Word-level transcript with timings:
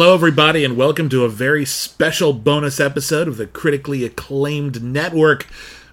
Hello, 0.00 0.14
everybody, 0.14 0.64
and 0.64 0.76
welcome 0.76 1.08
to 1.08 1.24
a 1.24 1.28
very 1.28 1.64
special 1.64 2.32
bonus 2.32 2.78
episode 2.78 3.26
of 3.26 3.36
the 3.36 3.48
critically 3.48 4.04
acclaimed 4.04 4.80
network. 4.80 5.48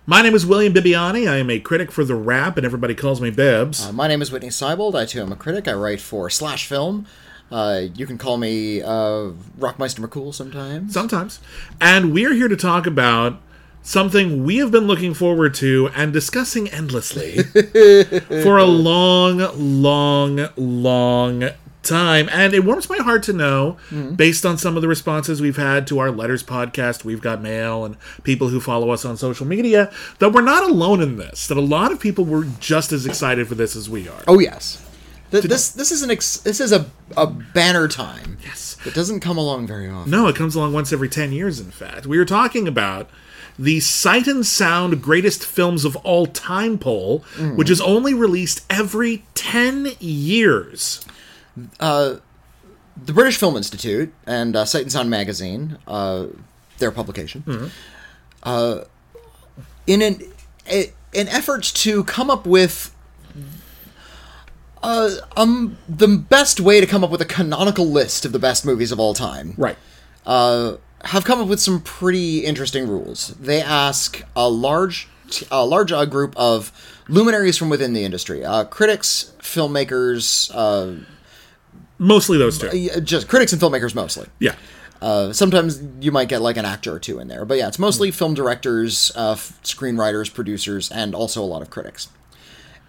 My 0.05 0.21
name 0.21 0.35
is 0.35 0.45
William 0.45 0.71
Bibbiani. 0.75 1.27
I 1.27 1.37
am 1.37 1.49
a 1.49 1.59
critic 1.59 1.91
for 1.91 2.05
The 2.05 2.13
Wrap, 2.13 2.55
and 2.55 2.67
everybody 2.67 2.93
calls 2.93 3.19
me 3.19 3.31
Bibbs. 3.31 3.83
Uh, 3.83 3.91
my 3.91 4.07
name 4.07 4.21
is 4.21 4.31
Whitney 4.31 4.49
Seibold. 4.49 4.93
I 4.93 5.05
too 5.05 5.21
am 5.21 5.31
a 5.31 5.35
critic. 5.35 5.67
I 5.67 5.73
write 5.73 6.01
for 6.01 6.29
Slash 6.29 6.67
Film. 6.67 7.07
Uh, 7.49 7.85
you 7.95 8.05
can 8.05 8.19
call 8.19 8.37
me 8.37 8.83
uh, 8.83 9.31
Rockmeister 9.57 10.07
McCool 10.07 10.35
sometimes. 10.35 10.93
Sometimes. 10.93 11.39
And 11.81 12.13
we're 12.13 12.35
here 12.35 12.47
to 12.47 12.55
talk 12.55 12.85
about 12.85 13.41
something 13.81 14.43
we 14.43 14.57
have 14.57 14.69
been 14.69 14.85
looking 14.85 15.15
forward 15.15 15.55
to 15.55 15.89
and 15.95 16.13
discussing 16.13 16.69
endlessly 16.69 17.41
for 18.43 18.59
a 18.59 18.65
long, 18.65 19.39
long, 19.81 20.47
long 20.55 21.49
time. 21.85 22.29
And 22.31 22.53
it 22.53 22.65
warms 22.65 22.89
my 22.89 22.97
heart 22.97 23.23
to 23.23 23.33
know, 23.33 23.77
mm-hmm. 23.89 24.15
based 24.15 24.45
on 24.45 24.57
some 24.57 24.75
of 24.75 24.81
the 24.81 24.87
responses 24.87 25.41
we've 25.41 25.57
had 25.57 25.87
to 25.87 25.99
our 25.99 26.11
letters 26.11 26.43
podcast, 26.43 27.03
we've 27.03 27.21
got 27.21 27.41
mail, 27.41 27.85
and 27.85 27.97
people 28.23 28.49
who 28.49 28.59
follow 28.59 28.89
us 28.89 29.05
on 29.05 29.17
social 29.17 29.45
media, 29.45 29.91
that 30.19 30.33
we're 30.33 30.41
not 30.41 30.69
alone 30.69 31.01
in 31.01 31.17
this. 31.17 31.47
That 31.47 31.57
a 31.57 31.61
lot 31.61 31.91
of 31.91 31.99
people 31.99 32.25
were 32.25 32.45
just 32.59 32.91
as 32.91 33.05
excited 33.05 33.47
for 33.47 33.55
this 33.55 33.75
as 33.75 33.89
we 33.89 34.07
are. 34.09 34.23
Oh 34.27 34.39
yes, 34.39 34.81
Th- 35.31 35.43
this 35.43 35.71
this 35.71 35.91
is 35.91 36.03
an 36.03 36.11
ex- 36.11 36.37
this 36.37 36.59
is 36.59 36.71
a 36.71 36.85
a 37.17 37.27
banner 37.27 37.87
time. 37.87 38.37
Yes. 38.43 38.77
it 38.85 38.93
doesn't 38.93 39.21
come 39.21 39.37
along 39.37 39.67
very 39.67 39.89
often. 39.89 40.11
No, 40.11 40.27
it 40.27 40.35
comes 40.35 40.55
along 40.55 40.73
once 40.73 40.93
every 40.93 41.09
10 41.09 41.31
years, 41.31 41.59
in 41.59 41.71
fact. 41.71 42.05
We 42.05 42.17
were 42.17 42.25
talking 42.25 42.67
about 42.67 43.09
the 43.57 43.79
Sight 43.79 44.27
and 44.27 44.45
Sound 44.45 45.01
Greatest 45.01 45.45
Films 45.45 45.85
of 45.85 45.95
All 45.97 46.25
Time 46.27 46.77
poll, 46.77 47.21
mm. 47.35 47.55
which 47.55 47.69
is 47.69 47.81
only 47.81 48.13
released 48.13 48.65
every 48.69 49.23
10 49.33 49.93
years. 49.99 51.03
The 51.79 53.11
British 53.13 53.37
Film 53.37 53.57
Institute 53.57 54.13
and 54.25 54.55
uh, 54.55 54.63
Sight 54.65 54.83
and 54.83 54.91
Sound 54.91 55.09
magazine, 55.09 55.77
uh, 55.87 56.27
their 56.77 56.91
publication, 56.91 57.71
uh, 58.43 58.81
in 59.85 60.01
an 60.01 60.21
a, 60.69 60.93
an 61.13 61.27
effort 61.27 61.63
to 61.63 62.03
come 62.05 62.29
up 62.29 62.45
with. 62.47 62.95
Uh, 64.83 65.15
um, 65.35 65.77
the 65.89 66.07
best 66.07 66.59
way 66.59 66.79
to 66.79 66.85
come 66.85 67.03
up 67.03 67.09
with 67.09 67.19
a 67.19 67.25
canonical 67.25 67.87
list 67.87 68.23
of 68.23 68.31
the 68.31 68.37
best 68.37 68.63
movies 68.65 68.91
of 68.91 68.99
all 68.99 69.15
time. 69.15 69.55
Right. 69.57 69.77
uh, 70.27 70.77
have 71.03 71.23
come 71.23 71.39
up 71.41 71.47
with 71.47 71.59
some 71.59 71.81
pretty 71.81 72.39
interesting 72.45 72.87
rules. 72.87 73.29
They 73.39 73.61
ask 73.61 74.21
a 74.35 74.47
large, 74.49 75.07
a 75.51 75.65
large 75.65 75.91
uh, 75.91 76.05
group 76.05 76.35
of 76.37 76.71
luminaries 77.07 77.57
from 77.57 77.69
within 77.69 77.93
the 77.93 78.03
industry, 78.03 78.43
uh, 78.45 78.65
critics, 78.65 79.33
filmmakers, 79.39 80.51
uh, 80.53 81.03
Mostly 81.97 82.37
those 82.37 82.57
two. 82.57 82.89
just 83.01 83.27
critics 83.27 83.53
and 83.53 83.61
filmmakers 83.61 83.95
mostly. 83.95 84.27
Yeah. 84.39 84.55
Uh, 85.01 85.31
sometimes 85.33 85.81
you 85.99 86.11
might 86.11 86.29
get 86.29 86.41
like 86.41 86.57
an 86.57 86.65
actor 86.65 86.93
or 86.93 86.99
two 86.99 87.19
in 87.19 87.27
there, 87.27 87.45
but 87.45 87.57
yeah, 87.57 87.67
it's 87.67 87.77
mostly 87.79 88.11
film 88.11 88.33
directors, 88.33 89.11
uh, 89.15 89.31
f- 89.33 89.59
screenwriters, 89.63 90.33
producers, 90.33 90.89
and 90.91 91.13
also 91.13 91.43
a 91.43 91.45
lot 91.45 91.61
of 91.61 91.69
critics. 91.69 92.07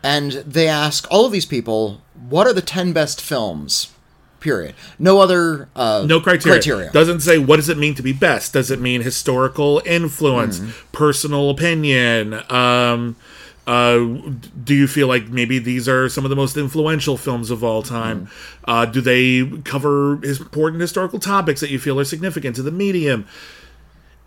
And 0.03 0.33
they 0.33 0.69
ask 0.69 1.07
all 1.11 1.27
of 1.27 1.33
these 1.33 1.47
people, 1.47 2.01
what 2.29 2.47
are 2.47 2.53
the 2.53 2.63
ten 2.63 2.93
best 2.93 3.21
films? 3.21 3.93
Period. 4.39 4.75
No 4.99 5.19
other 5.19 5.69
uh, 5.75 6.05
No 6.07 6.21
criteria. 6.21 6.59
criteria. 6.59 6.93
Doesn't 6.93 7.21
say 7.21 7.39
what 7.39 7.57
does 7.57 7.69
it 7.69 7.77
mean 7.79 7.95
to 7.97 8.03
be 8.03 8.13
best. 8.13 8.53
Does 8.53 8.71
it 8.71 8.81
mean 8.81 9.01
historical 9.03 9.83
influence, 9.85 10.61
personal 10.93 11.51
opinion? 11.51 12.35
Um, 12.51 13.17
uh, 13.67 13.99
do 14.63 14.75
you 14.75 14.87
feel 14.87 15.09
like 15.09 15.29
maybe 15.29 15.59
these 15.59 15.89
are 15.89 16.09
some 16.09 16.25
of 16.25 16.31
the 16.31 16.37
most 16.37 16.57
influential 16.57 17.17
films 17.17 17.51
of 17.51 17.65
all 17.65 17.83
time? 17.83 18.29
Uh, 18.65 18.87
do 18.87 19.01
they 19.01 19.45
cover 19.63 20.25
important 20.25 20.81
historical 20.81 21.19
topics 21.19 21.61
that 21.61 21.71
you 21.71 21.79
feel 21.79 21.99
are 21.99 22.05
significant 22.05 22.55
to 22.57 22.63
the 22.63 22.71
medium? 22.71 23.27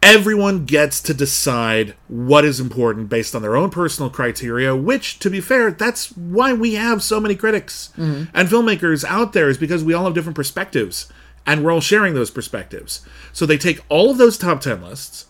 Everyone 0.02 0.66
gets 0.66 1.02
to 1.02 1.14
decide 1.14 1.94
what 2.08 2.46
is 2.46 2.60
important 2.60 3.10
based 3.10 3.36
on 3.36 3.42
their 3.42 3.56
own 3.58 3.70
personal 3.70 4.10
criteria, 4.10 4.76
which, 4.76 5.20
to 5.20 5.30
be 5.30 5.42
fair, 5.42 5.72
that's 5.72 6.16
why 6.16 6.54
we 6.54 6.76
have 6.76 7.04
so 7.04 7.20
many 7.20 7.36
critics 7.36 7.92
and 8.34 8.48
filmmakers 8.48 9.04
out 9.04 9.34
there, 9.34 9.50
is 9.50 9.58
because 9.58 9.84
we 9.84 9.94
all 9.94 10.06
have 10.06 10.14
different 10.14 10.38
perspectives 10.38 11.12
and 11.46 11.64
we're 11.64 11.72
all 11.72 11.82
sharing 11.82 12.14
those 12.14 12.32
perspectives. 12.32 13.02
So 13.34 13.46
they 13.46 13.58
take 13.58 13.84
all 13.90 14.12
of 14.12 14.18
those 14.18 14.38
top 14.38 14.62
10 14.62 14.82
lists 14.82 15.28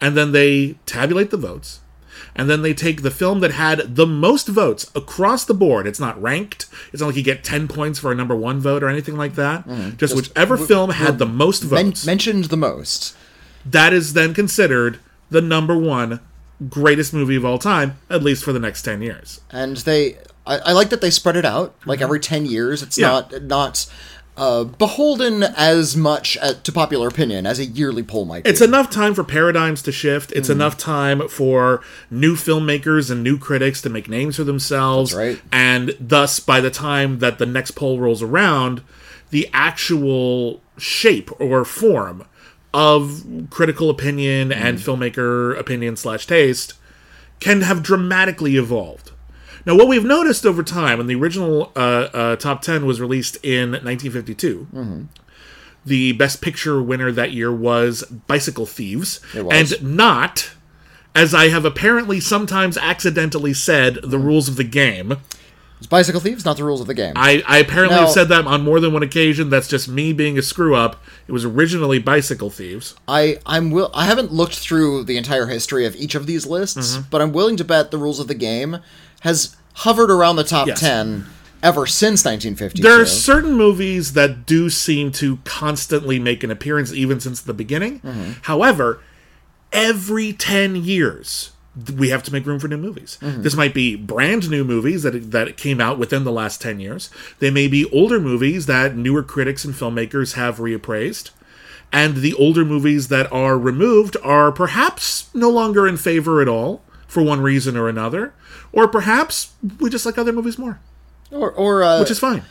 and 0.00 0.16
then 0.16 0.32
they 0.32 0.76
tabulate 0.84 1.30
the 1.30 1.36
votes. 1.36 1.80
And 2.34 2.48
then 2.48 2.62
they 2.62 2.72
take 2.74 3.02
the 3.02 3.10
film 3.10 3.40
that 3.40 3.52
had 3.52 3.94
the 3.96 4.06
most 4.06 4.48
votes 4.48 4.90
across 4.94 5.44
the 5.44 5.52
board. 5.54 5.86
It's 5.86 6.00
not 6.00 6.20
ranked. 6.20 6.66
It's 6.92 7.00
not 7.00 7.08
like 7.08 7.16
you 7.16 7.22
get 7.22 7.44
10 7.44 7.68
points 7.68 7.98
for 7.98 8.10
a 8.10 8.14
number 8.14 8.34
one 8.34 8.58
vote 8.60 8.82
or 8.82 8.88
anything 8.88 9.16
like 9.16 9.34
that. 9.34 9.66
Mm-hmm. 9.68 9.96
Just, 9.96 10.16
whichever 10.16 10.56
film 10.56 10.90
had 10.90 11.18
the 11.18 11.26
most 11.26 11.64
Men- 11.70 11.86
votes 11.88 12.06
mentioned 12.06 12.44
the 12.46 12.56
most. 12.56 13.14
that 13.66 13.92
is 13.92 14.14
then 14.14 14.32
considered 14.34 14.98
the 15.30 15.42
number 15.42 15.76
one 15.76 16.20
greatest 16.68 17.12
movie 17.12 17.36
of 17.36 17.44
all 17.44 17.58
time, 17.58 17.98
at 18.08 18.22
least 18.22 18.44
for 18.44 18.52
the 18.52 18.58
next 18.60 18.82
10 18.82 19.02
years. 19.02 19.40
and 19.50 19.76
they 19.78 20.16
I, 20.46 20.58
I 20.58 20.72
like 20.72 20.90
that 20.90 21.00
they 21.00 21.10
spread 21.10 21.36
it 21.36 21.44
out 21.44 21.74
like 21.86 21.98
mm-hmm. 21.98 22.04
every 22.04 22.20
10 22.20 22.46
years 22.46 22.82
it's 22.82 22.98
Yeah. 22.98 23.08
not 23.08 23.42
not 23.42 23.86
uh, 24.36 24.64
beholden 24.64 25.42
as 25.42 25.96
much 25.96 26.38
uh 26.40 26.54
to 26.54 26.72
popular 26.72 27.08
opinion 27.08 27.46
as 27.46 27.58
a 27.58 27.64
yearly 27.64 28.02
poll 28.02 28.24
might 28.24 28.44
be. 28.44 28.50
It's 28.50 28.60
enough 28.60 28.90
time 28.90 29.14
for 29.14 29.24
paradigms 29.24 29.82
to 29.82 29.92
shift. 29.92 30.32
It's 30.32 30.48
enough 30.48 30.78
time 30.78 31.28
for 31.28 31.82
new 32.10 32.34
filmmakers 32.34 33.10
and 33.10 33.22
new 33.22 33.38
critics 33.38 33.82
to 33.82 33.90
make 33.90 34.08
names 34.08 34.36
for 34.36 34.44
themselves. 34.44 35.14
Right. 35.14 35.40
And 35.52 35.94
thus, 36.00 36.40
by 36.40 36.60
the 36.60 36.70
time 36.70 37.18
that 37.18 37.38
the 37.38 37.46
next 37.46 37.72
poll 37.72 38.00
rolls 38.00 38.22
around, 38.22 38.82
the 39.30 39.48
actual 39.52 40.60
shape 40.78 41.30
or 41.40 41.64
form 41.64 42.24
of 42.74 43.24
critical 43.50 43.90
opinion 43.90 44.50
and 44.50 44.78
filmmaker 44.78 45.58
opinion 45.58 45.96
slash 45.96 46.26
taste 46.26 46.74
can 47.40 47.62
have 47.62 47.82
dramatically 47.82 48.56
evolved. 48.56 49.10
Now, 49.64 49.76
what 49.76 49.88
we've 49.88 50.04
noticed 50.04 50.44
over 50.44 50.62
time, 50.62 50.98
and 51.00 51.08
the 51.08 51.14
original 51.14 51.70
uh, 51.76 51.78
uh, 52.12 52.36
top 52.36 52.62
10 52.62 52.84
was 52.86 53.00
released 53.00 53.36
in 53.44 53.70
1952, 53.72 55.06
the 55.84 56.12
Best 56.12 56.40
Picture 56.40 56.82
winner 56.82 57.10
that 57.12 57.32
year 57.32 57.52
was 57.52 58.02
Bicycle 58.04 58.66
Thieves, 58.66 59.20
It 59.34 59.44
was. 59.44 59.72
and 59.72 59.96
not, 59.96 60.50
as 61.14 61.34
I 61.34 61.48
have 61.48 61.64
apparently 61.64 62.20
sometimes 62.20 62.76
accidentally 62.78 63.52
said, 63.54 63.98
the 64.02 64.18
rules 64.18 64.48
of 64.48 64.56
the 64.56 64.64
game. 64.64 65.18
It's 65.78 65.88
bicycle 65.88 66.20
thieves 66.20 66.44
not 66.44 66.56
the 66.56 66.62
rules 66.62 66.80
of 66.80 66.86
the 66.86 66.94
game 66.94 67.14
I, 67.16 67.42
I 67.44 67.58
apparently 67.58 67.96
Now- 67.96 68.02
have 68.04 68.12
said 68.12 68.28
that 68.28 68.46
on 68.46 68.62
more 68.62 68.78
than 68.78 68.92
one 68.92 69.02
occasion. 69.02 69.50
That's 69.50 69.66
just 69.66 69.88
me 69.88 70.12
being 70.12 70.38
a 70.38 70.42
screw 70.42 70.76
up. 70.76 71.02
It 71.26 71.32
was 71.32 71.44
originally 71.44 71.98
Bicycle 71.98 72.50
Thieves. 72.50 72.94
I 73.08 73.38
I'm 73.46 73.72
will 73.72 73.90
I 73.92 74.04
haven't 74.06 74.32
looked 74.32 74.54
through 74.54 75.02
the 75.02 75.16
entire 75.16 75.46
history 75.46 75.84
of 75.84 75.96
each 75.96 76.14
of 76.14 76.28
these 76.28 76.46
lists 76.46 76.94
Mm-hmm. 76.94 77.08
but 77.10 77.20
I'm 77.20 77.32
willing 77.32 77.56
to 77.56 77.64
bet 77.64 77.90
the 77.90 77.98
rules 77.98 78.20
of 78.20 78.28
the 78.28 78.34
game 78.36 78.78
has 79.22 79.56
hovered 79.74 80.10
around 80.10 80.36
the 80.36 80.44
top 80.44 80.66
Yes. 80.68 80.80
10 80.80 81.26
ever 81.62 81.86
since 81.86 82.24
1952 82.24 82.82
There 82.82 83.00
are 83.00 83.06
certain 83.06 83.54
movies 83.54 84.12
that 84.14 84.46
do 84.46 84.68
seem 84.68 85.12
to 85.12 85.38
constantly 85.44 86.18
make 86.18 86.42
an 86.42 86.50
appearance, 86.50 86.92
even 86.92 87.20
since 87.20 87.40
the 87.40 87.54
beginning. 87.54 88.00
Mm-hmm. 88.00 88.32
However, 88.42 89.00
every 89.72 90.32
10 90.32 90.76
years, 90.76 91.52
we 91.96 92.08
have 92.10 92.22
to 92.24 92.32
make 92.32 92.44
room 92.46 92.58
for 92.58 92.68
new 92.68 92.76
movies. 92.76 93.16
Mm-hmm. 93.22 93.42
This 93.42 93.54
might 93.54 93.72
be 93.72 93.94
brand 93.96 94.50
new 94.50 94.64
movies 94.64 95.04
that, 95.04 95.30
that 95.30 95.56
came 95.56 95.80
out 95.80 95.98
within 95.98 96.24
the 96.24 96.32
last 96.32 96.60
10 96.60 96.80
years. 96.80 97.08
They 97.38 97.50
may 97.50 97.68
be 97.68 97.88
older 97.90 98.20
movies 98.20 98.66
that 98.66 98.96
newer 98.96 99.22
critics 99.22 99.64
and 99.64 99.72
filmmakers 99.74 100.34
have 100.34 100.58
reappraised. 100.58 101.30
And 101.92 102.16
the 102.16 102.34
older 102.34 102.64
movies 102.64 103.08
that 103.08 103.30
are 103.32 103.58
removed 103.58 104.16
are 104.24 104.50
perhaps 104.50 105.32
no 105.34 105.50
longer 105.50 105.86
in 105.86 105.96
favor 105.96 106.40
at 106.40 106.48
all 106.48 106.82
for 107.06 107.22
one 107.22 107.40
reason 107.40 107.76
or 107.76 107.88
another. 107.88 108.32
Or 108.72 108.88
perhaps 108.88 109.52
we 109.80 109.90
just 109.90 110.06
like 110.06 110.16
other 110.18 110.32
movies 110.32 110.58
more, 110.58 110.80
or 111.30 111.50
or 111.50 111.82
uh, 111.82 112.00
which 112.00 112.10
is 112.10 112.18
fine. 112.18 112.42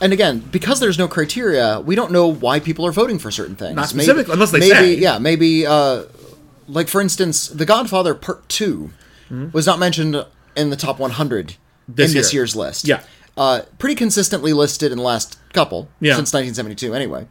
and 0.00 0.12
again, 0.12 0.40
because 0.52 0.78
there's 0.80 0.98
no 0.98 1.08
criteria, 1.08 1.80
we 1.80 1.94
don't 1.94 2.12
know 2.12 2.26
why 2.26 2.60
people 2.60 2.84
are 2.86 2.92
voting 2.92 3.18
for 3.18 3.30
certain 3.30 3.56
things. 3.56 3.74
Not 3.76 3.88
specifically, 3.88 4.32
unless 4.34 4.50
they 4.50 4.58
maybe, 4.60 4.70
say. 4.74 4.94
Yeah, 4.94 5.18
maybe, 5.18 5.66
uh, 5.66 6.04
like 6.68 6.88
for 6.88 7.00
instance, 7.00 7.48
The 7.48 7.64
Godfather 7.64 8.14
Part 8.14 8.48
2 8.50 8.90
was 9.52 9.64
not 9.66 9.78
mentioned 9.78 10.22
in 10.56 10.70
the 10.70 10.76
top 10.76 10.98
100 10.98 11.52
Hmm? 11.52 11.56
This 11.88 12.10
in 12.12 12.16
this 12.18 12.32
year's 12.34 12.54
list. 12.54 12.86
Yeah. 12.86 13.00
uh, 13.36 13.62
pretty 13.78 13.94
consistently 13.94 14.52
listed 14.52 14.92
in 14.92 14.98
the 14.98 15.04
last 15.04 15.38
couple 15.54 15.88
Yeah. 16.00 16.14
since 16.14 16.32
1972 16.32 16.94
anyway, 16.94 17.26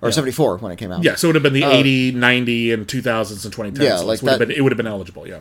or 0.00 0.10
74 0.10 0.58
when 0.58 0.72
it 0.72 0.76
came 0.76 0.90
out. 0.92 1.04
Yeah, 1.04 1.14
so 1.16 1.26
it 1.26 1.28
would 1.28 1.34
have 1.36 1.42
been 1.42 1.52
the 1.52 1.62
80, 1.64 2.12
90, 2.12 2.72
and 2.72 2.86
2000s 2.88 3.44
and 3.44 3.52
2010s. 3.54 3.80
Uh, 3.80 3.84
Yeah, 3.84 3.98
like 3.98 4.20
that- 4.20 4.38
been, 4.38 4.50
it 4.50 4.62
would 4.62 4.72
have 4.72 4.76
been 4.78 4.86
eligible, 4.86 5.26
yeah. 5.28 5.40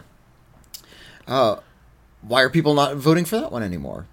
Why 2.27 2.41
are 2.41 2.49
people 2.49 2.73
not 2.73 2.95
voting 2.95 3.25
for 3.25 3.39
that 3.39 3.51
one 3.51 3.63
anymore? 3.63 4.07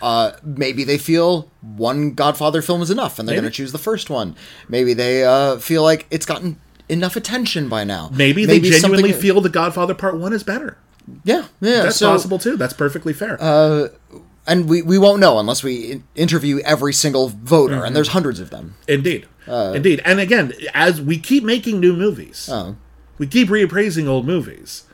Uh, 0.00 0.32
maybe 0.42 0.84
they 0.84 0.98
feel 0.98 1.50
one 1.60 2.12
Godfather 2.14 2.62
film 2.62 2.80
is 2.82 2.90
enough, 2.90 3.18
and 3.18 3.28
they're 3.28 3.34
going 3.34 3.44
to 3.44 3.50
choose 3.50 3.72
the 3.72 3.78
first 3.78 4.08
one. 4.10 4.36
Maybe 4.68 4.94
they 4.94 5.24
uh, 5.24 5.56
feel 5.58 5.82
like 5.82 6.06
it's 6.10 6.26
gotten 6.26 6.60
enough 6.88 7.16
attention 7.16 7.68
by 7.68 7.82
now. 7.84 8.10
Maybe, 8.12 8.44
they 8.44 8.60
genuinely 8.60 9.10
something- 9.10 9.20
feel 9.20 9.40
The 9.40 9.48
Godfather 9.48 9.94
Part 9.94 10.16
1 10.18 10.32
is 10.32 10.42
better. 10.44 10.78
Yeah, 11.24 11.46
yeah. 11.60 11.82
That's 11.82 11.96
so, 11.96 12.10
possible 12.10 12.38
too. 12.38 12.56
That's 12.56 12.72
perfectly 12.72 13.12
fair. 13.12 13.36
and 14.46 14.68
we, 14.68 14.82
we 14.82 14.96
won't 14.98 15.20
know 15.20 15.38
unless 15.38 15.62
we 15.62 16.02
interview 16.14 16.60
every 16.60 16.92
single 16.92 17.28
voter, 17.28 17.74
Mm-hmm. 17.76 17.84
and 17.86 17.96
there's 17.96 18.08
hundreds 18.08 18.40
of 18.40 18.50
them. 18.50 18.76
Indeed. 18.86 19.26
uh, 19.48 19.72
Indeed. 19.74 20.00
And 20.04 20.20
again, 20.20 20.52
as 20.72 21.00
we 21.02 21.18
keep 21.18 21.42
making 21.44 21.80
new 21.80 21.94
movies, 21.96 22.48
Oh. 22.52 22.76
we 23.18 23.26
keep 23.26 23.48
reappraising 23.48 24.06
old 24.06 24.26
movies. 24.26 24.84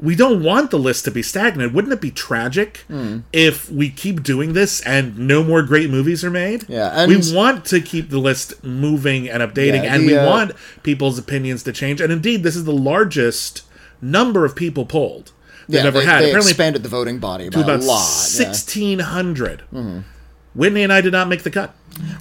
We 0.00 0.16
don't 0.16 0.42
want 0.42 0.70
the 0.72 0.78
list 0.78 1.04
to 1.04 1.10
be 1.12 1.22
stagnant. 1.22 1.72
Wouldn't 1.72 1.92
it 1.92 2.00
be 2.00 2.10
tragic 2.10 2.78
Hmm. 2.88 3.18
if 3.32 3.70
we 3.70 3.88
keep 3.90 4.22
doing 4.24 4.52
this 4.52 4.80
and 4.82 5.16
no 5.16 5.44
more 5.44 5.62
great 5.62 5.88
movies 5.88 6.24
are 6.24 6.30
made? 6.30 6.64
Yeah, 6.68 7.06
we 7.06 7.18
want 7.32 7.64
to 7.66 7.80
keep 7.80 8.10
the 8.10 8.18
list 8.18 8.64
moving 8.64 9.28
and 9.30 9.40
updating, 9.42 9.84
Yeah, 9.84 9.94
and 9.94 10.02
the, 10.02 10.06
we 10.08 10.16
uh, 10.16 10.26
want 10.26 10.52
people's 10.82 11.16
opinions 11.18 11.62
to 11.62 11.72
change. 11.72 12.00
And 12.00 12.12
indeed, 12.12 12.42
this 12.42 12.56
is 12.56 12.64
the 12.64 12.72
largest 12.72 13.62
number 14.02 14.44
of 14.44 14.56
people 14.56 14.84
polled 14.84 15.30
they've 15.68 15.80
Yeah, 15.80 15.86
ever 15.86 16.00
they, 16.00 16.04
had. 16.06 16.20
they 16.22 16.30
Apparently, 16.30 16.50
expanded 16.50 16.82
the 16.82 16.88
voting 16.88 17.18
body 17.20 17.48
by 17.48 17.60
about 17.60 17.80
a 17.80 17.84
lot. 17.84 18.02
sixteen 18.04 18.98
hundred. 18.98 19.62
Mm-hmm. 19.72 20.00
Whitney 20.56 20.82
and 20.84 20.92
I 20.92 21.00
did 21.00 21.12
not 21.12 21.28
make 21.28 21.42
the 21.42 21.50
cut. 21.50 21.74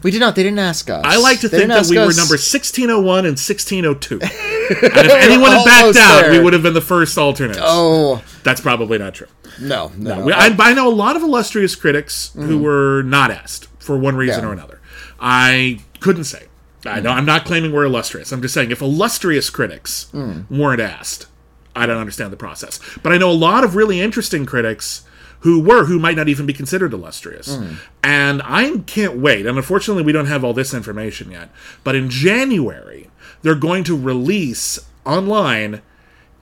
We 0.04 0.10
did 0.12 0.20
not. 0.20 0.36
They 0.36 0.42
didn't 0.44 0.60
ask 0.60 0.90
us. 0.90 1.02
I 1.06 1.18
like 1.18 1.40
to 1.42 1.50
They 1.50 1.58
think 1.60 1.70
that 1.70 1.86
we 1.88 1.98
ask 1.98 2.08
were 2.08 2.20
number 2.20 2.34
1601 2.38 3.26
and 3.26 3.38
1602. 3.38 4.20
and 4.70 5.06
if 5.08 5.12
anyone 5.12 5.52
had 5.52 5.66
backed 5.66 5.98
out, 5.98 6.22
there. 6.22 6.32
we 6.32 6.40
would 6.40 6.54
have 6.54 6.64
been 6.64 6.74
the 6.74 6.82
first 6.82 7.18
alternates. 7.18 7.60
Oh 7.62 8.24
That's 8.44 8.62
probably 8.62 8.98
not 8.98 9.14
true. 9.14 9.28
no, 9.62 9.92
no. 9.98 10.20
no. 10.20 10.26
We, 10.26 10.34
I, 10.34 10.56
I 10.60 10.74
know 10.74 10.88
a 10.88 10.94
lot 10.94 11.16
of 11.16 11.22
illustrious 11.24 11.76
critics 11.76 12.32
who 12.36 12.60
were 12.62 13.04
not 13.04 13.32
asked 13.32 13.68
for 13.80 13.98
one 13.98 14.16
reason 14.16 14.36
Mm-hmm. 14.42 14.44
Yeah. 14.46 14.50
or 14.50 14.54
another. 14.54 14.82
I 15.20 15.80
couldn't 16.00 16.26
say. 16.26 16.48
I 16.86 17.00
know 17.00 17.12
I'm 17.12 17.26
not 17.26 17.46
claiming 17.46 17.72
we're 17.72 17.86
illustrious. 17.86 18.32
I'm 18.34 18.42
just 18.42 18.54
saying 18.54 18.72
if 18.72 18.82
illustrious 18.82 19.50
critics 19.50 20.08
Mm. 20.14 20.50
weren't 20.50 20.82
asked, 20.82 21.28
I 21.76 21.86
don't 21.86 21.98
understand 21.98 22.34
the 22.34 22.38
process. 22.38 22.80
But 23.02 23.14
I 23.14 23.18
know 23.18 23.32
a 23.32 23.34
lot 23.34 23.64
of 23.64 23.76
really 23.76 24.02
interesting 24.02 24.46
critics 24.46 25.04
who 25.40 25.60
were 25.62 25.86
who 25.86 25.98
might 26.00 26.16
not 26.18 26.28
even 26.30 26.46
be 26.46 26.54
considered 26.54 26.94
illustrious. 26.94 27.56
Mm. 27.56 27.76
And 28.04 28.42
I 28.44 28.78
can't 28.86 29.18
wait. 29.18 29.46
And 29.46 29.58
unfortunately, 29.58 30.04
we 30.04 30.12
don't 30.12 30.26
have 30.26 30.44
all 30.44 30.54
this 30.54 30.74
information 30.74 31.32
yet. 31.32 31.50
But 31.86 31.96
in 31.96 32.10
January, 32.10 33.10
they're 33.44 33.56
going 33.56 33.84
to 33.86 33.98
release 33.98 34.80
online 35.06 35.82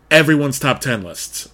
everyone's 0.09 0.59
top 0.59 0.79
10 0.79 1.03
lists. 1.03 1.49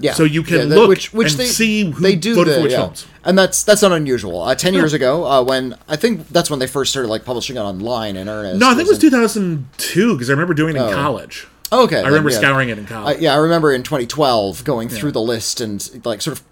Yeah. 0.00 0.12
So 0.12 0.22
you 0.24 0.42
can 0.44 0.68
the- 0.68 0.76
look 0.76 0.88
which, 0.88 1.12
which 1.12 1.32
and 1.32 1.40
they, 1.40 1.46
see 1.46 1.90
who 1.90 2.00
they 2.00 2.14
do 2.14 2.34
voted 2.36 2.52
the, 2.52 2.56
for 2.58 2.62
which 2.62 2.72
yeah. 2.72 2.78
films. 2.82 3.06
and 3.24 3.36
that's 3.36 3.64
that's 3.64 3.82
not 3.82 3.90
unusual. 3.90 4.40
Uh, 4.42 4.54
Ten 4.54 4.72
years 4.72 4.92
ago, 4.92 5.24
uh, 5.26 5.42
when 5.42 5.76
I 5.88 5.96
think 5.96 6.28
that's 6.28 6.50
when 6.50 6.60
they 6.60 6.68
first 6.68 6.92
started 6.92 7.08
like 7.08 7.24
publishing 7.24 7.56
it 7.56 7.60
online 7.60 8.16
in 8.16 8.28
earnest. 8.28 8.60
No, 8.60 8.70
I 8.70 8.74
think 8.76 8.86
it 8.86 8.90
was 8.90 8.98
2002 9.00 10.12
because 10.14 10.30
I 10.30 10.32
remember 10.34 10.54
doing 10.54 10.76
it 10.76 10.82
in 10.82 10.92
college. 10.92 11.48
Oh, 11.72 11.82
okay, 11.84 12.00
I 12.00 12.06
remember 12.06 12.30
yeah. 12.30 12.38
scouring 12.38 12.68
it 12.68 12.78
in 12.78 12.84
Uh, 12.84 12.88
college. 12.88 13.18
yeah, 13.20 13.34
I 13.34 13.38
remember 13.38 13.72
in 13.72 13.82
2012 13.82 14.62
going 14.62 14.88
through 14.88 15.10
the 15.12 15.20
list 15.20 15.60
and 15.60 16.04
like 16.04 16.22
sort 16.22 16.38
of. 16.38 16.44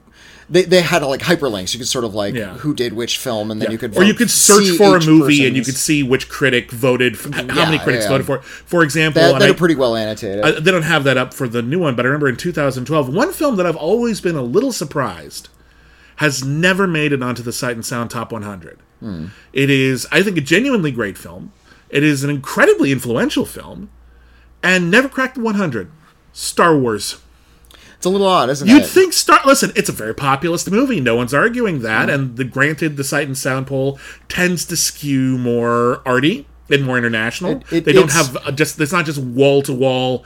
They, 0.49 0.63
they 0.63 0.81
had 0.81 1.03
like 1.03 1.21
hyperlinks. 1.23 1.75
You 1.75 1.81
could 1.81 1.89
sort 1.89 2.05
of 2.05 2.15
like 2.15 2.35
Yeah. 2.35 2.55
who 2.59 2.73
did 2.73 2.93
which 2.93 3.19
film, 3.19 3.51
and 3.51 3.61
then 3.61 3.73
you 3.73 3.79
could 3.79 3.97
or 3.97 4.05
you 4.05 4.15
could 4.15 4.31
search 4.31 4.69
for 4.77 4.97
a 4.97 5.05
movie 5.05 5.45
and 5.47 5.57
you 5.57 5.65
could 5.65 5.75
see 5.77 6.05
which 6.05 6.29
critic 6.29 6.71
voted, 6.71 7.15
f- 7.15 7.33
how 7.51 7.65
many 7.65 7.79
critics 7.81 8.05
yeah. 8.05 8.11
voted 8.11 8.27
for. 8.27 8.43
For 8.43 8.85
example, 8.85 9.23
that, 9.23 9.41
that 9.41 9.51
I- 9.51 9.53
pretty 9.55 9.75
well 9.75 9.97
annotated. 9.97 10.45
I- 10.45 10.53
they 10.61 10.71
don't 10.71 10.83
have 10.83 11.03
that 11.05 11.17
up 11.17 11.35
for 11.35 11.49
the 11.49 11.63
new 11.63 11.81
one, 11.81 11.97
but 11.97 12.05
I 12.05 12.09
remember 12.09 12.29
in 12.29 12.37
2012, 12.37 13.13
one 13.13 13.33
film 13.33 13.57
that 13.57 13.67
I've 13.67 13.75
always 13.77 14.21
been 14.21 14.37
a 14.37 14.43
little 14.43 14.71
surprised 14.73 15.49
has 16.17 16.45
never 16.45 16.87
made 16.87 17.13
it 17.13 17.23
onto 17.23 17.43
the 17.43 17.53
Sight 17.53 17.75
and 17.75 17.85
Sound 17.85 18.11
Top 18.11 18.31
100. 18.31 18.79
Hmm. 19.01 19.27
It 19.53 19.69
is, 19.69 20.07
I 20.13 20.23
think, 20.23 20.39
a 20.39 20.41
genuinely 20.41 20.91
great 20.93 21.19
film. 21.19 21.53
It 21.91 22.03
is 22.05 22.23
an 22.25 22.31
incredibly 22.31 22.93
influential 22.93 23.45
film, 23.47 23.91
and 24.63 24.91
never 24.91 25.09
cracked 25.09 25.35
the 25.35 25.41
100. 25.43 25.91
Star 26.33 26.77
Wars. 26.79 27.21
It's 28.07 28.15
a 28.15 28.19
little 28.19 28.27
odd, 28.29 28.49
isn't 28.51 28.69
You'd 28.69 28.83
it? 28.83 28.87
think 28.89 29.13
Star. 29.13 29.41
Listen, 29.45 29.73
it's 29.75 29.89
a 29.89 29.93
very 29.93 30.15
populist 30.15 30.71
movie. 30.71 31.01
No 31.01 31.17
one's 31.17 31.35
arguing 31.35 31.81
that. 31.83 32.09
And 32.09 32.37
the 32.37 32.45
granted, 32.45 32.97
the 32.97 33.05
Sight 33.05 33.27
and 33.27 33.37
Sound 33.37 33.67
poll 33.67 33.99
tends 34.29 34.65
to 34.67 34.77
skew 34.77 35.37
more 35.39 36.03
arty 36.07 36.47
and 36.71 36.85
more 36.85 36.97
international. 36.99 37.53
It- 37.53 37.73
it- 37.73 37.85
they 37.85 37.93
don't 37.93 38.13
have 38.13 38.37
uh, 38.47 38.53
just. 38.53 38.81
It's 38.81 38.93
not 38.93 39.07
just 39.07 39.19
wall 39.19 39.63
to 39.63 39.73
wall, 39.73 40.25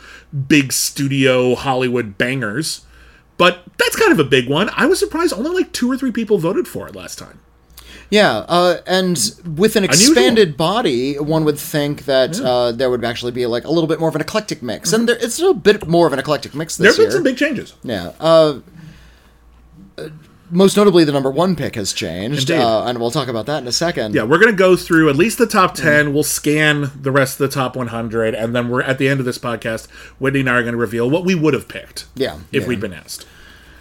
big 0.48 0.72
studio 0.72 1.54
Hollywood 1.54 2.18
bangers. 2.18 2.84
But 3.38 3.62
that's 3.78 3.96
kind 3.96 4.12
of 4.12 4.18
a 4.18 4.24
big 4.24 4.50
one. 4.50 4.68
I 4.76 4.84
was 4.84 4.98
surprised 4.98 5.32
only 5.32 5.50
like 5.50 5.72
two 5.72 5.90
or 5.90 5.96
three 5.96 6.12
people 6.12 6.36
voted 6.36 6.68
for 6.68 6.86
it 6.86 6.94
last 6.94 7.18
time. 7.18 7.40
Yeah, 8.10 8.38
uh, 8.48 8.78
and 8.86 9.16
with 9.56 9.76
an 9.76 9.84
Unusual. 9.84 10.12
expanded 10.12 10.56
body, 10.56 11.14
one 11.18 11.44
would 11.44 11.58
think 11.58 12.04
that 12.06 12.40
uh, 12.40 12.72
there 12.72 12.90
would 12.90 13.04
actually 13.04 13.32
be 13.32 13.46
like 13.46 13.64
a 13.64 13.70
little 13.70 13.86
bit 13.86 14.00
more 14.00 14.08
of 14.08 14.16
an 14.16 14.20
eclectic 14.20 14.62
mix, 14.62 14.92
and 14.92 15.08
there, 15.08 15.16
it's 15.20 15.38
a 15.40 15.54
bit 15.54 15.86
more 15.86 16.06
of 16.06 16.12
an 16.12 16.18
eclectic 16.18 16.54
mix 16.54 16.76
this 16.76 16.96
There 16.96 17.06
this 17.06 17.14
have 17.14 17.22
been 17.24 17.34
year. 17.34 17.38
some 17.38 17.48
big 17.54 17.56
changes. 17.56 17.74
Yeah. 17.84 18.12
Uh, 18.18 18.60
uh, 19.96 20.08
most 20.50 20.76
notably, 20.76 21.04
the 21.04 21.12
number 21.12 21.30
one 21.30 21.54
pick 21.54 21.76
has 21.76 21.92
changed, 21.92 22.50
uh, 22.50 22.82
and 22.84 22.98
we'll 22.98 23.12
talk 23.12 23.28
about 23.28 23.46
that 23.46 23.62
in 23.62 23.68
a 23.68 23.72
second. 23.72 24.16
Yeah, 24.16 24.24
we're 24.24 24.40
gonna 24.40 24.52
go 24.52 24.74
through 24.74 25.08
at 25.08 25.14
least 25.14 25.38
the 25.38 25.46
top 25.46 25.76
ten. 25.76 26.12
We'll 26.12 26.24
scan 26.24 26.90
the 27.00 27.12
rest 27.12 27.40
of 27.40 27.48
the 27.48 27.54
top 27.54 27.76
100, 27.76 28.34
and 28.34 28.52
then 28.56 28.68
we're 28.68 28.82
at 28.82 28.98
the 28.98 29.08
end 29.08 29.20
of 29.20 29.26
this 29.26 29.38
podcast. 29.38 29.88
Whitney 30.18 30.40
and 30.40 30.50
I 30.50 30.54
are 30.54 30.62
going 30.62 30.72
to 30.72 30.78
reveal 30.78 31.08
what 31.08 31.24
we 31.24 31.36
would 31.36 31.54
have 31.54 31.68
picked. 31.68 32.06
Yeah, 32.16 32.40
if 32.50 32.62
yeah. 32.62 32.68
we'd 32.68 32.80
been 32.80 32.92
asked. 32.92 33.26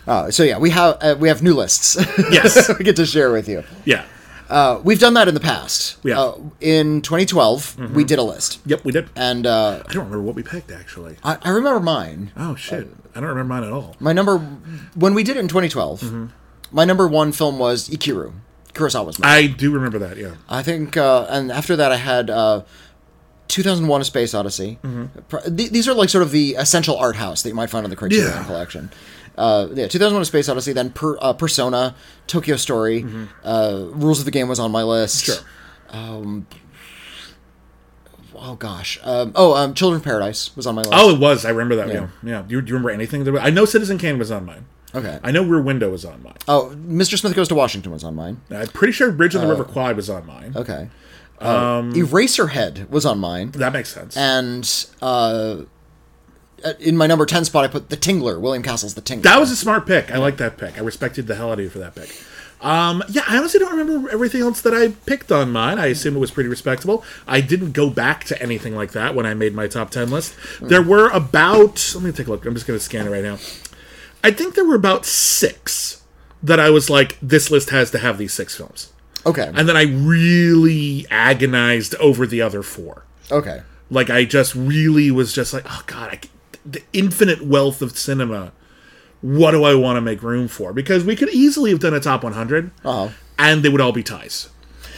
Uh, 0.05 0.29
so 0.29 0.43
yeah, 0.43 0.59
we 0.59 0.69
have 0.69 0.97
uh, 1.01 1.15
we 1.19 1.27
have 1.27 1.41
new 1.41 1.55
lists. 1.55 1.97
Yes. 2.31 2.69
we 2.79 2.85
get 2.85 2.95
to 2.97 3.05
share 3.05 3.31
with 3.31 3.49
you. 3.49 3.63
Yeah. 3.85 4.05
Uh, 4.49 4.81
we've 4.83 4.99
done 4.99 5.13
that 5.13 5.27
in 5.27 5.33
the 5.35 5.39
past. 5.39 5.97
Yeah. 6.03 6.19
Uh, 6.19 6.37
in 6.59 7.01
2012, 7.01 7.93
we 7.93 8.03
did 8.03 8.17
a 8.19 8.23
list, 8.23 8.59
Yep, 8.65 8.83
we 8.83 8.91
did. 8.91 9.09
and 9.15 9.45
uh, 9.45 9.83
I 9.87 9.93
don't 9.93 10.05
remember 10.05 10.21
what 10.21 10.35
we 10.35 10.41
picked 10.43 10.71
actually. 10.71 11.17
I, 11.23 11.37
I 11.43 11.49
remember 11.49 11.79
mine. 11.79 12.31
Oh 12.35 12.55
shit, 12.55 12.87
I 13.15 13.19
don't 13.19 13.29
remember 13.29 13.53
mine 13.53 13.63
at 13.63 13.71
all. 13.71 13.95
My 13.99 14.11
number 14.13 14.37
when 14.95 15.13
we 15.13 15.23
did 15.23 15.37
it 15.37 15.41
in 15.41 15.47
2012, 15.47 16.01
Mm-hmm. 16.01 16.25
my 16.71 16.83
number 16.85 17.07
one 17.07 17.31
film 17.31 17.59
was 17.59 17.89
Ikiru, 17.89 18.33
Kurosawa's. 18.73 19.19
movie. 19.19 19.29
I 19.29 19.47
do 19.47 19.71
remember 19.71 19.99
that. 19.99 20.17
Yeah. 20.17 20.35
I 20.49 20.63
think, 20.63 20.97
uh, 20.97 21.27
and 21.29 21.51
after 21.51 21.75
that, 21.75 21.91
I 21.91 21.97
had 21.97 22.29
uh, 22.31 22.63
2001: 23.49 24.01
A 24.01 24.03
Space 24.03 24.33
Odyssey. 24.33 24.79
Mm-hmm. 24.83 25.55
These 25.55 25.87
are 25.87 25.93
like 25.93 26.09
sort 26.09 26.21
of 26.23 26.31
the 26.31 26.55
essential 26.55 26.97
art 26.97 27.15
house 27.17 27.41
that 27.43 27.49
you 27.49 27.55
might 27.55 27.69
find 27.69 27.83
on 27.83 27.89
the 27.89 27.95
Criterion 27.95 28.25
Yeah. 28.27 28.43
collection. 28.45 28.89
Uh, 29.39 29.69
yeah, 29.73 29.87
2001: 29.87 30.21
A 30.21 30.25
Space 30.25 30.49
Odyssey. 30.49 30.73
Then 30.73 30.89
per, 30.91 31.17
uh, 31.21 31.33
Persona, 31.33 31.95
Tokyo 32.27 32.55
Story, 32.57 33.05
uh, 33.43 33.85
Rules 33.91 34.19
of 34.19 34.25
the 34.25 34.31
Game 34.31 34.47
was 34.49 34.59
on 34.59 34.71
my 34.71 34.83
list. 34.83 35.25
Mm-hmm. 35.91 36.41
Sure. 36.41 36.43
Oh 38.41 38.55
gosh. 38.55 38.99
Um, 39.03 39.33
oh, 39.35 39.53
um, 39.55 39.73
Children 39.73 39.99
of 39.99 40.05
Paradise 40.05 40.55
was 40.55 40.65
on 40.65 40.75
my 40.75 40.81
list. 40.81 40.93
Oh, 40.95 41.13
it 41.13 41.19
was. 41.19 41.45
I 41.45 41.49
remember 41.49 41.75
that. 41.75 41.87
Yeah. 41.89 42.07
Yeah. 42.23 42.41
Do 42.47 42.55
you, 42.55 42.61
do 42.61 42.69
you 42.69 42.73
remember 42.75 42.89
anything? 42.91 43.23
That, 43.25 43.37
I 43.39 43.49
know 43.49 43.65
Citizen 43.65 43.97
Kane 43.97 44.17
was 44.17 44.31
on 44.31 44.45
mine. 44.45 44.65
okay. 44.95 45.19
I 45.23 45.31
know 45.31 45.43
Rear 45.43 45.61
Window 45.61 45.89
was 45.89 46.05
on 46.05 46.23
mine. 46.23 46.37
Oh, 46.47 46.73
Mr. 46.75 47.17
Smith 47.19 47.35
Goes 47.35 47.49
to 47.49 47.55
Washington 47.55 47.91
was 47.91 48.03
on 48.03 48.15
mine. 48.15 48.39
I'm 48.49 48.67
pretty 48.67 48.93
sure 48.93 49.11
Bridge 49.11 49.35
on 49.35 49.41
the 49.41 49.47
River 49.47 49.65
Kwai 49.65 49.91
was 49.93 50.09
on 50.09 50.25
mine. 50.25 50.53
Okay. 50.55 50.89
Um, 51.39 51.93
Eraserhead 51.93 52.89
was 52.89 53.05
on 53.05 53.19
mine. 53.19 53.51
That 53.51 53.73
makes 53.73 53.93
sense. 53.93 54.15
and 54.17 54.87
uh, 55.01 55.63
in 56.79 56.97
my 56.97 57.07
number 57.07 57.25
10 57.25 57.45
spot 57.45 57.63
i 57.65 57.67
put 57.67 57.89
the 57.89 57.97
tingler 57.97 58.39
william 58.39 58.63
castle's 58.63 58.93
the 58.95 59.01
tingler 59.01 59.23
that 59.23 59.39
was 59.39 59.51
a 59.51 59.55
smart 59.55 59.85
pick. 59.85 60.11
I 60.11 60.17
like 60.17 60.37
that 60.37 60.57
pick. 60.57 60.77
I 60.77 60.81
respected 60.81 61.27
the 61.27 61.35
hell 61.35 61.51
out 61.51 61.59
of 61.59 61.63
you 61.63 61.69
for 61.69 61.79
that 61.79 61.95
pick. 61.95 62.09
Um, 62.61 63.03
yeah, 63.09 63.23
I 63.27 63.37
honestly 63.37 63.59
don't 63.59 63.75
remember 63.77 64.09
everything 64.09 64.41
else 64.41 64.61
that 64.61 64.73
I 64.73 64.89
picked 65.05 65.31
on 65.31 65.51
mine. 65.51 65.79
I 65.79 65.87
assume 65.87 66.15
it 66.15 66.19
was 66.19 66.31
pretty 66.31 66.49
respectable. 66.49 67.03
I 67.27 67.39
didn't 67.41 67.71
go 67.71 67.89
back 67.89 68.23
to 68.25 68.41
anything 68.41 68.75
like 68.75 68.91
that 68.91 69.15
when 69.15 69.25
I 69.25 69.33
made 69.33 69.53
my 69.53 69.67
top 69.67 69.91
10 69.91 70.09
list. 70.11 70.35
There 70.61 70.81
were 70.81 71.09
about, 71.09 71.91
let 71.95 72.03
me 72.03 72.11
take 72.11 72.27
a 72.27 72.31
look. 72.31 72.45
I'm 72.45 72.53
just 72.53 72.67
going 72.67 72.77
to 72.77 72.83
scan 72.83 73.07
it 73.07 73.11
right 73.11 73.23
now. 73.23 73.37
I 74.23 74.31
think 74.31 74.55
there 74.55 74.65
were 74.65 74.75
about 74.75 75.05
six 75.05 76.03
that 76.43 76.59
I 76.59 76.69
was 76.69 76.89
like, 76.89 77.17
this 77.21 77.49
list 77.49 77.69
has 77.69 77.91
to 77.91 77.99
have 77.99 78.17
these 78.17 78.33
six 78.33 78.55
films. 78.55 78.91
okay 79.25 79.51
And 79.55 79.67
then 79.69 79.77
I 79.77 79.83
really 79.83 81.05
agonized 81.09 81.95
over 81.95 82.27
the 82.27 82.41
other 82.41 82.61
four. 82.63 83.05
okay 83.31 83.61
Like, 83.89 84.09
I 84.09 84.25
just 84.25 84.53
really 84.55 85.11
was 85.11 85.31
just 85.33 85.53
like, 85.53 85.63
oh, 85.65 85.83
God, 85.87 86.09
I, 86.11 86.19
the 86.71 86.81
infinite 86.93 87.41
wealth 87.45 87.81
of 87.81 87.97
cinema. 87.97 88.51
What 89.21 89.51
do 89.51 89.63
I 89.63 89.75
want 89.75 89.97
to 89.97 90.01
make 90.01 90.23
room 90.23 90.47
for? 90.47 90.71
Because 90.73 91.03
we 91.03 91.15
could 91.15 91.29
easily 91.29 91.71
have 91.71 91.79
done 91.79 91.93
a 91.93 91.99
top 91.99 92.23
100, 92.23 92.71
Uh-huh. 92.85 93.09
and 93.37 93.63
they 93.63 93.69
would 93.69 93.81
all 93.81 93.91
be 93.91 94.03
ties. 94.03 94.49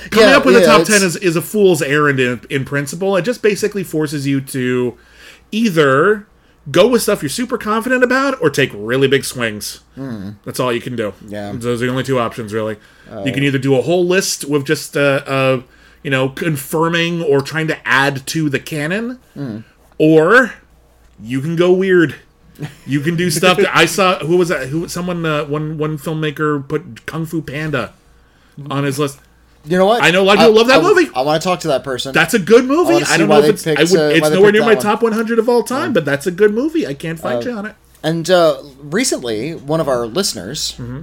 Coming 0.10 0.30
Yeah, 0.30 0.38
up 0.38 0.46
with 0.46 0.56
a 0.56 0.60
yeah, 0.60 0.66
top 0.66 0.82
it's- 0.82 1.00
10 1.00 1.08
is, 1.08 1.16
is 1.18 1.36
a 1.36 1.42
fool's 1.42 1.82
errand 1.82 2.20
in, 2.20 2.42
in 2.50 2.66
principle. 2.66 3.16
It 3.18 3.22
just 3.24 3.42
basically 3.42 3.84
forces 3.84 4.26
you 4.28 4.42
to 4.42 4.98
either 5.52 6.28
go 6.70 6.88
with 6.88 7.02
stuff 7.02 7.24
you're 7.24 7.30
super 7.30 7.58
confident 7.58 8.04
about, 8.04 8.40
or 8.42 8.50
take 8.52 8.72
really 8.76 9.08
big 9.08 9.26
swings. 9.26 9.82
That's 10.46 10.60
all 10.60 10.72
you 10.72 10.82
can 10.82 10.96
do. 10.96 11.14
Yeah. 11.28 11.52
those 11.56 11.82
are 11.82 11.86
the 11.86 11.92
only 11.92 12.04
two 12.04 12.20
options 12.20 12.54
really. 12.54 12.78
you 13.26 13.32
can 13.32 13.44
either 13.44 13.58
do 13.58 13.76
a 13.76 13.82
whole 13.82 14.06
list 14.06 14.46
with 14.46 14.66
just 14.66 14.96
uh, 14.96 15.22
uh, 15.26 15.62
you 16.04 16.12
know 16.12 16.30
confirming 16.30 17.22
or 17.24 17.42
trying 17.42 17.68
to 17.68 17.88
add 17.88 18.26
to 18.28 18.50
the 18.50 18.60
canon, 18.60 19.20
or 19.98 20.54
you 21.22 21.42
can 21.42 21.56
go 21.56 21.72
weird. 21.74 22.16
You 22.86 23.00
can 23.02 23.16
do 23.16 23.30
stuff 23.32 23.58
that 23.58 23.76
I 23.76 23.86
saw. 23.86 24.20
Who 24.20 24.38
was 24.38 24.50
that? 24.50 24.68
Who? 24.70 24.88
Someone. 24.88 25.26
Uh, 25.26 25.46
one. 25.46 25.78
One 25.78 25.98
filmmaker 25.98 26.68
put 26.68 27.06
Kung 27.08 27.26
Fu 27.26 27.42
Panda 27.42 27.94
on 28.70 28.84
his 28.84 29.00
list. 29.00 29.20
You 29.66 29.78
know 29.78 29.86
what? 29.86 30.04
I 30.04 30.12
know 30.12 30.22
a 30.22 30.26
lot 30.26 30.34
of 30.38 30.40
people 30.42 30.54
love 30.56 30.68
that 30.68 30.80
I- 30.80 30.82
movie. 30.84 31.10
I 31.16 31.22
want 31.22 31.42
to 31.42 31.48
talk 31.48 31.60
to 31.62 31.68
that 31.70 31.84
person. 31.84 32.14
That's 32.14 32.34
a 32.34 32.40
good 32.40 32.66
movie. 32.66 32.94
wanna 32.94 33.06
I 33.10 33.18
don't 33.18 33.30
know 33.30 33.40
if 33.40 33.50
it's. 33.50 33.66
I 33.66 33.76
picked, 33.76 33.92
would, 33.92 34.00
uh, 34.00 34.04
it's 34.16 34.30
nowhere 34.30 34.52
near 34.52 34.62
my 34.62 34.74
one. 34.74 34.84
top 34.84 35.02
100 35.02 35.40
of 35.40 35.48
all 35.50 35.64
time, 35.64 35.94
but 35.94 36.06
that's 36.06 36.28
a 36.28 36.32
good 36.32 36.54
movie. 36.54 36.86
I 36.86 36.94
can't 36.94 37.20
fight 37.20 37.46
you 37.46 37.52
on 37.52 37.66
it. 37.68 37.76
And 38.04 38.30
uh, 38.30 38.62
recently, 38.82 39.54
one 39.56 39.80
of 39.80 39.88
our 39.88 40.06
listeners, 40.08 40.74
Mm-hmm. 40.78 41.02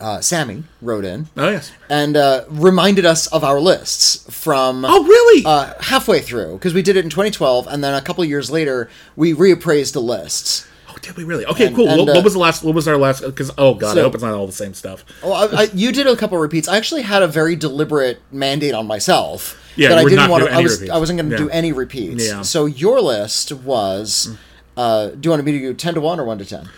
Uh, 0.00 0.20
Sammy, 0.20 0.64
wrote 0.80 1.04
in 1.04 1.26
Oh 1.36 1.48
yes. 1.50 1.72
and 1.90 2.16
uh, 2.16 2.44
reminded 2.48 3.04
us 3.04 3.26
of 3.28 3.42
our 3.44 3.60
lists 3.60 4.24
from 4.32 4.84
Oh 4.84 5.02
really? 5.04 5.44
uh, 5.44 5.74
halfway 5.80 6.20
through 6.20 6.54
because 6.54 6.74
we 6.74 6.82
did 6.82 6.96
it 6.96 7.04
in 7.04 7.10
2012, 7.10 7.66
and 7.66 7.82
then 7.82 7.94
a 7.94 8.00
couple 8.00 8.24
years 8.24 8.50
later 8.50 8.88
we 9.16 9.32
reappraised 9.34 9.92
the 9.94 10.00
lists. 10.00 10.66
oh, 10.88 10.96
did 11.02 11.16
we 11.16 11.24
really? 11.24 11.44
Okay, 11.46 11.66
and- 11.66 11.76
cool. 11.76 11.88
and, 11.88 11.98
what, 12.00 12.08
uh, 12.10 12.14
what 12.14 12.24
was 12.24 12.32
the 12.34 12.38
last? 12.38 12.62
What 12.62 12.74
was 12.74 12.86
our 12.86 12.96
last? 12.96 13.22
Because 13.22 13.50
oh 13.58 13.74
god, 13.74 13.98
I 13.98 14.02
hope 14.02 14.14
it's 14.14 14.22
not 14.22 14.34
all 14.34 14.46
the 14.46 14.52
same 14.52 14.74
stuff. 14.74 15.04
Well, 15.22 15.34
I, 15.34 15.62
I, 15.62 15.68
you 15.74 15.90
did 15.92 16.06
a 16.06 16.16
couple 16.16 16.38
repeats. 16.38 16.68
I 16.68 16.76
actually 16.76 17.02
had 17.02 17.22
a 17.22 17.28
very 17.28 17.56
deliberate 17.56 18.20
mandate 18.30 18.74
on 18.74 18.86
myself 18.86 19.60
Yeah, 19.76 19.88
that 19.90 19.98
I 19.98 20.04
didn't 20.04 20.30
want 20.30 20.44
to. 20.44 20.52
I 20.52 20.60
was, 20.60 20.88
I 20.88 20.98
wasn't 20.98 21.18
going 21.18 21.30
to 21.30 21.36
do 21.36 21.50
any 21.50 21.72
repeats. 21.72 22.26
Yeah. 22.28 22.42
So 22.42 22.66
your 22.66 23.00
list 23.00 23.52
was. 23.52 24.36
Uh, 24.76 25.08
do 25.08 25.18
you 25.26 25.30
want 25.30 25.44
me 25.44 25.50
to 25.52 25.58
do 25.58 25.74
ten 25.74 25.94
to 25.94 26.00
one 26.00 26.20
or 26.20 26.24
one 26.24 26.38
to 26.38 26.44
ten? 26.44 26.68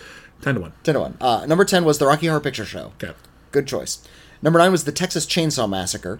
Ten 0.41 0.55
to 0.55 0.61
one. 0.61 0.73
Ten 0.83 0.95
to 0.95 0.99
one. 1.01 1.17
Uh, 1.21 1.45
number 1.45 1.65
ten 1.65 1.83
was 1.85 1.97
the 1.97 2.05
Rocky 2.07 2.27
Horror 2.27 2.39
Picture 2.41 2.65
Show. 2.65 2.93
Okay. 3.01 3.13
Good 3.51 3.67
choice. 3.67 4.05
Number 4.41 4.57
nine 4.59 4.71
was 4.71 4.85
the 4.85 4.91
Texas 4.91 5.25
Chainsaw 5.25 5.69
Massacre. 5.69 6.19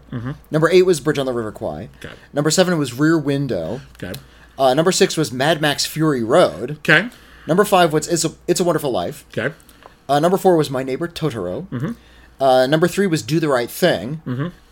Number 0.51 0.69
eight 0.69 0.83
was 0.83 0.99
Bridge 0.99 1.17
on 1.17 1.25
the 1.25 1.33
River 1.33 1.51
Kwai. 1.51 1.85
Mm-hmm. 1.93 2.05
Okay. 2.07 2.15
Number 2.33 2.51
seven 2.51 2.77
was 2.77 2.93
Rear 2.93 3.17
Window. 3.17 3.81
Okay. 4.01 4.13
Uh, 4.59 4.73
number 4.75 4.91
six 4.91 5.17
was 5.17 5.31
Mad 5.31 5.59
Max 5.59 5.85
Fury 5.87 6.23
Road. 6.23 6.71
Okay. 6.87 7.09
Number 7.47 7.65
five 7.65 7.91
was 7.91 8.07
It's 8.07 8.23
a, 8.23 8.31
it's 8.47 8.59
a 8.59 8.63
Wonderful 8.63 8.91
Life. 8.91 9.25
Okay. 9.35 9.55
Uh, 10.07 10.19
number 10.19 10.37
four 10.37 10.55
was 10.55 10.69
My 10.69 10.83
Neighbor 10.83 11.07
Totoro. 11.07 11.67
Mm-hmm. 11.69 11.91
Uh, 12.43 12.67
number 12.67 12.87
three 12.87 13.07
was 13.07 13.21
Do 13.23 13.39
the 13.39 13.47
Right 13.47 13.69
Thing. 13.71 14.21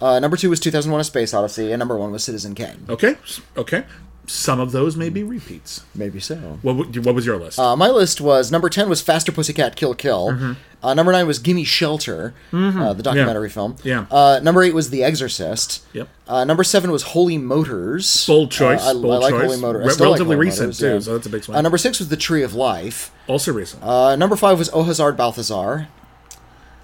Uh, 0.01 0.20
number 0.20 0.38
two 0.38 0.50
was 0.50 0.60
2001: 0.60 1.00
A 1.01 1.03
Space 1.03 1.34
Odyssey, 1.34 1.72
and 1.72 1.79
number 1.79 1.98
one 1.98 2.12
was 2.12 2.24
Citizen 2.24 2.53
Kane. 2.56 2.86
Okay. 2.89 3.15
Okay. 3.58 3.84
Some 4.29 4.59
of 4.59 4.71
those 4.71 4.95
may 4.95 5.09
be 5.09 5.24
repeats. 5.24 5.81
Maybe 5.95 6.19
so. 6.19 6.36
What? 6.62 6.77
w- 6.77 7.01
What 7.01 7.15
was 7.15 7.25
your 7.25 7.38
list? 7.38 7.57
Uh, 7.57 7.75
my 7.75 7.89
list 7.89 8.21
was 8.21 8.51
number 8.51 8.69
ten 8.69 8.88
was 8.88 9.01
Faster 9.01 9.31
Pussycat 9.31 9.75
Kill 9.75 9.95
Kill. 9.95 10.27
Mm-hmm. 10.29 10.51
Uh, 10.81 10.93
number 10.93 11.12
nine 11.12 11.25
was 11.27 11.39
Gimme 11.39 11.63
Shelter, 11.63 12.33
uh, 12.53 12.93
the 12.93 13.03
documentary 13.03 13.50
film. 13.50 13.75
Yeah. 13.83 14.05
Uh, 14.09 14.39
number 14.41 14.62
eight 14.63 14.74
was 14.74 14.91
The 14.91 15.03
Exorcist. 15.03 15.83
Yep. 15.93 16.07
Uh, 16.27 16.43
number 16.45 16.63
seven 16.63 16.89
was 16.91 17.03
Holy 17.03 17.38
Motors. 17.38 18.25
Bold 18.27 18.51
choice, 18.51 18.86
Uh, 18.86 18.91
I, 18.91 18.93
bold 18.93 19.05
I 19.05 19.17
like 19.17 19.33
choice. 19.33 19.45
Holy 19.48 19.59
Motors. 19.59 19.83
Re- 19.86 19.91
like 19.91 20.00
relatively 20.00 20.36
Holy 20.36 20.45
recent, 20.45 20.67
Motors, 20.67 20.77
too, 20.79 20.93
yeah. 20.93 21.00
so 21.00 21.13
that's 21.13 21.25
a 21.27 21.29
big 21.29 21.45
one. 21.45 21.57
Uh, 21.57 21.62
number 21.62 21.77
six 21.77 22.00
was 22.00 22.07
The 22.09 22.15
Tree 22.17 22.43
of 22.43 22.53
Life. 22.53 23.12
also 23.27 23.51
recent. 23.51 23.83
Uh, 23.83 24.15
number 24.15 24.36
five 24.38 24.57
was 24.57 24.69
Au 24.69 24.83
Hasard 24.83 25.17
Balthazar. 25.17 25.88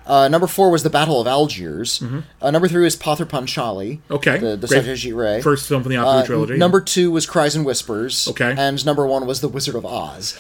Uh, 0.08 0.28
number 0.28 0.48
four 0.48 0.70
was 0.70 0.84
The 0.84 0.90
Battle 0.90 1.20
of 1.20 1.28
Algiers. 1.28 2.02
Uh, 2.42 2.52
number 2.52 2.68
three 2.68 2.84
was 2.84 2.96
Pather 2.96 3.26
Panchali. 3.26 4.00
Mm-hmm. 4.00 4.14
Okay, 4.14 4.38
The, 4.38 4.56
the. 4.56 4.68
Satyajit 4.68 5.16
Ray. 5.16 5.42
First 5.42 5.68
film 5.68 5.82
from 5.84 5.90
the 5.92 5.96
Apu 5.98 6.22
Uh, 6.22 6.26
trilogy. 6.26 6.58
Number 6.58 6.80
two 6.82 7.12
was 7.12 7.26
Cries 7.26 7.56
and 7.56 7.66
Whispers. 7.66 8.28
Okay. 8.28 8.54
And 8.58 8.86
number 8.86 9.06
one 9.08 9.26
was 9.26 9.42
The 9.42 9.48
Wizard 9.50 9.76
of 9.76 9.86
Oz. 9.86 10.38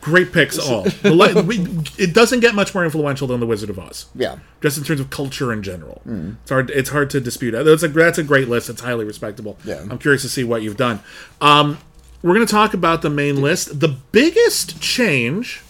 Great 0.00 0.32
picks 0.32 0.58
all. 0.68 0.82
The 0.84 1.10
li- 1.12 1.40
we, 1.42 1.58
it 1.96 2.12
doesn't 2.14 2.40
get 2.40 2.54
much 2.54 2.74
more 2.74 2.84
influential 2.84 3.26
than 3.28 3.38
The 3.38 3.46
Wizard 3.46 3.70
of 3.70 3.78
Oz. 3.78 4.06
Yeah. 4.14 4.38
Just 4.60 4.78
in 4.78 4.84
terms 4.84 4.98
of 5.00 5.10
culture 5.10 5.52
in 5.52 5.62
general, 5.62 6.00
Hmm. 6.04 6.30
it's 6.42 6.50
hard. 6.50 6.70
It's 6.70 6.88
hard 6.90 7.10
to 7.10 7.20
dispute. 7.20 7.52
That's 7.52 7.82
a 7.84 7.88
that's 7.88 8.18
a 8.18 8.24
great 8.24 8.48
list. 8.48 8.68
It's 8.70 8.80
highly 8.80 9.04
respectable. 9.04 9.58
Yeah. 9.64 9.84
I'm 9.90 9.98
curious 9.98 10.22
to 10.22 10.28
see 10.28 10.42
what 10.42 10.62
you've 10.62 10.76
done. 10.76 11.00
Um, 11.40 11.78
we're 12.22 12.34
going 12.34 12.46
to 12.46 12.50
talk 12.50 12.72
about 12.74 13.02
the 13.02 13.10
main 13.10 13.40
list. 13.42 13.78
The 13.80 13.88
biggest 13.88 14.80
change 14.80 15.60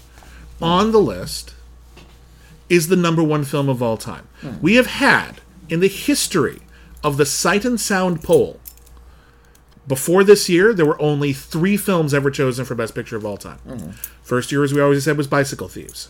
on 0.63 0.93
the 0.93 1.01
list 1.01 1.55
is 2.73 2.89
the 2.89 2.97
number 2.97 3.23
one 3.23 3.45
film 3.45 3.69
of 3.69 3.83
all 3.83 3.99
time. 3.99 4.27
We 4.63 4.77
have 4.77 4.87
had 4.87 5.43
in 5.69 5.81
the 5.81 5.89
history 5.89 6.61
of 7.05 7.19
the 7.19 7.27
Sight 7.27 7.67
and 7.67 7.79
Sound 7.79 8.23
poll. 8.23 8.59
Before 9.87 10.25
this 10.25 10.49
year, 10.49 10.73
there 10.73 10.87
were 10.87 11.01
only 11.01 11.35
three 11.35 11.77
films 11.77 12.15
ever 12.15 12.31
chosen 12.31 12.65
for 12.65 12.75
Best 12.75 12.95
Picture 12.95 13.17
of 13.17 13.27
all 13.27 13.37
time. 13.37 13.59
First 14.23 14.51
year, 14.51 14.65
as 14.65 14.73
we 14.73 14.81
always 14.81 15.05
said, 15.05 15.19
was 15.19 15.27
Bicycle 15.27 15.69
Thieves. 15.69 16.09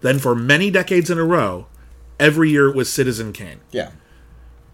Then, 0.00 0.18
for 0.18 0.34
many 0.34 0.72
decades 0.72 1.08
in 1.08 1.18
a 1.18 1.24
row, 1.24 1.66
every 2.18 2.50
year 2.50 2.68
it 2.68 2.74
was 2.74 2.92
Citizen 2.92 3.32
Kane. 3.32 3.60
Yeah. 3.70 3.90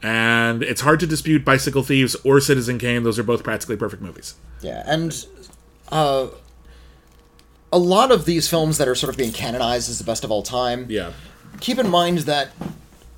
And 0.02 0.62
it's 0.62 0.80
hard 0.80 0.98
to 1.00 1.06
dispute 1.06 1.44
Bicycle 1.44 1.82
Thieves 1.82 2.14
or 2.24 2.40
Citizen 2.40 2.78
Kane. 2.78 3.02
Those 3.02 3.18
are 3.18 3.22
both 3.22 3.42
practically 3.42 3.76
perfect 3.76 4.02
movies. 4.02 4.34
Yeah. 4.62 4.82
And 4.86 5.26
uh, 5.90 6.28
a 7.74 7.78
lot 7.78 8.08
of 8.12 8.24
these 8.24 8.46
films 8.48 8.78
that 8.78 8.86
are 8.86 8.94
sort 8.94 9.10
of 9.12 9.16
being 9.16 9.32
canonized 9.32 9.88
as 9.90 9.98
the 9.98 10.04
best 10.04 10.22
of 10.24 10.30
all 10.30 10.42
time. 10.42 10.86
Yeah. 10.88 11.10
keep 11.60 11.78
in 11.78 11.88
mind 11.90 12.18
that, 12.30 12.48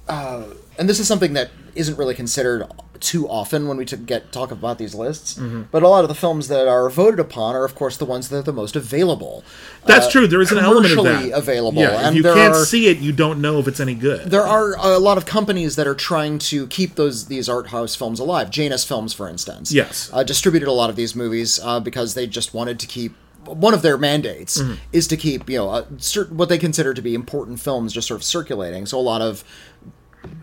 uh, 0.09 0.45
and 0.79 0.89
this 0.89 0.99
is 1.01 1.07
something 1.09 1.33
that 1.35 1.51
isn't 1.75 1.97
really 1.99 2.15
considered 2.15 2.65
too 3.01 3.29
often 3.29 3.69
when 3.69 3.77
we 3.77 3.85
t- 3.85 3.97
get 3.99 4.33
talk 4.33 4.51
about 4.51 4.79
these 4.79 4.95
lists. 4.95 5.35
Mm-hmm. 5.35 5.63
But 5.71 5.83
a 5.83 5.89
lot 5.89 6.03
of 6.05 6.09
the 6.09 6.15
films 6.15 6.49
that 6.49 6.67
are 6.67 6.89
voted 6.89 7.21
upon 7.21 7.55
are, 7.55 7.65
of 7.65 7.75
course, 7.75 7.97
the 7.99 8.07
ones 8.07 8.29
that 8.31 8.39
are 8.39 8.43
the 8.43 8.53
most 8.55 8.75
available. 8.77 9.45
That's 9.85 10.09
true. 10.11 10.27
There 10.27 10.41
is 10.41 10.51
an 10.53 10.59
element 10.59 10.97
of 10.99 11.05
that. 11.05 11.33
available, 11.33 11.83
Yeah, 11.83 12.07
and 12.09 12.17
if 12.17 12.25
you 12.25 12.33
can't 12.33 12.55
are- 12.55 12.65
see 12.65 12.87
it, 12.87 12.99
you 12.99 13.13
don't 13.13 13.41
know 13.43 13.59
if 13.59 13.69
it's 13.69 13.81
any 13.81 13.95
good. 13.95 14.31
There 14.31 14.47
are 14.47 14.75
a 14.79 14.99
lot 14.99 15.19
of 15.19 15.27
companies 15.27 15.77
that 15.77 15.87
are 15.87 15.95
trying 15.95 16.39
to 16.51 16.67
keep 16.69 16.95
those 16.95 17.27
these 17.27 17.49
art 17.51 17.67
house 17.69 17.95
films 17.95 18.19
alive. 18.19 18.49
Janus 18.51 18.85
Films, 18.85 19.13
for 19.13 19.29
instance, 19.29 19.73
Yes. 19.73 20.09
uh, 20.15 20.23
distributed 20.23 20.67
a 20.69 20.73
lot 20.73 20.89
of 20.89 20.97
these 20.97 21.15
movies 21.15 21.61
uh, 21.63 21.81
because 21.81 22.15
they 22.15 22.27
just 22.27 22.55
wanted 22.55 22.79
to 22.81 22.87
keep. 22.87 23.15
One 23.47 23.75
of 23.75 23.83
their 23.83 23.97
mandates 23.99 24.61
Mm-hmm. 24.61 24.75
is 24.93 25.07
to 25.09 25.17
keep 25.17 25.49
you 25.51 25.59
know 25.59 25.71
uh, 25.71 25.85
cer- 25.99 26.27
what 26.27 26.49
they 26.49 26.59
consider 26.59 26.93
to 26.95 27.03
be 27.03 27.15
important 27.15 27.61
films 27.61 27.93
just 27.93 28.09
sort 28.09 28.21
of 28.21 28.25
circulating. 28.25 28.87
So 28.87 28.99
a 28.99 29.01
lot 29.01 29.23
of 29.23 29.45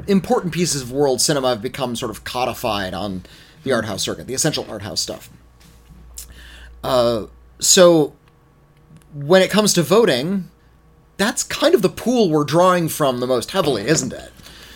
important 0.08 0.54
pieces 0.54 0.82
of 0.82 0.92
world 0.92 1.20
cinema 1.22 1.50
have 1.50 1.62
become 1.62 1.96
sort 1.96 2.10
of 2.12 2.24
codified 2.24 2.94
on 2.94 3.24
the 3.64 3.72
art 3.74 3.86
house 3.86 4.02
circuit, 4.04 4.28
the 4.28 4.34
essential 4.34 4.66
art 4.70 4.82
house 4.82 5.02
stuff. 5.02 5.30
Uh, 6.84 7.28
so 7.60 8.14
when 9.14 9.42
it 9.42 9.50
comes 9.50 9.74
to 9.74 9.82
voting, 9.84 10.50
that's 11.18 11.44
kind 11.44 11.74
of 11.76 11.82
the 11.82 11.90
pool 11.90 12.30
we're 12.30 12.44
drawing 12.44 12.90
from 12.90 13.20
the 13.20 13.28
most 13.28 13.52
heavily, 13.52 13.86
isn't 13.88 14.12
it? 14.14 14.32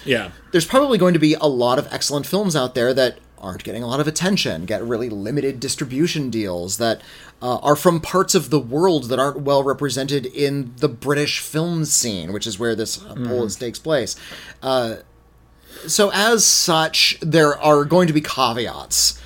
yeah. 0.05 0.31
There's 0.53 0.65
probably 0.65 0.97
going 0.97 1.13
to 1.13 1.19
be 1.19 1.33
a 1.33 1.45
lot 1.47 1.77
of 1.79 1.91
excellent 1.91 2.25
films 2.25 2.55
out 2.55 2.73
there 2.75 2.93
that 2.93 3.17
aren't 3.39 3.63
getting 3.63 3.83
a 3.83 3.87
lot 3.87 3.99
of 3.99 4.07
attention, 4.07 4.65
get 4.65 4.83
really 4.83 5.09
limited 5.09 5.59
distribution 5.59 6.29
deals, 6.29 6.77
that 6.77 7.01
uh, 7.41 7.57
are 7.57 7.75
from 7.75 8.01
parts 8.01 8.35
of 8.35 8.49
the 8.49 8.59
world 8.59 9.05
that 9.05 9.19
aren't 9.19 9.41
well 9.41 9.63
represented 9.63 10.25
in 10.25 10.73
the 10.77 10.89
British 10.89 11.39
film 11.39 11.85
scene, 11.85 12.33
which 12.33 12.47
is 12.47 12.57
where 12.57 12.75
this 12.75 13.03
uh, 13.03 13.15
poll 13.15 13.43
is, 13.43 13.55
takes 13.55 13.79
place. 13.79 14.15
Uh, 14.61 14.97
so, 15.85 16.09
as 16.13 16.45
such, 16.45 17.19
there 17.21 17.57
are 17.57 17.85
going 17.85 18.07
to 18.07 18.13
be 18.13 18.21
caveats. 18.21 19.21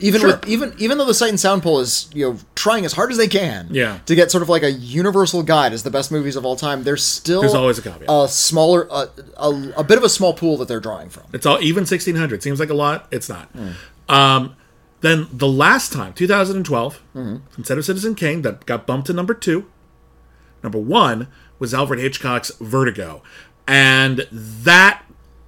Even 0.00 0.20
Sure. 0.20 0.30
with 0.30 0.46
even 0.48 0.74
even 0.78 0.98
though 0.98 1.04
the 1.04 1.14
Sight 1.14 1.30
and 1.30 1.40
Sound 1.40 1.62
poll 1.62 1.80
is 1.80 2.08
you 2.14 2.28
know 2.30 2.38
trying 2.54 2.84
as 2.84 2.92
hard 2.92 3.10
as 3.10 3.16
they 3.18 3.28
can 3.28 3.68
Yeah. 3.70 3.98
to 4.06 4.14
get 4.14 4.30
sort 4.30 4.42
of 4.42 4.48
like 4.48 4.62
a 4.62 4.70
universal 4.70 5.42
guide 5.42 5.72
as 5.72 5.82
the 5.82 5.90
best 5.90 6.12
movies 6.12 6.36
of 6.36 6.44
all 6.46 6.56
time, 6.56 6.84
there's 6.84 7.02
still 7.04 7.40
There's 7.40 7.54
always 7.54 7.78
a 7.78 7.82
caveat. 7.82 8.04
a 8.08 8.28
smaller 8.28 8.86
a, 8.90 9.08
a, 9.36 9.72
a 9.78 9.84
bit 9.84 9.98
of 9.98 10.04
a 10.04 10.08
small 10.08 10.32
pool 10.34 10.56
that 10.58 10.68
they're 10.68 10.80
drawing 10.80 11.08
from. 11.08 11.24
It's 11.32 11.46
all 11.46 11.58
even 11.60 11.84
sixteen 11.86 12.16
hundred 12.16 12.42
seems 12.42 12.60
like 12.60 12.70
a 12.70 12.74
lot. 12.74 13.06
It's 13.10 13.28
not. 13.28 13.48
Um, 14.08 14.54
then 15.00 15.26
the 15.32 15.46
last 15.48 15.92
time, 15.92 16.12
two 16.12 16.26
thousand 16.26 16.56
and 16.56 16.64
twelve, 16.66 17.00
instead 17.56 17.78
of 17.78 17.84
Citizen 17.84 18.14
Kane, 18.14 18.42
that 18.42 18.66
got 18.66 18.86
bumped 18.86 19.06
to 19.08 19.12
number 19.12 19.34
two. 19.34 19.66
Number 20.62 20.78
one 20.78 21.28
was 21.58 21.72
Alfred 21.74 22.00
Hitchcock's 22.00 22.50
Vertigo, 22.60 23.22
and 23.66 24.26
that 24.30 25.02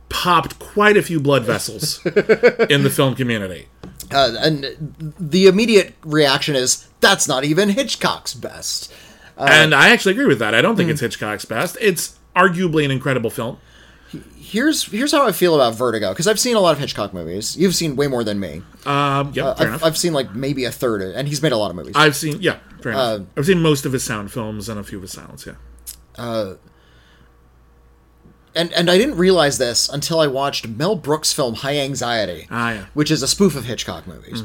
popped 0.08 0.58
quite 0.58 0.96
a 0.96 1.02
few 1.02 1.20
blood 1.20 1.44
vessels 1.44 2.04
in 2.68 2.82
the 2.82 2.90
film 2.90 3.14
community. 3.14 3.68
Uh, 4.12 4.34
and 4.40 5.14
the 5.18 5.46
immediate 5.46 5.94
reaction 6.02 6.56
is 6.56 6.88
that's 7.00 7.28
not 7.28 7.44
even 7.44 7.68
Hitchcock's 7.70 8.34
best. 8.34 8.92
Uh, 9.36 9.48
and 9.50 9.74
I 9.74 9.90
actually 9.90 10.12
agree 10.12 10.26
with 10.26 10.38
that. 10.40 10.54
I 10.54 10.60
don't 10.60 10.76
think 10.76 10.88
hmm. 10.88 10.92
it's 10.92 11.00
Hitchcock's 11.00 11.44
best. 11.44 11.76
It's 11.80 12.18
arguably 12.34 12.84
an 12.84 12.90
incredible 12.90 13.30
film. 13.30 13.58
Here's 14.36 14.84
here's 14.84 15.12
how 15.12 15.24
I 15.24 15.30
feel 15.30 15.54
about 15.54 15.76
Vertigo 15.76 16.10
because 16.10 16.26
I've 16.26 16.40
seen 16.40 16.56
a 16.56 16.60
lot 16.60 16.72
of 16.72 16.78
Hitchcock 16.80 17.14
movies. 17.14 17.56
You've 17.56 17.76
seen 17.76 17.94
way 17.94 18.08
more 18.08 18.24
than 18.24 18.40
me. 18.40 18.62
Um, 18.84 19.30
yeah, 19.34 19.46
uh, 19.46 19.54
fair 19.54 19.72
I've. 19.72 19.84
I've 19.84 19.96
seen 19.96 20.12
like 20.12 20.34
maybe 20.34 20.64
a 20.64 20.72
third, 20.72 21.02
of, 21.02 21.14
and 21.14 21.28
he's 21.28 21.40
made 21.40 21.52
a 21.52 21.56
lot 21.56 21.70
of 21.70 21.76
movies. 21.76 21.92
I've 21.94 22.16
seen, 22.16 22.40
yeah, 22.40 22.58
fair 22.82 22.92
enough. 22.92 23.20
Uh, 23.20 23.24
I've 23.36 23.46
seen 23.46 23.62
most 23.62 23.86
of 23.86 23.92
his 23.92 24.02
sound 24.02 24.32
films 24.32 24.68
and 24.68 24.80
a 24.80 24.82
few 24.82 24.98
of 24.98 25.02
his 25.02 25.12
silents. 25.12 25.46
Yeah, 25.46 26.54
and 28.54 28.72
and 28.72 28.90
I 28.90 28.98
didn't 28.98 29.16
realize 29.16 29.58
this 29.58 29.88
until 29.88 30.20
I 30.20 30.26
watched 30.26 30.66
Mel 30.68 30.96
Brooks' 30.96 31.32
film 31.32 31.54
High 31.56 31.78
Anxiety, 31.78 32.46
Ah, 32.50 32.72
yeah. 32.72 32.84
which 32.94 33.10
is 33.10 33.22
a 33.22 33.28
spoof 33.28 33.56
of 33.56 33.64
Hitchcock 33.64 34.06
movies. 34.06 34.42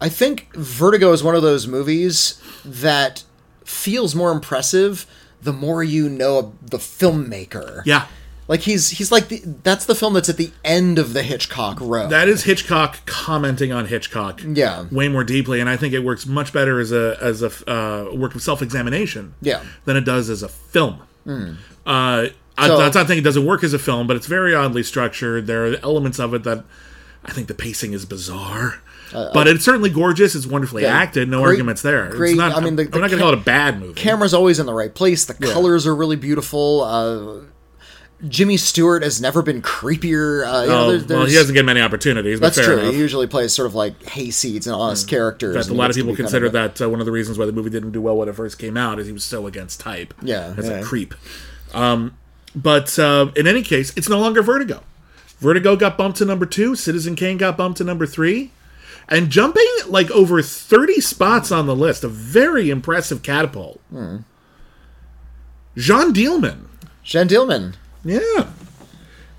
I 0.00 0.08
think 0.08 0.54
Vertigo 0.54 1.12
is 1.12 1.22
one 1.24 1.34
of 1.34 1.42
those 1.42 1.66
movies 1.66 2.40
that 2.64 3.24
feels 3.64 4.14
more 4.14 4.30
impressive 4.30 5.06
the 5.42 5.52
more 5.52 5.82
you 5.82 6.08
know 6.08 6.54
the 6.62 6.78
filmmaker. 6.78 7.82
Yeah. 7.84 8.06
Like 8.48 8.60
he's 8.60 8.90
he's 8.90 9.10
like 9.10 9.28
the, 9.28 9.42
that's 9.64 9.86
the 9.86 9.94
film 9.96 10.14
that's 10.14 10.28
at 10.28 10.36
the 10.36 10.52
end 10.64 10.98
of 11.00 11.14
the 11.14 11.22
Hitchcock 11.24 11.78
row. 11.80 12.06
That 12.08 12.28
is 12.28 12.44
Hitchcock 12.44 13.04
commenting 13.06 13.72
on 13.72 13.86
Hitchcock. 13.86 14.40
Yeah. 14.46 14.86
Way 14.92 15.08
more 15.08 15.24
deeply, 15.24 15.58
and 15.60 15.68
I 15.68 15.76
think 15.76 15.92
it 15.94 16.00
works 16.00 16.26
much 16.26 16.52
better 16.52 16.78
as 16.78 16.92
a 16.92 17.16
as 17.20 17.42
a 17.42 17.50
uh, 17.70 18.14
work 18.14 18.34
of 18.36 18.42
self 18.42 18.62
examination. 18.62 19.34
Yeah. 19.40 19.64
Than 19.84 19.96
it 19.96 20.02
does 20.04 20.30
as 20.30 20.42
a 20.44 20.48
film. 20.48 21.00
Uh, 21.26 21.54
I, 21.86 22.32
So- 22.58 22.78
that's 22.78 22.94
not 22.94 23.06
saying 23.08 23.18
it 23.18 23.24
doesn't 23.24 23.44
work 23.44 23.62
as 23.64 23.72
a 23.74 23.78
film, 23.78 24.06
but 24.06 24.16
it's 24.16 24.26
very 24.26 24.54
oddly 24.54 24.82
structured. 24.82 25.46
There 25.46 25.66
are 25.72 25.76
elements 25.82 26.18
of 26.18 26.32
it 26.34 26.42
that 26.44 26.64
I 27.24 27.32
think 27.32 27.48
the 27.48 27.54
pacing 27.54 27.92
is 27.92 28.04
bizarre. 28.04 28.80
but 29.12 29.46
it's 29.46 29.64
certainly 29.64 29.88
gorgeous. 29.90 30.34
It's 30.34 30.46
wonderfully 30.46 30.84
Uh, 30.84 30.88
yeah, 30.88 30.96
acted. 30.98 31.28
No 31.28 31.38
great- 31.42 31.52
arguments 31.52 31.80
there. 31.82 32.08
great- 32.10 32.30
It's 32.30 32.38
not, 32.38 32.56
I 32.56 32.60
mean, 32.60 32.76
the- 32.76 32.82
I'm 32.84 32.90
the 32.90 32.98
not 32.98 33.08
going 33.10 33.10
to 33.10 33.16
ca- 33.16 33.22
call 33.22 33.32
it 33.32 33.38
a 33.38 33.42
bad 33.42 33.78
movie. 33.80 33.94
camera's 33.94 34.34
always 34.34 34.58
in 34.58 34.66
the 34.66 34.74
right 34.74 34.92
place. 34.94 35.24
The 35.26 35.34
colors 35.34 35.86
are 35.86 35.94
really 35.94 36.16
beautiful. 36.16 36.82
Uh, 36.82 37.44
Jimmy 38.28 38.56
Stewart 38.56 39.02
has 39.02 39.20
never 39.20 39.42
been 39.42 39.60
creepier. 39.60 40.42
Uh, 40.46 40.62
you 40.62 40.68
know, 40.68 40.84
Oh, 40.86 40.90
there's, 40.90 41.06
well, 41.06 41.26
he 41.26 41.34
doesn't 41.34 41.54
get 41.54 41.64
many 41.66 41.80
opportunities. 41.82 42.40
But 42.40 42.54
That's 42.54 42.66
true. 42.66 42.78
enough. 42.78 42.94
He 42.94 42.98
usually 42.98 43.26
plays 43.26 43.52
sort 43.52 43.66
of 43.66 43.74
like 43.74 43.98
hayseeds 44.04 44.66
and 44.66 44.74
honest 44.74 45.06
characters. 45.06 45.54
In 45.54 45.60
fact, 45.62 45.70
a 45.70 45.74
lot 45.74 45.90
of 45.90 45.96
people 45.96 46.12
be 46.12 46.16
kind 46.16 46.26
consider 46.28 46.46
of 46.46 46.52
that 46.52 46.80
uh, 46.80 46.88
one 46.88 47.00
of 47.00 47.06
the 47.06 47.12
reasons 47.12 47.38
why 47.38 47.44
the 47.44 47.52
movie 47.52 47.68
didn't 47.70 47.90
do 47.92 48.00
well 48.00 48.16
when 48.16 48.28
it 48.28 48.34
first 48.34 48.58
came 48.58 48.76
out 48.78 48.98
is 48.98 49.06
he 49.06 49.12
was 49.12 49.22
so 49.24 49.46
against 49.46 49.80
type. 49.80 50.14
Yeah, 50.22 50.54
as 50.56 50.66
yeah. 50.66 50.72
a 50.80 50.82
creep. 50.82 51.14
Um, 51.74 52.14
but 52.56 52.98
uh, 52.98 53.30
in 53.36 53.46
any 53.46 53.62
case, 53.62 53.92
it's 53.96 54.08
no 54.08 54.18
longer 54.18 54.42
Vertigo. 54.42 54.82
Vertigo 55.38 55.76
got 55.76 55.96
bumped 55.98 56.18
to 56.18 56.24
number 56.24 56.46
two. 56.46 56.74
Citizen 56.74 57.14
Kane 57.14 57.36
got 57.36 57.56
bumped 57.56 57.76
to 57.78 57.84
number 57.84 58.06
three, 58.06 58.50
and 59.08 59.28
jumping 59.30 59.66
like 59.86 60.10
over 60.10 60.40
thirty 60.42 61.00
spots 61.00 61.52
on 61.52 61.66
the 61.66 61.76
list, 61.76 62.02
a 62.02 62.08
very 62.08 62.70
impressive 62.70 63.22
catapult. 63.22 63.78
Hmm. 63.90 64.18
Jeanne 65.76 66.12
Dielman. 66.14 66.66
Jean 67.04 67.28
Dillman. 67.28 67.74
Yeah. 68.04 68.50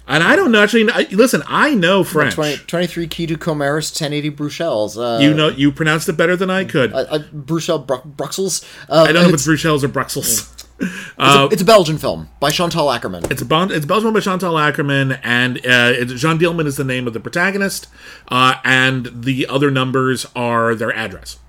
And 0.10 0.24
I 0.24 0.38
don't 0.38 0.52
know. 0.54 0.64
Actually, 0.64 0.90
I, 0.90 1.06
listen. 1.12 1.44
I 1.48 1.74
know 1.74 2.04
French. 2.04 2.36
20, 2.36 2.58
23 2.66 3.08
Quai 3.08 3.26
du 3.26 3.36
Commerce, 3.38 3.90
1080 3.92 4.30
Bruxelles. 4.30 4.98
Uh, 4.98 5.20
you 5.22 5.34
know, 5.34 5.50
you 5.50 5.70
pronounced 5.72 6.08
it 6.08 6.14
better 6.14 6.38
than 6.38 6.50
I 6.50 6.64
could. 6.64 6.94
uh, 6.94 7.06
uh, 7.10 7.20
Bruxelles, 7.34 7.86
Bru- 7.86 8.04
Bruxelles. 8.06 8.64
Uh, 8.88 9.02
I 9.04 9.12
don't 9.12 9.16
know 9.16 9.28
if 9.30 9.34
it's, 9.34 9.46
it's 9.46 9.48
Bruxelles 9.48 9.84
or 9.84 9.90
Bruxelles. 9.90 10.57
It's, 10.80 11.18
a, 11.20 11.50
it's 11.52 11.62
a 11.62 11.66
Belgian 11.66 11.98
film 11.98 12.30
by 12.40 12.52
Chantal 12.52 12.88
Akerman. 12.88 13.30
It's 13.32 13.42
a 13.42 13.46
Bond, 13.46 13.72
it's 13.72 13.86
Belgium 13.86 14.14
by 14.14 14.20
Chantal 14.20 14.54
Akerman, 14.54 15.20
and 15.24 15.58
uh, 15.58 15.94
it's, 15.96 16.14
Jeanne 16.14 16.38
Dielman 16.38 16.66
is 16.68 16.78
the 16.78 16.84
name 16.84 17.08
of 17.08 17.14
the 17.14 17.20
protagonist, 17.20 17.88
uh, 18.28 18.56
and 18.64 19.10
the 19.24 19.48
other 19.48 19.72
numbers 19.72 20.28
are 20.36 20.76
their 20.76 20.94
address. 20.94 21.40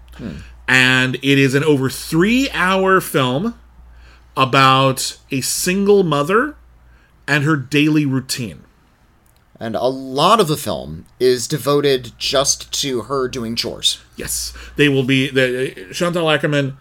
And 0.67 1.15
it 1.17 1.39
is 1.39 1.55
an 1.55 1.63
over 1.63 1.89
three 1.89 2.51
hour 2.51 3.01
film 3.01 3.55
about 4.37 5.19
a 5.31 5.41
single 5.41 6.03
mother 6.03 6.57
and 7.27 7.45
her 7.45 7.57
daily 7.57 8.05
routine. 8.07 8.65
And 9.61 9.75
a 9.75 9.87
lot 9.87 10.41
of 10.41 10.47
the 10.47 10.57
film 10.57 11.07
is 11.19 11.49
devoted 11.49 12.13
just 12.17 12.73
to 12.81 13.03
her 13.03 13.29
doing 13.29 13.57
chores. 13.57 14.01
Yes, 14.17 14.53
they 14.77 14.89
will 14.89 15.03
be. 15.03 15.29
The, 15.29 15.93
Chantal 15.93 16.27
Akerman 16.27 16.77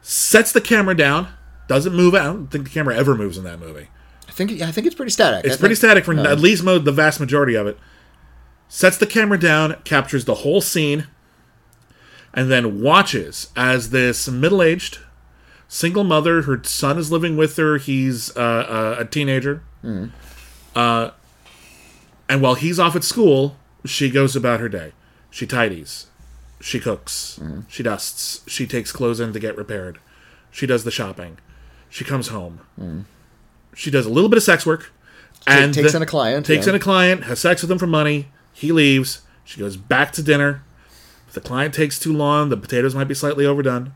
sets 0.00 0.52
the 0.52 0.60
camera 0.60 0.96
down, 0.96 1.28
doesn't 1.68 1.94
move. 1.94 2.14
I 2.14 2.24
don't 2.24 2.48
think 2.48 2.64
the 2.64 2.70
camera 2.70 2.96
ever 2.96 3.14
moves 3.14 3.36
in 3.38 3.44
that 3.44 3.58
movie. 3.58 3.88
I 4.28 4.32
think 4.32 4.60
I 4.62 4.70
think 4.72 4.86
it's 4.86 4.96
pretty 4.96 5.10
static. 5.12 5.44
It's 5.44 5.56
I 5.56 5.58
pretty 5.58 5.74
think- 5.74 5.78
static 5.90 6.04
for 6.04 6.14
at 6.18 6.40
least 6.40 6.62
mo- 6.64 6.78
the 6.78 6.92
vast 6.92 7.20
majority 7.20 7.54
of 7.54 7.66
it. 7.66 7.78
Sets 8.68 8.96
the 8.98 9.06
camera 9.06 9.38
down, 9.38 9.76
captures 9.84 10.24
the 10.24 10.36
whole 10.36 10.60
scene, 10.60 11.06
and 12.34 12.50
then 12.50 12.80
watches 12.80 13.50
as 13.54 13.90
this 13.90 14.28
middle-aged 14.28 14.98
single 15.68 16.02
mother. 16.04 16.42
Her 16.42 16.60
son 16.64 16.98
is 16.98 17.12
living 17.12 17.36
with 17.36 17.56
her. 17.56 17.78
He's 17.78 18.36
uh, 18.36 18.40
uh, 18.40 18.96
a 19.00 19.04
teenager. 19.04 19.62
Uh, 20.74 21.10
and 22.28 22.42
while 22.42 22.54
he's 22.56 22.80
off 22.80 22.96
at 22.96 23.04
school, 23.04 23.56
she 23.84 24.10
goes 24.10 24.34
about 24.34 24.58
her 24.60 24.68
day. 24.68 24.92
She 25.30 25.46
tidies. 25.46 26.06
She 26.60 26.80
cooks. 26.80 27.38
She 27.68 27.82
dusts. 27.84 28.40
She 28.50 28.66
takes 28.66 28.90
clothes 28.90 29.20
in 29.20 29.32
to 29.32 29.38
get 29.38 29.56
repaired. 29.56 29.98
She 30.50 30.66
does 30.66 30.82
the 30.84 30.90
shopping. 30.90 31.38
She 31.90 32.04
comes 32.04 32.28
home. 32.28 33.06
She 33.74 33.90
does 33.90 34.06
a 34.06 34.10
little 34.10 34.28
bit 34.30 34.36
of 34.36 34.42
sex 34.42 34.64
work. 34.66 34.92
And 35.46 35.72
takes 35.72 35.92
the- 35.92 35.98
in 35.98 36.02
a 36.02 36.06
client, 36.06 36.44
Takes 36.46 36.66
yeah. 36.66 36.70
in 36.70 36.76
a 36.76 36.80
client, 36.80 37.24
has 37.24 37.38
sex 37.40 37.62
with 37.62 37.70
him 37.70 37.78
for 37.78 37.86
money. 37.86 38.28
He 38.52 38.72
leaves. 38.72 39.22
She 39.44 39.60
goes 39.60 39.76
back 39.76 40.12
to 40.12 40.22
dinner. 40.22 40.62
If 41.28 41.34
the 41.34 41.40
client 41.40 41.72
takes 41.74 41.98
too 41.98 42.12
long, 42.12 42.48
the 42.48 42.56
potatoes 42.56 42.94
might 42.94 43.04
be 43.08 43.14
slightly 43.14 43.46
overdone. 43.46 43.92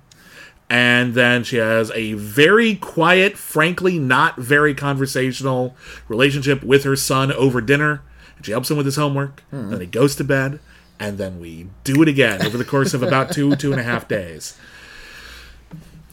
And 0.69 1.15
then 1.15 1.43
she 1.43 1.57
has 1.57 1.91
a 1.93 2.13
very 2.13 2.77
quiet, 2.77 3.37
frankly, 3.37 3.99
not 3.99 4.37
very 4.39 4.73
conversational 4.75 5.75
relationship 6.07 6.63
with 6.63 6.85
her 6.85 6.95
son 6.95 7.33
over 7.33 7.61
dinner. 7.61 8.03
And 8.37 8.47
she 8.47 8.53
helps 8.53 8.71
him 8.71 8.77
with 8.77 8.87
his 8.87 8.95
homework. 8.97 9.41
Hmm. 9.51 9.71
Then 9.71 9.81
he 9.81 9.87
goes 9.87 10.15
to 10.17 10.25
bed. 10.25 10.61
And 11.01 11.19
then 11.19 11.41
we 11.41 11.67
do 11.83 12.01
it 12.03 12.09
again 12.09 12.47
over 12.47 12.57
the 12.59 12.65
course 12.65 12.95
of 12.95 13.03
about 13.03 13.33
two, 13.33 13.57
two 13.57 13.73
and 13.73 13.81
a 13.81 13.85
half 13.85 14.07
days. 14.07 14.57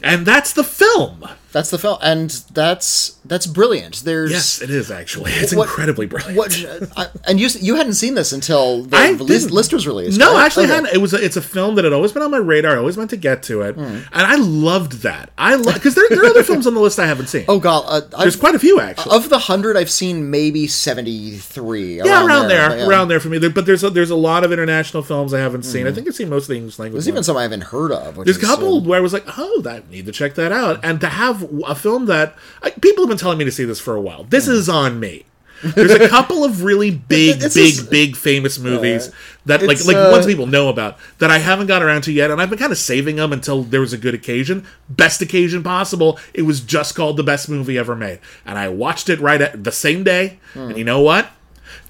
And 0.01 0.25
that's 0.25 0.53
the 0.53 0.63
film. 0.63 1.27
That's 1.53 1.69
the 1.71 1.77
film, 1.77 1.97
and 2.01 2.29
that's 2.53 3.15
that's 3.25 3.47
brilliant. 3.47 4.03
There's 4.03 4.31
Yes, 4.31 4.61
it 4.61 4.69
is 4.69 4.91
actually. 4.91 5.31
It's 5.33 5.53
What- 5.55 5.67
incredibly 5.69 6.05
brilliant. 6.05 6.37
what, 6.37 6.65
I, 6.97 7.07
and 7.25 7.39
you 7.39 7.47
you 7.59 7.75
hadn't 7.75 7.93
seen 7.93 8.13
this 8.15 8.31
until 8.31 8.83
the 8.83 8.97
I 8.97 9.11
list, 9.11 9.51
list 9.51 9.71
was 9.73 9.87
released. 9.87 10.19
No, 10.19 10.33
right? 10.33 10.45
actually, 10.45 10.65
Okay. 10.65 10.75
hadn't. 10.75 10.93
It 10.93 10.97
was. 10.99 11.13
A, 11.13 11.23
it's 11.23 11.37
a 11.37 11.41
film 11.41 11.75
that 11.75 11.83
had 11.85 11.93
always 11.93 12.11
been 12.11 12.21
on 12.21 12.31
my 12.31 12.37
radar. 12.37 12.73
I 12.73 12.77
always 12.77 12.97
meant 12.97 13.09
to 13.11 13.17
get 13.17 13.43
to 13.43 13.61
it, 13.61 13.75
Hmm. 13.75 13.81
and 13.81 14.05
I 14.13 14.35
loved 14.35 15.03
that. 15.03 15.31
I 15.37 15.55
love 15.55 15.73
because 15.75 15.95
there, 15.95 16.05
there 16.09 16.21
are 16.23 16.27
other 16.27 16.43
films 16.43 16.67
on 16.67 16.73
the 16.73 16.79
list 16.81 16.99
I 16.99 17.07
haven't 17.07 17.27
seen. 17.27 17.45
Oh 17.47 17.59
god, 17.59 17.85
uh, 17.87 18.01
there's 18.21 18.35
I've, 18.35 18.39
quite 18.39 18.55
a 18.55 18.59
few 18.59 18.79
actually. 18.81 19.15
of 19.15 19.29
the 19.29 19.39
hundred 19.39 19.77
I've 19.77 19.89
seen, 19.91 20.29
maybe 20.29 20.67
seventy 20.67 21.37
three. 21.37 21.97
yeah, 21.97 22.25
around 22.25 22.49
there, 22.49 22.77
yeah. 22.77 22.87
around 22.87 23.07
there 23.07 23.19
for 23.19 23.29
me. 23.29 23.37
There, 23.37 23.49
but 23.49 23.65
there's 23.65 23.83
a, 23.83 23.89
there's 23.89 24.09
a 24.11 24.15
lot 24.15 24.43
of 24.43 24.51
international 24.51 25.01
films 25.03 25.33
I 25.33 25.39
haven't 25.39 25.63
seen. 25.63 25.87
I 25.87 25.91
think 25.91 26.07
I've 26.07 26.15
seen 26.15 26.29
most 26.29 26.43
of 26.43 26.49
the 26.49 26.55
English 26.57 26.77
language. 26.77 26.91
Hmm. 26.91 27.05
There's 27.05 27.07
even 27.07 27.23
some 27.23 27.37
I 27.37 27.43
haven't 27.43 27.61
heard 27.65 27.91
of. 27.91 28.17
Which 28.17 28.25
There's 28.25 28.37
a 28.37 28.41
couple 28.45 28.77
uh, 28.77 28.81
where 28.81 28.97
I 28.99 29.01
was 29.01 29.13
like, 29.13 29.25
oh, 29.37 29.61
that 29.61 29.89
need 29.89 30.05
to 30.07 30.11
check 30.11 30.35
that 30.35 30.51
out, 30.51 30.79
and 30.83 30.99
to 31.01 31.07
have 31.07 31.36
a 31.43 31.75
film 31.75 32.05
that 32.07 32.35
I, 32.61 32.71
people 32.71 33.03
have 33.03 33.09
been 33.09 33.17
telling 33.17 33.37
me 33.37 33.45
to 33.45 33.51
see 33.51 33.65
this 33.65 33.79
for 33.79 33.95
a 33.95 34.01
while. 34.01 34.23
This 34.23 34.47
is 34.47 34.69
on 34.69 34.99
me. 34.99 35.25
There's 35.63 35.91
a 35.91 36.07
couple 36.07 36.43
of 36.43 36.63
really 36.63 36.91
big, 37.09 37.39
big, 37.53 37.89
big 37.89 38.15
famous 38.15 38.59
movies 38.59 39.11
that 39.47 39.63
like 39.63 39.83
like 39.85 39.95
uh, 39.95 40.09
ones 40.11 40.25
people 40.25 40.45
know 40.45 40.69
about 40.69 40.97
that 41.17 41.31
I 41.31 41.39
haven't 41.39 41.67
got 41.67 41.81
around 41.81 42.03
to 42.03 42.11
yet, 42.11 42.29
and 42.29 42.39
I've 42.41 42.49
been 42.49 42.59
kind 42.59 42.71
of 42.71 42.77
saving 42.77 43.15
them 43.15 43.33
until 43.33 43.63
there 43.63 43.81
was 43.81 43.91
a 43.93 43.97
good 43.97 44.13
occasion, 44.13 44.67
best 44.89 45.21
occasion 45.21 45.63
possible. 45.63 46.19
It 46.33 46.43
was 46.43 46.61
just 46.61 46.95
called 46.95 47.17
the 47.17 47.23
best 47.23 47.49
movie 47.49 47.77
ever 47.77 47.95
made, 47.95 48.19
and 48.45 48.57
I 48.57 48.69
watched 48.69 49.09
it 49.09 49.19
right 49.19 49.41
at 49.41 49.63
the 49.63 49.71
same 49.71 50.03
day. 50.03 50.39
Hmm. 50.53 50.59
And 50.69 50.77
you 50.77 50.83
know 50.83 51.01
what? 51.01 51.31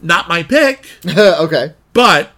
Not 0.01 0.29
my 0.29 0.43
pick, 0.43 0.85
okay. 1.05 1.73
but 1.91 2.31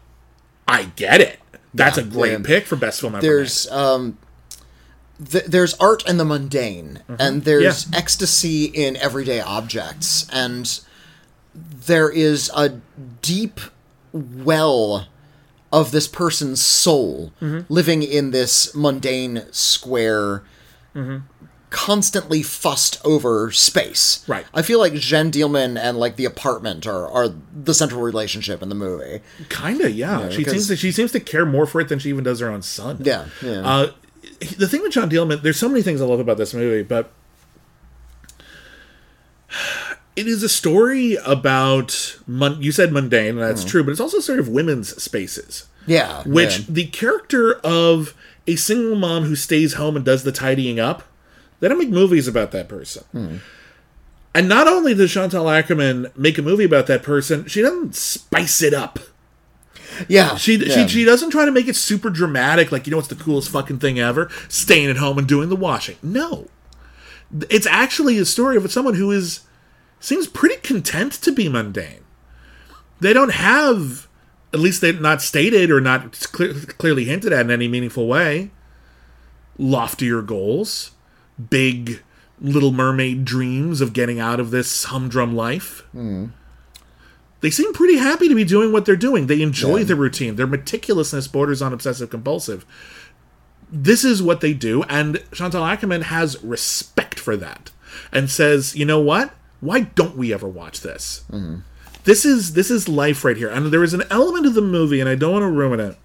I 0.67 0.85
get 0.95 1.21
it. 1.21 1.39
That's 1.73 1.97
Yeah, 1.97 2.03
a 2.03 2.07
great 2.07 2.31
yeah. 2.31 2.43
pick 2.43 2.65
for 2.65 2.75
best 2.75 3.01
film 3.01 3.13
ever. 3.13 3.21
There's 3.21 3.69
um, 3.71 4.17
th- 5.23 5.45
there's 5.45 5.73
art 5.75 6.07
in 6.07 6.17
the 6.17 6.25
mundane, 6.25 6.99
and 7.19 7.43
there's 7.43 7.85
Mm-hmm. 7.85 7.93
Yeah. 7.93 7.99
ecstasy 7.99 8.65
in 8.65 8.95
everyday 8.97 9.39
objects, 9.41 10.27
and 10.31 10.79
there 11.53 12.09
is 12.09 12.51
a 12.55 12.79
deep 13.21 13.59
well 14.13 15.07
of 15.71 15.91
this 15.91 16.07
person's 16.07 16.61
soul 16.61 17.31
Mm-hmm. 17.41 17.71
living 17.71 18.03
in 18.03 18.31
this 18.31 18.73
mundane 18.75 19.43
square. 19.51 20.43
Mm-hmm. 20.95 21.17
Constantly 21.71 22.41
fussed 22.41 22.99
over 23.05 23.51
space. 23.51 24.25
Right. 24.27 24.43
I 24.55 24.63
feel 24.63 24.79
like 24.79 24.93
Jen 24.95 25.31
Dielman 25.31 25.77
and 25.79 25.99
like 25.99 26.15
the 26.15 26.25
apartment 26.25 26.87
are, 26.87 27.07
are 27.07 27.29
the 27.53 27.75
central 27.75 28.01
relationship 28.01 28.63
in 28.63 28.69
the 28.69 28.75
movie. 28.75 29.21
Kinda, 29.49 29.91
yeah. 29.91 30.29
she 30.29 30.43
seems 30.43 30.65
to 30.69 30.75
she 30.75 30.91
seems 30.91 31.11
to 31.11 31.19
care 31.19 31.45
more 31.45 31.67
for 31.67 31.79
it 31.79 31.87
than 31.87 31.99
she 31.99 32.09
even 32.09 32.23
does 32.23 32.39
her 32.39 32.49
own 32.49 32.63
son. 32.63 32.97
Yeah, 33.03 33.25
yeah. 33.43 33.59
Uh, 33.61 33.91
the 34.39 34.67
thing 34.67 34.81
with 34.81 34.91
John 34.91 35.09
Dielman, 35.09 35.41
there's 35.41 35.59
so 35.59 35.69
many 35.69 35.81
things 35.81 36.01
I 36.01 36.05
love 36.05 36.19
about 36.19 36.37
this 36.37 36.53
movie, 36.53 36.83
but 36.83 37.11
it 40.15 40.27
is 40.27 40.43
a 40.43 40.49
story 40.49 41.15
about 41.25 42.19
mun- 42.27 42.61
you 42.61 42.71
said 42.71 42.91
mundane, 42.91 43.37
and 43.37 43.39
that's 43.39 43.63
hmm. 43.63 43.69
true, 43.69 43.83
but 43.83 43.91
it's 43.91 43.99
also 43.99 44.19
sort 44.19 44.39
of 44.39 44.49
women's 44.49 45.01
spaces, 45.01 45.67
Yeah. 45.87 46.23
which 46.23 46.59
yeah. 46.59 46.65
the 46.69 46.85
character 46.87 47.55
of 47.63 48.13
a 48.47 48.55
single 48.55 48.95
mom 48.95 49.23
who 49.23 49.35
stays 49.35 49.73
home 49.73 49.95
and 49.95 50.03
does 50.03 50.23
the 50.23 50.31
tidying 50.31 50.79
up, 50.79 51.03
they 51.59 51.67
don't 51.67 51.77
make 51.77 51.89
movies 51.89 52.27
about 52.27 52.51
that 52.51 52.67
person. 52.67 53.03
Hmm. 53.11 53.37
And 54.33 54.47
not 54.47 54.67
only 54.67 54.93
does 54.93 55.11
Chantal 55.11 55.45
Akerman 55.45 56.15
make 56.15 56.37
a 56.37 56.41
movie 56.41 56.63
about 56.63 56.87
that 56.87 57.03
person, 57.03 57.47
she 57.47 57.61
doesn't 57.61 57.95
spice 57.95 58.61
it 58.61 58.73
up. 58.73 58.99
Yeah. 60.07 60.35
She, 60.35 60.55
yeah. 60.57 60.73
she 60.73 60.87
she 60.87 61.05
doesn't 61.05 61.31
try 61.31 61.45
to 61.45 61.51
make 61.51 61.67
it 61.67 61.75
super 61.75 62.09
dramatic, 62.09 62.71
like 62.71 62.87
you 62.87 62.91
know 62.91 62.97
what's 62.97 63.09
the 63.09 63.15
coolest 63.15 63.49
fucking 63.49 63.79
thing 63.79 63.99
ever? 63.99 64.29
Staying 64.47 64.89
at 64.89 64.97
home 64.97 65.17
and 65.17 65.27
doing 65.27 65.49
the 65.49 65.55
washing. 65.55 65.97
No, 66.01 66.47
it's 67.49 67.67
actually 67.67 68.17
a 68.17 68.25
story 68.25 68.57
of 68.57 68.71
someone 68.71 68.95
who 68.95 69.11
is 69.11 69.41
seems 69.99 70.27
pretty 70.27 70.55
content 70.57 71.13
to 71.13 71.31
be 71.31 71.49
mundane. 71.49 72.03
They 72.99 73.13
don't 73.13 73.33
have 73.33 74.07
at 74.53 74.59
least 74.59 74.81
they're 74.81 74.93
not 74.93 75.21
stated 75.21 75.69
or 75.69 75.79
not 75.79 76.11
clear, 76.31 76.53
clearly 76.53 77.05
hinted 77.05 77.33
at 77.33 77.41
in 77.41 77.51
any 77.51 77.67
meaningful 77.67 78.07
way. 78.07 78.51
Loftier 79.57 80.21
goals, 80.21 80.91
big 81.49 82.01
Little 82.41 82.71
Mermaid 82.71 83.25
dreams 83.25 83.81
of 83.81 83.93
getting 83.93 84.19
out 84.19 84.39
of 84.39 84.51
this 84.51 84.85
humdrum 84.85 85.35
life. 85.35 85.83
Hmm. 85.91 86.27
They 87.41 87.49
seem 87.49 87.71
pretty 87.73 87.97
happy 87.97 88.27
to 88.27 88.35
be 88.35 88.43
doing 88.43 88.71
what 88.71 88.85
they're 88.85 88.95
doing. 88.97 89.27
They 89.27 89.41
enjoy 89.41 89.77
Yeah. 89.79 89.83
the 89.85 89.95
routine. 89.95 90.35
Their 90.35 90.47
meticulousness 90.47 91.31
borders 91.31 91.61
on 91.61 91.71
obsessive 91.73 92.09
compulsive. 92.09 92.65
This 93.71 94.03
is 94.03 94.21
what 94.21 94.41
they 94.41 94.53
do, 94.53 94.83
and 94.83 95.21
Chantal 95.31 95.63
Akerman 95.63 96.03
has 96.03 96.43
respect 96.43 97.19
for 97.19 97.37
that 97.37 97.71
and 98.11 98.29
says, 98.29 98.75
"You 98.75 98.83
know 98.85 98.99
what? 98.99 99.33
Why 99.61 99.81
don't 99.81 100.17
we 100.17 100.33
ever 100.33 100.47
watch 100.47 100.81
this? 100.81 101.21
Mm-hmm. 101.31 101.57
This 102.03 102.25
is 102.25 102.53
this 102.53 102.71
is 102.71 102.89
life 102.89 103.23
right 103.23 103.37
here." 103.37 103.47
And 103.49 103.67
there 103.67 103.83
is 103.83 103.93
an 103.93 104.03
element 104.09 104.45
of 104.47 104.53
the 104.55 104.61
movie, 104.61 104.99
and 104.99 105.07
I 105.07 105.15
don't 105.15 105.33
want 105.33 105.43
to 105.43 105.49
ruin 105.49 105.79
it. 105.79 105.97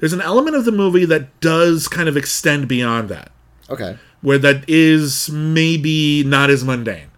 There's 0.00 0.12
an 0.12 0.20
element 0.20 0.56
of 0.56 0.64
the 0.64 0.72
movie 0.72 1.04
that 1.04 1.38
does 1.40 1.86
kind 1.86 2.08
of 2.08 2.16
extend 2.16 2.66
beyond 2.66 3.08
that 3.10 3.30
Okay. 3.70 3.96
where 4.20 4.38
that 4.38 4.64
is 4.68 5.30
maybe 5.30 6.24
not 6.24 6.50
as 6.50 6.64
mundane. 6.64 7.08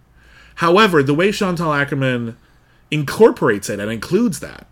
However, 0.56 1.02
the 1.02 1.14
way 1.14 1.32
Chantal 1.32 1.70
Akerman 1.70 2.34
incorporates 2.94 3.68
it 3.68 3.80
and 3.80 3.90
includes 3.90 4.40
that, 4.40 4.66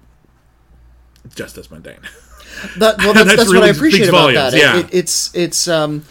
it's 1.25 1.35
just 1.35 1.59
as 1.59 1.71
mundane. 1.71 1.97
That, 2.79 2.99
well, 2.99 3.13
that's, 3.15 3.27
That's 3.27 3.37
that's, 3.37 3.55
what 3.55 3.63
I 3.65 3.69
appreciate 3.69 4.09
about 4.09 4.33
volumes, 4.33 4.53
that. 4.53 4.59
Yeah. 4.59 4.79
it, 4.81 4.89
it's 4.93 5.35
it's 5.35 5.69
um, 5.69 6.05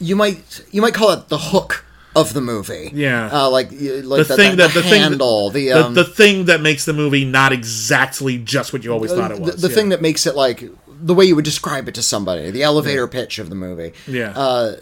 you 0.00 0.16
might 0.16 0.64
you 0.70 0.80
might 0.80 0.94
call 0.94 1.10
it 1.10 1.28
the 1.28 1.38
hook 1.38 1.84
of 2.14 2.32
the 2.32 2.40
movie. 2.40 2.90
Yeah. 2.94 3.28
Uh, 3.32 3.50
like 3.50 3.70
like 3.70 3.80
the 3.80 4.02
the, 4.02 4.24
thing 4.24 4.50
the, 4.52 4.56
that 4.56 4.74
the, 4.74 4.82
thing 4.82 5.02
that- 5.02 5.10
handle, 5.10 5.50
the 5.50 5.68
the, 5.68 5.72
um, 5.72 5.94
the 5.94 6.04
thing 6.04 6.46
that 6.46 6.60
makes 6.60 6.84
the 6.84 6.92
movie 6.92 7.24
not 7.24 7.52
exactly 7.52 8.38
just 8.38 8.72
what 8.72 8.84
you 8.84 8.92
always 8.92 9.12
thought 9.12 9.30
it 9.32 9.40
was. 9.40 9.60
the 9.60 9.68
yeah. 9.68 9.74
thing 9.74 9.88
that 9.90 10.00
makes 10.00 10.26
it 10.26 10.34
like 10.34 10.64
the 10.88 11.14
way 11.14 11.24
you 11.26 11.36
would 11.36 11.44
describe 11.44 11.88
it 11.88 11.94
to 11.94 12.02
somebody, 12.02 12.50
the 12.50 12.62
elevator 12.62 13.06
pitch 13.06 13.38
of 13.38 13.50
the 13.50 13.54
movie. 13.54 13.92
yeah. 14.06 14.30
uh, 14.30 14.76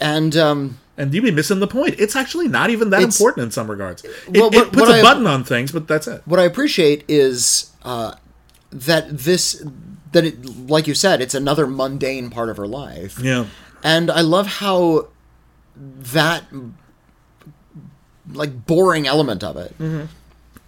And 0.00 0.36
um, 0.36 0.78
and 0.98 1.12
you'd 1.14 1.22
be 1.24 1.30
missing 1.30 1.60
the 1.60 1.66
point. 1.66 1.96
It's 1.98 2.16
actually 2.16 2.48
not 2.48 2.70
even 2.70 2.90
that 2.90 3.00
It's- 3.02 3.18
important 3.20 3.44
in 3.44 3.50
some 3.50 3.70
regards. 3.70 4.02
It, 4.04 4.10
Well, 4.40 4.48
it 4.48 4.72
puts 4.72 4.76
what 4.76 4.90
a 4.90 4.98
I- 5.00 5.02
button 5.02 5.26
on 5.26 5.44
things, 5.44 5.72
but 5.72 5.86
that's 5.88 6.06
it. 6.06 6.22
what 6.24 6.40
I 6.40 6.44
appreciate 6.44 7.04
is 7.08 7.70
uh, 7.82 8.14
that 8.72 9.18
this 9.18 9.62
that 10.12 10.24
it, 10.24 10.68
like 10.68 10.86
you 10.86 10.94
said, 10.94 11.20
it's 11.20 11.34
another 11.34 11.66
mundane 11.66 12.30
part 12.30 12.48
of 12.48 12.56
her 12.56 12.66
life. 12.66 13.18
Yeah. 13.20 13.46
and 13.84 14.10
I 14.10 14.22
love 14.22 14.46
how 14.46 15.08
that 15.76 16.44
like 18.32 18.66
boring 18.66 19.06
element 19.06 19.44
of 19.44 19.56
it, 19.56 19.72
Mm-hmm. 19.78 20.06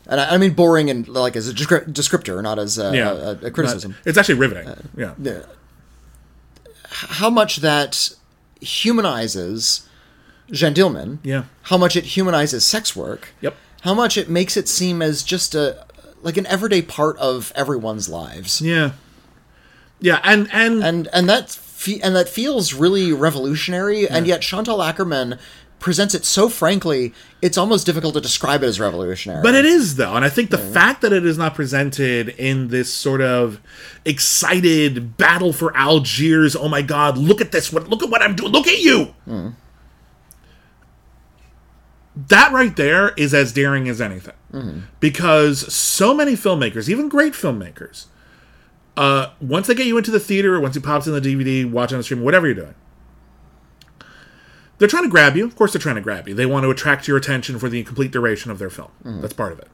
and 0.07 0.21
I, 0.21 0.35
I 0.35 0.39
mean 0.39 0.53
boring 0.53 0.91
and 0.91 1.09
like 1.09 1.35
as 1.35 1.49
a 1.49 1.53
descri- 1.55 1.91
descriptor, 1.93 2.43
not 2.43 2.59
as 2.59 2.79
a, 2.79 2.95
Yeah. 2.95 3.13
a, 3.13 3.47
a 3.47 3.51
criticism. 3.51 3.97
It's 4.05 4.19
actually 4.19 4.35
riveting. 4.39 4.69
yeah. 4.97 5.15
Yeah. 5.21 5.43
How 6.91 7.31
much 7.31 7.57
that 7.59 8.11
humanizes 8.61 9.88
Dillman, 10.51 11.19
Yeah. 11.23 11.45
how 11.63 11.77
much 11.77 11.97
it 11.97 12.05
humanizes 12.17 12.65
sex 12.65 12.95
work, 12.97 13.29
Yep. 13.41 13.55
how 13.83 13.95
much 13.95 14.17
it 14.17 14.29
makes 14.29 14.57
it 14.57 14.69
seem 14.69 15.03
as 15.03 15.23
just 15.23 15.55
a 15.55 15.85
like 16.23 16.37
an 16.37 16.47
everyday 16.47 16.83
part 16.83 17.17
of 17.19 17.53
everyone's 17.55 18.09
lives, 18.09 18.61
Yeah. 18.61 18.91
Yeah, 20.01 20.21
and 20.25 20.49
and, 20.53 20.83
and 20.85 21.09
and 21.13 21.29
that 21.29 21.51
fe- 21.51 22.01
and 22.03 22.15
that 22.17 22.29
feels 22.29 22.73
really 22.73 23.13
revolutionary, 23.13 24.09
and 24.09 24.27
yet 24.27 24.41
Chantal 24.43 24.79
Akerman 24.79 25.39
presents 25.81 26.13
it 26.15 26.25
so 26.25 26.49
frankly, 26.49 27.13
it's 27.41 27.57
almost 27.59 27.87
difficult 27.87 28.15
to 28.15 28.21
describe 28.21 28.63
it 28.65 28.67
as 28.67 28.81
revolutionary. 28.81 29.43
But 29.43 29.55
it 29.55 29.65
is 29.65 29.95
though, 29.97 30.15
and 30.15 30.25
I 30.25 30.29
think 30.29 30.51
the 30.51 30.59
fact 30.59 31.03
that 31.03 31.13
it 31.13 31.25
is 31.27 31.37
not 31.39 31.55
presented 31.55 32.31
in 32.31 32.69
this 32.69 32.93
sort 32.93 33.21
of 33.21 33.61
excited 34.05 35.17
battle 35.17 35.53
for 35.53 35.77
Algiers. 35.77 36.57
Oh 36.57 36.69
my 36.69 36.83
God! 36.83 37.17
Look 37.17 37.41
at 37.41 37.53
this! 37.53 37.73
What? 37.73 37.89
Look 37.89 38.03
at 38.03 38.11
what 38.11 38.23
I'm 38.23 38.35
doing! 38.35 38.51
Look 38.53 38.67
at 38.67 38.81
you! 38.81 39.15
Hmm. 39.25 39.49
That 42.27 42.51
right 42.53 42.75
there 42.75 43.11
is 43.17 43.33
as 43.33 43.53
daring 43.53 43.89
as 43.89 44.01
anything, 44.01 44.35
because 44.99 45.73
so 45.73 46.13
many 46.13 46.33
filmmakers, 46.33 46.89
even 46.89 47.09
great 47.09 47.33
filmmakers, 47.33 48.07
uh, 48.97 49.29
once 49.41 49.69
they 49.69 49.75
get 49.75 49.87
you 49.87 49.97
into 49.97 50.11
the 50.11 50.19
theater, 50.19 50.59
once 50.59 50.77
it 50.77 50.83
pops 50.83 51.07
in 51.07 51.13
the 51.13 51.21
DVD, 51.21 51.71
watch 51.71 51.93
on 51.93 51.99
the 51.99 52.03
stream, 52.03 52.23
whatever 52.23 52.47
you're 52.47 52.57
doing, 52.57 52.75
they're 54.79 54.89
trying 54.89 55.05
to 55.05 55.09
grab 55.09 55.37
you. 55.37 55.45
Of 55.45 55.55
course, 55.55 55.73
they're 55.73 55.81
trying 55.81 55.95
to 55.95 56.01
grab 56.01 56.27
you. 56.27 56.35
They 56.35 56.47
want 56.47 56.65
to 56.65 56.71
attract 56.71 57.07
your 57.07 57.17
attention 57.17 57.59
for 57.61 57.69
the 57.69 57.85
complete 57.85 58.11
duration 58.11 58.51
of 58.51 58.59
their 58.59 58.71
film. 58.71 58.91
That's 59.21 59.35
part 59.35 59.53
of 59.53 59.61
it. 59.61 59.69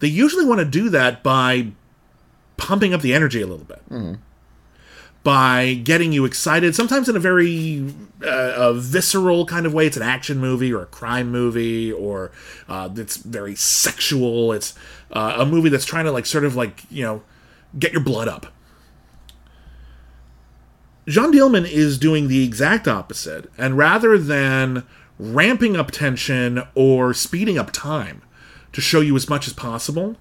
They 0.00 0.08
usually 0.08 0.44
want 0.44 0.58
to 0.58 0.64
do 0.66 0.90
that 0.90 1.22
by 1.22 1.68
pumping 2.58 2.92
up 2.92 3.00
the 3.00 3.14
energy 3.14 3.40
a 3.40 3.46
little 3.46 3.64
bit, 3.64 3.82
by 5.22 5.74
getting 5.74 6.12
you 6.12 6.24
excited. 6.24 6.74
Sometimes 6.74 7.08
in 7.08 7.16
a 7.16 7.20
very 7.20 7.94
uh, 8.24 8.54
a 8.56 8.74
visceral 8.74 9.46
kind 9.46 9.66
of 9.66 9.74
way. 9.74 9.86
It's 9.86 9.96
an 9.96 10.02
action 10.02 10.38
movie 10.38 10.72
or 10.72 10.82
a 10.82 10.86
crime 10.86 11.30
movie, 11.30 11.92
or 11.92 12.32
uh, 12.68 12.88
it's 12.96 13.16
very 13.16 13.54
sexual. 13.54 14.52
It's 14.52 14.74
uh, 15.10 15.36
a 15.38 15.46
movie 15.46 15.68
that's 15.68 15.84
trying 15.84 16.04
to 16.04 16.12
like 16.12 16.26
sort 16.26 16.44
of 16.44 16.56
like 16.56 16.82
you 16.90 17.02
know 17.04 17.22
get 17.78 17.92
your 17.92 18.02
blood 18.02 18.28
up. 18.28 18.46
Jeanne 21.08 21.32
Dielman 21.32 21.68
is 21.68 21.98
doing 21.98 22.28
the 22.28 22.44
exact 22.44 22.86
opposite, 22.86 23.50
and 23.58 23.76
rather 23.76 24.16
than 24.16 24.84
ramping 25.18 25.76
up 25.76 25.90
tension 25.90 26.62
or 26.74 27.12
speeding 27.12 27.58
up 27.58 27.72
time 27.72 28.22
to 28.72 28.80
show 28.80 29.00
you 29.00 29.14
as 29.16 29.28
much 29.28 29.46
as 29.46 29.52
possible, 29.52 30.16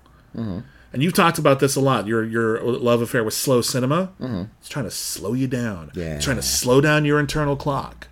and 0.94 1.02
you've 1.02 1.14
talked 1.14 1.38
about 1.38 1.60
this 1.60 1.76
a 1.76 1.82
lot, 1.82 2.08
your 2.08 2.24
your 2.24 2.62
love 2.62 3.02
affair 3.02 3.24
with 3.24 3.34
slow 3.34 3.62
cinema, 3.62 4.12
it's 4.60 4.70
trying 4.70 4.86
to 4.86 4.92
slow 4.92 5.34
you 5.34 5.48
down. 5.48 5.92
It's 6.16 6.26
trying 6.26 6.38
to 6.38 6.44
slow 6.44 6.82
down 6.82 7.06
your 7.06 7.20
internal 7.20 7.56
clock 7.56 8.08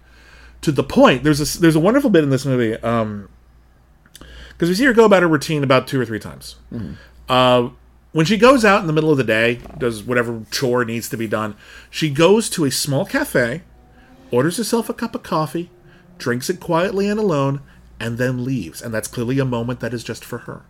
to 0.61 0.71
the 0.71 0.83
point. 0.83 1.23
There's 1.23 1.39
a 1.57 1.59
there's 1.59 1.75
a 1.75 1.79
wonderful 1.79 2.09
bit 2.09 2.23
in 2.23 2.29
this 2.29 2.45
movie 2.45 2.75
um, 2.81 3.29
because 4.49 4.69
we 4.69 4.75
see 4.75 4.85
her 4.85 4.93
go 4.93 5.05
about 5.05 5.21
her 5.23 5.27
routine 5.27 5.63
about 5.63 5.87
two 5.87 5.99
or 5.99 6.05
three 6.05 6.19
times. 6.19 6.55
Uh, 7.27 7.69
when 8.11 8.25
she 8.25 8.37
goes 8.37 8.65
out 8.65 8.81
in 8.81 8.87
the 8.87 8.93
middle 8.93 9.11
of 9.11 9.17
the 9.17 9.23
day, 9.23 9.59
does 9.77 10.01
whatever 10.03 10.41
chore 10.51 10.83
needs 10.83 11.09
to 11.09 11.17
be 11.17 11.27
done, 11.27 11.55
she 11.91 12.09
goes 12.09 12.49
to 12.49 12.65
a 12.65 12.71
small 12.71 13.05
cafe, 13.05 13.61
orders 14.31 14.57
herself 14.57 14.89
a 14.89 14.93
cup 14.95 15.13
of 15.13 15.21
coffee, 15.21 15.69
drinks 16.17 16.49
it 16.49 16.59
quietly 16.59 17.07
and 17.07 17.19
alone, 17.19 17.61
and 17.99 18.17
then 18.17 18.43
leaves. 18.43 18.81
And 18.81 18.91
that's 18.93 19.07
clearly 19.07 19.37
a 19.37 19.45
moment 19.45 19.79
that 19.81 19.93
is 19.93 20.03
just 20.03 20.25
for 20.25 20.39
her. 20.39 20.63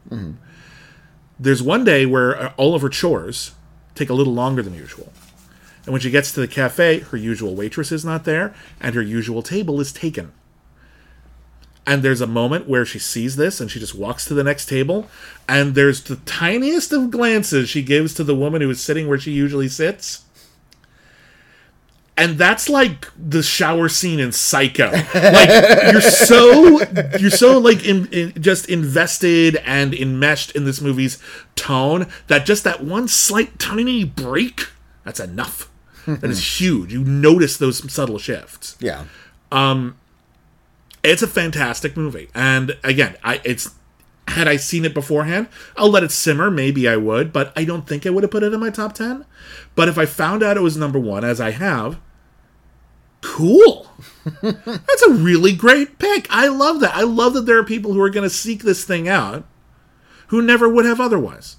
There's 1.40 1.64
one 1.64 1.86
day 1.86 2.06
where 2.06 2.50
all 2.54 2.76
of 2.76 2.82
her 2.82 2.90
chores 2.90 3.52
take 3.96 4.10
a 4.10 4.14
little 4.14 4.34
longer 4.34 4.62
than 4.62 4.74
usual. 4.74 5.14
And 5.86 5.94
when 5.94 6.02
she 6.02 6.12
gets 6.12 6.32
to 6.34 6.42
the 6.42 6.48
cafe, 6.48 7.00
her 7.00 7.18
usual 7.18 7.56
waitress 7.56 7.92
is 7.92 8.04
not 8.04 8.26
there, 8.26 8.54
and 8.82 8.94
her 8.94 9.02
usual 9.02 9.42
table 9.42 9.80
is 9.80 9.94
taken. 9.94 10.34
And 11.88 12.04
there's 12.04 12.22
a 12.22 12.28
moment 12.28 12.68
where 12.68 12.86
she 12.86 13.00
sees 13.00 13.36
this 13.36 13.60
and 13.60 13.72
she 13.72 13.80
just 13.80 13.96
walks 13.96 14.26
to 14.26 14.34
the 14.34 14.44
next 14.44 14.68
table, 14.68 15.10
and 15.48 15.74
there's 15.74 16.04
the 16.04 16.18
tiniest 16.18 16.92
of 16.92 17.10
glances 17.10 17.70
she 17.70 17.82
gives 17.82 18.14
to 18.16 18.24
the 18.24 18.36
woman 18.36 18.62
who 18.62 18.70
is 18.70 18.82
sitting 18.82 19.08
where 19.08 19.18
she 19.18 19.32
usually 19.32 19.70
sits. 19.70 20.26
And 22.20 22.38
that's 22.38 22.68
like 22.68 23.08
the 23.18 23.42
shower 23.42 23.88
scene 23.90 24.20
in 24.20 24.32
Psycho. 24.32 24.92
Like 24.92 25.92
you're 25.92 26.02
so 26.02 26.82
you're 27.18 27.30
so 27.32 27.58
like 27.58 27.86
in, 27.86 28.08
in, 28.08 28.42
just 28.42 28.68
invested 28.70 29.56
and 29.66 29.94
enmeshed 29.94 30.52
in 30.52 30.66
this 30.66 30.82
movie's 30.82 31.18
tone 31.56 32.08
that 32.28 32.46
just 32.46 32.64
that 32.66 32.84
one 32.84 33.08
slight 33.08 33.58
tiny 33.58 34.04
break 34.04 34.68
that's 35.04 35.20
enough. 35.20 35.70
that 36.06 36.30
is 36.30 36.60
huge. 36.60 36.92
You 36.94 37.04
notice 37.04 37.58
those 37.58 37.92
subtle 37.92 38.20
shifts 38.20 38.76
Yeah. 38.80 39.06
Um, 39.52 39.96
it's 41.04 41.22
a 41.22 41.28
fantastic 41.28 41.96
movie 41.96 42.30
and 42.36 42.78
again 42.84 43.16
i 43.24 43.40
it's 43.44 43.74
had 44.28 44.48
i 44.48 44.58
seen 44.58 44.86
it 44.86 44.94
beforehand 44.94 45.48
i'll 45.78 45.90
let 45.90 46.04
it 46.04 46.12
simmer 46.12 46.52
maybe 46.52 46.88
i 46.88 46.96
would 46.96 47.32
but 47.32 47.52
i 47.56 47.64
don't 47.64 47.88
think 47.88 48.06
i 48.06 48.10
would 48.10 48.24
have 48.24 48.32
put 48.32 48.44
it 48.44 48.54
in 48.54 48.60
my 48.60 48.70
top 48.70 48.94
10 48.94 49.26
but 49.76 49.88
if 49.88 49.98
i 49.98 50.06
found 50.06 50.44
out 50.44 50.58
it 50.58 50.62
was 50.62 50.76
number 50.78 51.00
one 51.00 51.24
as 51.24 51.40
i 51.40 51.52
have 51.52 51.98
cool. 53.22 53.88
That's 54.42 55.02
a 55.04 55.14
really 55.14 55.54
great 55.54 56.00
pick. 56.00 56.28
I 56.30 56.48
love 56.48 56.80
that. 56.82 56.96
I 56.96 57.02
love 57.04 57.34
that 57.34 57.46
there 57.46 57.58
are 57.58 57.64
people 57.64 57.94
who 57.94 58.02
are 58.02 58.10
going 58.10 58.28
to 58.28 58.34
seek 58.34 58.64
this 58.64 58.84
thing 58.86 59.08
out 59.08 59.46
who 60.28 60.42
never 60.42 60.70
would 60.70 60.86
have 60.86 61.00
otherwise. 61.00 61.58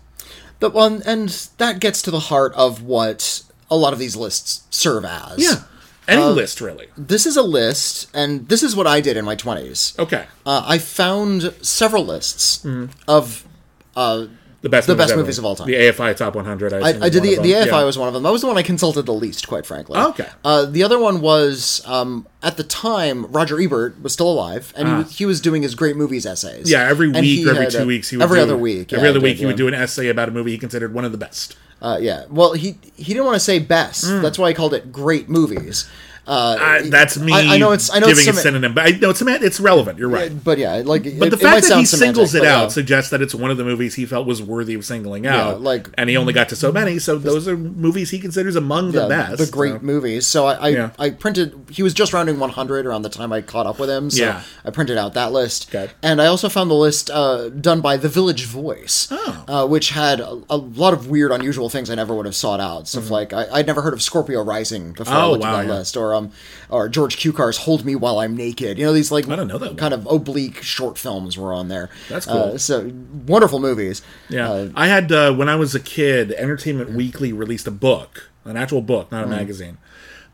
But 0.60 0.72
one, 0.74 1.02
and 1.06 1.28
that 1.58 1.80
gets 1.80 2.02
to 2.02 2.10
the 2.10 2.20
heart 2.20 2.52
of 2.54 2.82
what 2.82 3.42
a 3.70 3.76
lot 3.76 3.92
of 3.92 3.98
these 3.98 4.16
lists 4.16 4.64
serve 4.70 5.04
as. 5.04 5.38
yeah. 5.38 5.62
Any 6.08 6.22
list 6.22 6.60
really. 6.60 6.88
This 6.96 7.24
is 7.24 7.36
a 7.36 7.42
list, 7.42 8.10
and 8.12 8.48
this 8.48 8.64
is 8.64 8.74
what 8.74 8.86
I 8.88 9.00
did 9.00 9.16
in 9.16 9.24
my 9.24 9.36
20s. 9.36 9.96
okay. 9.98 10.26
Uh, 10.44 10.64
I 10.66 10.78
found 10.78 11.54
several 11.62 12.04
lists 12.04 12.66
of 13.06 13.46
uh, 13.94 14.26
The 14.62 14.68
best, 14.68 14.86
The 14.86 14.92
movies 14.92 15.02
best 15.04 15.12
ever 15.12 15.20
movies 15.22 15.38
of 15.38 15.44
all 15.46 15.56
time. 15.56 15.68
The 15.68 15.74
AFI 15.74 16.14
top 16.16 16.34
100. 16.34 16.72
I, 16.74 16.78
I, 16.78 16.88
I 16.88 17.08
did 17.08 17.22
the 17.22 17.36
the. 17.36 17.52
AFI 17.52 17.66
Yeah. 17.66 17.84
was 17.84 17.96
one 17.96 18.08
of 18.08 18.14
them. 18.14 18.22
That 18.22 18.30
was 18.32 18.42
the 18.42 18.46
one 18.46 18.58
I 18.58 18.62
consulted 18.62 19.06
the 19.06 19.14
least, 19.14 19.48
quite 19.48 19.64
frankly. 19.64 19.98
Okay. 19.98 20.28
Uh, 20.44 20.66
the 20.66 20.82
other 20.82 20.98
one 20.98 21.22
was 21.22 21.80
um, 21.86 22.26
at 22.42 22.58
the 22.58 22.62
time 22.62 23.24
Roger 23.32 23.58
Ebert 23.58 24.02
was 24.02 24.12
still 24.12 24.30
alive, 24.30 24.74
and 24.76 24.86
he, 24.88 24.94
was, 24.94 25.18
he 25.18 25.26
was 25.26 25.40
doing 25.40 25.62
his 25.62 25.74
great 25.74 25.96
movies 25.96 26.26
essays. 26.26 26.66
Ah. 26.66 26.78
Yeah, 26.78 26.88
every 26.90 27.08
week 27.08 27.46
or 27.46 27.50
every 27.50 27.70
two 27.70 27.78
uh, 27.82 27.86
weeks 27.86 28.10
he 28.10 28.18
would 28.18 28.24
every 28.24 28.38
do, 28.38 28.42
other 28.42 28.56
week. 28.58 28.92
Every 28.92 29.04
yeah, 29.04 29.10
other 29.10 29.20
he 29.20 29.24
week 29.24 29.38
he 29.38 29.46
would 29.46 29.56
do 29.56 29.66
an 29.66 29.72
essay 29.74 30.08
about 30.08 30.28
a 30.28 30.32
movie 30.32 30.50
he 30.50 30.58
considered 30.58 30.92
one 30.92 31.06
of 31.06 31.12
the 31.12 31.18
best. 31.18 31.56
Uh, 31.80 31.98
yeah. 31.98 32.26
Well, 32.28 32.52
he 32.52 32.76
he 32.96 33.14
didn't 33.14 33.24
want 33.24 33.36
to 33.36 33.40
say 33.40 33.60
best. 33.60 34.04
Hmm. 34.04 34.20
That's 34.20 34.38
why 34.38 34.48
he 34.50 34.54
called 34.54 34.74
it 34.74 34.92
great 34.92 35.30
movies. 35.30 35.88
Uh, 36.30 36.56
Uh, 36.60 36.82
that's 36.86 37.18
me. 37.18 37.32
I, 37.32 37.54
I 37.54 37.58
know 37.58 37.72
it's 37.72 37.90
I 37.92 37.98
know 37.98 38.06
giving 38.06 38.28
it's 38.28 38.38
a 38.38 38.40
synonym, 38.40 38.72
but 38.72 38.86
I 38.86 38.90
know 38.90 39.10
it's 39.10 39.20
it's 39.20 39.58
relevant. 39.58 39.98
You're 39.98 40.08
right. 40.08 40.32
but 40.44 40.58
yeah, 40.58 40.76
like 40.84 41.02
But 41.18 41.28
it, 41.28 41.30
the 41.30 41.36
fact 41.36 41.66
that 41.68 41.78
he 41.78 41.84
singles 41.84 42.34
it 42.36 42.44
out 42.44 42.62
yeah. 42.62 42.68
suggests 42.68 43.10
that 43.10 43.20
it's 43.20 43.34
one 43.34 43.50
of 43.50 43.56
the 43.56 43.64
movies 43.64 43.96
he 43.96 44.06
felt 44.06 44.26
was 44.28 44.40
worthy 44.40 44.74
of 44.74 44.84
singling 44.84 45.26
out. 45.26 45.60
like- 45.60 45.88
and 45.98 46.08
he 46.08 46.16
only 46.16 46.32
got 46.32 46.48
to 46.50 46.56
so 46.56 46.70
many, 46.70 46.98
so 47.00 47.18
those 47.18 47.48
are 47.48 47.56
movies 47.56 48.10
he 48.10 48.18
considers 48.20 48.54
among 48.54 48.92
the 48.92 49.08
best. 49.08 49.38
the 49.38 49.46
great 49.46 49.72
so. 49.74 49.78
movies. 49.80 50.26
So 50.26 50.46
I, 50.46 50.54
I, 50.54 50.68
Yeah. 50.68 50.90
I 51.00 51.10
printed. 51.10 51.54
He 51.70 51.82
was 51.82 51.94
just 51.94 52.12
rounding 52.12 52.38
100 52.38 52.86
around 52.86 53.02
the 53.02 53.08
time 53.08 53.32
I 53.32 53.40
caught 53.40 53.66
up 53.66 53.78
with 53.80 53.90
him. 53.90 54.08
So 54.10 54.22
Yeah. 54.22 54.42
I 54.64 54.70
printed 54.70 54.98
out 54.98 55.14
that 55.14 55.32
list. 55.32 55.68
Okay. 55.74 55.90
And 56.02 56.22
I 56.22 56.26
also 56.26 56.48
found 56.48 56.70
the 56.70 56.74
list 56.74 57.10
uh, 57.10 57.48
done 57.48 57.80
by 57.80 57.96
The 57.96 58.08
Village 58.08 58.44
Voice, 58.44 59.08
Oh. 59.10 59.44
uh, 59.48 59.66
which 59.66 59.90
had 59.90 60.20
a, 60.20 60.40
a 60.48 60.56
lot 60.56 60.92
of 60.94 61.08
weird, 61.08 61.32
unusual 61.32 61.68
things 61.68 61.90
I 61.90 61.96
never 61.96 62.14
would 62.14 62.26
have 62.26 62.36
sought 62.36 62.60
out. 62.60 62.86
Stuff 62.86 63.10
like 63.10 63.32
I, 63.32 63.46
I'd 63.52 63.66
never 63.66 63.82
heard 63.82 63.94
of 63.94 64.00
Scorpio 64.02 64.42
Rising 64.44 64.92
before 64.92 65.12
I 65.14 65.16
Mm-hmm. 65.20 65.24
Oh, 65.26 65.30
looked 65.32 65.42
wow, 65.42 65.54
at 65.54 65.62
that 65.62 65.72
yeah. 65.72 65.78
list, 65.78 65.96
or 65.96 66.14
um, 66.26 66.32
or 66.68 66.88
George 66.88 67.16
Kuchar's 67.18 67.58
Hold 67.58 67.84
Me 67.84 67.94
While 67.94 68.18
I'm 68.18 68.36
Naked. 68.36 68.78
You 68.78 68.86
know 68.86 68.92
these 68.92 69.10
like 69.10 69.28
I 69.28 69.36
don't 69.36 69.48
know 69.48 69.58
that 69.58 69.66
one. 69.70 69.76
kind 69.76 69.94
of 69.94 70.06
oblique 70.06 70.62
short 70.62 70.98
films 70.98 71.36
were 71.36 71.52
on 71.52 71.68
there. 71.68 71.90
That's 72.08 72.26
Uh, 72.28 72.50
cool. 72.50 72.58
so 72.58 72.90
wonderful 73.26 73.58
movies. 73.60 74.02
Yeah, 74.28 74.50
Uh, 74.50 74.68
I 74.74 74.86
had 74.88 75.10
uh, 75.12 75.32
when 75.34 75.48
I 75.48 75.56
was 75.56 75.74
a 75.74 75.80
kid. 75.80 76.32
Entertainment 76.32 76.90
Weekly 76.90 77.32
released 77.32 77.66
a 77.66 77.70
book, 77.72 78.30
an 78.44 78.56
actual 78.56 78.82
book, 78.82 79.10
not 79.12 79.24
a 79.24 79.26
magazine. 79.26 79.78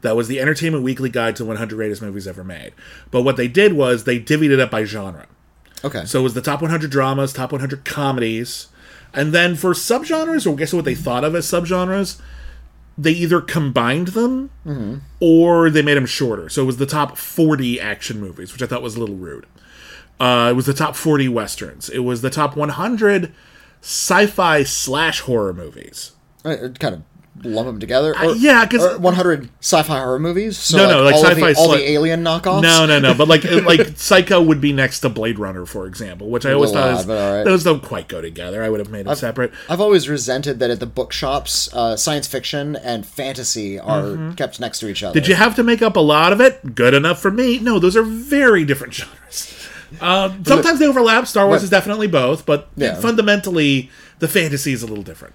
That 0.02 0.14
was 0.14 0.28
the 0.28 0.40
Entertainment 0.40 0.84
Weekly 0.84 1.08
Guide 1.08 1.34
to 1.36 1.44
100 1.44 1.74
Greatest 1.74 2.02
Movies 2.02 2.28
Ever 2.28 2.44
Made. 2.44 2.72
But 3.10 3.22
what 3.22 3.36
they 3.36 3.48
did 3.48 3.72
was 3.72 4.04
they 4.04 4.20
divvied 4.20 4.50
it 4.50 4.60
up 4.60 4.70
by 4.70 4.84
genre. 4.84 5.26
okay. 5.82 6.04
So 6.04 6.20
it 6.20 6.22
was 6.22 6.34
the 6.34 6.42
top 6.42 6.60
100 6.60 6.90
dramas, 6.90 7.32
top 7.32 7.50
100 7.50 7.84
comedies, 7.84 8.68
and 9.14 9.32
then 9.32 9.56
for 9.56 9.72
subgenres, 9.72 10.46
or 10.46 10.54
guess 10.54 10.72
what 10.74 10.84
they 10.84 10.94
thought 10.94 11.24
of 11.24 11.34
as 11.34 11.46
subgenres, 11.46 12.20
they 12.98 13.12
either 13.12 13.40
combined 13.40 14.08
them 14.08 14.50
or 15.20 15.70
they 15.70 15.82
made 15.82 15.96
them 15.96 16.06
shorter. 16.06 16.48
So 16.48 16.62
it 16.62 16.66
was 16.66 16.78
the 16.78 16.86
top 16.86 17.16
40 17.16 17.80
action 17.80 18.20
movies, 18.20 18.52
which 18.52 18.62
I 18.62 18.66
thought 18.66 18.82
was 18.82 18.96
a 18.96 19.00
little 19.00 19.16
rude. 19.16 19.46
Uh, 20.18 20.48
it 20.50 20.54
was 20.54 20.66
the 20.66 20.72
top 20.74 20.96
40 20.96 21.28
westerns. 21.28 21.90
It 21.90 21.98
was 22.00 22.22
the 22.22 22.30
top 22.30 22.56
100 22.56 23.32
sci-fi 23.82 24.62
slash 24.62 25.20
horror 25.20 25.52
movies. 25.52 26.12
Uh, 26.44 26.68
kind 26.78 26.94
of 26.94 27.02
lump 27.44 27.66
them 27.66 27.78
together. 27.80 28.14
Or, 28.22 28.34
yeah, 28.34 28.64
'cause- 28.66 28.82
or 28.84 28.98
100 28.98 29.48
sci-fi 29.60 29.98
horror 29.98 30.18
movies. 30.18 30.56
So 30.58 30.78
No, 30.78 30.88
no, 30.90 31.02
like 31.02 31.14
all 31.16 31.24
sci-fi 31.24 31.52
the, 31.52 31.58
all 31.58 31.68
sli- 31.68 31.76
the 31.78 31.90
alien 31.90 32.24
knockoffs. 32.24 32.62
No, 32.62 32.86
no, 32.86 32.98
no. 32.98 33.14
But 33.14 33.28
like, 33.28 33.44
like 33.64 33.96
Psycho 33.96 34.40
would 34.42 34.60
be 34.60 34.72
next 34.72 35.00
to 35.00 35.08
Blade 35.08 35.38
Runner, 35.38 35.66
for 35.66 35.86
example, 35.86 36.28
which 36.30 36.46
I 36.46 36.52
always 36.52 36.70
thought 36.72 36.90
odd, 36.90 37.00
is, 37.00 37.06
but 37.06 37.18
all 37.18 37.36
right. 37.36 37.44
those 37.44 37.62
don't 37.64 37.82
quite 37.82 38.08
go 38.08 38.20
together. 38.20 38.62
I 38.62 38.68
would 38.70 38.80
have 38.80 38.90
made 38.90 39.06
it 39.06 39.16
separate. 39.18 39.52
I've 39.68 39.80
always 39.80 40.08
resented 40.08 40.58
that 40.60 40.70
at 40.70 40.80
the 40.80 40.86
bookshops, 40.86 41.68
uh, 41.72 41.96
science 41.96 42.26
fiction 42.26 42.76
and 42.76 43.04
fantasy 43.06 43.78
are 43.78 44.02
Mm-hmm. 44.02 44.32
kept 44.32 44.60
next 44.60 44.78
to 44.80 44.88
each 44.88 45.02
other. 45.02 45.12
Did 45.18 45.28
you 45.28 45.34
have 45.34 45.54
to 45.56 45.62
make 45.62 45.82
up 45.82 45.96
a 45.96 46.00
lot 46.00 46.32
of 46.32 46.40
it? 46.40 46.74
Good 46.74 46.94
enough 46.94 47.20
for 47.20 47.30
me. 47.30 47.58
No, 47.58 47.78
those 47.78 47.96
are 47.96 48.02
very 48.02 48.64
different 48.64 48.94
genres. 48.94 49.52
Uh, 50.00 50.30
sometimes 50.44 50.78
they 50.78 50.86
overlap. 50.86 51.26
Star 51.26 51.46
Wars 51.46 51.60
but- 51.60 51.64
is 51.64 51.70
definitely 51.70 52.06
both, 52.08 52.44
but 52.46 52.68
Yeah. 52.76 52.94
fundamentally, 52.96 53.90
the 54.18 54.28
fantasy 54.28 54.72
is 54.72 54.82
a 54.82 54.86
little 54.86 55.04
different. 55.04 55.34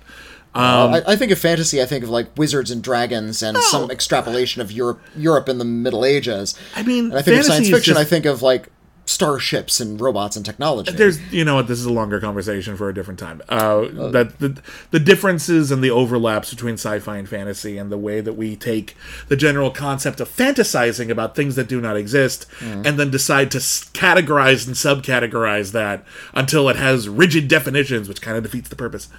Um, 0.54 0.94
I, 0.94 1.04
I 1.08 1.16
think 1.16 1.32
of 1.32 1.40
fantasy. 1.40 1.82
I 1.82 1.86
think 1.86 2.04
of 2.04 2.10
like 2.10 2.28
wizards 2.38 2.72
and 2.72 2.84
dragons 2.84 3.42
and 3.42 3.58
some 3.58 3.90
extrapolation 3.90 4.62
of 4.62 4.72
Europe, 4.72 5.02
Europe 5.16 5.48
in 5.48 5.60
the 5.60 5.66
Middle 5.66 6.04
Ages. 6.04 6.58
I 6.76 6.84
mean, 6.84 7.06
and 7.06 7.18
I 7.18 7.22
think 7.22 7.40
of 7.40 7.46
science 7.46 7.70
fiction. 7.70 7.94
just- 7.94 8.00
I 8.00 8.04
think 8.04 8.26
of 8.26 8.42
like 8.42 8.70
starships 9.06 9.80
and 9.80 10.00
robots 10.00 10.36
and 10.36 10.46
technology. 10.46 10.92
There's, 10.92 11.20
you 11.34 11.44
know 11.44 11.56
what, 11.56 11.68
this 11.68 11.80
is 11.80 11.86
a 11.86 11.92
longer 11.92 12.20
conversation 12.20 12.78
for 12.78 12.90
a 12.90 12.94
different 12.94 13.20
time. 13.20 13.42
Uh, 13.50 13.82
uh, 13.82 14.12
that 14.12 14.40
the, 14.40 14.62
the 14.92 15.00
differences 15.00 15.72
and 15.72 15.84
the 15.84 15.90
overlaps 15.90 16.52
between 16.52 16.76
sci-fi 16.76 17.18
and 17.18 17.28
fantasy, 17.28 17.78
and 17.78 17.92
the 17.92 17.98
way 17.98 18.22
that 18.22 18.34
we 18.34 18.56
take 18.56 18.96
the 19.28 19.36
general 19.36 19.72
concept 19.72 20.20
of 20.20 20.30
fantasizing 20.30 21.10
about 21.10 21.36
things 21.36 21.56
that 21.56 21.68
do 21.68 21.82
not 21.82 21.98
exist, 21.98 22.46
mm. 22.60 22.86
and 22.86 23.00
then 23.00 23.12
decide 23.12 23.52
to 23.52 23.58
categorize 23.58 24.66
and 24.68 24.76
subcategorize 24.76 25.72
that 25.72 26.04
until 26.34 26.70
it 26.70 26.76
has 26.76 27.10
rigid 27.10 27.48
definitions, 27.48 28.08
which 28.08 28.22
kind 28.22 28.38
of 28.38 28.44
defeats 28.44 28.70
the 28.70 28.76
purpose. 28.76 29.10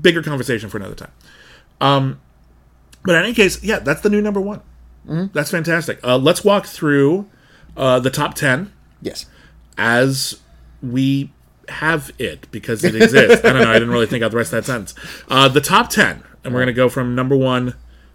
Bigger 0.00 0.22
conversation 0.22 0.68
for 0.68 0.78
another 0.78 0.94
time. 0.94 1.12
Um, 1.80 2.20
but 3.04 3.16
in 3.16 3.24
any 3.24 3.34
case, 3.34 3.62
yeah, 3.62 3.80
that's 3.80 4.00
the 4.00 4.10
new 4.10 4.22
number 4.22 4.40
one. 4.40 4.62
That's 5.32 5.50
fantastic. 5.50 5.98
Uh, 6.04 6.16
let's 6.16 6.44
walk 6.44 6.66
through 6.66 7.28
uh, 7.76 7.98
the 7.98 8.10
top 8.10 8.34
ten 8.34 8.72
yes. 9.00 9.26
as 9.76 10.40
we 10.82 11.32
have 11.68 12.12
it 12.18 12.50
because 12.50 12.84
it 12.84 12.94
exists. 12.94 13.44
I 13.44 13.52
don't 13.52 13.62
know. 13.62 13.70
I 13.70 13.74
didn't 13.74 13.90
really 13.90 14.06
think 14.06 14.22
out 14.22 14.30
the 14.30 14.36
rest 14.36 14.52
of 14.52 14.64
that 14.64 14.70
sentence. 14.70 14.94
Uh, 15.28 15.48
the 15.48 15.60
top 15.60 15.88
10, 15.90 16.22
and 16.44 16.54
we're 16.54 16.60
going 16.60 16.66
to 16.66 16.72
go 16.72 16.88
from 16.88 17.14
number 17.14 17.36
one 17.36 17.74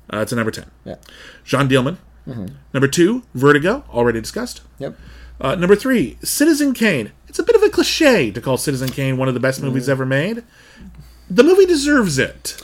uh, 0.10 0.26
to 0.26 0.36
number 0.36 0.52
10. 0.52 0.70
Yeah. 0.86 0.96
Jeanne 1.44 1.68
Dielman. 1.68 1.98
Number 2.74 2.90
two, 2.90 3.24
Vertigo, 3.34 3.86
already 3.90 4.20
discussed. 4.20 4.62
Yep. 4.80 4.98
Uh, 5.40 5.56
number 5.56 5.76
three, 5.76 6.18
Citizen 6.22 6.74
Kane. 6.74 7.14
It's 7.28 7.40
a 7.40 7.44
bit 7.44 7.56
of 7.56 7.64
a 7.64 7.70
cliche 7.70 8.32
to 8.32 8.42
call 8.42 8.58
Citizen 8.58 8.90
Kane 8.90 9.18
one 9.18 9.30
of 9.30 9.34
the 9.34 9.40
best 9.40 9.62
movies 9.62 9.88
ever 9.88 10.06
made. 10.06 10.44
The 11.30 11.44
movie 11.44 11.66
deserves 11.66 12.18
it. 12.18 12.62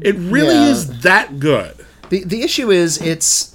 It 0.00 0.16
really 0.16 0.54
Yeah. 0.54 0.68
is 0.70 1.00
that 1.02 1.38
good. 1.38 1.74
The 2.10 2.24
the 2.24 2.42
issue 2.42 2.70
is 2.70 3.00
it's 3.02 3.54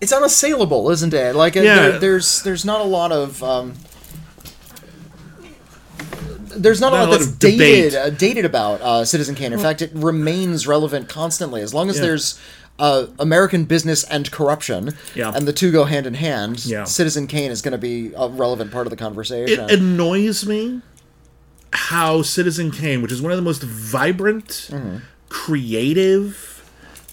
it's 0.00 0.12
unassailable, 0.12 0.90
isn't 0.90 1.14
it? 1.14 1.34
Like 1.34 1.56
uh, 1.56 1.60
Yeah. 1.60 1.74
there, 1.76 1.98
there's 1.98 2.42
there's 2.42 2.64
not 2.64 2.80
a 2.80 2.84
lot 2.84 3.12
of 3.12 3.42
um, 3.42 3.74
there's 6.56 6.80
not, 6.80 6.90
Not 6.92 6.96
a 6.96 7.00
lot 7.00 7.08
a 7.08 7.10
lot 7.12 7.18
that's 7.18 7.30
of 7.30 7.38
debate. 7.38 7.58
dated 7.58 7.94
uh, 7.94 8.10
dated 8.10 8.44
about 8.44 8.80
uh, 8.80 9.04
Citizen 9.04 9.34
Kane. 9.34 9.52
In 9.52 9.58
fact, 9.58 9.82
it 9.82 9.90
remains 9.94 10.66
relevant 10.66 11.08
constantly 11.08 11.62
as 11.62 11.72
long 11.72 11.88
as 11.88 11.96
Yeah. 11.96 12.02
there's 12.02 12.38
uh, 12.78 13.06
American 13.18 13.64
business 13.66 14.04
and 14.04 14.30
corruption, 14.30 14.94
Yeah. 15.14 15.32
and 15.34 15.46
the 15.46 15.52
two 15.52 15.70
go 15.70 15.84
hand 15.84 16.06
in 16.06 16.14
hand. 16.14 16.64
Yeah. 16.64 16.84
Citizen 16.84 17.26
Kane 17.26 17.50
is 17.50 17.60
going 17.62 17.72
to 17.72 17.78
be 17.78 18.12
a 18.16 18.26
relevant 18.28 18.72
part 18.72 18.86
of 18.86 18.90
the 18.90 18.96
conversation. 18.96 19.68
It 19.68 19.78
annoys 19.78 20.46
me 20.46 20.80
how 21.72 22.22
Citizen 22.22 22.70
Kane, 22.70 23.00
which 23.02 23.12
is 23.12 23.22
one 23.22 23.32
of 23.32 23.36
the 23.38 23.42
most 23.42 23.62
vibrant, 23.62 24.70
creative, 25.28 26.64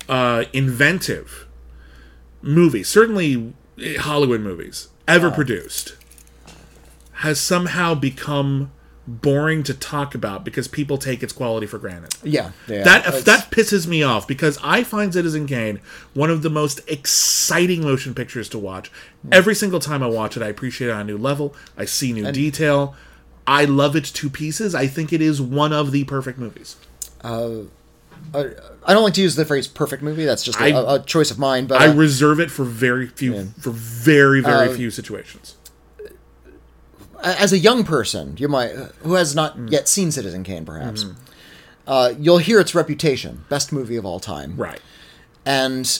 uh, 0.10 0.46
inventive 0.54 1.48
movies, 2.42 2.88
certainly 2.88 3.54
Hollywood 4.00 4.42
movies 4.42 4.90
ever 5.08 5.30
produced, 5.32 5.96
has 7.14 7.40
somehow 7.40 7.94
become 7.96 8.72
boring 9.10 9.64
to 9.64 9.74
talk 9.74 10.14
about 10.14 10.44
because 10.44 10.68
people 10.68 10.98
take 10.98 11.24
its 11.24 11.32
quality 11.32 11.66
for 11.66 11.78
granted. 11.78 12.14
yeah, 12.24 12.52
yeah, 12.68 12.84
That 12.84 13.08
it's- 13.08 13.24
that 13.24 13.50
pisses 13.52 13.88
me 13.88 14.04
off 14.04 14.28
because 14.28 14.60
I 14.62 14.84
find 14.84 15.14
Citizen 15.14 15.48
Kane 15.48 15.80
one 16.14 16.30
of 16.30 16.42
the 16.42 16.50
most 16.50 16.82
exciting 16.88 17.82
motion 17.84 18.14
pictures 18.14 18.50
to 18.50 18.58
watch. 18.58 18.92
Every 19.32 19.56
single 19.56 19.80
time 19.80 20.04
I 20.04 20.08
watch 20.08 20.36
it, 20.36 20.44
I 20.44 20.48
appreciate 20.48 20.90
it 20.90 20.92
on 20.92 21.02
a 21.02 21.04
new 21.06 21.18
level. 21.18 21.56
I 21.78 21.86
see 21.86 22.12
new 22.12 22.30
detail. 22.34 22.96
I 23.48 23.64
love 23.66 23.96
it 23.96 24.04
to 24.06 24.30
pieces. 24.30 24.76
I 24.76 24.88
think 24.88 25.14
it 25.14 25.22
is 25.22 25.42
one 25.42 25.72
of 25.74 25.92
the 25.92 26.04
perfect 26.04 26.38
movies. 26.38 26.76
I 27.24 28.94
don't 28.94 29.04
like 29.04 29.14
to 29.14 29.22
use 29.22 29.36
the 29.36 29.46
phrase 29.46 29.68
"perfect 29.68 30.04
movie." 30.04 30.26
That's 30.26 30.44
just 30.44 30.60
a, 30.60 30.64
I- 30.64 30.68
a- 30.70 30.96
a 30.96 31.00
choice 31.00 31.32
of 31.32 31.40
mine. 31.40 31.66
But 31.68 31.82
I 31.82 31.88
uh, 31.88 31.94
reserve 31.94 32.40
it 32.40 32.52
for 32.52 32.64
very 32.66 33.08
few 33.08 33.46
for 33.60 33.72
very 33.72 34.42
very 34.42 34.74
few 34.76 34.92
situations. 34.92 35.56
as 37.24 37.52
a 37.52 37.58
young 37.58 37.84
person, 37.84 38.36
you 38.38 38.48
might 38.48 38.72
who 39.04 39.14
has 39.16 39.34
not 39.36 39.58
Mm. 39.58 39.72
yet 39.72 39.88
seen 39.88 40.12
Citizen 40.12 40.44
Kane, 40.44 40.66
perhaps, 40.66 41.06
uh, 41.88 42.14
you'll 42.20 42.38
hear 42.38 42.60
its 42.60 42.76
reputation, 42.76 43.44
best 43.50 43.72
movie 43.72 43.96
of 43.96 44.06
all 44.06 44.20
time, 44.20 44.54
Right. 44.56 44.80
and 45.46 46.00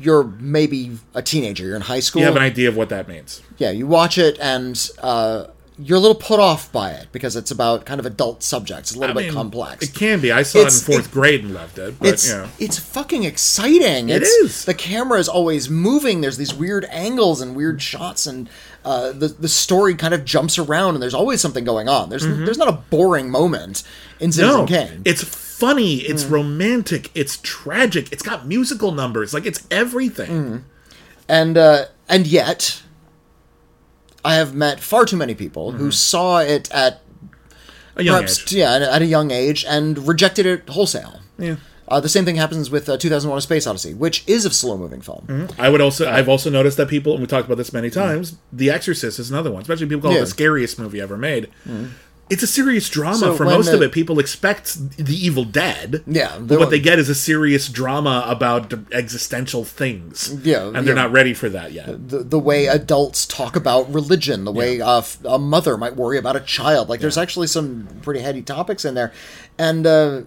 you're 0.00 0.24
maybe 0.24 0.98
a 1.14 1.20
teenager, 1.22 1.66
you're 1.66 1.76
in 1.76 1.82
high 1.82 2.00
school, 2.00 2.20
You 2.20 2.26
have 2.26 2.36
an 2.36 2.42
idea 2.42 2.68
of 2.68 2.76
what 2.76 2.88
that 2.88 3.08
means. 3.08 3.42
yeah, 3.58 3.70
you 3.70 3.86
watch 3.86 4.16
it 4.16 4.38
and 4.40 4.90
uh, 5.02 5.44
you're 5.80 5.96
a 5.98 6.00
little 6.00 6.14
put 6.16 6.40
off 6.40 6.72
by 6.72 6.90
it 6.90 7.06
because 7.12 7.36
it's 7.36 7.50
about 7.50 7.84
kind 7.86 8.00
of 8.00 8.06
adult 8.06 8.42
subjects, 8.42 8.90
It's 8.90 8.96
a 8.96 9.00
little 9.00 9.16
I 9.16 9.22
bit 9.22 9.26
mean, 9.28 9.34
complex. 9.34 9.84
It 9.88 9.94
can 9.94 10.20
be. 10.20 10.32
I 10.32 10.42
saw 10.42 10.58
It's- 10.58 10.76
it 10.82 10.88
in 10.88 10.92
fourth 10.94 11.06
it- 11.06 11.12
grade 11.12 11.44
and 11.44 11.54
loved 11.54 11.78
it. 11.78 11.94
But 11.98 12.08
it's 12.08 12.28
you 12.28 12.34
know. 12.34 12.48
it's 12.58 12.78
fucking 12.78 13.22
exciting. 13.24 14.08
It 14.08 14.22
it's, 14.22 14.28
is. 14.30 14.64
The 14.64 14.74
camera 14.74 15.18
is 15.18 15.28
always 15.28 15.68
moving. 15.70 16.20
There's 16.20 16.36
these 16.36 16.52
weird 16.52 16.84
angles 16.90 17.40
and 17.40 17.54
weird 17.54 17.80
shots, 17.80 18.26
and 18.26 18.48
uh, 18.84 19.12
the 19.12 19.28
the 19.28 19.48
story 19.48 19.94
kind 19.94 20.14
of 20.14 20.24
jumps 20.24 20.58
around, 20.58 20.94
and 20.94 21.02
there's 21.02 21.14
always 21.14 21.40
something 21.40 21.64
going 21.64 21.88
on. 21.88 22.08
There's 22.10 22.26
there's 22.26 22.58
not 22.58 22.68
a 22.68 22.72
boring 22.90 23.30
moment 23.30 23.82
in 24.20 24.32
Citizen 24.32 24.66
Mm-hmm. 24.66 24.72
no, 24.74 24.80
Kane. 24.88 25.02
it's 25.04 25.22
funny. 25.22 25.96
It's 25.98 26.24
romantic. 26.24 27.10
It's 27.14 27.38
tragic. 27.42 28.10
It's 28.12 28.22
got 28.22 28.46
musical 28.46 28.92
numbers. 28.92 29.32
Like 29.32 29.46
it's 29.46 29.66
everything. 29.70 30.64
and 31.28 31.56
uh, 31.58 31.84
and 32.08 32.26
yet, 32.26 32.82
I 34.24 34.34
have 34.34 34.54
met 34.54 34.80
far 34.80 35.04
too 35.04 35.16
many 35.16 35.34
people 35.34 35.70
Mm-hmm. 35.70 35.78
who 35.78 35.90
saw 35.90 36.38
it 36.40 36.70
at 36.72 37.00
A 37.96 38.02
young 38.02 38.16
perhaps 38.16 38.42
age. 38.42 38.52
yeah 38.52 38.74
at, 38.92 39.02
a 39.02 39.06
young 39.06 39.30
age 39.30 39.64
and 39.68 40.06
rejected 40.06 40.46
it 40.46 40.68
wholesale. 40.68 41.20
Yeah. 41.38 41.56
Uh, 41.90 41.98
the 42.00 42.08
same 42.08 42.26
thing 42.26 42.36
happens 42.36 42.68
with 42.70 42.86
uh, 42.88 42.98
2001: 42.98 43.38
A 43.38 43.40
Space 43.40 43.66
Odyssey, 43.66 43.94
which 43.94 44.22
is 44.26 44.44
a 44.44 44.50
slow-moving 44.50 45.00
film. 45.00 45.48
I 45.58 45.70
would 45.70 45.80
also 45.80 46.06
I've 46.06 46.28
also 46.28 46.50
noticed 46.50 46.76
that 46.76 46.88
people 46.88 47.12
and 47.12 47.22
we 47.22 47.26
talked 47.26 47.46
about 47.46 47.56
this 47.56 47.72
many 47.72 47.88
times. 47.88 48.36
The 48.52 48.70
Exorcist 48.70 49.18
is 49.18 49.30
another 49.30 49.50
one, 49.50 49.62
especially 49.62 49.86
people 49.86 50.02
call 50.02 50.16
it 50.16 50.20
the 50.20 50.26
scariest 50.26 50.78
movie 50.78 51.00
ever 51.00 51.16
made. 51.16 51.48
It's 52.30 52.42
a 52.42 52.46
serious 52.46 52.88
drama 52.90 53.16
So 53.18 53.34
for 53.34 53.44
most 53.44 53.66
the- 53.70 53.76
of 53.76 53.82
it. 53.82 53.90
People 53.92 54.18
expect 54.18 54.96
the 54.98 55.14
Evil 55.16 55.44
Dead. 55.44 56.02
Yeah, 56.06 56.38
but 56.38 56.58
what 56.58 56.70
they 56.70 56.78
get 56.80 56.98
is 56.98 57.08
a 57.08 57.14
serious 57.14 57.68
drama 57.68 58.24
about 58.28 58.72
existential 58.92 59.64
things. 59.64 60.36
Yeah, 60.42 60.66
and 60.66 60.76
they're 60.86 60.94
yeah. 60.94 61.02
not 61.02 61.12
ready 61.12 61.32
for 61.34 61.48
that 61.48 61.72
yet. 61.72 62.08
The, 62.10 62.18
the 62.18 62.38
way 62.38 62.66
adults 62.66 63.24
talk 63.26 63.56
about 63.56 63.92
religion, 63.92 64.44
the 64.44 64.52
way 64.52 64.80
uh, 64.80 64.98
f- 64.98 65.18
a 65.24 65.38
mother 65.38 65.76
might 65.78 65.96
worry 65.96 66.18
about 66.18 66.36
a 66.36 66.40
child. 66.40 66.88
Like, 66.88 67.00
there's 67.00 67.16
actually 67.18 67.46
some 67.46 67.88
pretty 68.02 68.20
heady 68.20 68.42
topics 68.42 68.84
in 68.84 68.94
there. 68.94 69.12
And 69.58 69.86
uh, 69.86 70.22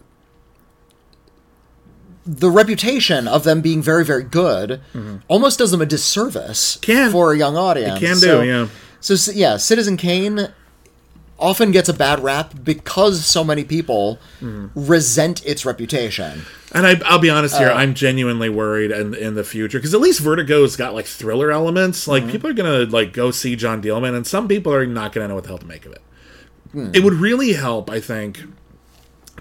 the 2.26 2.50
reputation 2.52 3.28
of 3.28 3.44
them 3.44 3.62
being 3.62 3.82
very, 3.82 4.06
very 4.06 4.24
good 4.24 4.82
almost 5.28 5.60
does 5.60 5.72
them 5.72 5.82
a 5.82 5.86
disservice 5.86 6.78
Mm-hmm. 6.78 6.92
Can. 6.92 7.12
for 7.12 7.34
a 7.34 7.38
young 7.38 7.58
audience. 7.58 8.00
can 8.00 8.16
do, 8.16 8.20
So- 8.20 8.42
yeah. 8.42 8.68
So, 9.04 9.32
yeah, 9.34 9.58
Citizen 9.58 9.98
Kane 9.98 10.50
often 11.42 11.72
gets 11.72 11.90
a 11.90 11.94
bad 11.94 12.20
rap 12.24 12.54
because 12.64 13.26
so 13.26 13.44
many 13.44 13.64
people 13.64 14.20
Mm-hmm. 14.40 14.68
resent 14.88 15.46
its 15.46 15.66
reputation. 15.66 16.44
And 16.74 16.88
I, 16.88 17.00
I'll 17.06 17.20
be 17.20 17.30
honest 17.30 17.56
Uh, 17.56 17.60
here, 17.60 17.72
I'm 17.72 17.94
genuinely 17.94 18.48
worried 18.50 18.92
in, 18.92 19.14
in 19.14 19.34
the 19.36 19.44
future 19.44 19.78
because 19.78 19.94
at 19.94 20.00
least 20.00 20.22
Vertigo's 20.22 20.76
got 20.78 20.94
like 20.94 21.06
thriller 21.06 21.52
elements. 21.52 22.08
Like 22.08 22.24
Mm-hmm. 22.24 22.32
people 22.32 22.50
are 22.50 22.54
gonna 22.54 22.86
like 22.86 23.12
go 23.14 23.32
see 23.32 23.56
Jeanne 23.56 23.82
Dielman, 23.82 24.16
and 24.16 24.26
some 24.26 24.48
people 24.48 24.74
are 24.74 24.86
not 24.86 25.12
gonna 25.12 25.28
know 25.28 25.36
what 25.36 25.44
the 25.44 25.50
hell 25.50 25.58
to 25.58 25.66
make 25.66 25.86
of 25.86 25.92
it. 25.92 26.02
Hmm. 26.72 26.92
It 26.94 27.04
would 27.04 27.16
really 27.16 27.54
help, 27.54 27.90
I 27.90 28.00
think, 28.00 28.44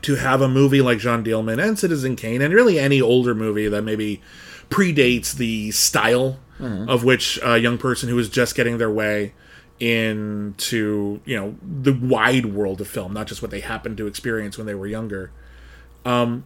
to 0.03 0.17
have 0.17 0.41
a 0.41 0.49
movie 0.49 0.81
like 0.81 0.99
Jeanne 0.99 1.23
Dielman 1.23 1.63
and 1.63 1.79
Citizen 1.79 2.17
Kane, 2.17 2.43
and 2.43 2.53
really 2.53 2.79
any 2.79 3.01
older 3.01 3.35
movie 3.35 3.69
that 3.69 3.83
maybe 3.83 4.21
predates 4.69 5.35
the 5.35 5.71
style 5.73 6.39
Mm-hmm. 6.61 6.91
of 6.91 7.05
which 7.05 7.39
a 7.43 7.57
young 7.57 7.79
person 7.79 8.11
who 8.11 8.19
is 8.19 8.29
just 8.29 8.55
getting 8.55 8.77
their 8.77 8.91
way 8.91 9.33
into 9.81 11.21
you 11.25 11.37
know 11.37 11.57
the 11.63 11.93
wide 11.93 12.47
world 12.47 12.81
of 12.81 12.89
film, 12.89 13.13
not 13.13 13.27
just 13.27 13.43
what 13.43 13.51
they 13.51 13.61
happened 13.61 13.97
to 13.97 14.07
experience 14.07 14.57
when 14.57 14.67
they 14.67 14.75
were 14.75 14.87
younger. 14.87 15.33
Um, 16.05 16.45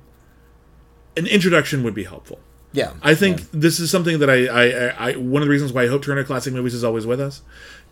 an 1.16 1.26
introduction 1.26 1.82
would 1.82 1.94
be 1.94 2.04
helpful. 2.04 2.40
Yeah. 2.72 2.92
I 3.02 3.14
think 3.14 3.50
this 3.52 3.78
is 3.78 3.90
something 3.90 4.18
that 4.18 4.28
I, 4.28 4.46
I, 4.46 5.10
I, 5.10 5.16
one 5.16 5.42
of 5.42 5.46
the 5.46 5.50
reasons 5.50 5.72
why 5.72 5.84
I 5.84 5.86
hope 5.86 6.02
Turner 6.02 6.24
Classic 6.24 6.52
Movies 6.52 6.74
is 6.74 6.82
always 6.82 7.06
with 7.06 7.20
us. 7.20 7.42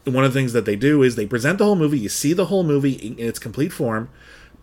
One 0.05 0.24
of 0.24 0.35
the 0.35 0.38
things 0.38 0.52
that 0.55 0.64
they 0.64 0.74
do 0.74 1.05
is 1.05 1.14
they 1.14 1.26
present 1.26 1.59
the 1.59 1.64
whole 1.64 1.76
movie. 1.76 2.00
You 2.00 2.09
see 2.09 2.33
the 2.33 2.46
whole 2.46 2.64
movie 2.64 2.94
in, 2.94 3.16
in 3.16 3.28
its 3.28 3.38
complete 3.38 3.72
form, 3.72 4.11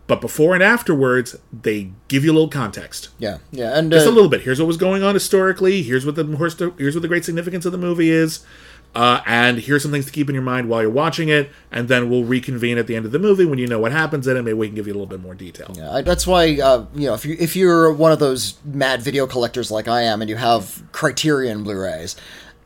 but 0.06 0.20
before 0.20 0.52
and 0.52 0.62
afterwards, 0.62 1.36
they 1.50 1.92
give 2.08 2.22
you 2.22 2.32
a 2.32 2.34
little 2.34 2.50
context, 2.50 3.08
Yeah. 3.18 3.38
Yeah. 3.50 3.78
And 3.78 3.90
just 3.90 4.06
uh, 4.06 4.10
a 4.10 4.12
little 4.12 4.28
bit. 4.28 4.42
Here's 4.42 4.60
what 4.60 4.66
was 4.66 4.76
going 4.76 5.02
on 5.02 5.14
historically. 5.14 5.82
Here's 5.82 6.04
what 6.04 6.16
the 6.16 6.74
here's 6.76 6.94
what 6.94 7.00
the 7.00 7.08
great 7.08 7.24
significance 7.24 7.64
of 7.64 7.72
the 7.72 7.78
movie 7.78 8.10
is. 8.10 8.44
Uh, 8.92 9.20
and 9.24 9.58
here's 9.58 9.82
some 9.82 9.92
things 9.92 10.04
to 10.06 10.10
keep 10.10 10.28
in 10.28 10.34
your 10.34 10.42
mind 10.42 10.68
while 10.68 10.82
you're 10.82 10.90
watching 10.90 11.28
it, 11.28 11.50
and 11.70 11.86
then 11.86 12.10
we'll 12.10 12.24
reconvene 12.24 12.76
at 12.76 12.88
the 12.88 12.96
end 12.96 13.06
of 13.06 13.12
the 13.12 13.20
movie 13.20 13.44
when 13.44 13.56
you 13.58 13.66
know 13.68 13.78
what 13.78 13.92
happens 13.92 14.26
in 14.26 14.36
it. 14.36 14.42
Maybe 14.42 14.54
we 14.54 14.66
can 14.66 14.74
give 14.74 14.88
you 14.88 14.92
a 14.92 14.94
little 14.94 15.06
bit 15.06 15.20
more 15.20 15.34
detail. 15.34 15.72
Yeah, 15.76 15.92
I, 15.92 16.02
that's 16.02 16.26
why 16.26 16.58
uh, 16.60 16.86
you 16.94 17.06
know 17.06 17.14
if 17.14 17.24
you 17.24 17.36
if 17.38 17.54
you're 17.54 17.92
one 17.92 18.10
of 18.10 18.18
those 18.18 18.54
mad 18.64 19.00
video 19.00 19.28
collectors 19.28 19.70
like 19.70 19.86
I 19.86 20.02
am, 20.02 20.20
and 20.22 20.28
you 20.28 20.34
have 20.36 20.82
Criterion 20.90 21.62
Blu-rays, 21.62 22.16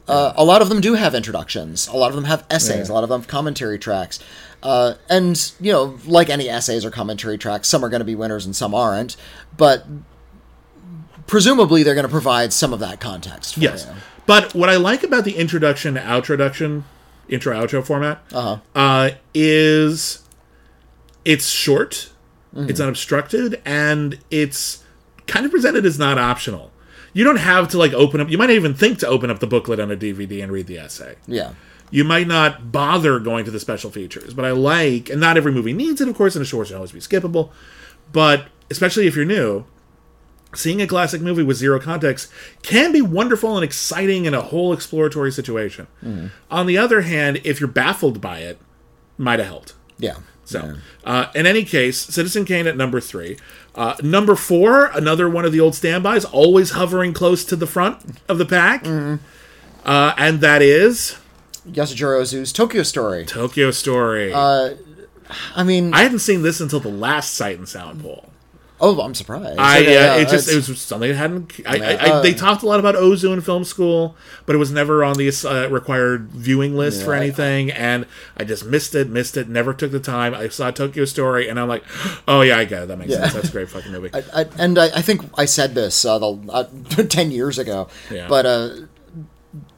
uh, 0.08 0.32
a 0.34 0.44
lot 0.44 0.62
of 0.62 0.70
them 0.70 0.80
do 0.80 0.94
have 0.94 1.14
introductions. 1.14 1.88
A 1.88 1.96
lot 1.96 2.08
of 2.08 2.14
them 2.14 2.24
have 2.24 2.46
essays. 2.48 2.88
A 2.88 2.94
lot 2.94 3.02
of 3.04 3.10
them 3.10 3.20
have 3.20 3.28
commentary 3.28 3.78
tracks. 3.78 4.18
Uh, 4.62 4.94
and 5.10 5.52
you 5.60 5.72
know, 5.72 5.98
like 6.06 6.30
any 6.30 6.48
essays 6.48 6.86
or 6.86 6.90
commentary 6.90 7.36
tracks, 7.36 7.68
some 7.68 7.84
are 7.84 7.90
going 7.90 8.00
to 8.00 8.04
be 8.06 8.14
winners 8.14 8.46
and 8.46 8.56
some 8.56 8.74
aren't. 8.74 9.14
But 9.58 9.84
presumably, 11.26 11.82
they're 11.82 11.94
going 11.94 12.06
to 12.06 12.10
provide 12.10 12.52
some 12.52 12.72
of 12.72 12.80
that 12.80 13.00
context. 13.00 13.54
For 13.54 13.60
Yes. 13.60 13.86
you. 13.86 13.94
But 14.26 14.54
what 14.54 14.68
I 14.68 14.76
like 14.76 15.02
about 15.02 15.24
the 15.24 15.36
introduction, 15.36 15.96
outroduction, 15.98 16.84
intro 17.28 17.54
outro 17.56 17.84
format 17.84 18.22
uh 18.74 19.10
is 19.32 20.22
it's 21.24 21.48
short, 21.48 22.10
it's 22.54 22.80
unobstructed, 22.80 23.60
and 23.64 24.18
it's 24.30 24.84
kind 25.26 25.44
of 25.46 25.50
presented 25.50 25.84
as 25.86 25.98
not 25.98 26.18
optional. 26.18 26.70
You 27.14 27.24
don't 27.24 27.36
have 27.36 27.68
to 27.68 27.78
like 27.78 27.92
open 27.92 28.20
up. 28.20 28.28
You 28.30 28.36
might 28.38 28.46
not 28.46 28.56
even 28.56 28.74
think 28.74 28.98
to 28.98 29.06
open 29.08 29.30
up 29.30 29.38
the 29.38 29.46
booklet 29.46 29.80
on 29.80 29.90
a 29.90 29.96
DVD 29.96 30.42
and 30.42 30.52
read 30.52 30.66
the 30.66 30.78
essay. 30.78 31.16
Yeah. 31.26 31.52
You 31.90 32.02
might 32.04 32.26
not 32.26 32.72
bother 32.72 33.18
going 33.20 33.44
to 33.44 33.50
the 33.50 33.60
special 33.60 33.90
features, 33.90 34.34
but 34.34 34.44
I 34.44 34.50
like, 34.50 35.08
and 35.10 35.20
not 35.20 35.36
every 35.36 35.52
movie 35.52 35.72
needs 35.72 36.00
it, 36.00 36.08
of 36.08 36.16
course, 36.16 36.34
and 36.34 36.42
a 36.42 36.46
short 36.46 36.66
should 36.66 36.76
always 36.76 36.92
be 36.92 36.98
skippable. 36.98 37.50
But 38.12 38.46
especially 38.70 39.06
if 39.06 39.14
you're 39.14 39.24
new, 39.24 39.64
seeing 40.54 40.80
a 40.82 40.86
classic 40.86 41.20
movie 41.20 41.42
with 41.42 41.56
zero 41.56 41.78
context 41.80 42.30
can 42.62 42.92
be 42.92 43.02
wonderful 43.02 43.56
and 43.56 43.64
exciting 43.64 44.24
in 44.24 44.34
a 44.34 44.40
whole 44.40 44.72
exploratory 44.72 45.32
situation. 45.32 45.86
On 46.50 46.66
the 46.66 46.78
other 46.78 47.02
hand, 47.02 47.40
if 47.44 47.60
you're 47.60 47.68
baffled 47.68 48.20
by 48.20 48.38
it, 48.40 48.58
might 49.18 49.38
have 49.38 49.48
helped. 49.48 49.74
Yeah. 49.98 50.16
So, 50.46 50.74
uh, 51.04 51.26
in 51.34 51.46
any 51.46 51.64
case, 51.64 51.98
Citizen 51.98 52.44
Kane 52.44 52.66
at 52.66 52.76
number 52.76 53.00
three. 53.00 53.38
Uh, 53.74 53.94
number 54.02 54.36
four, 54.36 54.86
another 54.86 55.28
one 55.28 55.44
of 55.46 55.52
the 55.52 55.60
old 55.60 55.74
standbys, 55.74 56.24
always 56.26 56.72
hovering 56.72 57.14
close 57.14 57.44
to 57.46 57.56
the 57.56 57.66
front 57.66 58.20
of 58.28 58.36
the 58.38 58.44
pack. 58.44 58.86
Uh, 58.86 60.14
and 60.18 60.40
that 60.40 60.60
is 60.60 61.16
Yasujiro 61.66 62.20
Ozu's 62.20 62.52
Tokyo 62.52 62.82
Story. 62.82 63.24
Tokyo 63.24 63.70
Story. 63.70 64.34
I 65.56 65.64
mean, 65.64 65.94
I 65.94 66.02
hadn't 66.02 66.18
seen 66.18 66.42
this 66.42 66.60
until 66.60 66.80
the 66.80 66.90
last 66.90 67.32
Sight 67.34 67.56
and 67.56 67.68
Sound 67.68 68.02
poll. 68.02 68.30
Oh, 68.80 69.00
I'm 69.00 69.14
surprised. 69.14 69.58
I 69.58 69.78
Okay, 69.80 69.92
yeah, 69.94 70.16
yeah, 70.16 70.22
it 70.22 70.28
just 70.28 70.48
it 70.50 70.56
was 70.56 70.80
something 70.80 71.08
that 71.08 71.16
hadn't. 71.16 71.52
I, 71.66 71.76
Yeah, 71.76 71.84
I, 71.84 71.92
I, 71.92 72.10
uh, 72.10 72.20
they 72.22 72.34
talked 72.34 72.62
a 72.62 72.66
lot 72.66 72.80
about 72.80 72.94
Ozu 72.96 73.32
in 73.32 73.40
film 73.40 73.64
school, 73.64 74.16
but 74.46 74.54
it 74.54 74.58
was 74.58 74.70
never 74.70 75.04
on 75.04 75.16
the 75.16 75.28
uh, 75.48 75.68
required 75.70 76.30
viewing 76.30 76.76
list 76.76 77.02
for 77.04 77.12
Yeah, 77.14 77.20
I- 77.20 77.22
anything, 77.22 77.70
and 77.70 78.06
I 78.36 78.44
just 78.44 78.64
missed 78.66 78.94
it, 78.94 79.08
missed 79.08 79.36
it, 79.36 79.48
never 79.48 79.72
took 79.72 79.90
the 79.92 80.00
time. 80.00 80.34
I 80.34 80.48
saw 80.48 80.70
Tokyo 80.70 81.04
Story, 81.04 81.48
and 81.48 81.58
I'm 81.58 81.68
like, 81.68 81.84
oh 82.28 82.42
yeah, 82.42 82.58
I 82.58 82.64
get 82.64 82.82
it. 82.84 82.88
That 82.88 82.98
makes 82.98 83.12
sense. 83.14 83.32
That's 83.32 83.48
a 83.48 83.52
great 83.52 83.68
fucking 83.70 83.92
movie. 83.96 84.10
I, 84.12 84.46
and 84.58 84.78
I, 84.78 84.86
I 84.86 85.02
think 85.02 85.22
I 85.38 85.44
said 85.44 85.74
this 85.74 86.04
uh, 86.04 86.18
the, 86.18 86.32
uh, 86.50 86.64
ten 87.08 87.30
years 87.30 87.58
ago, 87.58 87.88
Yeah. 88.10 88.28
but 88.28 88.44
uh, 88.46 88.70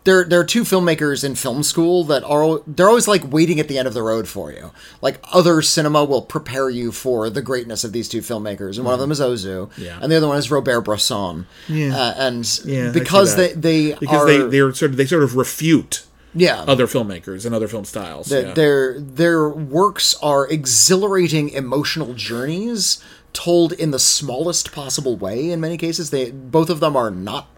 there 0.06 0.24
there 0.24 0.40
are 0.40 0.44
two 0.44 0.62
filmmakers 0.62 1.22
in 1.22 1.34
film 1.34 1.62
school 1.62 2.02
that 2.04 2.24
are 2.24 2.60
they're 2.66 2.88
always 2.88 3.06
like 3.06 3.30
waiting 3.30 3.60
at 3.60 3.68
the 3.68 3.76
end 3.76 3.86
of 3.86 3.92
the 3.92 4.02
road 4.02 4.26
for 4.26 4.50
you. 4.50 4.70
Like 5.02 5.20
other 5.32 5.60
cinema 5.60 6.04
will 6.04 6.22
prepare 6.22 6.70
you 6.70 6.92
for 6.92 7.28
the 7.28 7.42
greatness 7.42 7.84
of 7.84 7.92
these 7.92 8.08
two 8.08 8.20
filmmakers, 8.20 8.76
and 8.76 8.84
one 8.86 8.94
of 8.94 9.00
them 9.00 9.10
is 9.10 9.20
Ozu, 9.20 9.70
Yeah. 9.76 9.98
and 10.00 10.10
the 10.10 10.16
other 10.16 10.28
one 10.28 10.38
is 10.38 10.50
Robert 10.50 10.80
Bresson. 10.80 11.46
Yeah. 11.68 11.94
uh, 11.94 12.14
and 12.16 12.60
Yeah, 12.64 12.90
because 12.92 13.36
they 13.36 13.52
they 13.52 13.92
because 13.94 14.22
are, 14.22 14.26
they 14.26 14.38
they're 14.48 14.72
sort 14.72 14.92
of 14.92 14.96
they 14.96 15.04
sort 15.06 15.22
of 15.22 15.36
refute 15.36 16.04
yeah 16.34 16.62
other 16.68 16.86
filmmakers 16.86 17.44
and 17.44 17.54
other 17.54 17.68
film 17.68 17.84
styles. 17.84 18.28
Their, 18.28 18.46
yeah. 18.48 18.54
their 18.54 19.00
their 19.00 19.48
works 19.48 20.14
are 20.22 20.46
exhilarating 20.48 21.50
emotional 21.50 22.14
journeys 22.14 23.02
told 23.32 23.72
in 23.72 23.90
the 23.90 23.98
smallest 23.98 24.72
possible 24.72 25.16
way. 25.16 25.50
In 25.50 25.60
many 25.60 25.76
cases, 25.76 26.10
they 26.10 26.30
both 26.30 26.70
of 26.70 26.80
them 26.80 26.96
are 26.96 27.10
not 27.10 27.48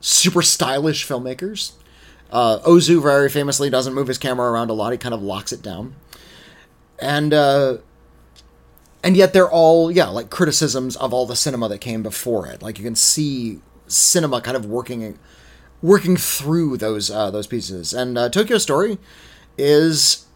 super 0.00 0.42
stylish 0.42 1.06
filmmakers. 1.06 1.72
Uh, 2.30 2.58
Ozu 2.60 3.02
very 3.02 3.28
famously 3.28 3.70
doesn't 3.70 3.94
move 3.94 4.08
his 4.08 4.18
camera 4.18 4.50
around 4.50 4.70
a 4.70 4.74
lot; 4.74 4.92
he 4.92 4.98
kind 4.98 5.14
of 5.14 5.22
locks 5.22 5.52
it 5.52 5.62
down, 5.62 5.94
and 6.98 7.32
uh, 7.32 7.78
and 9.02 9.16
yet 9.16 9.32
they're 9.32 9.50
all 9.50 9.90
yeah 9.90 10.08
like 10.08 10.30
criticisms 10.30 10.96
of 10.96 11.12
all 11.12 11.26
the 11.26 11.36
cinema 11.36 11.68
that 11.68 11.78
came 11.78 12.02
before 12.02 12.46
it. 12.46 12.62
Like 12.62 12.78
you 12.78 12.84
can 12.84 12.96
see 12.96 13.60
cinema 13.86 14.40
kind 14.40 14.56
of 14.56 14.66
working 14.66 15.18
working 15.82 16.16
through 16.16 16.76
those 16.76 17.10
uh, 17.10 17.30
those 17.30 17.46
pieces. 17.46 17.94
And 17.94 18.18
uh, 18.18 18.28
Tokyo 18.28 18.58
Story 18.58 18.98
is 19.56 20.26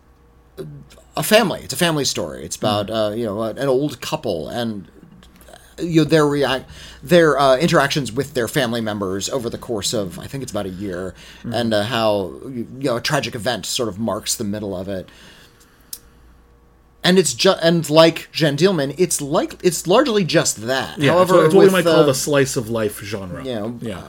a 1.16 1.22
family. 1.22 1.60
It's 1.62 1.74
a 1.74 1.78
family 1.78 2.04
story. 2.04 2.44
It's 2.44 2.56
about 2.56 2.90
uh, 2.90 3.12
you 3.14 3.24
know 3.24 3.42
an 3.42 3.68
old 3.68 4.00
couple 4.00 4.48
and 4.48 4.88
you 5.82 6.00
know 6.02 6.04
their 6.04 6.26
react 6.26 6.70
their 7.02 7.38
uh, 7.38 7.56
interactions 7.58 8.12
with 8.12 8.34
their 8.34 8.48
family 8.48 8.80
members 8.80 9.28
over 9.28 9.50
the 9.50 9.58
course 9.58 9.92
of 9.92 10.18
I 10.18 10.26
think 10.26 10.42
it's 10.42 10.52
about 10.52 10.66
a 10.66 10.70
year, 10.70 11.14
and 11.44 11.74
uh, 11.74 11.82
how 11.84 12.32
you 12.44 12.66
know 12.70 12.96
a 12.96 13.00
tragic 13.00 13.34
event 13.34 13.66
sort 13.66 13.88
of 13.88 13.98
marks 13.98 14.34
the 14.34 14.44
middle 14.44 14.74
of 14.76 14.88
it. 14.88 15.08
And 17.04 17.18
it's 17.18 17.34
just 17.34 17.58
and 17.64 17.88
like 17.90 18.28
Jeanne 18.30 18.56
Dielman, 18.56 18.94
it's 18.96 19.20
like 19.20 19.54
it's 19.64 19.86
largely 19.88 20.24
just 20.24 20.62
that. 20.68 20.98
yeah, 20.98 21.12
However, 21.12 21.22
it's, 21.22 21.32
what- 21.32 21.44
it's 21.46 21.54
what 21.54 21.60
we 21.60 21.64
with, 21.66 21.72
might 21.72 21.84
call 21.84 22.00
uh, 22.02 22.06
the 22.06 22.14
slice 22.14 22.56
of 22.56 22.68
life 22.68 23.00
genre. 23.00 23.44
yeah, 23.44 23.72
yeah. 23.80 24.08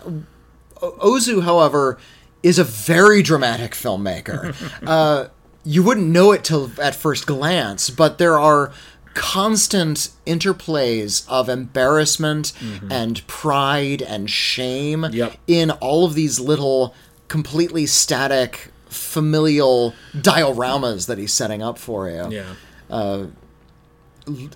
Ozu, 0.79 1.43
however, 1.43 1.97
is 2.43 2.59
a 2.59 2.63
very 2.63 3.23
dramatic 3.23 3.71
filmmaker. 3.71 4.53
uh, 4.87 5.29
you 5.63 5.81
wouldn't 5.81 6.07
know 6.07 6.33
it 6.33 6.43
till 6.43 6.69
at 6.79 6.93
first 6.93 7.25
glance, 7.25 7.89
but 7.89 8.17
there 8.17 8.37
are 8.39 8.71
constant 9.13 10.09
interplays 10.25 11.25
of 11.27 11.49
embarrassment 11.49 12.53
mm-hmm. 12.59 12.91
and 12.91 13.25
pride 13.27 14.01
and 14.01 14.29
shame 14.29 15.05
Yep. 15.11 15.37
in 15.47 15.71
all 15.71 16.05
of 16.05 16.13
these 16.13 16.39
little 16.39 16.93
completely 17.27 17.85
static 17.85 18.71
familial 18.89 19.93
dioramas 20.15 21.07
that 21.07 21.17
he's 21.17 21.33
setting 21.33 21.61
up 21.63 21.77
for 21.77 22.09
you 22.09 22.29
yeah. 22.29 22.53
Uh, 22.89 23.25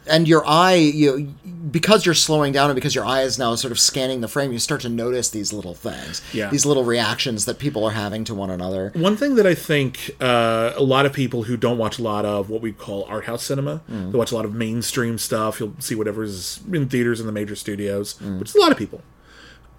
and 0.08 0.28
your 0.28 0.48
eye 0.48 0.76
you 0.76 1.34
because 1.72 2.06
you're 2.06 2.16
slowing 2.16 2.54
down 2.54 2.70
and 2.70 2.76
because 2.76 2.96
your 2.96 3.06
eye 3.06 3.22
is 3.22 3.38
now 3.38 3.54
sort 3.56 3.72
of 3.72 3.80
scanning 3.80 4.22
the 4.22 4.28
frame 4.28 4.52
you 4.54 4.60
start 4.60 4.82
to 4.82 4.90
notice 4.90 5.30
these 5.30 5.52
little 5.52 5.74
things 5.74 6.22
Yeah. 6.34 6.50
these 6.50 6.66
little 6.66 6.86
reactions 6.86 7.46
that 7.46 7.60
people 7.60 7.84
are 7.84 7.92
having 7.92 8.24
to 8.26 8.34
one 8.36 8.50
another 8.50 8.92
One 8.96 9.18
thing 9.18 9.36
that 9.36 9.46
I 9.46 9.56
think 9.56 10.12
uh, 10.22 10.74
a 10.76 10.84
lot 10.84 11.06
of 11.06 11.14
people 11.14 11.44
who 11.44 11.58
don't 11.58 11.78
watch 11.78 12.00
a 12.00 12.04
lot 12.04 12.26
of 12.26 12.50
what 12.50 12.62
we 12.62 12.72
call 12.72 13.06
art 13.10 13.26
house 13.26 13.44
cinema, 13.44 13.82
mm. 13.90 14.12
they 14.12 14.18
watch 14.18 14.32
a 14.32 14.36
lot 14.36 14.46
of 14.46 14.54
mainstream 14.54 15.18
stuff. 15.18 15.60
You'll 15.60 15.74
see 15.80 15.96
whatever's 15.96 16.60
in 16.72 16.88
theaters 16.88 17.20
in 17.20 17.26
the 17.26 17.32
major 17.32 17.56
studios, 17.56 18.16
mm. 18.16 18.40
which 18.40 18.50
is 18.50 18.56
a 18.56 18.60
lot 18.60 18.72
of 18.72 18.78
people. 18.78 19.02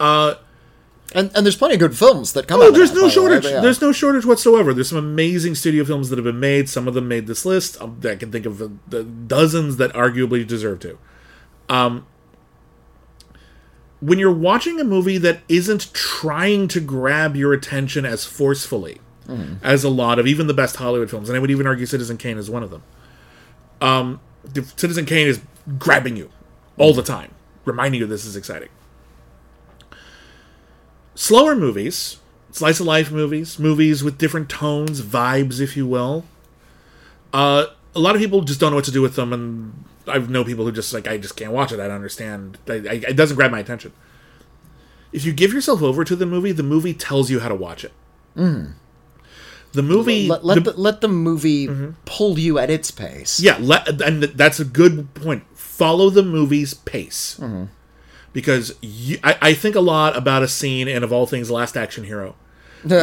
Uh, 0.01 0.35
and 1.15 1.31
and 1.35 1.47
there's 1.47 1.57
plenty 1.57 1.75
of 1.75 1.81
good 1.81 1.97
films 1.97 2.33
that 2.35 2.47
come 2.47 2.61
Oh, 2.61 2.69
out 2.69 2.75
there's 2.75 2.93
no 2.93 3.01
the 3.01 3.05
way, 3.07 3.11
shortage. 3.11 3.45
yeah. 3.45 3.61
There's 3.61 3.81
no 3.81 3.93
shortage 3.93 4.25
whatsoever. 4.27 4.75
There's 4.75 4.89
some 4.91 4.99
amazing 4.99 5.55
studio 5.55 5.85
films 5.85 6.11
that 6.11 6.17
have 6.19 6.25
been 6.25 6.41
made. 6.41 6.69
Some 6.69 6.87
of 6.87 6.95
them 6.95 7.09
made 7.09 7.27
this 7.27 7.45
list. 7.47 7.81
Um, 7.81 8.01
I 8.05 8.17
can 8.17 8.31
think 8.31 8.45
of 8.47 8.59
the, 8.59 8.73
the 8.89 9.05
dozens 9.05 9.77
that 9.79 9.93
arguably 9.95 10.47
deserve 10.47 10.81
to. 10.81 10.99
Um, 11.71 12.07
when 14.01 14.19
you're 14.19 14.33
watching 14.33 14.81
a 14.81 14.85
movie 14.85 15.19
that 15.19 15.41
isn't 15.49 15.93
trying 15.93 16.69
to 16.69 16.81
grab 16.81 17.35
your 17.37 17.53
attention 17.53 18.05
as 18.07 18.25
forcefully 18.25 19.01
as 19.63 19.85
a 19.85 19.91
lot 19.91 20.19
of 20.19 20.27
even 20.27 20.47
the 20.47 20.55
best 20.55 20.77
Hollywood 20.77 21.11
films, 21.11 21.29
and 21.29 21.37
I 21.37 21.41
would 21.41 21.51
even 21.51 21.67
argue 21.67 21.85
Citizen 21.85 22.17
Kane 22.17 22.39
is 22.39 22.49
one 22.49 22.63
of 22.63 22.71
them. 22.71 22.83
Um, 23.81 24.21
Citizen 24.77 25.05
Kane 25.05 25.27
is 25.27 25.41
grabbing 25.79 26.17
you 26.17 26.31
all 26.79 26.95
the 26.95 27.03
time, 27.03 27.35
reminding 27.67 28.01
you 28.01 28.07
this 28.07 28.25
is 28.25 28.37
exciting 28.37 28.69
slower 31.19 31.57
movies, 31.57 32.19
slice 32.53 32.79
of 32.79 32.87
life 32.87 33.11
movies, 33.11 33.59
movies 33.59 34.05
with 34.05 34.19
different 34.19 34.49
tones, 34.49 35.03
vibes, 35.03 35.61
if 35.61 35.77
you 35.77 35.87
will. 35.87 36.25
Uh, 37.33 37.67
a 37.95 37.99
lot 37.99 38.15
of 38.15 38.21
people 38.21 38.43
just 38.43 38.61
don't 38.61 38.71
know 38.71 38.77
what 38.77 38.85
to 38.85 38.93
do 38.93 39.03
with 39.03 39.17
them, 39.17 39.33
and 39.33 39.85
I 40.07 40.19
know 40.19 40.45
people 40.45 40.65
who 40.65 40.73
just 40.73 40.95
like 40.95 41.09
I 41.09 41.19
just 41.19 41.37
can't 41.37 41.53
watch 41.53 41.73
it. 41.73 41.81
I 41.81 41.89
don't 41.89 41.97
understand. 41.97 42.57
I, 42.69 42.75
I, 42.75 42.95
it 43.09 43.17
doesn't 43.17 43.37
grab 43.37 43.51
my 43.51 43.59
attention. 43.59 43.93
If 45.13 45.25
you 45.25 45.33
give 45.33 45.53
yourself 45.53 45.83
over 45.83 46.05
to 46.05 46.15
the 46.15 46.27
movie, 46.27 46.53
the 46.53 46.63
movie 46.63 46.95
tells 46.95 47.31
you 47.31 47.41
how 47.41 47.49
to 47.49 47.55
watch 47.55 47.83
it. 47.85 47.93
Hmm. 48.35 48.67
The 49.73 49.83
movie, 49.83 50.29
let, 50.29 50.45
let 50.45 50.55
the- 50.55 50.73
the, 50.73 50.81
let 50.81 51.01
the 51.01 51.09
movie 51.09 51.67
mm-hmm. 51.67 51.91
pull 52.05 52.39
you 52.39 52.59
at 52.59 52.71
its 52.71 52.91
pace 52.91 53.39
yeah, 53.39 53.59
let, 53.61 54.01
and 54.01 54.23
that's 54.23 54.61
a 54.61 54.65
good 54.65 55.13
point. 55.15 55.45
Follow 55.55 56.11
the 56.11 56.23
movie's 56.23 56.75
pace. 56.75 57.39
Mm-hmm. 57.41 57.65
Because 58.39 58.77
you, 58.81 59.19
I, 59.25 59.37
I 59.43 59.53
think 59.53 59.75
a 59.75 59.81
lot 59.81 60.17
about 60.17 60.45
a 60.45 60.49
scene 60.49 60.87
and 60.87 61.03
of 61.03 61.13
all 61.13 61.27
things, 61.27 61.51
Last 61.51 61.77
Action 61.77 62.05
Hero. 62.05 62.37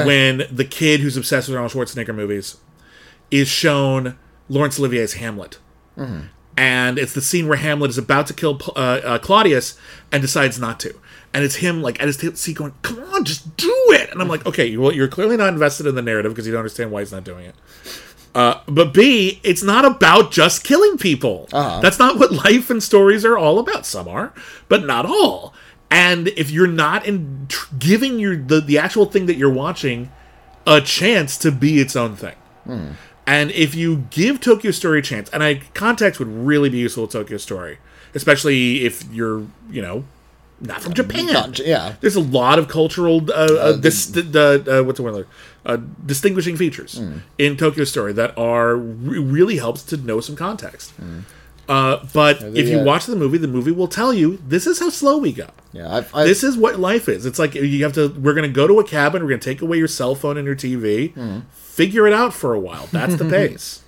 when 0.05 0.43
the 0.49 0.63
kid 0.63 1.01
who's 1.01 1.17
obsessed 1.17 1.49
with 1.49 1.57
Arnold 1.57 1.73
Schwarzenegger 1.73 2.15
movies 2.15 2.55
is 3.31 3.49
shown 3.49 4.17
Laurence 4.47 4.79
Olivier's 4.79 5.15
Hamlet. 5.15 5.57
And 6.57 6.97
it's 6.97 7.13
the 7.13 7.19
scene 7.21 7.49
where 7.49 7.57
Hamlet 7.57 7.89
is 7.89 7.97
about 7.97 8.27
to 8.27 8.33
kill 8.33 8.61
uh, 8.77 8.79
uh, 9.03 9.19
Claudius 9.19 9.77
and 10.09 10.21
decides 10.21 10.57
not 10.57 10.79
to. 10.79 10.95
And 11.33 11.43
it's 11.43 11.55
him, 11.55 11.81
like, 11.81 11.99
at 11.99 12.07
his 12.07 12.15
ta- 12.15 12.33
seat 12.35 12.55
going, 12.55 12.73
come 12.81 12.99
on, 13.13 13.25
just 13.25 13.57
do 13.57 13.73
it! 13.89 14.09
And 14.11 14.21
I'm 14.21 14.29
like, 14.29 14.45
okay, 14.45 14.77
well, 14.77 14.93
you're 14.93 15.09
clearly 15.09 15.35
not 15.35 15.49
invested 15.51 15.85
in 15.85 15.95
the 15.95 16.01
narrative 16.01 16.31
because 16.31 16.45
you 16.47 16.53
don't 16.53 16.59
understand 16.59 16.91
why 16.91 17.01
he's 17.01 17.11
not 17.11 17.25
doing 17.25 17.45
it. 17.45 17.55
Uh, 18.35 18.59
but 18.67 18.93
B, 18.93 19.39
it's 19.43 19.63
not 19.63 19.85
about 19.85 20.29
just 20.31 20.63
killing 20.65 20.97
people. 20.97 21.47
That's 21.81 21.97
not 21.97 22.19
what 22.19 22.31
life 22.33 22.69
and 22.69 22.83
stories 22.83 23.23
are 23.23 23.37
all 23.37 23.57
about. 23.59 23.85
Some 23.85 24.07
are, 24.09 24.33
but 24.67 24.85
not 24.85 25.05
all. 25.05 25.53
And 25.89 26.27
if 26.29 26.51
you're 26.51 26.67
not 26.67 27.05
in 27.05 27.45
tr- 27.47 27.73
giving 27.79 28.19
your 28.19 28.35
the, 28.35 28.59
the 28.59 28.77
actual 28.77 29.05
thing 29.05 29.25
that 29.27 29.37
you're 29.37 29.49
watching 29.53 30.11
a 30.67 30.81
chance 30.81 31.37
to 31.37 31.51
be 31.51 31.79
its 31.79 31.95
own 31.95 32.15
thing, 32.17 32.35
and 33.25 33.51
if 33.51 33.73
you 33.73 34.05
give 34.09 34.41
Tokyo 34.41 34.71
Story 34.71 34.99
a 34.99 35.01
chance, 35.01 35.29
and 35.29 35.41
I 35.41 35.61
context 35.73 36.19
would 36.19 36.27
really 36.27 36.69
be 36.69 36.79
useful 36.79 37.03
with 37.03 37.11
Tokyo 37.13 37.37
Story, 37.37 37.77
especially 38.13 38.83
if 38.83 39.03
you're 39.13 39.45
you 39.69 39.81
know 39.81 40.03
not 40.59 40.81
from 40.81 40.93
Japan. 40.93 41.27
Not- 41.27 41.59
yeah. 41.59 41.95
There's 42.01 42.15
a 42.15 42.21
lot 42.21 42.59
of 42.59 42.67
cultural, 42.67 43.29
uh, 43.29 43.33
uh, 43.33 43.73
dis- 43.77 44.07
the, 44.07 44.79
uh, 44.79 44.83
what's 44.83 44.97
the 44.97 45.03
word? 45.03 45.27
Uh, 45.65 45.77
distinguishing 46.05 46.55
features 46.55 47.01
in 47.39 47.57
Tokyo 47.57 47.83
Story 47.85 48.13
that 48.13 48.37
are 48.37 48.75
re- 48.75 49.17
really 49.17 49.57
helps 49.57 49.81
to 49.83 49.97
know 49.97 50.21
some 50.21 50.35
context. 50.35 50.93
Uh, 51.67 52.05
but 52.13 52.39
if 52.43 52.69
you 52.69 52.77
yeah. 52.77 52.83
watch 52.83 53.07
the 53.07 53.15
movie, 53.15 53.39
the 53.39 53.47
movie 53.47 53.71
will 53.71 53.87
tell 53.87 54.13
you 54.13 54.37
this 54.47 54.67
is 54.67 54.77
how 54.79 54.89
slow 54.91 55.17
we 55.17 55.31
go. 55.33 55.47
yeah 55.73 55.91
I've, 55.91 56.13
I've, 56.13 56.27
This 56.27 56.43
is 56.43 56.55
what 56.55 56.79
life 56.79 57.09
is. 57.09 57.25
It's 57.25 57.39
like 57.39 57.55
you 57.55 57.83
have 57.83 57.93
to. 57.93 58.09
We're 58.09 58.35
going 58.35 58.47
to 58.47 58.53
go 58.55 58.67
to 58.67 58.79
a 58.79 58.83
cabin. 58.83 59.23
We're 59.23 59.29
going 59.29 59.39
to 59.41 59.49
take 59.49 59.63
away 59.63 59.77
your 59.79 59.87
cell 59.87 60.13
phone 60.13 60.37
and 60.37 60.45
your 60.45 60.55
TV. 60.55 61.43
Figure 61.51 62.05
it 62.05 62.13
out 62.13 62.33
for 62.35 62.53
a 62.53 62.59
while. 62.59 62.87
That's 62.91 63.15
the 63.15 63.25
pace. 63.29 63.81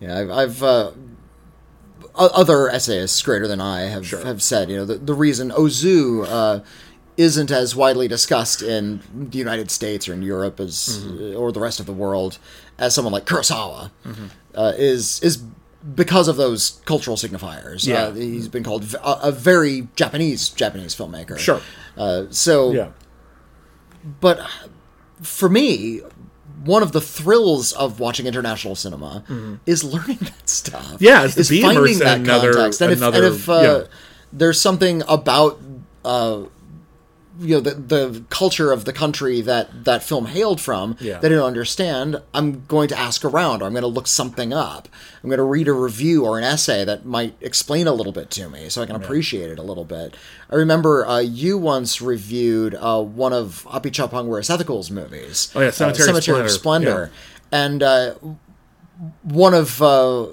Yeah, 0.00 0.18
I've, 0.18 0.30
I've 0.30 0.62
uh, 0.62 0.90
other 2.14 2.68
essayists 2.70 3.20
greater 3.22 3.46
than 3.46 3.60
I 3.60 3.80
have 3.82 4.06
Sure. 4.06 4.24
have 4.24 4.42
said, 4.42 4.70
you 4.70 4.76
know, 4.78 4.84
the, 4.86 4.94
the 4.94 5.14
reason 5.14 5.50
Ozu 5.50 6.24
uh, 6.26 6.60
isn't 7.16 7.50
as 7.50 7.74
widely 7.74 8.08
discussed 8.08 8.60
in 8.62 9.00
the 9.30 9.38
United 9.38 9.70
States 9.70 10.08
or 10.08 10.12
in 10.12 10.22
Europe 10.22 10.60
as 10.60 11.00
Mm-hmm. 11.02 11.36
or 11.38 11.50
the 11.52 11.60
rest 11.60 11.80
of 11.80 11.86
the 11.86 11.92
world 11.92 12.38
as 12.78 12.94
someone 12.94 13.12
like 13.12 13.24
Kurosawa 13.26 13.90
uh, 14.54 14.72
is 14.76 15.20
is 15.22 15.42
because 15.94 16.26
of 16.28 16.36
those 16.36 16.80
cultural 16.84 17.16
signifiers. 17.16 17.86
Yeah. 17.86 18.04
Uh, 18.06 18.12
he's 18.14 18.48
been 18.48 18.64
called 18.64 18.84
v- 18.84 18.98
a, 19.02 19.18
a 19.24 19.32
very 19.32 19.88
Japanese 19.96 20.48
Japanese 20.50 20.94
filmmaker. 20.94 21.38
Sure. 21.38 21.60
Uh, 21.96 22.24
so 22.30 22.72
Yeah. 22.72 22.88
but 24.20 24.40
for 25.22 25.48
me 25.48 26.00
one 26.64 26.82
of 26.82 26.90
the 26.92 27.00
thrills 27.00 27.72
of 27.72 28.00
watching 28.00 28.26
international 28.26 28.74
cinema 28.74 29.22
is 29.66 29.84
learning 29.84 30.16
that 30.20 30.48
stuff. 30.48 30.82
Mm-hmm. 30.84 31.04
Yeah, 31.04 31.24
it's 31.24 31.36
is 31.36 31.48
finding 31.62 31.98
that 32.00 32.18
another- 32.20 32.52
context. 32.54 32.80
And 32.80 32.92
if, 32.92 33.02
and 33.02 33.24
if 33.24 33.48
uh, 33.48 33.52
yeah. 33.62 33.82
there's 34.32 34.60
something 34.60 35.02
about 35.08 35.60
uh, 36.04 36.42
you 37.38 37.54
know 37.54 37.60
the 37.60 37.72
the 37.74 38.24
culture 38.30 38.72
of 38.72 38.84
the 38.84 38.92
country 38.92 39.40
that 39.42 39.84
that 39.84 40.02
film 40.02 40.26
hailed 40.26 40.60
from 40.60 40.96
Yeah. 41.00 41.18
that 41.18 41.30
I 41.30 41.34
don't 41.34 41.46
understand, 41.46 42.20
I'm 42.32 42.64
going 42.66 42.88
to 42.88 42.98
ask 42.98 43.24
around, 43.24 43.62
or 43.62 43.66
I'm 43.66 43.72
going 43.72 43.82
to 43.82 43.86
look 43.88 44.06
something 44.06 44.52
up. 44.52 44.88
I'm 45.22 45.28
going 45.28 45.38
to 45.38 45.42
read 45.44 45.68
a 45.68 45.72
review 45.72 46.24
or 46.24 46.38
an 46.38 46.44
essay 46.44 46.84
that 46.84 47.04
might 47.04 47.34
explain 47.40 47.86
a 47.86 47.92
little 47.92 48.12
bit 48.12 48.30
to 48.32 48.48
me, 48.48 48.68
so 48.68 48.82
I 48.82 48.86
can 48.86 48.96
appreciate 48.96 49.50
it 49.50 49.58
a 49.58 49.62
little 49.62 49.84
bit. 49.84 50.16
I 50.50 50.54
remember 50.54 51.06
uh, 51.06 51.18
you 51.18 51.58
once 51.58 52.00
reviewed 52.00 52.74
uh, 52.76 53.02
one 53.02 53.32
of 53.32 53.66
Apichatpong 53.70 54.26
Weerasethakul's 54.28 54.90
movies. 54.90 55.50
Oh, 55.54 55.60
yeah, 55.60 55.70
Cemetery 55.70 56.02
uh, 56.02 56.06
Cemetery 56.06 56.40
of 56.40 56.50
Splendor. 56.50 56.88
Splendor, 56.90 57.10
and 57.52 57.82
uh, 57.82 58.14
one 59.22 59.54
of 59.54 59.82
uh, 59.82 60.26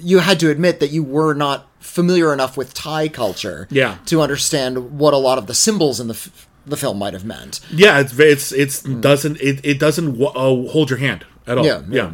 you 0.00 0.18
had 0.18 0.40
to 0.40 0.50
admit 0.50 0.80
that 0.80 0.88
you 0.90 1.02
were 1.02 1.34
not 1.34 1.66
familiar 1.82 2.32
enough 2.32 2.56
with 2.56 2.72
Thai 2.74 3.08
culture 3.08 3.66
Yeah. 3.70 3.98
to 4.06 4.20
understand 4.22 4.98
what 4.98 5.12
a 5.12 5.18
lot 5.18 5.36
of 5.38 5.46
the 5.46 5.54
symbols 5.54 6.00
in 6.00 6.06
the 6.08 6.14
f- 6.14 6.46
the 6.66 6.76
film 6.76 6.98
might 6.98 7.12
have 7.12 7.24
meant. 7.24 7.60
Yeah, 7.72 7.98
it's 8.00 8.18
it's 8.18 8.52
it's 8.52 8.82
doesn't 8.82 9.40
it, 9.40 9.60
it 9.64 9.78
doesn't 9.80 10.16
wa- 10.16 10.30
uh, 10.30 10.70
hold 10.70 10.90
your 10.90 10.98
hand 11.00 11.26
at 11.46 11.58
all. 11.58 11.66
Yeah, 11.66 11.82
yeah. 11.90 12.12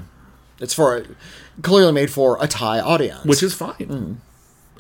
It's 0.59 0.73
for 0.75 1.05
clearly 1.63 1.93
made 1.93 2.11
for 2.11 2.39
a 2.43 2.47
Thai 2.49 2.81
audience, 2.81 3.25
which 3.25 3.43
is 3.43 3.53
fine. 3.55 4.21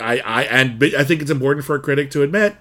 I 0.00 0.18
I 0.20 0.42
and 0.44 0.82
I 0.96 1.04
think 1.04 1.20
it's 1.22 1.30
important 1.30 1.66
for 1.66 1.76
a 1.76 1.80
critic 1.80 2.10
to 2.12 2.22
admit 2.22 2.56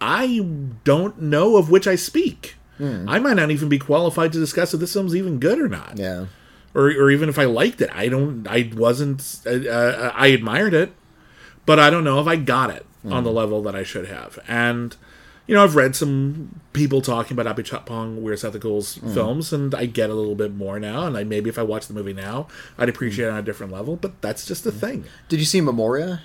I 0.00 0.40
don't 0.84 1.20
know 1.20 1.56
of 1.56 1.68
which 1.70 1.86
I 1.86 1.96
speak. 1.96 2.56
I 2.82 3.18
might 3.18 3.34
not 3.36 3.50
even 3.50 3.68
be 3.68 3.78
qualified 3.78 4.32
to 4.32 4.38
discuss 4.38 4.72
if 4.72 4.80
this 4.80 4.94
film's 4.94 5.14
even 5.14 5.38
good 5.38 5.58
or 5.58 5.68
not. 5.68 5.98
yeah. 5.98 6.26
or 6.74 6.86
or 6.86 7.10
even 7.10 7.28
if 7.28 7.38
I 7.38 7.44
liked 7.44 7.82
it. 7.82 7.90
I 7.92 8.08
don't. 8.08 8.46
I 8.48 8.70
wasn't. 8.74 9.40
Uh, 9.44 9.68
uh, 9.68 10.12
I 10.14 10.28
admired 10.28 10.72
it, 10.72 10.92
but 11.70 11.78
I 11.78 11.88
don't 11.88 12.02
know 12.02 12.18
if 12.18 12.26
I 12.26 12.34
got 12.34 12.70
it 12.70 12.84
on 13.04 13.22
the 13.22 13.30
mm. 13.30 13.34
level 13.34 13.62
that 13.62 13.76
I 13.76 13.84
should 13.84 14.08
have. 14.08 14.40
And 14.48 14.96
you 15.46 15.54
know, 15.54 15.62
I've 15.62 15.76
read 15.76 15.94
some 15.94 16.60
people 16.72 17.00
talking 17.00 17.38
about 17.38 17.56
Apichatpong 17.56 18.22
Weerasethakul's 18.22 18.98
mm. 18.98 19.14
films, 19.14 19.52
and 19.52 19.72
I 19.72 19.86
get 19.86 20.10
a 20.10 20.14
little 20.14 20.34
bit 20.34 20.52
more 20.52 20.80
now. 20.80 21.06
And 21.06 21.16
I 21.16 21.22
maybe 21.22 21.48
if 21.48 21.60
I 21.60 21.62
watch 21.62 21.86
the 21.86 21.94
movie 21.94 22.12
now, 22.12 22.48
I'd 22.76 22.88
mm. 22.88 22.90
appreciate 22.90 23.26
it 23.26 23.30
on 23.30 23.38
a 23.38 23.42
different 23.42 23.70
level. 23.72 23.94
But 23.94 24.20
that's 24.20 24.44
just 24.46 24.64
the 24.64 24.72
thing. 24.72 25.04
Did 25.28 25.38
you 25.38 25.46
see 25.46 25.60
Memoria? 25.60 26.22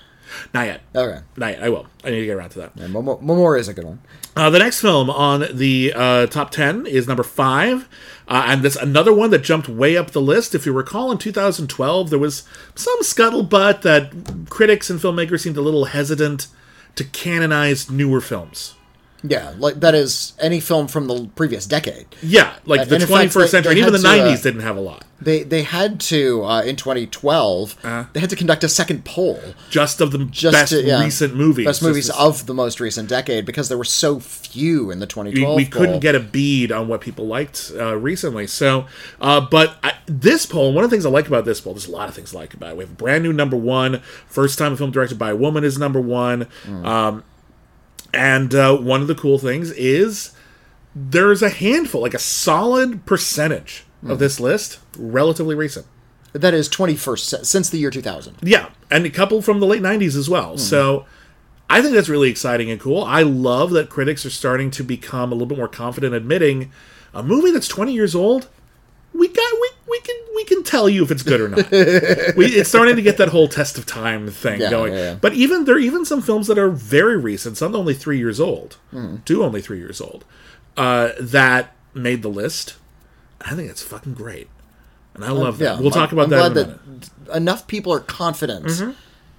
Not 0.54 0.66
yet. 0.66 0.80
Okay, 0.94 1.20
Not 1.36 1.52
yet. 1.54 1.62
I 1.62 1.68
will. 1.68 1.86
I 2.04 2.10
need 2.10 2.20
to 2.20 2.26
get 2.26 2.32
around 2.36 2.50
to 2.50 2.58
that. 2.60 2.72
yeah, 2.76 2.86
Memo- 2.86 3.18
Memoria 3.20 3.60
is 3.60 3.68
a 3.68 3.74
good 3.74 3.84
one. 3.84 4.00
Uh, 4.36 4.50
the 4.50 4.58
next 4.58 4.80
film 4.80 5.08
on 5.10 5.44
the 5.52 5.92
uh, 5.96 6.26
top 6.26 6.50
10 6.50 6.86
is 6.86 7.08
number 7.08 7.22
five. 7.22 7.88
Uh, 8.28 8.44
and 8.48 8.62
this 8.62 8.76
another 8.76 9.12
one 9.12 9.30
that 9.30 9.42
jumped 9.42 9.68
way 9.68 9.96
up 9.96 10.10
the 10.12 10.20
list. 10.20 10.54
If 10.54 10.66
you 10.66 10.72
recall, 10.72 11.10
in 11.10 11.18
2012, 11.18 12.10
there 12.10 12.18
was 12.18 12.44
some 12.74 13.00
scuttlebutt 13.02 13.82
that 13.82 14.46
critics 14.50 14.90
and 14.90 15.00
filmmakers 15.00 15.40
seemed 15.40 15.56
a 15.56 15.62
little 15.62 15.86
hesitant 15.86 16.46
to 16.96 17.04
canonize 17.04 17.90
newer 17.90 18.20
films. 18.20 18.75
Yeah, 19.28 19.52
like 19.58 19.80
that 19.80 19.94
is 19.94 20.32
any 20.40 20.60
film 20.60 20.88
from 20.88 21.06
the 21.06 21.28
previous 21.34 21.66
decade. 21.66 22.06
Yeah, 22.22 22.52
like 22.66 22.82
And- 22.82 22.90
the 22.90 22.94
and 22.96 23.02
in 23.02 23.08
fact, 23.08 23.32
21st 23.32 23.34
they- 23.34 23.46
century, 23.48 23.74
they 23.74 23.80
and 23.80 23.88
even 23.88 24.00
the 24.02 24.08
had 24.08 24.16
to, 24.16 24.22
uh, 24.22 24.26
90s 24.28 24.42
didn't 24.42 24.60
have 24.62 24.76
a 24.76 24.80
lot. 24.80 25.04
They 25.18 25.42
they 25.44 25.62
had 25.62 25.98
to 26.00 26.44
uh, 26.44 26.60
in 26.62 26.76
2012. 26.76 27.76
Uh-huh. 27.82 28.04
They 28.12 28.20
had 28.20 28.28
to 28.30 28.36
conduct 28.36 28.62
a 28.64 28.68
second 28.68 29.04
poll, 29.06 29.40
Just 29.70 30.00
of 30.02 30.10
the 30.12 30.18
just 30.26 30.52
best 30.52 30.72
to, 30.72 30.82
yeah, 30.82 31.02
recent 31.02 31.34
movies. 31.34 31.64
best 31.64 31.82
movies 31.82 32.10
of 32.10 32.44
the 32.44 32.52
most 32.52 32.80
recent 32.80 33.08
decade, 33.08 33.46
because 33.46 33.68
there 33.70 33.78
were 33.78 33.84
so 33.84 34.20
few 34.20 34.90
in 34.90 34.98
the 34.98 35.06
we, 35.06 35.08
2012. 35.32 35.56
we 35.56 35.64
couldn't 35.64 36.00
get 36.00 36.14
a 36.14 36.20
bead 36.20 36.70
on 36.70 36.86
what 36.88 37.00
people 37.00 37.26
liked 37.26 37.72
uh, 37.78 37.96
recently. 37.96 38.46
So, 38.46 38.86
uh, 39.20 39.40
but 39.40 39.76
I, 39.82 39.94
this 40.04 40.44
poll, 40.44 40.74
one 40.74 40.84
of 40.84 40.90
the 40.90 40.94
things 40.94 41.06
I 41.06 41.10
like 41.10 41.26
about 41.28 41.46
this 41.46 41.62
poll, 41.62 41.72
there's 41.72 41.88
a 41.88 41.92
lot 41.92 42.10
of 42.10 42.14
things 42.14 42.34
I 42.34 42.38
like 42.40 42.52
about 42.52 42.72
it. 42.72 42.76
We 42.76 42.84
have 42.84 42.90
a 42.92 42.96
brand 42.96 43.24
new 43.24 43.32
number 43.32 43.56
one, 43.56 44.00
first 44.28 44.58
time 44.58 44.74
a 44.74 44.76
film 44.76 44.90
directed 44.90 45.18
by 45.18 45.30
a 45.30 45.36
woman 45.36 45.64
is 45.64 45.78
number 45.78 46.00
one. 46.00 46.46
Um, 46.84 47.24
and 48.12 48.54
uh, 48.54 48.76
one 48.76 49.02
of 49.02 49.08
the 49.08 49.14
cool 49.14 49.38
things 49.38 49.70
is 49.72 50.32
there's 50.94 51.42
a 51.42 51.50
handful, 51.50 52.00
like 52.00 52.14
a 52.14 52.18
solid 52.18 53.04
percentage 53.06 53.84
of 54.06 54.18
this 54.18 54.38
list, 54.38 54.78
relatively 54.96 55.54
recent. 55.54 55.86
That 56.32 56.54
is 56.54 56.68
21st 56.68 57.44
since 57.44 57.70
the 57.70 57.78
year 57.78 57.90
2000. 57.90 58.36
Yeah, 58.42 58.68
and 58.90 59.04
a 59.04 59.10
couple 59.10 59.42
from 59.42 59.58
the 59.60 59.66
late 59.66 59.82
'90s 59.82 60.16
as 60.16 60.28
well. 60.28 60.58
So 60.58 61.06
I 61.68 61.82
think 61.82 61.94
that's 61.94 62.08
really 62.08 62.30
exciting 62.30 62.70
and 62.70 62.80
cool. 62.80 63.02
I 63.02 63.22
love 63.22 63.70
that 63.70 63.90
critics 63.90 64.24
are 64.24 64.30
starting 64.30 64.70
to 64.72 64.84
become 64.84 65.32
a 65.32 65.34
little 65.34 65.46
bit 65.46 65.58
more 65.58 65.68
confident 65.68 66.14
admitting 66.14 66.70
a 67.12 67.22
movie 67.22 67.50
that's 67.50 67.68
20 67.68 67.92
years 67.92 68.14
old. 68.14 68.48
We 69.18 69.28
got 69.28 69.52
we, 69.60 69.70
we 69.88 70.00
can 70.00 70.16
we 70.34 70.44
can 70.44 70.62
tell 70.62 70.88
you 70.88 71.02
if 71.04 71.10
it's 71.10 71.22
good 71.22 71.40
or 71.40 71.48
not. 71.48 71.70
we, 71.70 72.46
it's 72.46 72.68
starting 72.68 72.96
to 72.96 73.02
get 73.02 73.16
that 73.18 73.28
whole 73.28 73.48
test 73.48 73.78
of 73.78 73.86
time 73.86 74.28
thing 74.30 74.60
Yeah, 74.60 74.70
going. 74.70 74.92
yeah, 74.92 74.98
yeah. 75.12 75.14
But 75.20 75.34
even 75.34 75.64
there 75.64 75.76
are 75.76 75.78
even 75.78 76.04
some 76.04 76.20
films 76.22 76.46
that 76.48 76.58
are 76.58 76.70
very 76.70 77.16
recent, 77.16 77.56
some 77.56 77.74
only 77.74 77.94
three 77.94 78.18
years 78.18 78.40
old, 78.40 78.76
Hmm. 78.90 79.16
two 79.24 79.42
only 79.44 79.60
three 79.62 79.78
years 79.78 80.00
old, 80.00 80.24
uh, 80.76 81.10
that 81.20 81.74
made 81.94 82.22
the 82.22 82.28
list. 82.28 82.76
I 83.40 83.54
think 83.54 83.70
it's 83.70 83.82
fucking 83.82 84.14
great, 84.14 84.48
and 85.14 85.24
I 85.24 85.30
love 85.30 85.58
that. 85.58 85.78
We'll 85.80 85.90
talk 85.90 86.12
about 86.12 86.24
I'm 86.24 86.30
that 86.30 86.46
in 86.46 86.52
glad 86.52 86.64
a 86.64 86.66
minute. 86.66 86.80
Mm-hmm. 86.90 87.24
that 87.26 87.36
enough 87.36 87.66
people 87.66 87.92
are 87.92 88.00
confident 88.00 88.66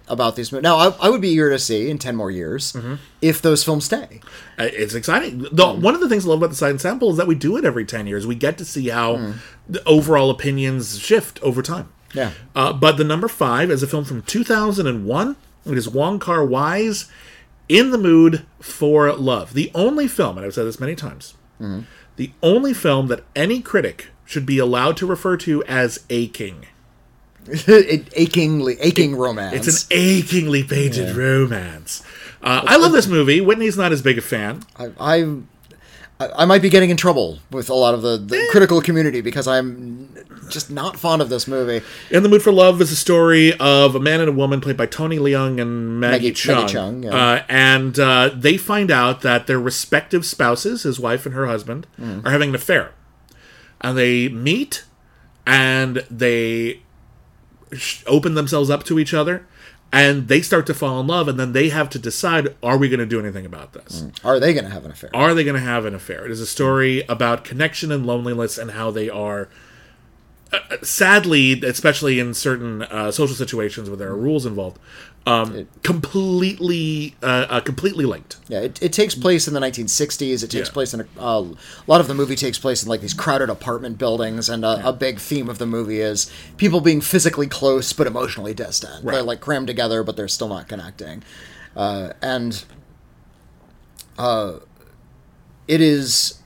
about 0.09 0.35
these 0.35 0.51
movies. 0.51 0.63
Now, 0.63 0.77
I, 0.77 0.87
I 1.01 1.09
would 1.09 1.21
be 1.21 1.29
eager 1.29 1.49
to 1.49 1.59
see 1.59 1.89
in 1.89 1.97
10 1.97 2.15
more 2.15 2.31
years 2.31 2.73
Mm-hmm. 2.73 2.95
if 3.21 3.41
those 3.41 3.63
films 3.63 3.85
stay. 3.85 4.21
Uh, 4.57 4.69
It's 4.71 4.93
exciting. 4.93 5.45
The, 5.51 5.67
One 5.73 5.95
of 5.95 6.01
the 6.01 6.07
things 6.09 6.25
I 6.25 6.29
love 6.29 6.39
about 6.39 6.49
the 6.51 6.55
Sight 6.55 6.69
and 6.71 6.81
Sound 6.81 6.99
poll 6.99 7.11
is 7.11 7.17
that 7.17 7.27
we 7.27 7.35
do 7.35 7.57
it 7.57 7.65
every 7.65 7.85
10 7.85 8.07
years. 8.07 8.25
We 8.25 8.35
get 8.35 8.57
to 8.59 8.65
see 8.65 8.89
how 8.89 9.33
the 9.67 9.83
overall 9.85 10.29
opinions 10.29 10.97
shift 10.99 11.41
over 11.43 11.61
time. 11.61 11.89
Yeah. 12.13 12.31
Uh, 12.55 12.71
but 12.73 12.97
the 12.97 13.03
number 13.03 13.27
five 13.27 13.69
is 13.69 13.83
a 13.83 13.87
film 13.87 14.05
from 14.05 14.21
2001. 14.21 15.35
It 15.65 15.77
is 15.77 15.89
Wong 15.89 16.19
Kar 16.19 16.45
Wai's 16.45 17.11
In 17.67 17.91
the 17.91 17.97
Mood 17.97 18.45
for 18.61 19.11
Love. 19.13 19.53
The 19.53 19.69
only 19.75 20.07
film, 20.07 20.37
and 20.37 20.45
I've 20.45 20.53
said 20.53 20.65
this 20.65 20.79
many 20.79 20.95
times, 20.95 21.33
the 22.15 22.31
only 22.41 22.73
film 22.73 23.07
that 23.07 23.23
any 23.35 23.61
critic 23.61 24.07
should 24.25 24.45
be 24.45 24.57
allowed 24.57 24.95
to 24.97 25.05
refer 25.05 25.35
to 25.37 25.63
as 25.65 26.03
a 26.09 26.27
it, 26.27 26.65
achingly, 28.15 28.77
aching 28.79 29.15
romance. 29.15 29.67
It's 29.67 29.83
an 29.83 29.87
achingly 29.91 30.63
painted 30.63 31.15
romance. 31.15 32.03
Uh, 32.41 32.61
I 32.65 32.77
love 32.77 32.91
this 32.91 33.07
movie. 33.07 33.41
Whitney's 33.41 33.77
not 33.77 33.91
as 33.91 34.01
big 34.01 34.17
a 34.17 34.21
fan. 34.21 34.63
I, 34.77 34.91
I, 34.99 35.39
I 36.35 36.45
might 36.45 36.61
be 36.61 36.69
getting 36.69 36.89
in 36.89 36.97
trouble 36.97 37.39
with 37.51 37.69
a 37.69 37.73
lot 37.73 37.93
of 37.93 38.01
the, 38.01 38.17
the 38.17 38.47
critical 38.51 38.81
community 38.81 39.21
because 39.21 39.47
I'm 39.47 40.13
just 40.49 40.69
not 40.71 40.97
fond 40.97 41.21
of 41.21 41.29
this 41.29 41.47
movie. 41.47 41.83
In 42.09 42.23
the 42.23 42.29
Mood 42.29 42.41
for 42.41 42.51
Love 42.51 42.79
is 42.81 42.91
a 42.91 42.95
story 42.95 43.53
of 43.59 43.95
a 43.95 43.99
man 43.99 44.19
and 44.21 44.29
a 44.29 44.31
woman 44.31 44.61
played 44.61 44.77
by 44.77 44.85
Tony 44.85 45.17
Leung 45.17 45.59
and 45.61 45.99
Maggie, 45.99 46.27
Maggie- 46.27 46.31
Chung. 46.33 46.55
Maggie 46.55 46.73
Chung, 46.73 47.03
yeah. 47.03 47.15
uh, 47.15 47.43
and 47.49 47.99
uh, 47.99 48.29
they 48.33 48.55
find 48.57 48.89
out 48.91 49.21
that 49.21 49.47
their 49.47 49.59
respective 49.59 50.25
spouses, 50.25 50.83
his 50.83 50.99
wife 50.99 51.25
and 51.25 51.35
her 51.35 51.47
husband, 51.47 51.85
Mm. 51.99 52.25
are 52.25 52.31
having 52.31 52.49
an 52.49 52.55
affair. 52.55 52.91
And 53.81 53.97
they 53.97 54.27
meet 54.29 54.85
and 55.45 56.03
they 56.09 56.81
open 58.05 58.33
themselves 58.35 58.69
up 58.69 58.83
to 58.85 58.99
each 58.99 59.13
other 59.13 59.45
and 59.91 60.27
they 60.27 60.41
start 60.41 60.65
to 60.67 60.73
fall 60.73 60.99
in 60.99 61.07
love 61.07 61.27
and 61.27 61.39
then 61.39 61.53
they 61.53 61.69
have 61.69 61.89
to 61.91 61.99
decide 61.99 62.55
are 62.61 62.77
we 62.77 62.89
going 62.89 62.99
to 62.99 63.05
do 63.05 63.19
anything 63.19 63.45
about 63.45 63.73
this? 63.73 64.05
Are 64.23 64.39
they 64.39 64.53
going 64.53 64.65
to 64.65 64.71
have 64.71 64.85
an 64.85 64.91
affair? 64.91 65.09
Are 65.13 65.33
they 65.33 65.43
going 65.43 65.55
to 65.55 65.61
have 65.61 65.85
an 65.85 65.95
affair? 65.95 66.25
It 66.25 66.31
is 66.31 66.41
a 66.41 66.45
story 66.47 67.03
about 67.07 67.43
connection 67.43 67.91
and 67.91 68.05
loneliness 68.05 68.57
and 68.57 68.71
how 68.71 68.91
they 68.91 69.09
are, 69.09 69.47
uh, 70.51 70.59
sadly, 70.81 71.61
especially 71.61 72.19
in 72.19 72.33
certain 72.33 72.81
uh, 72.83 73.11
social 73.11 73.35
situations 73.35 73.89
where 73.89 73.97
there 73.97 74.09
are 74.09 74.17
rules 74.17 74.45
involved, 74.45 74.77
um, 75.27 75.67
completely, 75.83 77.15
uh, 77.21 77.45
uh, 77.49 77.59
completely 77.59 78.05
linked. 78.05 78.37
Yeah, 78.47 78.61
it, 78.61 78.81
it 78.81 78.93
takes 78.93 79.13
place 79.13 79.47
in 79.47 79.53
the 79.53 79.59
1960s. 79.59 80.43
It 80.43 80.49
takes 80.49 80.69
Yeah. 80.69 80.73
place 80.73 80.93
in 80.93 81.01
a, 81.01 81.07
uh, 81.19 81.41
a 81.41 81.55
lot 81.85 81.99
of 81.99 82.07
the 82.07 82.13
movie 82.13 82.35
takes 82.35 82.57
place 82.57 82.81
in 82.81 82.89
like 82.89 83.01
these 83.01 83.13
crowded 83.13 83.49
apartment 83.49 83.97
buildings, 83.97 84.47
and 84.49 84.63
uh, 84.63 84.81
a 84.83 84.93
big 84.93 85.19
theme 85.19 85.49
of 85.49 85.57
the 85.57 85.65
movie 85.65 85.99
is 85.99 86.31
people 86.55 86.79
being 86.79 87.01
physically 87.01 87.47
close 87.47 87.91
but 87.91 88.07
emotionally 88.07 88.53
distant. 88.53 89.03
They're 89.05 89.21
like 89.21 89.41
crammed 89.41 89.67
together, 89.67 90.01
but 90.03 90.15
they're 90.15 90.27
still 90.29 90.47
not 90.49 90.67
connecting. 90.69 91.23
Uh, 91.75 92.13
and 92.21 92.63
uh, 94.17 94.59
it 95.67 95.81
is 95.81 96.36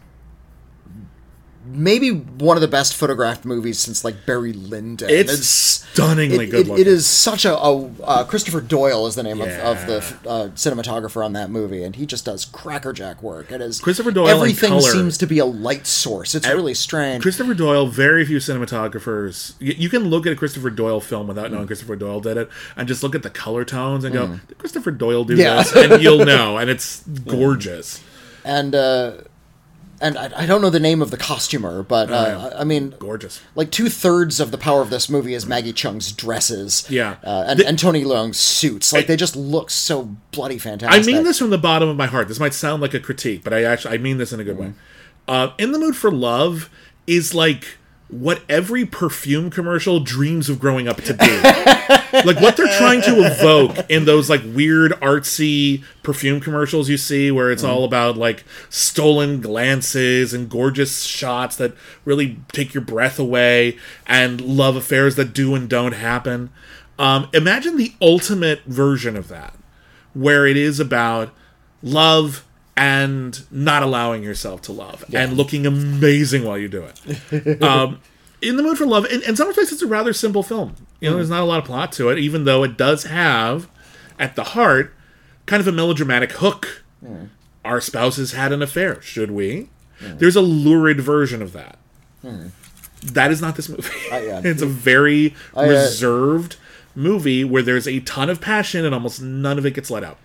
maybe 1.65 2.09
one 2.11 2.57
of 2.57 2.61
the 2.61 2.67
best 2.67 2.95
photographed 2.95 3.45
movies 3.45 3.77
since 3.79 4.03
like 4.03 4.25
Barry 4.25 4.51
Lyndon. 4.53 5.09
It's, 5.09 5.45
stunningly 5.45 6.45
it, 6.45 6.49
good 6.51 6.67
it- 6.69 6.79
it 6.79 6.87
is 6.87 7.05
such 7.05 7.45
a, 7.45 7.55
a 7.57 7.91
uh, 8.03 8.23
Christopher 8.23 8.61
Doyle 8.61 9.05
is 9.07 9.15
the 9.15 9.23
name 9.23 9.41
of, 9.41 9.49
of 9.49 9.85
the 9.87 9.97
uh, 10.29 10.47
cinematographer 10.55 11.23
on 11.23 11.33
that 11.33 11.49
movie, 11.49 11.83
and 11.83 11.95
he 11.95 12.05
just 12.05 12.25
does 12.25 12.45
crackerjack 12.45 13.21
work. 13.21 13.51
It 13.51 13.61
is 13.61 13.79
Christopher 13.79 14.11
Doyle 14.11 14.29
Everything 14.29 14.79
seems 14.81 15.17
to 15.19 15.27
be 15.27 15.39
a 15.39 15.45
light 15.45 15.85
source. 15.85 16.33
It's 16.35 16.47
really 16.47 16.73
strange. 16.73 17.21
Christopher 17.21 17.53
Doyle, 17.53 17.87
very 17.87 18.25
few 18.25 18.37
cinematographers. 18.37 19.53
You, 19.59 19.73
you 19.77 19.89
can 19.89 20.05
look 20.05 20.25
at 20.25 20.33
a 20.33 20.35
Christopher 20.35 20.69
Doyle 20.69 21.01
film 21.01 21.27
without 21.27 21.41
Mm. 21.49 21.53
knowing 21.53 21.67
Christopher 21.67 21.95
Doyle 21.95 22.19
did 22.21 22.37
it, 22.37 22.49
and 22.75 22.87
just 22.87 23.03
look 23.03 23.15
at 23.15 23.23
the 23.23 23.29
color 23.29 23.65
tones 23.65 24.03
and 24.03 24.13
go, 24.13 24.39
"Did 24.47 24.57
Christopher 24.57 24.91
Doyle 24.91 25.23
do 25.25 25.35
Yeah. 25.35 25.57
this?" 25.63 25.75
And 25.75 26.01
you'll 26.01 26.25
know, 26.25 26.57
and 26.57 26.69
it's 26.69 27.01
gorgeous, 27.05 28.01
and 28.45 28.73
uh, 28.75 29.13
and 30.01 30.17
I, 30.17 30.31
I 30.43 30.45
don't 30.45 30.61
know 30.61 30.69
the 30.69 30.79
name 30.79 31.01
of 31.01 31.11
the 31.11 31.17
costumer, 31.17 31.83
but 31.83 32.09
uh, 32.11 32.13
Oh, 32.13 32.27
yeah. 32.49 32.57
I 32.57 32.61
I 32.61 32.63
mean, 32.63 32.95
gorgeous. 32.99 33.41
like 33.55 33.71
two 33.71 33.87
thirds 33.89 34.39
of 34.39 34.51
the 34.51 34.57
power 34.57 34.81
of 34.81 34.89
this 34.89 35.09
movie 35.09 35.33
is 35.33 35.45
Maggie 35.45 35.73
Chung's 35.73 36.11
dresses. 36.11 36.85
Yeah. 36.89 37.17
uh, 37.23 37.45
and, 37.47 37.59
The- 37.59 37.67
and 37.67 37.79
Tony 37.79 38.03
Leung's 38.03 38.37
suits. 38.37 38.91
Like 38.91 39.07
they 39.07 39.15
just 39.15 39.35
look 39.35 39.69
so 39.69 40.15
bloody 40.31 40.57
fantastic. 40.57 41.01
I 41.01 41.05
mean 41.05 41.23
this 41.23 41.39
from 41.39 41.49
the 41.51 41.57
bottom 41.57 41.87
of 41.89 41.95
my 41.97 42.07
heart. 42.07 42.27
This 42.27 42.39
might 42.39 42.53
sound 42.53 42.81
like 42.81 42.93
a 42.93 42.99
critique, 42.99 43.43
but 43.43 43.53
I 43.53 43.63
actually 43.63 43.95
I 43.95 43.97
mean 43.97 44.17
this 44.17 44.33
in 44.33 44.39
a 44.39 44.43
good 44.43 44.57
way. 44.57 44.73
Uh, 45.27 45.49
in 45.57 45.71
the 45.71 45.79
mood 45.79 45.95
for 45.95 46.11
love 46.11 46.69
is 47.07 47.33
like 47.33 47.77
what 48.09 48.41
every 48.49 48.85
perfume 48.85 49.49
commercial 49.49 49.99
dreams 50.01 50.49
of 50.49 50.59
growing 50.59 50.87
up 50.87 50.97
to 50.97 51.13
be. 51.13 51.25
like 52.13 52.39
what 52.41 52.57
they're 52.57 52.77
trying 52.77 53.01
to 53.01 53.23
evoke 53.25 53.89
in 53.89 54.05
those 54.05 54.29
like 54.29 54.41
weird 54.45 54.91
artsy 54.93 55.83
perfume 56.03 56.39
commercials 56.39 56.89
you 56.89 56.97
see 56.97 57.31
where 57.31 57.51
it's 57.51 57.63
all 57.63 57.83
about 57.83 58.17
like 58.17 58.43
stolen 58.69 59.41
glances 59.41 60.33
and 60.33 60.49
gorgeous 60.49 61.03
shots 61.03 61.55
that 61.55 61.73
really 62.05 62.37
take 62.51 62.73
your 62.73 62.83
breath 62.83 63.19
away 63.19 63.77
and 64.07 64.41
love 64.41 64.75
affairs 64.75 65.15
that 65.15 65.33
do 65.33 65.55
and 65.55 65.69
don't 65.69 65.93
happen. 65.93 66.49
Um, 66.99 67.29
imagine 67.33 67.77
the 67.77 67.93
ultimate 68.01 68.63
version 68.65 69.15
of 69.15 69.27
that 69.29 69.55
where 70.13 70.45
it 70.45 70.57
is 70.57 70.79
about 70.79 71.33
love 71.81 72.45
and 72.75 73.43
not 73.51 73.83
allowing 73.83 74.23
yourself 74.23 74.61
to 74.63 74.71
love 74.71 75.03
and 75.13 75.33
looking 75.37 75.65
amazing 75.65 76.43
while 76.45 76.57
you 76.57 76.67
do 76.67 76.83
it. 76.83 77.61
um, 77.63 77.99
in 78.41 78.57
the 78.57 78.63
mood 78.63 78.77
for 78.77 78.85
love, 78.85 79.05
in, 79.05 79.21
in 79.23 79.35
some 79.35 79.47
respects, 79.47 79.71
it's 79.71 79.81
a 79.81 79.87
rather 79.87 80.13
simple 80.13 80.43
film. 80.43 80.75
You 80.99 81.09
know, 81.09 81.15
there's 81.17 81.29
not 81.29 81.41
a 81.41 81.45
lot 81.45 81.59
of 81.59 81.65
plot 81.65 81.91
to 81.93 82.09
it, 82.09 82.17
even 82.19 82.45
though 82.45 82.63
it 82.63 82.77
does 82.77 83.03
have, 83.05 83.69
at 84.19 84.35
the 84.35 84.43
heart, 84.43 84.93
kind 85.45 85.59
of 85.61 85.67
a 85.67 85.71
melodramatic 85.71 86.31
hook. 86.33 86.83
Our 87.63 87.79
spouses 87.81 88.31
had 88.33 88.51
an 88.51 88.61
affair, 88.61 89.01
should 89.01 89.31
we? 89.31 89.69
There's 89.99 90.35
a 90.35 90.41
lurid 90.41 90.99
version 91.01 91.41
of 91.41 91.53
that. 91.53 91.77
That 93.03 93.31
is 93.31 93.41
not 93.41 93.55
this 93.55 93.69
movie. 93.69 93.89
yeah. 94.11 94.41
it's 94.43 94.61
a 94.61 94.67
very 94.67 95.35
uh, 95.55 95.63
reserved 95.63 96.55
movie 96.95 97.43
where 97.43 97.61
there's 97.61 97.87
a 97.87 97.99
ton 98.01 98.29
of 98.29 98.41
passion 98.41 98.85
and 98.85 98.93
almost 98.93 99.21
none 99.21 99.57
of 99.57 99.65
it 99.65 99.73
gets 99.75 99.89
let 99.91 100.03
out. 100.03 100.17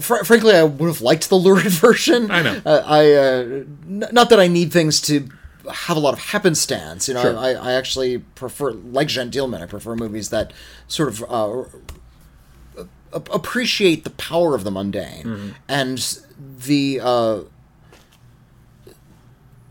Fr- 0.00 0.24
frankly, 0.24 0.54
I 0.54 0.62
would 0.64 0.86
have 0.86 1.00
liked 1.00 1.28
the 1.28 1.36
lurid 1.36 1.66
version. 1.86 2.30
I 2.30 2.42
know. 2.42 2.60
Uh, 2.64 2.82
I 2.84 3.12
uh, 3.12 3.20
n- 3.20 4.08
not 4.12 4.30
that 4.30 4.40
I 4.40 4.46
need 4.48 4.72
things 4.72 5.00
to 5.02 5.28
have 5.72 5.96
a 5.96 6.00
lot 6.00 6.14
of 6.14 6.20
happenstance. 6.20 7.08
You 7.08 7.14
know, 7.14 7.22
Sure. 7.22 7.36
I, 7.36 7.50
I 7.52 7.72
actually 7.72 8.18
prefer, 8.18 8.72
like 8.72 9.08
Jeanne 9.08 9.30
Dielman, 9.30 9.60
I 9.62 9.66
prefer 9.66 9.94
movies 9.94 10.30
that 10.30 10.52
sort 10.86 11.08
of 11.10 11.24
uh, 11.28 11.64
appreciate 13.12 14.04
the 14.04 14.10
power 14.10 14.54
of 14.54 14.64
the 14.64 14.70
mundane 14.70 15.24
Mm-hmm. 15.24 15.48
and 15.68 16.18
the. 16.60 17.00
Uh, 17.02 17.40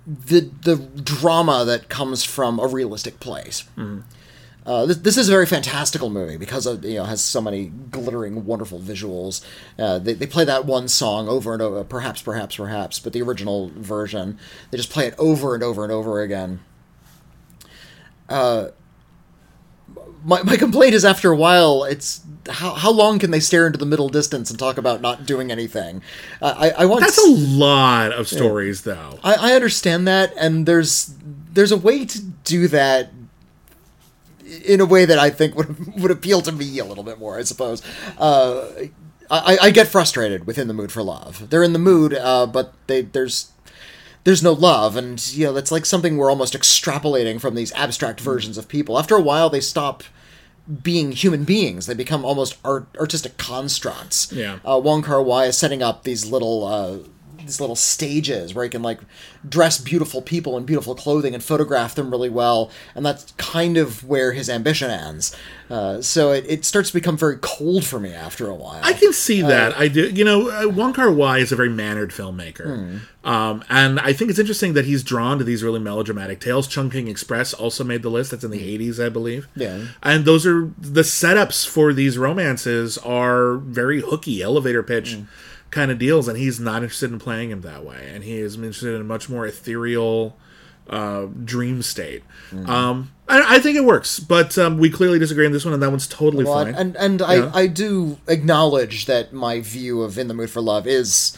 the 0.05 0.49
the 0.63 0.77
drama 0.77 1.65
that 1.65 1.89
comes 1.89 2.23
from 2.23 2.59
a 2.59 2.67
realistic 2.67 3.19
place. 3.19 3.63
Mm-hmm. 3.77 3.99
Uh, 4.67 4.85
this, 4.85 4.97
this 4.97 5.17
is 5.17 5.29
a 5.29 5.31
very 5.31 5.45
fantastical 5.45 6.09
movie 6.09 6.35
because 6.35 6.65
of 6.65 6.83
you 6.83 6.95
know 6.95 7.05
has 7.05 7.21
so 7.21 7.39
many 7.39 7.67
glittering, 7.67 8.45
wonderful 8.45 8.79
visuals. 8.79 9.43
Uh, 9.79 9.97
they, 9.97 10.13
they 10.13 10.27
play 10.27 10.43
that 10.43 10.65
one 10.65 10.89
song 10.89 11.29
over 11.29 11.53
and 11.53 11.61
over, 11.61 11.85
perhaps, 11.85 12.21
perhaps, 12.21 12.57
perhaps, 12.57 12.99
but 12.99 13.13
the 13.13 13.21
original 13.21 13.71
version 13.75 14.37
they 14.69 14.77
just 14.77 14.89
play 14.89 15.07
it 15.07 15.15
over 15.17 15.55
and 15.55 15.63
over 15.63 15.83
and 15.83 15.93
over 15.93 16.19
again. 16.19 16.59
Uh, 18.27 18.67
my, 20.25 20.43
my 20.43 20.57
complaint 20.57 20.93
is 20.93 21.05
after 21.05 21.31
a 21.31 21.37
while 21.37 21.85
it's 21.85 22.19
how, 22.49 22.73
how 22.73 22.91
long 22.91 23.19
can 23.19 23.31
they 23.31 23.39
stare 23.39 23.65
into 23.65 23.79
the 23.79 23.85
middle 23.85 24.09
distance 24.09 24.49
and 24.49 24.59
talk 24.59 24.77
about 24.77 24.99
not 24.99 25.25
doing 25.25 25.49
anything 25.49 26.01
uh, 26.41 26.53
I, 26.57 26.69
I 26.81 26.85
want 26.85 27.01
That's 27.01 27.17
a 27.17 27.29
lot 27.29 28.11
of 28.11 28.27
stories, 28.27 28.81
though. 28.81 29.17
I, 29.23 29.51
I 29.51 29.53
understand 29.53 30.09
that, 30.09 30.33
and 30.37 30.65
there's 30.65 31.15
there's 31.53 31.71
a 31.71 31.77
way 31.77 32.05
to 32.05 32.21
do 32.21 32.67
that 32.67 33.11
in 34.65 34.81
a 34.81 34.85
way 34.85 35.05
that 35.05 35.19
I 35.19 35.29
think 35.29 35.55
would 35.55 35.95
would 36.01 36.11
appeal 36.11 36.41
to 36.41 36.51
me 36.51 36.79
a 36.79 36.85
little 36.85 37.03
bit 37.03 37.19
more. 37.19 37.37
I 37.37 37.43
suppose. 37.43 37.81
Uh, 38.17 38.67
I, 39.29 39.57
I 39.63 39.69
get 39.71 39.87
frustrated 39.87 40.47
within 40.47 40.69
the 40.69 40.73
mood 40.73 40.89
for 40.89 41.03
love. 41.03 41.49
They're 41.49 41.63
in 41.63 41.73
the 41.73 41.79
mood, 41.79 42.13
uh, 42.13 42.47
but 42.47 42.73
they 42.87 43.01
there's 43.01 43.51
there's 44.23 44.43
no 44.43 44.53
love, 44.53 44.95
and 44.95 45.25
you 45.33 45.45
know 45.45 45.53
that's 45.53 45.71
like 45.71 45.85
something 45.85 46.17
we're 46.17 46.29
almost 46.29 46.53
extrapolating 46.53 47.39
from 47.39 47.55
these 47.55 47.71
abstract 47.73 48.21
versions 48.21 48.57
of 48.57 48.67
people. 48.67 48.97
After 48.97 49.15
a 49.15 49.21
while, 49.21 49.49
they 49.49 49.59
stop 49.61 50.03
being 50.83 51.13
human 51.13 51.43
beings. 51.43 51.85
They 51.85 51.93
become 51.93 52.25
almost 52.25 52.57
art, 52.63 52.87
artistic 52.99 53.37
constructs. 53.37 54.31
Yeah. 54.31 54.59
Uh, 54.65 54.79
Wong 54.83 55.01
Kar 55.01 55.21
Wai 55.21 55.45
is 55.45 55.57
setting 55.57 55.81
up 55.81 56.03
these 56.03 56.29
little 56.29 56.65
uh, 56.65 56.97
these 57.47 57.59
little 57.59 57.75
stages 57.75 58.53
where 58.53 58.63
he 58.63 58.69
can 58.69 58.81
like 58.81 58.99
dress 59.47 59.77
beautiful 59.79 60.21
people 60.21 60.57
in 60.57 60.65
beautiful 60.65 60.93
clothing 60.95 61.33
and 61.33 61.43
photograph 61.43 61.95
them 61.95 62.11
really 62.11 62.29
well, 62.29 62.71
and 62.95 63.05
that's 63.05 63.31
kind 63.37 63.77
of 63.77 64.03
where 64.03 64.33
his 64.33 64.49
ambition 64.49 64.91
ends. 64.91 65.35
Uh, 65.69 66.01
so 66.01 66.31
it, 66.31 66.45
it 66.47 66.63
starts 66.63 66.89
to 66.89 66.93
become 66.93 67.17
very 67.17 67.37
cold 67.41 67.85
for 67.85 67.99
me 67.99 68.13
after 68.13 68.47
a 68.49 68.55
while. 68.55 68.79
I 68.83 68.93
can 68.93 69.11
see 69.11 69.41
that. 69.41 69.77
I 69.77 69.87
do. 69.89 70.09
You 70.09 70.23
know, 70.23 70.49
uh, 70.49 70.69
Wong 70.69 70.93
Kar 70.93 71.11
Wai 71.11 71.39
is 71.39 71.51
a 71.51 71.55
very 71.55 71.69
mannered 71.69 72.11
filmmaker, 72.11 73.01
um, 73.25 73.63
and 73.69 73.99
I 73.99 74.13
think 74.13 74.29
it's 74.29 74.39
interesting 74.39 74.73
that 74.73 74.85
he's 74.85 75.03
drawn 75.03 75.37
to 75.39 75.43
these 75.43 75.63
really 75.63 75.79
melodramatic 75.79 76.39
tales. 76.39 76.67
Chungking 76.67 77.07
Express 77.09 77.53
also 77.53 77.83
made 77.83 78.01
the 78.01 78.09
list. 78.09 78.31
That's 78.31 78.43
in 78.43 78.51
the 78.51 78.59
'80s, 78.77 79.03
I 79.03 79.09
believe. 79.09 79.47
Yeah. 79.55 79.87
and 80.03 80.23
those 80.25 80.45
are 80.45 80.71
the 80.77 81.01
setups 81.01 81.67
for 81.67 81.93
these 81.93 82.17
romances 82.17 82.97
are 82.99 83.55
very 83.57 84.01
hooky, 84.01 84.41
elevator 84.41 84.83
pitch 84.83 85.17
kind 85.71 85.91
of 85.91 85.99
deals, 85.99 86.27
and 86.27 86.37
he's 86.37 86.59
not 86.59 86.83
interested 86.83 87.11
in 87.11 87.19
playing 87.19 87.51
him 87.51 87.61
that 87.61 87.83
way, 87.85 88.09
and 88.13 88.23
he 88.23 88.37
is 88.37 88.55
interested 88.55 88.95
in 88.95 89.01
a 89.01 89.05
much 89.05 89.29
more 89.29 89.45
ethereal. 89.45 90.37
Uh, 90.89 91.25
dream 91.43 91.81
state. 91.81 92.23
Um, 92.65 93.11
I, 93.27 93.55
I 93.57 93.59
think 93.59 93.75
it 93.75 93.83
works, 93.83 94.21
but 94.21 94.57
um, 94.57 94.77
we 94.77 94.89
clearly 94.89 95.19
disagree 95.19 95.45
on 95.45 95.51
this 95.51 95.65
one, 95.65 95.73
and 95.73 95.83
that 95.83 95.89
one's 95.89 96.07
totally 96.07 96.45
Well, 96.45 96.63
fine. 96.63 96.75
and 96.75 96.95
and 96.95 97.19
Yeah. 97.19 97.51
I, 97.53 97.63
I 97.63 97.67
do 97.67 98.19
acknowledge 98.29 99.05
that 99.05 99.33
my 99.33 99.59
view 99.59 100.01
of 100.01 100.17
In 100.17 100.29
the 100.29 100.33
Mood 100.33 100.49
for 100.49 100.61
Love 100.61 100.87
is 100.87 101.37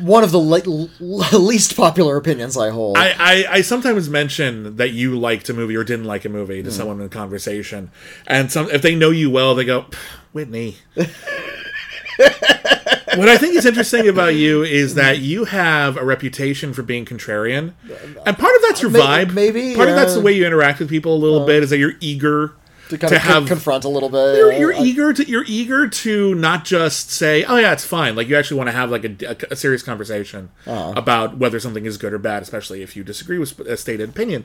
one 0.00 0.22
of 0.22 0.30
the 0.30 0.38
le- 0.38 0.62
le- 1.00 1.36
least 1.38 1.76
popular 1.76 2.16
opinions 2.16 2.56
I 2.56 2.70
hold. 2.70 2.96
I, 2.96 3.14
I, 3.18 3.46
I 3.56 3.60
sometimes 3.62 4.08
mention 4.08 4.76
that 4.76 4.90
you 4.92 5.18
liked 5.18 5.48
a 5.48 5.52
movie 5.54 5.74
or 5.76 5.82
didn't 5.82 6.04
like 6.06 6.24
a 6.24 6.28
movie 6.28 6.62
to 6.62 6.70
someone 6.70 7.00
in 7.00 7.06
a 7.06 7.08
conversation, 7.08 7.90
and 8.28 8.52
some 8.52 8.70
if 8.70 8.82
they 8.82 8.94
know 8.94 9.10
you 9.10 9.30
well, 9.32 9.56
they 9.56 9.64
go, 9.64 9.86
"Whitney." 10.32 10.76
what 12.18 13.28
I 13.28 13.36
think 13.38 13.54
is 13.54 13.64
interesting 13.66 14.08
about 14.08 14.34
you 14.34 14.62
is 14.62 14.94
that 14.94 15.18
you 15.18 15.44
have 15.46 15.96
a 15.96 16.04
reputation 16.04 16.72
for 16.72 16.82
being 16.82 17.04
contrarian, 17.04 17.72
and 18.26 18.38
part 18.38 18.54
of 18.56 18.62
that's 18.62 18.82
your 18.82 18.90
May- 18.90 19.00
vibe. 19.00 19.32
maybe, 19.34 19.74
part 19.74 19.88
of 19.88 19.94
that's 19.96 20.14
the 20.14 20.20
way 20.20 20.32
you 20.32 20.46
interact 20.46 20.78
with 20.78 20.88
people 20.88 21.14
a 21.14 21.18
little 21.18 21.46
bit. 21.46 21.62
Is 21.62 21.70
that 21.70 21.78
you're 21.78 21.94
eager 22.00 22.52
to 22.88 22.98
kind 22.98 23.10
to 23.10 23.16
of 23.16 23.22
have 23.22 23.46
confront 23.46 23.84
a 23.84 23.88
little 23.88 24.08
bit. 24.08 24.36
you're, 24.36 24.52
you're 24.52 24.74
I- 24.74 24.78
eager 24.82 25.12
to 25.12 25.28
you're 25.28 25.44
eager 25.46 25.88
to 25.88 26.34
not 26.36 26.64
just 26.64 27.10
say 27.10 27.42
oh 27.44 27.56
yeah 27.56 27.72
it's 27.72 27.84
fine 27.84 28.14
like 28.14 28.28
you 28.28 28.36
actually 28.36 28.58
want 28.58 28.68
to 28.68 28.72
have 28.72 28.90
like 28.92 29.04
a, 29.04 29.16
a, 29.26 29.36
a 29.52 29.56
serious 29.56 29.82
conversation 29.82 30.50
Uh-huh. 30.66 30.92
about 30.96 31.36
whether 31.36 31.58
something 31.58 31.84
is 31.84 31.96
good 31.98 32.12
or 32.12 32.18
bad 32.18 32.44
especially 32.44 32.82
if 32.82 32.94
you 32.94 33.02
disagree 33.02 33.38
with 33.38 33.58
a 33.58 33.76
stated 33.76 34.10
opinion 34.10 34.44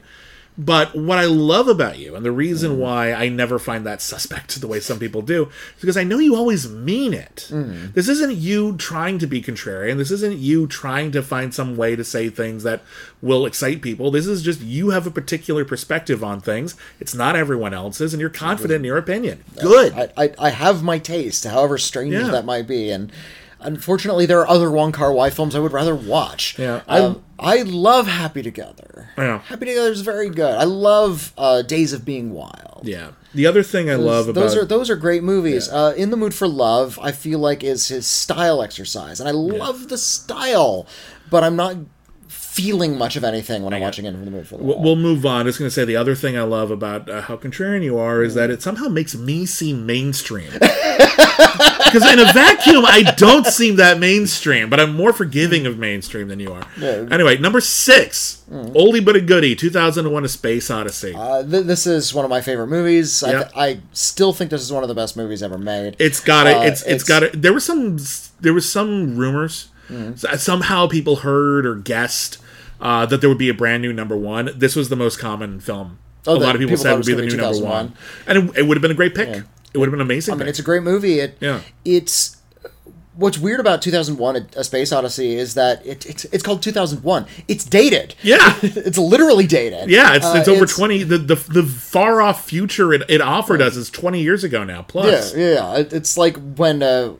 but 0.57 0.95
what 0.95 1.17
I 1.17 1.25
love 1.25 1.67
about 1.67 1.97
you, 1.97 2.15
and 2.15 2.25
the 2.25 2.31
reason 2.31 2.71
Mm-hmm. 2.71 2.79
why 2.81 3.13
I 3.13 3.29
never 3.29 3.57
find 3.57 3.85
that 3.85 4.01
suspect 4.01 4.59
the 4.61 4.67
way 4.67 4.79
some 4.79 4.99
people 4.99 5.21
do, 5.21 5.45
is 5.45 5.81
because 5.81 5.97
I 5.97 6.03
know 6.03 6.19
you 6.19 6.35
always 6.35 6.69
mean 6.69 7.13
it. 7.13 7.47
Mm-hmm. 7.49 7.91
This 7.93 8.07
isn't 8.09 8.35
you 8.35 8.75
trying 8.77 9.17
to 9.19 9.27
be 9.27 9.41
contrarian. 9.41 9.97
This 9.97 10.11
isn't 10.11 10.37
you 10.37 10.67
trying 10.67 11.11
to 11.13 11.23
find 11.23 11.53
some 11.53 11.77
way 11.77 11.95
to 11.95 12.03
say 12.03 12.29
things 12.29 12.63
that 12.63 12.81
will 13.21 13.45
excite 13.45 13.81
people. 13.81 14.11
This 14.11 14.27
is 14.27 14.43
just 14.43 14.61
you 14.61 14.89
have 14.89 15.07
a 15.07 15.11
particular 15.11 15.63
perspective 15.65 16.23
on 16.23 16.41
things. 16.41 16.75
It's 16.99 17.15
not 17.15 17.35
everyone 17.35 17.73
else's, 17.73 18.13
and 18.13 18.19
you're 18.21 18.29
confident 18.29 18.79
in 18.79 18.83
your 18.85 18.97
opinion. 18.97 19.43
Good. 19.59 19.93
I, 19.93 20.09
I, 20.17 20.33
I 20.37 20.49
have 20.49 20.83
my 20.83 20.99
taste, 20.99 21.45
however 21.45 21.77
strange 21.77 22.13
Yeah. 22.13 22.27
that 22.29 22.45
might 22.45 22.67
be, 22.67 22.91
and 22.91 23.11
unfortunately, 23.61 24.25
there 24.25 24.39
are 24.41 24.47
other 24.47 24.69
Wong 24.71 24.91
Kar 24.91 25.11
Wai 25.13 25.29
films 25.29 25.55
I 25.55 25.59
would 25.59 25.71
rather 25.73 25.95
watch. 25.95 26.57
Yeah, 26.59 26.81
I- 26.87 26.99
um, 26.99 27.23
I 27.39 27.63
love 27.63 28.05
Happy 28.07 28.43
Together. 28.43 29.09
Yeah. 29.17 29.39
Happy 29.39 29.65
Together 29.65 29.91
is 29.91 30.01
very 30.01 30.29
good. 30.29 30.53
I 30.55 30.63
love 30.65 31.33
uh, 31.37 31.63
Days 31.63 31.91
of 31.91 32.05
Being 32.05 32.33
Wild. 32.33 32.81
Yeah. 32.83 33.11
The 33.33 33.47
other 33.47 33.63
thing 33.63 33.89
I 33.89 33.95
love 33.95 34.27
about 34.27 34.41
those 34.41 34.55
are 34.57 34.65
those 34.65 34.89
are 34.89 34.95
great 34.95 35.23
movies. 35.23 35.67
Uh, 35.69 35.93
In 35.97 36.09
the 36.11 36.17
Mood 36.17 36.33
for 36.33 36.47
Love, 36.47 36.99
I 37.01 37.11
feel 37.11 37.39
like 37.39 37.63
is 37.63 37.87
his 37.87 38.05
style 38.05 38.61
exercise, 38.61 39.19
and 39.19 39.27
I 39.29 39.31
love 39.31 39.87
the 39.89 39.97
style, 39.97 40.85
but 41.29 41.43
I'm 41.43 41.55
not 41.55 41.77
feeling 42.51 42.97
much 42.97 43.15
of 43.15 43.23
anything 43.23 43.63
when 43.63 43.73
I'm 43.73 43.79
watching 43.81 44.03
it 44.05 44.09
In 44.09 44.25
the 44.25 44.31
movie. 44.31 44.45
for 44.45 44.57
Love. 44.57 44.65
We'll 44.65 44.79
we'll 44.81 44.95
move 44.97 45.25
on. 45.25 45.41
I 45.41 45.43
was 45.45 45.57
going 45.57 45.67
to 45.69 45.73
say 45.73 45.85
the 45.85 45.95
other 45.95 46.15
thing 46.15 46.37
I 46.37 46.43
love 46.43 46.69
about 46.69 47.09
uh, 47.09 47.21
how 47.21 47.37
contrarian 47.37 47.81
you 47.83 47.97
are 47.97 48.21
is 48.23 48.35
that 48.35 48.49
it 48.49 48.61
somehow 48.61 48.87
makes 48.89 49.15
me 49.15 49.45
seem 49.45 49.85
mainstream. 49.85 50.51
Because 51.91 52.09
in 52.13 52.19
a 52.19 52.31
vacuum, 52.31 52.85
I 52.85 53.01
don't 53.17 53.45
seem 53.45 53.75
that 53.75 53.99
mainstream, 53.99 54.69
but 54.69 54.79
I'm 54.79 54.95
more 54.95 55.11
forgiving 55.11 55.65
of 55.65 55.77
mainstream 55.77 56.29
than 56.29 56.39
you 56.39 56.53
are. 56.53 56.65
Anyway, 56.81 57.37
number 57.37 57.59
six, 57.59 58.43
oldie 58.49 59.03
but 59.03 59.17
a 59.17 59.21
goodie, 59.21 59.55
2001: 59.57 60.23
A 60.23 60.27
Space 60.29 60.71
Odyssey. 60.71 61.13
Uh, 61.13 61.43
th- 61.43 61.65
this 61.65 61.85
is 61.85 62.13
one 62.13 62.23
of 62.23 62.29
my 62.31 62.39
favorite 62.39 62.67
movies. 62.67 63.21
I, 63.23 63.31
th- 63.31 63.45
I 63.57 63.79
still 63.91 64.31
think 64.31 64.51
this 64.51 64.61
is 64.61 64.71
one 64.71 64.83
of 64.83 64.87
the 64.89 64.95
best 64.95 65.17
movies 65.17 65.43
ever 65.43 65.57
made. 65.57 65.97
It's 65.99 66.21
got 66.21 66.47
it. 66.47 66.55
Uh, 66.57 66.61
it's 66.61 66.81
it's 66.83 66.89
it's- 66.89 67.03
got 67.03 67.23
it. 67.23 67.41
There 67.41 67.51
was 67.53 67.65
some 67.65 67.97
there 68.39 68.53
was 68.53 68.71
some 68.71 69.17
rumors. 69.17 69.67
Mm-hmm. 69.89 70.37
Somehow 70.37 70.87
people 70.87 71.17
heard 71.17 71.65
or 71.65 71.75
guessed 71.75 72.37
uh, 72.81 73.05
that 73.05 73.21
there 73.21 73.29
would 73.29 73.37
be 73.37 73.49
a 73.49 73.53
brand 73.53 73.81
new 73.81 73.93
number 73.93 74.17
one. 74.17 74.49
This 74.55 74.75
was 74.75 74.89
the 74.89 74.95
most 74.95 75.19
common 75.19 75.59
film. 75.59 75.99
Oh, 76.27 76.35
a 76.35 76.37
lot 76.37 76.55
of 76.55 76.59
people, 76.59 76.75
people 76.75 76.77
said 76.77 76.95
would 76.97 77.05
be 77.05 77.13
the 77.13 77.25
new 77.25 77.37
number 77.37 77.63
one, 77.63 77.93
and 78.27 78.37
it, 78.49 78.57
it 78.59 78.61
would 78.67 78.77
have 78.77 78.81
been 78.81 78.91
a 78.91 78.95
great 78.95 79.15
pick. 79.15 79.29
It 79.73 79.77
would 79.77 79.87
have 79.87 79.91
been 79.91 80.01
amazing. 80.01 80.33
I 80.33 80.35
mean, 80.35 80.41
pick. 80.45 80.49
it's 80.49 80.59
a 80.59 80.63
great 80.63 80.83
movie. 80.83 81.19
It, 81.19 81.37
Yeah. 81.39 81.61
It's 81.85 82.37
what's 83.15 83.37
weird 83.37 83.59
about 83.59 83.81
2001: 83.81 84.35
A- 84.35 84.59
A 84.59 84.63
Space 84.63 84.91
Odyssey 84.91 85.35
is 85.35 85.53
that 85.55 85.85
it, 85.85 86.05
it's 86.05 86.25
it's 86.25 86.43
called 86.43 86.61
2001. 86.61 87.25
It's 87.47 87.63
dated. 87.65 88.15
Yeah. 88.21 88.57
it's 88.61 88.97
literally 88.97 89.47
dated. 89.47 89.89
yeah, 89.89 90.13
it's, 90.15 90.25
Uh, 90.25 90.35
it's 90.37 90.47
over 90.47 90.65
twenty. 90.65 91.03
The, 91.03 91.17
the 91.17 91.35
the 91.35 91.63
far 91.63 92.21
off 92.21 92.45
future 92.45 92.93
it, 92.93 93.03
it 93.09 93.21
offered 93.21 93.61
us 93.61 93.75
is 93.75 93.89
twenty 93.89 94.21
years 94.21 94.43
ago 94.43 94.63
now. 94.63 94.77
Yeah, 94.79 94.85
Plus, 94.87 95.35
yeah. 95.35 95.77
It- 95.77 95.93
It's 95.93 96.17
like 96.17 96.37
when 96.55 96.83
uh, 96.83 97.13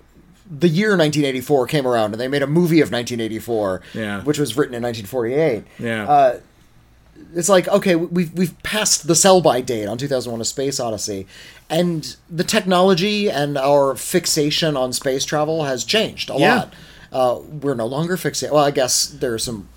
the 0.54 0.68
year 0.68 0.90
1984 0.90 1.66
came 1.68 1.88
around 1.88 2.12
and 2.12 2.20
they 2.20 2.28
made 2.28 2.44
a 2.44 2.48
movie 2.48 2.82
of 2.82 2.92
1984, 2.92 3.82
Yeah. 3.94 4.22
which 4.24 4.38
was 4.38 4.58
written 4.58 4.76
in 4.76 4.84
1948. 4.84 5.64
yeah, 5.80 6.06
Uh, 6.06 6.38
it's 7.36 7.48
like 7.50 7.68
okay 7.70 7.96
we've 7.96 8.34
we've 8.34 8.62
passed 8.64 9.08
the 9.08 9.16
sell 9.16 9.40
by 9.42 9.62
date 9.62 9.86
on 9.88 9.98
2001 9.98 10.42
a 10.42 10.44
space 10.46 10.80
odyssey 10.80 11.28
and 11.70 12.16
the 12.30 12.44
technology 12.44 13.30
and 13.30 13.58
our 13.58 13.96
fixation 13.96 14.76
on 14.76 14.92
space 14.92 15.24
travel 15.24 15.64
has 15.64 15.86
changed 15.86 16.30
a 16.30 16.38
Yeah. 16.38 16.56
lot 16.56 16.74
uh, 17.14 17.40
we're 17.62 17.76
no 17.76 17.86
longer 17.86 18.18
fixated 18.18 18.52
well 18.52 18.64
i 18.66 18.72
guess 18.72 19.06
there 19.06 19.34
are 19.34 19.40
some 19.40 19.70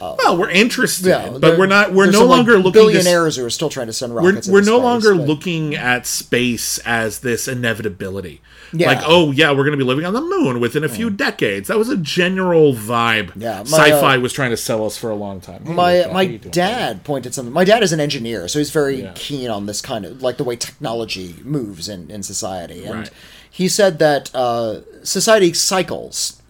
well, 0.00 0.36
we're 0.36 0.50
interested, 0.50 1.06
yeah 1.08 1.36
but 1.38 1.58
we're 1.58 1.66
not. 1.66 1.92
We're 1.92 2.06
no 2.06 2.12
some, 2.20 2.28
like, 2.28 2.36
longer 2.38 2.56
looking. 2.58 2.72
To, 2.72 2.78
billionaires 2.88 3.36
who 3.36 3.44
are 3.44 3.50
still 3.50 3.68
trying 3.70 3.86
to 3.88 3.92
send 3.92 4.14
we're 4.14 4.22
rockets 4.30 4.48
we're 4.48 4.60
no 4.60 4.76
space, 4.78 4.82
longer 4.82 5.14
but- 5.14 5.26
looking 5.28 5.74
at 5.74 6.06
space 6.06 6.78
as 6.78 7.20
this 7.20 7.48
inevitability. 7.48 8.40
Yeah. 8.72 8.88
Like, 8.88 9.02
oh 9.06 9.30
yeah, 9.30 9.50
we're 9.50 9.64
going 9.64 9.72
to 9.72 9.76
be 9.76 9.84
living 9.84 10.04
on 10.04 10.14
the 10.14 10.20
moon 10.20 10.58
within 10.58 10.82
a 10.82 10.88
few 10.88 11.08
decades. 11.08 11.68
That 11.68 11.78
was 11.78 11.88
a 11.88 11.96
general 11.96 12.74
vibe. 12.74 13.32
Yeah, 13.36 13.58
my, 13.58 13.62
sci-fi 13.62 14.16
uh, 14.16 14.20
was 14.20 14.32
trying 14.32 14.50
to 14.50 14.56
sell 14.56 14.84
us 14.84 14.96
for 14.96 15.10
a 15.10 15.14
long 15.14 15.40
time. 15.40 15.64
Hey, 15.64 15.72
my 15.72 16.06
my 16.12 16.26
dad 16.26 17.04
pointed 17.04 17.34
something. 17.34 17.52
My 17.52 17.64
dad 17.64 17.82
is 17.84 17.92
an 17.92 18.00
engineer, 18.00 18.48
so 18.48 18.58
he's 18.58 18.70
very 18.70 19.02
Yeah. 19.02 19.12
keen 19.14 19.48
on 19.48 19.66
this 19.66 19.80
kind 19.80 20.04
of 20.04 20.22
like 20.22 20.38
the 20.38 20.44
way 20.44 20.56
technology 20.56 21.36
moves 21.44 21.88
in 21.88 22.10
in 22.10 22.22
society. 22.24 22.84
And 22.84 22.94
Right. 23.00 23.10
he 23.48 23.68
said 23.68 23.98
that 24.00 24.34
uh, 24.34 24.80
society 25.04 25.52
cycles. 25.52 26.40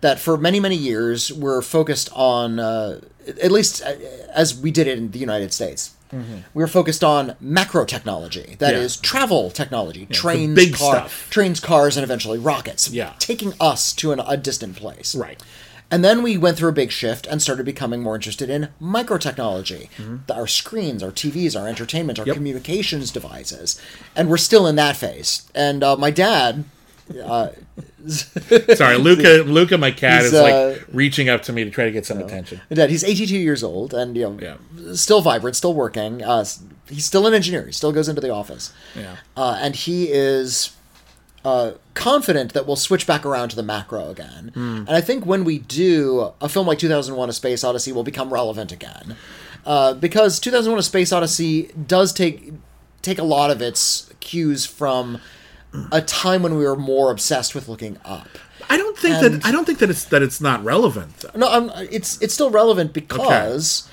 That 0.00 0.18
for 0.18 0.36
many 0.38 0.60
many 0.60 0.76
years 0.76 1.30
we're 1.32 1.60
focused 1.62 2.08
on, 2.14 2.58
uh, 2.58 3.00
at 3.42 3.52
least 3.52 3.82
uh, 3.82 3.94
as 4.34 4.58
we 4.58 4.70
did 4.70 4.86
it 4.86 4.96
in 4.98 5.10
the 5.10 5.18
United 5.18 5.52
States. 5.52 5.94
We 6.12 6.60
were 6.64 6.66
focused 6.66 7.04
on 7.04 7.36
macro 7.40 7.84
technology, 7.84 8.56
that 8.58 8.74
is 8.74 8.96
Mm-hmm. 8.96 9.04
Yeah. 9.04 9.08
travel 9.10 9.50
technology, 9.50 10.06
trains, 10.06 10.56
big 10.56 10.74
car, 10.74 10.94
stuff. 10.96 11.28
trains, 11.30 11.60
cars, 11.60 11.96
and 11.96 12.02
eventually 12.02 12.36
rockets. 12.38 12.90
Yeah. 12.90 13.12
taking 13.20 13.52
us 13.60 13.92
to 13.94 14.10
an, 14.10 14.18
a 14.26 14.36
distant 14.36 14.74
place. 14.74 15.14
Right. 15.14 15.40
And 15.88 16.04
then 16.04 16.22
we 16.24 16.36
went 16.36 16.56
through 16.56 16.70
a 16.70 16.72
big 16.72 16.90
shift 16.90 17.28
and 17.28 17.40
started 17.40 17.64
becoming 17.64 18.02
more 18.02 18.16
interested 18.16 18.50
in 18.50 18.70
microtechnology. 18.82 19.88
Our 20.28 20.46
screens, 20.48 21.02
our 21.02 21.10
TVs, 21.12 21.60
our 21.60 21.68
entertainment, 21.68 22.18
our 22.18 22.26
Yep. 22.26 22.34
communications 22.36 23.10
devices. 23.12 23.80
And 24.16 24.28
we're 24.28 24.36
still 24.36 24.66
in 24.66 24.74
that 24.76 24.96
phase. 24.96 25.48
And 25.54 25.84
uh, 25.84 25.96
my 25.96 26.10
dad, 26.10 26.64
Sorry, 28.74 28.96
Luca. 28.98 29.42
Luca, 29.46 29.78
my 29.78 29.90
cat, 29.90 30.22
is 30.24 30.32
like 30.32 30.52
uh, 30.52 30.74
reaching 30.92 31.28
up 31.28 31.42
to 31.42 31.52
me 31.52 31.64
to 31.64 31.70
try 31.70 31.84
to 31.84 31.90
get 31.90 32.06
some 32.06 32.18
attention. 32.18 32.60
my 32.70 32.76
dad, 32.76 32.90
he's 32.90 33.04
82 33.04 33.36
years 33.36 33.62
old 33.62 33.94
and 33.94 34.16
you 34.16 34.22
know, 34.24 34.38
Yeah. 34.40 34.94
still 34.94 35.20
vibrant, 35.20 35.56
still 35.56 35.74
working. 35.74 36.22
Uh, 36.22 36.44
he's 36.88 37.04
still 37.04 37.26
an 37.26 37.34
engineer. 37.34 37.66
He 37.66 37.72
still 37.72 37.92
goes 37.92 38.08
into 38.08 38.20
the 38.20 38.30
office. 38.30 38.72
Yeah. 38.96 39.16
Uh, 39.36 39.58
and 39.60 39.76
he 39.76 40.08
is 40.10 40.72
uh, 41.44 41.72
confident 41.94 42.52
that 42.54 42.66
we'll 42.66 42.76
switch 42.76 43.06
back 43.06 43.24
around 43.26 43.50
to 43.50 43.56
the 43.56 43.62
macro 43.62 44.10
again. 44.10 44.52
And 44.54 44.90
I 44.90 45.00
think 45.00 45.24
when 45.26 45.44
we 45.44 45.58
do, 45.58 46.32
a 46.40 46.48
film 46.48 46.66
like 46.66 46.78
2001 46.78 47.28
A 47.28 47.32
Space 47.32 47.64
Odyssey 47.64 47.92
will 47.92 48.04
become 48.04 48.32
relevant 48.32 48.72
again. 48.72 49.16
Uh, 49.66 49.92
because 49.94 50.40
2001 50.40 50.78
A 50.78 50.82
Space 50.82 51.12
Odyssey 51.12 51.70
does 51.86 52.12
take 52.12 52.52
take 53.02 53.18
a 53.18 53.22
lot 53.24 53.50
of 53.50 53.62
its 53.62 54.12
cues 54.20 54.66
from 54.66 55.18
a 55.92 56.00
time 56.02 56.42
when 56.42 56.56
we 56.56 56.64
were 56.64 56.76
more 56.76 57.10
obsessed 57.10 57.54
with 57.54 57.68
looking 57.68 57.98
up. 58.04 58.28
I 58.68 58.76
don't 58.76 58.96
think 58.98 59.16
And- 59.22 59.42
that 59.42 59.46
I 59.46 59.52
don't 59.52 59.64
think 59.64 59.78
that 59.80 59.90
it's 59.90 60.04
that 60.06 60.22
it's 60.22 60.40
not 60.40 60.62
relevant. 60.64 61.18
Though. 61.18 61.30
No, 61.38 61.48
I'm, 61.50 61.70
it's 61.90 62.20
it's 62.22 62.34
still 62.34 62.50
relevant 62.50 62.92
because 62.92 63.88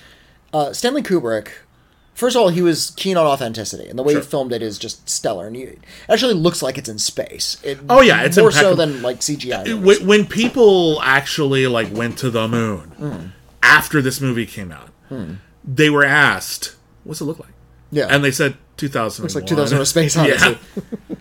uh, 0.54 0.74
Stanley 0.74 1.02
Kubrick. 1.04 1.50
First 2.14 2.36
of 2.36 2.42
all, 2.42 2.50
he 2.50 2.64
was 2.64 2.94
keen 2.96 3.16
on 3.16 3.28
authenticity, 3.28 3.88
and 3.88 3.98
the 4.00 4.02
way 4.02 4.14
Sure. 4.14 4.22
he 4.22 4.28
filmed 4.28 4.52
it 4.52 4.64
is 4.64 4.80
just 4.80 5.08
stellar. 5.08 5.46
And 5.46 5.56
it 5.56 5.78
actually 6.10 6.34
looks 6.34 6.64
like 6.64 6.76
it's 6.80 6.90
in 6.90 6.98
space. 6.98 7.58
It, 7.64 7.78
Oh, 7.88 8.02
yeah, 8.02 8.24
it's 8.24 8.38
more 8.38 8.52
so 8.52 8.74
than 8.74 9.04
like 9.04 9.20
CGI. 9.20 9.80
when, 9.80 10.08
when 10.08 10.26
people 10.26 11.00
actually 11.04 11.68
like 11.68 11.94
went 11.94 12.18
to 12.20 12.32
the 12.32 12.48
moon 12.48 12.90
Hmm. 12.98 13.26
after 13.62 14.02
this 14.02 14.20
movie 14.20 14.48
came 14.48 14.72
out, 14.72 14.90
they 15.64 15.92
were 15.92 16.04
asked, 16.04 16.76
"What's 17.04 17.22
it 17.22 17.26
look 17.26 17.38
like?" 17.40 17.54
Yeah. 17.92 18.08
and 18.10 18.24
they 18.24 18.32
said 18.32 18.58
2001. 18.78 19.24
Looks 19.24 19.36
like 19.36 19.46
2001: 19.48 19.82
A 19.82 19.86
Space 19.86 20.18
Odyssey. 20.18 20.58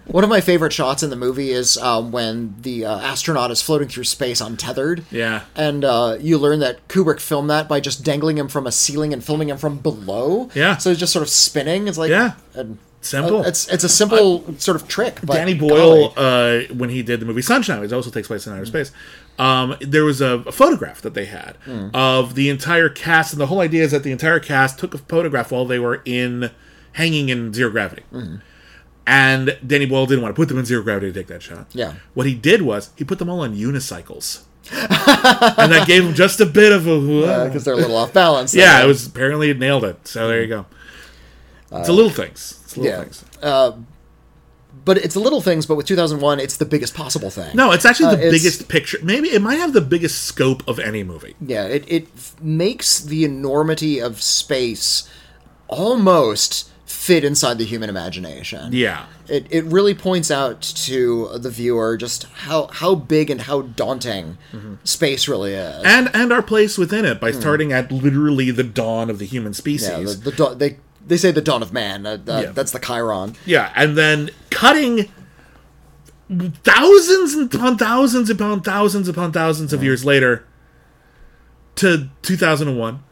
One 0.07 0.23
of 0.25 0.31
my 0.31 0.41
favorite 0.41 0.73
shots 0.73 1.03
in 1.03 1.11
the 1.11 1.17
movie 1.17 1.51
is 1.51 1.77
um, 1.79 2.13
when 2.13 2.55
the 2.63 2.85
uh, 2.87 2.99
astronaut 3.01 3.51
is 3.51 3.61
floating 3.61 3.89
through 3.89 4.05
space 4.05 4.41
untethered. 4.41 5.05
Yeah. 5.11 5.43
And 5.55 5.85
uh, 5.85 6.17
you 6.21 6.39
learn 6.39 6.61
that 6.61 6.87
Kubrick 6.89 7.21
filmed 7.21 7.51
that 7.51 7.69
by 7.69 7.81
just 7.81 8.05
dangling 8.05 8.39
him 8.39 8.49
from 8.49 8.67
a 8.67 8.73
ceiling 8.73 9.13
and 9.13 9.23
filming 9.23 9.49
him 9.51 9.59
from 9.59 9.79
below. 9.79 10.49
Yeah. 10.55 10.77
So 10.77 10.91
he's 10.91 10.99
just 10.99 11.13
sort 11.13 11.23
of 11.23 11.29
spinning. 11.29 11.89
It's 11.89 11.99
like 11.99 12.11
Yeah. 12.11 12.35
and, 12.55 12.79
Simple. 13.03 13.41
uh, 13.41 13.49
it's 13.49 13.69
it's 13.69 13.85
a 13.85 13.89
simple 13.89 14.59
sort 14.59 14.75
of 14.75 14.89
trick. 14.89 15.21
Danny. 15.21 15.55
Boyle, 15.55 16.13
uh, 16.17 16.61
when 16.75 16.89
he 16.91 17.03
did 17.03 17.21
the 17.21 17.27
movie 17.27 17.43
Sunshine, 17.43 17.81
which 17.81 17.93
also 17.93 18.11
takes 18.11 18.27
place 18.27 18.47
in 18.49 18.53
outer 18.53 18.67
space, 18.67 18.91
um, 19.39 19.77
there 19.81 20.05
was 20.05 20.21
a, 20.21 20.39
a 20.47 20.51
photograph 20.51 21.03
that 21.03 21.15
they 21.15 21.27
had 21.27 21.57
of 21.95 22.35
the 22.35 22.49
entire 22.49 22.89
cast, 22.89 23.33
and 23.33 23.41
the 23.41 23.47
whole 23.47 23.61
idea 23.61 23.85
is 23.85 23.93
that 23.93 24.03
the 24.03 24.11
entire 24.11 24.41
cast 24.41 24.81
took 24.81 24.93
a 24.93 24.99
photograph 24.99 25.53
while 25.53 25.65
they 25.65 25.79
were 25.79 26.03
in 26.05 26.51
hanging 26.97 27.29
in 27.29 27.53
zero 27.53 27.71
gravity. 27.71 28.03
And 29.07 29.57
Danny 29.65 29.87
Boyle 29.87 30.07
didn't 30.07 30.23
want 30.23 30.35
to 30.35 30.41
put 30.41 30.49
them 30.49 30.59
in 30.59 30.65
zero 30.65 30.83
gravity 30.83 31.13
to 31.13 31.19
take 31.19 31.29
that 31.29 31.43
shot. 31.43 31.67
Yeah. 31.73 31.95
What 32.15 32.27
he 32.27 32.35
did 32.35 32.63
was 32.63 32.91
he 32.97 33.05
put 33.05 33.19
them 33.21 33.29
all 33.31 33.41
on 33.41 33.55
unicycles. 33.57 34.43
and 34.73 35.71
that 35.73 35.85
gave 35.87 36.05
him 36.05 36.13
just 36.15 36.41
a 36.41 36.47
bit 36.47 36.73
of 36.73 36.89
a 36.89 37.47
because 37.47 37.65
they're 37.65 37.75
a 37.75 37.77
little 37.77 37.97
off 37.97 38.13
balance. 38.13 38.53
yeah, 38.53 38.81
Uh, 38.81 38.85
it 38.85 38.87
was 38.89 39.07
apparently 39.07 39.49
it 39.51 39.59
nailed 39.61 39.85
it. 39.85 40.09
So 40.09 40.27
there 40.27 40.43
you 40.43 40.49
go. 40.49 40.67
It's 41.73 41.89
a 41.89 41.93
little 41.93 42.11
things. 42.11 42.61
It's 42.65 42.77
little 42.77 42.93
yeah. 42.93 43.03
things. 43.05 43.25
But 44.85 44.99
it's 44.99 45.15
little 45.17 45.41
things. 45.41 45.67
But 45.67 45.77
with 45.77 45.87
2001, 45.87 46.41
it's 46.41 46.57
the 46.57 46.65
biggest 46.65 46.95
possible 46.95 47.31
thing. 47.31 47.55
No, 47.57 47.71
it's 47.73 47.85
actually 47.85 48.07
Uh, 48.07 48.17
the 48.17 48.27
it's- 48.27 48.33
biggest 48.43 48.69
picture. 48.69 48.99
Maybe 49.03 49.29
it 49.29 49.41
might 49.43 49.57
have 49.61 49.73
the 49.73 49.81
biggest 49.81 50.25
scope 50.25 50.63
of 50.69 50.79
any 50.81 51.03
movie. 51.05 51.35
Yeah, 51.41 51.65
it 51.67 51.85
it 51.87 52.09
makes 52.43 52.99
the 53.01 53.25
enormity 53.25 54.01
of 54.01 54.21
space 54.23 55.09
almost 55.69 56.71
fit 56.87 57.25
inside 57.25 57.59
the 57.59 57.65
human 57.65 57.91
imagination. 57.91 58.73
Yeah. 58.73 59.07
It, 59.29 59.47
it 59.51 59.65
really 59.65 59.93
points 59.93 60.31
out 60.31 60.61
to 60.63 61.37
the 61.37 61.51
viewer 61.51 61.97
just 61.97 62.23
how, 62.25 62.69
how 62.69 62.95
big 62.95 63.29
and 63.29 63.41
how 63.43 63.63
daunting 63.63 64.39
space 64.85 65.27
really 65.29 65.53
is. 65.55 65.83
And 65.85 66.09
and 66.15 66.33
our 66.33 66.43
place 66.43 66.79
within 66.79 67.05
it 67.05 67.21
by 67.21 67.33
starting 67.33 67.73
at 67.73 67.91
literally 67.91 68.51
the 68.53 68.63
dawn 68.63 69.11
of 69.11 69.19
the 69.19 69.27
human 69.27 69.53
species. 69.53 69.89
yeah, 69.91 69.99
the, 69.99 70.31
the 70.31 70.55
they 70.55 70.77
they 71.05 71.17
say 71.17 71.33
the 71.33 71.41
dawn 71.43 71.63
of 71.63 71.73
man. 71.73 72.07
Uh, 72.07 72.19
uh, 72.27 72.41
Yeah. 72.45 72.51
That's 72.53 72.71
the 72.71 72.79
Chiron. 72.81 73.35
Yeah, 73.45 73.73
and 73.75 73.99
then 73.99 74.31
cutting 74.51 75.09
thousands 76.65 77.35
upon 77.55 77.79
thousands 77.79 78.31
upon 78.31 78.63
thousands 78.63 79.09
upon 79.09 79.33
thousands 79.33 79.73
of 79.73 79.83
years 79.83 80.05
later 80.05 80.45
to 81.77 82.09
2001. 82.23 83.03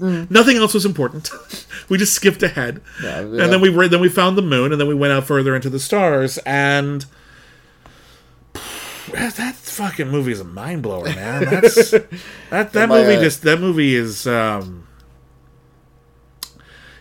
Nothing 0.00 0.56
else 0.56 0.74
was 0.74 0.84
important. 0.84 1.30
we 1.88 1.98
just 1.98 2.14
skipped 2.14 2.42
ahead, 2.42 2.80
Yeah, 3.02 3.20
and 3.20 3.38
then 3.38 3.60
we 3.60 3.88
then 3.88 4.00
we 4.00 4.08
found 4.08 4.38
the 4.38 4.42
moon, 4.42 4.72
and 4.72 4.80
then 4.80 4.88
we 4.88 4.94
went 4.94 5.12
out 5.12 5.24
further 5.26 5.54
into 5.54 5.70
the 5.70 5.80
stars, 5.80 6.38
and 6.38 7.04
that, 9.12 9.34
that 9.34 9.54
fucking 9.54 10.08
movie 10.08 10.32
is 10.32 10.40
a 10.40 10.44
mind 10.44 10.82
blower, 10.82 11.04
man. 11.04 11.44
That's 11.44 11.90
that 12.50 12.72
that 12.72 12.88
movie 12.88 13.16
uh, 13.16 13.22
just 13.22 13.42
that 13.42 13.60
movie 13.60 13.94
is. 13.94 14.26
um 14.26 14.86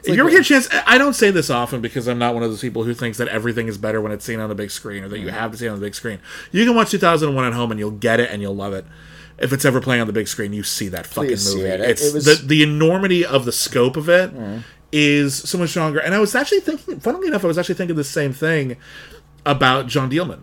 if 0.04 0.10
like 0.12 0.18
you 0.18 0.24
ever 0.24 0.30
get 0.32 0.42
a 0.42 0.44
chance, 0.44 0.70
I 0.72 0.84
I 0.96 0.98
don't 0.98 1.14
say 1.14 1.32
this 1.32 1.50
often 1.50 1.82
because 1.82 2.08
I'm 2.08 2.18
not 2.18 2.34
one 2.34 2.44
of 2.44 2.50
those 2.50 2.62
people 2.62 2.84
who 2.84 2.94
thinks 2.94 3.18
that 3.18 3.28
everything 3.28 3.68
is 3.68 3.78
better 3.78 4.00
when 4.00 4.12
it's 4.14 4.24
seen 4.24 4.40
on 4.40 4.48
the 4.48 4.56
big 4.56 4.72
screen 4.72 5.04
or 5.04 5.10
that 5.10 5.20
you 5.20 5.30
have 5.30 5.52
to 5.52 5.58
see 5.58 5.66
it 5.66 5.70
on 5.70 5.80
the 5.80 5.86
big 5.86 5.96
screen. 5.96 6.20
You 6.52 6.66
can 6.66 6.76
watch 6.76 6.92
2001 6.92 7.46
at 7.46 7.54
home 7.54 7.72
and 7.72 7.80
you'll 7.80 7.92
get 7.92 8.20
it 8.22 8.32
and 8.32 8.42
you'll 8.42 8.56
love 8.56 8.74
it. 8.74 8.86
If 9.40 9.54
it's 9.54 9.66
ever 9.66 9.80
playing 9.80 10.02
on 10.02 10.08
the 10.08 10.14
big 10.14 10.28
screen, 10.28 10.52
you 10.54 10.64
see 10.64 10.88
that 10.90 11.06
fucking 11.06 11.30
Please 11.30 11.54
movie. 11.56 11.68
it. 11.68 11.80
It- 11.82 11.90
It's 11.92 12.06
it 12.08 12.14
was- 12.14 12.26
the 12.26 12.48
the 12.48 12.64
enormity 12.64 13.26
of 13.26 13.46
the 13.46 13.52
scope 13.52 13.96
of 13.98 14.10
it 14.10 14.32
is 14.92 15.36
so 15.36 15.58
much 15.58 15.70
stronger. 15.72 16.00
And 16.00 16.16
I 16.16 16.20
was 16.20 16.34
actually 16.34 16.62
thinking, 16.62 17.00
funnily 17.00 17.28
enough, 17.28 17.44
I 17.44 17.48
was 17.48 17.58
actually 17.58 17.76
thinking 17.76 17.96
the 17.96 18.04
same 18.04 18.34
thing 18.34 18.78
about 19.46 19.88
Jeanne 19.88 20.10
Dielman. 20.10 20.40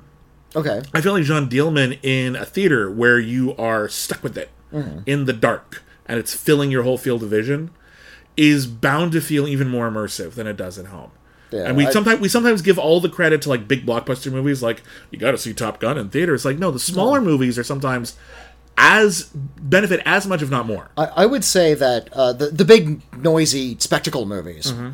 Okay. 0.56 0.82
I 0.92 1.00
feel 1.00 1.12
like 1.14 1.24
Jeanne 1.24 1.48
Dielman 1.48 1.98
in 2.02 2.36
a 2.36 2.44
theater 2.44 2.90
where 2.90 3.18
you 3.18 3.56
are 3.56 3.88
stuck 3.88 4.22
with 4.22 4.36
it 4.38 4.50
mm-hmm. 4.72 4.98
in 5.06 5.24
the 5.24 5.32
dark 5.32 5.82
and 6.06 6.18
it's 6.18 6.34
filling 6.34 6.70
your 6.70 6.82
whole 6.84 6.98
field 6.98 7.22
of 7.22 7.30
vision 7.30 7.70
is 8.36 8.66
bound 8.66 9.12
to 9.12 9.20
feel 9.20 9.48
even 9.48 9.68
more 9.68 9.90
immersive 9.90 10.32
than 10.34 10.46
it 10.46 10.56
does 10.56 10.78
at 10.78 10.86
home. 10.86 11.10
Yeah, 11.50 11.66
and 11.68 11.76
we 11.76 11.86
I- 11.86 11.90
sometimes 11.90 12.20
we 12.20 12.28
sometimes 12.28 12.62
give 12.62 12.78
all 12.78 13.00
the 13.00 13.08
credit 13.08 13.42
to 13.42 13.48
like 13.48 13.66
big 13.66 13.86
blockbuster 13.86 14.30
movies 14.30 14.62
like 14.62 14.82
you 15.10 15.18
got 15.18 15.30
to 15.32 15.38
see 15.38 15.52
Top 15.54 15.80
Gun 15.80 15.96
in 15.98 16.08
theaters. 16.10 16.44
Like 16.44 16.58
no, 16.58 16.70
the 16.70 16.78
smaller 16.80 17.20
movies 17.20 17.58
are 17.58 17.64
sometimes 17.64 18.16
as 18.76 19.24
benefit 19.32 20.00
as 20.04 20.26
much 20.26 20.42
if 20.42 20.50
not 20.50 20.66
more. 20.66 20.90
I, 20.96 21.04
I 21.06 21.26
would 21.26 21.44
say 21.44 21.74
that 21.74 22.12
uh, 22.12 22.32
the 22.32 22.46
the 22.46 22.64
big 22.64 23.00
noisy 23.16 23.76
spectacle 23.78 24.26
movies. 24.26 24.72
Mm-hmm. 24.72 24.90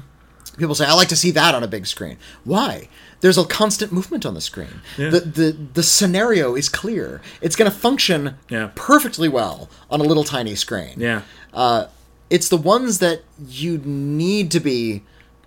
People 0.59 0.75
say 0.75 0.85
I 0.85 0.93
like 0.93 1.09
to 1.09 1.17
see 1.17 1.31
that 1.31 1.55
on 1.55 1.63
a 1.63 1.69
big 1.69 1.87
screen. 1.87 2.19
Why? 2.45 2.89
There's 3.21 3.39
a 3.39 3.45
constant 3.45 3.93
movement 3.93 4.25
on 4.27 4.35
the 4.35 4.41
screen. 4.41 4.81
The, 4.97 5.21
the 5.21 5.57
the 5.75 5.83
scenario 5.83 6.55
is 6.55 6.69
clear. 6.69 7.21
It's 7.41 7.57
going 7.57 7.71
to 7.71 7.77
function 7.77 8.37
Yeah. 8.49 8.71
perfectly 8.75 9.29
well 9.29 9.69
on 9.91 10.01
a 10.01 10.05
little 10.05 10.25
tiny 10.25 10.55
screen. 10.55 10.95
Yeah. 10.99 11.23
Uh, 11.55 11.87
it's 12.31 12.49
the 12.49 12.57
ones 12.57 12.99
that 12.99 13.23
you 13.47 13.79
need 13.85 14.51
to 14.53 14.61
be 14.61 15.03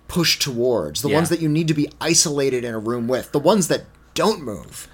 pushed 0.08 0.42
towards. 0.42 1.02
The 1.02 1.08
Yeah. 1.10 1.16
ones 1.16 1.28
that 1.30 1.40
you 1.40 1.48
need 1.48 1.68
to 1.68 1.74
be 1.74 1.88
isolated 2.00 2.64
in 2.64 2.74
a 2.74 2.78
room 2.78 3.06
with. 3.08 3.32
The 3.32 3.38
ones 3.40 3.68
that 3.68 3.84
don't 4.14 4.42
move. 4.42 4.88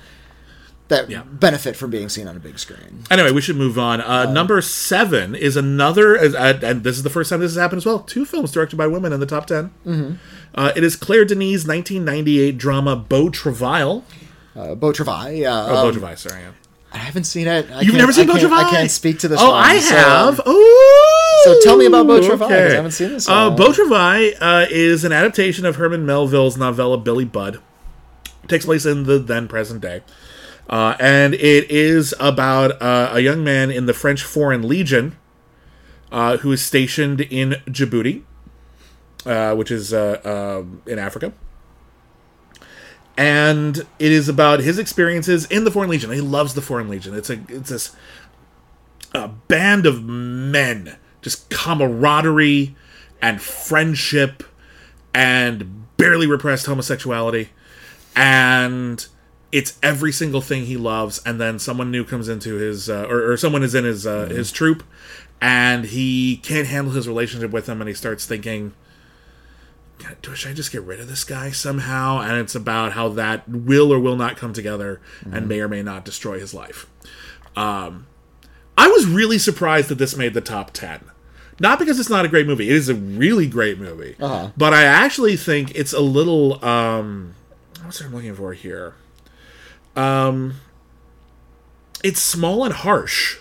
That 0.91 1.09
Yeah. 1.09 1.23
benefit 1.25 1.77
from 1.77 1.91
being 1.91 2.09
seen 2.09 2.29
on 2.29 2.37
a 2.37 2.41
big 2.41 2.59
screen. 2.59 3.05
Anyway, 3.11 3.31
we 3.31 3.41
should 3.41 3.57
move 3.57 3.79
on. 3.79 4.01
Uh, 4.01 4.31
number 4.31 4.61
seven 4.61 5.35
is 5.35 5.57
another, 5.57 6.19
uh, 6.19 6.59
and 6.63 6.83
this 6.85 6.97
is 6.97 7.03
the 7.05 7.11
first 7.11 7.31
time 7.31 7.41
this 7.41 7.53
has 7.53 7.59
happened 7.61 7.79
as 7.79 7.87
well. 7.87 8.01
Two 8.01 8.25
films 8.25 8.51
directed 8.53 8.77
by 8.77 8.87
women 8.89 9.13
in 9.13 9.21
the 9.21 9.27
top 9.27 9.47
10 9.47 9.71
Mm-hmm. 9.87 10.15
Uh, 10.55 10.73
it 10.77 10.83
is 10.85 10.97
Claire 10.97 11.25
Denis' 11.25 11.65
1998 11.65 12.59
drama 12.59 12.97
Beau 12.97 13.31
Travail. 13.31 14.05
Uh, 14.57 14.75
Beau 14.75 14.91
Travail. 14.93 15.47
Uh, 15.47 15.67
Oh, 15.71 15.77
um, 15.77 15.87
Beau 15.87 15.93
Travail, 15.93 16.17
sorry. 16.17 16.41
yeah. 16.43 16.49
I 16.93 16.99
haven't 16.99 17.23
seen 17.25 17.47
it. 17.47 17.69
I 17.73 17.83
You've 17.83 17.95
never 17.95 18.13
seen 18.13 18.27
Beau 18.27 18.37
Travail? 18.37 18.59
I 18.59 18.69
can't 18.71 18.91
speak 18.91 19.21
to 19.21 19.29
this. 19.29 19.39
Oh, 19.41 19.51
one, 19.51 19.63
I 19.65 19.79
so- 19.79 19.95
have. 19.95 20.41
Ooh. 20.45 21.45
So 21.45 21.61
tell 21.63 21.77
me 21.77 21.87
about 21.87 22.09
Beau 22.09 22.21
Travail, 22.21 22.49
I 22.49 22.75
haven't 22.75 22.91
seen 22.91 23.11
this 23.11 23.29
Uh. 23.29 23.51
Beau 23.51 23.73
Travail 23.73 24.35
uh, 24.41 24.67
is 24.69 25.05
an 25.05 25.13
adaptation 25.13 25.65
of 25.65 25.77
Herman 25.77 26.05
Melville's 26.05 26.57
novella 26.57 26.99
Billy 26.99 27.25
Budd. 27.25 27.61
It 28.43 28.49
takes 28.49 28.65
place 28.65 28.85
in 28.85 29.05
the 29.05 29.21
then 29.21 29.47
present 29.47 29.81
day. 29.81 30.03
Uh, 30.71 30.97
and 31.01 31.35
it 31.35 31.69
is 31.69 32.15
about 32.21 32.81
uh, 32.81 33.11
a 33.13 33.21
young 33.21 33.43
man 33.43 33.73
in 33.73 33.87
the 33.87 33.93
French 33.93 34.23
Foreign 34.23 34.67
Legion 34.69 35.19
uh, 36.13 36.37
who 36.39 36.53
is 36.53 36.65
stationed 36.65 37.21
in 37.23 37.57
Djibouti, 37.67 38.23
uh, 39.27 39.55
which 39.57 39.73
is 39.73 39.93
uh, 39.93 40.21
um 40.63 40.83
in 40.87 40.99
Africa. 40.99 41.33
And 43.17 43.79
it 43.99 44.13
is 44.13 44.29
about 44.29 44.61
his 44.61 44.79
experiences 44.79 45.45
in 45.47 45.65
the 45.65 45.73
Foreign 45.73 45.91
Legion. 45.91 46.13
He 46.13 46.21
loves 46.21 46.55
the 46.55 46.63
Foreign 46.63 46.89
Legion. 46.89 47.15
It's 47.15 47.31
a 47.31 47.41
it's 47.49 47.71
this 47.71 47.97
a 49.13 49.27
band 49.27 49.87
of 49.87 50.05
men, 50.05 50.97
just 51.21 51.51
camaraderie 51.51 52.77
and 53.21 53.43
friendship 53.43 54.45
and 55.13 55.97
barely 55.97 56.29
repressed 56.29 56.67
homosexuality. 56.67 57.51
And 58.15 59.05
it's 59.53 59.79
every 59.83 60.13
single 60.13 60.41
thing 60.41 60.67
he 60.67 60.77
loves, 60.77 61.21
and 61.25 61.41
then 61.41 61.59
someone 61.59 61.91
new 61.91 62.05
comes 62.05 62.29
into 62.29 62.55
his, 62.55 62.89
uh, 62.89 63.07
or, 63.09 63.33
or 63.33 63.37
someone 63.37 63.63
is 63.63 63.75
in 63.75 63.85
his 63.85 64.07
uh, 64.07 64.27
his 64.27 64.53
troop, 64.53 64.83
and 65.41 65.87
he 65.87 66.37
can't 66.39 66.69
handle 66.69 66.93
his 66.93 67.09
relationship 67.09 67.51
with 67.51 67.69
him, 67.69 67.81
and 67.81 67.89
he 67.89 67.95
starts 67.95 68.27
thinking, 68.27 68.73
"God, 69.99 70.17
should 70.37 70.53
I 70.53 70.55
just 70.55 70.71
get 70.71 70.83
rid 70.83 71.01
of 71.01 71.09
this 71.09 71.25
guy 71.25 71.51
somehow? 71.51 72.21
And 72.21 72.39
it's 72.39 72.55
about 72.55 72.93
how 72.93 73.09
that 73.11 73.49
will 73.49 73.93
or 73.93 73.99
will 73.99 74.17
not 74.17 74.37
come 74.37 74.53
together, 74.53 75.01
and 75.31 75.49
may 75.49 75.61
or 75.61 75.69
may 75.69 75.83
not 75.83 76.05
destroy 76.05 76.39
his 76.39 76.55
life. 76.55 76.87
Um, 77.57 78.07
I 78.79 78.87
was 78.87 79.07
really 79.07 79.39
surprised 79.39 79.89
that 79.89 79.99
this 79.99 80.17
made 80.17 80.35
the 80.35 80.41
top 80.41 80.71
ten. 80.73 81.01
Not 81.59 81.79
because 81.79 82.01
it's 82.01 82.09
not 82.09 82.25
a 82.25 82.29
great 82.29 82.47
movie; 82.47 82.71
it 82.71 82.77
is 82.77 82.89
a 82.89 82.95
really 82.95 83.49
great 83.49 83.79
movie. 83.79 84.15
Uh-huh. 84.21 84.51
But 84.57 84.73
I 84.75 84.85
actually 84.85 85.37
think 85.37 85.75
it's 85.75 85.93
a 85.93 86.01
little. 86.01 86.65
Um, 86.65 87.35
what's 87.83 88.01
I'm 88.01 88.15
looking 88.15 88.35
for 88.35 88.55
here? 88.55 88.95
Um, 89.97 90.55
it's 92.03 92.21
small 92.21 92.65
and 92.65 92.73
harsh 92.73 93.39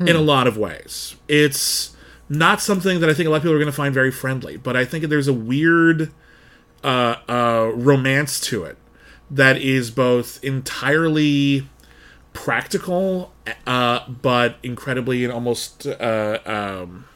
in 0.00 0.16
a 0.16 0.20
lot 0.20 0.46
of 0.46 0.56
ways. 0.56 1.16
It's 1.28 1.96
not 2.28 2.60
something 2.60 3.00
that 3.00 3.08
I 3.08 3.14
think 3.14 3.26
a 3.26 3.30
lot 3.30 3.36
of 3.36 3.42
people 3.42 3.54
are 3.54 3.58
going 3.58 3.66
to 3.66 3.72
find 3.72 3.94
very 3.94 4.10
friendly, 4.10 4.56
but 4.56 4.76
I 4.76 4.84
think 4.84 5.04
there's 5.04 5.28
a 5.28 5.32
weird 5.32 6.12
uh, 6.82 7.16
uh, 7.28 7.72
romance 7.74 8.40
to 8.40 8.64
it 8.64 8.76
that 9.30 9.56
is 9.56 9.90
both 9.90 10.42
entirely 10.42 11.68
practical, 12.32 13.32
uh, 13.66 14.08
but 14.08 14.56
incredibly 14.62 15.24
and 15.24 15.32
almost 15.32 15.86
uh, 15.86 16.38
um, 16.44 17.06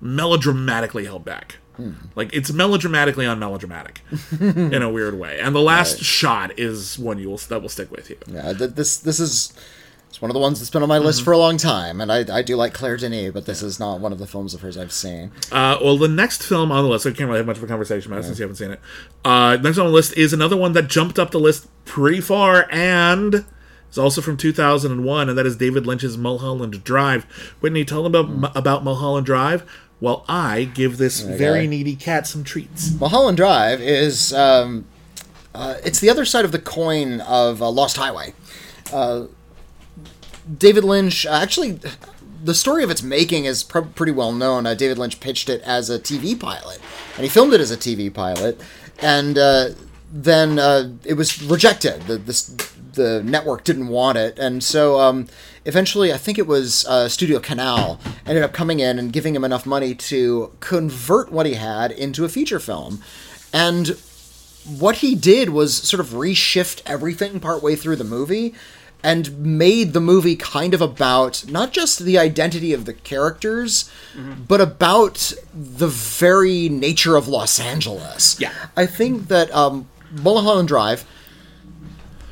melodramatically 0.00 1.04
held 1.04 1.24
back. 1.24 1.56
Like 2.14 2.32
it's 2.34 2.52
melodramatically 2.52 3.24
unmelodramatic 3.26 4.00
in 4.40 4.82
a 4.82 4.90
weird 4.90 5.18
way, 5.18 5.40
and 5.40 5.54
the 5.54 5.60
last 5.60 5.98
shot 6.02 6.58
is 6.58 6.98
one 6.98 7.18
you 7.18 7.30
will 7.30 7.38
that 7.38 7.62
will 7.62 7.68
stick 7.68 7.90
with 7.90 8.10
you. 8.10 8.18
Yeah, 8.26 8.52
th- 8.52 8.72
this 8.72 8.98
this 8.98 9.18
is 9.20 9.52
it's 10.12 10.20
one 10.20 10.30
of 10.30 10.34
the 10.34 10.40
ones 10.40 10.58
that's 10.58 10.68
been 10.68 10.82
on 10.82 10.90
my 10.90 10.98
list 10.98 11.22
for 11.22 11.32
a 11.32 11.38
long 11.38 11.56
time, 11.56 11.98
and 12.02 12.12
I, 12.12 12.24
I 12.30 12.42
do 12.42 12.54
like 12.54 12.74
Claire 12.74 12.98
Denis, 12.98 13.32
but 13.32 13.46
this 13.46 13.62
is 13.62 13.80
not 13.80 13.98
one 13.98 14.12
of 14.12 14.18
the 14.18 14.26
films 14.26 14.52
of 14.52 14.60
hers 14.60 14.76
I've 14.76 14.92
seen. 14.92 15.32
Uh, 15.50 15.78
well, 15.82 15.96
the 15.96 16.06
next 16.06 16.42
film 16.42 16.70
on 16.70 16.84
the 16.84 16.90
list, 16.90 17.06
I 17.06 17.12
can't 17.12 17.28
really 17.28 17.38
have 17.38 17.46
much 17.46 17.56
of 17.56 17.62
a 17.62 17.66
conversation 17.66 18.12
about 18.12 18.20
it 18.20 18.24
since 18.26 18.38
you 18.38 18.42
haven't 18.42 18.56
seen 18.56 18.72
it. 18.72 18.80
Uh, 19.24 19.56
next 19.56 19.78
on 19.78 19.86
the 19.86 19.92
list 19.92 20.14
is 20.18 20.34
another 20.34 20.54
one 20.56 20.74
that 20.74 20.88
jumped 20.88 21.18
up 21.18 21.30
the 21.30 21.40
list 21.40 21.66
pretty 21.86 22.20
far 22.20 22.68
and 22.70 23.46
is 23.90 23.96
also 23.96 24.20
from 24.20 24.36
2001, 24.36 25.28
and 25.30 25.38
that 25.38 25.46
is 25.46 25.56
David 25.56 25.86
Lynch's 25.86 26.18
Mulholland 26.18 26.84
Drive. 26.84 27.24
Whitney, 27.60 27.86
tell 27.86 28.02
them 28.02 28.14
about, 28.14 28.54
about 28.54 28.84
Mulholland 28.84 29.24
Drive. 29.24 29.64
Well, 30.02 30.24
I 30.26 30.64
give 30.64 30.98
this 30.98 31.20
very 31.20 31.68
needy 31.68 31.94
cat 31.94 32.26
some 32.26 32.42
treats. 32.42 32.92
Mulholland 32.98 33.36
Drive 33.36 33.80
is 33.80 34.34
um, 34.34 34.84
uh, 35.54 35.76
it's 35.84 36.00
the 36.00 36.10
other 36.10 36.24
side 36.24 36.44
of 36.44 36.50
the 36.50 36.58
coin 36.58 37.20
of 37.20 37.62
uh, 37.62 37.70
Lost 37.70 37.96
Highway. 37.98 38.34
Uh, 38.92 39.26
David 40.58 40.82
Lynch 40.82 41.24
actually. 41.24 41.78
The 42.42 42.52
story 42.52 42.82
of 42.82 42.90
its 42.90 43.04
making 43.04 43.44
is 43.44 43.62
pr- 43.62 43.82
pretty 43.82 44.10
well 44.10 44.32
known. 44.32 44.66
Uh, 44.66 44.74
David 44.74 44.98
Lynch 44.98 45.20
pitched 45.20 45.48
it 45.48 45.62
as 45.62 45.88
a 45.88 46.00
TV 46.00 46.38
pilot, 46.38 46.80
and 47.14 47.22
he 47.22 47.28
filmed 47.28 47.54
it 47.54 47.60
as 47.60 47.70
a 47.70 47.76
TV 47.76 48.12
pilot, 48.12 48.60
and 49.00 49.38
uh, 49.38 49.68
then 50.12 50.58
uh, 50.58 50.90
it 51.04 51.14
was 51.14 51.40
rejected. 51.44 52.02
The, 52.08 52.16
this, 52.16 52.46
the 52.94 53.22
network 53.22 53.62
didn't 53.62 53.86
want 53.86 54.18
it, 54.18 54.36
and 54.36 54.64
so 54.64 54.98
um, 54.98 55.28
eventually, 55.64 56.12
I 56.12 56.18
think 56.18 56.38
it 56.38 56.46
was 56.46 56.86
uh, 56.86 57.08
Studio 57.08 57.38
Canal 57.38 58.00
ended 58.26 58.42
up 58.42 58.52
coming 58.52 58.80
in 58.80 58.98
and 58.98 59.12
giving 59.12 59.34
him 59.34 59.44
enough 59.44 59.66
money 59.66 59.94
to 59.94 60.52
convert 60.60 61.32
what 61.32 61.46
he 61.46 61.54
had 61.54 61.90
into 61.92 62.24
a 62.24 62.28
feature 62.28 62.60
film, 62.60 63.02
and 63.52 63.96
what 64.78 64.96
he 64.96 65.14
did 65.14 65.50
was 65.50 65.76
sort 65.76 66.00
of 66.00 66.08
reshift 66.08 66.82
everything 66.86 67.40
partway 67.40 67.74
through 67.74 67.96
the 67.96 68.04
movie 68.04 68.54
and 69.02 69.36
made 69.38 69.92
the 69.92 70.00
movie 70.00 70.36
kind 70.36 70.74
of 70.74 70.80
about 70.80 71.44
not 71.48 71.72
just 71.72 71.98
the 71.98 72.16
identity 72.16 72.72
of 72.72 72.84
the 72.84 72.92
characters 72.92 73.90
but 74.46 74.60
about 74.60 75.32
the 75.52 75.88
very 75.88 76.68
nature 76.68 77.16
of 77.16 77.26
Los 77.26 77.58
Angeles. 77.58 78.38
Yeah. 78.38 78.52
I 78.76 78.86
think 78.86 79.26
that 79.28 79.52
um 79.52 79.88
Mulholland 80.12 80.68
Drive 80.68 81.04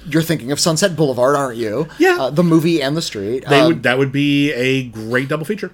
you're 0.06 0.22
thinking 0.22 0.50
of 0.52 0.60
Sunset 0.60 0.96
Boulevard, 0.96 1.36
aren't 1.36 1.56
you? 1.58 1.88
Yeah. 1.98 2.16
Uh, 2.20 2.30
the 2.30 2.42
movie 2.42 2.80
and 2.82 2.96
the 2.96 3.02
street. 3.02 3.44
They 3.48 3.60
Um, 3.60 3.66
would, 3.68 3.82
that 3.82 3.98
would 3.98 4.12
be 4.12 4.52
a 4.52 4.84
great 4.84 5.28
double 5.28 5.44
feature. 5.44 5.72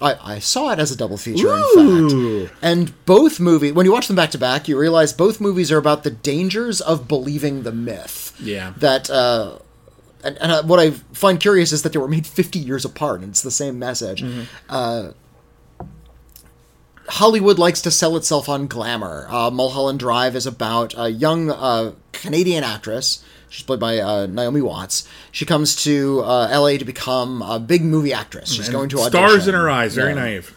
I, 0.00 0.14
I 0.34 0.38
saw 0.38 0.70
it 0.70 0.78
as 0.78 0.92
a 0.92 0.96
double 0.96 1.16
feature, 1.16 1.48
in 1.56 2.48
fact. 2.48 2.54
And 2.62 3.04
both 3.04 3.40
movies, 3.40 3.72
when 3.72 3.84
you 3.84 3.90
watch 3.92 4.06
them 4.06 4.14
back 4.16 4.30
to 4.30 4.38
back, 4.38 4.68
you 4.68 4.78
realize 4.78 5.12
both 5.12 5.40
movies 5.40 5.72
are 5.72 5.78
about 5.78 6.04
the 6.04 6.10
dangers 6.10 6.80
of 6.80 7.08
believing 7.08 7.64
the 7.64 7.72
myth. 7.72 8.32
Yeah. 8.40 8.74
That, 8.76 9.10
uh, 9.10 9.58
and, 10.22 10.36
and 10.38 10.52
uh, 10.52 10.62
what 10.62 10.78
I 10.78 10.90
find 11.12 11.40
curious 11.40 11.72
is 11.72 11.82
that 11.82 11.92
they 11.92 11.98
were 11.98 12.06
made 12.06 12.28
50 12.28 12.60
years 12.60 12.84
apart, 12.84 13.22
and 13.22 13.30
it's 13.30 13.42
the 13.42 13.50
same 13.50 13.76
message. 13.80 14.24
Uh, 14.68 15.10
Hollywood 17.08 17.58
likes 17.58 17.80
to 17.82 17.90
sell 17.90 18.16
itself 18.16 18.48
on 18.48 18.66
glamour. 18.66 19.26
Uh, 19.30 19.50
Mulholland 19.50 19.98
Drive 19.98 20.36
is 20.36 20.46
about 20.46 20.94
a 20.96 21.08
young 21.08 21.50
uh, 21.50 21.92
Canadian 22.12 22.64
actress. 22.64 23.24
She's 23.50 23.64
played 23.64 23.80
by 23.80 23.98
uh, 23.98 24.26
Naomi 24.26 24.60
Watts. 24.60 25.08
She 25.32 25.44
comes 25.46 25.74
to 25.84 26.20
uh, 26.20 26.48
LA 26.60 26.76
to 26.76 26.84
become 26.84 27.42
a 27.42 27.58
big 27.58 27.82
movie 27.84 28.12
actress. 28.12 28.52
She's 28.52 28.68
going 28.68 28.88
to 28.90 29.00
audition. 29.00 29.10
Stars 29.28 29.48
in 29.48 29.54
her 29.54 29.70
eyes, 29.70 29.94
very 29.94 30.10
Yeah. 30.14 30.20
naive. 30.20 30.54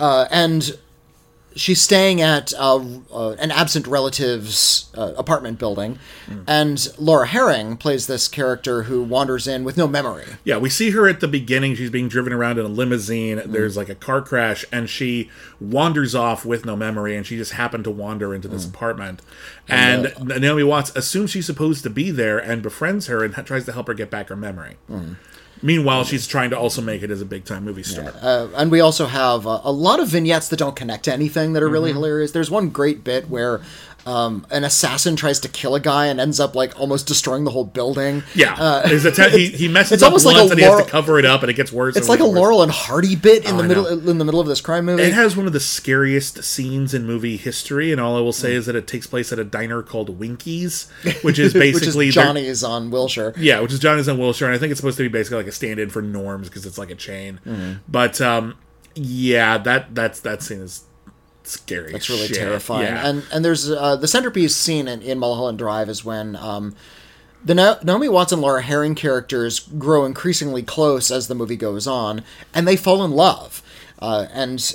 Uh, 0.00 0.26
and 0.30 0.76
she's 1.56 1.80
staying 1.80 2.20
at 2.20 2.52
uh, 2.54 2.76
uh, 3.12 3.30
an 3.38 3.50
absent 3.50 3.86
relative's 3.86 4.90
uh, 4.96 5.12
apartment 5.16 5.58
building, 5.58 5.98
and 6.46 6.88
Laura 6.98 7.26
Harring 7.26 7.76
plays 7.76 8.06
this 8.06 8.28
character 8.28 8.84
who 8.84 9.02
wanders 9.02 9.46
in 9.46 9.64
with 9.64 9.76
no 9.76 9.88
memory. 9.88 10.24
Yeah, 10.44 10.58
we 10.58 10.70
see 10.70 10.90
her 10.90 11.08
at 11.08 11.20
the 11.20 11.28
beginning. 11.28 11.74
She's 11.74 11.90
being 11.90 12.08
driven 12.08 12.32
around 12.32 12.58
in 12.58 12.64
a 12.66 12.68
limousine. 12.68 13.38
Mm. 13.38 13.52
There's 13.52 13.76
like 13.76 13.88
a 13.88 13.94
car 13.94 14.22
crash, 14.22 14.64
and 14.70 14.88
she 14.88 15.30
wanders 15.60 16.14
off 16.14 16.44
with 16.44 16.64
no 16.64 16.76
memory. 16.76 17.16
And 17.16 17.26
she 17.26 17.36
just 17.36 17.52
happened 17.52 17.84
to 17.84 17.90
wander 17.90 18.34
into 18.34 18.48
Mm. 18.48 18.52
this 18.52 18.66
apartment. 18.66 19.22
And 19.68 20.12
Naomi 20.20 20.62
Watts 20.62 20.94
assumes 20.94 21.30
she's 21.30 21.46
supposed 21.46 21.82
to 21.84 21.90
be 21.90 22.10
there 22.10 22.38
and 22.38 22.62
befriends 22.62 23.06
her 23.06 23.24
and 23.24 23.34
tries 23.46 23.64
to 23.64 23.72
help 23.72 23.86
her 23.88 23.94
get 23.94 24.10
back 24.10 24.28
her 24.28 24.36
memory. 24.36 24.76
Meanwhile, 25.62 26.04
she's 26.04 26.26
trying 26.26 26.50
to 26.50 26.58
also 26.58 26.82
make 26.82 27.02
it 27.02 27.10
as 27.10 27.20
a 27.20 27.24
big 27.24 27.44
time 27.44 27.64
movie 27.64 27.82
star. 27.82 28.12
Uh, 28.20 28.48
and 28.56 28.70
we 28.70 28.80
also 28.80 29.06
have 29.06 29.46
uh, 29.46 29.60
a 29.64 29.72
lot 29.72 30.00
of 30.00 30.08
vignettes 30.08 30.48
that 30.48 30.58
don't 30.58 30.76
connect 30.76 31.04
to 31.04 31.12
anything 31.12 31.52
that 31.54 31.62
are 31.62 31.68
really 31.68 31.90
Mm-hmm. 31.90 31.98
hilarious. 31.98 32.32
There's 32.32 32.50
one 32.50 32.68
great 32.68 33.02
bit 33.04 33.28
where 33.30 33.60
um, 34.06 34.46
an 34.50 34.64
assassin 34.64 35.16
tries 35.16 35.40
to 35.40 35.48
kill 35.48 35.74
a 35.74 35.80
guy 35.80 36.06
and 36.06 36.20
ends 36.20 36.38
up 36.40 36.54
like 36.54 36.78
almost 36.80 37.06
destroying 37.06 37.44
the 37.44 37.50
whole 37.50 37.64
building. 37.64 38.22
Yeah, 38.34 38.82
His 38.88 39.04
atta- 39.04 39.30
he, 39.30 39.48
he 39.48 39.68
messes 39.68 39.92
Uh, 39.92 39.94
it's 39.96 40.02
up 40.02 40.06
almost 40.08 40.24
like 40.26 40.36
once 40.36 40.48
a 40.50 40.52
and 40.52 40.60
he 40.60 40.64
has 40.66 40.84
to 40.84 40.88
cover 40.90 41.18
it 41.18 41.24
up, 41.24 41.42
and 41.42 41.50
it 41.50 41.54
gets 41.54 41.72
worse. 41.72 41.96
It's 41.96 42.08
like 42.08 42.20
a 42.20 42.24
worse. 42.26 42.34
Laurel 42.36 42.62
and 42.62 42.70
Hardy 42.72 43.16
bit 43.16 43.44
in 43.44 43.54
Oh, 43.54 43.58
the 43.58 43.64
I 43.64 43.66
middle 43.66 43.82
know. 43.84 44.10
in 44.10 44.18
the 44.18 44.24
middle 44.24 44.40
of 44.40 44.46
this 44.46 44.60
crime 44.60 44.84
movie. 44.86 45.02
It 45.02 45.12
has 45.12 45.36
one 45.36 45.46
of 45.46 45.52
the 45.52 45.60
scariest 45.60 46.44
scenes 46.44 46.94
in 46.94 47.04
movie 47.04 47.36
history, 47.36 47.90
and 47.92 48.00
all 48.00 48.16
I 48.16 48.20
will 48.20 48.32
say 48.32 48.52
Mm. 48.52 48.58
is 48.58 48.66
that 48.66 48.76
it 48.76 48.86
takes 48.86 49.06
place 49.06 49.32
at 49.32 49.38
a 49.38 49.44
diner 49.44 49.82
called 49.82 50.18
Winkies, 50.18 50.88
which 51.22 51.38
is 51.38 51.52
which 51.54 51.60
basically 51.74 52.08
is 52.08 52.14
Johnny's 52.14 52.62
on 52.62 52.90
Wilshire. 52.90 53.34
Yeah, 53.36 53.60
which 53.60 53.72
is 53.72 53.78
Johnny's 53.80 54.08
on 54.08 54.18
Wilshire, 54.18 54.46
and 54.46 54.54
I 54.54 54.58
think 54.58 54.70
it's 54.70 54.78
supposed 54.80 54.96
to 54.98 55.02
be 55.02 55.08
basically 55.08 55.38
like 55.38 55.46
a 55.48 55.52
stand-in 55.52 55.90
for 55.90 56.00
Norms 56.02 56.48
because 56.48 56.64
it's 56.64 56.78
like 56.78 56.90
a 56.90 56.94
chain. 56.94 57.40
Mm-hmm. 57.44 57.72
But 57.88 58.20
um, 58.20 58.54
yeah, 58.94 59.58
that 59.58 59.94
that's 59.94 60.20
that 60.20 60.42
scene 60.42 60.60
is 60.60 60.84
scary. 61.52 61.92
It's 61.94 62.08
really 62.08 62.26
shit. 62.28 62.36
terrifying. 62.36 62.86
Yeah. 62.86 63.08
And 63.08 63.24
and 63.32 63.44
there's 63.44 63.70
uh, 63.70 63.96
the 63.96 64.08
centerpiece 64.08 64.56
scene 64.56 64.88
in, 64.88 65.02
in 65.02 65.18
Mulholland 65.18 65.58
Drive 65.58 65.88
is 65.88 66.04
when 66.04 66.36
um, 66.36 66.74
the 67.44 67.54
Na- 67.54 67.78
Naomi 67.82 68.08
Watts 68.08 68.32
and 68.32 68.42
Laura 68.42 68.62
Harring 68.62 68.94
characters 68.94 69.60
grow 69.60 70.04
increasingly 70.04 70.62
close 70.62 71.10
as 71.10 71.28
the 71.28 71.34
movie 71.34 71.56
goes 71.56 71.86
on, 71.86 72.22
and 72.54 72.66
they 72.66 72.76
fall 72.76 73.04
in 73.04 73.12
love. 73.12 73.62
Uh, 74.00 74.26
and 74.32 74.74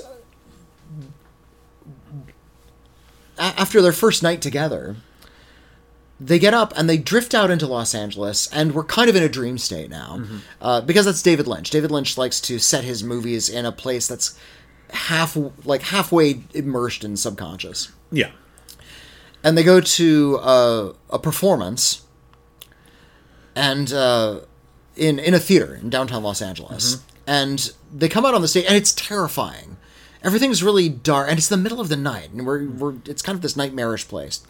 a- 3.37 3.41
after 3.59 3.81
their 3.81 3.91
first 3.91 4.23
night 4.23 4.41
together, 4.41 4.95
they 6.19 6.37
get 6.39 6.53
up 6.53 6.71
and 6.77 6.87
they 6.89 6.97
drift 6.97 7.33
out 7.33 7.49
into 7.49 7.65
Los 7.67 7.95
Angeles, 7.95 8.47
and 8.53 8.73
we're 8.73 8.83
kind 8.83 9.09
of 9.09 9.15
in 9.15 9.23
a 9.23 9.29
dream 9.29 9.57
state 9.57 9.89
now, 9.89 10.23
uh, 10.61 10.79
because 10.81 11.05
that's 11.05 11.21
David 11.21 11.47
Lynch. 11.47 11.69
David 11.71 11.91
Lynch 11.91 12.17
likes 12.17 12.39
to 12.41 12.59
set 12.59 12.83
his 12.83 13.03
movies 13.03 13.49
in 13.49 13.65
a 13.65 13.71
place 13.71 14.07
that's 14.07 14.37
half 14.91 15.37
like 15.65 15.83
halfway 15.83 16.41
immersed 16.53 17.03
in 17.03 17.17
subconscious. 17.17 17.91
Yeah, 18.11 18.31
and 19.43 19.57
they 19.57 19.63
go 19.63 19.81
to 19.81 20.39
uh, 20.41 20.93
a 21.09 21.19
performance 21.19 22.03
and 23.55 23.91
uh, 23.91 24.41
in 24.95 25.19
in 25.19 25.33
a 25.33 25.39
theater 25.39 25.75
in 25.75 25.89
downtown 25.89 26.23
Los 26.23 26.41
Angeles. 26.41 27.03
And 27.27 27.71
they 27.93 28.09
come 28.09 28.25
out 28.25 28.33
on 28.33 28.41
the 28.41 28.47
stage 28.47 28.65
and 28.67 28.75
it's 28.75 28.93
terrifying. 28.93 29.77
Everything's 30.23 30.63
really 30.63 30.89
dark 30.89 31.29
and 31.29 31.37
it's 31.37 31.47
the 31.47 31.57
middle 31.57 31.79
of 31.79 31.89
the 31.89 31.95
night 31.95 32.31
and 32.31 32.45
we're, 32.45 32.67
we're 32.67 32.95
it's 33.05 33.21
kind 33.21 33.35
of 33.35 33.41
this 33.41 33.55
nightmarish 33.55 34.07
place. 34.07 34.43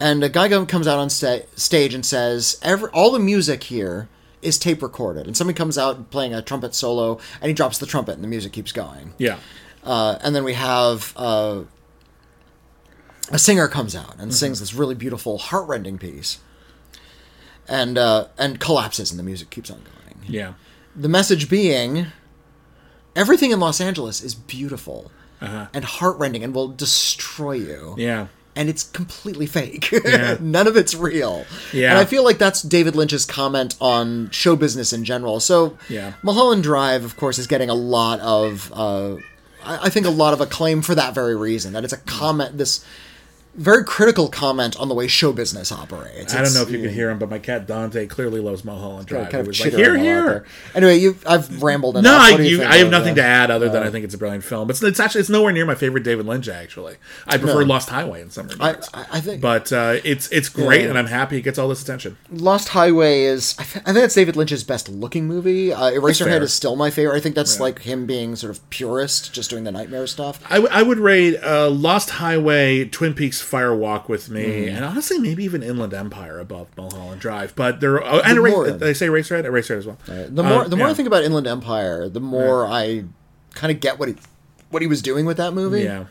And 0.00 0.22
a 0.24 0.28
guy 0.28 0.48
comes 0.66 0.86
out 0.86 0.98
on 0.98 1.08
sta- 1.08 1.46
stage 1.56 1.94
and 1.94 2.04
says 2.04 2.58
every 2.62 2.90
all 2.90 3.10
the 3.10 3.18
music 3.18 3.64
here 3.64 4.08
is 4.42 4.58
tape 4.58 4.82
recorded. 4.82 5.26
And 5.26 5.36
somebody 5.36 5.56
comes 5.56 5.78
out 5.78 6.10
playing 6.10 6.34
a 6.34 6.42
trumpet 6.42 6.74
solo 6.74 7.18
and 7.40 7.48
he 7.48 7.54
drops 7.54 7.78
the 7.78 7.86
trumpet 7.86 8.14
and 8.14 8.22
the 8.24 8.28
music 8.28 8.52
keeps 8.52 8.72
going. 8.72 9.14
Yeah. 9.18 9.38
Uh, 9.84 10.18
and 10.22 10.34
then 10.34 10.44
we 10.44 10.54
have 10.54 11.12
uh, 11.16 11.62
a 13.30 13.38
singer 13.38 13.68
comes 13.68 13.94
out 13.96 14.16
and 14.18 14.34
sings 14.34 14.60
this 14.60 14.74
really 14.74 14.94
beautiful, 14.94 15.38
heartrending 15.38 15.98
piece. 15.98 16.38
and 17.68 17.96
uh, 17.96 18.26
and 18.38 18.60
collapses, 18.60 19.10
and 19.10 19.18
the 19.18 19.22
music 19.24 19.50
keeps 19.50 19.70
on 19.70 19.78
going. 19.78 20.24
Yeah. 20.26 20.54
The 20.96 21.08
message 21.08 21.48
being, 21.48 22.06
everything 23.16 23.50
in 23.50 23.60
Los 23.60 23.80
Angeles 23.80 24.22
is 24.22 24.34
beautiful 24.34 25.10
and 25.40 25.84
heartrending, 25.84 26.42
and 26.42 26.54
will 26.54 26.68
destroy 26.68 27.52
you. 27.52 27.74
Uh-huh. 27.90 27.94
Yeah. 27.98 28.26
and 28.56 28.68
it's 28.70 28.82
completely 28.84 29.44
fake. 29.46 29.90
Yeah. 29.92 30.36
None 30.40 30.66
of 30.66 30.76
it's 30.76 30.94
real. 30.94 31.44
Yeah. 31.72 31.90
And 31.90 31.98
I 31.98 32.04
feel 32.06 32.24
like 32.24 32.38
that's 32.38 32.62
David 32.62 32.94
Lynch's 32.96 33.26
comment 33.26 33.76
on 33.80 34.30
show 34.30 34.56
business 34.56 34.92
in 34.94 35.04
general. 35.04 35.40
So, 35.40 35.76
Yeah. 35.90 36.12
Mulholland 36.22 36.62
Drive, 36.62 37.04
of 37.04 37.16
course, 37.16 37.38
is 37.38 37.46
getting 37.46 37.68
a 37.68 37.74
lot 37.74 38.20
of, 38.20 38.72
uh, 38.74 39.16
I 39.64 39.88
think, 39.88 40.06
a 40.06 40.10
lot 40.10 40.32
of 40.32 40.40
acclaim 40.40 40.82
for 40.82 40.94
that 40.94 41.14
very 41.14 41.34
reason. 41.34 41.72
That 41.72 41.84
it's 41.84 41.92
a 41.92 41.98
comment, 41.98 42.58
this 42.58 42.84
very 43.56 43.84
critical 43.84 44.28
comment 44.28 44.76
on 44.78 44.88
the 44.88 44.94
way 44.94 45.06
show 45.06 45.32
business 45.32 45.70
operates. 45.70 46.34
I 46.34 46.42
don't 46.42 46.54
know 46.54 46.62
if 46.62 46.70
you 46.70 46.80
can 46.80 46.90
hear 46.92 47.10
him, 47.10 47.18
but 47.18 47.30
my 47.30 47.38
cat 47.38 47.66
Dante 47.66 48.06
clearly 48.06 48.40
loves 48.40 48.64
Mulholland 48.64 49.06
Drive. 49.06 49.30
kind 49.30 49.34
He 49.34 49.40
of 49.40 49.46
was 49.46 49.60
like, 49.60 49.72
here, 49.74 49.96
here. 49.96 50.44
Anyway, 50.74 50.96
you, 50.98 51.16
I've 51.26 51.62
rambled 51.62 51.96
enough. 51.96 52.30
No, 52.30 52.36
I, 52.36 52.40
you 52.40 52.62
I 52.62 52.76
have 52.76 52.90
nothing 52.90 53.12
uh, 53.12 53.16
to 53.16 53.22
add 53.22 53.50
other 53.50 53.68
than 53.68 53.82
I 53.82 53.90
think 53.90 54.04
it's 54.04 54.14
a 54.14 54.18
brilliant 54.18 54.44
film. 54.44 54.70
It's, 54.70 54.82
it's 54.82 54.98
actually 55.00 55.20
it's 55.20 55.30
nowhere 55.30 55.52
near 55.52 55.66
my 55.66 55.74
favorite 55.74 56.02
David 56.04 56.26
Lynch. 56.26 56.48
Actually, 56.48 56.96
I 57.26 57.38
prefer 57.38 57.60
No. 57.60 57.66
Lost 57.66 57.88
Highway 57.90 58.20
in 58.22 58.30
some 58.30 58.48
regards. 58.48 58.88
I 58.92 59.06
I 59.12 59.20
think 59.20 59.40
but 59.40 59.72
uh, 59.72 59.96
it's 60.04 60.28
it's 60.32 60.48
great, 60.48 60.82
Yeah. 60.82 60.88
and 60.90 60.98
I'm 60.98 61.06
happy 61.06 61.36
it 61.36 61.42
gets 61.42 61.58
all 61.58 61.68
this 61.68 61.82
attention. 61.82 62.16
Lost 62.30 62.68
Highway 62.70 63.22
is. 63.22 63.54
I, 63.58 63.62
th- 63.64 63.84
I 63.86 63.92
think 63.92 64.04
it's 64.04 64.14
David 64.14 64.36
Lynch's 64.36 64.64
best 64.64 64.88
looking 64.88 65.26
movie. 65.26 65.72
Uh. 65.72 65.92
Eraserhead 65.92 66.40
is 66.42 66.52
still 66.52 66.76
my 66.76 66.90
favorite. 66.90 67.16
I 67.16 67.20
think 67.20 67.34
that's 67.34 67.60
like 67.60 67.80
him 67.82 68.04
being 68.06 68.34
sort 68.36 68.50
of 68.50 68.68
purist, 68.70 69.32
just 69.32 69.48
doing 69.50 69.64
the 69.64 69.70
nightmare 69.72 70.06
stuff. 70.06 70.40
I, 70.50 70.54
w- 70.56 70.68
I 70.72 70.82
would 70.82 70.98
rate 70.98 71.36
uh, 71.42 71.70
Lost 71.70 72.10
Highway, 72.10 72.84
Twin 72.86 73.14
Peaks, 73.14 73.40
Fire 73.44 73.74
Walk 73.74 74.08
with 74.08 74.28
Me, 74.30 74.44
Mm-hmm. 74.44 74.76
and 74.76 74.84
honestly, 74.84 75.18
maybe 75.18 75.44
even 75.44 75.62
Inland 75.62 75.94
Empire 75.94 76.38
above 76.40 76.68
Mulholland 76.76 77.20
Drive. 77.20 77.54
But 77.54 77.80
there, 77.80 78.02
oh, 78.02 78.20
and 78.20 78.36
The 78.36 78.40
Eraser, 78.40 78.56
more- 78.56 78.66
did 78.66 78.82
I 78.82 78.92
say 78.92 79.06
Eraserhead? 79.06 79.44
Eraserhead 79.44 79.78
as 79.78 79.86
well. 79.86 79.98
The 80.06 80.42
more 80.42 80.64
Uh, 80.64 80.68
the 80.68 80.76
more 80.76 80.86
yeah. 80.86 80.92
I 80.92 80.94
think 80.94 81.06
about 81.06 81.22
Inland 81.24 81.46
Empire, 81.46 82.08
the 82.08 82.20
more 82.20 82.66
I 82.66 83.04
kind 83.54 83.70
of 83.70 83.80
get 83.80 83.98
what 83.98 84.08
he 84.08 84.16
what 84.70 84.82
he 84.82 84.88
was 84.88 85.00
doing 85.02 85.24
with 85.26 85.36
that 85.36 85.52
movie. 85.54 85.82
yeah, 85.82 86.06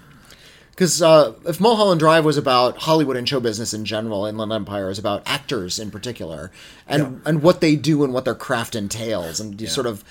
Because 0.72 1.02
uh, 1.02 1.34
if 1.46 1.60
Mulholland 1.60 2.00
Drive 2.00 2.24
was 2.24 2.38
about 2.38 2.78
Hollywood 2.78 3.18
and 3.18 3.28
show 3.28 3.42
business 3.42 3.74
in 3.74 3.84
general, 3.84 4.26
Inland 4.26 4.54
Empire 4.54 4.90
is 4.90 4.98
about 4.98 5.22
actors 5.26 5.78
in 5.80 5.92
particular 5.92 6.50
and 6.88 7.22
and 7.26 7.42
what 7.42 7.60
they 7.60 7.76
do 7.76 8.04
and 8.06 8.14
what 8.14 8.24
their 8.24 8.36
craft 8.36 8.76
entails, 8.76 9.40
and 9.42 9.60
you 9.60 9.68
sort 9.68 9.86
of 9.88 10.04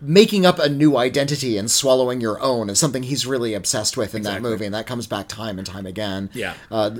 making 0.00 0.46
up 0.46 0.58
a 0.58 0.68
new 0.68 0.96
identity 0.96 1.58
and 1.58 1.70
swallowing 1.70 2.20
your 2.20 2.40
own 2.40 2.70
is 2.70 2.78
something 2.78 3.02
he's 3.02 3.26
really 3.26 3.54
obsessed 3.54 3.96
with 3.96 4.14
in 4.14 4.22
that 4.22 4.40
movie, 4.42 4.64
and 4.64 4.74
that 4.74 4.86
comes 4.86 5.06
back 5.06 5.28
time 5.28 5.58
and 5.58 5.66
time 5.66 5.86
again. 5.86 6.30
yeah. 6.32 6.54
Uh, 6.70 6.90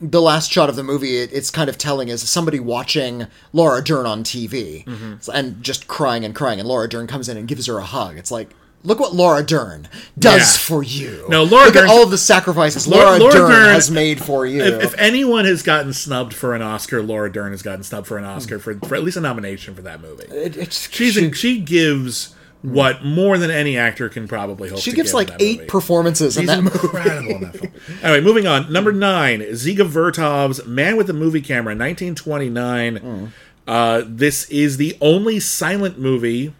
the 0.00 0.20
last 0.20 0.50
shot 0.50 0.68
of 0.68 0.74
the 0.74 0.82
movie, 0.82 1.16
it, 1.18 1.32
it's 1.32 1.48
kind 1.50 1.68
of 1.70 1.78
telling 1.78 2.08
is 2.08 2.28
somebody 2.28 2.58
watching 2.58 3.26
Laura 3.52 3.84
Dern 3.84 4.04
on 4.04 4.24
TV 4.24 4.84
Mm-hmm. 4.84 5.30
and 5.32 5.62
just 5.62 5.86
crying 5.86 6.24
and 6.24 6.34
crying, 6.34 6.58
and 6.58 6.68
Laura 6.68 6.88
Dern 6.88 7.06
comes 7.06 7.28
in 7.28 7.36
and 7.36 7.46
gives 7.46 7.66
her 7.66 7.78
a 7.78 7.84
hug. 7.84 8.16
It's 8.18 8.32
like, 8.32 8.50
look 8.84 8.98
what 9.00 9.14
Laura 9.14 9.42
Dern 9.42 9.88
does 10.18 10.40
Yeah. 10.56 10.60
for 10.66 10.82
you. 10.82 11.24
No, 11.28 11.44
Laura 11.44 11.66
look 11.66 11.74
Dern's- 11.74 11.90
at 11.90 11.94
all 11.94 12.02
of 12.02 12.10
the 12.10 12.18
sacrifices 12.18 12.86
Laura- 12.88 13.18
Laura, 13.18 13.32
Dern, 13.32 13.50
Dern- 13.50 13.74
has 13.74 13.90
made 13.90 14.22
for 14.22 14.44
you. 14.46 14.62
if, 14.62 14.82
if 14.82 14.94
anyone 14.98 15.44
has 15.44 15.62
gotten 15.62 15.92
snubbed 15.92 16.34
for 16.34 16.54
an 16.54 16.62
Oscar, 16.62 17.02
Laura 17.02 17.30
Dern 17.32 17.52
has 17.52 17.62
gotten 17.62 17.82
snubbed 17.84 18.06
for 18.06 18.18
an 18.18 18.24
Oscar 18.24 18.58
for, 18.58 18.74
for 18.86 18.94
at 18.96 19.04
least 19.04 19.16
a 19.16 19.20
nomination 19.20 19.74
for 19.74 19.82
that 19.82 20.00
movie. 20.00 20.24
It- 20.24 20.56
it's, 20.56 20.88
She's 20.92 21.14
she, 21.14 21.24
in, 21.26 21.32
she 21.32 21.60
gives 21.60 22.34
what 22.62 23.04
more 23.04 23.38
than 23.38 23.50
any 23.50 23.76
actor 23.76 24.08
can 24.08 24.28
probably 24.28 24.68
hope. 24.68 24.78
she 24.78 24.90
to 24.90 24.96
gives 24.96 25.10
give 25.10 25.14
in 25.14 25.16
like 25.16 25.38
that 25.38 25.42
eight 25.42 25.56
movie. 25.58 25.68
performances 25.68 26.36
in 26.36 26.42
She's 26.42 26.48
that 26.48 26.62
movie. 26.62 26.78
incredible 26.80 27.30
in 27.36 27.40
that 27.42 27.56
film. 27.56 27.72
Anyway, 28.04 28.20
moving 28.20 28.46
on. 28.46 28.72
Number 28.72 28.92
nine, 28.92 29.40
Dziga 29.40 29.84
Vertov's 29.88 30.64
Man 30.66 30.96
with 30.96 31.08
the 31.08 31.12
Movie 31.12 31.40
Camera, 31.40 31.74
1929. 31.74 32.96
Hmm. 32.96 33.24
Uh, 33.66 34.02
this 34.06 34.44
is 34.50 34.76
the 34.76 34.96
only 35.00 35.38
silent 35.40 35.98
movie 35.98 36.52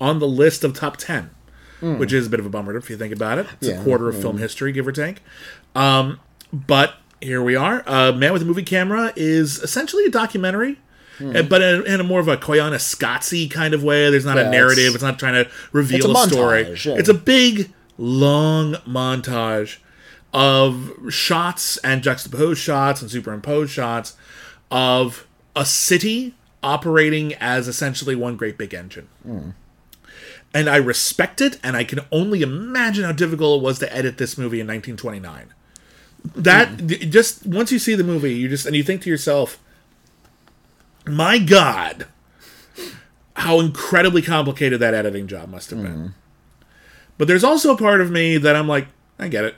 on 0.00 0.18
the 0.20 0.28
list 0.28 0.62
of 0.64 0.74
top 0.74 0.96
10, 1.80 1.98
which 1.98 2.12
is 2.12 2.26
a 2.26 2.30
bit 2.30 2.40
of 2.40 2.46
a 2.46 2.50
bummer 2.50 2.76
if 2.76 2.88
you 2.90 2.96
think 2.96 3.12
about 3.14 3.38
it. 3.38 3.46
It's. 3.60 3.68
Yeah, 3.68 3.80
a 3.80 3.84
quarter 3.84 4.08
of 4.08 4.20
film 4.20 4.38
history, 4.38 4.72
give 4.72 4.86
or 4.86 4.92
take. 4.92 5.20
Um, 5.74 6.20
but 6.52 6.94
here 7.20 7.42
we 7.42 7.56
are. 7.56 7.82
Uh, 7.86 8.12
Man 8.12 8.32
with 8.32 8.42
a 8.42 8.44
Movie 8.44 8.62
Camera 8.62 9.12
is 9.16 9.58
essentially 9.58 10.04
a 10.04 10.10
documentary. 10.10 10.78
Uh, 11.20 11.42
But 11.42 11.62
in, 11.62 11.86
in 11.86 12.00
a 12.00 12.04
more 12.04 12.20
of 12.20 12.28
a 12.28 12.36
Koyaanisqatsi 12.36 13.50
kind 13.50 13.74
of 13.74 13.82
way. 13.82 14.08
There's 14.10 14.24
not 14.24 14.36
Yeah, 14.36 14.48
a 14.48 14.50
narrative. 14.50 14.94
It's 14.94 15.02
not 15.02 15.18
trying 15.18 15.34
to 15.44 15.50
reveal 15.72 16.16
a 16.16 16.24
a, 16.24 16.28
story. 16.28 16.64
montage, 16.64 16.84
yeah. 16.86 16.94
It's 16.98 17.08
a 17.08 17.14
big, 17.14 17.72
long 17.98 18.74
montage 18.86 19.78
of 20.32 20.92
shots 21.08 21.76
and 21.78 22.02
juxtaposed 22.02 22.60
shots 22.60 23.02
and 23.02 23.10
superimposed 23.10 23.72
shots 23.72 24.16
of 24.70 25.26
a 25.56 25.64
city 25.64 26.34
operating 26.62 27.34
as 27.34 27.66
essentially 27.66 28.14
one 28.14 28.36
great 28.36 28.56
big 28.58 28.72
engine. 28.74 29.08
And 30.54 30.68
I 30.68 30.76
respect 30.76 31.40
it, 31.40 31.58
and 31.62 31.76
I 31.76 31.84
can 31.84 32.00
only 32.10 32.42
imagine 32.42 33.04
how 33.04 33.12
difficult 33.12 33.60
it 33.60 33.64
was 33.64 33.78
to 33.80 33.94
edit 33.94 34.16
this 34.18 34.38
movie 34.38 34.60
in 34.60 34.66
1929. 34.66 35.52
That 36.34 36.86
d- 36.86 37.06
just 37.06 37.46
once 37.46 37.70
you 37.70 37.78
see 37.78 37.94
the 37.94 38.02
movie, 38.04 38.34
you 38.34 38.48
just 38.48 38.66
and 38.66 38.74
you 38.74 38.82
think 38.82 39.02
to 39.02 39.10
yourself, 39.10 39.58
"My 41.06 41.38
God, 41.38 42.06
how 43.34 43.60
incredibly 43.60 44.22
complicated 44.22 44.80
that 44.80 44.94
editing 44.94 45.26
job 45.26 45.48
must 45.48 45.70
have 45.70 45.82
been." 45.82 46.14
But 47.18 47.28
there's 47.28 47.44
also 47.44 47.74
a 47.74 47.76
part 47.78 48.00
of 48.00 48.10
me 48.10 48.38
that 48.38 48.56
I'm 48.56 48.68
like, 48.68 48.88
I 49.18 49.28
get 49.28 49.44
it. 49.44 49.54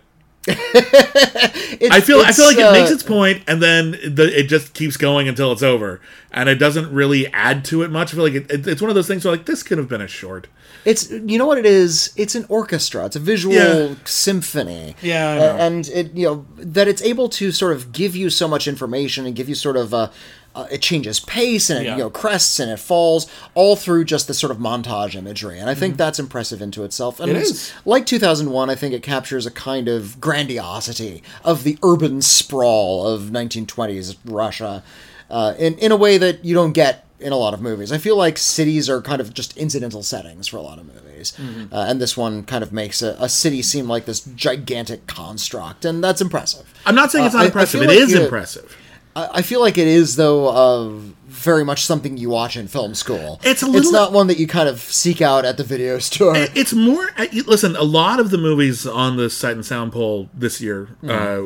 I 0.49 2.01
feel 2.01 2.21
I 2.21 2.33
feel 2.33 2.47
like 2.47 2.57
it's, 2.59 2.69
it 2.69 2.73
makes 2.73 2.91
uh, 2.91 2.95
its 2.95 3.03
point, 3.03 3.43
and 3.47 3.63
then 3.63 3.93
the, 3.93 4.31
it 4.39 4.45
just 4.45 4.75
keeps 4.75 4.97
going 4.97 5.29
until 5.29 5.53
it's 5.53 5.63
over, 5.63 6.01
and 6.33 6.49
it 6.49 6.57
doesn't 6.57 6.93
really 6.93 7.27
add 7.29 7.65
to 7.67 7.83
it 7.83 7.91
much. 7.91 8.13
I 8.13 8.17
feel 8.17 8.25
like 8.25 8.35
it, 8.35 8.51
it- 8.51 8.67
it's 8.67 8.81
one 8.83 8.91
of 8.91 8.95
those 8.95 9.07
things 9.07 9.25
where 9.25 9.33
like 9.37 9.47
this 9.47 9.63
could 9.63 9.79
have 9.79 9.89
been 9.89 10.01
a 10.01 10.09
short. 10.09 10.47
It's 10.85 11.11
you 11.11 11.37
know 11.39 11.47
what 11.47 11.59
it 11.59 11.67
is. 11.67 12.13
It's 12.17 12.35
an 12.35 12.47
orchestra. 12.49 13.05
It's 13.07 13.17
a 13.17 13.21
visual 13.21 13.55
Yeah. 13.55 13.95
symphony. 14.05 14.97
Yeah, 15.03 15.29
I 15.31 15.35
A- 15.35 15.39
know. 15.39 15.57
and 15.59 15.89
it 15.89 16.15
you 16.15 16.27
know 16.27 16.47
that 16.57 16.89
it's 16.89 17.03
able 17.03 17.29
to 17.31 17.53
sort 17.53 17.73
of 17.75 17.93
give 17.93 18.15
you 18.17 18.31
so 18.31 18.47
much 18.49 18.67
information 18.69 19.27
and 19.27 19.35
give 19.35 19.49
you 19.49 19.55
sort 19.55 19.77
of 19.77 19.93
a. 19.93 20.11
Uh, 20.53 20.67
it 20.69 20.83
changes 20.83 21.21
pace 21.21 21.71
and 21.71 21.79
it 21.79 21.85
Yeah. 21.85 21.93
you 21.97 22.03
know 22.03 22.11
crests 22.11 22.59
and 22.59 22.73
it 22.73 22.81
falls 22.81 23.29
all 23.55 23.77
through 23.77 24.05
just 24.05 24.27
this 24.27 24.37
sort 24.41 24.51
of 24.51 24.59
montage 24.59 25.15
imagery, 25.15 25.61
and 25.61 25.69
I 25.71 25.75
Mm-hmm. 25.75 25.81
think 25.81 25.97
that's 25.97 26.19
impressive 26.19 26.61
into 26.61 26.83
itself. 26.83 27.21
And 27.21 27.31
It 27.31 27.37
it's- 27.37 27.51
is. 27.53 27.73
like 27.85 28.05
2001. 28.05 28.69
I 28.69 28.75
think 28.75 28.93
it 28.93 29.03
captures 29.05 29.47
a 29.47 29.51
kind 29.53 29.87
of 29.87 30.21
grandiosity 30.21 31.23
of 31.45 31.63
the 31.63 31.79
urban 31.85 32.21
sprawl 32.21 33.07
of 33.07 33.31
1920s 33.31 34.17
Russia 34.25 34.83
uh, 35.31 35.55
in 35.57 35.75
in 35.79 35.93
a 35.93 35.97
way 35.97 36.19
that 36.19 36.45
you 36.45 36.53
don't 36.55 36.73
get 36.73 37.05
in 37.21 37.33
a 37.33 37.37
lot 37.37 37.55
of 37.55 37.61
movies. 37.61 37.93
I 37.93 37.99
feel 37.99 38.17
like 38.17 38.39
cities 38.39 38.89
are 38.91 39.01
kind 39.03 39.21
of 39.21 39.33
just 39.35 39.57
incidental 39.57 40.03
settings 40.03 40.49
for 40.49 40.57
a 40.57 40.63
lot 40.63 40.79
of 40.79 40.87
movies, 40.87 41.33
Mm-hmm. 41.37 41.75
uh, 41.75 41.85
and 41.87 42.01
this 42.01 42.17
one 42.17 42.45
kind 42.45 42.63
of 42.65 42.73
makes 42.73 43.03
a, 43.03 43.15
a 43.21 43.29
city 43.29 43.61
seem 43.63 43.87
like 43.89 44.07
this 44.07 44.21
gigantic 44.21 45.07
construct, 45.07 45.85
and 45.85 46.03
that's 46.03 46.21
impressive. 46.23 46.73
I'm 46.87 46.95
not 46.95 47.11
saying 47.13 47.27
it's 47.27 47.35
Uh, 47.35 47.39
not 47.39 47.43
I- 47.43 47.45
I 47.45 47.47
impressive. 47.49 47.81
feel 47.81 47.91
It 47.91 47.95
like 47.95 48.03
is 48.09 48.15
impressive. 48.15 48.77
I, 49.15 49.29
I 49.35 49.43
feel 49.43 49.61
like 49.61 49.77
it 49.77 49.87
is 49.89 50.17
though. 50.17 50.49
Uh, 50.49 51.01
very 51.31 51.65
much 51.65 51.85
something 51.87 52.17
you 52.17 52.29
watch 52.29 52.57
in 52.57 52.67
film 52.69 52.95
school. 52.95 53.41
It's 53.45 53.63
a 53.63 53.67
It's 53.73 53.93
not 53.93 54.13
one 54.13 54.27
that 54.27 54.39
you 54.39 54.47
kind 54.49 54.69
of 54.69 54.81
seek 54.81 55.23
out 55.23 55.45
at 55.45 55.57
the 55.57 55.65
video 55.65 55.99
store. 56.11 56.35
It's 56.37 56.73
more. 56.73 57.09
uh, 57.17 57.27
Listen, 57.47 57.77
a 57.77 57.83
lot 57.85 58.19
of 58.21 58.31
the 58.31 58.37
movies 58.39 58.85
on 58.87 59.17
the 59.17 59.31
Sight 59.31 59.53
and 59.55 59.65
Sound 59.65 59.93
poll 59.93 60.29
this 60.35 60.61
year 60.61 60.89
uh, 61.09 61.43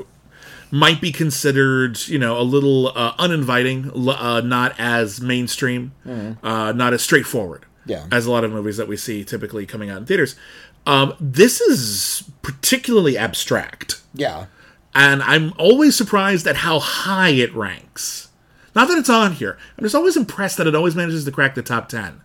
might 0.74 1.00
be 1.00 1.12
considered, 1.12 1.98
you 2.08 2.18
know, 2.18 2.36
a 2.36 2.42
little 2.42 2.88
uh, 2.96 3.14
uninviting, 3.18 3.90
uh, 4.08 4.40
not 4.40 4.74
as 4.78 5.20
mainstream, 5.20 5.92
uh, 6.42 6.72
not 6.72 6.92
as 6.92 7.00
straightforward 7.00 7.64
Yeah. 7.86 8.06
as 8.10 8.26
a 8.26 8.30
lot 8.32 8.42
of 8.42 8.50
movies 8.50 8.76
that 8.78 8.88
we 8.88 8.96
see 8.96 9.24
typically 9.24 9.66
coming 9.66 9.88
out 9.88 9.98
in 9.98 10.06
theaters. 10.06 10.34
Um, 10.84 11.14
this 11.20 11.60
is 11.60 12.24
particularly 12.42 13.16
abstract. 13.16 14.00
yeah. 14.14 14.46
and 14.96 15.22
I'm 15.22 15.52
always 15.58 15.94
surprised 15.96 16.46
at 16.48 16.56
how 16.56 16.78
high 16.80 17.30
it 17.30 17.54
ranks. 17.54 18.28
Not 18.74 18.88
that 18.88 18.98
it's 18.98 19.08
on 19.10 19.32
here. 19.34 19.56
I'm 19.78 19.84
just 19.84 19.94
always 19.94 20.16
impressed 20.16 20.56
that 20.58 20.66
it 20.66 20.74
always 20.74 20.96
manages 20.96 21.24
to 21.24 21.30
crack 21.30 21.54
the 21.54 21.62
top 21.62 21.88
10. 21.88 22.20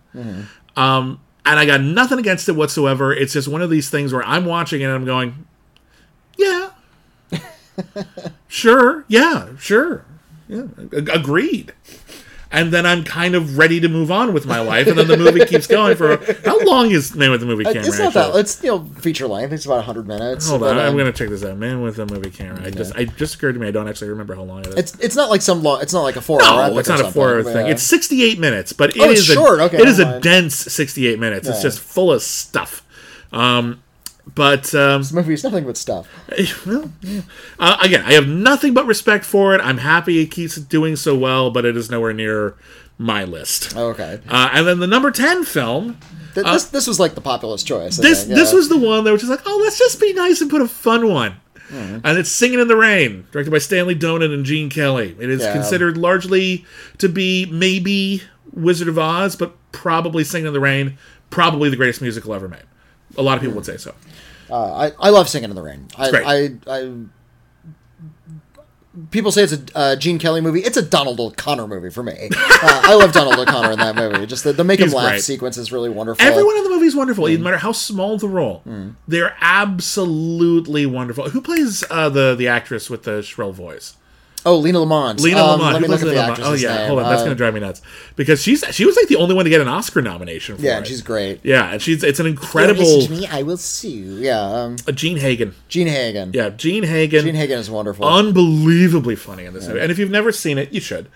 Um, 0.76 1.20
and 1.46 1.58
I 1.58 1.64
got 1.66 1.80
nothing 1.82 2.18
against 2.18 2.48
it 2.48 2.52
whatsoever. 2.56 3.12
It's 3.12 3.32
just 3.32 3.46
one 3.48 3.62
of 3.62 3.70
these 3.70 3.88
things 3.90 4.12
where 4.12 4.24
I'm 4.24 4.44
watching 4.44 4.80
it 4.80 4.84
and 4.84 4.92
I'm 4.94 5.04
going, 5.04 5.46
yeah, 6.36 6.70
sure, 8.50 9.04
yeah, 9.08 9.56
sure, 9.58 10.04
yeah, 10.48 10.64
ag- 10.92 11.08
agreed. 11.08 11.72
And 12.52 12.72
then 12.72 12.84
I'm 12.84 13.04
kind 13.04 13.36
of 13.36 13.58
ready 13.58 13.78
to 13.78 13.88
move 13.88 14.10
on 14.10 14.32
with 14.32 14.44
my 14.44 14.58
life, 14.72 14.88
and 14.88 14.98
then 14.98 15.06
the 15.06 15.16
movie 15.16 15.46
keeps 15.46 15.68
going 15.68 15.96
for 15.96 16.16
how 16.44 16.58
long 16.64 16.90
is 16.90 17.14
Man 17.14 17.30
with 17.30 17.38
the 17.38 17.46
Movie 17.46 17.62
Camera? 17.62 17.86
It's 17.86 17.96
not 18.00 18.12
that. 18.14 18.34
It's 18.34 18.60
you 18.64 18.70
know 18.72 18.84
feature 18.98 19.28
length. 19.28 19.52
It's 19.52 19.66
about 19.66 19.84
hundred 19.84 20.08
minutes. 20.08 20.48
Hold 20.48 20.62
but, 20.62 20.76
on, 20.76 20.78
I'm 20.78 20.88
um, 20.90 20.98
gonna 20.98 21.12
check 21.12 21.28
this 21.28 21.44
out. 21.44 21.56
Man 21.58 21.80
with 21.80 22.00
a 22.00 22.06
movie 22.06 22.30
camera. 22.30 22.66
I 22.66 22.70
just, 22.70 22.96
I 22.96 23.04
just 23.04 23.36
occurred 23.36 23.52
to 23.52 23.60
me. 23.60 23.68
I 23.68 23.70
don't 23.70 23.86
actually 23.86 24.10
remember 24.10 24.34
how 24.34 24.42
long 24.42 24.62
it 24.62 24.66
is. 24.66 24.74
It's 24.74 24.94
it's 24.98 25.14
not 25.14 25.30
like 25.30 25.42
some 25.42 25.62
long. 25.62 25.80
It's 25.80 25.92
not 25.92 26.02
like 26.02 26.16
a 26.16 26.20
four 26.20 26.42
hour. 26.42 26.70
no, 26.70 26.78
it's 26.78 26.88
not 26.88 27.00
a 27.00 27.12
four-hour 27.12 27.44
thing. 27.44 27.68
It's 27.68 27.84
68 27.84 28.40
minutes, 28.40 28.72
but 28.72 28.96
it 28.96 29.00
Oh, 29.00 29.10
is 29.10 29.20
it's 29.20 29.30
a, 29.30 29.34
short. 29.34 29.60
Okay, 29.60 29.76
it 29.78 29.86
is 29.86 30.00
never 30.00 30.16
a 30.16 30.20
dense 30.20 30.56
68 30.56 31.20
minutes. 31.20 31.46
It's 31.46 31.62
just 31.62 31.78
full 31.78 32.12
of 32.12 32.20
stuff. 32.20 32.84
Um, 33.32 33.80
but 34.34 34.74
um, 34.74 35.00
This 35.02 35.12
movie 35.12 35.34
is 35.34 35.44
nothing 35.44 35.64
but 35.64 35.76
stuff. 35.76 36.08
well, 36.66 36.90
yeah. 37.00 37.22
uh, 37.58 37.78
again, 37.82 38.02
I 38.04 38.12
have 38.12 38.28
nothing 38.28 38.74
but 38.74 38.86
respect 38.86 39.24
for 39.24 39.54
it. 39.54 39.60
I'm 39.60 39.78
happy 39.78 40.18
it 40.20 40.26
keeps 40.30 40.56
doing 40.56 40.96
so 40.96 41.16
well, 41.16 41.50
but 41.50 41.64
it 41.64 41.76
is 41.76 41.90
nowhere 41.90 42.12
near 42.12 42.54
my 42.98 43.24
list. 43.24 43.76
Okay. 43.76 44.20
Uh, 44.28 44.50
and 44.52 44.66
then 44.66 44.78
the 44.80 44.86
number 44.86 45.10
ten 45.10 45.44
film. 45.44 45.98
Th- 46.34 46.46
this 46.46 46.66
this 46.66 46.86
was 46.86 47.00
like 47.00 47.14
the 47.16 47.20
populist 47.20 47.66
choice. 47.66 47.98
I 47.98 48.02
This 48.02 48.24
think, 48.24 48.36
this 48.36 48.52
was 48.52 48.68
the 48.68 48.78
one 48.78 49.02
that 49.04 49.10
was 49.12 49.20
just 49.22 49.30
like, 49.30 49.40
oh, 49.46 49.60
let's 49.64 49.78
just 49.78 50.00
be 50.00 50.12
nice 50.12 50.40
and 50.40 50.48
put 50.50 50.62
a 50.62 50.68
fun 50.68 51.08
one. 51.08 51.34
And 51.72 52.18
it's 52.18 52.30
Singing 52.30 52.58
in 52.58 52.66
the 52.66 52.76
Rain, 52.76 53.26
directed 53.30 53.52
by 53.52 53.58
Stanley 53.58 53.94
Donen 53.94 54.34
and 54.34 54.44
Gene 54.44 54.68
Kelly. 54.70 55.14
It 55.20 55.30
is 55.30 55.40
Yeah. 55.40 55.52
considered 55.52 55.96
largely 55.96 56.64
to 56.98 57.08
be 57.08 57.46
maybe 57.46 58.22
Wizard 58.52 58.88
of 58.88 58.98
Oz, 58.98 59.36
but 59.36 59.54
probably 59.70 60.24
Singing 60.24 60.48
in 60.48 60.52
the 60.52 60.58
Rain, 60.58 60.98
probably 61.30 61.70
the 61.70 61.76
greatest 61.76 62.02
musical 62.02 62.34
ever 62.34 62.48
made. 62.48 62.64
A 63.16 63.22
lot 63.22 63.36
of 63.36 63.40
people 63.40 63.56
would 63.56 63.66
say 63.66 63.76
so. 63.76 63.94
Uh, 64.50 64.72
I 64.72 64.92
I 65.08 65.10
love 65.10 65.28
Singing 65.28 65.50
in 65.50 65.56
the 65.56 65.62
Rain. 65.62 65.88
I. 65.96 66.10
I, 66.66 66.78
I 66.80 66.92
people 69.12 69.30
say 69.30 69.44
it's 69.44 69.52
a 69.52 69.62
uh, 69.76 69.96
Gene 69.96 70.18
Kelly 70.18 70.40
movie. 70.40 70.60
It's 70.60 70.76
a 70.76 70.82
Donald 70.82 71.20
O'Connor 71.20 71.66
movie 71.68 71.90
for 71.90 72.02
me. 72.02 72.28
Uh, 72.62 72.82
I 72.84 72.94
love 72.94 73.12
Donald 73.12 73.38
O'Connor 73.38 73.72
in 73.72 73.78
that 73.78 73.94
movie. 73.96 74.26
Just 74.26 74.44
the, 74.44 74.52
the 74.52 74.64
make 74.64 74.80
him 74.80 74.90
laugh 74.90 75.12
great. 75.12 75.22
sequence 75.22 75.56
is 75.56 75.72
really 75.72 75.88
wonderful. 75.88 76.22
Everyone 76.26 76.58
in 76.58 76.64
the 76.64 76.68
movie 76.68 76.84
is 76.84 76.94
wonderful, 76.94 77.24
Mm. 77.24 77.38
no 77.38 77.44
matter 77.44 77.56
how 77.56 77.72
small 77.72 78.18
the 78.18 78.28
role. 78.28 78.62
They're 79.08 79.34
absolutely 79.40 80.84
wonderful. 80.84 81.30
Who 81.30 81.40
plays 81.40 81.82
uh, 81.90 82.10
the 82.10 82.34
the 82.34 82.48
actress 82.48 82.90
with 82.90 83.04
the 83.04 83.22
shrill 83.22 83.52
voice? 83.52 83.96
Oh, 84.46 84.56
Lina 84.56 84.80
Lamont. 84.80 85.20
Lina 85.20 85.38
Um, 85.42 85.50
Lamont. 85.60 85.72
Let 85.74 85.82
me 85.82 85.86
Who 85.88 85.92
look 85.92 86.02
at 86.02 86.08
the 86.08 86.14
Lamont? 86.14 86.40
Oh 86.42 86.52
yeah, 86.54 86.76
name. 86.78 86.86
hold 86.88 86.98
on, 87.00 87.10
that's 87.10 87.20
Uh, 87.20 87.24
gonna 87.24 87.34
drive 87.34 87.52
me 87.54 87.60
nuts 87.60 87.82
because 88.16 88.42
she's 88.42 88.64
she 88.70 88.86
was 88.86 88.96
like 88.96 89.06
the 89.08 89.16
only 89.16 89.34
one 89.34 89.44
to 89.44 89.50
get 89.50 89.60
an 89.60 89.68
Oscar 89.68 90.00
nomination 90.00 90.56
for 90.56 90.62
Yeah, 90.62 90.74
it. 90.74 90.78
and 90.78 90.86
she's 90.86 91.02
great. 91.02 91.40
yeah, 91.42 91.72
and 91.72 91.82
she's 91.82 92.02
it's 92.02 92.20
an 92.20 92.26
incredible 92.26 93.06
me, 93.08 93.26
I 93.26 93.42
will 93.42 93.56
sue. 93.58 93.88
Yeah, 94.20 94.40
um, 94.40 94.76
uh, 94.88 94.92
Jean 94.92 95.18
Hagen. 95.18 95.54
Jean 95.68 95.86
Hagen. 95.88 96.30
Yeah, 96.32 96.48
Jean 96.50 96.84
Hagen. 96.84 97.24
Jean 97.24 97.34
Hagen 97.34 97.58
is 97.58 97.70
wonderful. 97.70 98.06
unbelievably 98.06 99.16
funny 99.16 99.44
in 99.44 99.52
this 99.54 99.66
movie. 99.68 99.80
And 99.80 99.90
if 99.92 99.98
you've 99.98 100.10
never 100.10 100.32
seen 100.32 100.56
it, 100.58 100.72
you 100.72 100.80
should. 100.80 101.08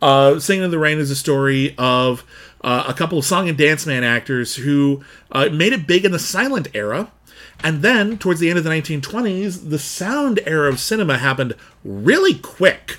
Uh, 0.00 0.40
Singing 0.40 0.64
in 0.64 0.70
the 0.72 0.78
Rain 0.80 0.98
is 0.98 1.12
a 1.12 1.16
story 1.16 1.76
of 1.78 2.24
uh, 2.62 2.84
a 2.88 2.94
couple 2.94 3.18
of 3.18 3.24
song 3.24 3.48
and 3.48 3.56
dance 3.56 3.86
man 3.86 4.02
actors 4.02 4.56
who 4.56 5.04
uh, 5.30 5.48
made 5.52 5.72
it 5.72 5.86
big 5.86 6.04
in 6.04 6.10
the 6.10 6.18
silent 6.18 6.66
era. 6.74 7.10
And 7.62 7.82
then, 7.82 8.18
towards 8.18 8.40
the 8.40 8.48
end 8.50 8.58
of 8.58 8.64
the 8.64 8.70
1920s, 8.70 9.70
the 9.70 9.78
sound 9.78 10.40
era 10.46 10.68
of 10.68 10.80
cinema 10.80 11.18
happened 11.18 11.54
really 11.84 12.34
quick. 12.34 12.98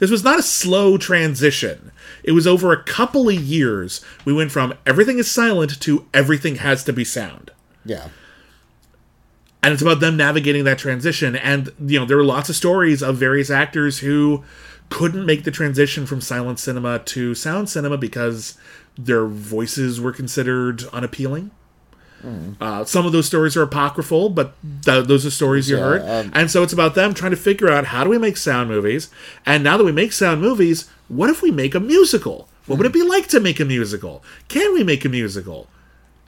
This 0.00 0.10
was 0.10 0.24
not 0.24 0.38
a 0.38 0.42
slow 0.42 0.98
transition. 0.98 1.92
It 2.24 2.32
was 2.32 2.46
over 2.46 2.72
a 2.72 2.82
couple 2.82 3.28
of 3.28 3.34
years. 3.36 4.04
We 4.24 4.32
went 4.32 4.50
from 4.50 4.74
everything 4.84 5.18
is 5.18 5.30
silent 5.30 5.80
to 5.80 6.06
everything 6.12 6.56
has 6.56 6.82
to 6.84 6.92
be 6.92 7.04
sound 7.04 7.52
yeah. 7.88 8.08
and 9.62 9.72
it's 9.72 9.82
about 9.82 10.00
them 10.00 10.16
navigating 10.16 10.64
that 10.64 10.78
transition 10.78 11.34
and 11.34 11.72
you 11.80 11.98
know 11.98 12.06
there 12.06 12.16
were 12.16 12.24
lots 12.24 12.48
of 12.48 12.54
stories 12.56 13.02
of 13.02 13.16
various 13.16 13.50
actors 13.50 14.00
who 14.00 14.44
couldn't 14.90 15.26
make 15.26 15.44
the 15.44 15.50
transition 15.50 16.06
from 16.06 16.20
silent 16.20 16.58
cinema 16.58 16.98
to 17.00 17.34
sound 17.34 17.68
cinema 17.68 17.96
because 17.98 18.56
their 18.96 19.26
voices 19.26 20.00
were 20.00 20.12
considered 20.12 20.84
unappealing 20.92 21.50
uh, 22.60 22.84
some 22.84 23.06
of 23.06 23.12
those 23.12 23.26
stories 23.26 23.56
are 23.56 23.62
apocryphal, 23.62 24.28
but 24.30 24.54
th- 24.84 25.06
those 25.06 25.24
are 25.24 25.30
stories 25.30 25.70
you 25.70 25.76
Yeah, 25.76 25.82
heard. 25.82 26.02
um, 26.02 26.32
and 26.34 26.50
so 26.50 26.62
it's 26.62 26.72
about 26.72 26.94
them 26.94 27.14
trying 27.14 27.30
to 27.30 27.36
figure 27.36 27.70
out 27.70 27.86
how 27.86 28.04
do 28.04 28.10
we 28.10 28.18
make 28.18 28.36
sound 28.36 28.68
movies. 28.68 29.08
And 29.46 29.62
now 29.62 29.76
that 29.76 29.84
we 29.84 29.92
make 29.92 30.12
sound 30.12 30.40
movies, 30.40 30.88
what 31.08 31.30
if 31.30 31.42
we 31.42 31.50
make 31.50 31.74
a 31.74 31.80
musical? 31.80 32.48
What 32.66 32.76
would 32.78 32.86
it 32.86 32.92
be 32.92 33.02
like 33.02 33.28
to 33.28 33.40
make 33.40 33.60
a 33.60 33.64
musical? 33.64 34.22
Can 34.48 34.74
we 34.74 34.84
make 34.84 35.04
a 35.04 35.08
musical? 35.08 35.68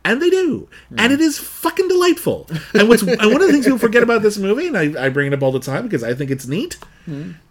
And 0.02 0.22
they 0.22 0.30
do, 0.30 0.66
and 0.96 1.12
it 1.12 1.20
is 1.20 1.38
fucking 1.38 1.86
delightful. 1.88 2.48
And 2.72 2.88
what's 2.88 3.02
and 3.02 3.18
one 3.20 3.42
of 3.42 3.46
the 3.48 3.52
things 3.52 3.66
people 3.66 3.78
forget 3.78 4.02
about 4.02 4.22
this 4.22 4.38
movie, 4.38 4.66
and 4.66 4.78
I, 4.78 5.04
I 5.04 5.08
bring 5.10 5.26
it 5.26 5.34
up 5.34 5.42
all 5.42 5.52
the 5.52 5.60
time 5.60 5.82
because 5.82 6.02
I 6.02 6.14
think 6.14 6.30
it's 6.30 6.46
neat. 6.46 6.78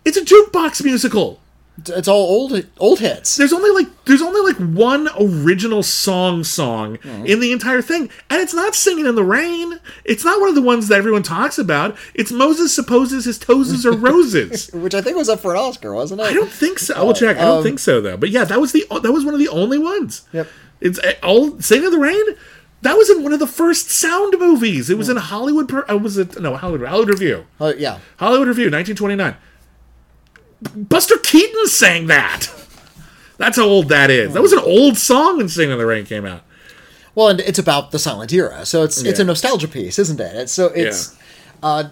It's 0.04 0.18
a 0.18 0.26
jukebox 0.26 0.84
musical. 0.84 1.40
It's- 1.88 2.08
all 2.08 2.26
old 2.26 2.66
old 2.78 3.00
hits. 3.00 3.36
There's 3.36 3.54
only 3.54 3.72
like 3.72 3.88
there's 4.06 4.22
only 4.22 4.42
like 4.42 4.58
one 4.58 5.08
original 5.20 5.84
song 5.84 6.44
song 6.44 6.98
in 7.26 7.40
the 7.40 7.52
entire 7.52 7.82
thing, 7.82 8.10
and 8.30 8.42
it's 8.42 8.54
not 8.54 8.76
singing 8.76 9.06
in 9.06 9.16
the 9.16 9.24
rain. 9.24 9.80
It's 10.04 10.24
not 10.26 10.40
one 10.40 10.50
of 10.50 10.56
the 10.56 10.62
ones 10.62 10.88
that 10.88 10.98
everyone 10.98 11.24
talks 11.24 11.58
about. 11.58 11.98
It's 12.14 12.32
Moses 12.32 12.74
supposes 12.74 13.26
his 13.26 13.38
toes 13.38 13.86
are 13.86 13.92
roses. 13.96 14.70
Which 14.74 14.94
I 14.96 15.02
think 15.02 15.18
was 15.18 15.30
up 15.30 15.40
for 15.40 15.52
an 15.54 15.58
Oscar, 15.60 15.94
wasn't 15.94 16.22
it? 16.22 16.26
I 16.26 16.34
don't 16.34 16.52
think 16.52 16.80
so. 16.80 16.96
I 16.96 17.04
will 17.04 17.14
check. 17.14 17.38
I 17.38 17.42
don't 17.42 17.64
think 17.64 17.80
so 17.80 18.02
though. 18.02 18.18
But 18.18 18.30
yeah, 18.30 18.44
that 18.46 18.60
was 18.60 18.72
the 18.72 18.86
that 19.02 19.12
was 19.12 19.24
one 19.26 19.34
of 19.34 19.40
the 19.40 19.50
only 19.50 19.78
ones. 19.78 20.24
Yep. 20.34 20.48
It's 20.82 21.00
uh, 21.00 21.14
all 21.24 21.60
singing 21.62 21.86
in 21.86 21.92
the 21.92 22.00
rain. 22.00 22.24
That 22.82 22.96
was 22.96 23.10
in 23.10 23.24
one 23.24 23.34
of 23.34 23.40
the 23.40 23.48
first 23.48 23.90
sound 23.90 24.36
movies. 24.40 24.90
It 24.90 24.98
was 24.98 25.10
in 25.10 25.18
Hollywood. 25.18 25.68
Per, 25.68 25.84
uh, 25.90 25.98
was 25.98 26.18
it 26.18 26.40
no 26.40 26.56
Hollywood 26.56 26.88
Hollywood 26.88 27.10
Review? 27.10 27.46
Uh, 27.60 27.74
yeah. 27.78 28.00
Hollywood 28.18 28.48
Review, 28.48 28.66
1929. 28.72 29.36
Buster 30.62 31.18
Keaton 31.18 31.68
sang 31.68 32.08
that. 32.08 32.50
That's 33.38 33.58
how 33.58 33.64
old 33.64 33.90
that 33.90 34.12
is. 34.12 34.34
That 34.34 34.42
was 34.42 34.52
an 34.52 34.60
old 34.60 34.98
song 34.98 35.38
when 35.38 35.48
Singing 35.48 35.72
in 35.72 35.78
the 35.78 35.86
Rain 35.86 36.06
came 36.06 36.26
out. 36.26 36.42
Well, 37.16 37.30
and 37.30 37.40
it's 37.40 37.60
about 37.60 37.92
the 37.92 38.00
silent 38.00 38.32
era, 38.34 38.66
so 38.66 38.84
it's 38.84 39.02
it's 39.02 39.20
a 39.20 39.24
nostalgia 39.24 39.68
piece, 39.68 39.98
isn't 39.98 40.20
it? 40.20 40.36
It's, 40.36 40.52
so 40.52 40.68
it's 40.68 41.18
uh, 41.64 41.90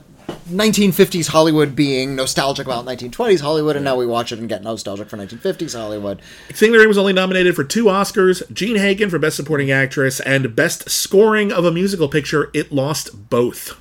1950s 0.50 1.28
Hollywood 1.30 1.76
being 1.76 2.16
nostalgic 2.16 2.66
about 2.66 2.86
1920s 2.86 3.42
Hollywood, 3.42 3.76
and 3.76 3.84
now 3.84 3.96
we 3.96 4.06
watch 4.06 4.32
it 4.32 4.40
and 4.40 4.48
get 4.48 4.64
nostalgic 4.64 5.10
for 5.10 5.18
1950s 5.18 5.76
Hollywood. 5.76 6.22
Singing 6.54 6.74
in 6.74 6.78
the 6.78 6.80
Rain 6.80 6.88
was 6.88 6.98
only 6.98 7.14
nominated 7.14 7.56
for 7.56 7.64
two 7.64 7.86
Oscars 7.86 8.50
Jean 8.54 8.76
Hagen 8.76 9.10
for 9.10 9.20
Best 9.20 9.36
Supporting 9.38 9.72
Actress 9.72 10.20
and 10.20 10.56
Best 10.56 10.90
Scoring 10.90 11.52
of 11.52 11.66
a 11.66 11.72
Musical 11.72 12.08
Picture. 12.10 12.50
It 12.54 12.72
lost 12.72 13.30
both. 13.30 13.72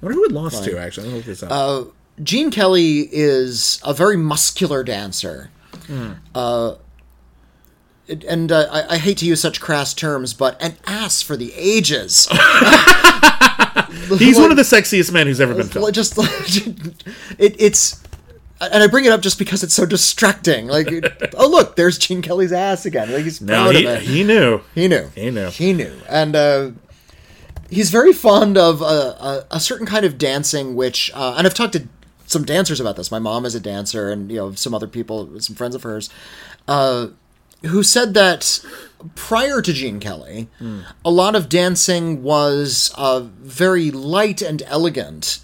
I 0.00 0.06
wonder 0.06 0.16
who 0.16 0.24
it 0.24 0.32
lost 0.32 0.64
to, 0.64 0.78
actually. 0.78 1.06
Let 1.06 1.10
me 1.12 1.16
look 1.18 1.26
this 1.26 1.42
up. 1.42 1.92
Gene 2.22 2.50
Kelly 2.50 3.08
is 3.12 3.80
a 3.84 3.94
very 3.94 4.16
muscular 4.16 4.82
dancer. 4.82 5.50
Uh, 6.34 6.74
and 8.28 8.50
uh, 8.50 8.66
I, 8.70 8.94
I 8.94 8.98
hate 8.98 9.18
to 9.18 9.26
use 9.26 9.40
such 9.40 9.60
crass 9.60 9.94
terms, 9.94 10.34
but 10.34 10.60
an 10.62 10.74
ass 10.86 11.22
for 11.22 11.36
the 11.36 11.52
ages. 11.54 12.26
He's 14.18 14.38
one 14.38 14.50
of 14.50 14.56
the 14.56 14.62
sexiest 14.64 15.12
men 15.12 15.26
who's 15.26 15.40
ever 15.40 15.54
been 15.54 15.66
filmed. 15.68 15.94
just 15.94 16.14
it, 17.38 17.56
it's 17.58 18.02
and 18.60 18.82
I 18.82 18.86
bring 18.86 19.04
it 19.04 19.12
up 19.12 19.20
just 19.22 19.38
because 19.38 19.62
it's 19.62 19.74
so 19.74 19.86
distracting. 19.86 20.66
Like, 20.68 20.88
oh 21.36 21.48
look, 21.48 21.76
there's 21.76 21.98
Gene 21.98 22.22
Kelly's 22.22 22.52
ass 22.52 22.86
again. 22.86 23.10
Like 23.12 23.24
he's 23.24 23.40
No, 23.40 23.54
proud 23.64 23.74
he, 23.76 23.86
of 23.86 23.92
it. 23.96 24.02
he 24.02 24.24
knew. 24.24 24.60
He 24.74 24.88
knew. 24.88 25.08
He 25.14 25.30
knew. 25.30 25.46
He 25.48 25.72
knew. 25.72 25.92
And 26.08 26.36
uh, 26.36 26.70
he's 27.70 27.90
very 27.90 28.12
fond 28.12 28.56
of 28.58 28.80
a, 28.82 28.84
a, 28.84 29.46
a 29.52 29.60
certain 29.60 29.86
kind 29.86 30.04
of 30.04 30.16
dancing, 30.18 30.74
which, 30.76 31.10
uh, 31.14 31.34
and 31.36 31.46
I've 31.46 31.54
talked 31.54 31.72
to 31.74 31.88
some 32.32 32.44
dancers 32.44 32.80
about 32.80 32.96
this. 32.96 33.10
My 33.10 33.18
mom 33.18 33.44
is 33.44 33.54
a 33.54 33.60
dancer, 33.60 34.10
and 34.10 34.30
you 34.30 34.38
know 34.38 34.52
some 34.52 34.74
other 34.74 34.88
people, 34.88 35.38
some 35.40 35.54
friends 35.56 35.74
of 35.74 35.82
hers, 35.84 36.10
uh, 36.66 37.08
who 37.66 37.82
said 37.82 38.14
that 38.14 38.60
prior 39.14 39.62
to 39.62 39.72
Gene 39.72 40.00
Kelly, 40.00 40.48
a 41.04 41.10
lot 41.10 41.36
of 41.36 41.48
dancing 41.48 42.22
was 42.22 42.92
uh, 42.96 43.20
very 43.20 43.90
light 43.90 44.42
and 44.42 44.62
elegant. 44.66 45.38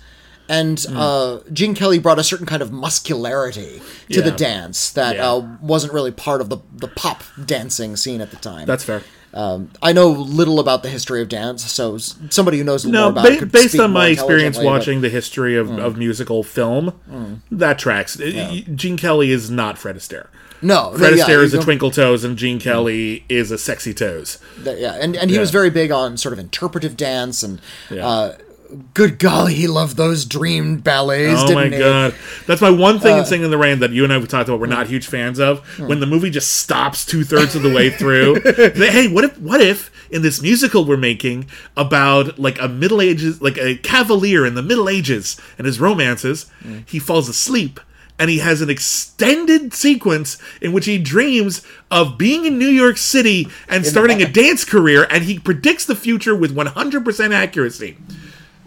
And 0.51 0.85
uh, 0.95 1.41
Gene 1.53 1.75
Kelly 1.75 1.99
brought 1.99 2.19
a 2.19 2.25
certain 2.25 2.47
kind 2.47 2.63
of 2.63 2.73
muscularity 2.73 3.83
to 4.11 4.23
the 4.23 4.31
dance 4.31 4.91
that 4.93 5.17
Yeah. 5.17 5.31
uh, 5.33 5.57
wasn't 5.61 5.93
really 5.93 6.11
part 6.11 6.41
of 6.41 6.49
the, 6.49 6.57
the 6.73 6.89
pop 6.89 7.23
dancing 7.45 7.97
scene 7.97 8.23
at 8.23 8.31
the 8.31 8.37
time. 8.39 8.65
That's 8.67 8.83
fair. 8.83 9.03
Um, 9.35 9.71
I 9.83 9.93
know 9.93 10.09
little 10.09 10.59
about 10.59 10.83
the 10.83 10.89
history 10.89 11.21
of 11.21 11.29
dance, 11.29 11.63
so 11.71 11.99
somebody 11.99 12.59
who 12.59 12.65
knows 12.65 12.85
more 12.87 12.93
No, 12.93 13.09
about 13.11 13.39
ba- 13.41 13.47
based 13.47 13.79
on 13.79 13.91
more 13.91 14.03
my 14.03 14.07
experience 14.09 14.57
intelligently, 14.57 14.65
but- 14.65 14.69
Mm. 14.69 14.79
watching 14.79 15.01
the 15.03 15.09
history 15.11 15.57
of, 15.57 15.71
of 15.79 15.97
musical 15.99 16.43
film, 16.43 16.95
that 17.51 17.79
tracks. 17.79 18.17
Gene 18.17 18.97
Kelly 18.97 19.31
is 19.31 19.51
not 19.51 19.77
Fred 19.79 19.97
Astaire. 19.97 20.29
No, 20.61 20.93
Fred 20.97 21.13
Astaire 21.13 21.29
you 21.39 21.41
is 21.43 21.55
a 21.55 21.61
twinkle 21.61 21.91
toes, 21.91 22.25
and 22.25 22.37
Gene 22.37 22.59
Kelly 22.59 23.25
is 23.29 23.51
a 23.51 23.59
sexy 23.59 23.95
toes. 23.95 24.39
yeah, 24.65 24.97
and 25.01 25.15
and 25.15 25.31
he 25.31 25.39
was 25.39 25.51
very 25.51 25.71
big 25.71 25.93
on 25.93 26.17
sort 26.17 26.33
of 26.33 26.39
interpretive 26.39 26.97
dance 26.97 27.43
and. 27.43 27.61
Yeah. 27.91 28.07
Uh, 28.09 28.37
good 28.95 29.19
golly, 29.19 29.55
he 29.55 29.67
loved 29.67 29.97
those 29.97 30.25
dream 30.25 30.77
ballets, 30.79 31.43
Oh 31.43 31.55
my 31.55 31.69
he? 31.69 31.79
god, 31.79 32.15
that's 32.47 32.61
my 32.61 32.71
one 32.71 32.99
thing 33.01 33.15
Uh, 33.15 33.19
in 33.21 33.25
Singing 33.27 33.47
in 33.47 33.51
the 33.51 33.59
Rain 33.59 33.79
that 33.81 33.91
you 33.93 34.05
and 34.05 34.13
I 34.13 34.19
have 34.19 34.29
talked 34.29 34.49
about. 34.49 34.61
We're 34.61 34.67
not 34.67 34.89
huge 34.89 35.07
fans 35.07 35.39
of 35.41 35.61
when 35.79 36.01
the 36.01 36.07
movie 36.07 36.31
just 36.31 36.53
stops 36.55 37.05
two 37.05 37.25
thirds 37.25 37.55
of 37.55 37.63
the 37.63 37.73
way 37.73 37.91
through. 37.91 38.41
Hey, 38.77 39.09
what 39.09 39.25
if? 39.25 39.39
What 39.39 39.61
if 39.61 39.91
in 40.11 40.23
this 40.23 40.41
musical 40.43 40.85
we're 40.85 40.97
making 40.97 41.49
about 41.77 42.39
like 42.39 42.61
a 42.61 42.69
middle 42.69 43.01
ages, 43.01 43.41
like 43.41 43.57
a 43.59 43.77
cavalier 43.77 44.45
in 44.47 44.55
the 44.55 44.63
Middle 44.63 44.89
Ages 44.89 45.39
and 45.59 45.67
his 45.67 45.79
romances, 45.81 46.47
he 46.87 46.99
falls 46.99 47.29
asleep. 47.29 47.81
And 48.21 48.29
he 48.31 48.39
has 48.39 48.61
an 48.61 48.69
extended 48.69 49.73
sequence 49.73 50.39
in 50.61 50.73
which 50.73 50.87
he 50.87 50.99
dreams 50.99 51.63
of 51.89 52.19
being 52.19 52.47
in 52.47 52.59
New 52.59 52.67
York 52.67 52.97
City 52.97 53.47
and 53.69 53.87
starting 53.87 54.21
a 54.21 54.29
dance 54.43 54.65
career, 54.65 55.07
and 55.09 55.23
he 55.23 55.39
predicts 55.39 55.85
the 55.85 55.95
future 55.95 56.35
with 56.35 56.53
100% 56.53 57.33
accuracy. 57.33 57.97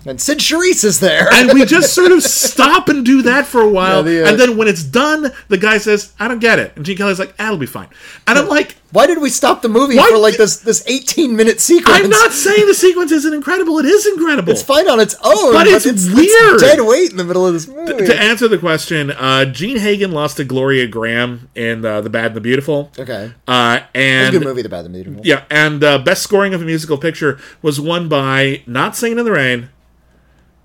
And 0.05 0.19
Cyd 0.19 0.39
Charisse 0.39 0.83
is 0.83 0.99
there. 0.99 1.27
and 1.31 1.53
we 1.53 1.63
just 1.65 1.93
sort 1.99 2.11
of 2.11 2.23
stop 2.23 2.89
and 2.89 3.05
do 3.05 3.21
that 3.23 3.45
for 3.45 3.61
a 3.61 3.69
while, 3.69 3.97
Yeah, 3.97 4.01
the, 4.21 4.25
uh, 4.25 4.29
and 4.29 4.39
then 4.39 4.57
when 4.57 4.67
it's 4.67 4.83
done, 4.83 5.31
the 5.47 5.57
guy 5.57 5.77
says, 5.77 6.11
"I 6.19 6.27
don't 6.27 6.39
get 6.39 6.57
it," 6.59 6.73
and 6.75 6.83
Gene 6.85 6.97
Kelly's 6.97 7.19
like, 7.19 7.37
"That'll 7.37 7.57
be 7.57 7.65
fine," 7.65 7.87
and 8.27 8.37
I'm 8.39 8.47
like. 8.47 8.75
Why 8.93 9.07
did 9.07 9.21
we 9.21 9.29
stop 9.29 9.61
the 9.61 9.69
movie 9.69 9.95
for 9.97 10.17
like 10.17 10.35
this 10.35 10.57
this 10.57 10.83
18 10.85 11.33
minute 11.33 11.61
sequence? 11.61 11.97
I'm 11.97 12.09
not 12.09 12.33
saying 12.33 12.67
the 12.67 12.73
sequence 12.73 13.13
isn't 13.13 13.33
incredible. 13.33 13.79
It 13.79 13.85
is 13.85 14.05
incredible. 14.05 14.51
It's 14.51 14.61
fine 14.63 14.89
on 14.89 14.99
its 14.99 15.15
own, 15.23 15.53
But 15.53 15.65
it's 15.67 15.85
weird. 16.13 16.59
dead 16.59 16.81
weight 16.81 17.09
in 17.09 17.15
the 17.15 17.23
middle 17.23 17.47
of 17.47 17.53
this 17.53 17.69
movie. 17.69 18.05
to 18.05 18.21
answer 18.21 18.49
the 18.49 18.57
question, 18.57 19.11
uh, 19.11 19.45
Jean 19.45 19.77
Hagen 19.77 20.11
lost 20.11 20.35
to 20.37 20.43
Gloria 20.43 20.89
Grahame 20.89 21.47
in 21.55 21.85
uh, 21.85 22.01
The 22.01 22.09
Bad 22.09 22.25
and 22.25 22.35
the 22.35 22.41
Beautiful. 22.41 22.91
okay, 22.99 23.31
Uh, 23.47 23.79
it's 23.79 23.95
a 23.95 23.97
and 23.97 24.31
good 24.33 24.43
movie, 24.43 24.61
The 24.61 24.67
Bad, 24.67 24.83
and 24.83 24.93
the 24.93 25.03
Beautiful. 25.03 25.25
yeah, 25.25 25.43
and 25.49 25.81
uh, 25.85 25.97
best 25.99 26.21
scoring 26.21 26.53
of 26.53 26.61
a 26.61 26.65
musical 26.65 26.97
picture 26.97 27.39
was 27.61 27.79
won 27.79 28.09
by 28.09 28.61
Not 28.67 28.97
Singing 28.97 29.19
in 29.19 29.23
the 29.23 29.31
Rain 29.31 29.69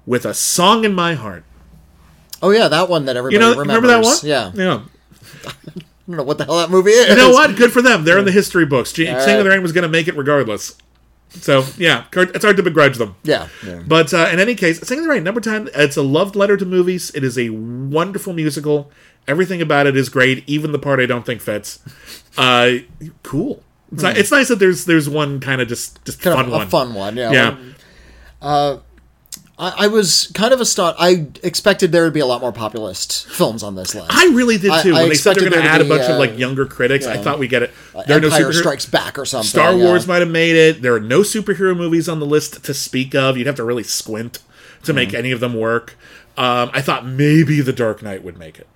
with 0.06 0.24
a 0.24 0.32
song 0.34 0.84
in 0.84 0.94
my 0.94 1.14
heart. 1.14 1.44
Oh 2.42 2.50
yeah, 2.50 2.68
that 2.68 2.88
one 2.88 3.04
that 3.06 3.16
everybody 3.16 3.34
You 3.34 3.40
know, 3.40 3.58
remembers. 3.58 3.76
remember 3.82 3.88
that 3.88 4.04
one? 4.04 4.16
Yeah, 4.22 4.52
Yeah. 4.54 4.80
I 5.46 6.08
don't 6.08 6.16
know 6.18 6.22
what 6.22 6.38
the 6.38 6.44
hell 6.44 6.58
that 6.58 6.70
movie 6.70 6.90
is. 6.90 7.08
You 7.08 7.16
know 7.16 7.30
what? 7.30 7.56
Good 7.56 7.72
for 7.72 7.82
them. 7.82 8.04
They're 8.04 8.18
in 8.18 8.24
the 8.24 8.30
history 8.32 8.64
books. 8.64 8.92
Gene, 8.92 9.12
All 9.12 9.20
Singing 9.20 9.40
in 9.40 9.44
the. 9.44 9.50
Rain 9.50 9.62
was 9.62 9.72
going 9.72 9.82
to 9.82 9.88
make 9.88 10.06
it 10.06 10.16
regardless. 10.16 10.76
So 11.30 11.64
yeah, 11.76 12.04
it's 12.14 12.44
hard 12.44 12.56
to 12.58 12.62
begrudge 12.62 12.96
them. 12.98 13.16
Yeah, 13.24 13.48
yeah. 13.66 13.82
But 13.84 14.14
uh, 14.14 14.28
in 14.32 14.38
any 14.38 14.54
case, 14.54 14.80
Singing 14.86 15.02
in 15.02 15.08
the 15.08 15.14
Rain, 15.14 15.24
number 15.24 15.40
10, 15.40 15.70
it's 15.74 15.96
a 15.96 16.02
love 16.02 16.36
letter 16.36 16.56
to 16.56 16.64
movies. 16.64 17.10
It 17.14 17.24
is 17.24 17.36
a 17.36 17.50
wonderful 17.50 18.32
musical. 18.32 18.90
Everything 19.26 19.60
about 19.60 19.88
it 19.88 19.96
is 19.96 20.08
great, 20.08 20.44
even 20.48 20.70
the 20.70 20.78
part 20.78 21.00
I 21.00 21.06
don't 21.06 21.26
think 21.26 21.40
fits. 21.40 21.80
Uh, 22.38 22.74
cool. 23.24 23.64
It's, 23.92 24.02
ni- 24.04 24.10
it's 24.10 24.30
nice 24.30 24.46
that 24.48 24.60
there's 24.60 24.84
there's 24.84 25.08
one 25.08 25.40
kind 25.40 25.60
of 25.60 25.66
just 25.66 26.02
just 26.04 26.18
Hmm. 26.22 26.28
kind 26.30 26.36
fun 26.36 26.46
of 26.46 26.52
a 26.52 26.56
one. 26.58 26.68
fun 26.68 26.94
one. 26.94 27.16
Yeah, 27.16 27.32
Yeah. 27.32 27.56
I, 29.58 29.84
I 29.84 29.86
was 29.86 30.30
kind 30.34 30.52
of 30.52 30.60
astunned. 30.60 30.96
I 30.98 31.28
expected 31.42 31.90
there 31.90 32.04
would 32.04 32.12
be 32.12 32.20
a 32.20 32.26
lot 32.26 32.42
more 32.42 32.52
populist 32.52 33.26
films 33.26 33.62
on 33.62 33.74
this 33.74 33.94
list. 33.94 34.08
I 34.10 34.26
really 34.34 34.58
did 34.58 34.72
too. 34.82 34.94
I 34.94 35.00
when 35.00 35.08
they 35.08 35.14
said 35.14 35.36
they're 35.36 35.48
going 35.48 35.62
to 35.62 35.68
add 35.68 35.80
a 35.80 35.84
bunch 35.84 36.02
be, 36.02 36.06
of 36.06 36.10
uh, 36.12 36.18
like 36.18 36.38
younger 36.38 36.66
critics, 36.66 37.06
I 37.06 37.16
thought 37.16 37.38
we 37.38 37.48
get 37.48 37.62
it. 37.62 37.70
There 38.06 38.18
are 38.18 38.20
no 38.20 38.26
Empire 38.26 38.50
superhero- 38.50 38.54
Strikes 38.58 38.86
Back 38.86 39.18
or 39.18 39.24
something. 39.24 39.48
Star 39.48 39.72
yeah. 39.74 39.84
Wars 39.84 40.06
might 40.06 40.20
have 40.20 40.30
made 40.30 40.56
it. 40.56 40.82
There 40.82 40.94
are 40.94 41.00
no 41.00 41.20
superhero 41.20 41.74
movies 41.76 42.06
on 42.08 42.20
the 42.20 42.26
list 42.26 42.64
to 42.64 42.74
speak 42.74 43.14
of. 43.14 43.38
You'd 43.38 43.46
have 43.46 43.56
to 43.56 43.64
really 43.64 43.82
squint 43.82 44.40
to 44.82 44.92
make 44.92 45.08
Mm-hmm. 45.08 45.16
any 45.16 45.32
of 45.32 45.40
them 45.40 45.54
work. 45.54 45.96
Um, 46.36 46.70
I 46.74 46.82
thought 46.82 47.06
maybe 47.06 47.62
The 47.62 47.72
Dark 47.72 48.02
Knight 48.02 48.22
would 48.22 48.36
make 48.38 48.58
it. 48.58 48.66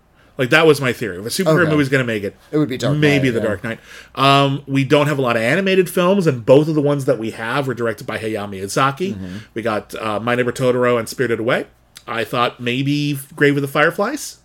Like 0.41 0.51
that 0.51 0.67
was 0.67 0.81
my 0.81 0.95
theory. 0.95 1.19
If 1.19 1.27
a 1.27 1.29
superhero 1.29 1.65
Okay. 1.65 1.71
movie's 1.71 1.91
going 1.91 2.03
to 2.03 2.07
make 2.07 2.23
it, 2.23 2.35
It 2.51 2.57
would 2.57 2.71
be 2.71 2.79
Dark 2.79 2.97
maybe 2.97 3.27
Knight, 3.29 3.35
The 3.35 3.41
yeah. 3.41 3.47
Dark 3.47 3.63
Knight. 3.63 3.79
Um, 4.15 4.63
we 4.67 4.85
don't 4.85 5.07
have 5.07 5.19
a 5.19 5.21
lot 5.23 5.37
of 5.37 5.43
animated 5.43 5.91
films, 5.91 6.27
and 6.27 6.47
both 6.47 6.67
of 6.67 6.75
the 6.75 6.81
ones 6.81 7.05
that 7.05 7.19
we 7.19 7.33
have 7.33 7.67
were 7.67 7.75
directed 7.75 8.07
by 8.07 8.17
Hayao 8.17 8.49
Miyazaki. 8.49 9.13
Mm-hmm. 9.13 9.37
We 9.53 9.61
got 9.61 9.95
uh, 9.97 10.19
My 10.19 10.35
Neighbor 10.35 10.51
Totoro 10.51 10.99
and 10.99 11.07
Spirited 11.11 11.41
Away. 11.41 11.67
I 12.07 12.25
thought 12.25 12.59
maybe 12.59 13.19
Grave 13.37 13.57
of 13.57 13.61
the 13.63 13.69
Fireflies 13.69 14.39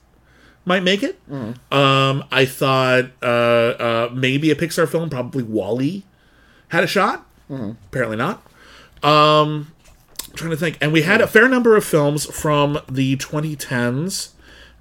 might 0.65 0.83
make 0.83 1.01
it. 1.01 1.17
Mm-hmm. 1.31 1.73
Um, 1.73 2.25
I 2.29 2.43
thought 2.43 3.05
uh, 3.23 3.25
uh, 3.25 4.09
maybe 4.13 4.51
a 4.51 4.55
Pixar 4.55 4.89
film, 4.89 5.09
probably 5.09 5.43
WALL-E, 5.43 6.03
had 6.69 6.83
a 6.83 6.87
shot. 6.87 7.25
Mm-hmm. 7.49 7.71
Apparently 7.87 8.17
not. 8.17 8.45
Um, 9.01 9.71
I'm 10.27 10.35
trying 10.35 10.51
to 10.51 10.57
think, 10.57 10.77
and 10.81 10.91
we 10.91 11.03
had 11.03 11.21
a 11.21 11.27
fair 11.27 11.47
number 11.47 11.77
of 11.77 11.85
films 11.85 12.25
from 12.25 12.79
the 12.89 13.15
2010s 13.15 14.31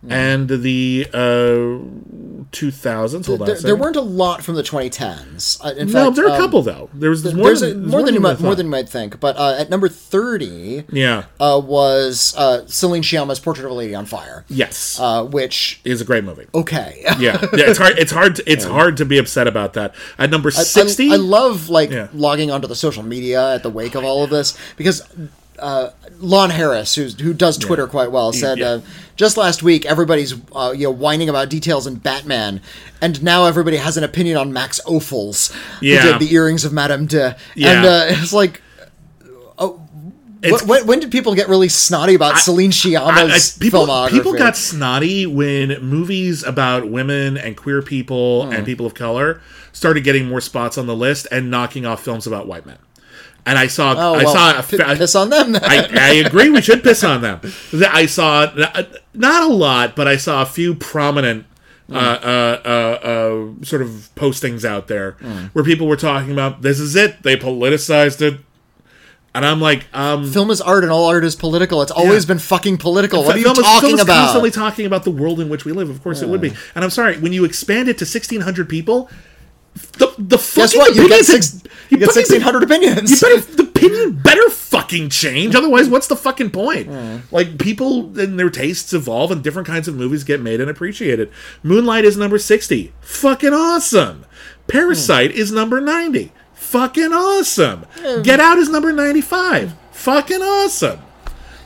and 0.08 0.48
the 0.48 1.06
uh, 1.12 1.78
2000s. 2.54 3.26
Hold 3.26 3.42
on, 3.42 3.46
There, 3.46 3.56
there 3.56 3.76
weren't 3.76 3.96
a 3.96 4.00
lot 4.00 4.42
from 4.42 4.54
the 4.54 4.62
2010s. 4.62 5.64
Uh, 5.64 5.74
in 5.76 5.88
no, 5.88 5.92
fact, 5.92 6.16
there 6.16 6.24
are 6.26 6.28
a 6.28 6.32
um, 6.32 6.40
couple 6.40 6.62
though. 6.62 6.88
There's, 6.94 7.22
there's 7.22 7.34
more 7.34 7.46
There's 7.46 7.60
than 7.60 7.84
a, 7.84 7.88
more 7.88 8.02
than 8.02 8.14
you 8.14 8.20
might 8.20 8.40
more 8.40 8.54
than 8.54 8.66
you 8.66 8.70
might 8.70 8.88
think. 8.88 9.20
But 9.20 9.36
uh, 9.36 9.56
at 9.58 9.70
number 9.70 9.88
30 9.88 10.84
yeah. 10.90 11.24
uh, 11.40 11.60
was 11.64 12.34
uh, 12.36 12.66
Celine 12.66 13.02
Sciamma's 13.02 13.40
Portrait 13.40 13.64
of 13.64 13.70
a 13.70 13.74
Lady 13.74 13.94
on 13.94 14.06
Fire, 14.06 14.44
yes, 14.48 14.98
uh, 15.00 15.24
which 15.24 15.80
is 15.84 16.00
a 16.00 16.04
great 16.04 16.24
movie. 16.24 16.46
okay. 16.54 17.02
Yeah, 17.14 17.40
yeah. 17.54 17.70
It's 17.70 17.78
hard. 17.78 17.96
It's 17.98 18.10
hard. 18.10 18.36
To, 18.36 18.50
it's 18.50 18.64
hard 18.64 18.96
to 18.96 19.04
be 19.04 19.18
upset 19.18 19.46
about 19.46 19.74
that. 19.74 19.94
At 20.18 20.30
number 20.30 20.48
I- 20.48 20.64
sixty, 20.64 21.12
I, 21.12 21.16
love 21.16 21.68
like 21.68 21.90
Yeah. 21.90 22.08
logging 22.12 22.50
onto 22.50 22.66
the 22.66 22.74
social 22.74 23.04
media 23.04 23.54
at 23.54 23.62
the 23.62 23.70
wake 23.70 23.94
of 23.94 24.04
all 24.04 24.24
of 24.24 24.30
this 24.30 24.58
because 24.76 25.06
uh, 25.64 25.90
Lon 26.20 26.50
Harris, 26.50 26.94
who's, 26.94 27.18
who 27.18 27.32
does 27.32 27.56
Twitter 27.58 27.86
quite 27.86 28.12
well, 28.12 28.32
said 28.32 28.58
yeah. 28.58 28.66
uh, 28.68 28.80
just 29.16 29.36
last 29.36 29.62
week 29.62 29.86
everybody's 29.86 30.34
uh, 30.54 30.72
you 30.76 30.84
know 30.84 30.90
whining 30.90 31.28
about 31.28 31.48
details 31.48 31.86
in 31.86 31.94
Batman, 31.96 32.60
and 33.00 33.22
now 33.22 33.46
everybody 33.46 33.78
has 33.78 33.96
an 33.96 34.04
opinion 34.04 34.36
on 34.36 34.52
Max 34.52 34.80
Ophuls, 34.86 35.54
Yeah. 35.80 36.00
who 36.02 36.12
did 36.12 36.20
the 36.28 36.34
earrings 36.34 36.64
of 36.64 36.72
Madame 36.72 37.06
de, 37.06 37.36
Yeah. 37.54 37.70
and 37.70 37.86
uh, 37.86 38.04
it's 38.08 38.32
like. 38.32 38.60
It's- 40.42 40.62
when, 40.66 40.86
when 40.86 41.00
did 41.00 41.10
people 41.10 41.34
get 41.34 41.48
really 41.48 41.70
snotty 41.70 42.14
about 42.14 42.36
Celine 42.38 42.70
I- 42.70 42.96
I- 43.34 43.38
people, 43.58 43.86
filmography? 43.86 44.10
people 44.10 44.34
got 44.34 44.58
snotty 44.58 45.24
when 45.26 45.80
movies 45.82 46.44
about 46.44 46.90
women 46.90 47.38
and 47.38 47.56
queer 47.56 47.80
people 47.80 48.44
Hmm. 48.46 48.52
and 48.52 48.66
people 48.66 48.84
of 48.84 48.92
color 48.92 49.40
started 49.72 50.04
getting 50.04 50.28
more 50.28 50.42
spots 50.42 50.76
on 50.76 50.86
the 50.86 50.94
list 50.94 51.26
and 51.32 51.50
knocking 51.50 51.86
off 51.86 52.04
films 52.04 52.26
about 52.26 52.46
white 52.46 52.66
men. 52.66 52.76
And 53.46 53.58
I 53.58 53.66
saw, 53.66 53.92
Oh, 53.96 54.14
I 54.14 54.24
well, 54.24 54.32
saw, 54.34 54.62
p- 54.62 54.78
piss 54.96 55.14
on 55.14 55.28
them. 55.30 55.52
Then. 55.52 55.64
I, 55.64 55.88
I 55.92 56.10
agree. 56.26 56.48
We 56.50 56.62
should 56.62 56.82
piss 56.82 57.04
on 57.04 57.20
them. 57.20 57.40
I 57.90 58.06
saw 58.06 58.46
not 59.12 59.42
a 59.42 59.52
lot, 59.52 59.94
but 59.96 60.08
I 60.08 60.16
saw 60.16 60.40
a 60.42 60.46
few 60.46 60.74
prominent 60.74 61.44
uh, 61.92 61.96
uh, 61.96 62.62
uh, 62.64 63.06
uh, 63.58 63.64
sort 63.64 63.82
of 63.82 64.08
postings 64.16 64.64
out 64.64 64.88
there 64.88 65.12
where 65.52 65.64
people 65.64 65.86
were 65.86 65.96
talking 65.96 66.32
about 66.32 66.62
this 66.62 66.80
is 66.80 66.96
it. 66.96 67.22
They 67.22 67.36
politicized 67.36 68.22
it, 68.22 68.40
and 69.34 69.44
I'm 69.44 69.60
like, 69.60 69.84
um, 69.92 70.30
Film 70.32 70.50
is 70.50 70.62
art, 70.62 70.82
and 70.82 70.90
all 70.90 71.04
art 71.04 71.24
is 71.24 71.36
political. 71.36 71.82
It's 71.82 71.90
always 71.92 72.24
Yeah. 72.24 72.28
been 72.28 72.38
fucking 72.38 72.78
political. 72.78 73.24
What 73.24 73.36
are 73.36 73.38
you 73.38 73.44
film 73.44 73.56
talking 73.56 73.88
film 73.88 73.94
is 73.96 74.00
about? 74.04 74.20
Constantly 74.22 74.50
talking 74.52 74.86
about 74.86 75.04
the 75.04 75.10
world 75.10 75.40
in 75.40 75.50
which 75.50 75.66
we 75.66 75.72
live. 75.72 75.90
Of 75.90 76.02
course, 76.02 76.22
it 76.22 76.28
would 76.30 76.40
be. 76.40 76.54
And 76.74 76.82
I'm 76.82 76.90
sorry 76.90 77.18
when 77.18 77.34
you 77.34 77.44
expand 77.44 77.90
it 77.90 77.98
to 77.98 78.04
1,600 78.06 78.68
people. 78.70 79.10
The 79.74 80.14
the 80.18 80.36
Guess 80.36 80.72
fucking 80.72 80.78
what? 80.78 80.94
You 80.94 81.08
get 81.08 81.24
six. 81.24 81.62
You 81.90 81.98
get 81.98 82.12
sixteen 82.12 82.40
hundred 82.40 82.62
opinions. 82.62 83.10
You 83.10 83.16
better 83.20 83.40
the 83.40 83.62
opinion 83.68 84.12
better 84.22 84.48
fucking 84.50 85.10
change. 85.10 85.54
Otherwise, 85.54 85.88
what's 85.88 86.06
the 86.06 86.16
fucking 86.16 86.50
point? 86.50 86.90
Like 87.32 87.58
people 87.58 88.18
and 88.18 88.38
their 88.38 88.50
tastes 88.50 88.92
evolve, 88.92 89.30
and 89.30 89.42
different 89.42 89.66
kinds 89.66 89.88
of 89.88 89.96
movies 89.96 90.24
get 90.24 90.40
made 90.40 90.60
and 90.60 90.70
appreciated. 90.70 91.30
Moonlight 91.62 92.04
is 92.04 92.16
number 92.16 92.38
sixty. 92.38 92.92
Fucking 93.00 93.52
awesome. 93.52 94.24
Parasite 94.66 95.32
hmm. 95.32 95.38
is 95.38 95.52
number 95.52 95.80
ninety. 95.80 96.32
Fucking 96.54 97.12
awesome. 97.12 97.86
Get 98.22 98.40
Out 98.40 98.58
is 98.58 98.68
number 98.68 98.92
ninety-five. 98.92 99.74
Fucking 99.92 100.42
awesome. 100.42 101.00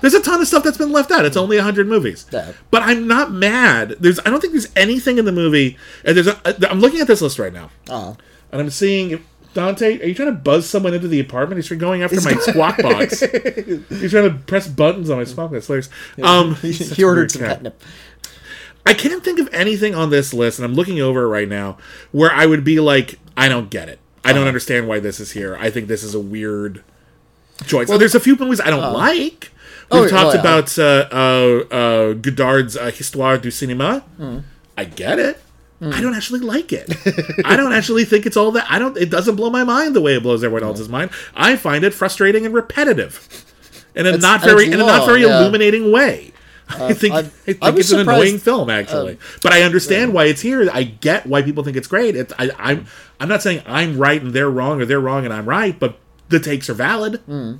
There's 0.00 0.14
a 0.14 0.22
ton 0.22 0.40
of 0.40 0.46
stuff 0.46 0.62
that's 0.62 0.78
been 0.78 0.92
left 0.92 1.10
out. 1.10 1.24
It's 1.24 1.36
only 1.36 1.56
100 1.56 1.86
movies. 1.88 2.26
Yeah. 2.32 2.52
But 2.70 2.82
I'm 2.82 3.06
not 3.08 3.32
mad. 3.32 3.96
There's 4.00 4.20
I 4.20 4.30
don't 4.30 4.40
think 4.40 4.52
there's 4.52 4.68
anything 4.76 5.18
in 5.18 5.24
the 5.24 5.32
movie 5.32 5.76
and 6.04 6.16
there's 6.16 6.28
a, 6.28 6.70
I'm 6.70 6.80
looking 6.80 7.00
at 7.00 7.06
this 7.06 7.20
list 7.20 7.38
right 7.38 7.52
now. 7.52 7.70
Oh. 7.90 8.16
And 8.52 8.60
I'm 8.60 8.70
seeing 8.70 9.24
Dante, 9.54 10.00
are 10.00 10.06
you 10.06 10.14
trying 10.14 10.28
to 10.28 10.38
buzz 10.38 10.68
someone 10.68 10.94
into 10.94 11.08
the 11.08 11.18
apartment? 11.20 11.62
He's 11.62 11.76
going 11.78 12.02
after 12.02 12.20
my 12.20 12.32
squawk 12.34 12.78
box. 12.80 13.20
He's 13.20 14.10
trying 14.12 14.30
to 14.30 14.38
press 14.46 14.68
buttons 14.68 15.10
on 15.10 15.18
my 15.18 15.24
squawk 15.24 15.50
box. 15.50 15.66
Hilarious. 15.66 15.88
Um, 16.22 16.54
he 16.56 17.02
ordered 17.02 17.30
some 17.32 17.42
cat. 17.42 17.50
catnip. 17.56 17.82
I 18.86 18.94
can't 18.94 19.22
think 19.24 19.38
of 19.38 19.48
anything 19.52 19.94
on 19.94 20.10
this 20.10 20.32
list, 20.32 20.58
and 20.58 20.64
I'm 20.64 20.74
looking 20.74 21.00
over 21.00 21.24
it 21.24 21.28
right 21.28 21.48
now, 21.48 21.76
where 22.12 22.30
I 22.32 22.46
would 22.46 22.62
be 22.64 22.78
like, 22.80 23.18
I 23.36 23.48
don't 23.48 23.68
get 23.68 23.88
it. 23.88 23.98
I 24.24 24.30
Uh-huh. 24.30 24.38
don't 24.38 24.48
understand 24.48 24.86
why 24.88 25.00
this 25.00 25.18
is 25.20 25.32
here. 25.32 25.56
I 25.60 25.70
think 25.70 25.88
this 25.88 26.02
is 26.02 26.14
a 26.14 26.20
weird 26.20 26.82
choice. 27.66 27.90
Oh, 27.90 27.98
there's 27.98 28.14
a 28.14 28.20
few 28.20 28.36
movies 28.36 28.60
I 28.60 28.70
don't 28.70 28.92
like. 28.94 29.50
We've 29.90 30.02
Oh, 30.02 30.08
talked 30.08 30.30
oh, 30.30 30.34
yeah. 30.34 30.40
about 30.40 30.78
uh, 30.78 31.08
uh, 31.10 31.74
uh, 31.74 32.12
Godard's 32.14 32.76
uh, 32.76 32.90
Histoire 32.90 33.38
du 33.38 33.48
Cinéma. 33.50 34.02
Hmm. 34.16 34.38
I 34.76 34.84
get 34.84 35.18
it. 35.18 35.40
I 35.80 36.00
don't 36.00 36.14
actually 36.16 36.40
like 36.40 36.72
it. 36.72 36.92
I 37.44 37.54
don't 37.54 37.72
actually 37.72 38.04
think 38.04 38.26
it's 38.26 38.36
all 38.36 38.50
that. 38.52 38.66
I 38.68 38.80
don't. 38.80 38.96
It 38.96 39.10
doesn't 39.10 39.36
blow 39.36 39.48
my 39.48 39.62
mind 39.62 39.94
the 39.94 40.00
way 40.00 40.14
it 40.16 40.22
blows 40.24 40.42
everyone 40.42 40.64
else's 40.68 40.88
mind. 40.88 41.10
I 41.36 41.54
find 41.54 41.84
it 41.84 41.94
frustrating 41.94 42.44
and 42.44 42.52
repetitive, 42.52 43.28
in 43.94 44.04
a 44.06 44.16
not 44.18 44.42
and 44.42 44.50
very 44.50 44.64
it's 44.64 44.74
in 44.74 44.80
a 44.80 44.84
not 44.86 45.06
very 45.06 45.22
yeah. 45.22 45.38
illuminating 45.38 45.92
way. 45.92 46.32
I 46.68 46.92
think 46.94 47.14
I- 47.14 47.20
I, 47.20 47.22
think 47.22 47.58
I 47.62 47.68
it's 47.70 47.92
an 47.92 48.00
annoying 48.00 48.38
film 48.38 48.68
actually, 48.70 49.18
but 49.42 49.52
I 49.52 49.62
understand 49.62 50.12
why 50.12 50.24
it's 50.24 50.40
here. 50.40 50.68
I 50.70 50.82
get 50.82 51.26
why 51.26 51.42
people 51.42 51.62
think 51.62 51.76
it's 51.76 51.88
great. 51.88 52.16
It, 52.16 52.32
I, 52.40 52.50
I'm 52.58 52.86
I'm 53.20 53.28
not 53.28 53.40
saying 53.42 53.62
I'm 53.64 53.96
right 53.98 54.20
and 54.20 54.32
they're 54.32 54.50
wrong 54.50 54.80
or 54.82 54.84
they're 54.84 55.00
wrong 55.00 55.24
and 55.24 55.32
I'm 55.32 55.48
right, 55.48 55.78
but 55.78 55.96
the 56.28 56.40
takes 56.40 56.68
are 56.68 56.74
valid. 56.74 57.20
Hmm. 57.20 57.54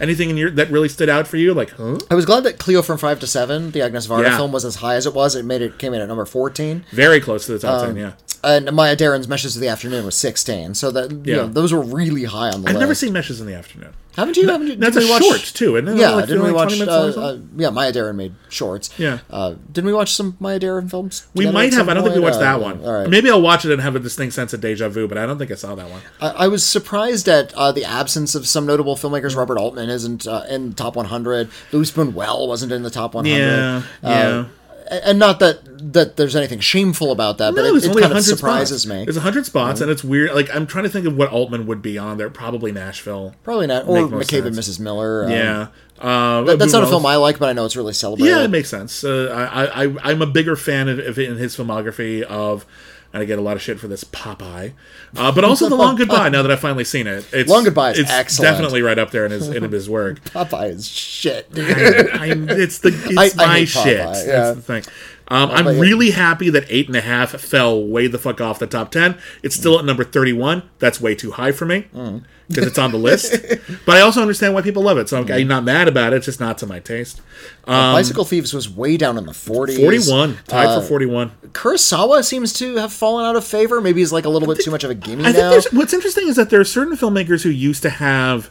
Anything 0.00 0.30
in 0.30 0.36
your 0.36 0.50
that 0.52 0.70
really 0.70 0.88
stood 0.88 1.08
out 1.08 1.26
for 1.26 1.36
you? 1.36 1.52
Like, 1.54 1.70
huh? 1.70 1.98
I 2.10 2.14
was 2.14 2.24
glad 2.26 2.44
that 2.44 2.58
Cleo 2.58 2.82
from 2.82 2.98
Five 2.98 3.20
to 3.20 3.26
Seven, 3.26 3.70
the 3.70 3.82
Agnes 3.82 4.06
Varda 4.06 4.24
Yeah. 4.24 4.36
film, 4.36 4.52
was 4.52 4.64
as 4.64 4.76
high 4.76 4.94
as 4.94 5.06
it 5.06 5.14
was. 5.14 5.34
It 5.36 5.44
made 5.44 5.62
it 5.62 5.78
came 5.78 5.94
in 5.94 6.00
at 6.00 6.08
number 6.08 6.24
fourteen. 6.24 6.84
Very 6.92 7.20
close 7.20 7.46
to 7.46 7.52
the 7.52 7.58
top 7.58 7.80
Um, 7.82 7.86
ten. 7.88 7.96
Yeah, 7.96 8.12
and 8.44 8.72
Maya 8.72 8.96
Deren's 8.96 9.28
Meshes 9.28 9.56
of 9.56 9.62
the 9.62 9.68
Afternoon 9.68 10.04
was 10.04 10.16
16. 10.16 10.74
So 10.74 10.90
that 10.90 11.10
you 11.10 11.20
Yeah. 11.24 11.36
know, 11.36 11.46
those 11.48 11.72
were 11.72 11.80
really 11.80 12.24
high 12.24 12.46
on 12.48 12.52
the 12.52 12.56
list. 12.58 12.68
I've 12.68 12.74
list. 12.74 12.80
never 12.80 12.94
seen 12.94 13.12
Meshes 13.12 13.40
in 13.40 13.46
the 13.46 13.54
Afternoon. 13.54 13.90
Haven't 14.16 14.36
you? 14.36 14.48
Haven't 14.48 14.66
you? 14.66 14.74
That's 14.76 14.96
didn't 14.96 15.08
a 15.08 15.12
watch- 15.12 15.22
short 15.22 15.40
too, 15.54 15.76
it? 15.76 15.84
Yeah, 15.96 16.10
Like, 16.10 16.26
didn't 16.26 16.42
we 16.42 16.48
like 16.50 16.56
watch? 16.56 16.76
20 16.76 16.82
Uh, 16.90 17.00
minutes 17.00 17.16
long 17.16 17.24
or 17.24 17.36
uh, 17.36 17.38
yeah, 17.56 17.70
Maya 17.70 17.92
Deren 17.92 18.16
made 18.16 18.34
shorts. 18.48 18.90
Yeah. 18.98 19.18
Uh, 19.30 19.54
didn't 19.72 19.86
we 19.86 19.92
watch 19.94 20.12
some 20.14 20.36
Maya 20.40 20.58
Deren 20.58 20.88
films? 20.90 21.26
we 21.32 21.48
might 21.48 21.72
have. 21.74 21.88
I 21.88 21.94
don't 21.94 22.02
think 22.02 22.16
we 22.16 22.20
watched 22.20 22.36
Uh, 22.38 22.40
that 22.40 22.60
one. 22.60 22.80
All 22.84 22.92
right. 22.92 23.08
Maybe 23.08 23.30
I'll 23.30 23.40
watch 23.40 23.64
it 23.64 23.70
and 23.70 23.80
have 23.80 23.94
a 23.94 24.00
distinct 24.00 24.34
sense 24.34 24.52
of 24.52 24.60
deja 24.60 24.88
vu, 24.88 25.06
but 25.06 25.16
I 25.16 25.26
don't 25.26 25.38
think 25.38 25.52
I 25.52 25.54
saw 25.54 25.76
that 25.76 25.88
one. 25.88 26.00
I, 26.20 26.30
I 26.30 26.48
was 26.48 26.64
surprised 26.64 27.28
at 27.28 27.54
uh, 27.54 27.70
the 27.70 27.84
absence 27.84 28.34
of 28.34 28.48
some 28.48 28.66
notable 28.66 28.96
filmmakers. 28.96 29.36
Robert 29.36 29.58
Altman 29.58 29.88
isn't 29.88 30.26
uh, 30.26 30.42
in 30.50 30.70
the 30.70 30.74
top 30.74 30.96
100. 30.96 31.48
Louis 31.70 31.90
Buñuel 31.92 32.48
wasn't 32.48 32.72
in 32.72 32.82
the 32.82 32.90
top 32.90 33.14
100. 33.14 33.30
Yeah, 33.38 33.82
yeah. 34.02 34.44
And 34.90 35.18
not 35.18 35.38
that 35.40 35.60
that 35.92 36.16
there's 36.16 36.36
anything 36.36 36.60
shameful 36.60 37.10
about 37.12 37.38
that, 37.38 37.54
but 37.54 37.64
it, 37.64 37.84
it 37.84 37.96
kind 38.00 38.12
of 38.12 38.22
surprises 38.24 38.82
spots. 38.82 38.94
me. 38.98 39.04
There's 39.04 39.16
100 39.16 39.46
spots, 39.46 39.80
and 39.80 39.90
it's 39.90 40.04
weird. 40.04 40.34
Like, 40.34 40.54
I'm 40.54 40.66
trying 40.66 40.84
to 40.84 40.90
think 40.90 41.06
of 41.06 41.16
what 41.16 41.30
Altman 41.30 41.66
would 41.66 41.80
be 41.80 41.96
on 41.96 42.18
there. 42.18 42.28
Probably 42.28 42.70
Nashville. 42.72 43.34
Probably 43.44 43.66
not. 43.66 43.86
Or 43.88 43.96
McCabe 44.08 44.46
and. 44.46 44.54
Mrs. 44.56 44.78
Miller. 44.80 45.24
um, 45.24 45.30
Yeah. 45.30 45.66
Uh, 45.98 46.42
that- 46.42 46.58
that's 46.58 46.72
not 46.72 46.82
a 46.82 46.86
film 46.86 47.04
I 47.06 47.16
like, 47.16 47.38
but 47.38 47.48
I 47.48 47.52
know 47.52 47.64
it's 47.66 47.76
really 47.76 47.92
celebrated. 47.92 48.30
Yeah, 48.34 48.42
it 48.44 48.48
makes 48.48 48.68
sense. 48.68 49.04
Uh, 49.04 49.28
I, 49.52 49.84
I, 49.84 49.94
I'm 50.02 50.22
a 50.22 50.26
bigger 50.26 50.56
fan 50.56 50.88
of, 50.88 50.98
of 50.98 51.18
in 51.18 51.36
his 51.36 51.56
filmography 51.56 52.22
of, 52.22 52.64
and 53.12 53.22
I 53.22 53.24
get 53.26 53.38
a 53.38 53.42
lot 53.42 53.56
of 53.56 53.62
shit 53.62 53.78
for 53.80 53.88
this 53.88 54.04
Popeye, 54.04 54.72
uh, 55.16 55.32
but 55.32 55.44
also 55.44 55.68
The 55.68 55.74
Long 55.76 55.96
Goodbye. 55.96 56.28
Now 56.28 56.42
that 56.42 56.50
I've 56.50 56.60
finally 56.60 56.84
seen 56.84 57.06
it, 57.06 57.26
it's, 57.32 57.50
Long 57.50 57.64
Goodbye 57.64 57.92
is 57.92 57.98
it's 58.00 58.10
excellent. 58.10 58.50
definitely 58.52 58.82
right 58.82 58.98
up 58.98 59.10
there 59.10 59.24
in 59.24 59.30
his 59.32 59.48
in 59.48 59.70
his 59.70 59.88
work. 59.90 60.22
Popeye 60.24 60.70
is 60.70 60.88
shit, 60.88 61.52
dude. 61.52 61.70
I, 61.70 62.26
I, 62.26 62.26
it's 62.50 62.78
the 62.78 62.88
it's 63.06 63.38
I- 63.38 63.42
I 63.44 63.46
my 63.48 63.64
shit. 63.64 64.00
Popeye, 64.00 64.26
That's 64.26 64.56
the 64.56 64.62
thing. 64.62 64.84
Um, 65.32 65.48
I'm 65.52 65.66
yeah. 65.66 65.80
really 65.80 66.10
happy 66.10 66.50
that 66.50 66.64
eight 66.68 66.88
and 66.88 66.96
a 66.96 67.00
half 67.00 67.30
fell 67.40 67.86
way 67.86 68.08
the 68.08 68.18
fuck 68.18 68.40
off 68.40 68.58
the 68.58 68.66
top 68.66 68.90
ten. 68.90 69.16
It's 69.44 69.54
still 69.54 69.78
at 69.78 69.84
number 69.84 70.02
thirty-one. 70.02 70.64
That's 70.80 71.00
way 71.00 71.14
too 71.14 71.30
high 71.32 71.52
for 71.52 71.66
me 71.66 71.86
Mm. 71.94 72.24
Because 72.50 72.66
it's 72.66 72.78
on 72.78 72.90
the 72.92 72.98
list. 72.98 73.32
but 73.86 73.96
I 73.96 74.00
also 74.02 74.20
understand 74.20 74.52
why 74.52 74.60
people 74.62 74.82
love 74.82 74.98
it, 74.98 75.08
so 75.08 75.18
I'm, 75.20 75.32
I'm 75.32 75.48
not 75.48 75.64
mad 75.64 75.88
about 75.88 76.12
it. 76.12 76.16
It's 76.16 76.26
just 76.26 76.40
not 76.40 76.58
to 76.58 76.66
my 76.66 76.78
taste. 76.80 77.22
Bicycle 77.64 78.24
Thieves 78.24 78.52
was 78.52 78.68
way 78.68 78.96
down 78.96 79.16
in 79.16 79.24
the 79.24 79.32
40s. 79.32 79.76
Forty-one, 79.80 80.38
tied 80.46 80.66
Uh, 80.66 80.80
for 80.80 80.86
forty-one. 80.86 81.30
Kurosawa 81.52 82.24
seems 82.24 82.52
to 82.54 82.76
have 82.76 82.92
fallen 82.92 83.24
out 83.24 83.36
of 83.36 83.44
favor. 83.44 83.80
Maybe 83.80 84.00
he's 84.00 84.12
like 84.12 84.24
a 84.24 84.28
little 84.28 84.52
bit 84.52 84.62
too 84.64 84.70
much 84.70 84.84
of 84.84 84.90
a 84.90 84.94
gimme 84.94 85.24
I 85.24 85.32
now. 85.32 85.60
what's 85.72 85.92
interesting 85.94 86.28
is 86.28 86.36
that 86.36 86.50
there 86.50 86.60
are 86.60 86.64
certain 86.64 86.96
filmmakers 86.96 87.42
who 87.42 87.50
used 87.50 87.82
to 87.82 87.90
have 87.90 88.50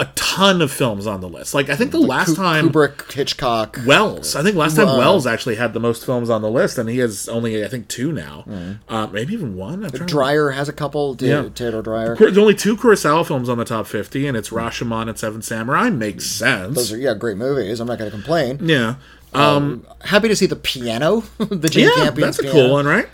a 0.00 0.06
ton 0.14 0.62
of 0.62 0.70
films 0.70 1.08
on 1.08 1.20
the 1.20 1.28
list. 1.28 1.54
Like 1.54 1.68
I 1.68 1.74
think 1.74 1.90
the 1.90 1.98
last 1.98 2.28
Ku- 2.28 2.34
time 2.36 2.68
Kubrick, 2.70 3.10
Hitchcock. 3.12 3.80
Welles. 3.84 4.36
I 4.36 4.42
think 4.44 4.54
last 4.54 4.76
time 4.76 4.86
Uh, 4.86 4.96
Welles 4.98 5.26
actually 5.26 5.56
had 5.56 5.72
the 5.72 5.80
most 5.80 6.06
films 6.06 6.30
on 6.30 6.40
the 6.40 6.50
list, 6.50 6.78
and 6.78 6.88
he 6.88 6.98
has 6.98 7.28
only 7.28 7.64
I 7.64 7.68
think 7.68 7.88
two 7.88 8.12
now, 8.12 8.44
uh, 8.88 9.08
maybe 9.08 9.32
even 9.34 9.56
one. 9.56 9.82
To- 9.90 9.98
Dreyer 10.04 10.50
has 10.50 10.68
a 10.68 10.72
couple. 10.72 11.16
Yeah. 11.18 11.48
Theodor 11.54 11.82
Dreyer. 11.82 12.14
There's 12.14 12.38
only 12.38 12.54
two 12.54 12.76
Kurosawa 12.76 13.26
films 13.26 13.48
on 13.48 13.58
the 13.58 13.64
top 13.64 13.86
fifty, 13.88 14.26
and 14.28 14.36
it's 14.36 14.50
Rashomon 14.50 15.08
and 15.08 15.18
Seven 15.18 15.42
Samurai. 15.42 15.90
Makes 15.90 16.26
sense. 16.26 16.76
Those 16.76 16.92
are 16.92 16.96
yeah, 16.98 17.14
great 17.14 17.36
movies. 17.36 17.80
I'm 17.80 17.88
not 17.88 17.98
going 17.98 18.10
to 18.10 18.16
complain. 18.16 18.58
yeah, 18.62 18.94
um, 19.34 19.84
Happy 20.02 20.28
to 20.28 20.36
see 20.36 20.46
the 20.46 20.54
piano, 20.56 21.24
the 21.38 21.68
Jane 21.68 21.86
yeah, 21.88 22.04
Campion's 22.04 22.36
that's 22.36 22.38
a 22.38 22.42
piano. 22.52 22.66
cool 22.68 22.72
one, 22.74 22.86
right? 22.86 23.08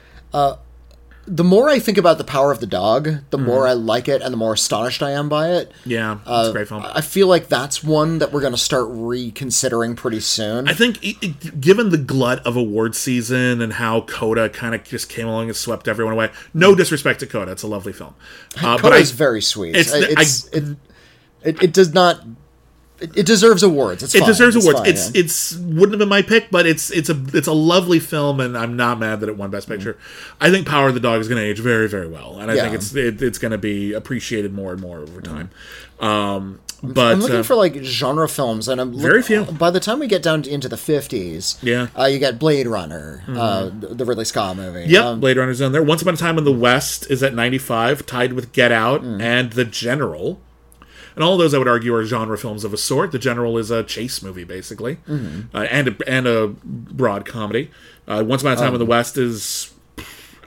The 1.27 1.45
more 1.45 1.71
I 1.71 1.79
think 1.79 1.97
about 1.97 2.19
the 2.19 2.25
power 2.25 2.53
of 2.53 2.61
the 2.61 2.67
dog, 2.67 3.09
the 3.31 3.39
more 3.39 3.67
I 3.67 3.73
like 3.73 4.09
it, 4.09 4.21
and 4.21 4.33
the 4.33 4.37
more 4.37 4.53
astonished 4.53 5.03
I 5.03 5.13
am 5.13 5.29
by 5.31 5.53
it. 5.53 5.73
Yeah, 5.87 6.19
it's 6.21 6.29
Uh, 6.29 6.47
a 6.51 6.53
great 6.53 6.69
film. 6.69 6.85
I 6.85 7.01
feel 7.01 7.29
like 7.29 7.49
that's 7.49 7.83
one 7.83 8.19
that 8.19 8.31
we're 8.31 8.43
going 8.43 8.53
to 8.53 8.59
start 8.59 8.87
reconsidering 8.91 9.97
pretty 9.97 10.21
soon. 10.21 10.69
I 10.69 10.75
think, 10.75 11.03
it, 11.03 11.17
it- 11.23 11.61
given 11.61 11.89
the 11.91 11.97
glut 11.99 12.45
of 12.47 12.57
award 12.57 12.95
season 12.95 13.63
and 13.63 13.73
how 13.75 14.03
Coda 14.03 14.49
kind 14.51 14.75
of 14.75 14.85
just 14.85 15.09
came 15.09 15.27
along 15.27 15.47
and 15.49 15.57
swept 15.57 15.89
everyone 15.89 16.13
away. 16.13 16.31
No 16.53 16.75
disrespect 16.75 17.21
to 17.21 17.27
Coda, 17.27 17.53
it's 17.53 17.63
a 17.63 17.69
lovely 17.69 17.95
film. 17.95 18.15
Uh, 18.63 18.77
Coda 18.79 18.97
I- 18.97 18.99
is 18.99 19.11
very 19.13 19.41
sweet. 19.41 19.75
it's 19.77 19.93
It's, 19.95 20.43
the- 20.43 20.59
it, 20.59 20.77
it, 21.57 21.63
it 21.63 21.73
does 21.73 21.95
not. 21.95 22.21
It, 23.05 23.17
it 23.19 23.27
deserves 23.27 23.63
awards. 23.63 24.03
It's 24.03 24.15
it 24.15 24.21
fine. 24.21 24.29
deserves 24.29 24.57
It's 24.57 24.65
awards. 24.65 24.81
fine, 24.81 24.89
it's 24.91 25.15
yeah. 25.15 25.21
it's 25.21 25.57
wouldn't 25.57 25.93
have 25.93 25.99
been 25.99 26.09
my 26.09 26.23
pick, 26.23 26.51
but 26.51 26.67
it's 26.67 26.91
it's 26.91 27.09
a 27.11 27.21
it's 27.33 27.47
a 27.49 27.53
lovely 27.53 28.01
film, 28.01 28.41
and 28.41 28.57
I'm 28.59 28.77
not 28.77 28.99
mad 28.99 29.21
that 29.21 29.29
it 29.29 29.37
won 29.37 29.51
Best 29.51 29.69
Picture. 29.69 29.97
I 30.41 30.51
think 30.51 30.67
Power 30.67 30.89
of 30.89 30.95
the 30.95 31.01
Dog 31.01 31.21
is 31.21 31.29
going 31.29 31.41
to 31.41 31.47
age 31.49 31.61
very 31.61 31.89
very 31.89 32.09
well, 32.09 32.39
and 32.39 32.51
I 32.51 32.57
think 32.57 32.75
it's 32.75 32.95
it, 32.95 33.23
it's 33.23 33.39
going 33.39 33.53
to 33.53 33.59
be 33.59 33.93
appreciated 33.93 34.53
more 34.53 34.73
and 34.73 34.81
more 34.81 34.99
over 34.99 35.21
time. 35.21 35.51
Um, 36.01 36.61
but 36.83 37.13
I'm 37.13 37.21
looking 37.21 37.37
uh, 37.37 37.43
for 37.45 37.55
like 37.55 37.77
genre 37.83 38.29
films, 38.29 38.69
and 38.69 38.79
I'm 38.81 38.93
look- 38.93 39.01
Very 39.01 39.23
few. 39.23 39.45
By 39.45 39.71
the 39.71 39.81
time 39.81 40.01
we 40.01 40.07
get 40.07 40.23
down 40.23 40.43
to, 40.43 40.51
into 40.53 40.69
the 40.69 40.77
50s, 40.77 41.63
Yeah. 41.63 41.87
Mm-hmm. 41.87 41.99
uh, 42.01 42.07
you 42.07 42.19
get 42.19 42.39
Blade 42.39 42.67
Runner, 42.67 43.23
uh, 43.29 43.71
the 43.71 43.95
the 43.95 44.05
Ridley 44.05 44.27
Scott 44.27 44.57
movie. 44.57 44.85
Yep, 44.91 45.05
Um, 45.05 45.21
Blade 45.21 45.37
Runner's 45.39 45.63
on 45.63 45.73
there. 45.73 45.83
Once 45.83 46.03
Upon 46.03 46.15
a 46.15 46.17
Time 46.19 46.37
in 46.37 46.45
the 46.45 46.53
West 46.53 47.11
is 47.11 47.23
at 47.23 47.33
95, 47.35 48.05
tied 48.05 48.35
with 48.35 48.53
Get 48.53 48.71
Out 48.73 49.03
Mm. 49.03 49.23
and 49.23 49.53
The 49.53 49.65
General. 49.65 50.41
And 51.15 51.23
all 51.25 51.37
those, 51.37 51.55
I 51.55 51.59
would 51.59 51.69
argue, 51.69 51.95
are 51.95 52.05
genre 52.05 52.37
films 52.37 52.65
of 52.65 52.73
a 52.73 52.77
sort. 52.77 53.13
The 53.13 53.19
General 53.19 53.57
is 53.59 53.71
a 53.71 53.83
chase 53.85 54.23
movie, 54.23 54.45
basically, 54.45 54.97
Mm-hmm. 55.09 55.57
uh, 55.57 55.61
and 55.71 55.89
a, 55.89 55.97
and 56.09 56.27
a 56.27 56.49
broad 56.65 57.25
comedy. 57.25 57.71
Uh, 58.09 58.25
Once 58.27 58.43
Upon 58.43 58.53
a 58.55 58.57
Time 58.57 58.69
Um, 58.69 58.75
in 58.75 58.79
the 58.81 58.87
West 58.87 59.17
is, 59.17 59.73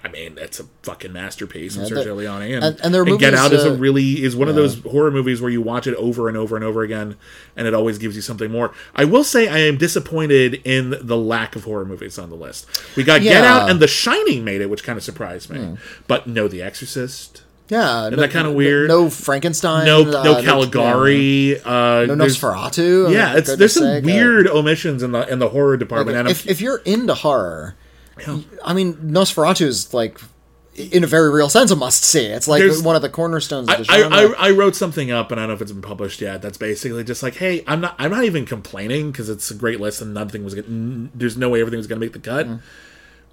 I 0.04 0.10
mean, 0.10 0.38
it's 0.38 0.60
a 0.60 0.66
fucking 0.84 1.12
masterpiece 1.12 1.76
from 1.76 1.86
Yeah, 1.86 1.90
Sergio 1.90 2.16
Leone, 2.16 2.42
and 2.44 2.64
and- 2.64 2.80
and 2.82 2.94
there 2.94 3.02
are 3.02 3.06
Get 3.06 3.32
movies, 3.34 3.40
Out 3.40 3.52
is 3.54 3.64
a 3.66 3.74
really 3.76 4.24
is 4.24 4.36
one 4.36 4.48
of 4.48 4.56
those 4.56 4.80
horror 4.82 5.10
movies 5.12 5.42
where 5.42 5.50
you 5.50 5.62
watch 5.62 5.88
it 5.88 5.96
over 5.96 6.28
and 6.28 6.38
over 6.38 6.56
and 6.56 6.64
over 6.64 6.84
again, 6.84 7.16
and 7.56 7.66
it 7.68 7.74
always 7.74 7.98
gives 7.98 8.16
you 8.16 8.22
something 8.22 8.52
more. 8.52 8.72
I 8.96 9.06
will 9.06 9.24
say, 9.24 9.48
I 9.48 9.60
am 9.60 9.78
disappointed 9.78 10.62
in 10.66 10.96
the 11.02 11.18
lack 11.18 11.56
of 11.56 11.64
horror 11.64 11.86
movies 11.86 12.20
on 12.20 12.30
the 12.30 12.36
list. 12.36 12.68
We 12.96 13.04
got 13.04 13.22
Get 13.22 13.44
Out 13.44 13.70
and 13.70 13.80
The 13.80 13.88
Shining 13.88 14.44
made 14.46 14.62
it, 14.62 14.70
which 14.70 14.84
kind 14.84 14.98
of 14.98 15.04
surprised 15.04 15.50
me, 15.50 15.60
Hmm. 15.60 15.74
but 16.08 16.28
no, 16.28 16.48
The 16.48 16.62
Exorcist. 16.62 17.42
Yeah, 17.70 18.08
Isn't 18.08 18.20
that 18.20 18.32
kinda 18.32 18.52
weird? 18.52 18.88
No 18.88 19.10
Frankenstein. 19.10 19.86
No, 19.86 20.02
uh, 20.02 20.24
no 20.24 20.42
Caligari. 20.42 21.60
uh, 21.62 22.06
No, 22.08 22.16
Nosferatu. 22.16 23.12
Yeah, 23.12 23.36
it's 23.36 23.56
there's 23.56 23.74
some 23.74 23.84
sake, 23.84 24.04
uh, 24.04 24.08
weird 24.08 24.48
omissions 24.48 25.04
in 25.04 25.12
the 25.12 25.28
in 25.32 25.40
the 25.40 25.50
horror 25.50 25.78
department. 25.78 26.18
I'm- 26.18 26.28
if, 26.28 26.48
if 26.48 26.62
you're 26.62 26.78
into 26.86 27.14
horror, 27.14 27.76
I 28.66 28.74
mean, 28.74 28.94
Nosferatu 28.96 29.62
is 29.66 29.94
like, 29.94 30.20
in 30.76 31.04
a 31.04 31.08
very 31.08 31.32
real 31.32 31.50
sense, 31.50 31.72
a 31.72 31.76
must 31.76 32.04
see. 32.04 32.26
It's 32.26 32.48
like 32.48 32.62
There's- 32.62 32.82
one 32.82 32.96
of 32.96 33.02
the 33.02 33.10
cornerstones 33.10 33.68
of 33.70 33.86
the 33.86 33.92
I, 33.94 34.00
genre. 34.02 34.36
I, 34.40 34.48
I 34.48 34.52
wrote 34.52 34.76
something 34.76 35.12
up 35.12 35.32
and 35.32 35.40
I 35.40 35.44
don't 35.44 35.50
know 35.50 35.56
if 35.56 35.62
it's 35.62 35.72
been 35.72 35.82
published 35.82 36.22
yet. 36.22 36.42
That's 36.42 36.58
basically 36.58 37.04
just 37.04 37.22
like, 37.24 37.36
hey, 37.36 37.64
I'm 37.68 37.82
not 37.82 37.96
I'm 38.00 38.12
not 38.12 38.24
even 38.24 38.46
complaining 38.46 39.12
because 39.12 39.30
it's 39.30 39.50
a 39.52 39.56
great 39.56 39.80
list 39.80 40.02
and 40.02 40.14
nothing 40.14 40.44
was 40.44 40.56
there's 41.16 41.36
no 41.38 41.50
way 41.50 41.62
everything 41.62 41.78
was 41.80 41.88
going 41.88 42.00
to 42.00 42.06
make 42.06 42.14
the 42.14 42.20
cut. 42.20 42.48
Mm. 42.48 42.60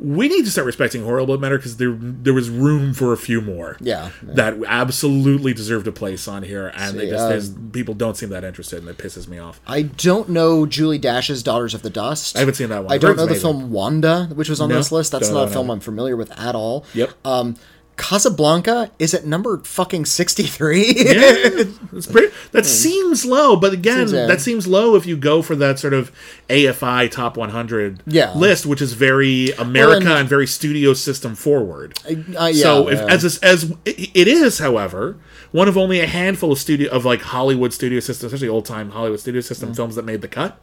We 0.00 0.28
need 0.28 0.44
to 0.44 0.50
start 0.50 0.66
respecting 0.66 1.04
horror 1.04 1.18
a 1.18 1.20
little 1.22 1.36
bit 1.36 1.42
better 1.42 1.56
because 1.56 1.76
there 1.76 1.96
there 1.96 2.34
was 2.34 2.50
room 2.50 2.94
for 2.94 3.12
a 3.12 3.16
few 3.16 3.40
more. 3.40 3.76
Yeah, 3.80 4.10
yeah. 4.26 4.34
that 4.34 4.54
absolutely 4.66 5.54
deserved 5.54 5.86
a 5.86 5.92
place 5.92 6.26
on 6.26 6.42
here, 6.42 6.72
and 6.74 6.98
they 6.98 7.04
See, 7.06 7.10
just 7.10 7.56
um, 7.56 7.70
people 7.72 7.94
don't 7.94 8.16
seem 8.16 8.30
that 8.30 8.42
interested, 8.44 8.80
and 8.80 8.88
it 8.88 8.98
pisses 8.98 9.28
me 9.28 9.38
off. 9.38 9.60
I 9.66 9.82
don't 9.82 10.28
know 10.28 10.66
Julie 10.66 10.98
Dash's 10.98 11.42
Daughters 11.42 11.74
of 11.74 11.82
the 11.82 11.90
Dust. 11.90 12.36
I 12.36 12.40
haven't 12.40 12.54
seen 12.54 12.70
that 12.70 12.84
one. 12.84 12.92
I 12.92 12.98
don't 12.98 13.16
know 13.16 13.24
it's 13.24 13.34
the 13.34 13.40
film 13.40 13.70
Wanda, 13.70 14.26
which 14.34 14.48
was 14.48 14.60
on 14.60 14.68
No, 14.68 14.76
this 14.76 14.90
list. 14.90 15.12
That's 15.12 15.28
don't 15.28 15.48
a 15.48 15.50
film. 15.50 15.70
I'm 15.70 15.80
familiar 15.80 16.16
with 16.16 16.32
at 16.38 16.54
all. 16.54 16.84
Yep. 16.94 17.10
Um, 17.24 17.56
Casablanca 17.96 18.90
is 18.98 19.14
at 19.14 19.24
number 19.24 19.58
fucking 19.58 20.04
63. 20.04 20.84
Yeah, 20.86 20.92
it's 21.92 22.06
pretty, 22.06 22.34
that 22.52 22.66
seems 22.66 23.24
low, 23.24 23.56
but 23.56 23.72
again, 23.72 23.94
Hmm. 24.04 24.06
Seems, 24.08 24.28
that 24.28 24.40
seems 24.40 24.66
low 24.66 24.96
if 24.96 25.06
you 25.06 25.16
go 25.16 25.42
for 25.42 25.54
that 25.56 25.78
sort 25.78 25.94
of 25.94 26.10
AFI 26.50 27.10
top 27.10 27.36
100 27.36 28.02
Yeah. 28.06 28.32
list, 28.34 28.66
which 28.66 28.82
is 28.82 28.92
very 28.94 29.52
America 29.52 30.08
and- 30.08 30.18
and, 30.20 30.28
very 30.28 30.46
studio 30.46 30.92
system 30.94 31.34
forward. 31.34 31.98
Uh, 32.06 32.46
yeah, 32.46 32.52
so, 32.62 32.88
if, 32.88 32.98
yeah. 32.98 33.06
as 33.06 33.38
as 33.38 33.72
it 33.84 34.28
is, 34.28 34.58
however, 34.58 35.16
one 35.52 35.68
of 35.68 35.76
only 35.76 36.00
a 36.00 36.06
handful 36.06 36.50
of 36.52 36.58
studio 36.58 36.90
of 36.90 37.04
like 37.04 37.22
Hollywood 37.22 37.72
studio 37.72 38.00
system, 38.00 38.26
especially 38.26 38.48
old 38.48 38.64
time 38.66 38.90
Hollywood 38.90 39.20
studio 39.20 39.40
system 39.40 39.68
Hmm. 39.70 39.74
films 39.76 39.94
that 39.96 40.04
made 40.04 40.20
the 40.20 40.28
cut. 40.28 40.58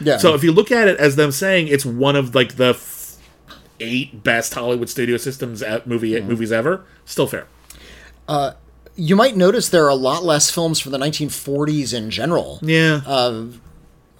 yeah. 0.00 0.16
So 0.16 0.34
if 0.34 0.42
you 0.42 0.52
look 0.52 0.72
at 0.72 0.88
it 0.88 0.98
as 0.98 1.16
them 1.16 1.32
saying 1.32 1.68
it's 1.68 1.84
one 1.84 2.16
of 2.16 2.34
like 2.34 2.56
the 2.56 2.74
eight 3.82 4.22
best 4.22 4.54
Hollywood 4.54 4.88
studio 4.88 5.16
systems 5.16 5.62
at 5.62 5.86
movie 5.86 6.18
Hmm. 6.18 6.28
movies 6.28 6.52
ever, 6.52 6.84
still 7.04 7.26
fair. 7.26 7.46
you 8.94 9.16
might 9.16 9.36
notice 9.36 9.68
there 9.70 9.84
are 9.84 9.88
a 9.88 9.94
lot 9.94 10.22
less 10.22 10.50
films 10.50 10.78
from 10.78 10.92
the 10.92 10.98
1940s 10.98 11.94
in 11.94 12.10
general. 12.10 12.58
Yeah. 12.62 13.00
Uh, 13.06 13.44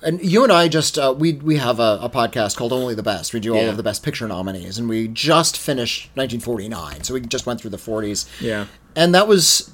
And 0.05 0.21
you 0.21 0.43
and 0.43 0.53
I 0.53 0.67
just 0.67 0.99
uh, 0.99 1.15
we 1.17 1.35
we 1.35 1.59
have 1.59 1.79
a, 1.79 1.99
a 2.03 2.09
podcast 2.11 2.57
called 2.57 2.73
Only 2.73 2.95
the 2.97 3.05
Best. 3.05 3.33
We 3.33 3.39
do 3.39 3.55
all 3.55 3.63
Yeah. 3.63 3.69
of 3.69 3.77
the 3.77 3.85
best 3.85 4.03
picture 4.03 4.27
nominees, 4.27 4.77
and 4.79 4.89
we 4.89 5.07
just 5.07 5.57
finished 5.57 6.11
1949. 6.17 7.05
So 7.05 7.15
we 7.15 7.21
just 7.21 7.47
went 7.47 7.61
through 7.61 7.71
the 7.71 7.77
40s. 7.79 8.27
Yeah. 8.41 8.67
and 8.97 9.15
that 9.15 9.29
was 9.29 9.71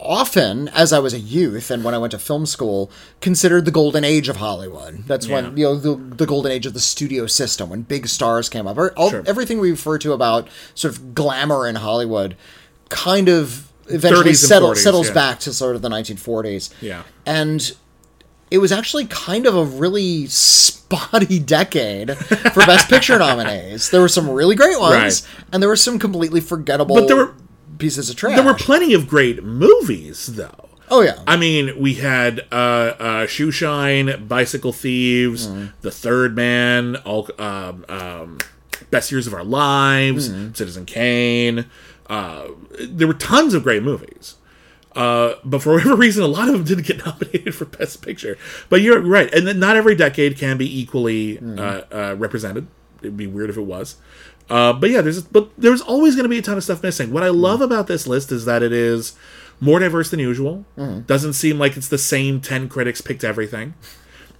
often 0.00 0.68
as 0.68 0.92
I 0.92 0.98
was 1.00 1.12
a 1.12 1.18
youth 1.18 1.70
and 1.70 1.82
when 1.82 1.94
I 1.94 1.98
went 1.98 2.12
to 2.12 2.18
film 2.18 2.46
school 2.46 2.90
considered 3.20 3.64
the 3.64 3.70
golden 3.70 4.04
age 4.04 4.28
of 4.28 4.36
Hollywood. 4.36 5.04
That's 5.06 5.26
Yeah. 5.26 5.34
when 5.42 5.56
you 5.56 5.64
know 5.64 5.76
the, 5.76 5.96
the 5.96 6.26
golden 6.26 6.52
age 6.52 6.66
of 6.66 6.74
the 6.74 6.80
studio 6.80 7.26
system 7.26 7.70
when 7.70 7.82
big 7.82 8.06
stars 8.08 8.48
came 8.48 8.66
up. 8.66 8.78
All, 8.96 9.10
Sure. 9.10 9.22
Everything 9.26 9.58
we 9.58 9.70
refer 9.72 9.98
to 9.98 10.12
about 10.12 10.48
sort 10.74 10.94
of 10.94 11.14
glamour 11.14 11.66
in 11.66 11.76
Hollywood 11.76 12.36
kind 12.90 13.28
of 13.28 13.70
eventually 13.88 14.30
30s 14.32 14.46
settle, 14.46 14.70
40s, 14.70 14.76
settles 14.76 15.08
yeah. 15.08 15.14
back 15.14 15.40
to 15.40 15.52
sort 15.52 15.74
of 15.74 15.82
the 15.82 15.88
1940s. 15.88 16.70
Yeah. 16.80 17.02
And 17.26 17.72
it 18.50 18.58
was 18.58 18.70
actually 18.72 19.06
kind 19.06 19.46
of 19.46 19.54
a 19.56 19.64
really 19.64 20.26
spotty 20.26 21.38
decade 21.56 22.16
for 22.16 22.64
Best 22.66 22.88
Picture 22.88 23.18
nominees. 23.18 23.90
There 23.90 24.00
were 24.00 24.08
some 24.08 24.30
really 24.30 24.54
great 24.54 24.78
ones, 24.78 24.94
Right. 25.26 25.44
and 25.52 25.62
there 25.62 25.68
were 25.68 25.76
some 25.76 25.98
completely 25.98 26.40
forgettable 26.40 26.94
But 26.96 27.08
there 27.08 27.16
were- 27.16 27.34
pieces 27.78 28.10
of 28.10 28.16
trash. 28.16 28.36
There 28.36 28.44
were 28.44 28.54
plenty 28.54 28.92
of 28.94 29.08
great 29.08 29.42
movies, 29.44 30.26
though. 30.34 30.68
oh 30.90 31.00
yeah, 31.02 31.18
I 31.26 31.36
mean, 31.36 31.78
we 31.78 31.94
had 31.94 32.40
uh, 32.50 32.54
uh, 32.54 33.26
Shoe 33.26 33.50
Shine, 33.50 34.26
Bicycle 34.26 34.72
Thieves, 34.72 35.46
Mm. 35.48 35.72
The 35.82 35.90
Third 35.90 36.34
Man, 36.36 36.96
all 37.04 37.28
um, 37.38 37.84
um, 37.88 38.38
Best 38.90 39.10
Years 39.12 39.26
of 39.26 39.34
Our 39.34 39.44
Lives, 39.44 40.28
Mm. 40.30 40.56
Citizen 40.56 40.84
Kane. 40.86 41.66
Uh, 42.08 42.48
there 42.80 43.06
were 43.06 43.14
tons 43.14 43.52
of 43.54 43.62
great 43.62 43.82
movies. 43.82 44.36
Uh, 44.96 45.34
but 45.44 45.62
for 45.62 45.74
whatever 45.74 45.94
reason, 46.06 46.24
a 46.24 46.26
lot 46.26 46.48
of 46.48 46.54
them 46.54 46.64
didn't 46.64 46.86
get 46.86 46.98
nominated 47.06 47.54
for 47.54 47.66
Best 47.66 48.00
Picture. 48.02 48.36
But 48.70 48.80
you're 48.80 49.00
right, 49.00 49.32
and 49.34 49.60
not 49.60 49.76
every 49.76 49.94
decade 49.94 50.38
can 50.38 50.56
be 50.56 50.80
equally 50.80 51.36
Mm. 51.36 51.58
uh, 51.60 51.94
uh, 51.94 52.14
represented. 52.16 52.66
It'd 53.02 53.16
be 53.16 53.26
weird 53.26 53.50
if 53.50 53.56
it 53.56 53.62
was. 53.62 53.96
Uh, 54.50 54.72
but 54.72 54.90
yeah, 54.90 55.00
there's 55.02 55.22
but 55.22 55.50
there's 55.58 55.80
always 55.82 56.14
going 56.14 56.24
to 56.24 56.28
be 56.28 56.38
a 56.38 56.42
ton 56.42 56.56
of 56.56 56.64
stuff 56.64 56.82
missing. 56.82 57.12
What 57.12 57.22
I 57.22 57.28
love 57.28 57.60
about 57.60 57.86
this 57.86 58.06
list 58.06 58.32
is 58.32 58.44
that 58.46 58.62
it 58.62 58.72
is 58.72 59.14
more 59.60 59.78
diverse 59.78 60.10
than 60.10 60.20
usual. 60.20 60.64
Doesn't 61.06 61.34
seem 61.34 61.58
like 61.58 61.76
it's 61.76 61.88
the 61.88 61.98
same 61.98 62.40
ten 62.40 62.68
critics 62.68 63.00
picked 63.00 63.24
everything. 63.24 63.74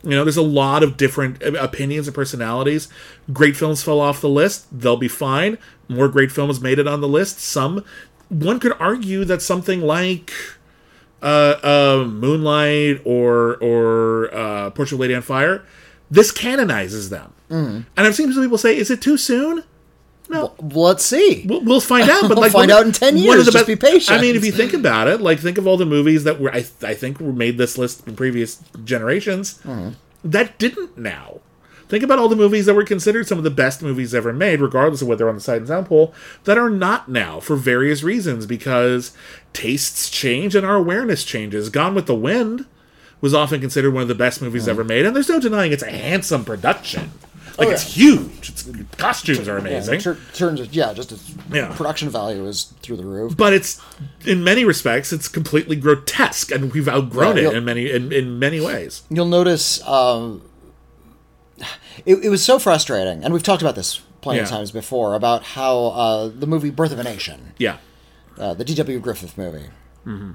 You 0.04 0.10
know, 0.10 0.24
there's 0.24 0.36
a 0.36 0.42
lot 0.42 0.82
of 0.84 0.96
different 0.96 1.42
uh, 1.42 1.52
opinions 1.54 2.06
and 2.06 2.14
personalities. 2.14 2.88
Great 3.32 3.56
films 3.56 3.82
fell 3.82 4.00
off 4.00 4.20
the 4.20 4.28
list; 4.28 4.66
they'll 4.72 4.96
be 4.96 5.08
fine. 5.08 5.58
More 5.88 6.08
great 6.08 6.30
films 6.30 6.60
made 6.60 6.78
it 6.78 6.86
on 6.86 7.00
the 7.00 7.08
list. 7.08 7.40
Some, 7.40 7.84
one 8.28 8.60
could 8.60 8.74
argue 8.78 9.24
that 9.24 9.42
something 9.42 9.80
like 9.80 10.32
uh, 11.20 11.56
uh, 11.62 12.04
Moonlight 12.08 13.02
or 13.04 13.56
or 13.56 14.32
uh, 14.34 14.70
Portrait 14.70 14.92
of 14.96 15.00
Lady 15.00 15.14
on 15.14 15.22
Fire, 15.22 15.64
this 16.10 16.30
canonizes 16.30 17.10
them. 17.10 17.32
And 17.96 18.06
I've 18.06 18.14
seen 18.14 18.32
some 18.32 18.42
people 18.42 18.58
say, 18.58 18.76
"Is 18.76 18.90
it 18.90 19.02
too 19.02 19.16
soon?" 19.18 19.64
No, 20.28 20.52
Well, 20.60 20.84
let's 20.86 21.04
see. 21.04 21.44
We'll, 21.46 21.62
we'll 21.62 21.80
find 21.80 22.08
out, 22.10 22.22
but 22.28 22.30
We'll 22.30 22.40
like 22.40 22.52
find 22.52 22.70
out 22.70 22.84
in 22.86 22.92
10 22.92 23.14
one 23.14 23.22
years, 23.22 23.48
just 23.48 23.66
be 23.66 23.76
patient. 23.76 24.18
I 24.18 24.20
mean, 24.20 24.36
if 24.36 24.44
you 24.44 24.52
think 24.52 24.74
about 24.74 25.08
it, 25.08 25.20
like 25.20 25.38
think 25.40 25.56
of 25.58 25.66
all 25.66 25.76
the 25.76 25.86
movies 25.86 26.24
that 26.24 26.38
were 26.40 26.52
I, 26.54 26.64
I 26.82 26.94
think 26.94 27.18
were 27.20 27.32
made 27.32 27.56
this 27.58 27.78
list 27.78 28.06
in 28.06 28.14
previous 28.16 28.62
generations 28.84 29.58
Mm-hmm. 29.64 29.90
that 30.30 30.58
didn't 30.58 30.98
now. 30.98 31.40
Think 31.88 32.04
about 32.04 32.18
all 32.18 32.28
the 32.28 32.36
movies 32.36 32.66
that 32.66 32.74
were 32.74 32.84
considered 32.84 33.26
some 33.26 33.38
of 33.38 33.44
the 33.44 33.50
best 33.50 33.80
movies 33.82 34.14
ever 34.14 34.30
made, 34.30 34.60
regardless 34.60 35.00
of 35.00 35.08
whether 35.08 35.20
they're 35.20 35.28
on 35.30 35.36
the 35.36 35.40
Sight 35.40 35.56
and 35.56 35.68
Sound 35.68 35.86
poll, 35.86 36.12
that 36.44 36.58
are 36.58 36.68
not 36.68 37.08
now 37.08 37.40
for 37.40 37.56
various 37.56 38.02
reasons 38.02 38.44
because 38.44 39.12
tastes 39.54 40.10
change 40.10 40.54
and 40.54 40.66
our 40.66 40.76
awareness 40.76 41.24
changes. 41.24 41.70
Gone 41.70 41.94
with 41.94 42.04
the 42.04 42.14
Wind 42.14 42.66
was 43.22 43.32
often 43.32 43.62
considered 43.62 43.94
one 43.94 44.02
of 44.02 44.08
the 44.08 44.14
best 44.14 44.42
movies 44.42 44.66
Mm. 44.66 44.68
ever 44.68 44.84
made, 44.84 45.06
and 45.06 45.16
there's 45.16 45.30
no 45.30 45.40
denying 45.40 45.72
it's 45.72 45.82
a 45.82 45.90
handsome 45.90 46.44
production. 46.44 47.10
Like 47.58 47.68
Oh, 47.68 47.70
it's 47.72 47.96
yeah. 47.96 48.04
huge. 48.14 48.48
It's 48.50 48.68
costumes 48.96 49.48
are 49.48 49.58
amazing. 49.58 49.94
Yeah, 49.94 50.00
ter- 50.00 50.18
terms 50.32 50.60
of 50.60 50.72
yeah, 50.72 50.92
just 50.92 51.10
its 51.12 51.34
Yeah. 51.52 51.74
production 51.74 52.08
value 52.08 52.46
is 52.46 52.72
through 52.82 52.96
the 52.98 53.04
roof. 53.04 53.36
but 53.36 53.52
it's 53.52 53.80
in 54.24 54.44
many 54.44 54.64
respects 54.64 55.12
it's 55.12 55.26
completely 55.28 55.74
grotesque 55.76 56.50
and 56.52 56.72
we've 56.72 56.88
outgrown 56.88 57.36
Yeah, 57.36 57.48
it 57.48 57.56
in 57.56 57.64
many 57.64 57.90
in, 57.90 58.12
in 58.12 58.38
many 58.38 58.60
ways 58.60 59.02
You'll 59.10 59.26
notice 59.26 59.82
um, 59.86 60.42
it, 62.06 62.16
it 62.24 62.28
was 62.28 62.44
so 62.44 62.58
frustrating, 62.58 63.24
and 63.24 63.32
we've 63.34 63.42
talked 63.42 63.62
about 63.62 63.74
this 63.74 64.00
plenty 64.20 64.40
of 64.40 64.48
times 64.48 64.70
before 64.70 65.14
about 65.14 65.42
how 65.42 65.86
uh, 65.86 66.28
the 66.28 66.46
movie 66.46 66.70
Birth 66.70 66.92
of 66.92 66.98
a 66.98 67.04
Nation, 67.04 67.52
yeah 67.58 67.78
uh, 68.38 68.54
the 68.54 68.64
D.W. 68.64 69.00
Griffith 69.00 69.36
movie, 69.36 69.66
Mm-hmm. 70.06 70.32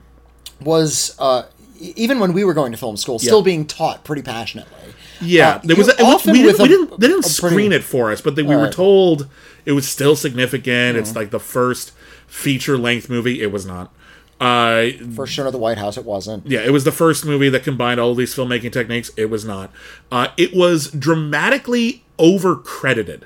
was 0.63 1.15
uh, 1.19 1.43
even 1.79 2.19
when 2.19 2.33
we 2.33 2.43
were 2.43 2.53
going 2.53 2.71
to 2.73 2.77
film 2.77 2.95
school, 2.97 3.17
still 3.17 3.41
being 3.41 3.65
taught 3.65 4.03
pretty 4.03 4.21
passionately. 4.21 4.93
Yeah 5.23 5.55
Uh, 5.55 5.59
there 5.63 5.75
was 5.75 5.87
a, 5.89 6.01
often 6.03 6.33
we, 6.33 6.45
with 6.45 6.57
didn't, 6.57 6.69
we 6.69 6.75
a- 6.75 6.77
didn't 6.87 6.99
they 6.99 7.07
didn't 7.07 7.23
screen 7.23 7.51
pretty- 7.53 7.75
it 7.75 7.83
for 7.83 8.11
us 8.11 8.21
but 8.21 8.35
they, 8.35 8.43
we 8.43 8.55
were 8.55 8.69
told 8.71 9.27
it 9.65 9.71
was 9.73 9.87
still 9.87 10.15
significant 10.15 10.95
Mm-hmm. 10.95 10.99
it's 10.99 11.15
like 11.15 11.29
the 11.31 11.39
first 11.39 11.91
feature 12.27 12.77
length 12.77 13.09
movie 13.09 13.41
it 13.41 13.51
was 13.51 13.65
not 13.65 13.93
uh 14.41 14.87
First 15.15 15.31
shown 15.33 15.45
at 15.47 15.51
the 15.53 15.57
White 15.59 15.77
House, 15.77 15.95
it 15.97 16.03
wasn't. 16.05 16.45
yeah, 16.47 16.59
it 16.61 16.71
was 16.71 16.83
the 16.83 16.91
first 16.91 17.25
movie 17.25 17.47
that 17.49 17.63
combined 17.63 17.99
all 17.99 18.13
these 18.15 18.35
filmmaking 18.35 18.73
techniques. 18.73 19.09
It 19.15 19.29
was 19.29 19.45
not. 19.45 19.71
Uh, 20.11 20.29
it 20.37 20.53
was 20.53 20.91
dramatically 20.91 22.03
over 22.19 22.55
credited 22.55 23.25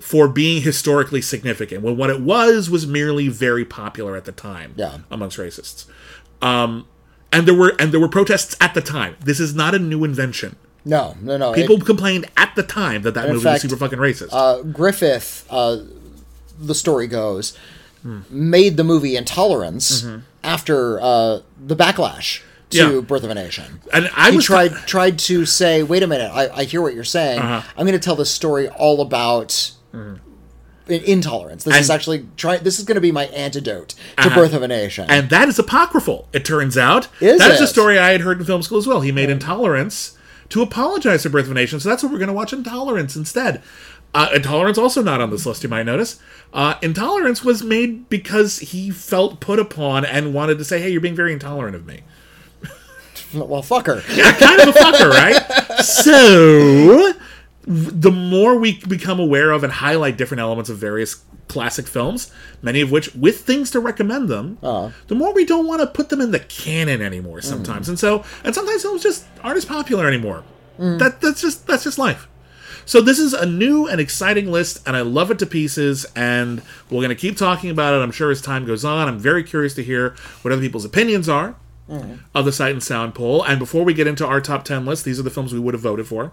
for 0.00 0.26
being 0.28 0.62
historically 0.62 1.20
significant 1.20 1.82
when 1.82 1.96
what 1.98 2.08
it 2.10 2.20
was 2.22 2.70
was 2.70 2.86
merely 2.86 3.28
very 3.28 3.64
popular 3.66 4.16
at 4.16 4.24
the 4.24 4.32
time 4.32 4.72
Yeah. 4.76 4.98
amongst 5.10 5.36
racists. 5.38 5.84
Um, 6.40 6.86
and 7.30 7.46
there 7.46 7.54
were 7.54 7.74
and 7.78 7.92
there 7.92 8.00
were 8.00 8.08
protests 8.08 8.56
at 8.60 8.72
the 8.74 8.80
time. 8.80 9.16
This 9.22 9.38
is 9.38 9.54
not 9.54 9.74
a 9.74 9.78
new 9.78 10.02
invention. 10.02 10.56
No, 10.84 11.14
no, 11.20 11.36
no. 11.36 11.52
People 11.52 11.76
It- 11.76 11.86
complained 11.86 12.26
at 12.36 12.54
the 12.56 12.62
time 12.62 13.02
that 13.02 13.14
that 13.14 13.28
movie 13.28 13.44
fact, 13.44 13.62
was 13.62 13.70
super 13.70 13.76
fucking 13.76 13.98
racist. 13.98 14.28
uh, 14.32 14.62
Griffith, 14.62 15.44
uh, 15.50 15.78
the 16.60 16.74
story 16.74 17.06
goes, 17.06 17.56
Hmm. 18.02 18.20
made 18.30 18.76
the 18.76 18.82
movie 18.84 19.16
Intolerance 19.16 20.04
after 20.42 21.00
uh, 21.00 21.38
the 21.64 21.76
backlash 21.76 22.40
to 22.70 22.78
Mm-hmm. 22.78 22.94
Yeah. 22.96 23.00
Birth 23.02 23.22
of 23.22 23.30
a 23.30 23.34
Nation. 23.34 23.80
and 23.92 24.10
I 24.16 24.30
he 24.30 24.36
was 24.36 24.44
tried 24.46 24.72
tried 24.86 25.18
to 25.20 25.46
say, 25.46 25.82
"Wait 25.84 26.02
a 26.02 26.06
minute, 26.08 26.30
I, 26.34 26.48
I 26.48 26.64
hear 26.64 26.80
what 26.82 26.94
you're 26.94 27.04
saying. 27.04 27.38
Uh-huh. 27.38 27.62
I'm 27.76 27.86
going 27.86 27.98
to 27.98 28.04
tell 28.04 28.16
this 28.16 28.30
story 28.30 28.68
all 28.70 29.00
about." 29.00 29.70
in- 30.88 31.02
Intolerance. 31.04 31.62
This 31.64 31.76
is 31.76 31.86
Mm-hmm. 31.86 31.94
Actually 31.94 32.26
try. 32.36 32.56
This 32.56 32.78
is 32.78 32.84
going 32.84 32.96
to 32.96 33.00
be 33.00 33.12
my 33.12 33.26
antidote 33.26 33.90
to 34.18 34.26
Uh-huh. 34.26 34.34
Birth 34.34 34.52
of 34.54 34.62
a 34.62 34.68
Nation. 34.68 35.06
And 35.08 35.30
that 35.30 35.48
is 35.48 35.58
apocryphal, 35.58 36.28
it 36.32 36.44
turns 36.44 36.76
out. 36.76 37.06
Is 37.20 37.38
That's 37.38 37.60
a 37.60 37.66
story 37.68 37.98
I 37.98 38.10
had 38.10 38.22
heard 38.22 38.40
in 38.40 38.44
film 38.46 38.62
school 38.62 38.78
as 38.78 38.86
well. 38.86 39.00
He 39.00 39.12
made 39.12 39.30
Intolerance 39.30 40.16
to 40.52 40.60
apologize 40.60 41.22
for 41.22 41.30
Birth 41.30 41.46
of 41.46 41.52
a 41.52 41.54
Nation, 41.54 41.80
so 41.80 41.88
that's 41.88 42.02
what 42.02 42.12
we're 42.12 42.18
going 42.18 42.28
to 42.28 42.34
watch 42.34 42.52
Intolerance 42.52 43.16
instead. 43.16 43.62
Uh, 44.12 44.28
Intolerance 44.34 44.76
also 44.76 45.02
not 45.02 45.22
on 45.22 45.30
this 45.30 45.46
list, 45.46 45.62
you 45.62 45.70
might 45.70 45.84
notice. 45.84 46.20
Uh, 46.52 46.74
Intolerance 46.82 47.42
was 47.42 47.62
made 47.62 48.10
because 48.10 48.58
he 48.58 48.90
felt 48.90 49.40
put 49.40 49.58
upon 49.58 50.04
and 50.04 50.34
wanted 50.34 50.58
to 50.58 50.64
say, 50.66 50.78
hey, 50.78 50.90
you're 50.90 51.00
being 51.00 51.14
very 51.16 51.32
intolerant 51.32 51.74
of 51.74 51.86
me. 51.86 52.02
well, 53.32 53.62
fuck 53.62 53.86
her. 53.86 54.00
kind 54.02 54.60
of 54.60 54.68
a 54.68 54.72
fucker, 54.78 55.08
right? 55.10 55.42
So, 55.82 57.14
the 57.64 58.10
more 58.10 58.58
we 58.58 58.78
become 58.88 59.20
aware 59.20 59.50
of 59.52 59.62
and 59.62 59.72
highlight 59.72 60.16
different 60.16 60.40
elements 60.40 60.68
of 60.68 60.78
various 60.78 61.24
classic 61.48 61.86
films, 61.86 62.32
many 62.60 62.80
of 62.80 62.90
which 62.90 63.14
with 63.14 63.40
things 63.40 63.70
to 63.70 63.80
recommend 63.80 64.28
them, 64.28 64.58
uh-huh. 64.62 64.90
the 65.08 65.14
more 65.14 65.32
we 65.32 65.44
don't 65.44 65.66
want 65.66 65.80
to 65.80 65.86
put 65.86 66.08
them 66.08 66.20
in 66.20 66.30
the 66.30 66.40
canon 66.40 67.02
anymore 67.02 67.40
sometimes. 67.42 67.88
And 67.88 67.98
so, 67.98 68.24
and 68.42 68.54
sometimes 68.54 68.82
films 68.82 69.02
just 69.02 69.26
aren't 69.42 69.58
as 69.58 69.64
popular 69.64 70.08
anymore. 70.08 70.44
Mm. 70.78 70.98
That 70.98 71.20
that's 71.20 71.40
just 71.40 71.66
that's 71.66 71.84
just 71.84 71.98
life. 71.98 72.26
So 72.84 73.00
this 73.00 73.18
is 73.18 73.32
a 73.32 73.46
new 73.46 73.86
and 73.86 74.00
exciting 74.00 74.50
list, 74.50 74.86
and 74.86 74.96
I 74.96 75.02
love 75.02 75.30
it 75.30 75.38
to 75.40 75.46
pieces. 75.46 76.04
And 76.16 76.62
we're 76.90 77.00
going 77.00 77.10
to 77.10 77.14
keep 77.14 77.36
talking 77.36 77.70
about 77.70 77.94
it. 77.94 77.98
I'm 77.98 78.10
sure 78.10 78.30
as 78.30 78.40
time 78.40 78.66
goes 78.66 78.84
on. 78.84 79.08
I'm 79.08 79.18
very 79.18 79.44
curious 79.44 79.74
to 79.74 79.84
hear 79.84 80.16
what 80.42 80.52
other 80.52 80.62
people's 80.62 80.84
opinions 80.84 81.28
are 81.28 81.54
mm. 81.88 82.18
of 82.34 82.44
the 82.44 82.52
Sight 82.52 82.72
and 82.72 82.82
Sound 82.82 83.14
poll. 83.14 83.42
And 83.44 83.58
before 83.58 83.84
we 83.84 83.94
get 83.94 84.06
into 84.06 84.26
our 84.26 84.40
top 84.40 84.64
10 84.64 84.84
list, 84.84 85.04
these 85.04 85.20
are 85.20 85.22
the 85.22 85.30
films 85.30 85.52
we 85.52 85.60
would 85.60 85.74
have 85.74 85.82
voted 85.82 86.06
for. 86.06 86.32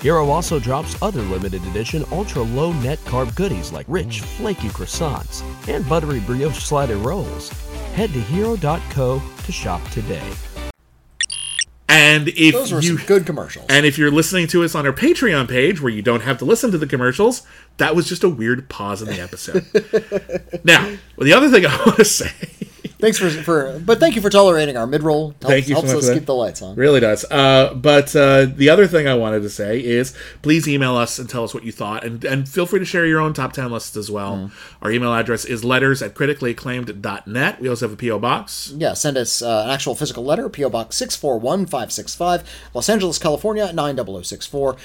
Hero 0.00 0.28
also 0.28 0.60
drops 0.60 1.00
other 1.02 1.22
limited 1.22 1.64
edition 1.66 2.04
ultra 2.12 2.42
low 2.42 2.72
net 2.74 2.98
carb 3.00 3.34
goodies 3.34 3.72
like 3.72 3.86
rich, 3.88 4.20
flaky 4.20 4.68
croissants 4.68 5.42
and 5.68 5.88
buttery 5.88 6.20
brioche 6.20 6.62
slider 6.62 6.96
rolls. 6.96 7.50
Head 7.94 8.12
to 8.12 8.20
hero.co 8.20 9.20
to 9.44 9.52
shop 9.52 9.82
today. 9.90 10.22
And 11.90 12.28
if 12.28 12.54
Those 12.54 12.70
were 12.72 12.80
you 12.80 12.98
some 12.98 13.06
good 13.06 13.26
commercials. 13.26 13.66
and 13.68 13.84
if 13.86 13.98
you're 13.98 14.10
listening 14.10 14.46
to 14.48 14.62
us 14.62 14.74
on 14.74 14.86
our 14.86 14.92
Patreon 14.92 15.48
page 15.48 15.80
where 15.80 15.90
you 15.90 16.02
don't 16.02 16.20
have 16.20 16.38
to 16.38 16.44
listen 16.44 16.70
to 16.70 16.78
the 16.78 16.86
commercials, 16.86 17.44
that 17.78 17.96
was 17.96 18.08
just 18.08 18.22
a 18.22 18.28
weird 18.28 18.68
pause 18.68 19.02
in 19.02 19.08
the 19.08 19.20
episode. 19.20 19.64
now, 20.64 20.84
well, 21.16 21.24
the 21.24 21.32
other 21.32 21.48
thing 21.48 21.66
I 21.66 21.76
want 21.84 21.96
to 21.96 22.04
say 22.04 22.30
Thanks 23.00 23.16
for, 23.16 23.30
for 23.30 23.78
but 23.78 24.00
thank 24.00 24.16
you 24.16 24.22
for 24.22 24.28
tolerating 24.28 24.76
our 24.76 24.86
mid 24.86 25.04
roll. 25.04 25.28
Helps, 25.30 25.46
Thank 25.46 25.68
you 25.68 25.76
so 25.76 25.82
helps 25.82 25.94
much 25.94 26.04
us 26.04 26.14
keep 26.18 26.26
the 26.26 26.34
lights 26.34 26.62
on. 26.62 26.74
Really 26.74 26.98
does. 26.98 27.24
Uh, 27.30 27.72
but 27.74 28.14
uh, 28.16 28.46
the 28.46 28.68
other 28.70 28.88
thing 28.88 29.06
I 29.06 29.14
wanted 29.14 29.42
to 29.42 29.50
say 29.50 29.78
is 29.78 30.14
please 30.42 30.66
email 30.66 30.96
us 30.96 31.18
and 31.18 31.30
tell 31.30 31.44
us 31.44 31.54
what 31.54 31.62
you 31.62 31.70
thought. 31.70 32.02
And, 32.04 32.24
and 32.24 32.48
feel 32.48 32.66
free 32.66 32.80
to 32.80 32.84
share 32.84 33.06
your 33.06 33.20
own 33.20 33.34
top 33.34 33.52
10 33.52 33.70
lists 33.70 33.96
as 33.96 34.10
well. 34.10 34.36
Mm. 34.36 34.52
Our 34.82 34.90
email 34.90 35.14
address 35.14 35.44
is 35.44 35.64
letters 35.64 36.02
at 36.02 36.14
criticallyacclaimed.net. 36.14 37.60
We 37.60 37.68
also 37.68 37.86
have 37.86 37.92
a 37.92 37.96
P.O. 37.96 38.18
box. 38.18 38.72
Yeah, 38.76 38.94
send 38.94 39.16
us 39.16 39.42
uh, 39.42 39.62
an 39.66 39.70
actual 39.70 39.94
physical 39.94 40.24
letter, 40.24 40.48
P.O. 40.48 40.68
Box 40.70 40.96
641565, 40.96 42.70
Los 42.74 42.88
Angeles, 42.88 43.18
California, 43.18 43.72
90064. 43.72 44.76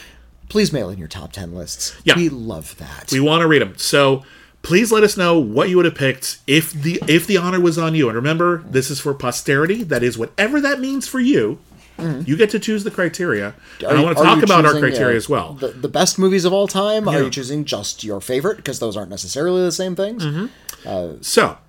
please 0.49 0.72
mail 0.72 0.90
in 0.90 0.99
your 0.99 1.07
top 1.07 1.31
10 1.31 1.56
lists. 1.56 1.95
Yeah. 2.03 2.15
We 2.15 2.30
love 2.30 2.77
that. 2.77 3.10
We 3.11 3.19
want 3.19 3.41
to 3.41 3.48
read 3.48 3.61
them. 3.61 3.73
So 3.77 4.23
please 4.64 4.91
let 4.91 5.03
us 5.03 5.15
know 5.15 5.38
what 5.38 5.69
you 5.69 5.76
would 5.76 5.85
have 5.85 5.94
picked 5.95 6.40
if 6.48 6.72
the 6.73 6.99
if 7.07 7.27
the 7.27 7.38
honor 7.38 7.60
was 7.60 7.77
on 7.77 7.94
you. 7.95 8.07
And 8.10 8.15
remember, 8.15 8.64
this 8.65 8.90
is 8.90 8.99
for 8.99 9.14
posterity. 9.14 9.84
That 9.84 10.02
is 10.03 10.18
whatever 10.18 10.60
that 10.61 10.80
means 10.80 11.07
for 11.07 11.19
you. 11.19 11.60
You 11.99 12.35
get 12.35 12.49
to 12.49 12.60
choose 12.60 12.84
the 12.84 12.91
criteria. 12.91 13.53
and 13.80 13.98
I 13.98 14.02
want 14.03 14.18
to 14.18 14.23
talk 14.23 14.41
about 14.44 14.65
our 14.65 14.73
criteria 14.77 15.14
uh, 15.14 15.18
as 15.18 15.30
well. 15.30 15.53
The, 15.53 15.69
the 15.69 15.88
best 15.88 16.18
movies 16.19 16.44
of 16.44 16.52
all 16.52 16.68
time? 16.68 17.07
Are 17.07 17.22
you 17.22 17.30
choosing 17.30 17.64
just 17.64 18.03
your 18.03 18.19
favorite? 18.19 18.57
Because 18.57 18.80
those 18.80 18.98
aren't 18.98 19.11
necessarily 19.11 19.61
the 19.61 19.72
same 19.72 19.95
things. 19.95 20.26
Mm-hmm. 20.26 21.22
So, 21.22 21.60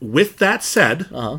with 0.00 0.38
that 0.38 0.62
said, 0.64 1.06
Uh-huh. 1.12 1.38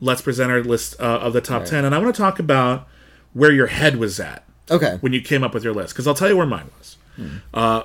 let's 0.00 0.22
present 0.22 0.50
our 0.50 0.62
list 0.62 0.94
uh, 1.00 1.04
of 1.04 1.32
the 1.34 1.40
top 1.42 1.64
10. 1.66 1.84
And 1.84 1.94
I 1.94 1.98
want 1.98 2.14
to 2.14 2.18
talk 2.22 2.38
about 2.38 2.88
where 3.34 3.52
your 3.52 3.66
head 3.66 3.96
was 3.96 4.18
at 4.20 4.44
Okay. 4.70 4.96
when 5.00 5.12
you 5.12 5.20
came 5.20 5.42
up 5.44 5.52
with 5.52 5.64
your 5.64 5.74
list. 5.74 5.92
Because 5.94 6.06
I'll 6.06 6.14
tell 6.14 6.28
you 6.30 6.36
where 6.38 6.46
mine 6.46 6.70
was. 6.78 6.96
Uh, 7.52 7.82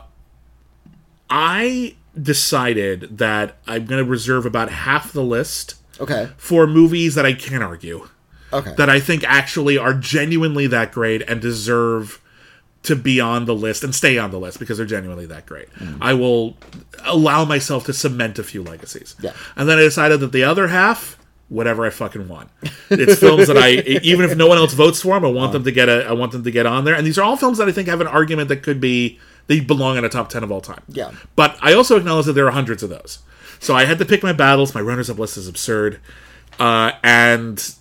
I 1.30 1.96
decided 2.20 3.18
that 3.18 3.58
I'm 3.68 3.86
going 3.86 4.04
to 4.04 4.10
reserve 4.10 4.46
about 4.46 4.70
half 4.70 5.12
the 5.14 5.24
list 5.24 5.76
Okay. 6.00 6.30
for 6.38 6.66
movies 6.68 7.16
that 7.16 7.26
I 7.26 7.34
can't 7.34 7.64
argue. 7.64 8.08
Okay. 8.54 8.74
That 8.78 8.90
I 8.90 9.00
think 9.00 9.24
actually 9.26 9.78
are 9.78 9.94
genuinely 9.94 10.68
that 10.68 10.92
great 10.92 11.22
and 11.24 11.40
deserve 11.42 12.22
to 12.84 12.96
be 12.96 13.22
on 13.22 13.46
the 13.46 13.54
list 13.54 13.84
and 13.84 13.94
stay 13.94 14.18
on 14.18 14.32
the 14.32 14.40
list 14.40 14.60
because 14.60 14.78
they're 14.78 14.88
genuinely 14.88 15.28
that 15.28 15.46
great. 15.46 15.72
Mm. 15.76 15.98
I 16.02 16.14
will 16.14 16.58
allow 17.04 17.46
myself 17.46 17.86
to 17.86 17.94
cement 17.94 18.40
a 18.40 18.44
few 18.44 18.64
legacies. 18.64 19.16
Yeah. 19.22 19.34
And 19.56 19.70
then 19.70 19.78
I 19.78 19.82
decided 19.82 20.20
that 20.22 20.32
the 20.32 20.44
other 20.44 20.68
half, 20.68 21.18
whatever 21.48 21.86
I 21.86 21.92
fucking 21.92 22.28
want. 22.28 22.50
It's 22.90 23.20
films 23.20 23.48
that 23.48 23.58
I 23.58 23.70
even 24.04 24.30
if 24.30 24.36
no 24.36 24.48
one 24.48 24.58
else 24.58 24.74
votes 24.74 25.02
for 25.02 25.14
them, 25.14 25.26
I 25.26 25.30
want 25.30 25.50
uh. 25.50 25.54
them 25.54 25.64
to 25.66 25.72
get 25.72 25.90
a 25.90 26.06
I 26.08 26.14
want 26.14 26.32
them 26.32 26.44
to 26.44 26.52
get 26.52 26.66
on 26.66 26.84
there. 26.84 26.96
And 26.96 27.06
these 27.06 27.18
are 27.20 27.24
all 27.24 27.38
films 27.38 27.60
that 27.60 27.68
I 27.68 27.72
think 27.72 27.88
have 27.88 28.02
an 28.02 28.08
argument 28.08 28.50
that 28.50 28.64
could 28.64 28.82
be 28.82 29.20
they 29.48 29.60
belong 29.60 29.98
in 29.98 30.06
a 30.06 30.10
top 30.10 30.30
10 30.30 30.44
of 30.44 30.52
all 30.52 30.62
time. 30.62 30.82
Yeah. 30.88 31.12
But 31.36 31.58
I 31.62 31.74
also 31.74 31.98
acknowledge 31.98 32.26
that 32.26 32.34
there 32.34 32.48
are 32.48 32.52
hundreds 32.52 32.84
of 32.84 32.90
those. 32.90 33.20
So 33.60 33.76
I 33.76 33.86
had 33.86 34.00
to 34.00 34.06
pick 34.06 34.24
my 34.24 34.34
battles. 34.34 34.74
My 34.74 34.82
runners 34.82 35.10
up 35.10 35.20
list 35.20 35.38
is 35.38 35.48
absurd. 35.48 36.00
Uh, 36.60 36.92
and 37.04 37.74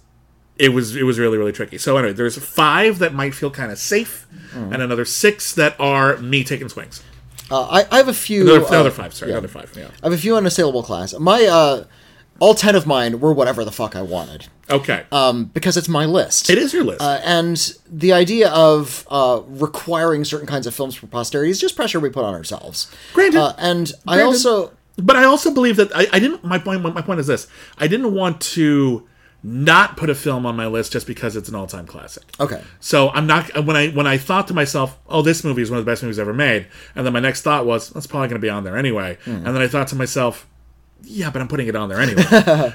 it 0.57 0.71
was 0.71 0.95
it 0.95 1.05
was 1.05 1.19
really 1.19 1.39
really 1.39 1.53
tricky. 1.53 1.79
So 1.79 1.97
anyway, 1.97 2.13
there's 2.13 2.37
five 2.39 2.99
that 2.99 3.15
might 3.15 3.35
feel 3.35 3.51
kind 3.51 3.73
of 3.73 3.79
safe, 3.79 4.27
Mm. 4.55 4.75
and 4.75 4.83
another 4.83 5.05
six 5.05 5.55
that 5.55 5.75
are 5.81 6.17
me 6.19 6.45
taking 6.45 6.69
swings. 6.69 7.03
Uh, 7.51 7.63
I, 7.63 7.87
I 7.91 7.97
have 7.99 8.09
a 8.09 8.13
few. 8.15 8.43
Another, 8.43 8.65
uh, 8.65 8.69
another 8.69 8.91
five, 8.91 9.15
sorry, 9.15 9.31
yeah. 9.33 9.39
another 9.39 9.49
five. 9.53 9.73
Yeah. 9.77 9.89
I 10.03 10.07
have 10.07 10.13
a 10.13 10.19
few 10.19 10.37
unassailable 10.37 10.83
class. 10.83 11.19
My 11.19 11.45
uh, 11.47 11.85
all 12.41 12.55
ten 12.55 12.75
of 12.75 12.87
mine 12.87 13.21
were 13.21 13.33
whatever 13.33 13.65
the 13.65 13.71
fuck 13.71 13.95
I 13.95 14.03
wanted, 14.03 14.49
Okay. 14.69 15.05
um, 15.13 15.45
because 15.45 15.77
it's 15.77 15.89
my 15.89 16.05
list. 16.07 16.51
it 16.51 16.59
is 16.59 16.73
your 16.73 16.83
list. 16.83 17.01
Uh, 17.03 17.21
and 17.25 17.73
the 17.89 18.13
idea 18.13 18.51
of 18.51 19.07
uh, 19.11 19.43
requiring 19.47 20.25
certain 20.25 20.47
kinds 20.49 20.67
of 20.67 20.75
films 20.75 20.97
for 20.97 21.07
posterity 21.07 21.51
is 21.51 21.61
just 21.61 21.77
pressure 21.77 22.01
we 22.01 22.09
put 22.11 22.25
on 22.25 22.35
ourselves. 22.35 22.91
Granted. 23.13 23.39
Uh, 23.41 23.53
and 23.59 23.93
I 24.09 24.23
also 24.23 24.73
but 24.97 25.17
I 25.17 25.25
also 25.25 25.55
believe 25.55 25.77
that 25.77 25.95
I, 25.97 26.07
I 26.13 26.19
didn't. 26.19 26.43
My 26.45 26.59
point. 26.59 26.83
My 26.83 27.01
point 27.03 27.21
is 27.21 27.27
this: 27.29 27.47
I 27.79 27.87
didn't 27.87 28.13
want 28.13 28.41
to 28.57 29.07
not 29.43 29.97
put 29.97 30.11
a 30.11 30.15
film 30.15 30.45
on 30.45 30.55
my 30.55 30.67
list 30.67 30.93
just 30.93 31.07
because 31.07 31.35
it's 31.35 31.49
an 31.49 31.55
all-time 31.55 31.87
classic. 31.87 32.25
okay. 32.39 32.63
So 32.81 33.09
I'm 33.09 33.27
not 33.27 33.65
when 33.65 33.75
I 33.77 33.89
when 33.89 34.07
I 34.07 34.19
thought 34.19 34.49
to 34.49 34.55
myself, 34.55 34.99
"Oh, 35.09 35.23
this 35.23 35.43
movie 35.45 35.63
is 35.63 35.71
one 35.71 35.79
of 35.79 35.85
the 35.87 35.91
best 35.91 36.03
movies 36.03 36.19
ever 36.19 36.35
made," 36.35 36.67
and 36.95 37.07
then 37.07 37.13
my 37.15 37.21
next 37.21 37.41
thought 37.43 37.65
was, 37.65 37.89
"That's 37.91 38.07
probably 38.07 38.29
going 38.29 38.41
to 38.41 38.45
be 38.45 38.51
on 38.51 38.65
there 38.65 38.77
anyway," 38.77 39.17
and 39.25 39.47
then 39.47 39.57
I 39.59 39.69
thought 39.69 39.89
to 39.89 39.97
myself, 39.97 40.47
"Yeah, 41.05 41.31
but 41.31 41.43
I'm 41.43 41.49
putting 41.49 41.69
it 41.69 41.77
on 41.77 41.89
there 41.89 42.01
anyway." 42.01 42.23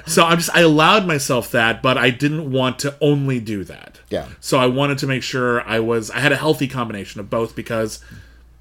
so 0.06 0.24
I'm 0.24 0.38
just 0.38 0.54
I 0.54 0.60
allowed 0.60 1.06
myself 1.06 1.50
that, 1.52 1.82
but 1.82 1.98
I 1.98 2.10
didn't 2.10 2.50
want 2.50 2.78
to 2.80 2.96
only 3.00 3.40
do 3.40 3.64
that. 3.64 4.00
Yeah. 4.10 4.26
So 4.40 4.58
I 4.58 4.66
wanted 4.66 4.98
to 4.98 5.06
make 5.06 5.22
sure 5.22 5.62
I 5.62 5.80
was 5.80 6.10
I 6.10 6.20
had 6.20 6.32
a 6.32 6.36
healthy 6.36 6.68
combination 6.68 7.20
of 7.20 7.30
both 7.30 7.56
because 7.56 8.02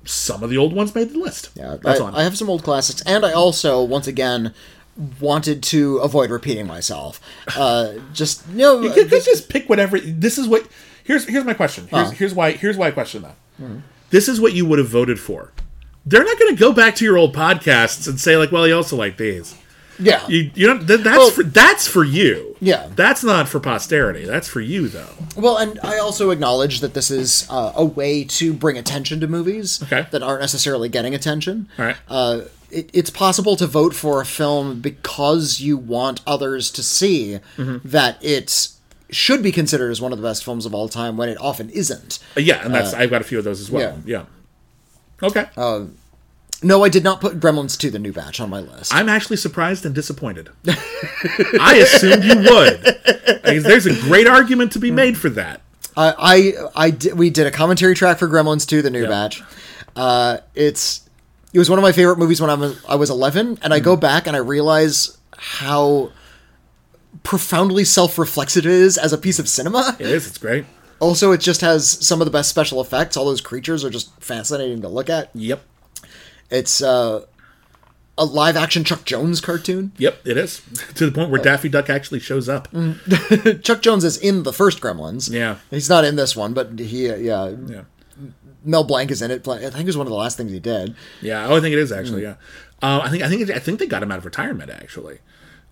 some 0.06 0.44
of 0.44 0.50
the 0.50 0.58
old 0.58 0.74
ones 0.74 0.94
made 0.96 1.10
the 1.10 1.20
list. 1.20 1.50
Yeah, 1.56 1.78
that's 1.82 2.00
I, 2.00 2.04
on. 2.04 2.16
I 2.16 2.24
have 2.24 2.38
some 2.38 2.50
old 2.50 2.64
classics, 2.64 3.02
and 3.02 3.26
I 3.26 3.32
also, 3.34 3.84
once 3.84 4.08
again, 4.08 4.54
wanted 5.20 5.62
to 5.64 5.98
avoid 5.98 6.30
repeating 6.30 6.68
myself. 6.68 7.20
Uh, 7.56 7.94
just 8.14 8.48
no, 8.50 8.82
You 8.82 8.92
could 8.92 9.10
just 9.10 9.50
pick 9.50 9.68
whatever. 9.70 10.00
This 10.00 10.38
is 10.38 10.48
what. 10.48 10.68
Here's 11.04 11.28
here's 11.28 11.46
my 11.46 11.54
question. 11.54 11.88
Here's, 11.88 12.12
here's 12.12 12.34
why. 12.34 12.52
Here's 12.52 12.78
why 12.78 12.88
I 12.88 12.92
question 12.92 13.24
that. 13.24 13.36
This 14.10 14.28
is 14.28 14.40
what 14.40 14.54
you 14.54 14.66
would 14.66 14.80
have 14.80 14.88
voted 14.88 15.20
for. 15.20 15.52
They're 16.06 16.24
not 16.24 16.38
going 16.40 16.56
to 16.56 16.60
go 16.60 16.72
back 16.72 16.96
to 16.98 17.06
your 17.06 17.18
old 17.18 17.34
podcasts 17.36 18.08
and 18.08 18.20
say 18.20 18.38
like, 18.38 18.52
"Well, 18.52 18.68
you 18.68 18.76
also 18.76 18.96
like 18.96 19.18
these." 19.18 19.56
yeah, 19.98 20.28
You 20.28 20.52
you 20.56 20.68
know 20.68 20.78
that, 20.78 21.04
that's 21.06 21.18
Well- 21.18 21.30
for 21.32 21.44
that's 21.44 21.88
for 21.88 22.04
you. 22.04 22.56
Yeah. 22.60 22.90
That's 22.96 23.24
not 23.24 23.48
for 23.48 23.60
posterity. 23.62 24.26
That's 24.26 24.48
for 24.48 24.60
you 24.60 24.88
though. 24.90 25.08
Well, 25.38 25.58
and 25.58 25.80
I 25.84 25.98
also 26.00 26.32
acknowledge 26.32 26.82
that 26.82 26.94
this 26.94 27.10
is 27.10 27.48
uh, 27.50 27.72
a 27.76 27.86
way 27.86 28.24
to 28.26 28.54
bring 28.54 28.78
attention 28.78 29.20
to 29.22 29.28
movies 29.28 29.82
Okay. 29.84 30.06
that 30.12 30.22
aren't 30.22 30.42
necessarily 30.42 30.90
getting 30.90 31.16
attention. 31.16 31.70
All 31.80 31.86
right. 31.86 31.96
Uh, 32.10 32.42
it, 32.72 32.90
it's 32.94 33.10
possible 33.10 33.56
to 33.56 33.68
vote 33.68 33.96
for 33.96 34.20
a 34.20 34.26
film 34.26 34.82
because 34.82 35.62
you 35.62 35.78
want 35.78 36.20
others 36.28 36.72
to 36.72 36.84
see 36.84 37.40
Mm-hmm. 37.58 37.88
that 37.88 38.18
it 38.22 38.68
should 39.12 39.42
be 39.44 39.52
considered 39.54 39.92
as 39.92 40.02
one 40.02 40.12
of 40.12 40.18
the 40.20 40.28
best 40.28 40.44
films 40.44 40.66
of 40.66 40.74
all 40.76 40.90
time 40.90 41.16
when 41.16 41.30
it 41.30 41.38
often 41.40 41.70
isn't. 41.70 42.20
Uh, 42.36 42.42
yeah, 42.42 42.66
and 42.66 42.74
that's 42.76 42.94
I've 42.94 43.10
got 43.12 43.22
a 43.22 43.24
few 43.24 43.38
of 43.38 43.46
those 43.46 43.62
as 43.62 43.72
well. 43.72 44.02
Yeah. 44.06 44.24
Okay. 45.22 45.46
Um, 45.58 45.98
no, 46.64 46.84
I 46.84 46.90
did 46.90 47.04
not 47.04 47.22
put 47.22 47.40
Gremlins 47.40 47.78
2 47.78 47.92
the 47.92 48.00
new 48.00 48.14
batch 48.14 48.40
on 48.40 48.50
my 48.50 48.60
list. 48.60 48.94
I'm 48.94 49.10
actually 49.10 49.38
surprised 49.38 49.86
and 49.86 49.94
disappointed. 49.94 50.50
I 50.68 51.76
assumed 51.84 52.24
you 52.24 52.38
would. 52.38 52.82
Because 53.44 53.64
There's 53.64 53.86
a 53.86 53.94
great 54.02 54.28
argument 54.28 54.72
to 54.74 54.80
be 54.80 54.90
hmm. 54.90 54.96
made 54.96 55.18
for 55.18 55.30
that. 55.30 55.62
I, 55.98 56.14
I, 56.18 56.86
I 56.88 56.90
did, 56.90 57.18
we 57.18 57.30
did 57.30 57.48
a 57.48 57.52
commentary 57.52 57.96
track 57.96 58.18
for 58.18 58.28
Gremlins 58.28 58.68
2, 58.68 58.82
the 58.82 58.90
new 58.90 59.04
Yeah. 59.04 59.10
batch. 59.10 59.44
Uh, 59.96 60.38
it's, 60.56 61.08
it 61.54 61.60
was 61.60 61.70
one 61.70 61.80
of 61.80 61.84
my 61.84 61.92
favorite 61.92 62.18
movies 62.18 62.42
when 62.42 62.50
I 62.50 62.56
was, 62.56 62.84
I 62.88 62.96
was 62.96 63.10
11, 63.10 63.60
and 63.62 63.74
I 63.74 63.80
go 63.80 63.96
hmm. 63.96 64.02
back 64.02 64.28
and 64.28 64.36
I 64.36 64.40
realize 64.40 65.18
how 65.38 66.12
profoundly 67.24 67.84
self-reflexive 67.84 68.66
it 68.66 68.72
is 68.72 68.98
as 68.98 69.14
a 69.14 69.18
piece 69.18 69.40
of 69.40 69.48
cinema. 69.48 69.96
It 70.00 70.08
is. 70.08 70.28
It's 70.28 70.38
great. 70.38 70.66
Also, 71.00 71.32
it 71.32 71.40
just 71.42 71.62
has 71.62 71.90
some 72.06 72.22
of 72.22 72.26
the 72.26 72.32
best 72.32 72.50
special 72.50 72.80
effects. 72.82 73.18
All 73.18 73.26
those 73.26 73.42
creatures 73.42 73.84
are 73.84 73.90
just 73.90 74.18
fascinating 74.22 74.82
to 74.82 74.88
look 74.88 75.10
at. 75.10 75.30
Yep. 75.34 75.62
It's 76.50 76.82
uh, 76.82 77.26
a 78.18 78.26
live-action 78.26 78.84
Chuck 78.86 79.04
Jones 79.04 79.42
cartoon. 79.42 79.92
Yep. 79.98 80.22
It 80.26 80.38
is 80.38 80.62
to 80.96 81.06
the 81.06 81.12
point 81.12 81.32
where 81.32 81.42
Daffy 81.42 81.68
Duck 81.70 81.90
actually 81.90 82.20
shows 82.22 82.48
up. 82.48 82.68
Chuck 83.64 83.82
Jones 83.82 84.04
is 84.04 84.18
in 84.18 84.44
the 84.44 84.54
first 84.54 84.80
Gremlins. 84.82 85.30
Yeah. 85.32 85.58
he's 85.70 85.90
not 85.90 86.06
in 86.06 86.16
this 86.16 86.36
one, 86.36 86.54
but 86.54 86.80
he, 86.80 87.10
uh, 87.10 87.16
yeah, 87.18 87.56
Yeah. 87.68 87.82
Mel 88.64 88.84
Blanc 88.84 89.12
is 89.12 89.22
in 89.22 89.30
it. 89.30 89.48
I 89.48 89.60
think 89.70 89.82
it 89.82 89.86
was 89.86 89.98
one 89.98 90.08
of 90.08 90.12
the 90.12 90.18
last 90.18 90.38
things 90.38 90.52
he 90.52 90.60
did. 90.60 90.96
Yeah. 91.22 91.46
Oh, 91.48 91.58
I 91.58 91.62
think 91.62 91.74
it 91.74 91.80
is 91.80 91.92
actually. 91.92 92.24
Yeah. 92.24 92.36
Uh, 92.82 93.02
I 93.04 93.10
think 93.10 93.22
I 93.22 93.30
think 93.30 93.48
I 93.52 93.60
think 93.60 93.78
they 93.78 93.86
got 93.86 94.02
him 94.02 94.12
out 94.12 94.18
of 94.18 94.26
retirement 94.26 94.72
actually. 94.72 95.20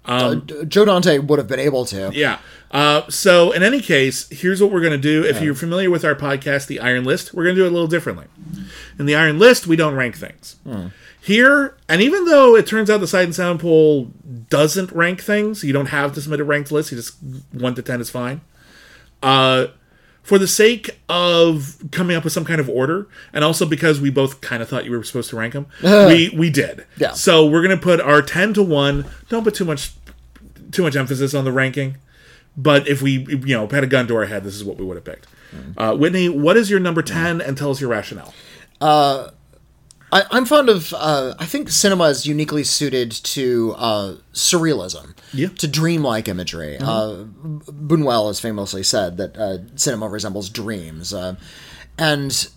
Uh, 0.06 0.36
Joe 0.68 0.86
Dante 0.86 1.18
would 1.20 1.40
have 1.40 1.48
been 1.48 1.60
able 1.60 1.86
to. 1.86 2.12
Yeah. 2.14 2.40
Uh, 2.72 3.08
so 3.10 3.52
in 3.52 3.64
any 3.64 3.80
case, 3.80 4.28
here's 4.30 4.62
what 4.62 4.72
we're 4.72 4.82
going 4.82 4.92
to 4.92 4.98
do. 4.98 5.24
If 5.24 5.42
you're 5.42 5.56
familiar 5.56 5.90
with 5.90 6.04
our 6.04 6.16
podcast, 6.16 6.68
The 6.68 6.80
Iron 6.80 7.04
List, 7.04 7.34
we're 7.34 7.44
going 7.44 7.56
to 7.56 7.62
do 7.62 7.66
it 7.66 7.70
a 7.70 7.72
little 7.72 7.88
differently. 7.88 8.26
In 9.00 9.06
the 9.06 9.16
Iron 9.16 9.40
List, 9.40 9.68
we 9.68 9.76
don't 9.76 9.96
rank 9.96 10.18
things. 10.18 10.58
Here, 11.22 11.78
and 11.88 12.02
even 12.02 12.26
though 12.26 12.56
it 12.56 12.68
turns 12.68 12.90
out 12.90 13.00
the 13.00 13.08
Sight 13.08 13.24
and 13.24 13.34
Sound 13.36 13.62
poll 13.62 14.12
doesn't 14.50 14.92
rank 14.92 15.22
things, 15.22 15.64
you 15.64 15.72
don't 15.72 15.86
have 15.86 16.14
to 16.16 16.22
submit 16.22 16.42
a 16.42 16.44
ranked 16.44 16.70
list. 16.70 16.92
You 16.92 16.98
just 16.98 17.16
one 17.54 17.76
to 17.76 17.82
ten 17.82 18.02
is 18.02 18.10
fine. 18.10 18.42
Uh, 19.22 19.68
for 20.24 20.40
the 20.40 20.48
sake 20.48 21.00
of 21.10 21.78
coming 21.91 22.16
up 22.16 22.24
with 22.24 22.34
some 22.34 22.45
kind 22.45 22.60
of 22.60 22.70
order, 22.70 23.08
and 23.34 23.44
also 23.44 23.66
because 23.66 24.02
we 24.02 24.10
both 24.10 24.41
kind 24.41 24.64
of 24.64 24.70
thought 24.70 24.86
you 24.86 24.91
were 24.91 25.04
supposed 25.04 25.30
to 25.30 25.36
rank 25.36 25.54
them, 25.54 25.68
we 25.84 26.30
we 26.36 26.50
did. 26.50 26.86
Yeah. 26.98 27.12
So 27.12 27.45
we're 27.45 27.62
gonna 27.62 27.78
put 27.78 28.02
our 28.02 28.22
ten 28.22 28.54
to 28.56 28.64
one. 28.64 29.06
Don't 29.30 29.44
put 29.44 29.54
too 29.54 29.66
much 29.66 29.91
too 30.72 30.82
much 30.84 30.95
emphasis 30.95 31.34
on 31.34 31.44
the 31.45 31.52
ranking. 31.52 31.98
But 32.56 32.88
if 32.88 33.02
we, 33.02 33.26
you 33.28 33.56
know, 33.58 33.68
had 33.68 33.84
a 33.84 33.88
gun 33.88 34.08
to 34.08 34.16
our 34.16 34.26
head, 34.26 34.44
this 34.44 34.54
is 34.56 34.64
what 34.64 34.78
we 34.78 34.86
would 34.86 34.95
have 34.95 35.04
picked. 35.04 35.28
Uh, 35.78 35.95
Whitney, 35.95 36.30
what 36.30 36.56
is 36.56 36.70
your 36.70 36.80
number 36.80 37.02
10 37.02 37.41
and 37.41 37.58
tell 37.58 37.72
us 37.72 37.82
your 37.82 37.90
rationale? 37.90 38.34
I, 40.14 40.26
I'm 40.30 40.45
fond 40.45 40.69
of. 40.69 40.94
Uh, 40.94 41.34
I 41.40 41.45
think 41.45 41.69
cinema 41.69 42.03
is 42.06 42.26
uniquely 42.27 42.64
suited 42.64 43.11
to 43.11 43.73
uh, 43.77 44.15
surrealism, 44.34 45.15
Yeah. 45.34 45.48
to 45.57 45.68
dreamlike 45.68 46.27
imagery. 46.27 46.77
Uh, 46.77 47.26
Buñuel 47.90 48.27
has 48.27 48.40
famously 48.40 48.84
said 48.84 49.18
that 49.18 49.35
uh, 49.35 49.57
cinema 49.76 50.07
resembles 50.07 50.49
dreams, 50.49 51.14
uh, 51.15 51.35
and 51.98 52.48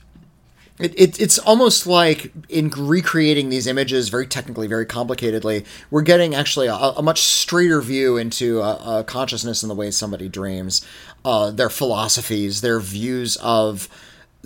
it, 0.78 0.92
it, 1.00 1.18
it's 1.18 1.38
almost 1.38 1.86
like 1.86 2.30
in 2.50 2.68
recreating 2.76 3.48
these 3.48 3.66
images 3.66 4.10
very 4.10 4.26
technically, 4.26 4.66
very 4.66 4.84
complicatedly, 4.84 5.64
we're 5.90 6.02
getting 6.02 6.34
actually 6.34 6.66
a, 6.66 6.74
a 6.74 7.02
much 7.02 7.22
straighter 7.22 7.80
view 7.80 8.18
into 8.18 8.60
a, 8.60 8.98
a 8.98 9.04
consciousness 9.04 9.62
in 9.62 9.70
the 9.70 9.74
way 9.74 9.90
somebody 9.90 10.28
dreams, 10.28 10.84
uh, 11.24 11.50
their 11.50 11.70
philosophies, 11.70 12.60
their 12.60 12.80
views 12.80 13.36
of 13.36 13.88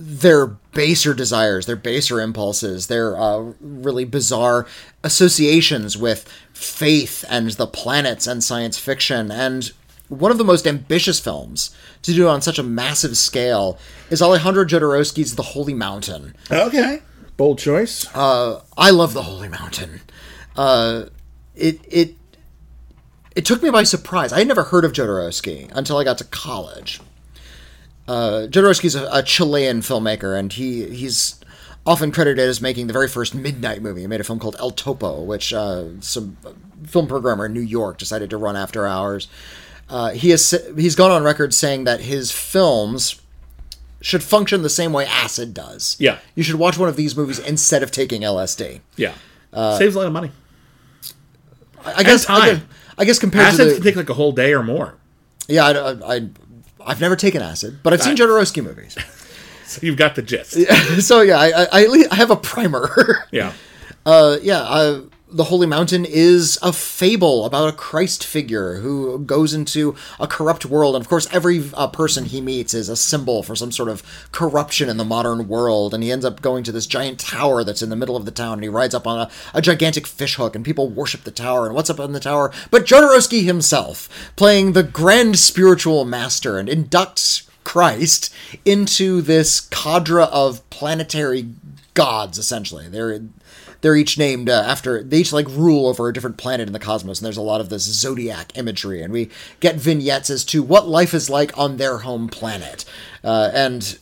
their 0.01 0.47
baser 0.47 1.13
desires, 1.13 1.67
their 1.67 1.77
baser 1.77 2.21
impulses, 2.21 2.87
their 2.87 3.17
uh, 3.17 3.53
really 3.61 4.05
bizarre 4.05 4.67
associations 5.05 5.97
with 5.97 6.27
faith 6.55 7.25
and 7.29 7.51
the 7.53 7.67
planets 7.67 8.27
and 8.27 8.43
science 8.43 8.79
fiction. 8.79 9.31
And 9.31 9.71
one 10.09 10.31
of 10.31 10.39
the 10.39 10.45
most 10.45 10.67
ambitious 10.67 11.21
films 11.21 11.77
to 12.03 12.15
do 12.15 12.29
on 12.29 12.41
such 12.41 12.59
a 12.59 12.63
massive 12.63 13.17
scale 13.17 13.79
is 14.09 14.23
Alejandro 14.23 14.65
Jodorowsky's 14.65 15.37
The 15.37 15.43
Holy 15.43 15.75
Mountain. 15.75 16.35
Okay. 16.51 17.03
Bold 17.37 17.59
choice. 17.59 18.07
I 18.15 18.91
love 18.91 19.13
The 19.13 19.23
Holy 19.23 19.49
Mountain. 19.49 20.01
Uh, 20.57 21.05
it 21.55 21.81
it 21.87 22.15
it 23.37 23.45
took 23.45 23.63
me 23.63 23.71
by 23.71 23.85
surprise. 23.85 24.33
I 24.33 24.39
had 24.39 24.49
never 24.49 24.65
heard 24.65 24.85
of 24.85 24.93
Jodorowsky 24.93 25.71
until 25.73 25.99
I 25.99 26.05
got 26.05 26.19
to 26.19 26.25
college. 26.25 27.01
Uh, 28.11 28.49
Jodorowsky's 28.49 28.97
a, 28.97 29.09
a 29.13 29.23
Chilean 29.23 29.83
filmmaker, 29.83 30.37
and 30.37 30.53
he 30.53 30.87
he's 30.87 31.39
often 31.87 32.11
credited 32.11 32.41
as 32.49 32.61
making 32.61 32.89
the 32.89 32.93
very 32.93 33.07
first 33.07 33.37
midnight 33.37 33.83
movie. 33.83 34.01
He 34.01 34.07
made 34.09 34.21
a 34.21 34.25
film 34.25 34.41
called 34.41 34.57
El 34.59 34.73
Topo, 34.73 35.23
which 35.23 35.53
uh, 35.53 35.85
some 36.01 36.37
film 36.85 37.07
programmer 37.07 37.47
in 37.47 37.53
New 37.53 37.61
York 37.61 37.99
decided 37.99 38.29
to 38.31 38.37
run 38.37 38.57
after 38.57 38.85
hours. 38.85 39.29
Uh, 39.89 40.11
he 40.11 40.31
has 40.31 40.51
he's 40.77 40.97
gone 40.97 41.13
on 41.13 41.23
record 41.23 41.55
saying 41.55 41.85
that 41.85 42.01
his 42.01 42.33
films 42.33 43.21
should 44.01 44.25
function 44.25 44.63
the 44.63 44.71
same 44.71 44.93
way 44.93 45.07
acid 45.07 45.55
does. 45.55 45.97
Yeah. 46.01 46.19
you 46.35 46.43
should 46.43 46.57
watch 46.57 46.79
one 46.79 46.89
of 46.89 46.97
these 46.97 47.17
movies 47.17 47.39
instead 47.39 47.83
of 47.85 47.93
taking 47.93 48.23
LSD. 48.23 48.81
Yeah. 48.97 49.15
Saves 49.53 49.95
a 49.95 49.99
lot 49.99 50.07
of 50.09 50.13
money. 50.13 50.33
I 51.85 51.93
I 51.99 52.03
guess, 52.03 52.29
I 52.29 52.39
time. 52.39 52.55
guess, 52.57 52.65
I 52.99 53.05
guess 53.05 53.19
compared 53.21 53.47
Acids 53.47 53.59
to 53.59 53.75
can 53.75 53.83
the, 53.85 53.89
take 53.91 53.97
like 53.97 54.11
a 54.11 54.15
whole 54.15 54.33
day 54.33 54.53
or 54.53 54.63
more. 54.63 54.97
yeah, 55.49 55.67
I, 55.67 56.17
I, 56.17 56.29
I've 56.85 57.01
never 57.01 57.17
taken 57.17 57.43
acid, 57.43 57.79
but 57.83 57.93
I've 57.93 58.03
seen 58.03 58.17
Jodorowsky 58.17 58.63
movies. 58.65 58.97
So 59.71 59.79
you've 59.87 59.97
got 59.97 60.17
the 60.17 60.23
gist. 60.23 60.51
so 61.01 61.21
yeah, 61.21 61.39
I, 61.39 61.47
I, 61.51 61.67
I, 61.71 61.83
at 61.85 61.91
least- 61.91 62.13
I 62.13 62.17
have 62.17 62.33
a 62.33 62.37
primer. 62.37 63.25
Yeah. 63.31 63.53
uh, 64.05 64.39
yeah, 64.43 64.63
uh, 64.63 65.03
the 65.33 65.45
Holy 65.45 65.67
Mountain 65.67 66.05
is 66.05 66.59
a 66.61 66.73
fable 66.73 67.45
about 67.45 67.69
a 67.69 67.77
Christ 67.77 68.25
figure 68.25 68.77
who 68.77 69.19
goes 69.21 69.55
into 69.55 69.95
a 70.19 70.27
corrupt 70.27 70.67
world, 70.67 70.97
and 70.97 71.05
of 71.05 71.09
course, 71.09 71.29
every 71.33 71.63
uh, 71.75 71.87
person 71.87 72.25
he 72.25 72.41
meets 72.41 72.75
is 72.75 72.89
a 72.89 72.97
symbol 72.97 73.43
for 73.43 73.55
some 73.55 73.71
sort 73.71 73.89
of 73.89 74.03
corruption 74.33 74.89
in 74.89 74.97
the 74.97 75.05
modern 75.05 75.47
world. 75.47 75.95
And 75.95 76.03
he 76.03 76.11
ends 76.11 76.25
up 76.25 76.43
going 76.43 76.65
to 76.65 76.73
this 76.73 76.87
giant 76.87 77.21
tower 77.21 77.63
that's 77.63 77.83
in 77.83 77.91
the 77.91 77.97
middle 77.97 78.17
of 78.17 78.25
the 78.25 78.31
town, 78.31 78.55
and 78.55 78.63
he 78.63 78.69
rides 78.69 78.95
up 78.95 79.07
on 79.07 79.21
a, 79.21 79.31
a 79.55 79.63
gigantic 79.63 80.07
fishhook, 80.07 80.57
and 80.57 80.65
people 80.65 80.89
worship 80.89 81.23
the 81.23 81.31
tower. 81.31 81.67
And 81.67 81.75
what's 81.75 81.91
up 81.91 82.01
in 82.01 82.13
the 82.13 82.21
tower? 82.21 82.53
But 82.71 82.85
Jodorowsky 82.85 83.45
himself, 83.45 84.33
playing 84.37 84.73
the 84.73 84.83
grand 84.83 85.39
spiritual 85.39 86.05
master, 86.05 86.59
and 86.59 86.69
inducts 86.69 87.49
Christ 87.63 88.35
into 88.65 89.21
this 89.21 89.61
cadre 89.61 90.25
of 90.25 90.69
planetary 90.71 91.51
gods. 91.95 92.39
Essentially, 92.39 92.89
they're 92.89 93.21
they're 93.81 93.97
each 93.97 94.19
named 94.19 94.49
uh, 94.49 94.65
after 94.67 95.03
they 95.03 95.19
each 95.19 95.33
like 95.33 95.49
rule 95.49 95.87
over 95.87 96.09
a 96.09 96.13
different 96.13 96.37
planet 96.37 96.67
in 96.67 96.73
the 96.73 96.79
cosmos 96.79 97.19
and 97.19 97.27
there's 97.27 97.37
a 97.37 97.43
lot 97.43 97.61
of 97.61 97.69
this 97.69 97.83
zodiac 97.83 98.57
imagery 98.57 99.03
and 99.03 99.13
we 99.13 99.31
get 99.61 99.77
vignettes 99.77 100.31
as 100.31 100.45
to 100.45 100.63
what 100.63 100.89
life 100.89 101.15
is 101.15 101.31
like 101.31 101.57
on 101.59 101.77
their 101.77 101.99
home 101.99 102.29
planet. 102.29 102.85
Uh, 103.23 103.51
and 103.55 103.99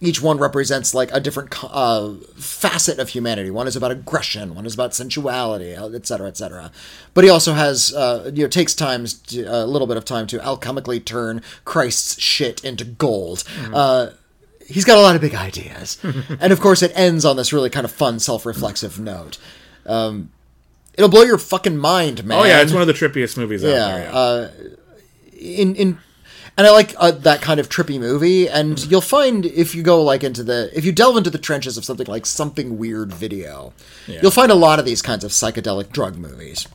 each 0.00 0.20
one 0.20 0.36
represents 0.36 0.94
like 0.94 1.12
a 1.12 1.20
different 1.20 1.54
uh, 1.62 2.14
facet 2.34 2.98
of 2.98 3.10
humanity. 3.10 3.50
One 3.50 3.68
is 3.68 3.76
about 3.76 3.92
aggression 3.92 4.54
one 4.54 4.66
is 4.66 4.74
about 4.74 4.90
sensuality 4.90 5.72
etc., 5.72 5.96
et 5.96 6.06
cetera 6.06 6.28
et 6.28 6.36
cetera. 6.36 6.72
But 7.14 7.24
he 7.24 7.30
also 7.30 7.52
has 7.52 7.94
uh, 7.94 8.30
you 8.34 8.42
know 8.42 8.48
takes 8.48 8.74
times 8.74 9.14
to, 9.14 9.42
a 9.44 9.66
little 9.66 9.86
bit 9.86 9.96
of 9.96 10.04
time 10.04 10.26
to 10.28 10.38
alchemically 10.38 11.04
turn 11.04 11.42
christ's 11.64 12.20
shit 12.20 12.64
into 12.64 12.84
gold. 12.84 13.44
Uh, 13.72 14.10
he's 14.66 14.84
got 14.84 14.98
a 14.98 15.00
lot 15.00 15.14
of 15.14 15.20
big 15.20 15.34
ideas. 15.34 15.98
and 16.40 16.52
of 16.52 16.60
course, 16.60 16.82
it 16.82 16.92
ends 16.94 17.24
on 17.24 17.36
this 17.36 17.52
really 17.52 17.70
kind 17.70 17.84
of 17.84 17.92
fun, 17.92 18.18
self 18.18 18.46
reflexive 18.46 18.98
note. 18.98 19.38
Um, 19.86 20.30
it'll 20.94 21.10
blow 21.10 21.22
your 21.22 21.38
fucking 21.38 21.76
mind, 21.76 22.24
man. 22.24 22.38
Oh 22.38 22.44
yeah, 22.44 22.62
it's 22.62 22.72
one 22.72 22.82
of 22.82 22.88
the 22.88 22.94
trippiest 22.94 23.36
movies 23.36 23.64
out 23.64 23.68
there. 23.68 24.04
Yeah. 24.04 24.12
uh, 24.12 24.50
in 25.32 25.74
in 25.74 25.98
and 26.56 26.66
I 26.66 26.70
like 26.70 26.94
uh, 26.98 27.12
that 27.12 27.40
kind 27.40 27.60
of 27.60 27.68
trippy 27.68 27.98
movie. 27.98 28.48
And 28.48 28.84
you'll 28.86 29.00
find 29.00 29.46
if 29.46 29.74
you 29.74 29.82
go 29.82 30.02
like 30.02 30.22
into 30.22 30.44
the 30.44 30.70
if 30.74 30.84
you 30.84 30.92
delve 30.92 31.16
into 31.16 31.30
the 31.30 31.38
trenches 31.38 31.76
of 31.78 31.84
something 31.84 32.06
like 32.06 32.26
something 32.26 32.78
weird 32.78 33.12
video, 33.12 33.72
you'll 34.06 34.30
find 34.30 34.52
a 34.52 34.56
lot 34.56 34.78
of 34.78 34.84
these 34.84 35.02
kinds 35.02 35.24
of 35.24 35.30
psychedelic 35.30 35.92
drug 35.92 36.18
movies. 36.18 36.68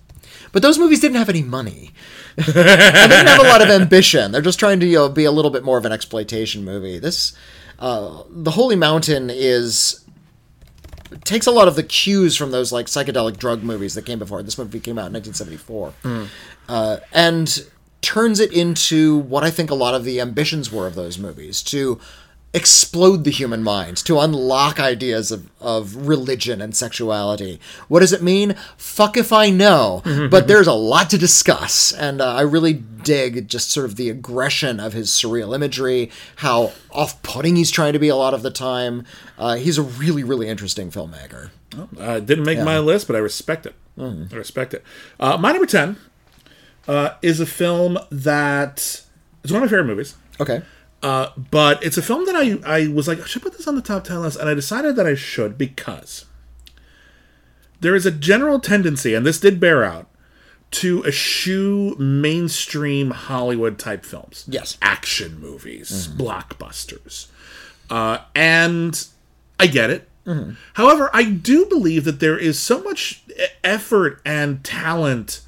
But 0.51 0.61
those 0.61 0.79
movies 0.79 0.99
didn't 0.99 1.17
have 1.17 1.29
any 1.29 1.43
money. 1.43 1.91
and 2.37 2.45
they 2.45 2.53
didn't 2.53 3.27
have 3.27 3.39
a 3.39 3.49
lot 3.49 3.61
of 3.61 3.69
ambition. 3.69 4.31
They're 4.31 4.41
just 4.41 4.59
trying 4.59 4.79
to 4.79 4.85
you 4.85 4.97
know, 4.97 5.09
be 5.09 5.25
a 5.25 5.31
little 5.31 5.51
bit 5.51 5.63
more 5.63 5.77
of 5.77 5.85
an 5.85 5.91
exploitation 5.91 6.63
movie. 6.63 6.99
This, 6.99 7.35
uh, 7.79 8.23
the 8.29 8.51
Holy 8.51 8.75
Mountain 8.75 9.29
is 9.29 10.03
takes 11.23 11.47
a 11.47 11.51
lot 11.51 11.67
of 11.67 11.75
the 11.75 11.83
cues 11.83 12.35
from 12.35 12.51
those 12.51 12.71
like 12.71 12.87
psychedelic 12.87 13.37
drug 13.37 13.63
movies 13.63 13.93
that 13.95 14.05
came 14.05 14.19
before. 14.19 14.43
This 14.43 14.57
movie 14.57 14.79
came 14.79 14.97
out 14.97 15.07
in 15.07 15.13
1974, 15.13 15.93
uh, 16.69 16.97
and 17.13 17.65
turns 18.01 18.39
it 18.39 18.51
into 18.51 19.17
what 19.17 19.43
I 19.43 19.49
think 19.51 19.69
a 19.69 19.75
lot 19.75 19.93
of 19.95 20.03
the 20.03 20.19
ambitions 20.21 20.71
were 20.71 20.87
of 20.87 20.95
those 20.95 21.17
movies 21.17 21.61
to 21.63 21.99
explode 22.57 23.23
the 23.23 23.31
human 23.31 23.63
mind, 23.63 23.95
to 23.97 24.19
unlock 24.19 24.79
ideas 24.79 25.31
of, 25.31 25.49
of 25.61 25.95
religion 25.95 26.61
and 26.61 26.75
sexuality. 26.75 27.61
What 27.87 28.01
does 28.01 28.11
it 28.11 28.21
mean? 28.21 28.55
Fuck 28.75 29.15
if 29.15 29.31
I 29.31 29.49
know. 29.49 30.01
but 30.29 30.47
there's 30.49 30.67
a 30.67 30.73
lot 30.73 31.09
to 31.11 31.17
discuss, 31.17 31.93
and 31.93 32.19
uh, 32.19 32.35
I 32.35 32.41
really 32.41 32.73
dig 32.73 33.47
just 33.47 33.71
sort 33.71 33.85
of 33.85 33.95
the 33.95 34.09
aggression 34.09 34.81
of 34.81 34.91
his 34.91 35.09
surreal 35.09 35.55
imagery, 35.55 36.11
how 36.37 36.73
off 36.91 37.21
putting 37.23 37.55
he's 37.55 37.71
trying 37.71 37.93
to 37.93 37.99
be 37.99 38.09
a 38.09 38.15
lot 38.15 38.33
of 38.33 38.43
the 38.43 38.51
time. 38.51 39.05
Uh, 39.37 39.55
he's 39.55 39.77
a 39.77 39.83
really, 39.83 40.23
really 40.23 40.49
interesting 40.49 40.91
filmmaker. 40.91 41.51
Uh, 41.99 42.19
didn't 42.19 42.43
make 42.43 42.59
my 42.59 42.79
list, 42.79 43.07
but 43.07 43.15
I 43.15 43.19
respect 43.19 43.65
it. 43.65 43.75
Mm-hmm. 43.97 44.33
I 44.33 44.37
respect 44.37 44.73
it. 44.73 44.83
Uh, 45.19 45.37
my 45.37 45.51
number 45.51 45.65
ten 45.67 45.97
uh, 46.87 47.11
is 47.21 47.39
a 47.39 47.45
film 47.45 47.97
that 48.11 49.05
is 49.43 49.51
one 49.51 49.61
of 49.63 49.69
my 49.69 49.69
favorite 49.69 49.87
movies. 49.87 50.15
Okay. 50.39 50.61
Uh, 51.03 51.29
but 51.51 51.83
it's 51.83 51.97
a 51.97 52.01
film 52.01 52.25
that 52.25 52.35
I, 52.35 52.59
I 52.65 52.87
was 52.87 53.07
like, 53.07 53.21
I 53.21 53.25
should 53.25 53.43
put 53.43 53.55
this 53.55 53.67
on 53.67 53.75
the 53.75 53.81
top 53.81 54.03
10 54.03 54.21
list, 54.21 54.39
and 54.39 54.49
I 54.49 54.53
decided 54.53 54.95
that 54.95 55.05
I 55.05 55.15
should 55.15 55.57
because 55.57 56.25
there 57.79 57.95
is 57.95 58.05
a 58.05 58.11
general 58.11 58.59
tendency, 58.59 59.13
and 59.13 59.25
this 59.25 59.39
did 59.39 59.59
bear 59.59 59.83
out, 59.83 60.07
to 60.69 61.03
eschew 61.05 61.95
mainstream 61.97 63.11
Hollywood 63.11 63.77
type 63.79 64.03
films. 64.03 64.45
Yes. 64.47 64.77
Action 64.81 65.39
movies, 65.39 66.07
blockbusters. 66.07 67.27
Uh, 67.89 68.19
and 68.35 69.07
I 69.59 69.67
get 69.67 69.89
it. 69.89 70.09
However, 70.73 71.09
I 71.13 71.23
do 71.23 71.65
believe 71.67 72.03
that 72.03 72.19
there 72.19 72.37
is 72.37 72.59
so 72.59 72.83
much 72.83 73.23
effort 73.63 74.19
and 74.25 74.61
talent 74.61 75.39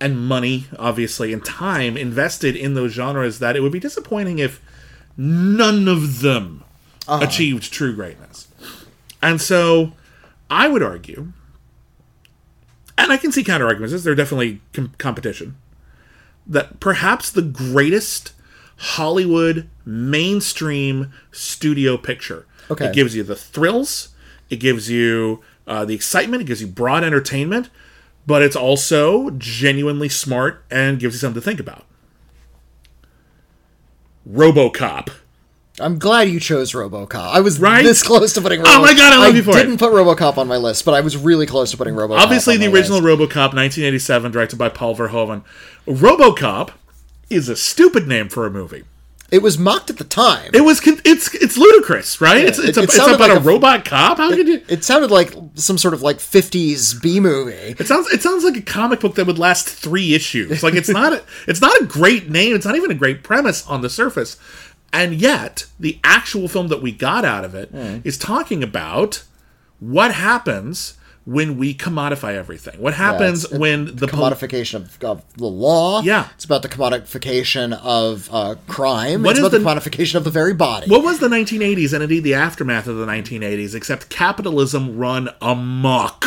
and 0.00 0.18
money, 0.18 0.66
obviously, 0.80 1.32
and 1.32 1.44
time 1.44 1.96
invested 1.96 2.56
in 2.56 2.74
those 2.74 2.90
genres 2.90 3.38
that 3.38 3.54
it 3.54 3.60
would 3.60 3.70
be 3.70 3.78
disappointing 3.78 4.40
if 4.40 4.60
none 5.16 5.88
of 5.88 6.20
them 6.20 6.64
achieved 7.08 7.72
true 7.72 7.94
greatness. 7.94 8.48
And 9.22 9.40
so 9.40 9.92
I 10.50 10.68
would 10.68 10.82
argue, 10.82 11.32
and 12.98 13.12
I 13.12 13.16
can 13.16 13.32
see 13.32 13.44
counter 13.44 13.66
arguments, 13.66 14.02
they're 14.02 14.14
definitely 14.14 14.60
com- 14.72 14.92
competition, 14.98 15.56
that 16.46 16.80
perhaps 16.80 17.30
the 17.30 17.42
greatest 17.42 18.32
Hollywood 18.78 19.68
mainstream 19.84 21.12
studio 21.32 21.96
picture. 21.96 22.46
Okay. 22.70 22.86
It 22.86 22.94
gives 22.94 23.16
you 23.16 23.22
the 23.22 23.36
thrills, 23.36 24.10
it 24.50 24.56
gives 24.56 24.90
you 24.90 25.42
uh, 25.66 25.84
the 25.84 25.94
excitement, 25.94 26.42
it 26.42 26.46
gives 26.46 26.60
you 26.60 26.66
broad 26.66 27.02
entertainment, 27.04 27.70
but 28.26 28.42
it's 28.42 28.56
also 28.56 29.30
genuinely 29.30 30.08
smart 30.08 30.64
and 30.70 30.98
gives 30.98 31.14
you 31.14 31.18
something 31.18 31.40
to 31.40 31.44
think 31.44 31.60
about. 31.60 31.84
Robocop. 34.28 35.10
I'm 35.78 35.98
glad 35.98 36.28
you 36.30 36.40
chose 36.40 36.72
RoboCop. 36.72 37.14
I 37.34 37.40
was 37.40 37.60
Right? 37.60 37.84
this 37.84 38.02
close 38.02 38.32
to 38.32 38.40
putting. 38.40 38.60
Oh 38.64 38.80
my 38.80 38.94
God, 38.94 39.12
I 39.12 39.18
love 39.18 39.36
you 39.36 39.42
for 39.42 39.50
it. 39.50 39.62
didn't 39.62 39.76
put 39.78 39.92
RoboCop 39.92 40.38
on 40.38 40.48
my 40.48 40.56
list, 40.56 40.86
but 40.86 40.94
I 40.94 41.00
was 41.02 41.18
really 41.18 41.44
close 41.44 41.70
to 41.72 41.76
putting 41.76 41.94
RoboCop. 41.94 42.18
Obviously, 42.18 42.56
the 42.56 42.66
original 42.72 43.00
list. 43.00 43.20
RoboCop, 43.20 43.52
1987, 43.54 44.32
directed 44.32 44.56
by 44.56 44.70
Paul 44.70 44.96
Verhoeven. 44.96 45.42
RoboCop 45.86 46.70
is 47.28 47.50
a 47.50 47.56
stupid 47.56 48.08
name 48.08 48.30
for 48.30 48.46
a 48.46 48.50
movie. 48.50 48.84
It 49.30 49.42
was 49.42 49.58
mocked 49.58 49.90
at 49.90 49.98
the 49.98 50.04
time. 50.04 50.50
It 50.54 50.60
was 50.62 50.80
con- 50.80 51.00
it's 51.04 51.34
it's 51.34 51.56
ludicrous, 51.58 52.20
right? 52.20 52.44
it's 52.44 52.58
it's, 52.58 52.68
it- 52.68 52.76
a, 52.76 52.80
it 52.82 52.84
it's 52.84 52.96
about 52.96 53.18
like 53.20 53.30
a, 53.32 53.36
a- 53.36 53.40
robot 53.40 53.84
cop. 53.84 54.18
How 54.18 54.30
could 54.30 54.46
you? 54.46 54.62
It 54.68 54.84
sounded 54.84 55.10
like 55.10 55.34
some 55.54 55.78
sort 55.78 55.94
of 55.94 56.02
like 56.02 56.18
50s 56.18 57.02
B 57.02 57.18
movie. 57.18 57.52
It 57.78 57.86
sounds 57.88 58.08
it 58.12 58.22
sounds 58.22 58.44
like 58.44 58.56
a 58.56 58.62
comic 58.62 59.00
book 59.00 59.16
that 59.16 59.26
would 59.26 59.38
last 59.38 59.68
three 59.68 60.14
issues. 60.14 60.62
Like 60.62 60.74
it's 60.74 60.88
not 60.88 61.12
a, 61.12 61.24
it's 61.48 61.60
not 61.60 61.80
a 61.80 61.84
great 61.84 62.30
name. 62.30 62.54
It's 62.54 62.64
not 62.66 62.76
even 62.76 62.90
a 62.92 62.94
great 62.94 63.22
premise 63.24 63.66
on 63.66 63.80
the 63.80 63.90
surface, 63.90 64.36
and 64.92 65.14
yet 65.14 65.66
the 65.80 65.98
actual 66.04 66.46
film 66.46 66.68
that 66.68 66.80
we 66.80 66.92
got 66.92 67.24
out 67.24 67.44
of 67.44 67.54
it 67.54 67.70
is 68.04 68.16
Hmm. 68.16 68.32
talking 68.32 68.62
about 68.62 69.24
what 69.80 70.12
happens 70.14 70.94
when 71.26 71.58
we 71.58 71.74
commodify 71.74 72.34
everything? 72.34 72.80
What 72.80 72.94
happens 72.94 73.44
it's- 73.44 73.58
when 73.58 73.96
the 73.96 74.06
pol- 74.06 74.30
commodification 74.30 74.74
of, 74.76 75.04
of 75.04 75.34
the 75.34 75.46
law. 75.46 76.00
Yeah. 76.02 76.28
It's 76.36 76.44
about 76.44 76.62
the 76.62 76.68
commodification 76.68 77.72
of 77.82 78.28
uh, 78.32 78.54
crime. 78.68 79.24
What 79.24 79.30
it's 79.30 79.40
is 79.40 79.44
about 79.44 79.50
the, 79.50 79.58
the- 79.58 79.64
commodification 79.64 80.14
of 80.14 80.22
the 80.22 80.30
very 80.30 80.54
body. 80.54 80.88
What 80.88 81.02
was 81.02 81.18
the 81.18 81.26
1980s 81.26 81.92
and 81.92 82.02
indeed 82.04 82.20
the 82.20 82.34
aftermath 82.34 82.86
of 82.86 82.96
the 82.96 83.06
1980s, 83.06 83.74
except 83.74 84.08
capitalism 84.08 84.96
run 84.96 85.28
amok? 85.42 86.24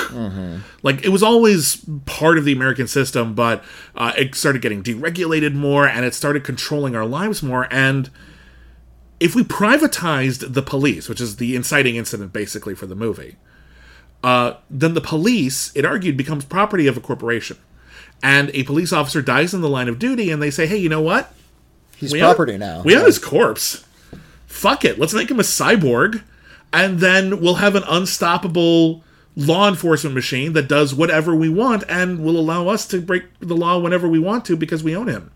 Like, 0.84 1.06
it 1.06 1.10
was 1.10 1.24
always 1.24 1.86
part 2.06 2.38
of 2.38 2.44
the 2.44 2.52
American 2.52 2.88
system, 2.88 3.34
but 3.34 3.64
uh, 3.96 4.12
it 4.18 4.36
started 4.36 4.62
getting 4.62 4.84
deregulated 4.84 5.54
more 5.54 5.88
and 5.88 6.04
it 6.04 6.14
started 6.14 6.44
controlling 6.44 6.94
our 6.96 7.06
lives 7.06 7.42
more. 7.42 7.68
And 7.72 8.10
if 9.22 9.34
we 9.34 9.44
privatized 9.44 10.54
the 10.54 10.62
police, 10.62 11.08
which 11.08 11.22
is 11.22 11.38
the 11.38 11.56
inciting 11.56 11.96
incident 11.96 12.34
basically 12.34 12.76
for 12.76 12.86
the 12.86 12.96
movie, 12.96 13.38
uh, 14.24 14.54
then 14.70 14.94
the 14.94 15.02
police, 15.02 15.72
it 15.76 15.86
argued, 15.86 16.18
becomes 16.18 16.46
property 16.46 16.88
of 16.88 16.98
a 16.98 17.02
corporation. 17.02 17.58
And 18.22 18.50
a 18.54 18.64
police 18.64 18.92
officer 18.92 19.22
dies 19.22 19.54
in 19.54 19.62
the 19.62 19.70
line 19.70 19.88
of 19.88 20.00
duty, 20.00 20.30
and 20.30 20.42
they 20.42 20.52
say, 20.52 20.68
hey, 20.68 20.78
you 20.78 20.90
know 20.90 21.02
what? 21.02 21.34
He's 21.96 22.12
We 22.12 22.20
property 22.20 22.54
own, 22.54 22.60
now. 22.60 22.82
We 22.82 22.96
own 22.96 23.06
his 23.06 23.20
corpse. 23.20 23.86
Fuck 24.46 24.84
it. 24.84 25.00
Let's 25.00 25.14
make 25.14 25.32
him 25.32 25.40
a 25.40 25.44
cyborg, 25.44 26.24
and 26.74 27.00
then 27.00 27.40
we'll 27.40 27.56
have 27.56 27.76
an 27.76 27.84
unstoppable 27.88 29.04
law 29.36 29.70
enforcement 29.70 30.14
machine 30.14 30.54
that 30.54 30.68
does 30.68 30.94
whatever 30.94 31.34
we 31.34 31.48
want 31.48 31.84
and 31.88 32.24
will 32.24 32.38
allow 32.38 32.68
us 32.68 32.86
to 32.88 33.02
break 33.02 33.24
the 33.40 33.56
law 33.56 33.80
whenever 33.80 34.08
we 34.08 34.20
want 34.20 34.44
to 34.46 34.58
because 34.58 34.84
we 34.84 34.96
own 34.96 35.08
him. 35.08 35.32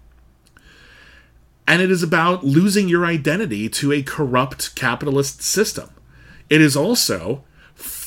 And 1.65 1.81
it 1.81 1.89
is 1.89 2.03
about 2.03 2.43
losing 2.43 2.89
your 2.89 3.05
identity 3.05 3.69
to 3.69 3.93
a 3.93 4.03
corrupt 4.03 4.75
capitalist 4.75 5.41
system. 5.41 5.89
It 6.49 6.59
is 6.59 6.75
also 6.75 7.45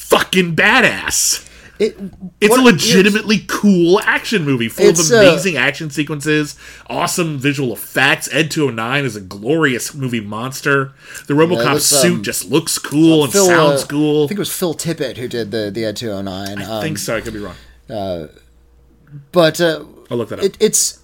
fucking 0.08 0.56
badass. 0.56 1.42
It, 1.78 1.98
It's 2.40 2.50
what- 2.50 2.60
a 2.60 2.62
legitimately 2.62 3.44
cool 3.46 4.00
action 4.00 4.44
movie 4.44 4.68
full 4.68 4.86
It's, 4.86 5.10
of 5.10 5.16
uh, 5.16 5.20
amazing 5.20 5.56
action 5.56 5.90
sequences, 5.90 6.56
awesome 6.88 7.38
visual 7.38 7.72
effects. 7.74 8.32
Ed 8.32 8.50
209 8.50 9.04
is 9.04 9.14
a 9.14 9.20
glorious 9.20 9.92
movie 9.94 10.20
monster. 10.20 10.94
The 11.26 11.34
Robocop 11.34 11.74
this, 11.74 11.86
suit 12.00 12.14
um, 12.14 12.22
just 12.22 12.48
looks 12.50 12.78
cool 12.78 13.24
and 13.24 13.32
Phil, 13.32 13.46
sounds 13.46 13.82
uh, 13.82 13.86
cool. 13.88 14.24
I 14.24 14.28
think 14.28 14.38
it 14.38 14.40
was 14.40 14.56
Phil 14.56 14.74
Tippett 14.74 15.18
who 15.18 15.28
did 15.28 15.50
the 15.50 15.70
the 15.70 15.84
Ed 15.84 15.96
209. 15.96 16.62
I 16.62 16.80
think 16.80 16.96
so. 16.96 17.14
I 17.16 17.20
could 17.20 17.34
be 17.34 17.40
wrong. 17.40 17.56
but 19.32 19.60
uh, 19.60 19.84
I'll 20.10 20.16
look 20.16 20.30
that 20.30 20.38
up. 20.38 20.44
it, 20.46 20.56
it's 20.60 21.00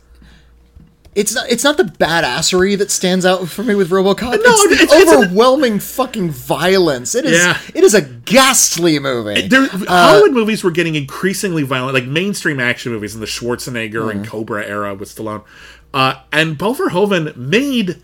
it's 1.15 1.35
not 1.35 1.51
it's 1.51 1.63
not 1.65 1.77
the 1.77 1.85
badassery 1.85 2.77
that 2.79 2.91
stands 2.91 3.27
out 3.27 3.49
for 3.49 3.63
me 3.63 3.75
with 3.75 3.91
RoboCop. 3.91 4.35
it's 4.35 4.45
the 4.45 4.73
it's- 4.73 4.93
it's 4.93 5.13
an- 5.13 5.19
overwhelming 5.25 5.79
fucking 5.79 6.31
violence. 6.31 7.15
It 7.15 7.25
is 7.27 7.39
Yeah. 7.39 7.59
it 7.75 7.85
is 7.85 7.95
a 7.95 8.01
ghastly 8.03 8.99
movie. 8.99 9.47
there, 9.49 9.63
Uh, 9.65 9.87
Hollywood 9.87 10.33
movies 10.33 10.65
were 10.65 10.71
getting 10.71 10.95
increasingly 10.95 11.63
violent, 11.65 11.95
like 11.95 12.07
mainstream 12.07 12.61
action 12.61 12.93
movies 12.93 13.15
in 13.15 13.21
the 13.21 13.27
Schwarzenegger 13.27 13.93
Mm-hmm. 13.95 14.09
and 14.11 14.27
Cobra 14.27 14.65
era 14.67 14.95
with 14.95 15.15
Stallone. 15.15 15.43
Uh, 15.93 16.15
and 16.33 16.59
Paul 16.59 16.75
Verhoeven 16.75 17.37
made 17.37 17.97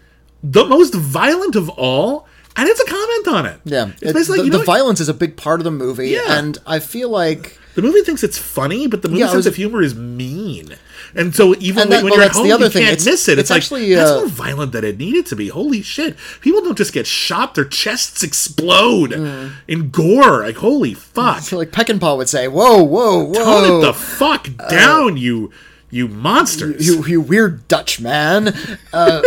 the 0.42 0.66
most 0.66 0.94
violent 0.94 1.56
of 1.56 1.68
all, 1.70 2.26
and 2.56 2.68
it's 2.68 2.80
a 2.80 2.84
comment 2.86 3.28
on 3.28 3.46
it. 3.46 3.60
yeah, 3.64 3.88
it's 4.02 4.10
it- 4.10 4.14
basically 4.14 4.38
the, 4.40 4.44
you 4.44 4.50
know 4.50 4.58
the 4.58 4.64
violence 4.64 5.00
is 5.00 5.08
a 5.08 5.14
big 5.14 5.36
part 5.36 5.60
of 5.60 5.64
the 5.64 5.70
movie, 5.70 6.10
Yeah. 6.10 6.38
and 6.38 6.58
I 6.66 6.78
feel 6.80 7.08
like 7.08 7.58
The 7.74 7.82
movie 7.82 8.02
thinks 8.02 8.22
it's 8.24 8.36
funny, 8.38 8.86
but 8.88 9.02
the 9.02 9.08
movie 9.08 9.20
Yeah, 9.20 9.26
sense 9.28 9.36
was- 9.36 9.46
of 9.46 9.54
humor 9.56 9.80
is 9.82 9.94
mean. 9.94 10.74
And 11.14 11.34
so 11.34 11.54
even 11.58 11.82
And 11.82 11.90
when, 11.90 11.90
that- 11.90 12.04
when 12.04 12.10
well, 12.10 12.14
you're 12.14 12.22
at 12.22 12.26
that's 12.28 12.36
the 12.38 12.42
home, 12.44 12.52
other 12.52 12.64
you 12.66 12.70
thing. 12.70 12.82
can't 12.82 12.92
It's- 12.94 13.06
miss 13.06 13.28
it. 13.28 13.32
It's, 13.38 13.42
it's 13.42 13.50
like 13.50 13.56
actually, 13.62 13.94
that's 13.94 14.10
uh, 14.10 14.18
more 14.20 14.28
violent 14.28 14.72
than 14.72 14.84
it 14.84 14.98
needed 14.98 15.26
to 15.26 15.36
be. 15.36 15.48
Holy 15.48 15.82
shit! 15.82 16.16
People 16.40 16.60
don't 16.60 16.76
just 16.78 16.92
get 16.92 17.06
shot; 17.06 17.54
their 17.54 17.64
chests 17.64 18.22
explode 18.22 19.10
Mm. 19.12 19.52
in 19.66 19.90
gore. 19.90 20.42
Like 20.42 20.56
holy 20.56 20.94
fuck! 20.94 21.42
Feel 21.42 21.58
like 21.58 21.70
Peckinpah 21.70 22.16
would 22.16 22.28
say, 22.28 22.48
"Whoa, 22.48 22.82
whoa, 22.82 23.24
whoa, 23.24 23.32
Tone 23.44 23.78
it 23.82 23.86
the 23.86 23.94
fuck 23.94 24.48
down, 24.68 25.16
you 25.16 25.50
you 25.90 26.08
monsters! 26.08 26.86
you, 26.86 27.04
you 27.06 27.20
weird 27.20 27.66
Dutch 27.68 28.00
man." 28.00 28.54
Uh, 28.92 29.22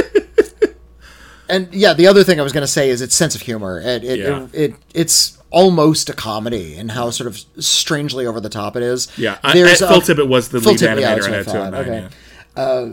and 1.49 1.73
yeah, 1.73 1.93
the 1.93 2.07
other 2.07 2.23
thing 2.23 2.39
I 2.39 2.43
was 2.43 2.53
going 2.53 2.61
to 2.63 2.67
say 2.67 2.89
is 2.89 3.01
its 3.01 3.15
sense 3.15 3.35
of 3.35 3.41
humor. 3.41 3.79
It 3.81 4.03
it, 4.03 4.19
Yeah. 4.19 4.43
it 4.53 4.71
it 4.71 4.73
it's 4.93 5.37
almost 5.51 6.09
a 6.09 6.13
comedy 6.13 6.75
and 6.77 6.91
how 6.91 7.09
sort 7.11 7.27
of 7.27 7.37
strangely 7.63 8.25
over 8.25 8.39
the 8.39 8.49
top 8.49 8.75
it 8.75 8.83
is. 8.83 9.07
yeah, 9.17 9.37
I, 9.43 9.53
there's 9.53 9.79
Phil 9.79 10.01
Tippett 10.01 10.27
was 10.27 10.49
the 10.49 10.59
Phil 10.61 10.71
lead 10.71 10.79
Tippett, 10.81 10.99
yeah, 11.01 11.17
animator 11.17 11.31
that's 11.31 11.53
in 11.53 11.59
what 11.59 11.73
I. 11.73 11.77
Okay. 11.79 12.09
yeah. 12.55 12.89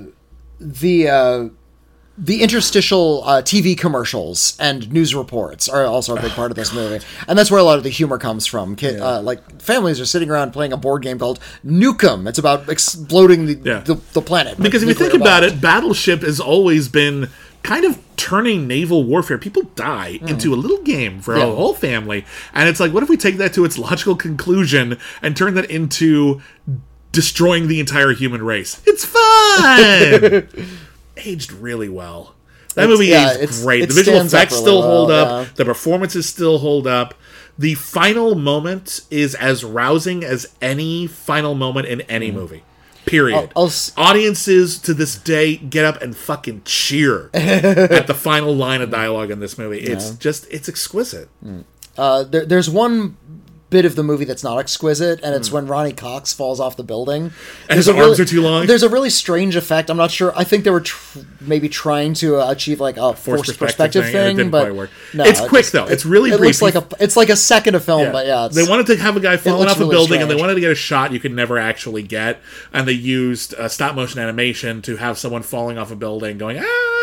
the 0.61 1.09
uh, 1.09 1.49
the 2.21 2.43
interstitial 2.43 3.23
uh, 3.25 3.43
TV 3.43 3.79
commercials 3.79 4.57
and 4.59 4.91
news 4.93 5.15
reports 5.15 5.69
are 5.69 5.85
also 5.85 6.17
a 6.17 6.21
big 6.21 6.33
part 6.33 6.51
of 6.51 6.57
this 6.57 6.75
movie, 6.75 7.05
and 7.29 7.39
that's 7.39 7.51
where 7.51 7.61
a 7.61 7.63
lot 7.63 7.79
of 7.79 7.85
the 7.85 7.91
humor 7.91 8.19
comes 8.19 8.45
from. 8.45 8.75
Kid, 8.75 9.01
uh, 9.01 9.23
like 9.23 9.63
families 9.63 10.01
are 10.01 10.07
sitting 10.07 10.29
around 10.29 10.51
playing 10.53 10.73
a 10.73 10.77
board 10.77 11.03
game 11.03 11.19
called 11.19 11.39
Nukem. 11.65 12.29
It's 12.29 12.39
about 12.39 12.69
exploding 12.69 13.47
the 13.47 13.55
Yeah. 13.65 13.81
the, 13.81 13.95
the 14.15 14.21
planet. 14.23 14.59
Because 14.61 14.83
if 14.83 14.89
you 14.89 14.95
think 14.97 15.15
about 15.15 15.45
it, 15.45 15.61
Battleship 15.61 16.23
has 16.23 16.41
always 16.41 16.89
been 16.89 17.29
kind 17.63 17.85
of 17.85 17.99
turning 18.17 18.67
naval 18.67 19.05
warfare. 19.05 19.39
People 19.39 19.63
die 19.75 20.19
into 20.27 20.53
a 20.53 20.57
little 20.57 20.83
game 20.83 21.21
for 21.21 21.35
Mm. 21.35 21.39
Yeah. 21.39 21.45
a 21.45 21.55
whole 21.55 21.75
family. 21.75 22.25
And 22.55 22.69
it's 22.69 22.81
like, 22.81 22.93
what 22.93 23.03
if 23.03 23.09
we 23.09 23.17
take 23.17 23.37
that 23.39 23.53
to 23.55 23.65
its 23.65 23.79
logical 23.79 24.17
conclusion 24.17 24.99
and 25.23 25.37
turn 25.37 25.55
that 25.55 25.71
into 25.71 26.41
destroying 27.13 27.69
the 27.69 27.81
entire 27.81 28.13
human 28.13 28.43
race? 28.43 28.81
It's 28.87 29.05
fun! 29.05 30.49
aged 31.17 31.53
really 31.53 31.89
well. 31.89 32.35
That 32.75 32.85
It's- 32.85 32.99
movie 32.99 33.11
yeah, 33.11 33.31
aged 33.33 33.43
it's- 33.43 33.63
great. 33.63 33.89
The 33.89 33.95
visual 33.95 34.21
effects 34.21 34.53
really 34.53 34.63
still 34.65 34.79
well, 34.81 34.89
hold 34.91 35.11
up. 35.11 35.29
yeah. 35.29 35.53
The 35.57 35.65
performances 35.65 36.27
still 36.27 36.59
hold 36.59 36.87
up. 36.87 37.15
The 37.59 37.75
final 37.75 38.37
moment 38.37 39.01
is 39.11 39.35
as 39.35 39.65
rousing 39.65 40.23
as 40.25 40.47
any 40.63 41.07
final 41.09 41.55
moment 41.55 41.87
in 41.89 42.03
any 42.03 42.31
movie. 42.31 42.63
Period. 43.09 43.37
Mm. 43.37 43.43
I'll- 43.57 43.63
I'll 43.63 43.67
s- 43.69 43.93
Audiences 43.97 44.79
to 44.79 44.95
this 44.95 45.17
day 45.17 45.57
get 45.57 45.85
up 45.85 46.01
and 46.03 46.17
fucking 46.17 46.63
cheer 46.65 47.31
at 47.35 48.07
the 48.07 48.15
final 48.15 48.55
line 48.55 48.81
of 48.83 48.91
dialogue 48.91 49.31
in 49.31 49.41
this 49.41 49.57
movie. 49.59 49.79
It's 49.81 50.11
just 50.11 50.47
it's 50.51 50.69
exquisite. 50.69 51.29
uh, 51.97 52.23
there, 52.25 52.45
there's 52.47 52.71
one 52.71 53.17
bit 53.71 53.85
of 53.85 53.97
the 53.97 54.03
movie 54.03 54.25
that's 54.25 54.43
not 54.43 54.59
exquisite, 54.59 55.21
and 55.23 55.35
it's 55.35 55.53
when 55.53 55.67
Ronny 55.67 55.93
Cox 55.93 56.33
falls 56.33 56.59
off 56.61 56.77
the 56.77 56.83
building. 56.83 57.31
Hmm. 57.31 57.35
And 57.69 57.77
his 57.77 57.87
There's 57.87 57.99
a 57.99 58.03
arms 58.03 58.21
are 58.21 58.25
too 58.25 58.41
long? 58.43 58.67
There's 58.67 58.83
a 58.83 58.89
really 58.89 59.11
strange 59.11 59.57
effect. 59.57 59.91
I'm 59.91 59.97
not 59.97 60.11
sure. 60.11 60.33
I 60.37 60.45
think 60.45 60.65
they 60.65 60.71
were 60.71 60.81
tr- 60.81 61.21
maybe 61.41 61.69
trying 61.69 62.15
to 62.15 62.37
uh, 62.41 62.51
achieve 62.51 62.81
like 62.81 62.97
a 62.97 63.15
forced, 63.15 63.45
perspective 63.45 63.67
perspective, 63.69 64.05
thing, 64.13 64.41
and 64.41 64.49
it 64.49 64.51
but. 64.51 64.73
No, 65.15 65.25
It's 65.25 65.41
it 65.41 65.49
quick, 65.49 65.63
just- 65.63 65.73
though. 65.73 65.87
It's 65.87 66.07
really 66.07 66.31
It 66.31 66.41
looks 66.41 66.61
brief. 66.61 66.75
like 66.75 66.93
a. 66.93 67.03
It's 67.03 67.17
like 67.17 67.29
a 67.29 67.37
second 67.37 67.75
of 67.75 67.85
film, 67.85 68.11
but 68.13 68.27
yeah, 68.27 68.49
they 68.51 68.69
wanted 68.69 68.87
to 68.87 68.97
have 68.97 69.17
a 69.17 69.21
guy 69.21 69.37
falling 69.37 69.61
looks 69.61 69.73
off 69.73 69.79
a 69.79 69.81
really 69.81 69.91
building, 69.95 70.23
and 70.23 70.31
they 70.31 70.35
wanted 70.37 70.55
to 70.55 70.61
get 70.61 70.71
a 70.73 70.75
shot 70.75 71.13
you 71.13 71.21
could 71.21 71.33
never 71.33 71.59
actually 71.59 72.03
get, 72.03 72.41
and 72.73 72.89
they 72.89 72.93
used 72.93 73.55
uh, 73.55 73.69
stop 73.69 73.95
motion 73.95 74.21
animation 74.21 74.83
to 74.83 74.97
have 74.97 75.19
someone 75.19 75.43
falling 75.43 75.79
off 75.79 75.91
a 75.91 75.97
building, 75.97 76.39
going 76.39 76.59
ah, 76.59 76.98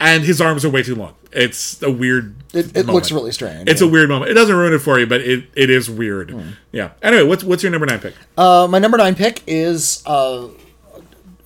and 0.00 0.24
his 0.24 0.40
arms 0.40 0.64
are 0.64 0.70
way 0.70 0.82
too 0.82 0.94
long. 0.94 1.14
It's 1.32 1.82
a 1.82 1.90
weird. 1.90 2.34
It, 2.54 2.76
it 2.76 2.86
looks 2.86 3.12
really 3.12 3.32
strange. 3.32 3.68
It's 3.68 3.82
yeah. 3.82 3.88
a 3.88 3.90
weird 3.90 4.08
moment. 4.08 4.30
It 4.30 4.34
doesn't 4.34 4.54
ruin 4.54 4.72
it 4.72 4.78
for 4.78 4.98
you, 4.98 5.06
but 5.06 5.20
it, 5.20 5.44
it 5.54 5.68
is 5.68 5.90
weird. 5.90 6.34
Yeah. 6.72 6.92
Anyway, 7.02 7.24
what's 7.24 7.44
what's 7.44 7.62
your 7.62 7.72
number 7.72 7.86
nine 7.86 8.00
pick? 8.00 8.14
Uh, 8.36 8.66
my 8.70 8.78
number 8.78 8.96
nine 8.96 9.14
pick 9.14 9.42
is. 9.46 10.02
Uh, 10.06 10.48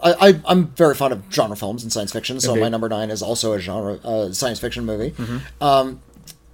I, 0.03 0.29
I, 0.29 0.41
I'm 0.47 0.69
very 0.69 0.95
fond 0.95 1.13
of 1.13 1.23
genre 1.31 1.57
films 1.57 1.83
and 1.83 1.93
science 1.93 2.13
fiction, 2.13 2.41
so 2.41 2.51
Indeed. 2.51 2.61
my 2.63 2.69
number 2.71 2.89
nine 2.89 3.11
is 3.11 3.21
also 3.21 3.53
a 3.53 3.61
genre 3.61 3.95
uh, 4.03 4.33
science 4.33 4.59
fiction 4.59 4.87
movie. 4.87 5.11
Mm-hmm. 5.11 5.63
Um, 5.63 6.01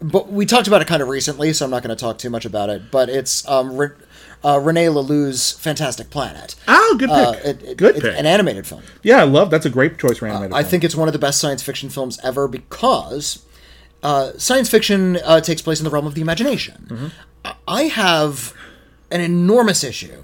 but 0.01 0.33
we 0.33 0.47
talked 0.47 0.67
about 0.67 0.83
it 0.83 0.89
kind 0.89 1.01
of 1.01 1.09
recently, 1.09 1.53
so 1.53 1.65
I'm 1.65 1.71
not 1.71 1.83
going 1.83 1.97
to 1.97 2.01
talk 2.01 2.19
too 2.19 2.29
much 2.29 2.45
about 2.45 2.71
it. 2.71 2.91
But 2.91 3.09
it's 3.09 3.47
um, 3.49 3.77
Re- 3.77 3.95
uh, 4.45 4.59
Rene 4.61 4.87
Laloux's 4.87 5.53
Fantastic 5.53 6.11
Planet. 6.11 6.55
Oh, 6.69 6.97
good 6.99 7.09
pick. 7.09 7.17
Uh, 7.19 7.35
it- 7.45 7.63
it- 7.63 7.77
good 7.77 7.97
it's 7.97 8.05
pick. 8.05 8.19
an 8.19 8.27
animated 8.27 8.67
film. 8.67 8.83
yeah, 9.03 9.19
I 9.21 9.25
love. 9.25 9.51
That's 9.51 9.67
a 9.67 9.71
great 9.71 9.99
choice 9.99 10.19
for 10.19 10.27
animated. 10.27 10.53
I 10.55 10.63
film. 10.63 10.71
think 10.71 10.85
it's 10.85 10.95
one 10.97 11.09
of 11.09 11.13
the 11.13 11.19
best 11.19 11.41
science 11.41 11.63
fiction 11.63 11.89
films 11.89 12.19
ever 12.23 12.47
because 12.49 13.45
uh, 14.03 14.33
science 14.39 14.69
fiction 14.69 15.19
uh, 15.25 15.41
takes 15.41 15.63
place 15.63 15.81
in 15.81 15.85
the 15.85 15.91
realm 15.91 16.07
of 16.07 16.15
the 16.15 16.21
imagination. 16.21 16.87
Mm-hmm. 16.89 17.07
I- 17.45 17.55
I 17.69 17.83
have 17.85 18.55
an 19.11 19.21
enormous 19.21 19.83
issue 19.85 20.23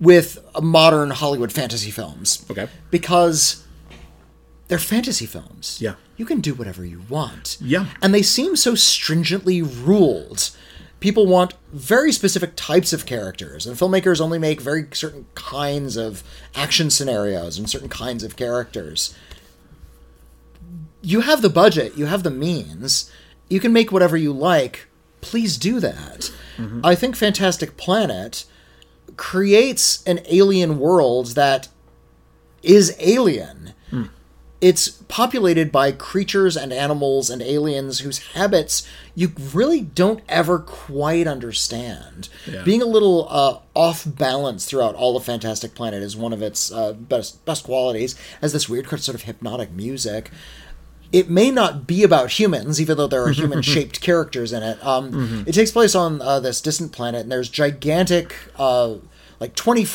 with 0.00 0.38
modern 0.60 1.10
Hollywood 1.10 1.52
fantasy 1.52 1.90
films. 1.90 2.44
Okay. 2.50 2.68
Because 2.90 3.64
they're 4.68 4.78
fantasy 4.78 5.26
films. 5.26 5.78
Yeah. 5.80 5.94
You 6.16 6.24
can 6.26 6.40
do 6.40 6.54
whatever 6.54 6.84
you 6.84 7.02
want. 7.08 7.56
Yeah. 7.60 7.86
And 8.02 8.14
they 8.14 8.22
seem 8.22 8.56
so 8.56 8.74
stringently 8.74 9.60
ruled. 9.62 10.50
People 11.04 11.26
want 11.26 11.52
very 11.70 12.12
specific 12.12 12.52
types 12.56 12.94
of 12.94 13.04
characters, 13.04 13.66
and 13.66 13.76
filmmakers 13.76 14.22
only 14.22 14.38
make 14.38 14.62
very 14.62 14.86
certain 14.92 15.26
kinds 15.34 15.98
of 15.98 16.22
action 16.54 16.88
scenarios 16.88 17.58
and 17.58 17.68
certain 17.68 17.90
kinds 17.90 18.24
of 18.24 18.36
characters. 18.36 19.14
You 21.02 21.20
have 21.20 21.42
the 21.42 21.50
budget, 21.50 21.98
you 21.98 22.06
have 22.06 22.22
the 22.22 22.30
means, 22.30 23.12
you 23.50 23.60
can 23.60 23.70
make 23.70 23.92
whatever 23.92 24.16
you 24.16 24.32
like. 24.32 24.86
Please 25.20 25.58
do 25.58 25.78
that. 25.78 26.32
Mm-hmm. 26.56 26.80
I 26.82 26.94
think 26.94 27.16
Fantastic 27.16 27.76
Planet 27.76 28.46
creates 29.18 30.02
an 30.04 30.20
alien 30.24 30.78
world 30.78 31.34
that 31.34 31.68
is 32.62 32.96
alien 32.98 33.74
hmm. 33.90 34.04
It's 34.68 34.88
populated 35.08 35.70
by 35.70 35.92
creatures 35.92 36.56
and 36.56 36.72
animals 36.72 37.28
and 37.28 37.42
aliens 37.42 37.98
whose 37.98 38.18
habits 38.32 38.88
you 39.14 39.30
really 39.52 39.82
don't 39.82 40.22
ever 40.26 40.58
quite 40.58 41.26
understand. 41.26 42.30
Yeah. 42.50 42.62
Being 42.64 42.80
a 42.80 42.86
little 42.86 43.26
uh, 43.28 43.58
off 43.74 44.04
balance 44.06 44.64
throughout 44.64 44.94
all 44.94 45.18
of 45.18 45.24
Fantastic 45.24 45.74
Planet 45.74 46.02
is 46.02 46.16
one 46.16 46.32
of 46.32 46.40
its 46.40 46.72
uh, 46.72 46.94
best 46.94 47.44
best 47.44 47.64
qualities. 47.64 48.14
As 48.40 48.54
this 48.54 48.66
weird 48.66 48.88
sort 48.88 49.14
of 49.14 49.22
hypnotic 49.22 49.70
music. 49.70 50.30
It 51.12 51.28
may 51.30 51.50
not 51.52 51.86
be 51.86 52.02
about 52.02 52.40
humans, 52.40 52.80
even 52.80 52.96
though 52.96 53.06
there 53.06 53.22
are 53.22 53.30
human 53.30 53.60
shaped 53.74 54.00
characters 54.00 54.52
in 54.52 54.62
it. 54.64 54.84
Um, 54.84 55.12
Mm-hmm. 55.12 55.42
It 55.48 55.52
takes 55.52 55.70
place 55.72 55.94
on 55.94 56.20
uh, 56.22 56.40
this 56.40 56.60
distant 56.60 56.90
planet, 56.90 57.20
and 57.22 57.30
there's 57.30 57.48
gigantic, 57.50 58.34
uh, 58.58 58.94
like 59.38 59.54
20, 59.54 59.86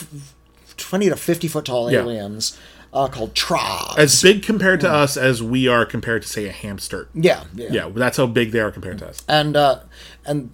20 0.78 1.10
to 1.10 1.16
50 1.18 1.48
foot 1.50 1.66
tall 1.66 1.92
Yeah. 1.92 2.00
aliens 2.02 2.58
uh, 2.94 3.08
called 3.08 3.34
Traags. 3.36 3.98
As 3.98 4.22
big 4.22 4.44
compared 4.44 4.82
to 4.82 4.90
us 4.92 5.18
as 5.18 5.42
we 5.44 5.68
are 5.68 5.86
compared 5.86 6.22
to, 6.24 6.28
say, 6.28 6.48
a 6.48 6.52
hamster. 6.52 7.08
yeah, 7.14 7.44
yeah. 7.54 7.70
Yeah, 7.72 7.90
that's 7.94 8.18
how 8.18 8.26
big 8.28 8.52
they 8.52 8.60
are 8.60 8.72
compared 8.72 9.00
to 9.00 9.08
us. 9.08 9.24
and 9.28 9.56
uh, 9.56 9.80
and 10.26 10.52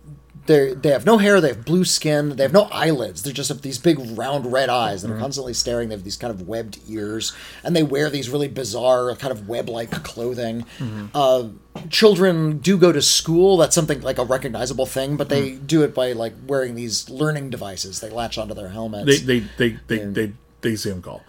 they 0.48 0.74
they 0.76 0.90
have 0.90 1.06
no 1.06 1.18
hair. 1.18 1.41
They 1.41 1.48
have 1.48 1.66
blue 1.66 1.86
skin. 1.86 2.36
They 2.36 2.44
have 2.44 2.53
no 2.53 2.68
eyelids. 2.72 3.24
They're 3.24 3.34
just 3.34 3.49
have 3.49 3.64
these 3.64 3.80
big 3.80 3.98
round 4.18 4.52
red 4.52 4.70
eyes 4.70 5.02
that 5.02 5.10
are 5.10 5.18
constantly 5.18 5.53
staring. 5.56 5.90
They 5.90 5.95
have 5.95 6.03
these 6.03 6.18
kind 6.18 6.30
of 6.32 6.48
webbed 6.48 6.78
ears, 6.88 7.34
and 7.64 7.76
they 7.76 7.82
wear 7.82 8.12
these 8.12 8.30
really 8.30 8.48
bizarre 8.48 9.16
kind 9.16 9.32
of 9.32 9.48
web 9.48 9.70
like 9.70 9.90
clothing. 10.03 10.66
Uh, 11.16 11.48
children 11.90 12.60
do 12.60 12.78
go 12.78 12.91
to 12.91 13.02
school. 13.02 13.57
That's 13.57 13.74
something 13.74 14.02
like 14.02 14.20
a 14.20 14.24
recognizable 14.26 14.86
thing, 14.86 15.18
but 15.18 15.30
they 15.30 15.53
do 15.56 15.82
it 15.84 15.95
by 15.95 16.12
like 16.12 16.34
wearing 16.45 16.76
these 16.76 17.10
learning 17.10 17.49
devices. 17.49 17.99
They 17.99 18.10
latch 18.12 18.38
onto 18.38 18.53
their 18.53 18.70
helmets. 18.70 19.22
They 19.22 19.40
they 19.40 19.48
they 19.57 19.80
they 19.88 19.98
they, 20.06 20.34
they 20.66 20.76
Zoom 20.76 21.02
call. 21.02 21.24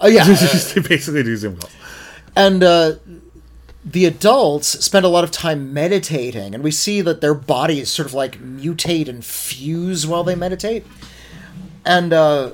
oh 0.00 0.06
yeah, 0.08 0.24
they 0.74 0.80
basically 0.80 1.22
do 1.22 1.36
Zoom 1.36 1.56
calls. 1.56 1.72
and 2.36 2.62
uh, 2.62 2.92
the 3.84 4.04
adults 4.04 4.68
spend 4.84 5.04
a 5.04 5.08
lot 5.08 5.24
of 5.24 5.30
time 5.30 5.72
meditating 5.72 6.54
and 6.54 6.62
we 6.62 6.70
see 6.70 7.00
that 7.00 7.20
their 7.20 7.34
bodies 7.34 7.88
sort 7.88 8.06
of 8.06 8.14
like 8.14 8.38
mutate 8.38 9.08
and 9.08 9.24
fuse 9.24 10.06
while 10.06 10.22
they 10.22 10.34
meditate 10.34 10.86
and 11.84 12.12
uh, 12.12 12.50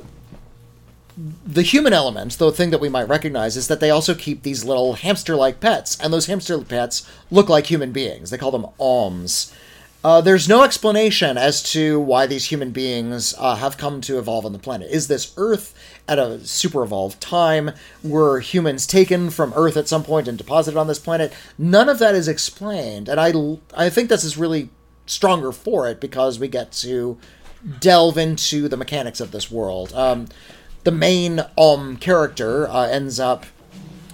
the 1.44 1.62
human 1.62 1.92
element 1.92 2.38
the 2.38 2.52
thing 2.52 2.70
that 2.70 2.80
we 2.80 2.88
might 2.88 3.08
recognize 3.08 3.56
is 3.56 3.66
that 3.66 3.80
they 3.80 3.90
also 3.90 4.14
keep 4.14 4.42
these 4.42 4.64
little 4.64 4.94
hamster-like 4.94 5.58
pets 5.58 5.98
and 6.00 6.12
those 6.12 6.26
hamster 6.26 6.60
pets 6.60 7.08
look 7.30 7.48
like 7.48 7.66
human 7.66 7.90
beings 7.90 8.30
they 8.30 8.38
call 8.38 8.52
them 8.52 8.66
Oms 8.78 9.52
uh, 10.04 10.20
there's 10.20 10.48
no 10.48 10.62
explanation 10.62 11.36
as 11.36 11.60
to 11.64 11.98
why 11.98 12.26
these 12.26 12.44
human 12.44 12.70
beings 12.70 13.34
uh, 13.38 13.56
have 13.56 13.76
come 13.76 14.00
to 14.00 14.20
evolve 14.20 14.46
on 14.46 14.52
the 14.52 14.58
planet. 14.58 14.88
Is 14.88 15.08
this 15.08 15.32
Earth 15.36 15.74
at 16.08 16.18
a 16.18 16.44
super 16.44 16.82
evolved 16.82 17.20
time? 17.20 17.72
Were 18.02 18.40
humans 18.40 18.86
taken 18.86 19.30
from 19.30 19.52
Earth 19.54 19.76
at 19.76 19.88
some 19.88 20.04
point 20.04 20.28
and 20.28 20.38
deposited 20.38 20.78
on 20.78 20.86
this 20.86 20.98
planet? 20.98 21.32
None 21.58 21.88
of 21.88 21.98
that 21.98 22.14
is 22.14 22.28
explained, 22.28 23.08
and 23.08 23.20
I 23.20 23.32
I 23.76 23.90
think 23.90 24.08
this 24.08 24.24
is 24.24 24.36
really 24.36 24.70
stronger 25.06 25.52
for 25.52 25.88
it 25.88 26.00
because 26.00 26.38
we 26.38 26.48
get 26.48 26.72
to 26.72 27.18
delve 27.80 28.18
into 28.18 28.68
the 28.68 28.76
mechanics 28.76 29.20
of 29.20 29.32
this 29.32 29.50
world. 29.50 29.92
Um, 29.94 30.26
the 30.84 30.92
main 30.92 31.40
um 31.58 31.96
character 31.96 32.68
uh, 32.68 32.86
ends 32.86 33.18
up 33.18 33.46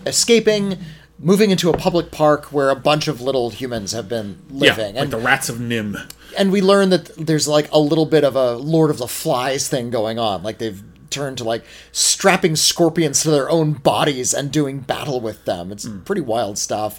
escaping, 0.06 0.78
moving 1.19 1.51
into 1.51 1.70
a 1.70 1.77
public 1.77 2.10
park 2.10 2.47
where 2.47 2.70
a 2.70 2.77
bunch 2.77 3.09
of 3.09 3.20
little 3.20 3.51
humans 3.51 3.93
have 3.93 4.09
been 4.09 4.39
living, 4.51 4.94
yeah, 4.94 5.01
like 5.01 5.05
and 5.05 5.10
the 5.12 5.19
rats 5.19 5.48
of 5.48 5.56
NIMH. 5.56 6.10
and 6.39 6.51
we 6.51 6.60
learn 6.62 6.90
that 6.90 7.14
there's 7.16 7.47
like 7.47 7.70
a 7.73 7.78
little 7.78 8.06
bit 8.06 8.24
of 8.24 8.35
a 8.36 8.55
Lord 8.56 8.90
of 8.90 8.98
the 8.98 9.06
Flies 9.06 9.69
thing 9.69 9.90
going 9.90 10.19
on. 10.19 10.43
Like 10.43 10.59
they've 10.59 10.82
turned 11.12 11.39
to 11.39 11.44
like 11.44 11.64
strapping 11.93 12.56
scorpions 12.56 13.22
to 13.22 13.30
their 13.30 13.48
own 13.48 13.74
bodies 13.74 14.34
and 14.34 14.51
doing 14.51 14.80
battle 14.80 15.20
with 15.20 15.44
them. 15.44 15.70
It's 15.70 15.89
pretty 16.05 16.22
wild 16.22 16.59
stuff. 16.59 16.98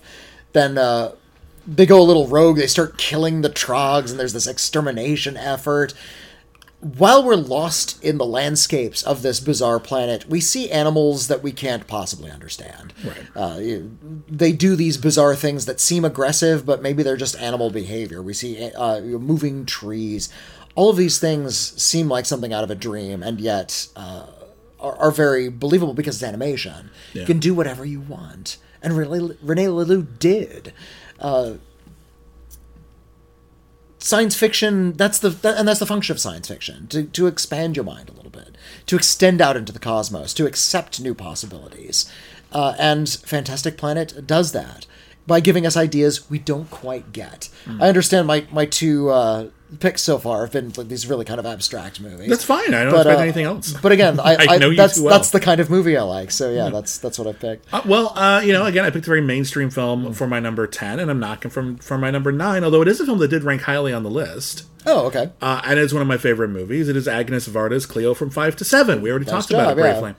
Then 0.53 0.77
uh, 0.77 1.14
they 1.68 1.85
go 1.85 2.02
a 2.02 2.03
little 2.03 2.27
rogue. 2.27 2.57
They 2.57 2.68
start 2.68 2.98
killing 2.98 3.41
the 3.41 3.49
Traags, 3.49 4.11
and 4.11 4.19
there's 4.19 4.34
this 4.34 4.48
extermination 4.48 5.35
effort. 5.35 5.94
While 6.80 7.23
we're 7.23 7.35
lost 7.35 8.03
in 8.03 8.18
the 8.18 8.26
landscapes 8.26 9.03
of 9.03 9.22
this 9.22 9.40
bizarre 9.40 9.80
planet, 9.80 10.27
we 10.27 10.41
see 10.41 10.69
animals 10.69 11.30
that 11.30 11.41
we 11.41 11.53
can't 11.53 11.88
possibly 11.88 12.30
understand. 12.30 12.94
Right. 13.06 13.26
Uh, 13.34 13.60
they 14.27 14.52
do 14.52 14.76
these 14.76 14.98
bizarre 14.98 15.34
things 15.34 15.65
that 15.65 15.80
seem 15.80 16.03
aggressive, 16.03 16.65
but 16.65 16.81
maybe 16.81 17.02
they're 17.02 17.15
just 17.15 17.40
animal 17.40 17.69
behavior. 17.69 18.22
We 18.22 18.34
see 18.34 18.69
uh, 18.73 18.99
moving 18.99 19.65
trees. 19.65 20.27
All 20.76 20.90
of 20.90 20.98
these 20.98 21.20
things 21.20 21.58
seem 21.82 22.10
like 22.10 22.26
something 22.26 22.52
out 22.52 22.64
of 22.64 22.72
a 22.72 22.76
dream, 22.76 23.22
and 23.22 23.40
yet 23.40 23.88
uh, 23.95 24.26
are, 24.80 24.98
are 24.98 25.12
very 25.12 25.50
believable 25.50 25.94
because 25.94 26.16
it's 26.16 26.24
animation. 26.24 26.90
You 27.14 27.26
can 27.26 27.40
do 27.40 27.54
whatever 27.54 27.86
you 27.86 28.02
want, 28.02 28.58
and 28.82 28.98
Rene, 28.98 29.36
Rene 29.41 29.66
Laloux 29.66 30.08
did. 30.20 30.74
Uh, 31.20 31.56
science 34.04 34.36
fiction 34.36 34.91
that's 34.94 35.20
the 35.20 35.30
that, 35.30 35.58
and 35.58 35.66
that's 35.66 35.80
the 35.80 35.86
function 35.86 36.12
of 36.12 36.20
science 36.20 36.50
fiction 36.50 36.88
to, 36.88 37.04
to 37.06 37.26
expand 37.26 37.78
your 37.78 37.86
mind 37.86 38.10
a 38.10 38.12
little 38.12 38.30
bit 38.30 38.58
to 38.86 38.98
extend 38.98 39.41
out 39.41 39.56
into 39.56 39.72
the 39.72 39.80
cosmos 39.80 40.34
to 40.34 40.45
accept 40.45 41.00
new 41.00 41.16
possibilities 41.16 42.12
uh, 42.52 42.76
and 42.78 43.10
fantastic 43.10 43.78
planet 43.78 44.28
does 44.28 44.52
that 44.52 44.86
by 45.28 45.40
giving 45.40 45.66
us 45.66 45.76
ideas 45.78 46.30
we 46.30 46.38
don't 46.40 46.70
quite 46.70 47.12
get 47.14 47.50
i 47.80 47.88
understand 47.88 48.28
my 48.28 48.45
my 48.52 48.66
two 48.66 49.10
uh, 49.10 49.48
picks 49.80 50.04
so 50.04 50.20
far 50.20 50.41
have 50.41 50.52
been 50.52 50.72
like, 50.78 50.88
these 50.88 51.08
really 51.08 51.26
kind 51.26 51.40
of 51.40 51.45
abstract 51.48 52.00
movies 52.00 52.30
That's 52.30 52.44
fine. 52.44 52.76
I 52.76 52.84
don't 52.84 52.91
But, 52.91 53.00
expect 53.08 53.20
uh, 53.20 53.24
anything 53.24 53.45
else. 53.45 53.74
but 53.82 53.91
again 53.91 54.20
i, 54.24 54.34
I 54.36 54.45
I, 54.50 54.58
know 54.60 54.70
you 54.70 54.76
that's 54.78 55.00
well. 55.00 55.10
that's 55.10 55.32
the 55.32 55.40
kind 55.40 55.60
of 55.60 55.70
movie 55.70 55.98
i 55.98 56.04
like 56.04 56.30
so 56.30 56.52
yeah 56.52 56.70
that's 56.70 57.00
that's 57.00 57.18
what 57.18 57.28
i 57.28 57.34
picked 57.34 57.74
Uh, 57.74 57.82
well, 57.86 58.14
uh, 58.16 58.41
you 58.45 58.54
know, 58.54 58.66
again, 58.66 58.86
I 58.86 58.90
picked 58.91 59.08
a 59.08 59.10
very 59.10 59.22
mainstream 59.22 59.70
film 59.72 60.14
for 60.14 60.28
my 60.28 60.40
number 60.40 60.68
ten, 60.68 61.00
and 61.00 61.10
I'm 61.10 61.20
knocking 61.20 61.50
from 61.50 61.78
for 61.78 61.98
my 61.98 62.12
number 62.12 62.32
nine. 62.32 62.64
Although 62.64 62.82
it 62.84 62.88
is 62.88 63.00
a 63.02 63.06
film 63.06 63.18
that 63.20 63.30
did 63.30 63.44
rank 63.44 63.62
highly 63.64 63.91
on 63.94 64.04
the 64.04 64.12
list, 64.12 64.66
oh 64.86 65.08
okay 65.08 65.32
uh, 65.41 65.62
and 65.66 65.80
it's 65.80 65.91
one 65.94 66.02
of 66.04 66.08
my 66.08 66.18
favorite 66.18 66.50
movies. 66.50 66.88
It 66.88 66.95
is 66.95 67.08
Agnes 67.08 67.48
Varda's 67.48 67.86
Cleo 67.88 68.14
from 68.14 68.30
Five 68.30 68.56
to 68.58 68.66
Seven. 68.66 69.02
We 69.02 69.10
already 69.10 69.26
talked 69.26 69.50
about 69.50 69.70
job, 69.70 69.78
it, 69.78 69.82
Brave 69.82 69.95
yeah. 69.95 70.14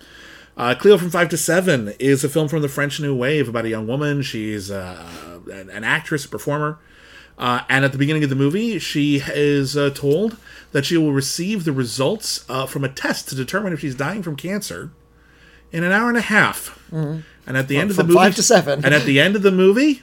Uh, 0.56 0.74
Cleo 0.74 0.96
from 0.98 1.10
Five 1.10 1.28
to 1.30 1.36
Seven 1.36 1.94
is 1.98 2.22
a 2.22 2.28
film 2.28 2.48
from 2.48 2.62
the 2.62 2.68
French 2.68 3.00
New 3.00 3.14
Wave 3.14 3.48
about 3.48 3.64
a 3.64 3.68
young 3.68 3.86
woman. 3.86 4.22
She's 4.22 4.70
uh, 4.70 5.40
an, 5.50 5.68
an 5.70 5.84
actress, 5.84 6.24
a 6.24 6.28
performer. 6.28 6.78
Uh, 7.36 7.62
and 7.68 7.84
at 7.84 7.90
the 7.90 7.98
beginning 7.98 8.22
of 8.22 8.30
the 8.30 8.36
movie, 8.36 8.78
she 8.78 9.20
is 9.26 9.76
uh, 9.76 9.90
told 9.90 10.36
that 10.70 10.84
she 10.84 10.96
will 10.96 11.12
receive 11.12 11.64
the 11.64 11.72
results 11.72 12.44
uh, 12.48 12.66
from 12.66 12.84
a 12.84 12.88
test 12.88 13.28
to 13.28 13.34
determine 13.34 13.72
if 13.72 13.80
she's 13.80 13.96
dying 13.96 14.22
from 14.22 14.36
cancer 14.36 14.92
in 15.72 15.82
an 15.82 15.90
hour 15.90 16.08
and 16.08 16.16
a 16.16 16.22
half. 16.22 16.80
And 17.46 17.56
at 17.56 17.66
the 17.66 17.76
end 17.76 17.90
of 17.90 17.96
the 17.96 18.04
movie, 18.04 18.14
five 18.14 18.36
to 18.36 18.42
seven. 18.42 18.84
And 18.84 18.94
at 18.94 19.02
the 19.02 19.18
end 19.18 19.34
of 19.34 19.42
the 19.42 19.50
movie, 19.50 20.02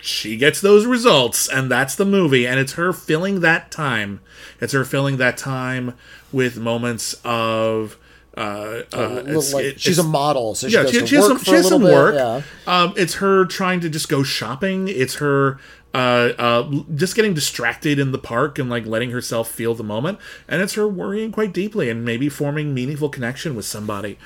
she 0.00 0.36
gets 0.36 0.60
those 0.60 0.86
results, 0.86 1.48
and 1.48 1.68
that's 1.68 1.96
the 1.96 2.04
movie. 2.04 2.46
And 2.46 2.60
it's 2.60 2.74
her 2.74 2.92
filling 2.92 3.40
that 3.40 3.72
time. 3.72 4.20
It's 4.60 4.72
her 4.72 4.84
filling 4.84 5.16
that 5.16 5.36
time 5.36 5.94
with 6.30 6.56
moments 6.56 7.14
of. 7.24 7.98
Uh, 8.36 8.82
uh, 8.92 9.22
like, 9.52 9.64
it- 9.64 9.80
she's 9.80 9.98
a 9.98 10.02
model 10.02 10.56
so 10.56 10.68
she 10.68 10.74
yeah, 10.74 10.86
she, 10.86 11.06
she 11.06 11.14
has 11.14 11.26
some, 11.26 11.38
she 11.38 11.52
has 11.52 11.68
some 11.68 11.82
bit, 11.82 11.92
work. 11.92 12.14
yeah. 12.16 12.42
Um, 12.66 12.92
it's 12.96 13.14
her 13.14 13.44
trying 13.44 13.78
to 13.80 13.88
just 13.88 14.08
go 14.08 14.22
shopping. 14.24 14.88
It's 14.88 15.14
her 15.16 15.58
uh, 15.94 16.32
uh, 16.36 16.82
just 16.96 17.14
getting 17.14 17.34
distracted 17.34 18.00
in 18.00 18.10
the 18.10 18.18
park 18.18 18.58
and 18.58 18.68
like 18.68 18.84
letting 18.86 19.10
herself 19.10 19.48
feel 19.48 19.76
the 19.76 19.84
moment. 19.84 20.18
And 20.48 20.60
it's 20.60 20.74
her 20.74 20.88
worrying 20.88 21.30
quite 21.30 21.52
deeply 21.52 21.88
and 21.88 22.04
maybe 22.04 22.28
forming 22.28 22.74
meaningful 22.74 23.08
connection 23.08 23.54
with 23.54 23.64
somebody. 23.66 24.18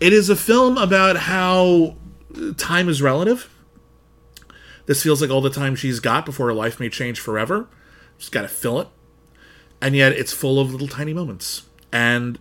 It 0.00 0.12
is 0.12 0.28
a 0.28 0.36
film 0.36 0.76
about 0.76 1.16
how 1.16 1.96
time 2.58 2.90
is 2.90 3.00
relative. 3.00 3.48
This 4.84 5.02
feels 5.02 5.22
like 5.22 5.30
all 5.30 5.40
the 5.40 5.50
time 5.50 5.76
she's 5.76 6.00
got 6.00 6.26
before 6.26 6.48
her 6.48 6.54
life 6.54 6.78
may 6.80 6.88
change 6.90 7.20
forever. 7.20 7.68
She's 8.18 8.28
got 8.28 8.42
to 8.42 8.48
fill 8.48 8.80
it. 8.80 8.88
And 9.80 9.96
yet 9.96 10.12
it's 10.12 10.32
full 10.32 10.60
of 10.60 10.72
little 10.72 10.88
tiny 10.88 11.14
moments. 11.14 11.62
And 11.92 12.38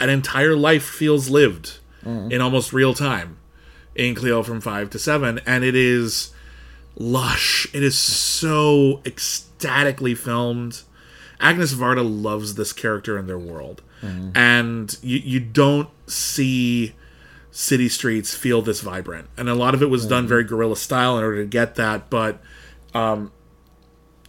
an 0.00 0.10
entire 0.10 0.56
life 0.56 0.84
feels 0.84 1.28
lived 1.30 1.78
in 2.30 2.40
almost 2.40 2.72
real 2.72 2.94
time 2.94 3.36
in 3.94 4.14
Cleo 4.14 4.42
from 4.42 4.60
5 4.60 4.88
to 4.90 4.98
7. 4.98 5.40
And 5.44 5.64
it 5.64 5.74
is 5.74 6.32
lush. 6.96 7.66
It 7.74 7.82
is 7.82 7.98
so 7.98 9.02
ecstatically 9.04 10.14
filmed. 10.14 10.82
Agnes 11.40 11.74
Varda 11.74 12.02
loves 12.04 12.54
this 12.54 12.72
character 12.72 13.18
and 13.18 13.28
their 13.28 13.38
world. 13.38 13.82
And 14.34 14.96
you, 15.02 15.18
you 15.18 15.40
don't 15.40 15.88
see 16.06 16.94
city 17.50 17.88
streets 17.88 18.34
feel 18.34 18.62
this 18.62 18.80
vibrant. 18.80 19.28
And 19.36 19.48
a 19.48 19.54
lot 19.54 19.74
of 19.74 19.82
it 19.82 19.90
was 19.90 20.06
done 20.06 20.26
very 20.28 20.44
guerrilla 20.44 20.76
style 20.76 21.18
in 21.18 21.24
order 21.24 21.42
to 21.42 21.48
get 21.48 21.74
that. 21.74 22.08
But 22.08 22.40
um, 22.94 23.32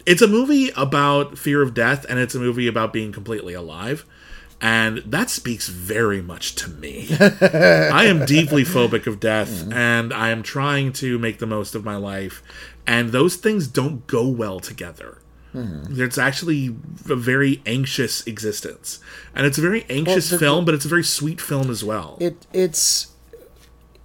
it's 0.05 0.21
a 0.23 0.27
movie 0.27 0.71
about 0.75 1.37
fear 1.37 1.61
of 1.61 1.73
death, 1.75 2.05
and 2.09 2.17
it's 2.19 2.33
a 2.35 2.39
movie 2.39 2.67
about 2.67 2.91
being 2.91 3.11
completely 3.11 3.53
alive. 3.53 4.05
And 4.61 4.97
that 5.05 5.29
speaks 5.29 5.69
very 5.69 6.21
much 6.21 6.55
to 6.55 6.69
me. 6.69 7.07
I 7.19 8.05
am 8.05 8.25
deeply 8.25 8.63
phobic 8.63 9.07
of 9.07 9.19
death, 9.19 9.71
and 9.71 10.13
I 10.13 10.29
am 10.29 10.43
trying 10.43 10.91
to 10.93 11.17
make 11.17 11.39
the 11.39 11.45
most 11.45 11.75
of 11.75 11.85
my 11.85 11.95
life. 11.95 12.43
And 12.85 13.11
those 13.11 13.35
things 13.37 13.67
don't 13.67 14.05
go 14.07 14.27
well 14.27 14.59
together. 14.59 15.19
It's 15.53 16.17
actually 16.17 16.67
a 17.09 17.15
very 17.15 17.61
anxious 17.65 18.25
existence, 18.27 18.99
and 19.33 19.47
it's 19.47 19.57
a 19.57 19.61
very 19.61 19.85
anxious 19.89 20.29
the- 20.29 20.37
film, 20.37 20.63
but 20.65 20.75
it's 20.75 20.85
a 20.85 20.89
very 20.89 21.03
sweet 21.03 21.41
film 21.41 21.69
as 21.71 21.83
well. 21.83 22.17
it 22.19 22.45
it's 22.53 23.07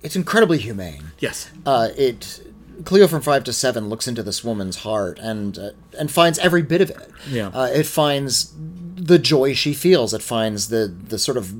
it's 0.02 0.16
incredibly 0.16 0.58
humane. 0.58 1.12
Yes. 1.18 1.50
Uh, 1.66 1.88
it 1.96 2.43
Cleo 2.84 3.06
from 3.06 3.22
Five 3.22 3.44
to 3.44 3.52
Seven 3.52 3.88
looks 3.88 4.08
into 4.08 4.22
this 4.22 4.42
woman's 4.42 4.78
heart 4.78 5.18
and 5.18 5.58
uh, 5.58 5.70
and 5.98 6.10
finds 6.10 6.38
every 6.38 6.62
bit 6.62 6.80
of 6.80 6.90
it. 6.90 7.10
Yeah. 7.28 7.48
Uh, 7.48 7.66
it 7.66 7.86
finds 7.86 8.54
the 8.96 9.18
joy 9.18 9.54
she 9.54 9.74
feels. 9.74 10.14
It 10.14 10.22
finds 10.22 10.68
the 10.68 10.86
the 10.86 11.18
sort 11.18 11.36
of 11.36 11.54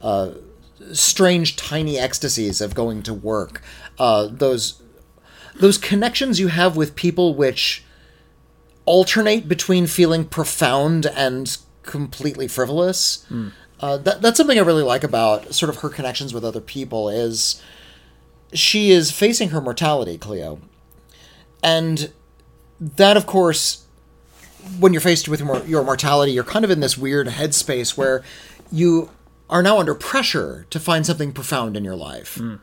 uh, 0.00 0.32
strange, 0.92 1.56
tiny 1.56 1.98
ecstasies 1.98 2.60
of 2.60 2.74
going 2.74 3.02
to 3.04 3.14
work. 3.14 3.62
Uh, 3.98 4.28
those 4.30 4.82
those 5.56 5.78
connections 5.78 6.38
you 6.38 6.48
have 6.48 6.76
with 6.76 6.94
people, 6.94 7.34
which 7.34 7.84
alternate 8.84 9.48
between 9.48 9.86
feeling 9.86 10.24
profound 10.24 11.06
and 11.06 11.58
completely 11.82 12.48
frivolous. 12.48 13.26
Uh, 13.80 13.96
that, 13.98 14.22
that's 14.22 14.36
something 14.36 14.58
I 14.58 14.62
really 14.62 14.82
like 14.82 15.04
about 15.04 15.54
sort 15.54 15.70
of 15.70 15.76
her 15.82 15.88
connections 15.88 16.34
with 16.34 16.44
other 16.44 16.60
people 16.60 17.08
is 17.08 17.62
she 18.52 18.90
is 18.90 19.10
facing 19.10 19.50
her 19.50 19.60
mortality, 19.60 20.18
Cleo. 20.18 20.60
And 21.62 22.12
that, 22.80 23.16
of 23.16 23.26
course, 23.26 23.84
when 24.78 24.92
you're 24.92 25.00
faced 25.00 25.28
with 25.28 25.42
mor- 25.42 25.64
your 25.64 25.82
mortality, 25.84 26.32
you're 26.32 26.44
kind 26.44 26.64
of 26.64 26.70
in 26.70 26.80
this 26.80 26.96
weird 26.96 27.26
headspace 27.28 27.96
where 27.96 28.22
you 28.70 29.10
are 29.50 29.62
now 29.62 29.78
under 29.78 29.94
pressure 29.94 30.66
to 30.70 30.78
find 30.78 31.06
something 31.06 31.32
profound 31.32 31.76
in 31.76 31.84
your 31.84 31.96
life. 31.96 32.36
Mm. 32.36 32.60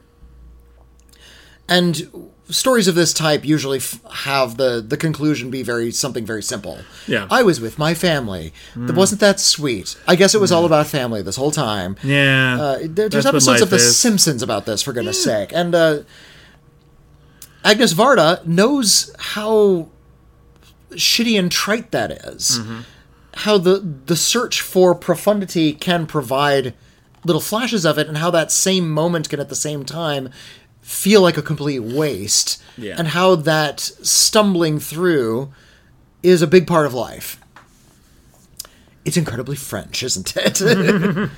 And 1.68 2.32
stories 2.50 2.88
of 2.88 2.96
this 2.96 3.14
type 3.14 3.44
usually 3.44 3.78
f- 3.80 4.00
have 4.12 4.58
the 4.58 4.84
the 4.88 4.98
conclusion 4.98 5.50
be 5.50 5.64
very 5.64 5.92
something 5.92 6.26
very 6.26 6.44
simple. 6.44 6.80
Yeah. 7.08 7.28
I 7.32 7.44
was 7.44 7.60
with 7.60 7.80
my 7.80 7.94
family. 7.94 8.54
That 8.76 8.96
wasn't 8.96 9.22
that 9.22 9.40
sweet. 9.40 9.98
I 10.08 10.16
guess 10.16 10.36
it 10.36 10.42
was 10.42 10.52
all 10.52 10.66
about 10.66 10.88
family 10.88 11.22
this 11.22 11.36
whole 11.36 11.52
time. 11.52 11.96
Yeah. 12.04 12.58
Uh, 12.62 12.78
there, 12.82 13.10
there's 13.10 13.26
episodes 13.26 13.62
of 13.62 13.70
The 13.70 13.78
is. 13.78 13.98
Simpsons 13.98 14.44
about 14.44 14.66
this, 14.66 14.82
for 14.82 14.94
goodness 14.94 15.24
sake. 15.24 15.52
And 15.54 15.74
uh, 15.74 16.04
Agnes 17.64 17.94
Varda 17.94 18.46
knows 18.46 19.16
how 19.18 19.90
shitty 20.92 21.38
and 21.38 21.52
trite 21.52 21.92
that 21.92 22.12
is. 22.12 22.60
Mm-hmm. 22.60 22.80
How 23.34 23.58
the 23.58 23.80
the 24.06 24.16
search 24.16 24.62
for 24.62 24.96
profundity 24.96 25.74
can 25.74 26.06
provide 26.06 26.74
little 27.26 27.42
flashes 27.42 27.86
of 27.86 27.98
it, 27.98 28.08
and 28.08 28.18
how 28.18 28.30
that 28.32 28.52
same 28.52 28.90
moment 28.90 29.30
can 29.30 29.40
at 29.40 29.50
the 29.50 29.56
same 29.56 29.84
time 29.84 30.30
feel 30.86 31.22
like 31.22 31.36
a 31.36 31.42
complete 31.42 31.80
waste. 31.80 32.62
Yeah. 32.78 32.94
And 32.96 33.08
how 33.08 33.34
that 33.36 33.80
stumbling 33.80 34.78
through 34.80 35.52
is 36.22 36.44
a 36.44 36.48
big 36.48 36.68
part 36.68 36.86
of 36.86 36.94
life. 36.94 37.40
It's 39.04 39.18
incredibly 39.18 39.56
French, 39.56 40.04
isn't 40.04 40.38
it? 40.38 40.62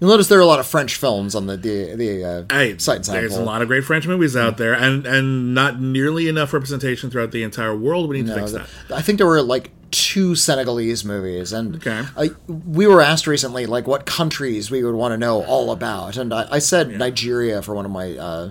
You'll 0.00 0.10
notice 0.10 0.26
there 0.26 0.38
are 0.38 0.42
a 0.42 0.46
lot 0.46 0.58
of 0.58 0.66
French 0.66 0.96
films 0.96 1.36
on 1.36 1.46
the 1.46 1.56
the, 1.56 1.94
the 1.94 2.24
uh, 2.24 2.44
Hey, 2.50 2.76
site 2.78 3.04
there's 3.04 3.36
a 3.36 3.42
lot 3.42 3.62
of 3.62 3.68
great 3.68 3.84
French 3.84 4.06
movies 4.06 4.36
out 4.36 4.56
there, 4.56 4.74
and 4.74 5.06
and 5.06 5.54
not 5.54 5.80
nearly 5.80 6.28
enough 6.28 6.52
representation 6.52 7.08
throughout 7.10 7.30
the 7.30 7.42
entire 7.44 7.76
world. 7.76 8.08
We 8.08 8.22
need 8.22 8.28
to 8.28 8.34
fix 8.34 8.52
th- 8.52 8.64
that. 8.88 8.96
I 8.96 9.02
think 9.02 9.18
there 9.18 9.26
were 9.26 9.42
like 9.42 9.70
two 9.90 10.34
Senegalese 10.34 11.04
movies, 11.04 11.52
and 11.52 11.76
Okay. 11.76 12.02
I, 12.16 12.30
we 12.48 12.86
were 12.86 13.00
asked 13.00 13.26
recently 13.26 13.66
like 13.66 13.86
what 13.88 14.06
countries 14.06 14.70
we 14.70 14.82
would 14.84 14.94
want 14.94 15.12
to 15.12 15.18
know 15.18 15.44
all 15.44 15.70
about, 15.72 16.16
and 16.16 16.32
I, 16.32 16.46
I 16.52 16.58
said 16.60 16.90
Nigeria 16.90 17.62
for 17.62 17.74
one 17.74 17.84
of 17.84 17.90
my 17.90 18.16
uh, 18.16 18.50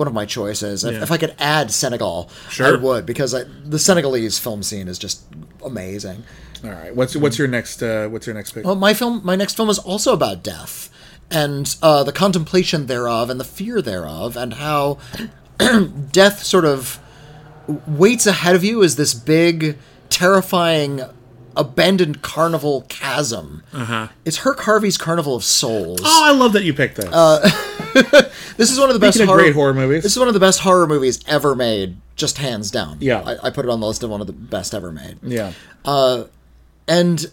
one 0.00 0.08
of 0.08 0.14
my 0.14 0.24
choices. 0.26 0.82
If, 0.82 0.94
Yeah. 0.94 1.02
if 1.02 1.12
I 1.12 1.18
could 1.18 1.34
add 1.38 1.70
Senegal, 1.70 2.30
sure. 2.48 2.66
I 2.66 2.80
would 2.80 3.04
because 3.06 3.34
I, 3.34 3.44
the 3.64 3.78
Senegalese 3.78 4.38
film 4.38 4.62
scene 4.62 4.88
is 4.88 4.98
just 4.98 5.22
amazing. 5.64 6.24
All 6.64 6.70
right, 6.70 6.94
what's 6.94 7.14
what's 7.16 7.38
your 7.38 7.48
next 7.48 7.82
uh, 7.82 8.08
what's 8.08 8.26
your 8.26 8.34
next 8.34 8.52
pick? 8.52 8.64
Well, 8.64 8.74
my 8.74 8.94
film, 8.94 9.20
my 9.24 9.36
next 9.36 9.54
film 9.56 9.68
is 9.70 9.78
also 9.78 10.12
about 10.12 10.42
death 10.42 10.88
and 11.30 11.76
uh, 11.82 12.02
the 12.02 12.12
contemplation 12.12 12.86
thereof 12.86 13.30
and 13.30 13.38
the 13.38 13.44
fear 13.44 13.80
thereof, 13.80 14.36
and 14.36 14.54
how 14.54 14.98
death 16.12 16.42
sort 16.42 16.64
of 16.64 16.98
waits 17.86 18.26
ahead 18.26 18.56
of 18.56 18.64
you 18.64 18.82
as 18.82 18.96
this 18.96 19.14
big, 19.14 19.78
terrifying, 20.08 21.02
abandoned 21.56 22.20
carnival 22.22 22.84
chasm. 22.88 23.62
Uh-huh. 23.72 24.08
It's 24.24 24.40
Herk 24.40 24.60
Harvey's 24.60 24.98
Carnival 24.98 25.36
of 25.36 25.44
Souls. 25.44 26.00
oh, 26.02 26.22
I 26.26 26.32
love 26.32 26.52
that 26.54 26.64
you 26.64 26.74
picked 26.74 26.96
this. 26.96 27.06
this 28.60 28.70
is 28.70 28.78
one 28.78 28.90
of 28.90 28.94
the 28.94 29.00
best 29.00 29.14
Speaking 29.14 29.28
of 29.28 29.28
horror, 29.28 29.42
great 29.42 29.54
horror 29.54 29.74
movies. 29.74 30.02
This 30.02 30.12
is 30.12 30.18
one 30.18 30.28
of 30.28 30.34
the 30.34 30.40
best 30.40 30.60
horror 30.60 30.86
movies 30.86 31.18
ever 31.26 31.54
made, 31.54 31.96
just 32.14 32.36
hands 32.36 32.70
down. 32.70 32.98
Yeah. 33.00 33.20
I, 33.20 33.46
I 33.46 33.50
put 33.50 33.64
it 33.64 33.70
on 33.70 33.80
the 33.80 33.86
list 33.86 34.02
of 34.02 34.10
one 34.10 34.20
of 34.20 34.26
the 34.26 34.34
best 34.34 34.74
ever 34.74 34.92
made. 34.92 35.18
yeah, 35.22 35.52
uh, 35.84 36.24
and 36.86 37.26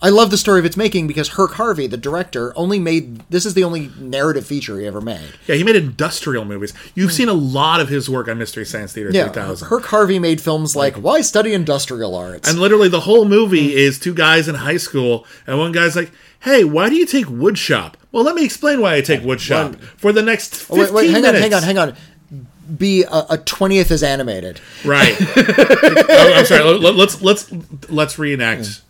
I 0.00 0.10
love 0.10 0.30
the 0.30 0.36
story 0.36 0.60
of 0.60 0.64
its 0.64 0.76
making 0.76 1.08
because 1.08 1.30
Herk 1.30 1.54
Harvey, 1.54 1.86
the 1.88 1.96
director, 1.96 2.52
only 2.56 2.78
made 2.78 3.18
this 3.30 3.44
is 3.44 3.54
the 3.54 3.64
only 3.64 3.90
narrative 3.98 4.46
feature 4.46 4.78
he 4.78 4.86
ever 4.86 5.00
made. 5.00 5.34
yeah. 5.46 5.56
He 5.56 5.64
made 5.64 5.76
industrial 5.76 6.44
movies. 6.44 6.72
You've 6.94 7.12
seen 7.12 7.28
a 7.28 7.34
lot 7.34 7.80
of 7.80 7.88
his 7.88 8.08
work 8.08 8.28
on 8.28 8.38
Mystery 8.38 8.64
Science 8.64 8.92
Theater 8.92 9.10
Yeah, 9.12 9.24
3000. 9.24 9.68
Herk 9.68 9.86
Harvey 9.86 10.18
made 10.18 10.40
films 10.40 10.74
like 10.74 10.96
Why 10.96 11.20
Study 11.20 11.52
Industrial 11.52 12.14
Arts? 12.14 12.48
And 12.48 12.58
literally, 12.58 12.88
the 12.88 13.00
whole 13.00 13.24
movie 13.24 13.70
mm. 13.70 13.76
is 13.76 13.98
two 13.98 14.14
guys 14.14 14.48
in 14.48 14.56
high 14.56 14.76
school, 14.76 15.26
and 15.46 15.58
one 15.58 15.72
guy's 15.72 15.94
like, 15.94 16.10
"Hey, 16.40 16.64
why 16.64 16.88
do 16.88 16.96
you 16.96 17.06
take 17.06 17.28
wood 17.28 17.58
shop?" 17.58 17.96
Well, 18.12 18.24
let 18.24 18.34
me 18.34 18.44
explain 18.44 18.80
why 18.80 18.94
I 18.94 19.00
take 19.02 19.22
wood 19.22 19.40
shop 19.40 19.76
for 19.96 20.12
the 20.12 20.22
next 20.22 20.66
Oh, 20.70 20.76
fifteen 20.76 20.78
wait, 20.78 20.92
wait, 20.92 21.10
hang 21.10 21.22
minutes. 21.22 21.54
on, 21.54 21.62
hang 21.62 21.78
on, 21.78 21.88
hang 21.88 21.96
on. 22.38 22.76
Be 22.76 23.04
a 23.10 23.38
twentieth 23.38 23.90
is 23.90 24.02
animated. 24.02 24.60
Right. 24.84 25.16
oh, 25.20 26.32
I'm 26.36 26.44
sorry. 26.44 26.62
Let, 26.64 26.94
let's 26.96 27.22
let's 27.22 27.50
let's 27.88 28.18
reenact 28.18 28.82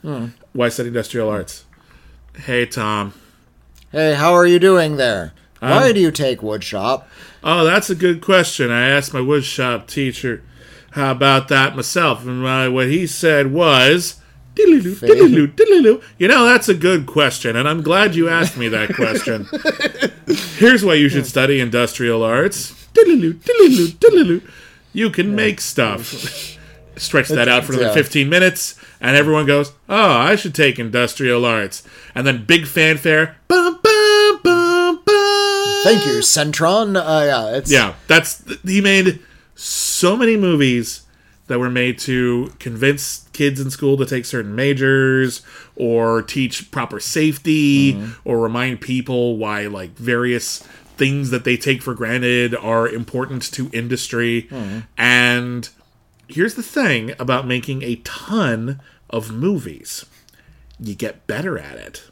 why 0.52 0.68
study 0.68 0.88
industrial 0.88 1.28
arts. 1.28 1.64
Hey, 2.36 2.66
Tom. 2.66 3.12
Hey, 3.92 4.14
how 4.14 4.32
are 4.34 4.46
you 4.46 4.58
doing 4.58 4.96
there? 4.96 5.32
Um, 5.62 5.70
Why 5.70 5.92
do 5.92 6.00
you 6.00 6.10
take 6.10 6.40
woodshop? 6.40 7.04
Oh, 7.42 7.64
that's 7.64 7.88
a 7.90 7.94
good 7.94 8.20
question. 8.20 8.70
I 8.70 8.88
asked 8.88 9.14
my 9.14 9.20
wood 9.20 9.44
shop 9.44 9.86
teacher 9.88 10.42
how 10.92 11.10
about 11.12 11.48
that 11.48 11.74
myself, 11.74 12.24
and 12.26 12.44
uh, 12.44 12.68
what 12.70 12.88
he 12.88 13.06
said 13.06 13.52
was. 13.52 14.20
You 16.18 16.28
know, 16.28 16.44
that's 16.44 16.68
a 16.68 16.74
good 16.74 17.06
question, 17.06 17.56
and 17.56 17.68
I'm 17.68 17.82
glad 17.82 18.14
you 18.14 18.28
asked 18.28 18.56
me 18.56 18.68
that 18.68 18.94
question. 18.94 19.46
Here's 20.58 20.84
why 20.84 20.94
you 20.94 21.08
should 21.08 21.26
study 21.26 21.60
industrial 21.60 22.22
arts. 22.22 22.74
You 24.92 25.10
can 25.10 25.34
make 25.34 25.60
stuff. 25.60 26.56
Stretch 26.96 27.28
that 27.28 27.46
out 27.48 27.64
for 27.64 27.72
another 27.74 27.86
Yeah. 27.88 27.92
15 27.94 28.28
minutes, 28.28 28.74
and 29.00 29.16
everyone 29.16 29.46
goes, 29.46 29.70
Oh, 29.88 30.10
I 30.10 30.34
should 30.34 30.54
take 30.54 30.80
industrial 30.80 31.44
arts. 31.44 31.84
And 32.14 32.26
then 32.26 32.44
big 32.44 32.66
fanfare. 32.66 33.36
Bum, 33.46 33.78
bum, 33.80 34.40
bum, 34.42 34.96
bum. 35.04 35.82
Thank 35.84 36.04
you, 36.06 36.18
Centron. 36.22 36.96
Uh, 36.96 37.24
yeah, 37.24 37.56
it's 37.56 37.70
Yeah, 37.70 37.94
that's 38.08 38.42
he 38.64 38.80
made 38.80 39.20
so 39.54 40.16
many 40.16 40.36
movies 40.36 41.02
that 41.48 41.58
were 41.58 41.70
made 41.70 41.98
to 41.98 42.52
convince 42.58 43.28
kids 43.32 43.60
in 43.60 43.70
school 43.70 43.96
to 43.96 44.06
take 44.06 44.24
certain 44.24 44.54
majors 44.54 45.42
or 45.76 46.22
teach 46.22 46.70
proper 46.70 47.00
safety 47.00 47.94
mm-hmm. 47.94 48.12
or 48.24 48.38
remind 48.38 48.80
people 48.80 49.36
why 49.36 49.66
like 49.66 49.90
various 49.96 50.58
things 50.96 51.30
that 51.30 51.44
they 51.44 51.56
take 51.56 51.82
for 51.82 51.94
granted 51.94 52.54
are 52.54 52.88
important 52.88 53.42
to 53.52 53.70
industry. 53.72 54.42
Mm-hmm. 54.50 54.80
And 54.96 55.68
here's 56.28 56.54
the 56.54 56.62
thing 56.62 57.12
about 57.18 57.46
making 57.46 57.82
a 57.82 57.96
ton 57.96 58.80
of 59.10 59.32
movies. 59.32 60.04
You 60.78 60.94
get 60.94 61.26
better 61.26 61.58
at 61.58 61.76
it. 61.76 62.04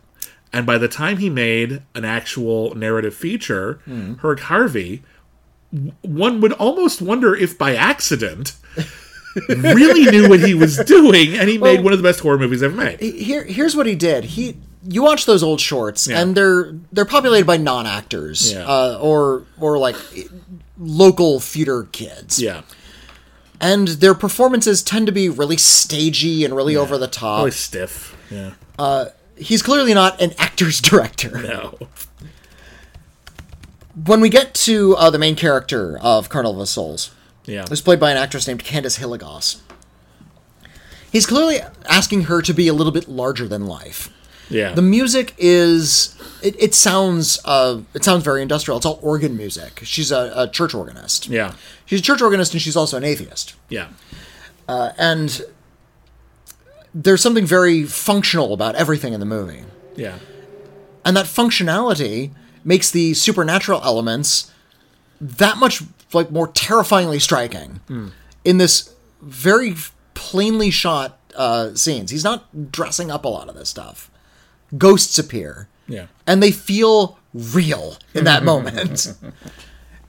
And 0.53 0.65
by 0.65 0.79
the 0.79 0.89
time 0.89 1.19
he 1.19 1.29
made 1.29 1.83
an 1.95 2.05
actual 2.05 2.75
narrative 2.75 3.15
feature, 3.15 3.81
mm. 3.87 4.19
Herk 4.21 4.41
Harvey, 4.41 5.03
one 6.01 6.41
would 6.41 6.53
almost 6.53 7.03
wonder 7.03 7.35
if 7.35 7.59
by 7.59 7.75
accident 7.75 8.53
really 9.49 10.11
knew 10.11 10.29
what 10.29 10.41
he 10.41 10.55
was 10.55 10.79
doing, 10.79 11.35
and 11.37 11.49
he 11.49 11.59
made 11.59 11.83
one 11.85 11.93
of 11.93 11.99
the 11.99 12.03
best 12.03 12.21
horror 12.21 12.39
movies 12.39 12.63
ever 12.63 12.75
made. 12.75 13.01
here 13.01 13.45
here's 13.45 13.77
what 13.77 13.87
he 13.87 13.95
did 13.95 14.25
he 14.25 14.57
you 14.89 15.03
watch 15.03 15.27
those 15.27 15.43
old 15.43 15.61
shorts 15.61 16.07
Yeah. 16.07 16.21
and 16.21 16.37
they're 16.37 16.73
they're 16.93 17.05
populated 17.05 17.47
by 17.47 17.57
non-actors 17.57 18.53
Yeah. 18.53 18.65
uh, 18.67 18.99
or 19.01 19.43
or 19.61 19.79
like 19.79 19.97
local 20.79 21.41
theater 21.41 21.89
kids 21.93 22.41
Yeah, 22.41 22.63
and 23.61 23.89
their 23.89 24.15
performances 24.15 24.83
tend 24.83 25.07
to 25.07 25.13
be 25.13 25.29
really 25.29 25.57
stagey 25.57 26.45
and 26.45 26.55
really 26.55 26.77
over 26.77 26.97
the 26.99 27.09
top 27.09 27.39
really 27.41 27.51
stiff. 27.51 28.17
Yeah, 28.31 29.09
he's 29.37 29.63
clearly 29.63 29.93
not 29.95 30.21
an 30.21 30.33
actor's 30.39 30.81
director 30.91 31.31
no, 31.43 31.79
when 34.05 34.21
we 34.21 34.29
get 34.29 34.55
to 34.55 34.95
uh, 34.97 35.11
the 35.11 35.19
main 35.19 35.37
character 35.37 35.99
of 36.01 36.29
carnival 36.29 36.61
of 36.63 36.69
souls 36.69 37.11
yeah, 37.47 37.65
was 37.71 37.81
played 37.81 38.01
by 38.01 38.11
an 38.11 38.17
actress 38.17 38.47
named 38.47 38.63
Candice 38.65 38.99
Hilligoss 38.99 39.61
he's 41.11 41.27
clearly 41.27 41.59
asking 41.89 42.23
her 42.25 42.43
to 42.43 42.53
be 42.53 42.69
a 42.69 42.75
little 42.75 42.93
bit 42.93 43.09
larger 43.09 43.47
than 43.49 43.67
life 43.67 44.11
yeah. 44.49 44.75
The 44.75 44.83
music 44.83 45.35
is 45.39 46.15
it, 46.41 46.55
it 46.63 46.73
sounds 46.73 47.41
uh 47.45 47.81
it 47.95 48.05
sounds 48.05 48.23
very 48.23 48.43
industrial. 48.43 48.77
It's 48.77 48.87
all 48.87 49.01
organ 49.03 49.37
music. 49.37 49.81
She's 49.83 50.13
a, 50.13 50.33
a 50.37 50.49
church 50.49 50.73
organist. 50.73 51.27
yeah, 51.27 51.55
She's 51.85 51.99
a 51.99 52.03
church 52.05 52.23
organist 52.23 52.53
and 52.53 52.63
she's 52.63 52.77
also 52.77 52.97
an 52.97 53.03
atheist. 53.03 53.55
yeah, 53.69 53.89
Uh, 54.69 54.93
and 54.99 55.43
there's 56.95 57.21
something 57.21 57.45
very 57.45 57.83
functional 57.83 58.53
about 58.55 58.77
everything 58.77 59.13
in 59.13 59.19
the 59.19 59.27
movie. 59.27 59.65
yeah, 59.97 60.19
And 61.05 61.17
that 61.17 61.27
functionality 61.27 62.31
makes 62.63 62.89
the 62.91 63.15
supernatural 63.15 63.81
elements 63.83 64.53
that 65.21 65.57
much 65.57 65.83
like 66.17 66.31
more 66.33 66.49
terrifyingly 66.49 67.21
striking 67.21 67.81
in 68.45 68.59
this 68.59 68.95
very 69.23 69.75
plainly 70.15 70.71
shot 70.71 71.19
uh, 71.37 71.75
scenes. 71.75 72.11
He's 72.11 72.25
not 72.25 72.73
dressing 72.73 73.11
up 73.11 73.25
a 73.25 73.29
lot 73.29 73.49
of 73.49 73.55
this 73.55 73.69
stuff. 73.69 74.11
Ghosts 74.77 75.19
appear. 75.19 75.69
Yeah. 75.87 76.07
And 76.27 76.43
they 76.43 76.51
feel 76.51 77.19
real 77.33 77.97
in 78.15 78.25
that 78.25 78.43
moment. 78.53 79.15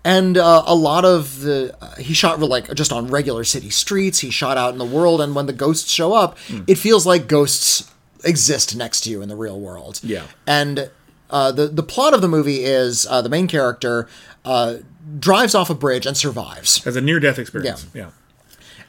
And 0.03 0.37
uh, 0.37 0.63
a 0.65 0.73
lot 0.73 1.03
of 1.05 1.41
the 1.41 1.75
uh, 1.81 1.95
he 1.95 2.13
shot 2.13 2.39
like 2.39 2.73
just 2.73 2.91
on 2.93 3.07
regular 3.07 3.43
city 3.43 3.69
streets. 3.69 4.19
He 4.19 4.29
shot 4.31 4.57
out 4.57 4.71
in 4.71 4.77
the 4.79 4.85
world, 4.85 5.19
and 5.19 5.35
when 5.35 5.47
the 5.47 5.53
ghosts 5.53 5.91
show 5.91 6.13
up, 6.13 6.37
it 6.65 6.75
feels 6.75 7.05
like 7.05 7.27
ghosts 7.27 7.91
exist 8.23 8.75
next 8.75 9.01
to 9.01 9.09
you 9.09 9.21
in 9.21 9.27
the 9.29 9.35
real 9.35 9.59
world. 9.59 9.99
Yeah. 10.01 10.23
And 10.47 10.89
uh, 11.29 11.51
the 11.51 11.67
the 11.67 11.83
plot 11.83 12.13
of 12.13 12.21
the 12.21 12.29
movie 12.29 12.63
is 12.63 13.05
uh, 13.09 13.21
the 13.21 13.29
main 13.29 13.47
character 13.47 14.07
uh, 14.45 14.75
drives 15.19 15.55
off 15.55 15.69
a 15.69 15.75
bridge 15.75 16.05
and 16.05 16.15
survives, 16.17 16.83
Has 16.83 16.95
a 16.95 17.01
near 17.01 17.19
death 17.19 17.39
experience. 17.39 17.85
Yeah. 17.93 18.03
Yeah. 18.03 18.09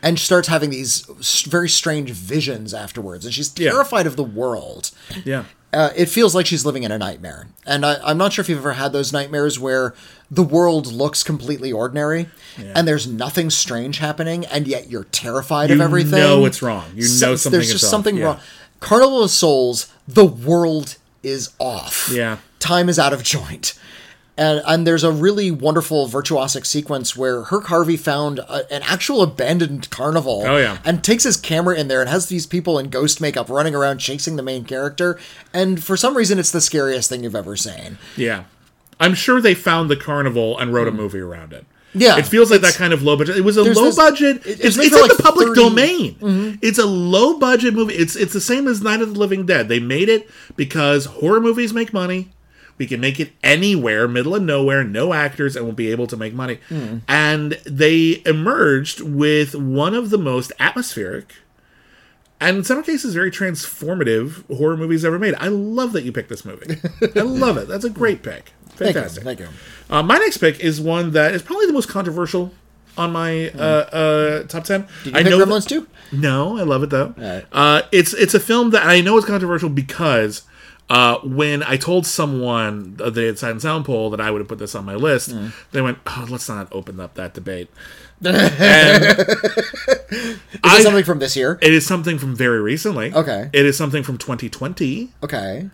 and 0.02 0.18
starts 0.18 0.46
having 0.48 0.70
these 0.70 1.00
very 1.48 1.68
strange 1.68 2.10
visions 2.12 2.72
afterwards, 2.72 3.24
and 3.24 3.34
she's 3.34 3.52
Yeah. 3.56 3.70
terrified 3.72 4.06
of 4.06 4.14
the 4.16 4.22
world. 4.22 4.90
Yeah. 5.24 5.44
Uh, 5.72 5.90
it 5.96 6.06
feels 6.06 6.34
like 6.34 6.46
she's 6.46 6.64
living 6.64 6.82
in 6.84 6.90
a 6.92 6.96
nightmare. 6.96 7.48
And 7.66 7.84
I, 7.84 7.96
I'm 8.02 8.16
not 8.16 8.32
sure 8.32 8.42
if 8.42 8.48
you've 8.48 8.58
ever 8.58 8.72
had 8.74 8.92
those 8.92 9.12
nightmares 9.12 9.58
where 9.58 9.94
the 10.30 10.42
world 10.44 10.86
looks 10.86 11.22
completely 11.22 11.70
ordinary 11.72 12.28
and 12.56 12.88
there's 12.88 13.06
nothing 13.06 13.50
strange 13.50 13.98
happening, 13.98 14.46
and 14.46 14.66
yet 14.68 14.88
you're 14.88 15.04
terrified 15.04 15.70
of 15.70 15.80
everything. 15.80 16.14
You 16.20 16.24
know 16.24 16.44
it's 16.46 16.62
wrong. 16.62 16.84
You 16.94 17.02
know 17.02 17.36
something 17.36 17.52
There's 17.52 17.70
just 17.72 17.84
off. 17.84 17.90
something 17.90 18.16
Yeah. 18.16 18.24
wrong. 18.24 18.40
Carnival 18.80 19.24
of 19.24 19.30
Souls, 19.30 19.88
the 20.06 20.24
world 20.24 20.96
is 21.22 21.50
off. 21.58 22.08
Yeah. 22.12 22.36
Time 22.60 22.88
is 22.88 22.98
out 22.98 23.12
of 23.12 23.22
joint. 23.24 23.74
And, 24.38 24.62
and 24.66 24.86
there's 24.86 25.02
a 25.02 25.10
really 25.10 25.50
wonderful 25.50 26.06
virtuosic 26.08 26.64
sequence 26.64 27.16
where 27.16 27.42
Herk 27.42 27.64
Harvey 27.64 27.96
found 27.96 28.38
a, 28.38 28.72
an 28.72 28.82
actual 28.84 29.20
abandoned 29.22 29.90
carnival 29.90 30.44
Oh, 30.46 30.56
yeah. 30.56 30.78
and 30.84 31.02
takes 31.02 31.24
his 31.24 31.36
camera 31.36 31.76
in 31.76 31.88
there 31.88 32.00
and 32.00 32.08
has 32.08 32.28
these 32.28 32.46
people 32.46 32.78
in 32.78 32.88
ghost 32.88 33.20
makeup 33.20 33.50
running 33.50 33.74
around 33.74 33.98
chasing 33.98 34.36
the 34.36 34.42
main 34.44 34.64
character. 34.64 35.18
And 35.52 35.82
for 35.82 35.96
some 35.96 36.16
reason, 36.16 36.38
it's 36.38 36.52
the 36.52 36.60
scariest 36.60 37.08
thing 37.08 37.24
you've 37.24 37.34
ever 37.34 37.56
seen. 37.56 37.98
Yeah. 38.16 38.44
I'm 39.00 39.14
sure 39.14 39.40
they 39.40 39.54
found 39.54 39.90
the 39.90 39.96
carnival 39.96 40.56
and 40.58 40.72
wrote 40.72 40.86
a 40.88 40.92
mm. 40.92 40.96
movie 40.96 41.20
around 41.20 41.52
it. 41.52 41.66
Yeah, 41.94 42.18
It 42.18 42.26
feels 42.26 42.50
like 42.50 42.60
that 42.60 42.74
kind 42.74 42.92
of 42.92 43.02
low 43.02 43.16
budget. 43.16 43.36
It 43.38 43.44
was 43.44 43.56
a 43.56 43.64
low 43.64 43.86
this- 43.86 43.96
budget. 43.96 44.36
it- 44.46 44.60
it's 44.60 44.60
it's 44.60 44.78
it's 44.78 44.94
in 44.94 45.02
like 45.02 45.16
the 45.16 45.22
public 45.22 45.48
30 45.48 45.60
domain. 45.60 46.14
Mm-hmm. 46.16 46.56
It's 46.62 46.78
a 46.78 46.86
low 46.86 47.38
budget 47.38 47.74
movie. 47.74 47.94
It's 47.94 48.14
it's 48.14 48.32
the 48.34 48.40
same 48.40 48.68
as 48.68 48.82
Night 48.82 49.00
of 49.00 49.14
the 49.14 49.18
Living 49.18 49.46
Dead. 49.46 49.68
They 49.68 49.80
made 49.80 50.08
it 50.08 50.28
because 50.54 51.06
horror 51.06 51.40
movies 51.40 51.72
make 51.72 51.92
money. 51.92 52.28
We 52.78 52.86
can 52.86 53.00
make 53.00 53.18
it 53.20 53.32
anywhere, 53.42 54.06
middle 54.08 54.34
of 54.34 54.42
nowhere, 54.42 54.84
no 54.84 55.12
actors, 55.12 55.56
and 55.56 55.64
we'll 55.64 55.74
be 55.74 55.90
able 55.90 56.06
to 56.06 56.16
make 56.16 56.32
money. 56.32 56.58
And 57.08 57.52
they 57.66 58.22
emerged 58.24 59.00
with 59.00 59.54
one 59.54 59.94
of 59.94 60.10
the 60.10 60.18
most 60.18 60.52
atmospheric 60.60 61.34
and 62.40 62.58
in 62.58 62.62
some 62.64 62.84
cases 62.84 63.14
very 63.14 63.32
transformative 63.32 64.46
horror 64.56 64.76
movies 64.76 65.04
ever 65.04 65.18
made. 65.18 65.34
I 65.38 65.48
love 65.48 65.92
that 65.92 66.04
you 66.04 66.12
picked 66.12 66.28
this 66.28 66.44
movie. 66.44 66.76
I 67.16 67.20
love 67.22 67.56
it. 67.56 67.66
That's 67.66 67.84
a 67.84 67.90
great 67.90 68.22
pick. 68.22 68.52
Thank 68.70 68.90
you. 68.90 68.94
Fantastic. 68.94 69.24
Thank 69.24 69.40
you. 69.40 69.48
Uh, 69.90 70.02
my 70.04 70.18
next 70.18 70.36
pick 70.38 70.60
is 70.60 70.80
one 70.80 71.10
that 71.12 71.34
is 71.34 71.42
probably 71.42 71.66
the 71.66 71.72
most 71.72 71.88
controversial 71.88 72.52
on 72.96 73.12
my 73.12 73.50
uh, 73.50 73.58
uh, 73.60 74.42
top 74.44 74.62
ten. 74.64 74.82
Did 75.02 75.06
you 75.06 75.12
pick 75.12 75.24
that- 75.24 75.32
Gremlins 75.32 75.66
too? 75.68 75.88
no, 76.12 76.56
I 76.58 76.62
love 76.62 76.82
it 76.84 76.90
though. 76.90 77.12
Alright. 77.18 77.46
Uh, 77.50 77.82
it's 77.90 78.14
it's 78.14 78.34
a 78.34 78.40
film 78.40 78.70
that 78.70 78.86
I 78.86 79.00
know 79.00 79.18
is 79.18 79.24
controversial 79.24 79.68
because 79.68 80.42
uh, 80.90 81.18
when 81.18 81.62
I 81.62 81.76
told 81.76 82.06
someone 82.06 82.96
they 82.98 83.26
had 83.26 83.38
Sight 83.38 83.50
and 83.52 83.62
Sound 83.62 83.84
poll 83.84 84.10
that 84.10 84.20
I 84.20 84.30
would 84.30 84.40
have 84.40 84.48
put 84.48 84.58
this 84.58 84.74
on 84.74 84.84
my 84.84 84.94
list, 84.94 85.30
Mm. 85.30 85.52
they 85.72 85.80
went, 85.82 85.98
"Oh, 86.06 86.26
let's 86.30 86.48
not 86.48 86.68
open 86.72 86.98
up 87.00 87.14
that 87.14 87.34
debate." 87.34 87.68
Is 88.20 88.34
I- 90.64 90.78
it 90.78 90.82
something 90.82 91.04
from 91.04 91.18
this 91.18 91.36
year? 91.36 91.58
It 91.62 91.72
is 91.72 91.86
something 91.86 92.18
from 92.18 92.34
very 92.34 92.60
recently. 92.60 93.12
Okay. 93.14 93.50
It 93.52 93.64
is 93.66 93.76
something 93.76 94.02
from 94.02 94.18
2020. 94.18 95.10
Okay. 95.22 95.70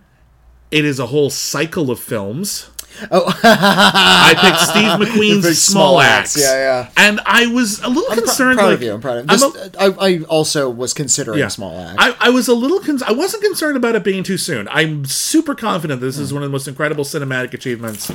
It 0.71 0.85
is 0.85 0.99
a 0.99 1.07
whole 1.07 1.31
cycle 1.31 1.91
of 1.91 2.01
films. 2.01 2.69
Oh, 3.11 3.25
I 3.43 4.35
picked 4.41 4.61
Steve 4.61 4.85
McQueen's 5.15 5.61
Small 5.61 6.01
Axe. 6.01 6.37
Yeah, 6.41 6.55
yeah. 6.55 6.91
And 6.97 7.21
I 7.27 7.47
was 7.47 7.81
a 7.81 7.89
little 7.89 8.05
I'm 8.11 8.19
pr- 8.19 8.25
concerned. 8.25 8.59
proud 8.59 8.67
like, 8.67 8.75
of 8.77 8.83
you. 8.83 8.93
I'm 8.95 9.01
proud 9.01 9.19
of 9.19 9.41
you. 9.41 9.47
a- 9.49 9.69
This, 9.69 9.71
I, 9.79 9.87
I 9.87 10.19
also 10.25 10.71
was 10.71 10.95
considering 10.95 11.39
Yeah. 11.39 11.49
Small 11.49 11.79
Axe. 11.79 11.97
I, 11.99 12.17
I 12.21 12.31
was 12.31 12.49
a 12.49 12.55
little 12.55 12.81
con- 12.81 13.03
I 13.07 13.13
wasn't 13.13 13.43
concerned 13.43 13.77
about 13.77 13.95
it 13.97 14.05
being 14.05 14.23
too 14.23 14.39
soon. 14.39 14.69
I'm 14.69 15.05
super 15.07 15.55
confident 15.55 16.01
this 16.01 16.19
is 16.19 16.33
one 16.33 16.43
of 16.43 16.49
the 16.49 16.53
most 16.53 16.69
incredible 16.69 17.05
cinematic 17.05 17.53
achievements, 17.55 18.11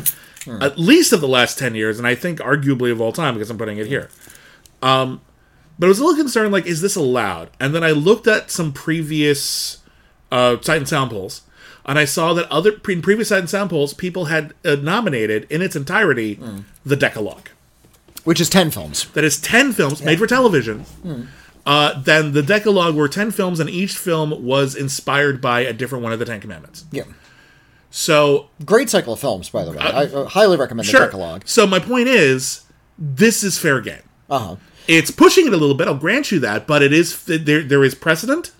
at 0.62 0.78
least 0.80 1.12
of 1.14 1.22
the 1.22 1.28
last 1.28 1.60
ten 1.60 1.76
years, 1.76 1.98
and 2.00 2.08
I 2.08 2.16
think 2.16 2.40
arguably 2.40 2.92
of 2.92 3.02
all 3.02 3.12
time 3.12 3.34
because 3.36 3.50
I'm 3.50 3.58
putting 3.58 3.78
it 3.78 3.88
here. 3.88 4.10
Um, 4.82 5.22
but 5.78 5.86
I 5.88 5.90
was 5.90 6.00
a 6.00 6.04
little 6.06 6.18
concerned, 6.22 6.52
like, 6.52 6.66
is 6.66 6.82
this 6.82 6.96
allowed? 6.96 7.50
And 7.60 7.74
then 7.76 7.84
I 7.84 7.92
looked 7.92 8.28
at 8.28 8.52
some 8.52 8.72
previous 8.74 9.80
uh, 10.32 10.58
Sight 10.62 10.78
and 10.78 10.88
Sound 10.88 11.12
polls, 11.12 11.42
and 11.86 11.98
I 11.98 12.06
saw 12.06 12.34
that 12.34 12.50
other 12.52 12.74
in 12.90 13.02
previous 13.02 13.30
Sound 13.30 13.72
people 13.98 14.26
had 14.26 14.54
uh, 14.64 14.76
nominated 14.76 15.48
in 15.50 15.62
its 15.62 15.76
entirety 15.76 16.40
the 16.86 16.96
Decalogue 16.96 17.50
which 18.24 18.40
is 18.40 18.50
10 18.50 18.72
films. 18.72 19.06
that 19.14 19.24
is 19.24 19.40
10 19.40 19.74
films 19.74 20.02
made 20.04 20.20
for 20.20 20.28
television. 20.28 20.86
Uh, 21.66 22.00
then 22.00 22.34
the 22.34 22.44
Decalogue 22.44 22.96
were 22.96 23.08
10 23.08 23.32
films, 23.32 23.60
and 23.60 23.70
each 23.70 23.98
film 23.98 24.46
was 24.46 24.76
inspired 24.76 25.42
by 25.42 25.62
a 25.62 25.74
different 25.74 26.04
one 26.04 26.14
of 26.14 26.20
the 26.20 26.26
Ten 26.26 26.40
Commandments. 26.40 26.86
Yeah. 26.92 27.04
So, 27.92 28.50
Great 28.66 28.90
cycle 28.90 29.14
of 29.14 29.20
films, 29.20 29.50
by 29.50 29.66
the 29.66 29.72
way. 29.72 29.78
I 29.80 30.04
uh, 30.04 30.26
highly 30.26 30.58
recommend 30.58 30.88
the 30.88 30.92
sure. 30.92 31.06
Decalogue. 31.06 31.44
So, 31.46 31.66
my 31.66 31.80
point 31.80 32.08
is, 32.08 32.66
this 32.98 33.44
is 33.44 33.58
fair 33.58 33.82
game. 33.82 34.04
Uh 34.30 34.40
huh. 34.40 34.56
It's 34.88 35.12
pushing 35.12 35.46
it 35.48 35.54
a 35.54 35.58
little 35.58 35.76
bit, 35.76 35.88
I'll 35.88 35.96
grant 35.96 36.32
you 36.32 36.40
that, 36.40 36.66
but 36.66 36.82
it 36.82 36.94
is 36.94 37.24
there, 37.26 37.62
there 37.62 37.84
is 37.84 37.94
precedent 37.94 38.52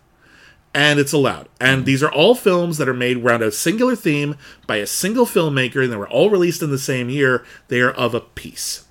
and 0.74 1.00
it's 1.00 1.14
allowed. 1.14 1.50
And 1.60 1.80
mm-hmm. 1.80 1.86
these 1.86 2.04
are 2.04 2.12
all 2.12 2.36
films 2.36 2.78
that 2.78 2.90
are 2.90 2.94
made 2.94 3.18
around 3.18 3.44
a 3.44 3.52
singular 3.52 3.96
theme 3.96 4.36
by 4.68 4.78
a 4.78 4.88
single 4.88 5.26
filmmaker, 5.26 5.84
and 5.84 5.92
they 5.92 5.98
were 5.98 6.10
all 6.10 6.30
released 6.30 6.62
in 6.62 6.70
the 6.70 6.78
same 6.78 7.10
year. 7.10 7.44
They 7.68 7.82
are 7.82 7.92
of 7.92 8.14
a 8.14 8.22
piece. 8.22 8.86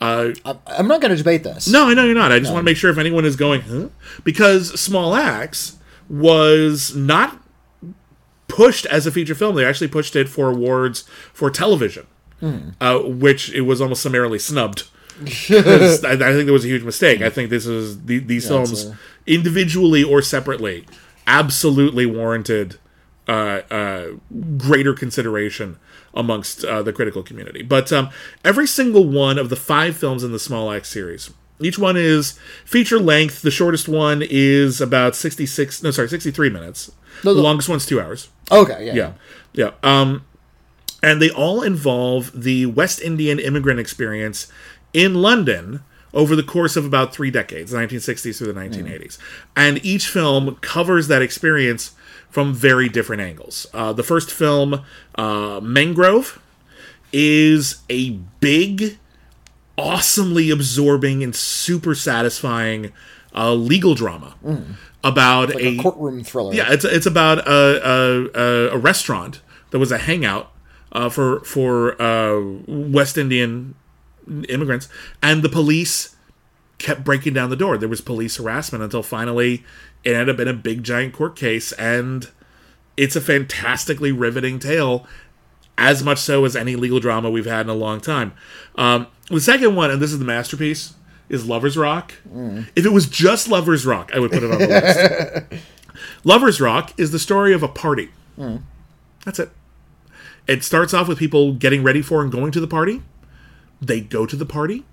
Uh, 0.00 0.32
I'm 0.66 0.88
not 0.88 1.00
going 1.00 1.12
to 1.12 1.16
debate 1.16 1.44
this. 1.44 1.68
No, 1.68 1.88
I 1.88 1.94
know 1.94 2.04
you're 2.04 2.14
not. 2.14 2.32
I 2.32 2.38
just 2.38 2.52
want 2.52 2.62
to 2.62 2.70
make 2.70 2.76
sure 2.76 2.90
if 2.90 2.98
anyone 2.98 3.24
is 3.24 3.36
going, 3.36 3.62
huh? 3.62 3.88
Because 4.22 4.78
Small 4.78 5.14
Axe 5.14 5.78
was 6.08 6.94
not 6.94 7.40
pushed 8.48 8.86
as 8.86 9.06
a 9.06 9.12
feature 9.12 9.34
film. 9.34 9.54
They 9.54 9.64
actually 9.64 9.88
pushed 9.88 10.14
it 10.16 10.28
for 10.28 10.50
awards 10.50 11.02
for 11.32 11.50
television, 11.50 12.06
hmm. 12.40 12.70
uh, 12.80 12.98
which 12.98 13.52
it 13.52 13.62
was 13.62 13.80
almost 13.80 14.02
summarily 14.02 14.38
snubbed. 14.38 14.88
I, 15.20 15.26
I 15.30 16.16
think 16.16 16.44
there 16.44 16.52
was 16.52 16.64
a 16.64 16.68
huge 16.68 16.82
mistake. 16.82 17.22
I 17.22 17.30
think 17.30 17.48
this 17.48 17.66
is 17.66 18.04
the, 18.04 18.18
these 18.18 18.48
films, 18.48 18.86
a- 18.86 18.98
individually 19.26 20.04
or 20.04 20.22
separately, 20.22 20.86
absolutely 21.26 22.06
warranted 22.06 22.78
uh, 23.26 23.60
uh, 23.70 24.06
greater 24.56 24.92
consideration 24.92 25.78
amongst 26.12 26.64
uh, 26.64 26.82
the 26.82 26.92
critical 26.92 27.22
community. 27.22 27.62
But 27.62 27.92
um, 27.92 28.10
every 28.44 28.66
single 28.66 29.06
one 29.06 29.38
of 29.38 29.48
the 29.48 29.56
five 29.56 29.96
films 29.96 30.22
in 30.22 30.32
the 30.32 30.38
Small 30.38 30.70
Axe 30.70 30.88
series, 30.88 31.30
each 31.58 31.78
one 31.78 31.96
is 31.96 32.38
feature 32.64 32.98
length. 32.98 33.42
The 33.42 33.50
shortest 33.50 33.88
one 33.88 34.22
is 34.28 34.80
about 34.80 35.16
sixty-six. 35.16 35.82
No, 35.82 35.90
sorry, 35.90 36.08
sixty-three 36.08 36.50
minutes. 36.50 36.92
No, 37.24 37.32
the 37.32 37.40
no. 37.40 37.44
longest 37.44 37.68
one's 37.68 37.86
two 37.86 38.00
hours. 38.00 38.28
Okay, 38.50 38.86
yeah. 38.86 38.94
Yeah, 38.94 39.12
yeah. 39.52 39.70
Um, 39.82 40.24
and 41.02 41.22
they 41.22 41.30
all 41.30 41.62
involve 41.62 42.30
the 42.34 42.66
West 42.66 43.00
Indian 43.00 43.38
immigrant 43.38 43.80
experience 43.80 44.48
in 44.92 45.14
London 45.14 45.82
over 46.14 46.34
the 46.36 46.42
course 46.42 46.76
of 46.76 46.84
about 46.86 47.12
three 47.12 47.30
decades, 47.30 47.72
the 47.72 47.78
1960s 47.78 48.38
through 48.38 48.52
the 48.52 48.58
1980s. 48.60 49.18
And 49.56 49.84
each 49.84 50.06
film 50.08 50.56
covers 50.62 51.08
that 51.08 51.20
experience 51.20 51.92
from 52.30 52.54
very 52.54 52.88
different 52.88 53.20
angles. 53.20 53.66
Uh, 53.74 53.92
the 53.92 54.02
first 54.02 54.30
film, 54.30 54.82
uh, 55.16 55.60
Mangrove, 55.62 56.40
is 57.12 57.82
a 57.90 58.10
big, 58.40 58.98
awesomely 59.76 60.50
absorbing, 60.50 61.22
and 61.22 61.34
super 61.34 61.94
satisfying 61.94 62.92
uh, 63.34 63.52
legal 63.52 63.94
drama 63.94 64.34
about 65.02 65.48
Like 65.54 65.62
a 65.62 65.76
courtroom 65.78 66.24
thriller. 66.24 66.54
yeah, 66.54 66.72
it's 66.72 66.84
it's 66.84 67.06
about 67.06 67.38
a 67.46 67.88
a, 67.88 68.30
a, 68.34 68.68
a 68.70 68.78
restaurant 68.78 69.42
that 69.70 69.78
was 69.78 69.92
a 69.92 69.98
hangout 69.98 70.50
uh, 70.92 71.08
for 71.08 71.40
for 71.40 72.00
uh, 72.00 72.40
West 72.66 73.18
Indian 73.18 73.74
immigrants, 74.48 74.88
and 75.22 75.42
the 75.42 75.48
police 75.48 76.16
kept 76.78 77.04
breaking 77.04 77.34
down 77.34 77.50
the 77.50 77.56
door. 77.56 77.78
There 77.78 77.88
was 77.88 78.00
police 78.00 78.36
harassment 78.36 78.82
until 78.82 79.02
finally 79.02 79.64
it 80.02 80.14
ended 80.14 80.34
up 80.34 80.40
in 80.40 80.48
a 80.48 80.52
big 80.54 80.82
giant 80.82 81.14
court 81.14 81.36
case, 81.36 81.72
and 81.72 82.30
it's 82.96 83.16
a 83.16 83.20
fantastically 83.20 84.12
riveting 84.12 84.58
tale. 84.58 85.06
As 85.76 86.04
much 86.04 86.18
so 86.18 86.44
as 86.44 86.54
any 86.54 86.76
legal 86.76 87.00
drama 87.00 87.28
we've 87.30 87.46
had 87.46 87.62
in 87.66 87.68
a 87.70 87.74
long 87.74 88.00
time. 88.00 88.32
Um, 88.76 89.08
the 89.28 89.40
second 89.40 89.74
one, 89.74 89.90
and 89.90 90.00
this 90.00 90.12
is 90.12 90.20
the 90.20 90.24
masterpiece, 90.24 90.94
is 91.28 91.46
Lovers 91.46 91.76
Rock. 91.76 92.14
If 92.76 92.86
it 92.86 92.92
was 92.92 93.06
just 93.08 93.48
Lovers 93.48 93.84
Rock, 93.84 94.12
I 94.14 94.20
would 94.20 94.30
put 94.30 94.44
it 94.44 94.52
on 94.52 94.58
the 94.60 94.68
list. 94.68 95.64
Lovers 96.24 96.60
Rock 96.60 96.92
is 96.96 97.10
the 97.10 97.18
story 97.18 97.52
of 97.52 97.64
a 97.64 97.68
party. 97.68 98.10
That's 99.24 99.40
it. 99.40 99.50
It 100.46 100.62
starts 100.62 100.94
off 100.94 101.08
with 101.08 101.18
people 101.18 101.54
getting 101.54 101.82
ready 101.82 102.02
for 102.02 102.22
and 102.22 102.30
going 102.30 102.52
to 102.52 102.60
the 102.60 102.68
party. 102.68 103.02
They 103.86 104.00
go 104.00 104.26
to 104.26 104.36
the 104.36 104.46
party. 104.46 104.84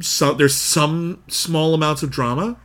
So 0.00 0.34
there's 0.34 0.54
some 0.54 1.22
small 1.28 1.74
amounts 1.74 2.02
of 2.02 2.10
drama, 2.10 2.58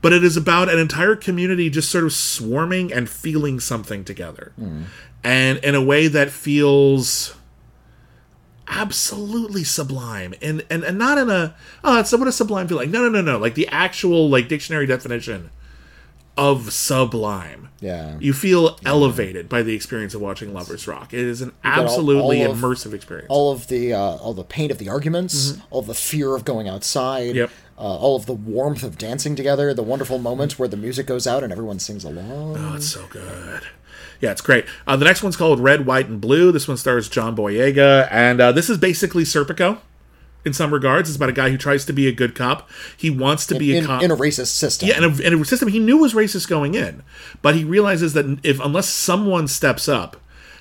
but 0.00 0.12
it 0.12 0.22
is 0.22 0.36
about 0.36 0.68
an 0.68 0.78
entire 0.78 1.16
community 1.16 1.70
just 1.70 1.90
sort 1.90 2.04
of 2.04 2.12
swarming 2.12 2.92
and 2.92 3.08
feeling 3.08 3.58
something 3.58 4.04
together, 4.04 4.52
mm. 4.58 4.84
and 5.24 5.58
in 5.58 5.74
a 5.74 5.82
way 5.82 6.06
that 6.06 6.30
feels 6.30 7.34
absolutely 8.68 9.64
sublime. 9.64 10.34
And 10.40 10.64
and, 10.70 10.84
and 10.84 10.98
not 10.98 11.18
in 11.18 11.30
a 11.30 11.56
oh 11.82 11.96
that's 11.96 12.12
what 12.12 12.28
a 12.28 12.32
sublime 12.32 12.68
feel 12.68 12.76
like 12.76 12.90
no 12.90 13.02
no 13.02 13.08
no 13.08 13.22
no. 13.22 13.38
Like 13.38 13.54
the 13.54 13.66
actual 13.68 14.28
like 14.28 14.48
dictionary 14.48 14.86
definition 14.86 15.50
of 16.38 16.72
sublime 16.72 17.68
Yeah. 17.80 18.16
you 18.20 18.32
feel 18.32 18.78
elevated 18.86 19.48
by 19.48 19.62
the 19.62 19.74
experience 19.74 20.14
of 20.14 20.20
watching 20.20 20.54
lovers 20.54 20.86
rock 20.88 21.12
it 21.12 21.20
is 21.20 21.42
an 21.42 21.52
absolutely 21.64 22.42
all 22.44 22.52
of- 22.52 22.58
immersive 22.58 22.94
experience 22.94 23.26
all 23.28 23.52
of 23.52 23.66
the 23.68 23.92
uh, 23.92 23.98
all 23.98 24.32
the 24.34 24.44
pain 24.44 24.70
of 24.70 24.78
the 24.78 24.88
arguments, 24.88 25.58
all 25.70 25.82
the 25.82 25.94
fear 25.94 26.34
of 26.34 26.44
going 26.44 26.68
outside, 26.68 27.28
Mm-hmm. 27.30 27.36
Yep. 27.38 27.50
uh, 27.76 27.80
all 27.82 28.16
of 28.16 28.26
the 28.26 28.32
warmth 28.32 28.82
of 28.82 28.96
dancing 28.98 29.36
together, 29.36 29.74
the 29.74 29.82
wonderful 29.82 30.18
moments 30.18 30.58
where 30.58 30.68
the 30.68 30.76
music 30.76 31.06
goes 31.06 31.26
out 31.26 31.42
and 31.44 31.52
everyone 31.52 31.78
sings 31.78 32.04
along. 32.04 32.56
Oh, 32.56 32.74
it's 32.76 32.86
so 32.88 33.04
good. 33.10 33.62
Yeah, 34.20 34.32
it's 34.32 34.40
great. 34.40 34.64
Uh, 34.86 34.96
the 34.96 35.04
next 35.04 35.22
one's 35.22 35.36
called 35.36 35.60
Red, 35.60 35.86
White, 35.86 36.08
and 36.08 36.20
Blue. 36.20 36.50
This 36.50 36.66
one 36.66 36.76
stars 36.76 37.08
John 37.08 37.36
Boyega, 37.36 38.08
and 38.10 38.40
uh, 38.40 38.50
this 38.52 38.68
is 38.68 38.76
basically 38.78 39.22
Serpico 39.22 39.78
in 40.48 40.52
some 40.52 40.74
regards. 40.74 41.08
It's 41.08 41.16
about 41.16 41.28
a 41.28 41.32
guy 41.32 41.50
who 41.50 41.56
tries 41.56 41.84
to 41.84 41.92
be 41.92 42.08
a 42.08 42.12
good 42.12 42.34
cop. 42.34 42.68
He 42.96 43.10
wants 43.10 43.46
to 43.46 43.58
be 43.58 43.74
a 43.74 43.78
in, 43.78 43.84
cop 43.84 44.02
in 44.02 44.10
a 44.10 44.16
racist 44.16 44.48
system. 44.48 44.88
Yeah, 44.88 44.98
in 44.98 45.04
a, 45.04 45.20
in 45.20 45.40
a 45.40 45.44
system 45.44 45.68
he 45.68 45.78
knew 45.78 45.98
was 45.98 46.14
racist 46.14 46.48
going 46.48 46.74
in, 46.74 47.04
but 47.40 47.54
he 47.54 47.62
realizes 47.62 48.14
that 48.14 48.40
if 48.42 48.58
unless 48.58 48.88
someone 48.88 49.46
steps 49.46 49.88
up 49.88 50.16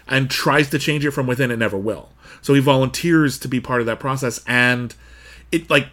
and 0.07 0.30
tries 0.30 0.69
to 0.69 0.77
change 0.80 1.05
it 1.05 1.11
from 1.11 1.26
within, 1.26 1.49
it 1.49 1.57
never 1.57 1.77
will. 1.77 2.09
So 2.41 2.53
he 2.53 2.61
volunteers 2.61 3.39
to 3.39 3.47
be 3.47 3.59
part 3.59 3.81
of 3.81 3.88
that 3.88 3.99
process, 3.99 4.43
and 4.45 4.93
it 5.51 5.69
like 5.69 5.88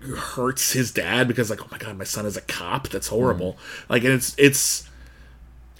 hurts 0.00 0.72
his 0.72 0.92
dad 0.92 1.26
because 1.26 1.50
like, 1.50 1.62
oh 1.62 1.68
my 1.72 1.78
god, 1.78 1.98
my 1.98 2.04
son 2.04 2.26
is 2.26 2.36
a 2.36 2.42
cop. 2.42 2.88
That's 2.88 3.08
horrible. 3.08 3.56
Like, 3.88 4.04
and 4.04 4.12
it's 4.12 4.34
it's 4.38 4.88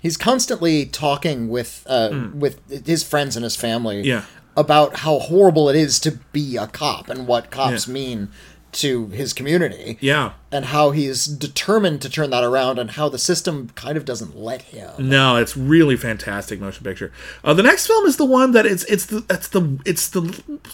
He's 0.02 0.16
constantly 0.16 0.86
talking 0.86 1.48
with 1.48 1.86
uh, 1.88 2.30
with 2.34 2.86
his 2.86 3.04
friends 3.04 3.36
and 3.36 3.44
his 3.44 3.54
family 3.54 4.02
Mm. 4.02 4.04
Yeah. 4.04 4.24
About 4.56 4.98
how 4.98 5.18
horrible 5.18 5.68
it 5.68 5.76
is 5.76 5.98
to 6.00 6.12
be 6.32 6.56
a 6.56 6.66
cop 6.66 7.08
and 7.08 7.26
what 7.26 7.50
cops 7.50 7.86
Yeah. 7.88 7.92
mean 7.94 8.28
to 8.72 9.08
his 9.08 9.32
community. 9.34 9.98
yeah. 10.00 10.32
And 10.50 10.66
how 10.66 10.92
he's 10.92 11.26
determined 11.26 12.00
to 12.02 12.08
turn 12.10 12.30
that 12.30 12.42
around 12.42 12.78
and 12.78 12.92
how 12.92 13.08
the 13.10 13.18
system 13.18 13.68
kind 13.74 13.98
of 13.98 14.04
doesn't 14.06 14.34
let 14.36 14.62
him. 14.62 14.90
No, 14.98 15.36
it's 15.36 15.56
really 15.58 15.94
fantastic 15.96 16.58
motion 16.60 16.82
picture. 16.84 17.12
Uh, 17.44 17.52
the 17.52 17.62
next 17.62 17.86
film 17.86 18.06
is 18.06 18.16
the 18.16 18.24
one 18.24 18.52
that 18.52 18.64
it's 18.64 18.84
it's 18.84 19.04
the 19.06 19.24
it's 19.28 19.48
the 19.48 19.78
it's 19.84 20.08
the 20.08 20.22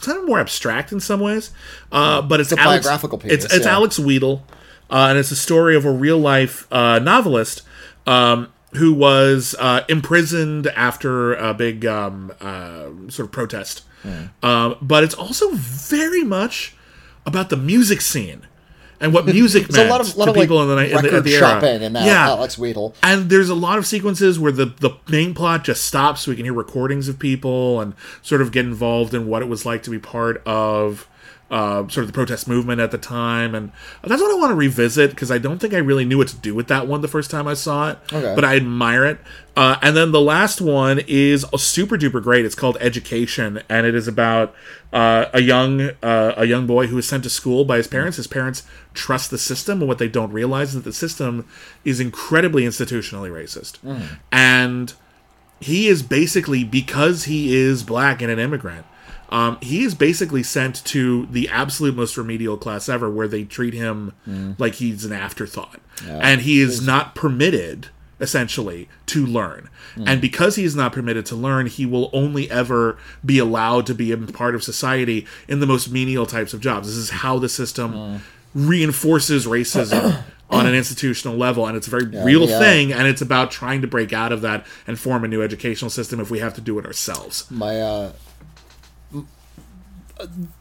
kind 0.00 0.18
of 0.18 0.26
more 0.26 0.38
abstract 0.38 0.92
in 0.92 1.00
some 1.00 1.18
ways, 1.20 1.50
uh, 1.90 2.22
but 2.22 2.38
it's, 2.40 2.52
It's 2.52 2.60
a 2.60 2.64
Alex, 2.64 2.86
biographical 2.86 3.18
piece, 3.18 3.32
It's 3.32 3.44
it's 3.52 3.66
yeah. 3.66 3.72
Alex 3.72 3.98
Wheatle, 3.98 4.42
uh, 4.90 5.06
and 5.10 5.18
it's 5.18 5.32
a 5.32 5.36
story 5.36 5.74
of 5.74 5.84
a 5.84 5.90
real 5.92 6.18
life 6.18 6.66
uh, 6.72 7.00
novelist 7.00 7.62
um, 8.06 8.48
who 8.74 8.92
was 8.92 9.54
uh, 9.58 9.84
imprisoned 9.88 10.66
after 10.68 11.34
a 11.34 11.54
big 11.54 11.86
um, 11.86 12.32
uh, 12.40 12.88
sort 13.08 13.20
of 13.20 13.32
protest. 13.32 13.82
Hmm. 14.02 14.24
Um, 14.42 14.76
but 14.80 15.04
it's 15.04 15.14
also 15.14 15.50
very 15.52 16.22
much 16.22 16.76
about 17.26 17.48
the 17.50 17.56
music 17.56 18.00
scene. 18.00 18.42
And 19.00 19.14
what 19.14 19.26
music 19.26 19.70
meant 19.72 19.88
a 19.88 19.90
lot 19.90 20.00
of, 20.00 20.16
lot 20.16 20.24
to 20.24 20.30
of 20.32 20.36
like 20.36 20.44
people 20.44 20.60
in 20.62 20.68
the 20.68 20.74
night 20.74 20.90
in 20.90 21.02
the, 21.02 21.12
at 21.18 21.24
the 21.24 21.30
shopping 21.30 21.82
and 21.82 21.94
that 21.94 22.04
yeah, 22.04 22.26
Alex 22.30 22.56
Wheatle. 22.56 22.94
and 23.02 23.30
there's 23.30 23.48
a 23.48 23.54
lot 23.54 23.78
of 23.78 23.86
sequences 23.86 24.40
where 24.40 24.50
the 24.50 24.66
the 24.66 24.90
main 25.08 25.34
plot 25.34 25.62
just 25.62 25.84
stops 25.84 26.22
so 26.22 26.32
we 26.32 26.36
can 26.36 26.44
hear 26.44 26.52
recordings 26.52 27.08
of 27.08 27.16
people 27.16 27.80
and 27.80 27.94
sort 28.22 28.42
of 28.42 28.50
get 28.50 28.64
involved 28.64 29.14
in 29.14 29.28
what 29.28 29.40
it 29.40 29.46
was 29.46 29.64
like 29.64 29.84
to 29.84 29.90
be 29.90 30.00
part 30.00 30.42
of 30.44 31.06
uh, 31.50 31.80
sort 31.88 31.98
of 31.98 32.06
the 32.08 32.12
protest 32.12 32.46
movement 32.46 32.78
at 32.78 32.90
the 32.90 32.98
time 32.98 33.54
and 33.54 33.72
that's 34.02 34.20
what 34.20 34.30
i 34.30 34.34
want 34.34 34.50
to 34.50 34.54
revisit 34.54 35.08
because 35.10 35.30
i 35.30 35.38
don't 35.38 35.60
think 35.60 35.72
i 35.72 35.78
really 35.78 36.04
knew 36.04 36.18
what 36.18 36.28
to 36.28 36.36
do 36.36 36.54
with 36.54 36.68
that 36.68 36.86
one 36.86 37.00
the 37.00 37.08
first 37.08 37.30
time 37.30 37.48
i 37.48 37.54
saw 37.54 37.90
it 37.90 37.98
Okay. 38.12 38.34
but 38.34 38.44
i 38.44 38.54
admire 38.56 39.04
it. 39.06 39.18
Uh, 39.56 39.76
and 39.82 39.96
then 39.96 40.12
the 40.12 40.20
last 40.20 40.60
one 40.60 41.00
is 41.08 41.44
super 41.56 41.96
duper 41.96 42.22
great 42.22 42.44
it's 42.44 42.54
called 42.54 42.76
education 42.80 43.60
and 43.68 43.86
it 43.86 43.94
is 43.94 44.06
about 44.06 44.54
uh, 44.92 45.24
a 45.32 45.40
young 45.40 45.90
uh, 46.02 46.34
a 46.36 46.44
young 46.44 46.66
boy 46.66 46.86
who 46.86 46.96
is 46.98 47.08
sent 47.08 47.22
to 47.24 47.30
school 47.30 47.64
by 47.64 47.76
his 47.78 47.86
parents. 47.88 48.16
His 48.18 48.26
parents 48.28 48.62
trust 48.94 49.30
the 49.30 49.36
system 49.38 49.80
and 49.80 49.88
what 49.88 49.98
they 49.98 50.06
don't 50.08 50.32
realize 50.32 50.68
is 50.68 50.74
that 50.76 50.84
the 50.84 50.92
system 50.92 51.46
is 51.84 51.98
incredibly 51.98 52.62
institutionally 52.64 53.30
racist. 53.30 53.78
And 54.30 54.92
he 55.60 55.88
is 55.88 56.02
basically 56.04 56.62
because 56.62 57.24
he 57.24 57.54
is 57.56 57.82
black 57.82 58.22
and 58.22 58.30
an 58.30 58.38
immigrant 58.38 58.86
um, 59.30 59.58
he 59.60 59.84
is 59.84 59.94
basically 59.94 60.42
sent 60.42 60.84
to 60.86 61.26
the 61.26 61.48
absolute 61.48 61.94
most 61.94 62.16
remedial 62.16 62.56
class 62.56 62.88
ever 62.88 63.10
where 63.10 63.28
they 63.28 63.44
treat 63.44 63.74
him 63.74 64.14
like 64.58 64.76
he's 64.76 65.04
an 65.04 65.12
afterthought. 65.12 65.80
And 66.06 66.42
he 66.42 66.60
is 66.60 66.84
not 66.84 67.14
permitted 67.14 67.88
essentially 68.20 68.88
to 69.06 69.24
learn. 69.24 69.68
And 70.06 70.20
because 70.20 70.54
he 70.54 70.64
is 70.64 70.76
not 70.76 70.92
permitted 70.92 71.26
to 71.26 71.34
learn 71.34 71.66
he 71.66 71.84
will 71.84 72.08
only 72.12 72.48
ever 72.50 72.98
be 73.24 73.38
allowed 73.38 73.84
to 73.86 73.94
be 73.94 74.12
a 74.12 74.16
part 74.16 74.54
of 74.54 74.62
society 74.62 75.26
in 75.48 75.58
the 75.58 75.66
most 75.66 75.90
menial 75.90 76.24
types 76.24 76.54
of 76.54 76.60
jobs. 76.60 76.86
This 76.86 76.96
is 76.96 77.10
how 77.10 77.38
the 77.38 77.48
system 77.48 78.20
reinforces 78.54 79.46
racism 79.46 80.22
on 80.50 80.66
an 80.66 80.74
institutional 80.74 81.36
level. 81.36 81.66
And 81.66 81.76
it's 81.76 81.88
a 81.88 81.90
very 81.90 82.06
real 82.06 82.48
yeah. 82.48 82.58
thing. 82.60 82.92
And 82.92 83.08
it's 83.08 83.20
about 83.20 83.50
trying 83.50 83.80
to 83.82 83.88
break 83.88 84.12
out 84.12 84.30
of 84.30 84.40
that 84.42 84.64
and 84.86 84.98
form 84.98 85.24
a 85.24 85.28
new 85.28 85.42
educational 85.42 85.90
system 85.90 86.20
if 86.20 86.30
we 86.30 86.38
have 86.38 86.54
to 86.54 86.60
do 86.60 86.78
it 86.78 86.86
ourselves. 86.86 87.50
My 87.50 87.80
uh, 87.80 88.12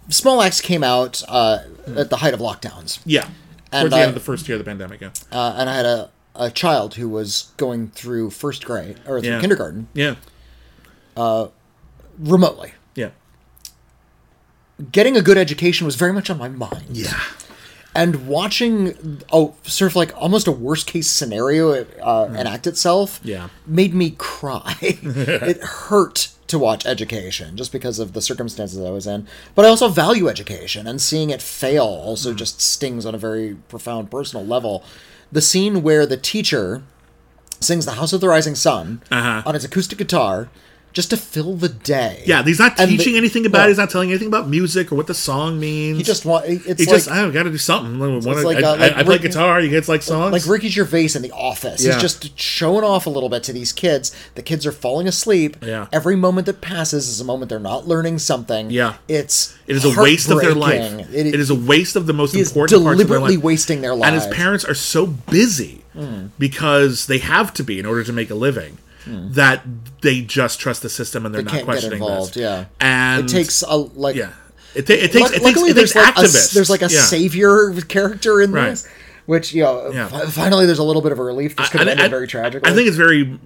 small 0.10 0.42
axe 0.42 0.62
came 0.62 0.84
out 0.84 1.22
uh 1.28 1.60
at 1.96 2.10
the 2.10 2.18
height 2.18 2.34
of 2.34 2.40
lockdowns. 2.40 3.00
Yeah. 3.06 3.30
And 3.72 3.82
towards 3.84 3.92
the 3.92 3.98
I- 3.98 4.02
end 4.02 4.10
of 4.10 4.16
the 4.16 4.22
first 4.22 4.48
year 4.48 4.58
of 4.58 4.64
the 4.64 4.70
pandemic 4.70 5.02
yeah. 5.02 5.10
Uh, 5.32 5.56
and 5.58 5.70
i 5.70 5.76
had 5.76 5.86
a 5.86 6.10
a 6.36 6.52
child 6.52 6.94
who 6.96 7.10
was 7.10 7.52
going 7.58 7.90
through 7.90 8.30
first 8.30 8.64
grade 8.64 9.00
or 9.08 9.20
through 9.20 9.30
Yeah. 9.32 9.40
kindergarten. 9.42 9.88
Yeah. 9.96 10.16
Remotely. 12.20 12.74
Yeah. 12.96 13.10
Getting 14.92 15.18
a 15.18 15.22
good 15.22 15.38
education 15.38 15.86
was 15.86 15.96
very 15.96 16.14
much 16.14 16.30
on 16.30 16.38
my 16.38 16.50
mind. 16.50 16.86
Yeah. 16.92 17.20
And 17.96 18.28
watching 18.28 19.24
oh 19.32 19.56
sort 19.64 19.92
of 19.92 19.96
like 19.96 20.16
almost 20.16 20.48
a 20.48 20.52
worst 20.52 20.86
case 20.86 21.10
scenario 21.10 21.72
uh, 22.04 22.28
enact 22.38 22.68
itself 22.68 23.20
Yeah. 23.24 23.50
made 23.66 23.94
me 23.96 24.12
cry. 24.12 24.76
It 24.82 25.62
hurt 25.64 26.30
to 26.48 26.58
watch 26.58 26.86
education 26.86 27.58
just 27.58 27.72
because 27.72 28.00
of 28.00 28.14
the 28.14 28.22
circumstances 28.22 28.80
i 28.80 28.90
was 28.90 29.06
in 29.08 29.28
but 29.56 29.66
i 29.66 29.68
also 29.68 29.88
value 29.90 30.28
education 30.30 30.88
and 30.88 31.02
seeing 31.02 31.30
it 31.30 31.42
fail 31.42 31.84
also 31.86 32.32
Mm. 32.34 32.38
just 32.38 32.62
stings 32.62 33.06
on 33.06 33.14
a 33.14 33.18
very 33.18 33.56
profound 33.68 34.10
personal 34.10 34.46
level 34.46 34.84
the 35.32 35.42
scene 35.42 35.84
where 35.84 36.06
the 36.06 36.18
teacher 36.18 36.84
sings 37.60 37.86
the 37.86 37.94
house 37.94 38.14
of 38.14 38.22
the 38.22 38.28
rising 38.30 38.56
sun 38.56 39.02
Uh-huh. 39.12 39.42
on 39.46 39.54
his 39.56 39.66
acoustic 39.66 39.98
guitar 39.98 40.50
just 40.98 41.12
to 41.12 41.18
fill 41.18 41.54
the 41.56 41.70
day 41.70 42.24
yeah 42.26 42.44
he's 42.44 42.60
not 42.60 42.78
And 42.80 42.92
the- 42.92 42.98
teaching 42.98 43.16
anything 43.16 43.46
about 43.46 43.60
no. 43.60 43.66
it 43.66 43.68
he's 43.70 43.78
not 43.78 43.90
telling 43.90 44.10
anything 44.10 44.28
about 44.28 44.50
music 44.50 44.92
or 44.92 44.96
what 44.96 45.08
the 45.08 45.14
song 45.14 45.60
means 45.60 45.98
he 45.98 46.04
just 46.04 46.26
want 46.26 46.46
it's 46.48 46.66
he 46.66 46.72
like 46.86 46.96
just 46.96 47.10
i 47.10 47.30
gotta 47.30 47.52
do 47.52 47.58
something 47.58 48.00
Wanna- 48.00 48.42
like, 48.42 48.58
I, 48.58 48.68
uh, 48.68 48.78
like 48.78 48.96
I, 48.96 49.00
I 49.00 49.04
play 49.04 49.18
guitar 49.20 49.62
you 49.62 49.70
kids 49.70 49.88
like 49.88 50.02
songs 50.02 50.34
like 50.34 50.46
Ricky 50.48 50.70
Gervais 50.70 51.10
in 51.16 51.22
The 51.22 51.32
Office. 51.32 51.84
Yeah. 51.84 51.94
He's 51.94 52.02
just 52.02 52.38
showing 52.40 52.84
off 52.84 53.06
a 53.06 53.10
little 53.10 53.30
bit 53.30 53.44
to 53.44 53.54
these 53.54 53.72
kids. 53.72 54.16
The 54.36 54.42
kids 54.42 54.66
are 54.66 54.72
falling 54.72 55.08
asleep. 55.08 55.58
Yeah. 55.62 55.88
Every 55.92 56.16
moment 56.16 56.46
that 56.48 56.62
passes 56.62 57.08
is 57.08 57.22
a 57.22 57.24
moment 57.24 57.50
they're 57.50 57.60
not 57.60 57.88
learning 57.88 58.20
something. 58.20 58.72
Yeah. 58.72 58.96
It's 59.08 59.56
it 59.68 59.76
is 59.76 59.86
a 59.86 60.00
waste 60.02 60.30
of 60.32 60.40
their 60.42 60.56
life 60.56 60.82
heartbreaking. 60.82 61.28
it 61.28 61.40
is 61.40 61.50
a 61.50 61.56
waste 61.56 61.96
of 61.96 62.08
the 62.08 62.14
most 62.14 62.34
important 62.34 62.56
parts 62.56 62.74
of 62.74 62.84
their 62.84 62.94
deliberately 62.94 63.36
life 63.38 63.44
wasting 63.44 63.82
their 63.82 63.94
and 63.94 64.16
his 64.16 64.28
parents 64.28 64.66
are 64.66 64.74
so 64.74 65.06
busy 65.06 65.84
because 66.40 67.08
they 67.08 67.18
have 67.20 67.54
to 67.56 67.64
be 67.64 67.80
in 67.80 67.86
order 67.86 68.04
to 68.04 68.14
make 68.14 68.30
a 68.30 68.36
living 68.36 68.78
that 69.34 69.64
they 70.02 70.22
just 70.22 70.60
trust 70.60 70.82
the 70.82 70.90
system 70.90 71.26
and 71.26 71.34
they're 71.34 71.42
They 71.42 71.46
not 71.46 71.52
can't 71.52 71.66
get 71.66 71.72
questioning 71.72 72.02
involved. 72.02 72.34
this. 72.36 72.42
Yeah. 72.42 72.66
and 72.82 73.26
it 73.26 73.32
takes 73.32 73.62
a 73.62 73.76
like. 73.76 74.16
yeah 74.16 74.32
it, 74.76 74.86
ta- 74.86 74.94
it 74.94 75.12
takes 75.12 75.16
Luck- 75.16 75.30
it 75.32 75.34
takes 75.36 75.44
luckily, 75.46 75.70
it 75.72 75.76
takes 75.76 75.94
there's 75.94 75.96
like, 76.06 76.16
a, 76.18 76.22
activists 76.22 76.54
there's 76.54 76.70
like 76.70 76.82
a 76.82 76.90
Yeah. 76.90 77.02
savior 77.02 77.74
character 77.82 78.42
in 78.42 78.52
Right. 78.52 78.70
this, 78.72 78.88
which 79.26 79.54
you 79.54 79.64
know, 79.64 79.92
Yeah. 79.92 80.08
fi- 80.08 80.26
finally 80.28 80.66
there's 80.68 80.78
a 80.80 80.84
little 80.84 81.02
bit 81.02 81.12
of 81.12 81.20
a 81.20 81.24
relief. 81.24 81.56
This 81.56 81.70
could 81.70 81.80
have 81.80 81.88
I- 81.88 81.92
ended 81.92 82.06
I- 82.06 82.10
very 82.10 82.28
tragically. 82.28 82.70
I 82.72 82.76
think 82.76 82.88
it's 82.88 82.98
very 82.98 83.40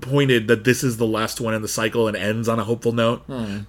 pointed 0.00 0.46
that 0.48 0.64
this 0.64 0.84
is 0.84 0.96
the 0.98 1.06
last 1.06 1.40
one 1.40 1.54
in 1.54 1.62
the 1.62 1.68
cycle 1.68 2.06
and 2.08 2.16
ends 2.16 2.48
on 2.48 2.58
a 2.58 2.64
hopeful 2.64 2.92
note. 2.92 3.22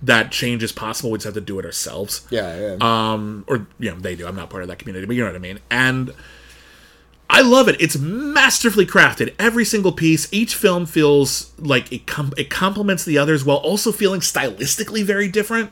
That 0.04 0.32
change 0.32 0.62
is 0.64 0.72
possible. 0.72 1.10
We 1.12 1.18
just 1.18 1.26
have 1.26 1.34
to 1.34 1.42
do 1.42 1.58
it 1.60 1.66
ourselves. 1.66 2.22
Yeah, 2.30 2.76
yeah. 2.78 2.78
Um, 3.14 3.46
or 3.48 3.66
you 3.80 3.90
know, 3.92 3.98
they 4.00 4.16
do. 4.16 4.28
I'm 4.28 4.36
not 4.36 4.50
part 4.50 4.62
of 4.64 4.70
that 4.70 4.78
community, 4.80 5.06
but 5.08 5.16
you 5.16 5.24
know 5.24 5.30
what 5.30 5.36
I 5.36 5.40
mean. 5.40 5.60
And 5.72 6.14
I 7.30 7.42
love 7.42 7.68
it. 7.68 7.76
It's 7.80 7.98
masterfully 7.98 8.86
crafted. 8.86 9.34
Every 9.38 9.66
single 9.66 9.92
piece, 9.92 10.32
each 10.32 10.56
film 10.56 10.86
feels 10.86 11.52
like 11.60 11.92
it 11.92 12.08
com- 12.08 12.34
it 12.38 12.50
complements 12.50 13.04
the 13.06 13.18
others 13.18 13.44
while 13.44 13.58
also 13.58 13.92
feeling 13.92 14.22
stylistically 14.22 15.04
very 15.04 15.28
different. 15.28 15.72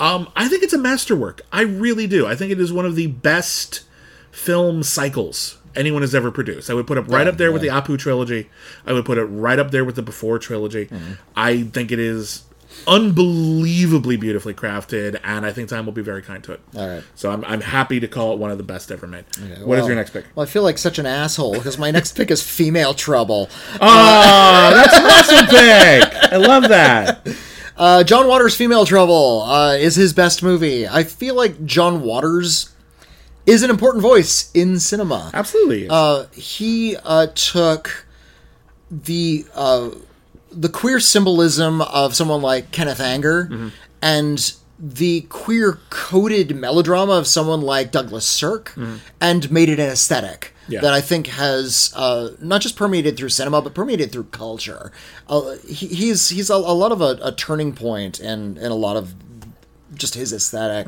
Um, 0.00 0.28
I 0.34 0.48
think 0.48 0.62
it's 0.62 0.72
a 0.72 0.78
masterwork. 0.78 1.42
I 1.52 1.62
really 1.62 2.06
do. 2.06 2.26
I 2.26 2.34
think 2.34 2.50
it 2.50 2.58
is 2.60 2.72
one 2.72 2.86
of 2.86 2.96
the 2.96 3.08
best 3.08 3.82
film 4.30 4.82
cycles 4.82 5.58
anyone 5.74 6.00
has 6.02 6.14
ever 6.14 6.30
produced. 6.30 6.70
I 6.70 6.74
would 6.74 6.86
put 6.86 6.96
it 6.96 7.02
right 7.02 7.26
Yeah, 7.26 7.32
up 7.32 7.36
there 7.36 7.52
with 7.52 7.60
the. 7.62 7.68
Apu 7.68 7.98
trilogy. 7.98 8.48
I 8.86 8.92
would 8.94 9.04
put 9.04 9.18
it 9.18 9.24
right 9.24 9.58
up 9.58 9.70
there 9.70 9.84
with 9.84 9.96
the 9.96 10.02
Before 10.02 10.38
trilogy. 10.38 10.88
I 11.36 11.64
think 11.64 11.92
it 11.92 11.98
is 11.98 12.42
unbelievably 12.86 14.16
beautifully 14.16 14.54
crafted, 14.54 15.18
and 15.24 15.44
I 15.46 15.52
think 15.52 15.68
time 15.68 15.86
will 15.86 15.92
be 15.92 16.02
very 16.02 16.22
kind 16.22 16.42
to 16.44 16.52
it. 16.52 16.60
All 16.76 16.88
right. 16.88 17.02
So 17.14 17.30
I'm, 17.30 17.44
I'm 17.44 17.60
happy 17.60 18.00
to 18.00 18.08
call 18.08 18.32
it 18.32 18.38
one 18.38 18.50
of 18.50 18.58
the 18.58 18.64
best 18.64 18.90
ever 18.90 19.06
made. 19.06 19.24
What 19.36 19.50
is 19.50 19.60
Well- 19.66 19.86
your 19.86 19.96
next 19.96 20.10
pick? 20.10 20.24
Well, 20.34 20.44
I 20.46 20.48
feel 20.48 20.62
like 20.62 20.78
such 20.78 20.98
an 20.98 21.06
asshole 21.06 21.54
because 21.54 21.78
my 21.78 21.90
next 21.90 22.16
pick 22.16 22.30
is 22.30 22.42
Female 22.42 22.94
Trouble. 22.94 23.48
Oh, 23.80 24.70
that's 24.74 24.94
an 24.96 25.04
awesome 25.04 25.46
pick. 25.46 26.32
I 26.32 26.36
love 26.36 26.68
that. 26.68 27.26
Uh, 27.76 28.02
John 28.04 28.26
Waters' 28.26 28.56
Female 28.56 28.86
Trouble 28.86 29.42
uh, 29.42 29.74
is 29.74 29.96
his 29.96 30.12
best 30.14 30.42
movie. 30.42 30.88
I 30.88 31.04
feel 31.04 31.34
like 31.34 31.64
John 31.66 32.02
Waters 32.02 32.70
is 33.44 33.62
an 33.62 33.68
important 33.70 34.00
voice 34.02 34.50
in 34.54 34.80
cinema. 34.80 35.30
Absolutely. 35.34 35.86
Uh, 35.90 36.24
he 36.32 36.96
uh, 37.04 37.26
took 37.34 38.06
the 38.90 39.44
uh, 39.54 39.90
the 40.56 40.68
queer 40.68 41.00
symbolism 41.00 41.82
of 41.82 42.14
someone 42.16 42.40
like 42.42 42.70
Kenneth 42.72 43.00
Anger 43.00 43.70
and 44.02 44.52
the 44.78 45.22
queer 45.22 45.78
coded 45.90 46.54
melodrama 46.56 47.12
of 47.12 47.26
someone 47.26 47.60
like 47.60 47.90
Douglas 47.92 48.24
Sirk 48.26 48.74
and 49.20 49.50
made 49.50 49.68
it 49.68 49.78
an 49.78 49.88
aesthetic 49.90 50.52
Yeah. 50.68 50.80
that 50.82 50.92
I 50.92 51.00
think 51.00 51.28
has 51.28 51.92
uh, 51.96 52.30
not 52.40 52.60
just 52.60 52.76
permeated 52.76 53.16
through 53.16 53.30
cinema 53.30 53.62
but 53.62 53.74
permeated 53.74 54.12
through 54.12 54.24
culture. 54.24 54.92
Uh, 55.28 55.56
he, 55.66 55.86
he's 55.88 56.28
he's 56.30 56.50
a, 56.50 56.54
a 56.54 56.76
lot 56.82 56.92
of 56.92 57.00
a, 57.00 57.18
a 57.22 57.32
turning 57.32 57.72
point 57.72 58.20
in 58.20 58.56
in 58.58 58.70
a 58.70 58.74
lot 58.86 58.96
of 58.96 59.14
just 59.94 60.14
his 60.14 60.32
esthetic 60.32 60.86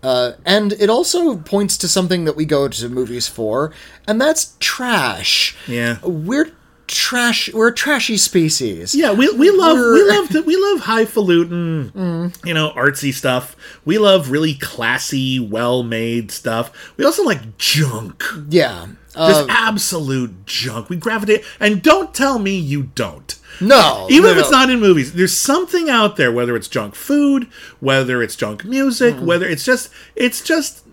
Uh, 0.00 0.32
and 0.46 0.74
it 0.74 0.88
also 0.88 1.36
points 1.36 1.76
to 1.76 1.88
something 1.88 2.24
that 2.24 2.36
we 2.36 2.44
go 2.44 2.68
to 2.68 2.88
movies 2.88 3.26
for, 3.26 3.72
and 4.06 4.20
that's 4.20 4.54
trash. 4.60 5.56
Yeah. 5.66 5.98
we're 6.04 6.52
trash. 6.88 7.52
We're 7.52 7.68
a 7.68 7.74
trashy 7.74 8.16
species. 8.16 8.94
Yeah, 8.94 9.12
we, 9.12 9.30
we 9.30 9.50
love 9.50 9.76
we 9.78 9.82
We're- 9.82 10.08
love 10.16 10.28
the, 10.30 10.42
we 10.42 10.56
love 10.56 10.80
highfalutin, 10.80 12.32
you 12.44 12.54
know, 12.54 12.70
artsy 12.70 13.12
stuff. 13.14 13.56
We 13.84 13.98
love 13.98 14.30
really 14.30 14.54
classy, 14.54 15.38
well 15.38 15.82
made 15.82 16.30
stuff. 16.30 16.92
We 16.96 17.04
also 17.04 17.22
like 17.24 17.56
junk, 17.58 18.24
yeah. 18.48 18.86
Uh, 19.14 19.28
just 19.30 19.48
absolute 19.50 20.46
junk. 20.46 20.88
We 20.88 20.96
gravitate, 20.96 21.44
and 21.58 21.82
don't 21.82 22.14
tell 22.14 22.38
me 22.38 22.56
you 22.56 22.84
don't. 22.94 23.34
no, 23.60 24.06
Even 24.10 24.24
no, 24.24 24.30
if 24.30 24.38
it's 24.38 24.50
no. 24.50 24.58
not 24.58 24.70
in 24.70 24.78
movies, 24.78 25.12
there's 25.14 25.36
something 25.36 25.90
out 25.90 26.16
there. 26.16 26.30
Whether 26.30 26.54
it's 26.54 26.68
junk 26.68 26.94
food, 26.94 27.48
whether 27.80 28.22
it's 28.22 28.36
junk 28.36 28.64
music, 28.64 29.16
Mm. 29.16 29.22
whether 29.24 29.48
it's 29.48 29.64
just 29.64 29.90
it's 30.14 30.40
just 30.40 30.84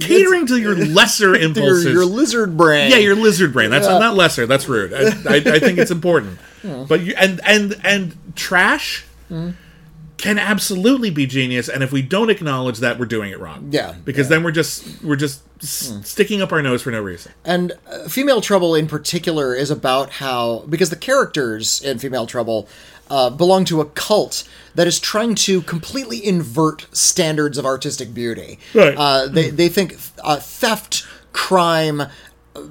catering 0.00 0.46
to 0.46 0.56
your 0.58 0.74
lesser 0.76 1.28
your, 1.34 1.42
impulses. 1.42 1.84
your 1.92 2.04
lizard 2.04 2.56
brain. 2.56 2.90
Yeah, 2.90 2.98
your 2.98 3.16
lizard 3.16 3.52
brain. 3.52 3.70
That's 3.70 3.86
not 3.86 4.14
lesser. 4.14 4.46
That's 4.46 4.68
rude. 4.68 4.92
I, 4.92 5.00
I, 5.32 5.36
I 5.36 5.58
think 5.58 5.78
it's 5.78 5.90
important. 5.90 6.38
But 6.62 7.00
you, 7.02 7.14
and 7.16 7.40
and 7.44 7.76
and 7.84 8.16
trash 8.34 9.04
can 10.18 10.38
absolutely 10.38 11.10
be 11.10 11.26
genius. 11.26 11.68
And 11.68 11.82
if 11.82 11.92
we 11.92 12.02
don't 12.02 12.30
acknowledge 12.30 12.78
that, 12.78 12.98
we're 12.98 13.04
doing 13.06 13.30
it 13.30 13.38
wrong. 13.38 13.68
Yeah, 13.70 13.92
because 14.04 14.28
then 14.28 14.42
we're 14.42 14.50
just 14.50 15.02
we're 15.02 15.16
just 15.16 15.42
s- 15.62 15.92
sticking 16.04 16.40
up 16.42 16.52
our 16.52 16.62
nose 16.62 16.82
for 16.82 16.90
no 16.90 17.00
reason. 17.00 17.32
And 17.44 17.72
uh, 17.86 18.08
Female 18.08 18.40
Trouble 18.40 18.74
in 18.74 18.86
particular 18.88 19.54
is 19.54 19.70
about 19.70 20.10
how, 20.10 20.64
because 20.68 20.90
the 20.90 20.96
characters 20.96 21.82
in 21.82 21.98
Female 21.98 22.26
Trouble 22.26 22.66
uh, 23.10 23.30
belong 23.30 23.64
to 23.66 23.80
a 23.80 23.84
cult 23.86 24.48
that 24.74 24.86
is 24.86 24.98
trying 25.00 25.34
to 25.34 25.62
completely 25.62 26.24
invert 26.24 26.86
standards 26.92 27.56
of 27.58 27.64
artistic 27.64 28.12
beauty. 28.12 28.58
Right. 28.74 28.94
Uh, 28.96 29.26
they, 29.28 29.50
they 29.50 29.68
think 29.68 29.96
uh, 30.22 30.36
theft, 30.36 31.06
crime, 31.32 32.02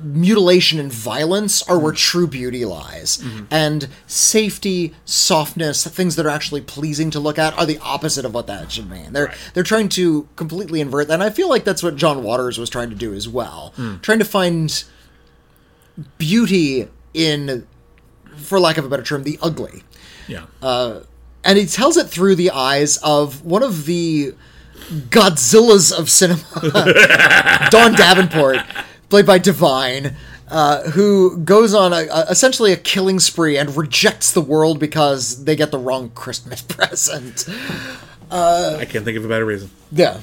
mutilation, 0.01 0.79
and 0.79 0.91
violence 0.91 1.61
are 1.69 1.77
where 1.79 1.93
true 1.93 2.25
beauty 2.27 2.65
lies. 2.65 3.23
And 3.51 3.87
safety, 4.07 4.93
softness, 5.05 5.85
things 5.87 6.15
that 6.15 6.25
are 6.25 6.29
actually 6.29 6.61
pleasing 6.61 7.11
to 7.11 7.19
look 7.19 7.37
at 7.39 7.55
are 7.57 7.65
the 7.67 7.77
opposite 7.79 8.25
of 8.25 8.33
what 8.33 8.47
that 8.47 8.71
should 8.71 8.89
mean. 8.89 9.13
They're, 9.13 9.27
Right. 9.27 9.37
they're 9.53 9.63
trying 9.63 9.89
to 9.89 10.27
completely 10.35 10.81
invert 10.81 11.07
that. 11.07 11.13
And 11.15 11.23
I 11.23 11.29
feel 11.29 11.49
like 11.49 11.63
that's 11.65 11.83
what 11.83 11.95
John 11.95 12.23
Waters 12.23 12.57
was 12.57 12.69
trying 12.69 12.89
to 12.89 12.95
do 12.95 13.13
as 13.13 13.29
well. 13.29 13.73
Trying 14.01 14.19
to 14.19 14.25
find 14.25 14.83
beauty 16.17 16.87
in, 17.13 17.65
for 18.35 18.59
lack 18.59 18.77
of 18.77 18.85
a 18.85 18.89
better 18.89 19.03
term, 19.03 19.23
the 19.23 19.39
ugly. 19.41 19.83
Yeah. 20.27 20.45
And 21.43 21.57
he 21.57 21.65
tells 21.67 21.97
it 21.97 22.07
through 22.07 22.35
the 22.35 22.51
eyes 22.51 22.97
of 22.97 23.45
one 23.45 23.61
of 23.61 23.85
the 23.85 24.33
Godzillas 25.09 25.97
of 25.97 26.09
cinema, 26.09 26.43
Dawn 27.69 27.93
Davenport, 27.93 28.59
played 29.09 29.25
by 29.25 29.37
Divine. 29.37 30.15
Uh, 30.47 30.91
who 30.91 31.37
goes 31.39 31.73
on 31.73 31.91
a, 31.91 32.05
a, 32.05 32.25
essentially 32.29 32.71
a 32.71 32.77
killing 32.77 33.19
spree 33.19 33.57
and 33.57 33.75
rejects 33.75 34.31
the 34.31 34.41
world 34.41 34.79
because 34.79 35.43
they 35.43 35.55
get 35.55 35.71
the 35.71 35.79
wrong 35.79 36.11
Christmas 36.11 36.61
present. 36.67 37.49
I 38.29 38.85
can't 38.85 39.03
think 39.03 39.17
of 39.17 39.25
a 39.25 39.27
better 39.27 39.43
reason. 39.43 39.71
Yeah. 39.91 40.19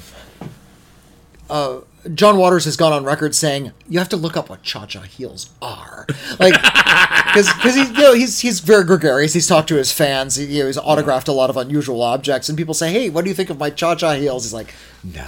Uh, 1.49 1.81
John 2.13 2.37
Waters 2.37 2.65
has 2.65 2.75
gone 2.77 2.91
on 2.93 3.03
record 3.05 3.33
saying 3.35 3.71
you 3.87 3.99
have 3.99 4.09
to 4.09 4.17
look 4.17 4.35
up 4.35 4.49
what 4.49 4.61
cha-cha 4.63 5.01
heels 5.01 5.49
are, 5.61 6.05
like 6.39 6.53
because 6.53 7.49
he 7.75 7.81
you 7.85 7.93
know 7.93 8.13
he's 8.13 8.39
he's 8.39 8.59
very 8.59 8.83
gregarious. 8.83 9.33
He's 9.33 9.47
talked 9.47 9.69
to 9.69 9.75
his 9.75 9.91
fans. 9.91 10.35
He, 10.35 10.45
you 10.45 10.59
know, 10.61 10.65
he's 10.67 10.77
autographed 10.77 11.27
a 11.27 11.31
lot 11.31 11.49
of 11.49 11.57
unusual 11.57 12.01
objects, 12.01 12.49
and 12.49 12.57
people 12.57 12.73
say, 12.73 12.91
"Hey, 12.91 13.09
what 13.09 13.23
do 13.23 13.29
you 13.29 13.35
think 13.35 13.49
of 13.49 13.57
my 13.57 13.69
cha-cha 13.69 14.13
heels?" 14.15 14.43
He's 14.43 14.53
like, 14.53 14.73
"No." 15.03 15.25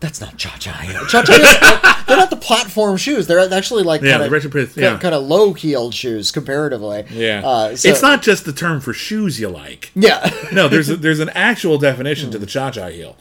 That's 0.00 0.20
not 0.20 0.36
cha-cha 0.36 0.72
heels. 0.72 1.10
Cha-cha 1.10 1.32
heels, 1.32 2.04
they're 2.06 2.16
not 2.18 2.28
the 2.28 2.36
platform 2.36 2.98
shoes. 2.98 3.26
They're 3.26 3.38
actually 3.54 3.84
like 3.84 4.02
Yeah, 4.02 4.18
kind 4.18 4.50
Priest- 4.50 4.76
yeah. 4.76 4.94
of 4.94 5.00
kind 5.00 5.14
of 5.14 5.22
low-heeled 5.22 5.94
shoes 5.94 6.30
comparatively. 6.30 7.04
Yeah. 7.10 7.40
uh, 7.42 7.76
so- 7.76 7.88
it's 7.88 8.02
not 8.02 8.20
just 8.20 8.44
the 8.44 8.52
term 8.52 8.80
for 8.80 8.92
shoes 8.92 9.40
you 9.40 9.48
like. 9.48 9.92
Yeah, 9.94 10.28
No, 10.52 10.68
there's 10.68 10.90
a, 10.90 10.96
there's 11.04 11.20
an 11.20 11.30
actual 11.30 11.78
definition 11.78 12.30
to 12.32 12.38
the 12.38 12.44
cha 12.46 12.70
cha 12.70 12.88
heel, 12.88 13.16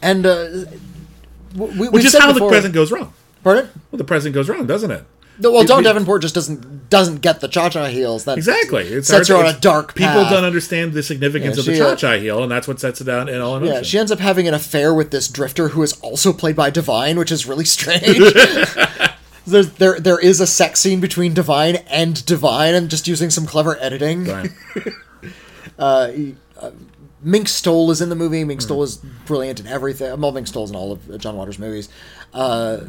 and 0.00 0.24
uh, 0.24 0.48
we, 1.54 1.88
which 1.88 2.04
is 2.04 2.16
how 2.16 2.32
the 2.32 2.46
present 2.48 2.74
goes 2.74 2.90
wrong. 2.92 3.12
Pardon? 3.42 3.68
Well, 3.90 3.98
the 3.98 4.04
present 4.04 4.34
goes 4.34 4.48
wrong, 4.48 4.66
doesn't 4.66 4.90
it? 4.90 5.04
No, 5.38 5.50
well, 5.50 5.64
Dawn 5.64 5.80
it- 5.80 5.84
Davenport 5.84 6.22
just 6.22 6.34
doesn't 6.34 6.90
doesn't 6.90 7.22
get 7.22 7.40
the 7.40 7.48
cha-cha 7.48 7.86
heels. 7.86 8.24
That 8.24 8.36
Exactly. 8.36 8.84
It's 8.86 9.08
sets 9.08 9.28
her 9.28 9.36
on 9.36 9.46
a 9.46 9.58
dark 9.58 9.94
Path. 9.94 10.14
People 10.14 10.30
don't 10.30 10.44
understand 10.44 10.92
the 10.92 11.02
significance 11.02 11.56
Yeah, 11.56 11.60
of 11.60 11.66
the 11.66 11.84
uh, 11.86 11.96
cha-cha 11.96 12.18
heel, 12.18 12.42
and 12.42 12.52
that's 12.52 12.68
what 12.68 12.78
sets 12.78 13.00
it 13.00 13.04
down 13.04 13.28
in 13.30 13.40
all 13.40 13.56
emotion. 13.56 13.74
Yeah, 13.76 13.82
she 13.82 13.98
ends 13.98 14.12
up 14.12 14.18
having 14.18 14.46
an 14.46 14.52
affair 14.54 14.92
with 14.92 15.10
this 15.10 15.28
drifter 15.28 15.68
who 15.68 15.82
is 15.82 15.94
also 16.00 16.32
played 16.34 16.54
by 16.54 16.68
Divine, 16.70 17.18
which 17.18 17.32
is 17.32 17.46
really 17.46 17.64
strange. 17.64 18.02
There's, 19.46 19.72
there, 19.72 19.98
there 19.98 20.20
is 20.20 20.40
a 20.40 20.46
sex 20.46 20.78
scene 20.80 21.00
between 21.00 21.34
Divine 21.34 21.76
and 21.88 22.24
Divine, 22.26 22.74
and 22.74 22.88
just 22.88 23.08
using 23.08 23.28
some 23.30 23.44
clever 23.46 23.76
editing. 23.80 24.26
Right. 24.26 24.50
Mink 27.22 27.48
Stole 27.48 27.90
is 27.90 28.00
in 28.00 28.08
the 28.08 28.16
movie. 28.16 28.42
Hmm. 28.42 28.48
Mink 28.48 28.60
Stole 28.60 28.82
is 28.82 28.96
brilliant 29.26 29.60
in 29.60 29.66
everything. 29.66 30.20
Well, 30.20 30.32
Mink 30.32 30.46
Stole's 30.46 30.70
in 30.70 30.76
all 30.76 30.92
of 30.92 31.18
John 31.20 31.36
Waters' 31.36 31.58
movies. 31.58 31.88
Uh, 32.34 32.80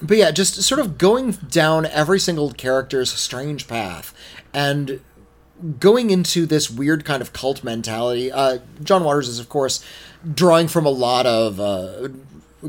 but 0.00 0.16
yeah, 0.16 0.30
just 0.30 0.62
sort 0.62 0.80
of 0.80 0.96
going 0.96 1.32
down 1.32 1.86
every 1.86 2.20
single 2.20 2.52
character's 2.52 3.10
strange 3.10 3.66
path 3.66 4.14
and 4.54 5.00
going 5.80 6.10
into 6.10 6.46
this 6.46 6.70
weird 6.70 7.04
kind 7.04 7.20
of 7.20 7.32
cult 7.32 7.64
mentality. 7.64 8.30
Uh, 8.30 8.58
John 8.82 9.02
Waters 9.02 9.28
is, 9.28 9.40
of 9.40 9.48
course, 9.48 9.84
drawing 10.34 10.68
from 10.68 10.86
a 10.86 10.90
lot 10.90 11.26
of 11.26 11.58
uh, 11.58 12.08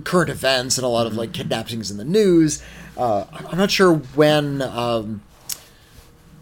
current 0.03 0.31
events 0.31 0.77
and 0.79 0.85
a 0.85 0.89
lot 0.89 1.05
of 1.05 1.13
like 1.13 1.31
kidnappings 1.31 1.91
in 1.91 1.97
the 1.97 2.05
news. 2.05 2.63
Uh, 2.97 3.25
I'm 3.31 3.57
not 3.57 3.71
sure 3.71 3.93
when. 3.93 4.61
Um, 4.61 5.21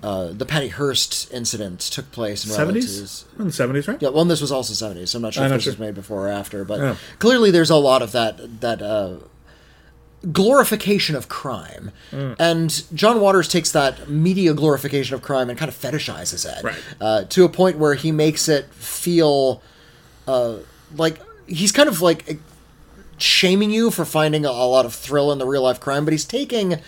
uh, 0.03 0.27
the 0.31 0.45
Patty 0.45 0.67
Hearst 0.69 1.31
incident 1.33 1.79
took 1.79 2.11
place 2.11 2.45
in. 2.45 2.51
Seventies, 2.51 3.25
in 3.39 3.45
the 3.45 3.51
seventies, 3.51 3.87
right? 3.87 4.01
Yeah, 4.01 4.09
well, 4.09 4.25
this 4.25 4.41
was 4.41 4.51
also 4.51 4.73
seventies, 4.73 5.09
so 5.11 5.17
I'm 5.17 5.23
not 5.23 5.33
sure 5.33 5.43
I'm 5.43 5.47
if 5.47 5.51
not 5.51 5.55
this 5.57 5.63
sure. 5.65 5.73
was 5.73 5.79
made 5.79 5.95
before 5.95 6.27
or 6.27 6.29
after, 6.29 6.63
but 6.63 6.79
Yeah. 6.79 6.95
clearly 7.19 7.49
there's 7.51 7.69
a 7.71 7.75
lot 7.77 8.01
of 8.01 8.11
that 8.11 8.61
that 8.61 8.81
uh, 8.81 9.15
glorification 10.31 11.15
of 11.15 11.29
crime, 11.29 11.91
Mm. 12.11 12.35
and 12.39 12.83
John 12.93 13.19
Waters 13.21 13.47
takes 13.47 13.71
that 13.71 14.09
media 14.09 14.53
glorification 14.53 15.13
of 15.15 15.21
crime 15.21 15.49
and 15.49 15.57
kind 15.57 15.69
of 15.69 15.79
fetishizes 15.79 16.45
it 16.45 16.63
Right. 16.63 16.75
uh, 16.99 17.23
to 17.25 17.45
a 17.45 17.49
point 17.49 17.77
where 17.77 17.93
he 17.93 18.11
makes 18.11 18.47
it 18.49 18.65
feel 18.73 19.61
uh, 20.27 20.55
like 20.95 21.21
he's 21.47 21.71
kind 21.71 21.87
of 21.87 22.01
like 22.01 22.39
shaming 23.17 23.71
you 23.71 23.89
for 23.91 24.05
finding 24.05 24.45
a, 24.45 24.49
a 24.49 24.67
lot 24.67 24.85
of 24.85 24.93
thrill 24.93 25.31
in 25.31 25.37
the 25.39 25.45
real 25.45 25.61
life 25.63 25.79
crime, 25.79 26.03
but 26.05 26.11
he's 26.13 26.25
taking 26.25 26.79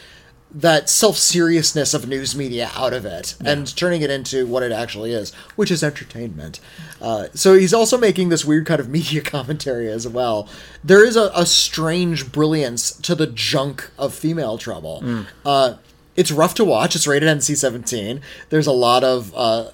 that 0.51 0.89
self 0.89 1.17
seriousness 1.17 1.93
of 1.93 2.07
news 2.07 2.35
media 2.35 2.71
out 2.76 2.93
of 2.93 3.05
it 3.05 3.35
and 3.45 3.76
turning 3.76 4.01
it 4.01 4.09
into 4.09 4.47
what 4.47 4.63
it 4.63 4.71
actually 4.71 5.11
is, 5.13 5.34
which 5.55 5.69
is 5.69 5.84
entertainment. 5.84 6.59
Uh, 7.01 7.27
so 7.34 7.53
he's 7.53 7.73
also 7.73 7.97
making 7.97 8.30
this 8.30 8.43
weird 8.43 8.65
kind 8.65 8.80
of 8.80 8.89
media 8.97 9.21
commentary 9.21 9.89
as 9.89 10.07
well. 10.07 10.49
There 10.84 11.05
is 11.05 11.15
a, 11.15 11.31
a 11.35 11.45
strange 11.45 12.31
brilliance 12.31 12.91
to 12.91 13.15
the 13.15 13.27
junk 13.27 13.91
of 13.97 14.13
female 14.13 14.57
trouble. 14.57 15.26
Uh, 15.45 15.76
it's 16.15 16.31
rough 16.31 16.55
to 16.55 16.65
watch. 16.65 16.95
It's 16.95 17.07
rated 17.07 17.30
NC 17.30 17.55
17. 17.55 18.21
There's 18.49 18.67
a 18.67 18.71
lot 18.71 19.03
of. 19.03 19.31
Uh, 19.35 19.69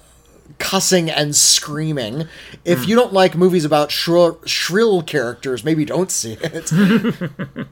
cussing 0.58 1.10
and 1.10 1.34
screaming. 1.34 2.28
If 2.64 2.84
hmm. 2.84 2.90
you 2.90 2.96
don't 2.96 3.12
like 3.12 3.36
movies 3.36 3.64
about 3.64 3.90
shrill, 3.90 4.40
shrill 4.44 5.02
characters, 5.02 5.64
maybe 5.64 5.84
don't 5.84 6.10
see 6.10 6.36
it. 6.40 6.70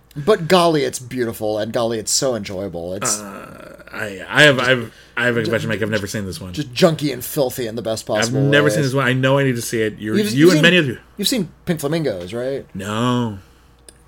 but 0.16 0.48
golly, 0.48 0.84
it's 0.84 0.98
beautiful, 0.98 1.58
and 1.58 1.72
golly, 1.72 1.98
it's 1.98 2.12
so 2.12 2.34
enjoyable. 2.34 2.94
It's 2.94 3.20
uh, 3.20 3.82
I, 3.92 4.24
I 4.28 4.42
have, 4.42 4.58
I 4.58 4.68
have, 4.70 4.94
I 5.16 5.26
have 5.26 5.36
a 5.36 5.42
confession 5.42 5.68
to 5.68 5.74
make. 5.74 5.82
I've 5.82 5.90
never 5.90 6.06
seen 6.06 6.26
this 6.26 6.40
one. 6.40 6.52
Just 6.52 6.72
junky 6.72 7.12
and 7.12 7.24
filthy 7.24 7.66
in 7.66 7.76
the 7.76 7.82
best 7.82 8.06
possible. 8.06 8.38
I've 8.38 8.44
never 8.44 8.64
ways. 8.64 8.74
seen 8.74 8.82
this 8.82 8.94
one. 8.94 9.06
I 9.06 9.12
know 9.12 9.38
I 9.38 9.44
need 9.44 9.56
to 9.56 9.62
see 9.62 9.82
it. 9.82 9.98
You're, 9.98 10.16
You've- 10.16 10.30
you 10.30 10.38
you've 10.38 10.48
and 10.50 10.56
seen- 10.56 10.62
many 10.62 10.76
of 10.78 10.86
you. 10.86 10.98
You've 11.16 11.28
seen 11.28 11.48
Pink 11.64 11.80
Flamingos, 11.80 12.34
right? 12.34 12.66
No, 12.74 13.38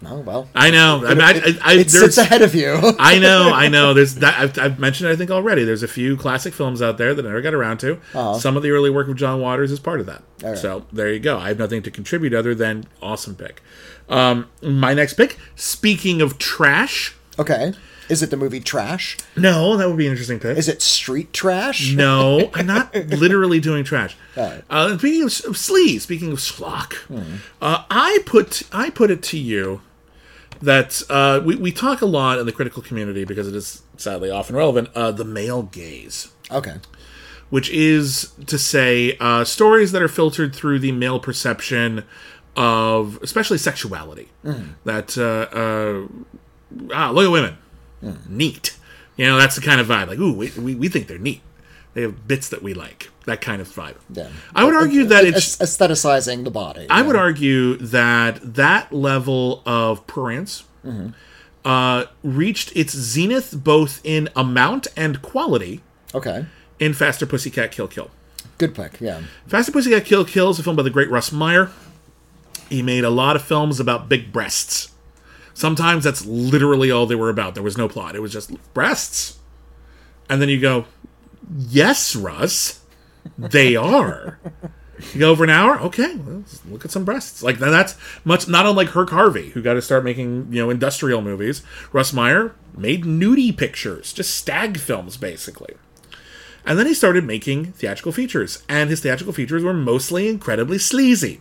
Oh 0.05 0.20
well. 0.20 0.48
I 0.55 0.70
know. 0.70 1.02
I, 1.06 1.14
mean, 1.14 1.20
I, 1.23 1.31
I, 1.31 1.59
I, 1.64 1.73
it 1.78 1.90
sits 1.90 2.18
ahead 2.18 2.43
of 2.43 2.55
you. 2.55 2.78
I 2.98 3.18
know, 3.18 3.51
I 3.52 3.68
know. 3.70 3.94
There's 3.94 4.16
that 4.16 4.39
I've, 4.39 4.59
I've 4.59 4.78
mentioned. 4.78 5.09
it, 5.09 5.12
I 5.14 5.16
think 5.16 5.31
already. 5.31 5.64
There's 5.64 5.82
a 5.82 5.89
few 5.89 6.16
classic 6.16 6.52
films 6.52 6.82
out 6.82 6.98
there 6.98 7.14
that 7.14 7.24
I 7.24 7.28
never 7.28 7.40
got 7.40 7.55
around 7.55 7.78
to. 7.78 7.94
Uh-huh. 8.14 8.35
Some 8.39 8.56
of 8.56 8.62
the 8.62 8.70
early 8.70 8.90
work 8.90 9.09
of 9.09 9.16
John 9.16 9.40
Waters 9.40 9.73
is 9.73 9.81
part 9.81 10.01
of 10.01 10.06
that. 10.06 10.23
Right. 10.43 10.59
So 10.59 10.85
there 10.93 11.10
you 11.12 11.18
go. 11.18 11.39
I 11.39 11.48
have 11.48 11.59
nothing 11.59 11.82
to 11.82 11.90
contribute 11.90 12.35
other 12.35 12.55
than 12.55 12.85
awesome 13.01 13.35
pick. 13.36 13.62
Um, 14.09 14.48
my 14.62 14.93
next 14.93 15.14
pick. 15.14 15.39
Speaking 15.55 16.20
of 16.20 16.39
trash, 16.39 17.14
okay. 17.39 17.73
Is 18.09 18.23
it 18.23 18.31
the 18.31 18.36
movie 18.36 18.60
Trash? 18.60 19.16
no, 19.36 19.77
that 19.77 19.89
would 19.89 19.97
be 19.98 20.06
an 20.06 20.12
interesting 20.12 20.39
pick. 20.39 20.56
Is 20.56 20.68
it 20.68 20.81
Street 20.81 21.32
Trash? 21.32 21.93
No, 21.97 22.51
I'm 22.55 22.66
not 22.66 22.94
literally 22.94 23.59
doing 23.59 23.82
trash. 23.82 24.16
Alright. 24.36 24.62
Uh, 24.70 24.97
speaking 24.97 25.23
of, 25.23 25.28
of 25.28 25.56
sleaze, 25.56 26.02
speaking 26.02 26.31
of 26.31 26.39
schlock, 26.39 26.94
uh, 27.60 27.85
I 27.90 28.20
put 28.24 28.62
I 28.73 28.90
put 28.90 29.10
it 29.10 29.23
to 29.24 29.39
you 29.39 29.81
that 30.62 31.03
uh, 31.11 31.41
we 31.45 31.57
we 31.57 31.73
talk 31.73 32.01
a 32.03 32.07
lot 32.07 32.39
in 32.39 32.47
the 32.47 32.53
critical 32.53 32.83
community 32.83 33.24
because 33.24 33.49
it 33.49 33.55
is 33.55 33.83
sadly 33.97 34.31
often 34.31 34.57
relevant. 34.57 34.89
Uh, 34.95 35.11
the 35.12 35.24
male 35.24 35.62
gaze, 35.65 36.33
Okay. 36.51 36.77
which 37.51 37.70
is 37.70 38.33
to 38.47 38.59
say 38.59 39.16
uh, 39.20 39.45
stories 39.45 39.93
that 39.93 40.03
are 40.03 40.09
filtered 40.09 40.55
through 40.55 40.78
the 40.78 40.93
male 40.93 41.19
perception 41.20 42.05
of 42.57 43.19
especially 43.23 43.59
sexuality. 43.59 44.28
That 44.85 45.16
uh, 45.19 45.55
uh, 45.57 46.07
ah, 46.95 47.11
look 47.11 47.27
at 47.27 47.31
women, 47.31 47.59
neat. 48.28 48.77
You 49.16 49.27
know, 49.27 49.39
that's 49.39 49.57
the 49.57 49.62
kind 49.62 49.81
of 49.81 49.87
vibe. 49.87 50.09
Like, 50.09 50.19
ooh, 50.19 50.33
we, 50.35 50.51
we, 50.59 50.74
we 50.74 50.89
think 50.89 51.07
they're 51.09 51.16
neat. 51.19 51.41
They 51.97 52.02
have 52.02 52.28
bits 52.28 52.51
that 52.51 52.62
we 52.62 52.74
like. 52.74 53.09
That 53.24 53.40
kind 53.40 53.62
of 53.62 53.68
vibe. 53.70 53.94
Yeah. 54.12 54.28
I 54.55 54.64
would 54.64 54.74
argue 54.74 55.05
that 55.06 55.24
it's. 55.24 55.56
Aestheticizing 55.56 56.44
the 56.44 56.51
body. 56.51 56.86
I 56.90 57.01
would 57.01 57.16
argue 57.16 57.78
that 57.78 58.39
that 58.56 58.93
level 58.93 59.62
of 59.64 60.06
prurience 60.06 60.64
uh, 61.64 62.05
reached 62.23 62.77
its 62.77 62.93
zenith 62.94 63.55
both 63.64 64.02
in 64.05 64.28
amount 64.36 64.89
and 64.94 65.23
quality 65.23 65.81
Okay. 66.14 66.44
in 66.78 66.93
Faster 66.93 67.24
Pussycat 67.24 67.73
Kill 67.73 67.89
Kill. 67.89 68.10
Good 68.59 68.74
pick. 68.74 69.01
Yeah. 69.01 69.23
Faster 69.47 69.73
Pussycat 69.73 70.05
Kill 70.05 70.27
Kill 70.27 70.51
is 70.51 70.59
a 70.59 70.62
film 70.62 70.77
by 70.77 70.82
the 70.82 70.90
great 70.90 71.09
Russ 71.09 71.32
Meyer. 71.32 71.70
He 72.68 72.82
made 72.82 73.05
a 73.05 73.10
lot 73.10 73.36
of 73.36 73.43
films 73.43 73.81
about 73.81 74.06
big 74.10 74.32
breasts. 74.35 74.93
Sometimes 75.55 76.05
that's 76.05 76.27
literally 76.27 76.90
all 76.90 77.06
they 77.06 77.14
were 77.14 77.31
about. 77.31 77.55
There 77.55 77.62
was 77.62 77.78
no 77.78 77.89
plot. 77.89 78.14
It 78.14 78.20
was 78.20 78.35
just 78.35 78.52
breasts. 78.74 79.39
And 80.28 80.43
then 80.43 80.51
you 80.51 80.60
go, 80.60 80.85
yes, 81.55 82.16
Russ, 82.16 82.81
they 83.39 83.77
are. 83.77 84.39
You 85.12 85.20
go 85.20 85.31
over 85.31 85.44
an 85.44 85.51
hour, 85.51 85.78
okay, 85.81 86.16
well, 86.16 86.39
let's 86.39 86.64
look 86.66 86.85
at 86.85 86.90
some 86.90 87.05
breasts. 87.05 87.43
Like 87.43 87.59
that's 87.59 87.97
much 88.24 88.48
not 88.48 88.66
unlike 88.66 88.89
Herk 88.89 89.10
Harvey, 89.10 89.51
who 89.51 89.60
got 89.62 89.74
to 89.74 89.82
start 89.82 90.05
making 90.05 90.52
you 90.52 90.62
know 90.62 90.70
industrial 90.70 91.20
movies. 91.20 91.62
Russ 91.93 92.12
Meyer 92.12 92.55
made 92.77 93.05
nudie 93.05 93.56
pictures, 93.56 94.12
just 94.12 94.35
stag 94.35 94.78
films, 94.78 95.16
basically. 95.16 95.74
And 96.64 96.78
then 96.78 96.86
he 96.86 96.94
started 96.94 97.24
making 97.24 97.73
theatrical 97.73 98.12
features, 98.12 98.62
and 98.68 98.89
his 98.90 99.01
theatrical 99.01 99.32
features 99.35 99.62
were 99.62 99.74
mostly 99.74 100.28
incredibly 100.28 100.78
sleazy. 100.78 101.40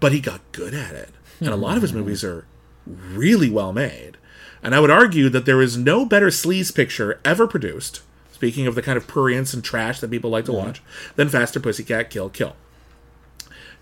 But 0.00 0.12
he 0.12 0.20
got 0.20 0.52
good 0.52 0.74
at 0.74 0.94
it. 0.94 1.10
And 1.40 1.48
a 1.48 1.56
lot 1.56 1.76
of 1.76 1.82
his 1.82 1.92
movies 1.92 2.22
are 2.24 2.46
really 2.86 3.50
well 3.50 3.72
made. 3.72 4.16
And 4.62 4.74
I 4.74 4.80
would 4.80 4.90
argue 4.90 5.28
that 5.28 5.46
there 5.46 5.62
is 5.62 5.76
no 5.76 6.04
better 6.04 6.28
sleaze 6.28 6.74
picture 6.74 7.20
ever 7.24 7.46
produced, 7.46 8.02
speaking 8.32 8.66
of 8.66 8.74
the 8.74 8.82
kind 8.82 8.96
of 8.96 9.06
prurience 9.06 9.54
and 9.54 9.62
trash 9.62 10.00
that 10.00 10.10
people 10.10 10.30
like 10.30 10.46
to 10.46 10.52
watch, 10.52 10.82
than 11.16 11.28
Faster 11.28 11.60
Pussycat 11.60 12.10
Kill 12.10 12.28
Kill. 12.28 12.56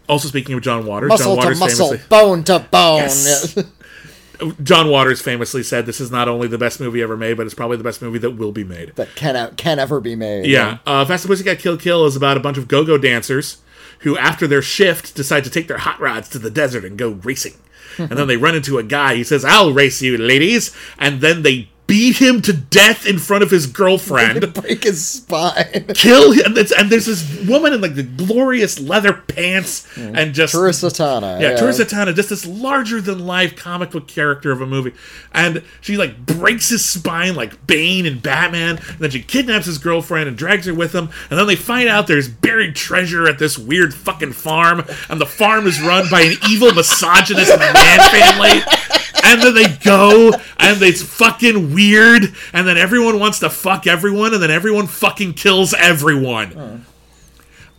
Also, 0.09 0.29
speaking 0.29 0.55
of 0.55 0.63
John 0.63 0.87
Waters, 0.87 1.09
Muscle 1.09 1.35
John 1.35 1.37
to 1.37 1.45
Waters 1.45 1.61
muscle, 1.61 1.89
famously, 1.89 2.09
bone 2.09 2.45
to 2.45 2.59
bone. 2.71 2.97
Yes. 2.99 3.59
John 4.63 4.91
Waters 4.91 5.23
famously 5.23 5.63
said, 5.63 5.87
"This 5.87 6.01
is 6.01 6.11
not 6.11 6.29
only 6.29 6.47
the 6.47 6.59
best 6.59 6.79
movie 6.79 7.03
ever 7.03 7.17
made, 7.17 7.37
but 7.37 7.47
it's 7.47 7.55
probably 7.55 7.77
the 7.77 7.85
best 7.85 8.03
movie 8.03 8.19
that 8.19 8.33
will 8.33 8.53
be 8.53 8.65
made." 8.65 8.93
that 8.97 9.15
can 9.17 9.55
can 9.57 9.79
ever 9.79 10.01
be 10.01 10.15
made. 10.15 10.47
Yeah, 10.47 10.79
uh, 10.87 11.05
Faster 11.05 11.27
Pussycat 11.29 11.59
Kill 11.59 11.77
Kill 11.77 12.05
is 12.05 12.17
about 12.17 12.37
a 12.37 12.41
bunch 12.41 12.59
of 12.59 12.69
go-go 12.69 12.99
dancers 12.99 13.59
who, 14.01 14.17
after 14.19 14.47
their 14.47 14.63
shift, 14.63 15.15
decide 15.15 15.43
to 15.45 15.51
take 15.51 15.69
their 15.69 15.79
hot 15.79 15.99
rods 16.01 16.29
to 16.31 16.39
the 16.39 16.51
desert 16.51 16.85
and 16.85 16.99
go 16.99 17.11
racing. 17.11 17.55
And 17.99 18.11
then 18.11 18.29
they 18.29 18.37
run 18.37 18.55
into 18.55 18.79
a 18.79 18.83
guy. 18.83 19.15
He 19.15 19.25
says, 19.25 19.45
"I'll 19.45 19.73
race 19.73 20.03
you, 20.03 20.17
ladies," 20.19 20.75
and 20.99 21.21
then 21.21 21.43
they 21.43 21.69
beat 21.87 22.17
him 22.19 22.43
to 22.43 22.53
death 22.53 23.07
in 23.07 23.19
front 23.19 23.43
of 23.43 23.51
his 23.51 23.67
girlfriend. 23.67 24.53
Break 24.55 24.85
his 24.85 25.07
spine. 25.07 25.87
Kill 25.95 26.33
him, 26.33 26.57
and, 26.57 26.73
and 26.73 26.91
there's 26.91 27.07
this 27.07 27.47
woman 27.47 27.73
in 27.73 27.81
like 27.81 27.95
the 27.95 28.03
glorious 28.03 28.81
leather 28.81 29.13
pants 29.13 29.87
mm. 29.95 30.17
and 30.17 30.35
just 30.35 30.53
Tura 30.53 30.71
Satana. 30.71 31.41
yeah, 31.41 31.57
Tura 31.57 31.73
Satana, 31.73 32.15
just 32.15 32.31
this 32.31 32.47
larger 32.47 33.01
than 33.01 33.27
life 33.27 33.57
comic 33.57 33.91
book 33.91 34.09
character 34.09 34.51
of 34.51 34.61
a 34.61 34.67
movie. 34.67 34.93
And 35.33 35.63
she 35.81 35.97
like 35.97 36.27
breaks 36.27 36.71
his 36.71 36.85
spine 36.85 37.35
like 37.35 37.67
Bane 37.67 38.07
and 38.07 38.23
Batman, 38.23 38.79
and 38.89 38.99
then 38.99 39.11
she 39.11 39.23
kidnaps 39.23 39.67
his 39.67 39.79
girlfriend 39.79 40.29
and 40.29 40.37
drags 40.37 40.67
her 40.67 40.75
with 40.75 40.95
him, 40.95 41.11
and 41.31 41.39
then 41.39 41.47
they 41.47 41.57
find 41.57 41.89
out 41.89 42.07
there's 42.07 42.29
buried 42.29 42.75
treasure 42.75 43.29
at 43.29 43.39
this 43.39 43.59
weird 43.59 43.95
fucking 43.95 44.33
farm, 44.33 44.85
and 45.09 45.21
the 45.21 45.27
farm 45.27 45.67
is 45.67 45.81
run 45.81 46.07
by 46.11 46.23
an 46.23 46.35
evil 46.49 46.73
misogynist 46.73 47.57
man 47.59 47.99
family. 48.11 48.61
And 49.29 49.43
then 49.43 49.55
they 49.55 49.69
go, 49.83 50.31
and 50.59 50.81
it's 50.83 51.03
fucking 51.03 51.75
weird, 51.75 52.33
and 52.53 52.67
then 52.67 52.77
everyone 52.79 53.19
wants 53.19 53.41
to 53.41 53.51
fuck 53.51 53.87
everyone, 53.87 54.33
and 54.35 54.43
then 54.43 54.51
everyone 54.53 54.87
fucking 54.87 55.35
kills 55.35 55.75
everyone. 55.75 56.85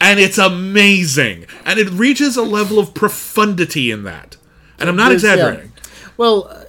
And 0.01 0.19
it's 0.19 0.37
amazing. 0.37 1.45
And 1.65 1.79
it 1.79 1.89
reaches 1.89 2.37
a 2.37 2.43
level 2.43 2.77
of 2.79 2.93
profundity 2.93 3.89
in 3.91 4.03
that. 4.03 4.35
And 4.79 4.89
i'm 4.89 4.95
not 4.95 5.09
There's- 5.09 5.23
yeah. 5.23 5.33
exaggerating. 5.33 5.71
Well, 6.17 6.47
uh, 6.51 6.63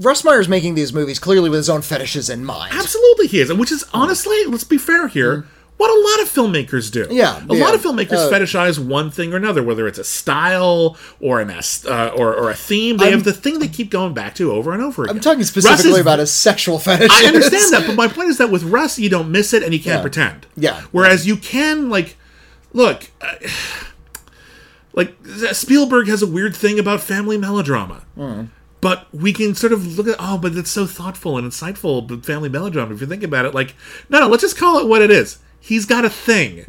Russ 0.00 0.24
Meyer's 0.24 0.48
making 0.48 0.74
these 0.74 0.92
movies 0.92 1.18
clearly 1.18 1.50
with 1.50 1.58
his 1.58 1.68
own 1.68 1.82
fetishes 1.82 2.30
in 2.30 2.44
mind. 2.46 2.72
absolutely 2.74 3.26
he 3.26 3.40
is 3.40 3.52
which 3.52 3.70
is 3.72 3.84
honestly 3.92 4.44
let's 4.46 4.64
be 4.64 4.78
fair 4.78 5.06
here 5.08 5.44
what 5.82 5.90
a 5.90 6.00
lot 6.10 6.18
of 6.24 6.28
filmmakers 6.32 6.90
do 6.92 7.06
Yeah, 7.10 7.42
a 7.48 7.54
yeah. 7.56 7.64
lot 7.64 7.74
of 7.74 7.82
filmmakers 7.82 8.12
Uh, 8.28 8.30
fetishize 8.30 8.78
one 8.78 9.10
thing 9.10 9.32
or 9.34 9.36
another 9.36 9.62
whether 9.62 9.86
it's 9.88 9.98
a 9.98 10.04
style 10.04 10.96
or 11.20 11.40
an 11.40 11.50
uh, 11.50 12.12
or, 12.14 12.34
or 12.34 12.50
a 12.50 12.54
theme 12.54 12.96
they 12.98 13.10
have 13.10 13.24
the 13.24 13.32
thing 13.32 13.58
they 13.58 13.68
keep 13.68 13.90
going 13.90 14.14
back 14.14 14.34
to 14.36 14.52
over 14.52 14.72
and 14.72 14.80
over 14.82 15.02
again 15.04 15.16
I'm 15.16 15.20
talking 15.20 15.42
specifically 15.44 15.92
is- 15.92 15.98
about 16.06 16.20
a 16.20 16.26
sexual 16.26 16.78
fetish. 16.78 17.10
I 17.12 17.26
understand 17.26 17.72
that, 17.72 17.84
but 17.88 17.96
my 17.96 18.06
point 18.08 18.28
is 18.28 18.38
that 18.38 18.50
with 18.50 18.62
Russ, 18.62 18.98
you 18.98 19.08
don't 19.08 19.30
miss 19.32 19.52
it 19.52 19.62
and 19.64 19.72
you 19.74 19.80
can't 19.80 19.96
Yeah. 19.98 20.02
pretend. 20.02 20.46
Yeah. 20.56 20.82
Whereas 20.92 21.26
you 21.26 21.36
can, 21.36 21.90
like, 21.90 22.16
look, 22.72 23.10
uh, 23.20 23.34
like 24.92 25.14
Spielberg 25.52 26.06
has 26.08 26.22
a 26.22 26.26
weird 26.26 26.54
thing 26.54 26.78
about 26.78 27.00
family 27.00 27.38
melodrama. 27.38 28.02
Hmm. 28.14 28.44
But 28.80 29.06
we 29.12 29.32
can 29.32 29.54
sort 29.54 29.72
of 29.72 29.96
look 29.96 30.08
at 30.08 30.16
oh, 30.18 30.38
but 30.38 30.56
it's 30.56 30.70
so 30.70 30.86
thoughtful 30.86 31.38
and 31.38 31.46
insightful. 31.50 32.06
But 32.06 32.26
family 32.26 32.48
melodrama, 32.48 32.92
if 32.94 33.00
you 33.00 33.06
think 33.06 33.22
about 33.22 33.44
it, 33.44 33.54
like 33.54 33.74
no, 34.08 34.20
no, 34.20 34.28
let's 34.28 34.42
just 34.42 34.56
call 34.58 34.78
it 34.80 34.86
what 34.88 35.02
it 35.02 35.10
is. 35.10 35.38
He's 35.62 35.86
got 35.86 36.04
a 36.04 36.10
thing. 36.10 36.64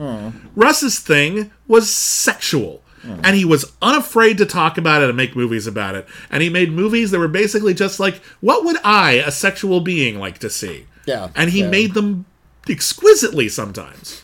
Russ's 0.56 1.00
thing 1.00 1.52
was 1.68 1.92
sexual. 1.92 2.82
And 3.06 3.36
he 3.36 3.44
was 3.44 3.74
unafraid 3.82 4.38
to 4.38 4.46
talk 4.46 4.78
about 4.78 5.02
it 5.04 5.10
and 5.10 5.18
make 5.18 5.36
movies 5.36 5.68
about 5.68 5.96
it. 5.96 6.08
And 6.30 6.42
he 6.42 6.48
made 6.50 6.72
movies 6.72 7.12
that 7.12 7.20
were 7.20 7.28
basically 7.28 7.74
just 7.74 8.00
like, 8.00 8.16
what 8.40 8.64
would 8.64 8.78
I, 8.82 9.14
a 9.14 9.30
sexual 9.32 9.82
being, 9.82 10.20
like 10.20 10.38
to 10.40 10.50
see? 10.50 10.86
Yeah, 11.06 11.28
And 11.36 11.50
he 11.50 11.60
yeah. 11.62 11.70
made 11.70 11.96
them 11.96 12.26
exquisitely 12.70 13.50
sometimes. 13.50 14.24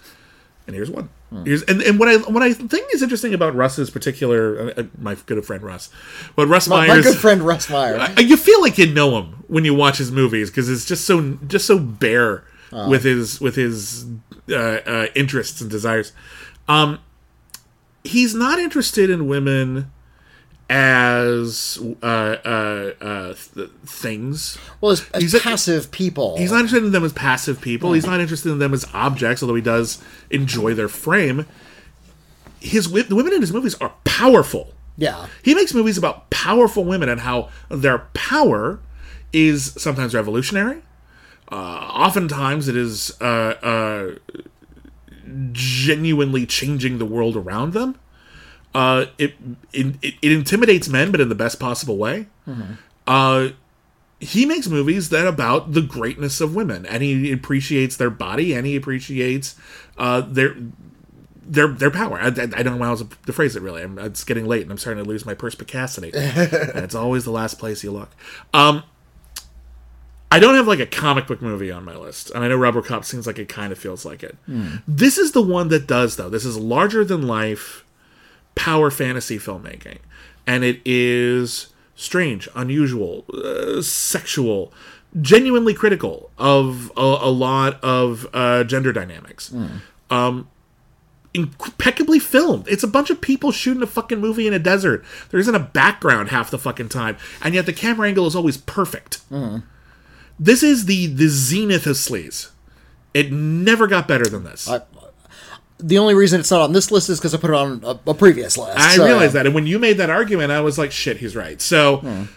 And 0.66 0.76
here's 0.78 0.90
one. 0.90 1.10
Hmm. 1.30 1.44
Here's 1.46 1.62
and, 1.64 1.82
and 1.82 2.00
what 2.00 2.08
I 2.08 2.18
what 2.18 2.42
I 2.42 2.54
think 2.54 2.88
is 2.94 3.02
interesting 3.04 3.34
about 3.34 3.54
Russ's 3.54 3.90
particular 3.90 4.70
uh, 4.70 4.74
uh, 4.78 4.84
my 4.98 5.16
good 5.26 5.44
friend 5.46 5.62
Russ, 5.62 5.90
but 6.36 6.48
Russ 6.48 6.68
My, 6.68 6.88
my 6.88 7.02
good 7.02 7.18
friend 7.18 7.42
Russ 7.42 7.70
Meyer. 7.70 7.98
uh, 7.98 8.22
you 8.22 8.38
feel 8.38 8.62
like 8.62 8.78
you 8.78 8.88
know 8.92 9.18
him 9.20 9.44
when 9.48 9.66
you 9.66 9.74
watch 9.74 9.98
his 9.98 10.12
movies 10.12 10.50
because 10.50 10.70
it's 10.70 10.86
just 10.86 11.06
so 11.06 11.38
just 11.48 11.66
so 11.68 11.78
bare 11.80 12.46
Uh. 12.72 12.88
with 12.90 13.04
his 13.04 13.42
with 13.42 13.56
his 13.56 14.06
uh, 14.50 14.56
uh, 14.56 15.08
interests 15.16 15.62
and 15.62 15.70
desires. 15.70 16.14
Um, 16.68 17.00
he's 18.04 18.34
not 18.34 18.60
interested 18.60 19.10
in 19.10 19.28
women 19.28 19.92
as 20.70 21.80
uh, 22.04 22.06
uh, 22.06 22.94
uh, 23.02 23.34
th- 23.56 23.70
things. 23.86 24.58
well, 24.82 24.92
as, 24.92 25.10
as 25.14 25.22
he's 25.24 25.42
passive 25.42 25.90
people. 25.90 26.38
He's 26.38 26.52
not 26.52 26.62
interested 26.62 26.86
in 26.86 26.92
them 26.92 27.04
as 27.04 27.14
passive 27.14 27.60
people. 27.60 27.94
He's 27.94 28.06
not 28.06 28.20
interested 28.20 28.52
in 28.52 28.60
them 28.60 28.74
as 28.74 28.86
objects, 28.94 29.42
although 29.42 29.56
he 29.56 29.62
does 29.62 30.02
enjoy 30.30 30.74
their 30.76 30.88
frame. 30.88 31.46
His 32.60 32.92
the 32.92 33.16
women 33.16 33.34
in 33.34 33.42
his 33.42 33.52
movies 33.52 33.76
are 33.76 33.94
powerful. 34.04 34.74
Yeah. 34.98 35.28
He 35.44 35.56
makes 35.56 35.74
movies 35.74 35.98
about 35.98 36.30
powerful 36.30 36.84
women 36.84 37.10
and 37.10 37.22
how 37.22 37.50
their 37.70 38.00
power 38.14 38.80
is 39.32 39.74
sometimes 39.78 40.14
revolutionary. 40.14 40.82
Uh, 41.52 41.56
oftentimes, 41.56 42.68
it 42.68 42.76
is 42.76 43.20
uh, 43.22 43.26
uh, 43.26 44.16
genuinely 45.52 46.46
changing 46.46 47.00
the 47.00 47.06
world 47.06 47.36
around 47.36 47.74
them. 47.74 47.98
Uh, 48.76 49.06
it, 49.18 49.34
it 49.74 49.96
it 50.02 50.32
intimidates 50.32 50.88
men, 50.88 51.12
but 51.12 51.20
in 51.20 51.30
the 51.30 51.36
best 51.36 51.60
possible 51.60 51.98
way. 51.98 52.28
Uh, 53.08 53.50
he 54.20 54.46
makes 54.46 54.68
movies 54.68 55.10
that 55.10 55.26
about 55.26 55.74
the 55.74 55.82
greatness 55.82 56.42
of 56.42 56.54
women, 56.54 56.86
and 56.86 57.02
he 57.02 57.32
appreciates 57.32 57.96
their 57.98 58.10
body, 58.10 58.54
and 58.54 58.68
he 58.68 58.76
appreciates 58.76 59.56
uh, 59.98 60.22
their 60.22 60.56
their 61.42 61.70
their 61.70 61.90
power. 61.90 62.20
I, 62.20 62.28
I, 62.28 62.50
I 62.58 62.64
don't 62.64 62.78
know 62.78 62.84
how 62.84 62.92
else 62.92 63.04
to 63.26 63.34
phrase 63.34 63.56
it 63.56 63.64
really. 63.64 63.82
I'm, 63.82 63.98
it's 63.98 64.24
getting 64.24 64.46
late, 64.46 64.64
and 64.64 64.72
I'm 64.72 64.78
starting 64.78 65.04
to 65.04 65.10
lose 65.10 65.26
my 65.26 65.34
perspicacity, 65.34 66.12
and 66.14 66.84
it's 66.84 66.96
always 66.96 67.24
the 67.24 67.32
last 67.32 67.58
place 67.58 67.84
you 67.84 67.92
look. 67.92 68.12
Um, 68.54 68.84
I 70.32 70.38
don't 70.40 70.56
have 70.56 70.68
like 70.68 70.80
a 70.80 70.86
comic 70.86 71.26
book 71.28 71.42
movie 71.42 71.72
on 71.72 71.84
my 71.84 71.96
list, 71.96 72.30
and 72.32 72.44
I 72.44 72.48
know 72.48 72.58
RoboCop 72.60 73.04
seems 73.04 73.26
like 73.26 73.40
it 73.40 73.50
kind 73.50 73.72
of 73.72 73.80
feels 73.80 74.06
like 74.06 74.22
it. 74.24 74.38
This 74.88 75.18
is 75.18 75.32
the 75.32 75.42
one 75.42 75.70
that 75.70 75.88
does 75.88 76.16
though. 76.18 76.30
This 76.30 76.46
is 76.46 76.58
larger 76.58 77.04
than 77.04 77.26
life 77.28 77.84
power 78.56 78.92
fantasy 78.92 79.38
filmmaking, 79.40 79.98
and 80.46 80.64
it 80.64 80.82
is 80.86 81.68
strange, 81.96 82.48
unusual, 82.56 83.26
uh, 83.34 83.82
sexual, 83.82 84.72
genuinely 85.20 85.74
critical 85.74 86.30
of 86.38 86.92
a, 86.96 87.02
a 87.02 87.32
lot 87.32 87.84
of 87.84 88.28
uh, 88.34 88.64
gender 88.64 88.94
dynamics. 88.94 89.52
Um, 90.12 90.48
impeccably 91.34 92.18
filmed. 92.20 92.68
It's 92.68 92.84
a 92.84 92.88
bunch 92.88 93.10
of 93.10 93.22
people 93.22 93.52
shooting 93.52 93.84
a 93.84 93.88
fucking 93.88 94.20
movie 94.20 94.48
in 94.48 94.54
a 94.54 94.60
desert. 94.60 95.04
There 95.30 95.40
isn't 95.40 95.54
a 95.54 95.60
background 95.60 96.30
half 96.30 96.50
the 96.50 96.58
fucking 96.58 96.90
time, 96.90 97.18
and 97.42 97.54
yet 97.54 97.66
the 97.66 97.74
camera 97.74 98.08
angle 98.08 98.26
is 98.28 98.36
always 98.36 98.58
perfect. 98.58 99.22
This 100.40 100.64
is 100.64 100.86
the 100.86 101.08
the 101.08 101.28
zenith 101.28 101.86
of 101.86 101.96
sleaze. 101.98 102.50
It 103.14 103.32
never 103.32 103.88
got 103.88 104.08
better 104.08 104.26
than 104.26 104.44
this. 104.44 104.70
I, 104.70 104.82
The 105.80 105.98
only 105.98 106.14
reason 106.14 106.40
it's 106.40 106.52
not 106.52 106.62
on 106.62 106.74
this 106.74 106.92
list 106.92 107.10
is 107.10 107.20
because 107.20 107.34
I 107.34 107.38
put 107.38 107.50
it 107.50 107.56
on 107.56 107.82
a, 107.84 108.12
a 108.12 108.14
previous 108.14 108.58
list. 108.58 108.78
so- 108.96 109.06
realized 109.06 109.34
that, 109.34 109.46
and 109.46 109.56
when 109.56 109.66
you 109.68 109.80
made 109.80 109.98
that 109.98 110.10
argument, 110.10 110.52
I 110.52 110.62
was 110.62 110.78
like, 110.78 110.92
"Shit, 110.92 111.18
he's 111.18 111.36
right." 111.36 111.62
So, 111.62 112.28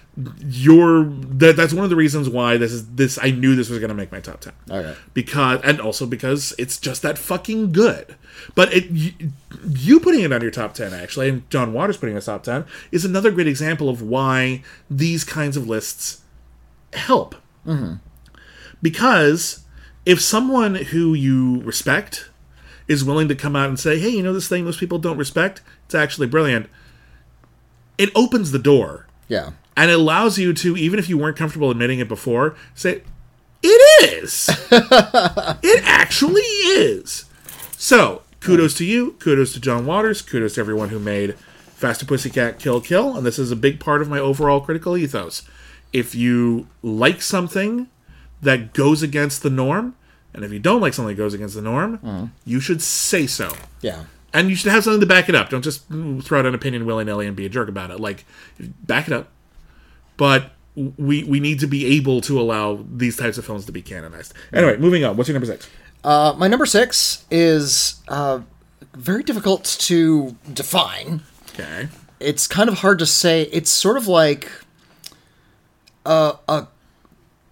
you're 0.41 1.05
that, 1.05 1.57
that's 1.57 1.73
one 1.73 1.85
of 1.85 1.91
the 1.91 1.97
reasons 1.97 2.29
why 2.29 2.57
this 2.57 2.73
is 2.73 2.87
this. 2.95 3.19
I 3.20 3.31
knew 3.31 3.55
this 3.57 3.69
was 3.69 3.79
going 3.79 3.89
to 3.89 3.95
make 3.95 4.12
my 4.12 4.20
top 4.20 4.41
ten. 4.41 4.53
Okay. 4.70 4.95
because 5.15 5.61
and 5.65 5.81
also 5.81 6.07
because 6.07 6.55
it's 6.59 6.79
just 6.79 7.03
that 7.03 7.19
fucking 7.19 7.73
good. 7.73 8.16
But 8.55 8.73
it 8.73 8.91
you, 8.91 9.12
you 9.69 10.01
putting 10.01 10.20
it 10.23 10.33
on 10.33 10.41
your 10.43 10.51
top 10.51 10.74
ten 10.74 10.93
actually, 10.93 11.29
and 11.29 11.49
John 11.51 11.73
Waters 11.73 11.97
putting 11.97 12.16
it 12.16 12.23
top 12.24 12.43
ten 12.45 12.65
is 12.91 13.05
another 13.05 13.31
great 13.31 13.47
example 13.49 13.89
of 13.89 14.03
why 14.03 14.62
these 14.91 15.24
kinds 15.24 15.57
of 15.57 15.66
lists 15.69 16.20
help. 16.93 17.35
Mm-hmm. 17.66 17.94
Because 18.80 19.64
if 20.05 20.20
someone 20.20 20.74
who 20.74 21.14
you 21.14 21.60
respect 21.62 22.28
is 22.89 23.05
willing 23.05 23.28
to 23.28 23.34
come 23.34 23.55
out 23.56 23.68
and 23.68 23.78
say, 23.78 23.98
"Hey, 23.98 24.10
you 24.10 24.22
know 24.22 24.32
this 24.32 24.48
thing 24.48 24.64
most 24.64 24.80
people 24.80 24.98
don't 24.98 25.16
respect? 25.16 25.62
It's 25.86 25.94
actually 25.94 26.26
brilliant." 26.26 26.68
It 27.98 28.10
opens 28.16 28.51
the 28.51 28.59
door 28.59 29.06
Yeah. 29.28 29.51
and 29.76 29.90
it 29.90 29.94
allows 29.98 30.39
you 30.39 30.52
to 30.55 30.76
even 30.76 30.98
if 30.98 31.09
you 31.09 31.16
weren't 31.18 31.36
comfortable 31.36 31.70
admitting 31.70 32.01
it 32.01 32.09
before 32.09 32.56
say 32.74 33.02
it 33.62 34.12
is 34.22 34.48
it 34.72 35.82
actually 35.84 36.40
is 36.40 37.26
so 37.76 38.22
kudos 38.40 38.74
to 38.74 38.84
you 38.84 39.12
kudos 39.20 39.52
to 39.52 39.60
john 39.60 39.86
waters 39.86 40.20
kudos 40.22 40.55
to 40.55 40.60
everyone 40.60 40.89
who 40.89 40.98
made 40.98 41.34
faster 41.76 42.05
pussycat 42.06 42.59
kill 42.59 42.80
kill 42.80 43.16
and 43.16 43.24
this 43.24 43.39
is 43.39 43.52
a 43.52 43.56
big 43.56 43.78
part 43.78 44.02
of 44.02 44.09
my 44.09 44.18
overall 44.18 44.60
critical 44.60 44.97
ethos 44.97 45.43
if 45.93 46.14
you 46.14 46.66
like 46.82 47.20
something 47.23 47.89
that 48.40 48.73
goes 48.74 49.02
against 49.02 49.43
the 49.43 49.51
norm 49.51 49.94
and 50.35 50.44
if 50.44 50.52
you 50.52 50.59
don't 50.59 50.81
like 50.81 50.94
something 50.94 51.14
that 51.14 51.23
goes 51.23 51.35
against 51.35 51.55
the 51.55 51.62
norm 51.62 52.32
you 52.44 52.59
should 52.60 52.81
say 52.82 53.27
so 53.27 53.52
Yeah. 53.82 54.05
and 54.32 54.48
you 54.48 54.56
should 54.56 54.73
have 54.73 54.82
something 54.85 55.01
to 55.01 55.06
back 55.06 55.28
it 55.28 55.35
up. 55.35 55.51
Don't 55.51 55.62
just 55.62 55.90
mm, 55.90 56.23
throw 56.24 56.39
out 56.39 56.47
an 56.47 56.55
opinion 56.55 56.86
willy 56.86 57.05
nilly 57.05 57.27
and 57.27 57.36
be 57.36 57.44
a 57.47 57.48
jerk 57.48 57.69
about 57.69 57.90
it. 57.90 58.01
Like, 58.01 58.24
back 58.59 59.06
it 59.06 59.12
up. 59.12 59.28
But 60.16 60.52
we 60.74 61.23
we 61.24 61.39
need 61.40 61.60
to 61.60 61.66
be 61.66 61.85
able 61.97 62.20
to 62.23 62.40
allow 62.40 62.85
these 62.90 63.16
types 63.16 63.36
of 63.36 63.44
films 63.44 63.66
to 63.66 63.73
be 63.73 63.82
canonized. 63.82 64.32
Anyway, 64.52 64.77
moving 64.78 65.05
on. 65.05 65.16
What's 65.16 65.28
your 65.28 65.35
number 65.35 65.47
six? 65.47 65.69
Uh, 66.02 66.35
my 66.39 66.48
number 66.48 66.64
six 66.66 67.24
is 67.31 68.01
uh, 68.09 68.40
very 68.94 69.23
difficult 69.23 69.64
to 69.81 70.35
define. 70.52 71.20
Okay. 71.55 71.89
It's 72.20 72.47
kind 72.47 72.69
of 72.70 72.78
hard 72.78 72.98
to 73.01 73.06
say. 73.06 73.43
It's 73.52 73.70
sort 73.70 73.97
of 73.98 74.06
like 74.06 74.51
a, 76.07 76.35
a 76.49 76.66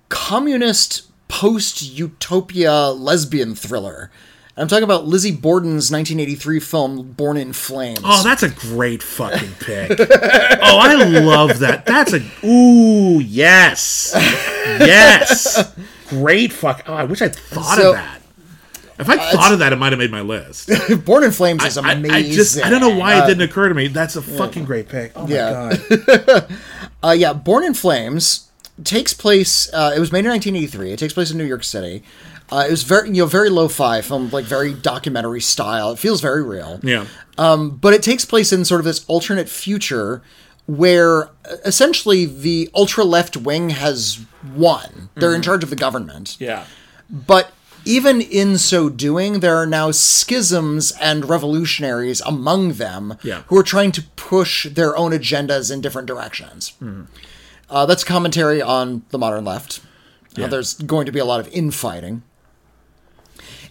communist 0.09 1.07
post 1.29 1.83
utopia 1.83 2.89
lesbian 2.89 3.55
thriller. 3.55 4.11
I'm 4.57 4.69
talking 4.69 4.85
about 4.85 5.07
Lizzie 5.07 5.33
Borden's 5.35 5.91
1983 5.91 6.61
film 6.61 7.13
Born 7.13 7.37
in 7.39 7.53
Flames. 7.55 8.01
Oh, 8.05 8.23
that's 8.23 8.43
a 8.43 8.51
great 8.51 9.03
fucking 9.03 9.53
pick. 9.61 9.99
oh, 10.01 10.79
I 10.79 10.95
love 10.95 11.61
that. 11.61 11.87
That's 11.87 12.13
a 12.13 12.21
ooh 12.45 13.21
yes, 13.21 14.13
yes, 14.15 15.75
great 16.09 16.53
fuck. 16.53 16.83
Oh, 16.87 16.93
I 16.95 17.05
wish 17.05 17.23
I'd 17.23 17.35
thought 17.35 17.77
So- 17.79 17.91
of 17.91 17.95
that. 17.97 18.17
If 18.99 19.09
I 19.09 19.17
would 19.17 19.25
thought 19.33 19.53
of 19.55 19.61
that, 19.61 19.73
it 19.73 19.77
might 19.77 19.93
have 19.93 19.99
made 19.99 20.11
my 20.11 20.21
list. 20.21 20.69
Born 21.07 21.25
in 21.25 21.31
Flames 21.31 21.65
is 21.65 21.79
I, 21.79 21.93
amazing. 21.95 22.15
I 22.15 22.23
just 22.23 22.63
I 22.63 22.69
don't 22.69 22.83
know 22.83 22.95
why 22.99 23.15
Uh, 23.19 23.25
it 23.25 23.29
didn't 23.29 23.45
occur 23.49 23.71
to 23.71 23.75
me. 23.75 23.87
That's 23.89 24.15
a 24.17 24.21
fucking 24.21 24.67
great 24.67 24.91
pick. 24.91 25.13
Oh 25.17 25.27
my 25.27 25.33
Yeah. 25.35 25.73
god. 26.29 26.47
Uh, 27.03 27.11
yeah, 27.13 27.33
Born 27.33 27.65
in 27.65 27.75
Flames 27.75 28.51
takes 28.85 29.13
place. 29.13 29.73
Uh, 29.73 29.93
it 29.97 30.01
was 30.01 30.13
made 30.13 30.25
in 30.25 30.31
1983. 30.31 30.93
It 30.93 30.99
takes 30.99 31.15
place 31.15 31.31
in 31.31 31.39
New 31.39 31.45
York 31.45 31.65
City. 31.65 32.03
Uh, 32.53 32.65
it 32.67 32.71
was 32.71 32.83
very, 32.83 33.09
you 33.09 33.23
know, 33.23 33.27
very 33.27 33.49
lo-fi, 33.49 34.01
filmed 34.01 34.33
like 34.33 34.45
very 34.45 34.75
documentary 34.75 35.41
style. 35.41 35.93
It 35.93 35.99
feels 35.99 36.21
very 36.21 36.43
real. 36.43 36.81
Yeah. 36.83 37.07
but 37.37 37.95
it 37.95 38.03
takes 38.03 38.25
place 38.25 38.53
in 38.53 38.65
sort 38.65 38.81
of 38.81 38.85
this 38.85 39.05
alternate 39.07 39.49
future 39.49 40.23
where 40.67 41.25
uh, 41.25 41.57
essentially 41.65 42.27
the 42.27 42.69
ultra 42.75 43.05
left 43.05 43.37
wing 43.37 43.71
has 43.71 44.25
won. 44.55 45.11
They're 45.15 45.35
in 45.35 45.43
charge 45.43 45.63
of 45.63 45.71
the 45.71 45.77
government. 45.77 46.37
Yeah. 46.41 46.65
But 47.09 47.53
even 47.85 48.21
in 48.21 48.59
so 48.59 48.89
doing, 48.89 49.41
there 49.41 49.57
are 49.57 49.67
now 49.67 49.91
schisms 49.91 50.93
and 51.01 51.29
revolutionaries 51.29 52.21
among 52.23 52.75
them 52.75 53.17
Yeah. 53.23 53.43
who 53.49 53.57
are 53.59 53.63
trying 53.63 53.93
to 53.93 54.03
push 54.17 54.67
their 54.69 54.97
own 54.97 55.13
agendas 55.13 55.71
in 55.73 55.81
different 55.81 56.07
directions. 56.07 56.73
Uh, 57.69 57.87
that's 57.87 58.05
commentary 58.05 58.61
on 58.61 59.03
the 59.11 59.19
modern 59.19 59.45
left. 59.45 59.81
How 60.37 60.43
Yeah. 60.43 60.49
there's 60.49 60.75
going 60.75 61.07
to 61.07 61.13
be 61.13 61.19
a 61.19 61.25
lot 61.25 61.41
of 61.41 61.49
infighting. 61.49 62.23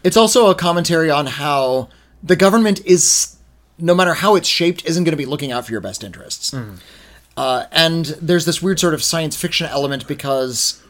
It's 0.03 0.17
also 0.17 0.49
a 0.49 0.55
commentary 0.55 1.09
on 1.11 1.25
how 1.27 1.89
the 2.23 2.35
government 2.35 2.81
is, 2.85 3.35
no 3.77 3.93
matter 3.93 4.13
how 4.15 4.35
it's 4.35 4.47
shaped, 4.47 4.85
isn't 4.85 5.03
going 5.03 5.11
to 5.13 5.17
be 5.17 5.25
looking 5.25 5.51
out 5.51 5.65
for 5.65 5.71
your 5.71 5.81
best 5.81 6.03
interests. 6.03 6.53
Uh, 7.37 7.65
and 7.71 8.05
there's 8.21 8.45
this 8.45 8.61
weird 8.61 8.79
sort 8.79 8.93
of 8.93 9.03
science 9.03 9.35
fiction 9.35 9.67
element 9.67 10.07
because 10.07 10.81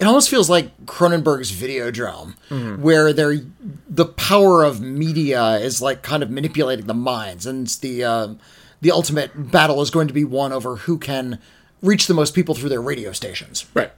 it 0.00 0.06
almost 0.06 0.30
feels 0.30 0.48
like 0.48 0.86
Cronenberg's 0.86 1.50
Videodrome, 1.50 2.34
where 2.80 3.12
they're, 3.12 3.40
the 3.88 4.06
power 4.06 4.62
of 4.62 4.80
media 4.80 5.54
is 5.54 5.82
like 5.82 6.02
kind 6.02 6.22
of 6.22 6.30
manipulating 6.30 6.86
the 6.86 6.94
minds, 6.94 7.46
and 7.46 7.66
the 7.66 8.04
uh, 8.04 8.34
the 8.80 8.90
ultimate 8.92 9.50
battle 9.50 9.82
is 9.82 9.90
going 9.90 10.06
to 10.08 10.14
be 10.14 10.24
won 10.24 10.52
over 10.52 10.76
who 10.76 10.98
can 10.98 11.40
reach 11.82 12.06
the 12.06 12.14
most 12.14 12.34
people 12.34 12.54
through 12.54 12.68
their 12.68 12.82
radio 12.82 13.12
stations. 13.12 13.66
Right. 13.74 13.90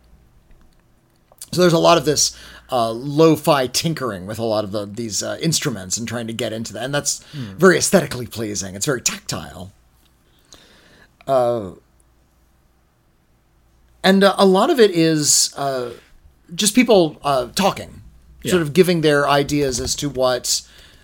So 1.52 1.60
there's 1.60 1.72
a 1.72 1.78
lot 1.78 1.98
of 1.98 2.04
this 2.04 2.36
uh, 2.70 2.92
lo-fi 2.92 3.66
tinkering 3.66 4.26
with 4.26 4.38
a 4.38 4.44
lot 4.44 4.62
of 4.64 4.70
the, 4.70 4.86
these 4.86 5.22
uh, 5.22 5.36
instruments 5.42 5.98
and 5.98 6.06
trying 6.06 6.28
to 6.28 6.32
get 6.32 6.52
into 6.52 6.72
that, 6.74 6.84
and 6.84 6.94
that's 6.94 7.24
very 7.34 7.76
aesthetically 7.76 8.26
pleasing. 8.26 8.74
It's 8.74 8.86
very 8.86 9.02
tactile. 9.02 9.72
Uh, 11.26 11.72
and 14.10 14.24
uh, 14.24 14.34
a 14.38 14.44
lot 14.44 14.70
of 14.70 14.80
it 14.80 14.90
is 14.90 15.54
uh, 15.56 15.90
just 16.52 16.74
people 16.74 17.20
uh, 17.22 17.46
talking, 17.54 18.02
sort 18.44 18.60
of 18.60 18.72
giving 18.72 19.02
their 19.02 19.28
ideas 19.28 19.78
as 19.78 19.94
to 19.96 20.10
what, 20.10 20.62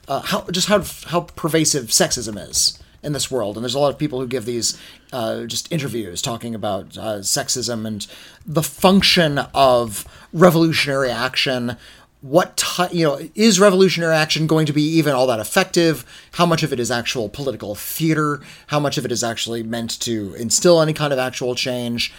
uh, 0.08 0.22
how 0.22 0.40
just 0.50 0.66
how 0.66 0.82
how 1.06 1.20
pervasive 1.36 1.86
sexism 1.86 2.36
is 2.36 2.82
in 3.04 3.12
this 3.12 3.30
world. 3.30 3.56
And 3.56 3.62
there's 3.62 3.76
a 3.76 3.78
lot 3.78 3.92
of 3.92 3.98
people 3.98 4.20
who 4.20 4.26
give 4.26 4.44
these 4.44 4.76
uh, 5.12 5.44
just 5.44 5.70
interviews 5.70 6.20
talking 6.20 6.52
about 6.52 6.98
uh, 6.98 7.18
sexism 7.20 7.86
and 7.86 8.04
the 8.44 8.64
function 8.64 9.38
of 9.54 10.04
revolutionary 10.32 11.12
action. 11.12 11.76
What 12.22 12.56
ty- 12.56 12.90
you 12.90 13.04
know 13.04 13.20
is 13.36 13.60
revolutionary 13.60 14.16
action 14.16 14.48
going 14.48 14.66
to 14.66 14.72
be 14.72 14.82
even 14.82 15.14
all 15.14 15.28
that 15.28 15.38
effective? 15.38 16.04
How 16.32 16.46
much 16.46 16.64
of 16.64 16.72
it 16.72 16.80
is 16.80 16.90
actual 16.90 17.28
political 17.28 17.76
theater? 17.76 18.40
How 18.66 18.80
much 18.80 18.98
of 18.98 19.04
it 19.04 19.12
is 19.12 19.22
actually 19.22 19.62
meant 19.62 20.00
to 20.00 20.34
instill 20.34 20.82
any 20.82 20.92
kind 20.92 21.12
of 21.12 21.20
actual 21.20 21.54
change? 21.54 22.12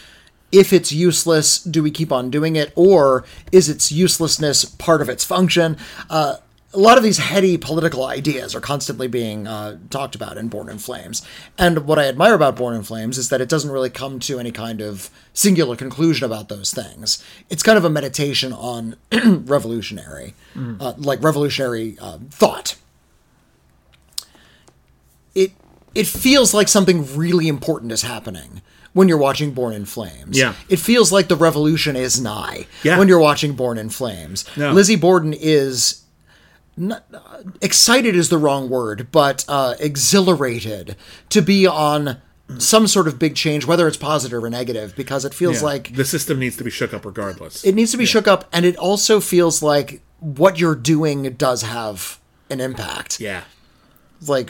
If 0.51 0.71
it's 0.71 0.91
useless, 0.91 1.59
do 1.59 1.83
we 1.83 1.91
keep 1.91 2.11
on 2.11 2.29
doing 2.29 2.55
it, 2.55 2.71
or 2.75 3.25
is 3.51 3.69
its 3.69 3.91
uselessness 3.91 4.65
part 4.65 5.01
of 5.01 5.09
its 5.09 5.23
function? 5.23 5.77
Uh, 6.09 6.37
a 6.73 6.77
lot 6.77 6.97
of 6.97 7.03
these 7.03 7.17
heady 7.17 7.57
political 7.57 8.05
ideas 8.05 8.53
are 8.53 8.59
constantly 8.59 9.07
being 9.07 9.47
uh, 9.47 9.77
talked 9.89 10.15
about 10.15 10.37
in 10.37 10.47
Born 10.47 10.69
in 10.69 10.77
Flames. 10.77 11.25
And 11.57 11.85
what 11.85 11.97
I 11.97 12.07
admire 12.07 12.33
about 12.33 12.55
Born 12.55 12.75
in 12.75 12.83
Flames 12.83 13.17
is 13.17 13.29
that 13.29 13.41
it 13.41 13.49
doesn't 13.49 13.71
really 13.71 13.89
come 13.89 14.19
to 14.19 14.37
any 14.37 14.51
kind 14.51 14.81
of 14.81 15.09
singular 15.33 15.75
conclusion 15.75 16.25
about 16.25 16.49
those 16.49 16.71
things. 16.71 17.23
It's 17.49 17.63
kind 17.63 17.77
of 17.77 17.85
a 17.85 17.89
meditation 17.89 18.51
on 18.53 18.95
revolutionary, 19.25 20.33
uh, 20.79 20.93
like 20.97 21.23
revolutionary 21.23 21.97
uh, 21.99 22.19
thought. 22.29 22.75
It 25.33 25.53
it 25.95 26.05
feels 26.05 26.53
like 26.53 26.67
something 26.67 27.15
really 27.15 27.47
important 27.47 27.91
is 27.91 28.03
happening 28.03 28.61
when 28.97 29.07
you're 29.07 29.17
watching 29.17 29.51
Born 29.51 29.73
in 29.73 29.85
Flames. 29.85 30.37
Yeah. 30.37 30.55
It 30.69 30.77
feels 30.79 31.11
like 31.11 31.27
the 31.27 31.35
revolution 31.35 31.95
is 31.95 32.19
nigh 32.19 32.65
Yeah. 32.83 32.97
when 32.97 33.07
you're 33.07 33.19
watching 33.19 33.53
Born 33.53 33.77
in 33.77 33.89
Flames. 33.89 34.43
No. 34.57 34.71
Lizzie 34.73 34.95
Borden 34.95 35.33
is 35.33 36.01
not, 36.75 37.05
excited 37.61 38.15
is 38.15 38.29
the 38.29 38.37
wrong 38.37 38.69
word, 38.69 39.07
but 39.11 39.45
uh, 39.47 39.75
exhilarated 39.79 40.95
to 41.29 41.41
be 41.41 41.67
on 41.67 42.17
some 42.57 42.87
sort 42.87 43.07
of 43.07 43.19
big 43.19 43.35
change, 43.35 43.65
whether 43.65 43.87
it's 43.87 43.97
positive 43.97 44.43
or 44.43 44.49
negative, 44.49 44.95
because 44.95 45.25
it 45.25 45.33
feels 45.33 45.57
Yeah. 45.57 45.65
like 45.65 45.95
the 45.95 46.05
system 46.05 46.39
needs 46.39 46.55
to 46.57 46.63
be 46.63 46.71
shook 46.71 46.93
up 46.93 47.05
regardless. 47.05 47.63
it 47.63 47.75
needs 47.75 47.91
to 47.91 47.97
be 47.97 48.05
shook 48.05 48.27
up, 48.27 48.45
and 48.51 48.65
it 48.65 48.75
also 48.77 49.19
feels 49.19 49.61
like 49.61 50.01
what 50.19 50.59
you're 50.59 50.75
doing 50.75 51.23
does 51.33 51.61
have 51.61 52.19
an 52.49 52.59
impact. 52.61 53.19
yeah. 53.19 53.41
Like 54.25 54.49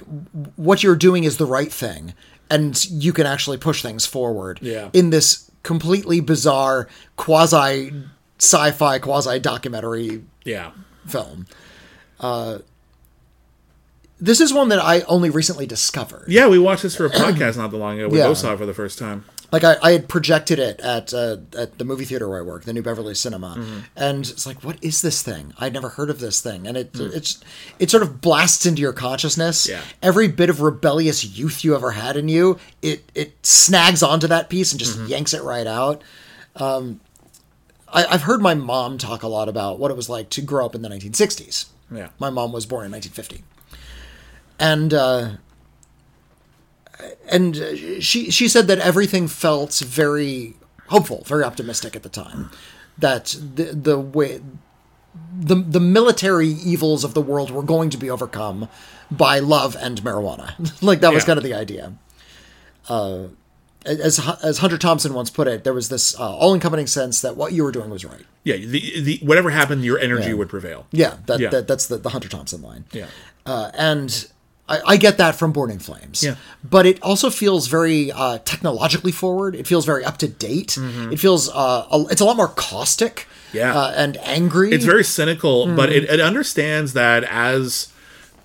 what 0.55 0.83
you're 0.83 0.95
doing 0.95 1.25
is 1.25 1.35
the 1.37 1.45
right 1.45 1.73
thing, 1.73 2.13
and 2.49 2.83
you 2.89 3.13
can 3.13 3.25
actually 3.25 3.57
push 3.57 3.81
things 3.81 4.05
forward. 4.05 4.59
Yeah. 4.61 4.89
In 4.93 5.09
this 5.09 5.49
completely 5.63 6.19
bizarre 6.19 6.87
quasi 7.17 7.93
sci-fi, 8.39 8.99
quasi 8.99 9.39
documentary 9.39 10.23
Yeah. 10.45 10.71
film. 11.07 11.45
Uh, 12.19 12.59
this 14.19 14.39
is 14.41 14.53
one 14.53 14.69
that 14.69 14.79
I 14.79 15.01
only 15.01 15.29
recently 15.29 15.67
discovered. 15.67 16.25
Yeah, 16.27 16.47
we 16.47 16.57
watched 16.57 16.83
this 16.83 16.95
for 16.95 17.05
a 17.05 17.09
podcast 17.23 17.57
not 17.57 17.71
that 17.71 17.77
long 17.77 17.99
ago. 17.99 18.07
We 18.09 18.17
Yeah. 18.19 18.27
both 18.27 18.37
saw 18.39 18.53
it 18.53 18.57
for 18.57 18.65
the 18.65 18.73
first 18.73 18.97
time. 18.97 19.25
Like 19.51 19.63
I, 19.63 19.75
I 19.81 19.91
had 19.93 20.09
projected 20.09 20.59
it 20.59 20.79
at 20.81 21.13
uh, 21.13 21.37
at 21.57 21.77
the 21.77 21.85
movie 21.85 22.03
theater 22.05 22.27
where 22.27 22.39
I 22.39 22.41
work, 22.41 22.65
the 22.65 22.73
New 22.73 22.81
Beverly 22.81 23.15
Cinema, 23.15 23.55
Mm-hmm. 23.57 23.79
and 23.95 24.27
it's 24.27 24.45
like, 24.45 24.63
what 24.63 24.77
is 24.83 25.01
this 25.01 25.21
thing? 25.23 25.53
I'd 25.57 25.73
never 25.73 25.89
heard 25.89 26.09
of 26.09 26.19
this 26.19 26.41
thing, 26.41 26.67
and 26.67 26.75
it 26.75 26.91
Mm. 26.93 27.13
it's 27.15 27.41
it 27.79 27.89
sort 27.89 28.03
of 28.03 28.19
blasts 28.21 28.65
into 28.65 28.81
your 28.81 28.93
consciousness. 28.93 29.67
Yeah. 29.69 29.81
Every 30.01 30.27
bit 30.27 30.49
of 30.49 30.59
rebellious 30.61 31.23
youth 31.23 31.63
you 31.63 31.75
ever 31.75 31.91
had 31.91 32.17
in 32.17 32.27
you, 32.27 32.59
it 32.81 33.09
it 33.15 33.33
snags 33.45 34.03
onto 34.03 34.27
that 34.27 34.49
piece 34.49 34.71
and 34.73 34.79
just 34.79 34.97
Mm-hmm. 34.97 35.07
yanks 35.07 35.33
it 35.33 35.43
right 35.43 35.67
out. 35.67 36.01
Um, 36.57 36.99
I, 37.87 38.05
I've 38.05 38.23
heard 38.23 38.41
my 38.41 38.53
mom 38.53 38.97
talk 38.97 39.23
a 39.23 39.27
lot 39.29 39.47
about 39.47 39.79
what 39.79 39.91
it 39.91 39.97
was 39.97 40.09
like 40.09 40.29
to 40.31 40.41
grow 40.41 40.65
up 40.65 40.75
in 40.75 40.81
the 40.81 40.89
1960s. 40.89 41.67
Yeah. 41.89 42.09
My 42.19 42.29
mom 42.29 42.51
was 42.51 42.65
born 42.65 42.85
in 42.85 42.91
1950, 42.91 43.45
and 44.59 44.93
uh, 44.93 45.29
and 47.29 47.55
she 47.99 48.31
she 48.31 48.47
said 48.47 48.67
that 48.67 48.79
everything 48.79 49.27
felt 49.27 49.77
very 49.79 50.55
hopeful, 50.87 51.23
very 51.25 51.43
optimistic 51.43 51.95
at 51.95 52.03
the 52.03 52.09
time. 52.09 52.49
That 52.97 53.35
the 53.55 53.65
the 53.73 53.99
way 53.99 54.41
the 55.39 55.55
the 55.55 55.79
military 55.79 56.47
evils 56.49 57.03
of 57.03 57.13
the 57.13 57.21
world 57.21 57.51
were 57.51 57.63
going 57.63 57.89
to 57.91 57.97
be 57.97 58.09
overcome 58.09 58.67
by 59.11 59.39
love 59.39 59.75
and 59.79 60.01
marijuana. 60.01 60.53
like 60.81 61.01
that 61.01 61.13
was 61.13 61.23
Yeah. 61.23 61.27
kind 61.27 61.37
of 61.37 61.43
the 61.43 61.53
idea. 61.53 61.93
Uh, 62.89 63.27
as 63.85 64.19
as 64.43 64.57
Hunter 64.59 64.77
Thompson 64.77 65.13
once 65.13 65.29
put 65.29 65.47
it, 65.47 65.63
there 65.63 65.73
was 65.73 65.89
this 65.89 66.19
uh, 66.19 66.35
all-encompassing 66.35 66.87
sense 66.87 67.21
that 67.21 67.37
what 67.37 67.53
you 67.53 67.63
were 67.63 67.71
doing 67.71 67.89
was 67.89 68.03
right. 68.03 68.25
Yeah, 68.43 68.57
the, 68.57 69.01
the 69.01 69.19
whatever 69.23 69.49
happened, 69.49 69.85
your 69.85 69.99
energy 69.99 70.29
Yeah. 70.29 70.33
would 70.35 70.49
prevail. 70.49 70.87
Yeah, 70.91 71.17
that, 71.27 71.39
Yeah. 71.39 71.49
that 71.49 71.67
that's 71.67 71.87
the, 71.87 71.97
the 71.97 72.09
Hunter 72.09 72.27
Thompson 72.29 72.61
line. 72.61 72.85
Yeah. 72.91 73.07
uh, 73.45 73.71
and 73.75 74.27
I, 74.69 74.81
I 74.93 74.97
get 74.97 75.17
that 75.17 75.35
from 75.35 75.51
Born 75.53 75.71
in 75.71 75.79
Flames. 75.79 76.23
Yeah. 76.23 76.35
but 76.63 76.85
it 76.85 77.01
also 77.01 77.29
feels 77.29 77.67
very 77.67 78.11
uh, 78.11 78.39
technologically 78.39 79.11
forward. 79.13 79.55
It 79.55 79.65
feels 79.67 79.85
very 79.85 80.03
up 80.03 80.17
to 80.17 80.27
date. 80.27 80.77
It 80.77 81.17
feels 81.19 81.49
uh, 81.49 81.87
a, 81.91 82.05
it's 82.11 82.21
a 82.21 82.25
lot 82.25 82.35
more 82.37 82.49
caustic. 82.49 83.15
Mm-hmm. 83.51 83.57
Yeah. 83.57 83.73
uh, 83.79 83.93
and 83.95 84.17
angry. 84.17 84.71
It's 84.71 84.83
very 84.83 85.05
cynical, 85.05 85.73
but 85.73 85.87
Hmm. 85.89 85.95
it, 85.95 86.03
it 86.03 86.19
understands 86.19 86.91
that 86.93 87.23
as 87.23 87.87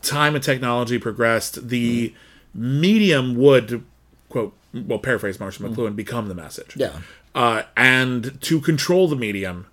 time 0.01 0.36
and 0.36 0.44
technology 0.44 0.97
progressed, 0.99 1.69
the 1.69 2.15
medium 2.55 3.35
would 3.36 3.82
quote 4.28 4.55
well 4.73 4.99
paraphrase 5.01 5.40
Marshall 5.40 5.69
McLuhan 5.69 5.97
become 5.97 6.28
the 6.28 6.35
message. 6.35 6.74
Yeah. 6.77 7.01
Uh, 7.35 7.62
and 7.77 8.40
to 8.43 8.61
control 8.61 9.09
the 9.09 9.16
medium 9.16 9.66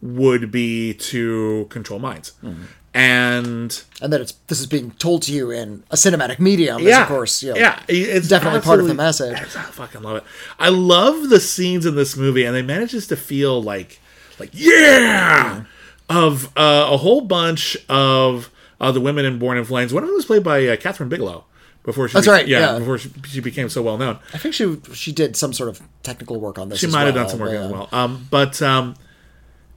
would 0.00 0.50
be 0.52 0.94
to 0.94 1.66
control 1.70 1.98
minds. 1.98 2.30
Hmm. 2.40 2.54
And 2.96 3.84
and 4.00 4.10
that 4.10 4.22
it's 4.22 4.32
this 4.46 4.58
is 4.58 4.66
being 4.66 4.92
told 4.92 5.20
to 5.24 5.32
you 5.32 5.50
in 5.50 5.84
a 5.90 5.96
cinematic 5.96 6.38
medium. 6.38 6.80
is 6.80 6.86
yeah, 6.86 7.02
of 7.02 7.08
course, 7.08 7.42
you 7.42 7.52
know, 7.52 7.58
yeah, 7.58 7.82
it's 7.88 8.26
definitely 8.26 8.60
part 8.60 8.80
of 8.80 8.86
the 8.86 8.94
message. 8.94 9.36
I 9.36 9.44
fucking 9.44 10.00
love 10.00 10.16
it. 10.16 10.24
I 10.58 10.70
love 10.70 11.28
the 11.28 11.38
scenes 11.38 11.84
in 11.84 11.94
this 11.94 12.16
movie, 12.16 12.44
and 12.44 12.56
they 12.56 12.62
manages 12.62 13.06
to 13.08 13.16
feel 13.16 13.62
like, 13.62 14.00
like 14.38 14.48
yeah, 14.54 15.64
of 16.08 16.46
uh, 16.56 16.88
a 16.90 16.96
whole 16.96 17.20
bunch 17.20 17.76
of 17.90 18.50
uh, 18.80 18.92
the 18.92 19.00
women 19.02 19.26
in 19.26 19.38
Born 19.38 19.58
in 19.58 19.64
Flames. 19.64 19.92
One 19.92 20.02
of 20.02 20.08
them 20.08 20.16
was 20.16 20.24
played 20.24 20.42
by 20.42 20.66
uh, 20.66 20.76
Kathryn 20.76 21.10
Bigelow 21.10 21.44
before 21.82 22.08
she. 22.08 22.14
That's 22.14 22.26
be- 22.26 22.32
right, 22.32 22.48
Yeah, 22.48 22.72
yeah. 22.72 22.78
before 22.78 22.96
she, 22.96 23.10
she 23.26 23.40
became 23.40 23.68
so 23.68 23.82
well 23.82 23.98
known. 23.98 24.18
I 24.32 24.38
think 24.38 24.54
she 24.54 24.80
she 24.94 25.12
did 25.12 25.36
some 25.36 25.52
sort 25.52 25.68
of 25.68 25.82
technical 26.02 26.40
work 26.40 26.58
on 26.58 26.70
this. 26.70 26.78
She 26.78 26.86
might 26.86 27.04
have 27.04 27.14
done 27.14 27.28
some 27.28 27.40
work 27.40 27.50
but, 27.50 27.56
as 27.60 27.70
well. 27.70 27.88
Um, 27.92 28.26
but 28.30 28.62
um, 28.62 28.94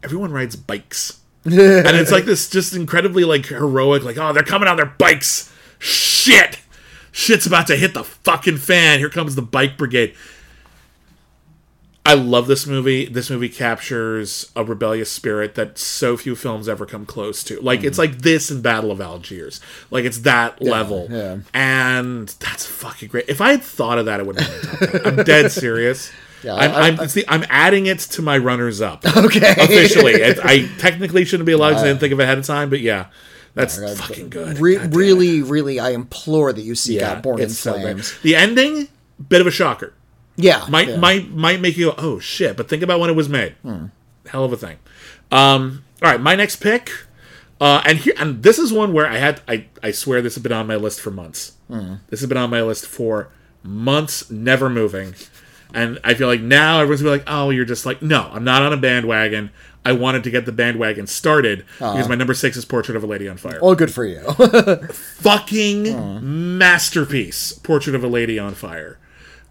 everyone 0.04 0.32
rides 0.32 0.56
bikes. 0.56 1.19
And 1.46 1.98
it's 1.98 2.12
like 2.12 2.26
this 2.26 2.50
just 2.50 2.74
incredibly 2.74 3.24
like 3.24 3.46
heroic, 3.46 4.04
like, 4.04 4.18
oh, 4.18 4.34
they're 4.34 4.44
coming 4.44 4.68
on 4.68 4.78
their 4.78 4.86
bikes. 4.86 5.54
Shit. 5.80 6.60
Shit's 7.12 7.48
about 7.48 7.68
to 7.68 7.76
hit 7.76 7.94
the 7.94 8.04
fucking 8.04 8.58
fan. 8.58 9.00
Here 9.00 9.10
comes 9.10 9.36
the 9.36 9.42
bike 9.42 9.78
brigade. 9.78 10.16
I 12.06 12.14
love 12.14 12.48
this 12.48 12.66
movie. 12.66 13.06
This 13.06 13.30
movie 13.30 13.50
captures 13.50 14.52
a 14.56 14.64
rebellious 14.64 15.12
spirit 15.12 15.56
that 15.56 15.78
so 15.78 16.18
few 16.18 16.36
films 16.36 16.68
ever 16.68 16.86
come 16.86 17.06
close 17.06 17.44
to. 17.44 17.60
Like 17.62 17.84
it's 17.84 18.00
mm-hmm. 18.00 18.14
like 18.14 18.22
this 18.24 18.50
in 18.50 18.62
Battle 18.62 18.92
of 18.92 19.00
Algiers. 19.00 19.62
Like 19.92 20.06
it's 20.06 20.20
that 20.20 20.62
level. 20.62 21.08
yeah. 21.10 21.40
And 21.54 22.30
that's 22.40 22.66
fucking 22.66 23.10
great. 23.10 23.26
If 23.28 23.42
I 23.42 23.52
had 23.52 23.62
thought 23.62 24.00
of 24.00 24.06
that, 24.06 24.20
it 24.20 24.26
would 24.26 24.40
have 24.40 24.62
been 24.62 24.90
top 24.92 25.04
10. 25.04 25.20
I'm 25.20 25.26
dead 25.26 25.52
serious. 25.52 26.12
Yeah, 26.44 26.56
I'm, 26.56 26.72
I- 26.72 27.02
I'm, 27.04 27.10
see, 27.10 27.24
I'm 27.28 27.44
adding 27.50 27.86
it 27.88 28.00
to 28.00 28.22
my 28.22 28.38
runners 28.38 28.82
up 28.82 29.04
Okay. 29.18 29.52
officially. 29.58 30.14
It, 30.14 30.40
I 30.44 30.68
technically 30.78 31.26
shouldn't 31.26 31.46
be 31.48 31.52
allowed 31.54 31.70
because 31.72 31.84
I 31.84 31.88
didn't 31.88 32.00
think 32.00 32.14
of 32.14 32.20
it 32.20 32.24
ahead 32.24 32.38
of 32.38 32.46
time, 32.46 32.70
but 32.70 32.80
yeah, 32.82 33.08
that's 33.56 33.78
fucking 34.00 34.30
good. 34.30 34.60
Re- 34.60 34.76
God 34.76 34.82
damn 34.84 34.92
it. 34.94 34.96
really, 34.96 35.42
really, 35.42 35.80
I 35.80 35.90
implore 35.90 36.54
that 36.54 36.62
you 36.62 36.76
seek 36.76 37.00
yeah, 37.02 37.12
out 37.14 37.24
Born 37.24 37.40
in 37.40 37.46
it's 37.46 37.58
so 37.58 37.74
good. 37.74 37.82
Flames. 37.82 38.20
The 38.22 38.36
ending, 38.36 38.88
bit 39.28 39.42
of 39.42 39.48
a 39.48 39.52
shocker. 39.52 39.94
Yeah, 40.38 40.66
Might 40.70 40.88
yeah. 40.88 40.98
might 40.98 41.30
might 41.32 41.60
make 41.60 41.76
you 41.76 41.88
go, 41.88 41.96
oh 41.98 42.20
shit, 42.20 42.56
but 42.56 42.70
think 42.70 42.82
about 42.84 43.02
when 43.02 43.10
it 43.10 43.16
was 43.18 43.28
made. 43.28 43.56
Hmm. 43.62 43.88
Hell 44.28 44.46
of 44.46 44.54
a 44.54 44.58
thing. 44.58 44.78
Um, 45.32 45.84
all 46.02 46.10
right, 46.10 46.22
my 46.22 46.36
next 46.36 46.58
pick, 46.58 46.92
uh, 47.60 47.82
and 47.86 47.98
here 47.98 48.14
and 48.18 48.42
this 48.42 48.58
is 48.58 48.72
one 48.72 48.94
where 48.94 49.06
I 49.06 49.18
had 49.18 49.42
I 49.50 49.66
I 49.84 49.92
swear 49.92 50.22
this 50.22 50.36
has 50.36 50.42
been 50.44 50.54
on 50.54 50.66
my 50.68 50.78
list 50.78 51.02
for 51.02 51.12
months. 51.12 51.58
Hmm. 51.68 51.96
This 52.08 52.22
has 52.22 52.30
been 52.30 52.38
on 52.38 52.50
my 52.50 52.62
list 52.62 52.86
for 52.88 53.28
months, 53.64 54.32
never 54.32 54.70
moving. 54.70 55.14
And 55.74 56.00
I 56.04 56.16
feel 56.16 56.28
like 56.28 56.42
now 56.42 56.80
everyone's 56.80 57.02
gonna 57.02 57.16
be 57.16 57.20
like, 57.20 57.28
oh, 57.32 57.52
you're 57.52 57.66
just 57.66 57.86
like, 57.86 58.02
no, 58.02 58.30
I'm 58.34 58.44
not 58.44 58.62
on 58.64 58.74
a 58.74 58.78
bandwagon. 58.78 59.52
I 59.86 59.94
wanted 59.94 60.24
to 60.26 60.32
get 60.32 60.46
the 60.46 60.52
bandwagon 60.52 61.08
started 61.08 61.66
because 61.78 62.10
my 62.10 62.16
number 62.16 62.34
six 62.34 62.58
is 62.58 62.66
Portrait 62.66 62.96
of 62.98 63.04
a 63.04 63.08
Lady 63.08 63.30
on 63.30 63.38
Fire. 63.38 63.60
All 63.60 63.76
good 63.76 63.94
for 63.94 64.04
you. 64.06 64.20
Fucking 65.20 66.58
masterpiece, 66.58 67.54
Portrait 67.54 67.96
of 67.96 68.04
a 68.04 68.08
Lady 68.08 68.38
on 68.38 68.54
Fire. 68.56 69.00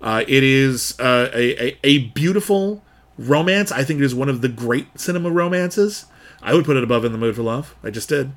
Uh, 0.00 0.24
it 0.28 0.44
is 0.44 0.98
uh, 1.00 1.30
a, 1.32 1.68
a, 1.68 1.78
a 1.82 1.98
beautiful 2.08 2.84
romance. 3.16 3.72
I 3.72 3.84
think 3.84 4.00
it 4.00 4.04
is 4.04 4.14
one 4.14 4.28
of 4.28 4.42
the 4.42 4.48
great 4.48 4.86
cinema 5.00 5.30
romances. 5.30 6.06
I 6.42 6.54
would 6.54 6.64
put 6.64 6.76
it 6.76 6.84
above 6.84 7.04
In 7.04 7.12
the 7.12 7.18
Mood 7.18 7.34
for 7.36 7.42
Love. 7.42 7.74
I 7.82 7.90
just 7.90 8.08
did. 8.08 8.32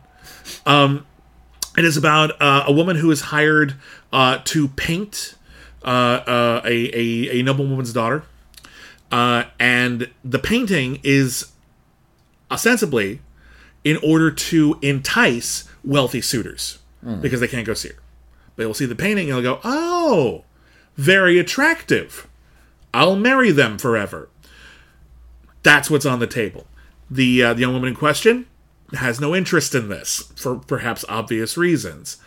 Um, 0.66 1.06
it 1.78 1.86
is 1.86 1.98
about 1.98 2.42
uh, 2.42 2.64
a 2.68 2.72
woman 2.72 2.96
who 2.98 3.12
is 3.12 3.22
hired 3.22 3.76
uh, 4.12 4.40
to 4.46 4.70
paint 4.70 5.36
uh, 5.84 5.88
uh, 5.88 6.62
a, 6.66 6.98
a, 6.98 7.40
a 7.40 7.44
noblewoman's 7.44 7.94
daughter. 7.94 8.24
Uh, 9.12 9.44
and 9.60 10.10
the 10.24 10.40
painting 10.40 11.00
is 11.04 11.52
ostensibly 12.50 13.20
in 13.84 13.98
order 14.04 14.32
to 14.32 14.78
entice 14.82 15.68
wealthy 15.84 16.22
suitors 16.22 16.78
because 17.22 17.40
they 17.40 17.48
can't 17.48 17.66
go 17.66 17.74
see 17.74 17.90
her. 17.90 17.96
They 18.58 18.66
will 18.66 18.76
see 18.76 18.86
the 18.86 18.96
painting 18.96 19.32
and 19.32 19.44
they'll 19.44 19.56
go, 19.56 19.62
oh, 19.64 20.44
very 20.96 21.40
attractive. 21.40 22.28
I'll 22.94 23.16
marry 23.16 23.52
them 23.52 23.78
forever. 23.78 24.30
That's 25.64 25.90
what's 25.90 26.06
on 26.06 26.20
the 26.20 26.28
table. 26.28 26.68
The, 27.10 27.44
uh, 27.44 27.54
the 27.56 27.62
young 27.62 27.74
woman 27.74 27.90
in 27.90 27.96
question 27.96 28.46
has 28.94 29.20
no 29.20 29.34
interest 29.36 29.74
in 29.74 29.90
this 29.90 30.32
for 30.36 30.58
perhaps 30.58 31.04
obvious 31.10 31.58
reasons. 31.58 32.18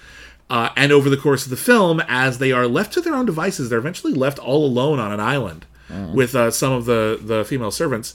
Uh, 0.50 0.68
and 0.76 0.92
over 0.92 1.08
the 1.08 1.16
course 1.16 1.44
of 1.44 1.50
the 1.50 1.56
film, 1.56 2.02
as 2.06 2.38
they 2.38 2.52
are 2.52 2.66
left 2.66 2.92
to 2.92 3.00
their 3.00 3.14
own 3.14 3.24
devices, 3.26 3.70
they're 3.70 3.78
eventually 3.78 4.12
left 4.12 4.38
all 4.38 4.64
alone 4.66 4.98
on 4.98 5.12
an 5.12 5.20
island 5.20 5.66
with 6.12 6.34
uh, 6.34 6.50
some 6.50 6.72
of 6.72 6.86
the, 6.86 7.18
the 7.22 7.44
female 7.44 7.70
servants. 7.70 8.14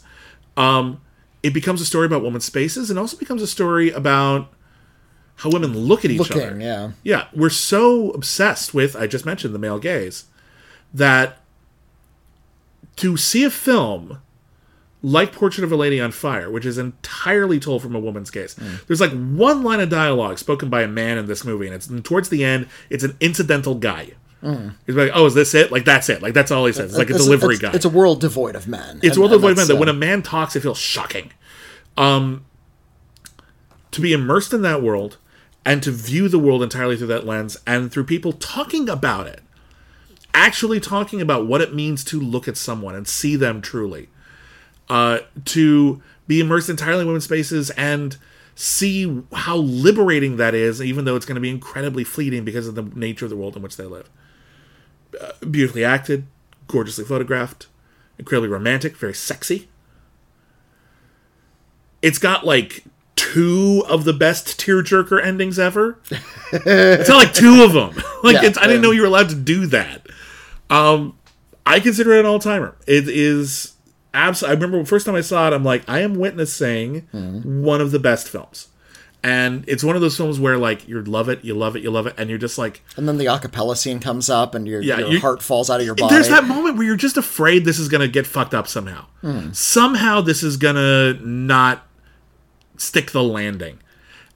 Um, 0.57 0.99
it 1.41 1.53
becomes 1.53 1.80
a 1.80 1.85
story 1.85 2.06
about 2.06 2.22
women's 2.24 2.43
spaces 2.45 2.90
and 2.90 2.99
also 2.99 3.16
becomes 3.16 3.41
a 3.41 3.48
story 3.48 3.90
about 3.90 4.51
how 5.38 5.49
women 5.49 5.77
look 5.77 6.03
at 6.03 6.11
each 6.11 6.19
Looking, 6.19 6.41
other. 6.41 6.59
yeah. 6.59 6.91
Yeah, 7.03 7.27
we're 7.33 7.49
so 7.49 8.11
obsessed 8.11 8.74
with, 8.74 8.95
I 8.98 9.08
just 9.08 9.25
mentioned 9.25 9.56
the 9.56 9.59
male 9.59 9.80
gaze, 9.80 10.25
that 10.93 11.38
to 12.98 13.16
see 13.16 13.45
a 13.45 13.49
film 13.49 14.19
like 15.02 15.32
Portrait 15.32 15.64
of 15.64 15.72
a 15.72 15.76
Lady 15.76 16.00
on 16.00 16.11
Fire, 16.11 16.50
which 16.50 16.66
is 16.66 16.78
entirely 16.78 17.60
told 17.60 17.82
from 17.82 17.95
a 17.95 18.00
woman's 18.00 18.30
gaze. 18.32 18.56
There's 18.88 19.02
like 19.02 19.11
one 19.11 19.64
line 19.64 19.80
of 19.80 19.90
dialogue 19.90 20.40
spoken 20.40 20.69
by 20.69 20.82
a 20.82 20.88
man 20.88 21.18
in 21.18 21.26
this 21.26 21.45
movie, 21.45 21.68
and 21.68 21.76
it's 21.76 21.88
and 21.88 22.03
towards 22.03 22.30
the 22.30 22.44
end, 22.44 22.68
it's 22.90 23.03
an 23.03 23.16
incidental 23.19 23.76
guy. 23.76 24.11
He's 24.42 24.95
like, 24.95 25.11
"Oh, 25.14 25.26
is 25.26 25.34
this 25.34 25.53
it? 25.53 25.72
Like 25.72 25.84
that's 25.84 26.08
it? 26.10 26.22
Like 26.22 26.34
that's 26.34 26.50
all 26.52 26.66
he 26.66 26.72
says. 26.72 26.92
It's 26.92 26.98
like 26.98 27.10
a 27.10 27.14
delivery 27.14 27.56
it's, 27.56 27.61
guy. 27.61 27.72
It's 27.74 27.86
a 27.86 27.90
world 27.90 28.22
devoid 28.22 28.56
of 28.56 28.68
men. 28.68 29.00
It's 29.03 29.16
And- 29.16 29.18
a 29.18 29.19
world 29.19 29.32
devoid 29.32 29.52
of 29.52 29.58
men 29.58 29.68
that 29.68 29.76
uh, 29.76 29.80
when 29.80 29.90
a 29.90 29.94
man 29.94 30.22
talks, 30.22 30.56
it 30.56 30.61
feels 30.61 30.78
shocking. 30.78 31.32
Um, 31.98 32.45
to 33.92 34.00
be 34.02 34.14
immersed 34.14 34.53
in 34.53 34.61
that 34.61 34.82
world 34.82 35.18
and 35.66 35.84
to 35.84 35.92
view 35.92 36.30
the 36.30 36.40
world 36.40 36.64
entirely 36.64 36.95
through 36.95 37.08
that 37.08 37.26
lens 37.26 37.58
and 37.68 37.92
through 37.92 38.06
people 38.06 38.32
talking 38.32 38.88
about 38.88 39.28
it, 39.28 39.42
actually 40.34 40.80
talking 40.80 41.19
about 41.19 41.45
what 41.48 41.60
it 41.60 41.74
means 41.74 42.03
to 42.06 42.19
look 42.19 42.48
at 42.48 42.56
someone 42.56 42.95
and 42.95 43.08
see 43.08 43.36
them 43.36 43.61
truly, 43.61 44.08
uh, 44.90 45.19
to 45.45 46.01
be 46.27 46.40
immersed 46.40 46.69
entirely 46.69 47.01
in 47.01 47.08
women's 47.08 47.26
spaces 47.26 47.69
and 47.72 48.18
see 48.56 49.24
how 49.34 49.58
liberating 49.58 50.38
that 50.38 50.53
is, 50.53 50.82
even 50.82 51.06
though 51.06 51.16
it's 51.16 51.26
going 51.26 51.35
to 51.35 51.42
be 51.42 51.50
incredibly 51.50 52.03
fleeting 52.03 52.43
because 52.43 52.68
of 52.68 52.76
the 52.76 52.84
nature 52.84 53.26
of 53.26 53.30
the 53.30 53.38
world 53.38 53.56
in 53.56 53.61
which 53.61 53.77
they 53.77 53.85
live. 53.85 54.09
Uh, 55.19 55.32
beautifully 55.50 55.84
acted, 55.84 56.26
gorgeously 56.68 57.06
photographed, 57.06 57.68
incredibly 58.18 58.50
romantic, 58.50 58.98
very 58.98 59.14
sexy. 59.14 59.69
It's 62.01 62.19
got 62.19 62.45
like 62.45 62.84
two 63.16 63.84
of 63.88 64.06
the 64.06 64.14
best 64.14 64.59
tearjerker 64.59 65.24
endings 65.24 65.58
ever. 65.58 66.00
it's 66.51 67.09
not 67.09 67.18
like 67.18 67.34
two 67.34 67.64
of 67.64 67.74
them. 67.74 68.03
like 68.24 68.35
Yeah, 68.35 68.45
it's, 68.45 68.58
I 68.58 68.68
didn't 68.68 68.82
know 68.82 68.92
you 68.92 69.01
were 69.01 69.08
allowed 69.08 69.30
to 69.30 69.35
do 69.35 69.68
that. 69.68 70.06
Um, 70.69 71.18
I 71.66 71.80
consider 71.80 72.14
it 72.14 72.22
an 72.22 72.26
all 72.26 72.40
timer. 72.40 72.76
It 72.88 73.08
is 73.08 73.74
absolutely. 74.14 74.52
I 74.52 74.56
remember 74.56 74.80
the 74.80 74.86
first 74.90 75.06
time 75.06 75.16
I 75.16 75.22
saw 75.22 75.48
it, 75.48 75.54
I'm 75.54 75.64
like, 75.64 75.84
I 75.88 76.00
am 76.02 76.16
witnessing 76.16 77.08
Mm-hmm. 77.14 77.64
one 77.64 77.82
of 77.82 77.92
the 77.92 78.00
best 78.00 78.28
films. 78.30 78.68
And 79.22 79.66
it's 79.68 79.84
one 79.84 79.98
of 79.98 80.02
those 80.02 80.16
films 80.16 80.40
where 80.40 80.58
like 80.58 80.88
you 80.88 81.02
love 81.04 81.28
it, 81.28 81.44
you 81.44 81.54
love 81.54 81.76
it, 81.76 81.84
you 81.84 81.92
love 81.92 82.08
it, 82.08 82.14
and 82.18 82.30
you're 82.30 82.40
just 82.40 82.58
like, 82.58 82.82
And 82.96 83.06
then 83.06 83.18
the 83.18 83.26
acapella 83.26 83.76
scene 83.76 84.00
comes 84.00 84.30
up, 84.30 84.56
and 84.56 84.66
your, 84.66 84.82
Yeah, 84.82 85.00
your 85.00 85.10
you- 85.10 85.20
heart 85.20 85.42
falls 85.44 85.70
out 85.70 85.82
of 85.82 85.86
your 85.86 85.96
body. 85.96 86.14
there's 86.16 86.30
that 86.30 86.46
moment 86.46 86.78
where 86.78 86.86
you're 86.88 86.96
just 86.96 87.18
afraid 87.18 87.66
this 87.66 87.80
is 87.80 87.90
gonna 87.90 88.08
get 88.08 88.26
fucked 88.26 88.54
up 88.54 88.66
somehow. 88.68 89.06
Somehow 89.52 90.22
this 90.22 90.42
is 90.42 90.56
gonna 90.56 91.16
not 91.16 91.86
stick 92.78 93.12
the 93.12 93.22
landing, 93.22 93.80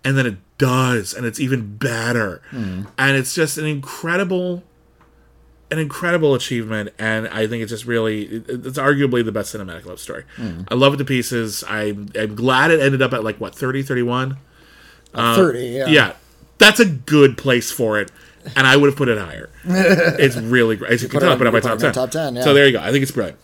and 0.03 0.17
then 0.17 0.25
it 0.25 0.35
does, 0.57 1.13
and 1.13 1.25
it's 1.25 1.39
even 1.39 1.77
better, 1.77 2.41
and 2.51 2.87
it's 3.17 3.33
just 3.33 3.57
an 3.57 3.65
incredible, 3.65 4.63
an 5.73 5.79
incredible 5.79 6.35
achievement, 6.35 6.93
and 6.97 7.27
I 7.27 7.47
think 7.47 7.63
it's 7.63 7.71
just 7.71 7.85
really 7.85 8.25
it's 8.47 8.77
arguably 8.77 9.25
the 9.25 9.31
best 9.31 9.53
cinematic 9.53 9.85
love 9.85 9.99
story. 9.99 10.23
I 10.69 10.75
love 10.75 10.93
it 10.93 10.97
to 10.97 11.05
pieces. 11.05 11.63
I'm, 11.67 12.09
I'm 12.17 12.35
glad 12.35 12.71
it 12.71 12.79
ended 12.79 13.01
up 13.01 13.11
at 13.13 13.23
like 13.23 13.37
what 13.37 13.55
30, 13.55 13.83
31. 13.83 14.37
Thirty. 15.13 15.67
Yeah. 15.67 15.87
Yeah, 15.87 16.13
that's 16.57 16.79
a 16.79 16.85
good 16.85 17.37
place 17.37 17.71
for 17.71 17.99
it, 17.99 18.11
and 18.55 18.65
I 18.65 18.77
would 18.77 18.87
have 18.87 18.95
put 18.95 19.09
it 19.09 19.17
higher. 19.17 19.49
it's 19.65 20.35
really 20.37 20.75
great. 20.75 20.91
As 20.93 21.03
you 21.03 21.09
can 21.09 21.19
put 21.19 21.25
it 21.25 21.27
tell, 21.27 21.35
I 21.35 21.37
put 21.37 21.47
it 21.47 21.47
on 21.47 21.53
my 21.53 21.57
you 21.57 21.61
top 21.61 21.79
ten. 21.79 21.93
top 21.93 22.11
10, 22.11 22.35
yeah. 22.37 22.41
So 22.43 22.53
there 22.53 22.65
you 22.65 22.71
go. 22.71 22.79
I 22.79 22.91
think 22.91 23.03
it's 23.03 23.11
brilliant. 23.11 23.39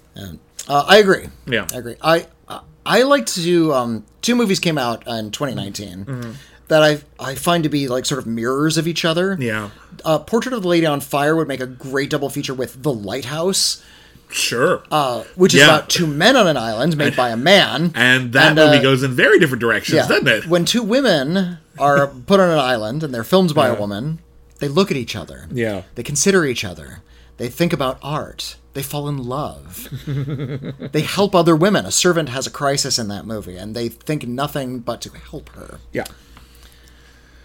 Uh, 0.67 0.85
I 0.87 0.97
agree. 0.97 1.27
Yeah. 1.47 1.67
I 1.73 1.77
agree. 1.77 1.95
I 2.01 2.27
uh, 2.47 2.61
I 2.85 3.03
like 3.03 3.25
to 3.27 3.73
um, 3.73 4.05
two 4.21 4.35
movies 4.35 4.59
came 4.59 4.77
out 4.77 5.07
in 5.07 5.31
2019 5.31 6.37
that 6.69 6.81
I 6.81 7.01
I 7.19 7.35
find 7.35 7.63
to 7.63 7.69
be 7.69 7.87
like 7.87 8.05
sort 8.05 8.19
of 8.19 8.25
mirrors 8.25 8.77
of 8.77 8.87
each 8.87 9.03
other. 9.05 9.37
Yeah, 9.39 9.69
Uh, 10.05 10.19
Portrait 10.19 10.53
of 10.53 10.61
the 10.63 10.67
Lady 10.67 10.85
on 10.85 11.01
Fire 11.01 11.35
would 11.35 11.47
make 11.47 11.59
a 11.59 11.67
great 11.67 12.09
double 12.09 12.29
feature 12.29 12.53
with 12.53 12.81
The 12.83 12.91
Lighthouse, 12.93 13.83
sure. 14.31 14.83
uh, 14.91 15.23
which 15.35 15.53
is 15.53 15.59
Yeah. 15.59 15.65
about 15.75 15.89
two 15.89 16.07
men 16.07 16.35
on 16.37 16.47
an 16.47 16.57
island 16.57 16.95
made 16.97 17.15
by 17.15 17.29
a 17.29 17.37
man. 17.37 17.91
and 17.95 18.31
that 18.33 18.47
and, 18.49 18.55
movie 18.55 18.77
uh, 18.77 18.81
goes 18.81 19.03
in 19.03 19.11
very 19.11 19.39
different 19.39 19.59
directions, 19.61 19.97
yeah, 19.97 20.07
doesn't 20.07 20.27
it? 20.27 20.47
when 20.47 20.63
two 20.65 20.81
women 20.83 21.57
are 21.77 22.07
put 22.27 22.39
on 22.39 22.49
an 22.49 22.59
island 22.59 23.03
and 23.03 23.13
they're 23.13 23.23
filmed 23.25 23.53
by 23.53 23.67
a 23.67 23.75
woman, 23.79 24.19
they 24.59 24.67
look 24.67 24.89
at 24.91 24.97
each 24.97 25.15
other. 25.15 25.47
Yeah. 25.51 25.83
They 25.95 26.03
consider 26.03 26.45
each 26.45 26.63
other. 26.63 27.01
They 27.37 27.47
think 27.49 27.71
about 27.73 27.97
art. 28.03 28.57
They 28.73 28.83
fall 28.83 29.07
in 29.09 29.17
love. 29.17 29.87
they 30.91 31.01
help 31.01 31.33
other 31.33 31.55
women. 31.55 31.85
A 31.85 31.91
servant 31.91 32.29
has 32.29 32.45
a 32.45 32.51
crisis 32.51 32.99
in 32.99 33.07
that 33.07 33.25
movie, 33.25 33.57
and 33.57 33.75
they 33.75 33.89
think 33.89 34.27
nothing 34.27 34.79
but 34.79 35.01
to 35.01 35.09
help 35.11 35.49
her. 35.55 35.79
yeah, 35.91 36.05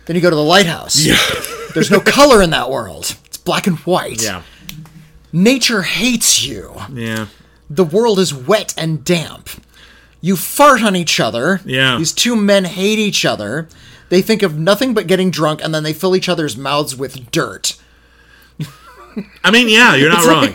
Then 0.07 0.17
you 0.17 0.23
go 0.23 0.31
to 0.31 0.37
the 0.37 0.43
lighthouse. 0.43 0.95
There's 1.75 1.91
no 1.91 2.01
color 2.01 2.43
in 2.43 2.51
that 2.51 2.71
world. 2.71 3.17
It's 3.25 3.37
black 3.39 3.67
and 3.67 3.79
white. 3.81 4.23
yeah, 4.23 4.43
Nature 5.33 5.83
hates 5.83 6.45
you. 6.45 6.73
yeah. 6.93 7.27
The 7.71 7.85
world 7.85 8.19
is 8.19 8.33
wet 8.35 8.75
and 8.77 9.03
damp. 9.05 9.49
You 10.21 10.37
fart 10.37 10.83
on 10.83 10.95
each 10.95 11.19
other. 11.19 11.61
Yeah. 11.65 11.97
These 11.99 12.13
two 12.13 12.37
men 12.37 12.65
hate 12.65 12.99
each 12.99 13.25
other. 13.25 13.69
They 14.11 14.21
think 14.23 14.43
of 14.43 14.57
nothing 14.59 14.95
but 14.95 15.07
getting 15.07 15.31
drunk, 15.31 15.63
and 15.65 15.75
then 15.75 15.83
they 15.83 15.93
fill 15.95 16.15
each 16.15 16.29
other's 16.29 16.57
mouths 16.57 16.95
with 16.95 17.31
dirt. 17.31 17.77
I 19.45 19.51
mean, 19.53 19.69
yeah, 19.69 19.95
you're 19.95 20.11
not 20.11 20.25
wrong. 20.27 20.55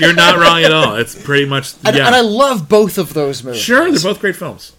you're 0.00 0.12
not 0.14 0.36
wrong 0.36 0.62
at 0.64 0.72
all. 0.72 0.96
It's 0.96 1.14
pretty 1.20 1.44
much 1.46 1.74
And, 1.84 1.96
yeah. 1.96 2.06
and 2.06 2.14
I 2.14 2.20
love 2.22 2.68
both 2.68 2.98
of 2.98 3.14
those 3.14 3.44
movies. 3.44 3.60
sure, 3.60 3.90
they're 3.90 4.00
both 4.00 4.20
great 4.20 4.34
films. 4.36 4.72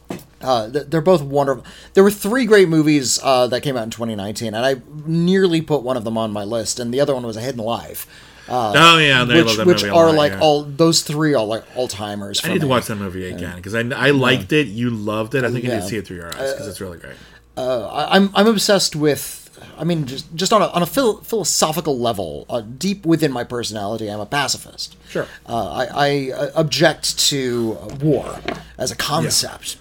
Uh, 0.44 0.68
they're 0.70 1.02
both 1.02 1.22
wonderful. 1.22 1.66
There 1.94 2.04
were 2.04 2.12
three 2.12 2.46
great 2.46 2.68
movies 2.68 3.20
uh, 3.24 3.48
that 3.48 3.62
came 3.62 3.78
out 3.78 3.84
in 3.84 3.90
2019, 3.92 4.54
and 4.54 4.66
I 4.66 4.82
nearly 5.06 5.62
put 5.62 5.84
one 5.84 5.98
of 5.98 6.04
them 6.04 6.18
on 6.18 6.32
my 6.32 6.44
list, 6.44 6.80
and 6.80 6.94
the 6.94 7.00
other 7.00 7.14
one 7.14 7.26
was 7.26 7.38
A 7.38 7.42
Hidden 7.42 7.64
Life, 7.64 8.08
oh 8.52 8.98
yeah, 8.98 9.24
which 9.24 9.58
that 9.58 9.66
which 9.66 9.84
movie 9.84 9.90
are 9.90 10.08
lot, 10.08 10.16
like 10.16 10.32
yeah. 10.34 10.40
all 10.40 10.64
those 10.64 11.02
three 11.02 11.34
are 11.34 11.46
like 11.46 11.64
all 11.76 11.88
timers. 11.88 12.44
I 12.44 12.50
need 12.50 12.62
to 12.62 12.68
watch 12.68 12.88
that 12.88 12.96
movie 12.96 13.30
again 13.30 13.56
because 13.56 13.76
I, 13.76 13.82
I 13.82 14.12
liked 14.12 14.52
it. 14.52 14.68
You 14.68 14.90
loved 14.90 15.36
it. 15.36 15.44
I 15.44 15.52
think 15.52 15.64
you 15.64 15.70
need 15.70 15.82
to 15.82 15.88
see 15.88 15.98
it 15.98 16.08
through 16.08 16.18
your 16.18 16.28
eyes 16.28 16.54
because 16.54 16.68
it's 16.68 16.82
really 16.82 16.98
great. 16.98 17.16
I- 17.58 18.16
I'm 18.16 18.30
I'm 18.36 18.48
obsessed 18.48 18.96
with. 18.96 19.38
I 19.78 19.84
mean, 19.84 20.06
just 20.06 20.34
just 20.36 20.54
on 20.54 20.62
a 20.62 20.68
on 20.68 20.82
a 20.82 20.86
phil- 20.88 21.22
philosophical 21.22 22.00
level, 22.00 22.46
uh, 22.50 22.62
deep 22.62 23.06
within 23.06 23.32
my 23.32 23.44
personality, 23.44 24.10
I'm 24.10 24.20
a 24.20 24.26
pacifist. 24.26 24.98
Sure. 25.08 25.28
Uh, 25.48 25.72
I, 25.72 25.86
I 25.86 26.32
uh, 26.32 26.52
object 26.56 27.20
to 27.30 27.78
uh, 27.80 27.96
war 27.96 28.40
as 28.78 28.92
a 28.92 28.96
concept, 28.96 29.78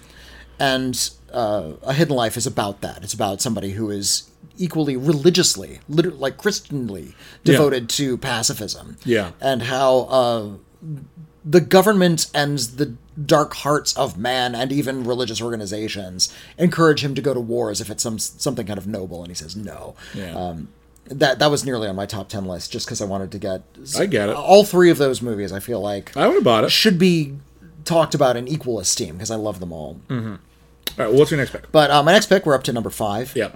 and 0.61 1.09
uh, 1.33 1.73
a 1.83 1.93
hidden 1.93 2.15
life 2.15 2.37
is 2.37 2.45
about 2.45 2.81
that. 2.81 3.03
It's 3.03 3.13
about 3.13 3.41
somebody 3.41 3.71
who 3.71 3.89
is 3.89 4.29
equally 4.57 4.95
religiously, 4.95 5.79
liter- 5.89 6.11
like 6.11 6.37
Christianly, 6.37 7.15
devoted 7.43 7.89
to 7.89 8.17
pacifism. 8.17 8.97
Yeah. 9.03 9.31
and 9.41 9.63
how 9.63 9.91
uh, 10.19 10.47
the 11.43 11.61
government 11.61 12.29
and 12.35 12.59
the 12.59 12.93
dark 13.25 13.53
hearts 13.55 13.97
of 13.97 14.17
man 14.17 14.53
and 14.55 14.71
even 14.71 15.03
religious 15.03 15.41
organizations 15.41 16.33
encourage 16.57 17.03
him 17.03 17.15
to 17.15 17.21
go 17.21 17.33
to 17.33 17.39
war 17.39 17.71
as 17.71 17.81
if 17.81 17.89
it's 17.89 18.03
some 18.03 18.19
something 18.19 18.67
kind 18.67 18.77
of 18.77 18.85
noble, 18.87 19.21
and 19.23 19.29
he 19.31 19.35
says 19.35 19.55
no. 19.55 19.95
Yeah. 20.13 20.35
Um, 20.35 20.67
that 21.05 21.39
that 21.39 21.49
was 21.49 21.65
nearly 21.65 21.87
on 21.87 21.95
my 21.95 22.05
top 22.05 22.29
ten 22.29 22.45
list, 22.45 22.71
just 22.71 22.85
because 22.85 23.01
I 23.01 23.05
wanted 23.05 23.31
to 23.31 23.39
get. 23.39 23.63
I 23.97 24.05
get 24.05 24.29
it. 24.29 24.35
All 24.35 24.63
three 24.63 24.91
of 24.91 24.97
those 24.99 25.21
movies, 25.21 25.51
I 25.51 25.59
feel 25.59 25.81
like 25.81 26.15
I 26.15 26.27
would 26.27 26.35
have 26.35 26.43
bought 26.43 26.63
it. 26.63 26.71
should 26.71 26.99
be 26.99 27.37
talked 27.83 28.13
about 28.13 28.37
in 28.37 28.47
equal 28.47 28.79
esteem 28.79 29.15
because 29.15 29.31
I 29.31 29.35
love 29.35 29.59
them 29.59 29.71
all. 29.73 29.99
All 30.09 30.37
right, 30.97 31.09
well, 31.09 31.17
what's 31.17 31.31
your 31.31 31.37
next 31.39 31.51
pick? 31.51 31.71
But 31.71 31.91
uh, 31.91 32.03
my 32.03 32.11
next 32.11 32.27
pick, 32.27 32.45
we're 32.45 32.55
up 32.55 32.63
to 32.63 32.73
number 32.73 32.89
five. 32.89 33.33
Yeah. 33.35 33.51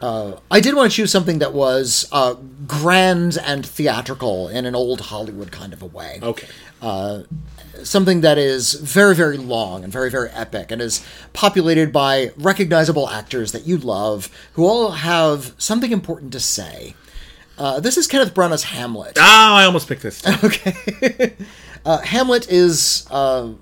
I 0.00 0.60
did 0.60 0.74
want 0.74 0.90
to 0.90 0.96
choose 0.96 1.10
something 1.10 1.40
that 1.40 1.52
was 1.52 2.08
uh, 2.12 2.34
grand 2.66 3.36
and 3.44 3.66
theatrical 3.66 4.48
in 4.48 4.64
an 4.64 4.74
old 4.74 5.00
Hollywood 5.00 5.50
kind 5.50 5.72
of 5.72 5.82
a 5.82 5.86
way. 5.86 6.20
Okay. 6.22 6.46
Something 7.82 8.22
that 8.22 8.38
is 8.38 8.74
very, 8.74 9.14
very 9.14 9.36
long 9.36 9.84
and 9.84 9.92
very, 9.92 10.10
very 10.10 10.30
epic 10.30 10.72
and 10.72 10.82
is 10.82 11.04
populated 11.32 11.92
by 11.92 12.32
recognizable 12.36 13.08
actors 13.08 13.52
that 13.52 13.66
you 13.66 13.76
love 13.76 14.30
who 14.54 14.66
all 14.66 14.90
have 14.90 15.52
something 15.58 15.92
important 15.92 16.32
to 16.32 16.40
say. 16.40 16.94
Uh, 17.58 17.80
this 17.80 17.96
is 17.96 18.06
Kenneth 18.06 18.34
Branagh's 18.34 18.64
Hamlet. 18.64 19.16
Oh, 19.18 19.22
I 19.22 19.64
almost 19.64 19.88
picked 19.88 20.02
this. 20.02 20.22
Okay. 20.44 21.34
uh, 21.84 21.98
Hamlet 21.98 22.48
is 22.48 23.06
uh, 23.10 23.52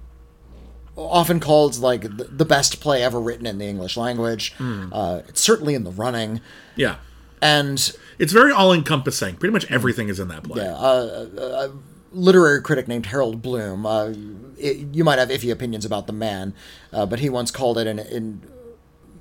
often 0.96 1.40
called 1.40 1.78
like 1.78 2.02
the, 2.16 2.44
best 2.44 2.80
play 2.80 3.02
ever 3.02 3.20
written 3.20 3.46
in 3.46 3.58
the 3.58 3.66
English 3.66 3.96
language. 3.96 4.54
Uh, 4.58 5.20
it's 5.28 5.40
certainly 5.40 5.74
in 5.74 5.84
the 5.84 5.90
running. 5.90 6.40
yeah. 6.74 6.96
And 7.42 7.94
It's 8.18 8.32
very 8.32 8.50
all 8.50 8.72
encompassing. 8.72 9.36
Pretty 9.36 9.52
much 9.52 9.70
everything 9.70 10.08
is 10.08 10.18
in 10.18 10.28
that 10.28 10.42
play. 10.42 10.62
yeah, 10.64 10.74
A 10.74 11.70
literary 12.12 12.62
critic 12.62 12.88
named 12.88 13.06
Harold 13.06 13.42
Bloom. 13.42 13.84
Uh, 13.84 14.12
it, 14.58 14.94
you 14.94 15.04
might 15.04 15.18
have 15.18 15.28
iffy 15.28 15.52
opinions 15.52 15.84
about 15.84 16.06
the 16.06 16.14
man, 16.14 16.54
uh, 16.94 17.04
but 17.04 17.18
he 17.18 17.28
once 17.28 17.50
called 17.50 17.76
it 17.76 17.86
an, 17.86 17.98
an 17.98 18.42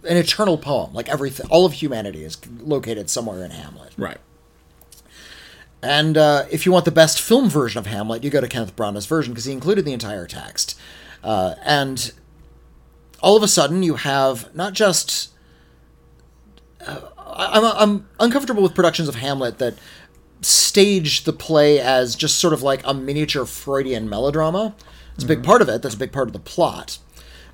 an 0.07 0.15
eternal 0.17 0.57
poem. 0.57 0.93
Like 0.93 1.09
everything, 1.09 1.47
all 1.49 1.65
of 1.65 1.73
humanity 1.73 2.23
is 2.23 2.37
located 2.61 3.09
somewhere 3.09 3.43
in 3.43 3.51
Hamlet. 3.51 3.91
Right. 3.97 4.19
And 5.81 6.17
uh, 6.17 6.45
if 6.49 6.65
you 6.65 6.71
want 6.71 6.85
the 6.85 6.91
best 6.91 7.19
film 7.21 7.49
version 7.49 7.79
of 7.79 7.85
Hamlet, 7.85 8.23
you 8.23 8.29
go 8.29 8.41
to 8.41 8.47
Kenneth 8.47 8.75
Branagh's 8.75 9.05
version 9.05 9.33
because 9.33 9.45
he 9.45 9.51
included 9.51 9.83
the 9.85 9.93
entire 9.93 10.25
text. 10.25 10.79
Uh, 11.25 11.55
and 11.63 12.13
all 13.19 13.35
of 13.35 13.41
a 13.41 13.47
sudden, 13.47 13.81
you 13.81 13.95
have 13.95 14.55
not 14.55 14.73
just. 14.73 15.33
Uh, 16.85 17.01
I'm, 17.17 17.65
I'm 17.65 18.07
uncomfortable 18.19 18.61
with 18.61 18.75
productions 18.75 19.09
of 19.09 19.15
Hamlet 19.15 19.57
that 19.57 19.73
stage 20.41 21.23
the 21.23 21.33
play 21.33 21.79
as 21.79 22.15
just 22.15 22.37
sort 22.37 22.53
of 22.53 22.61
like 22.61 22.85
a 22.85 22.93
miniature 22.93 23.45
Freudian 23.45 24.07
melodrama. 24.07 24.75
It's 25.15 25.23
a 25.23 25.27
big 25.27 25.43
part 25.43 25.61
of 25.61 25.69
it, 25.69 25.81
that's 25.81 25.95
a 25.95 25.97
big 25.97 26.11
part 26.11 26.27
of 26.27 26.33
the 26.33 26.39
plot. 26.39 26.99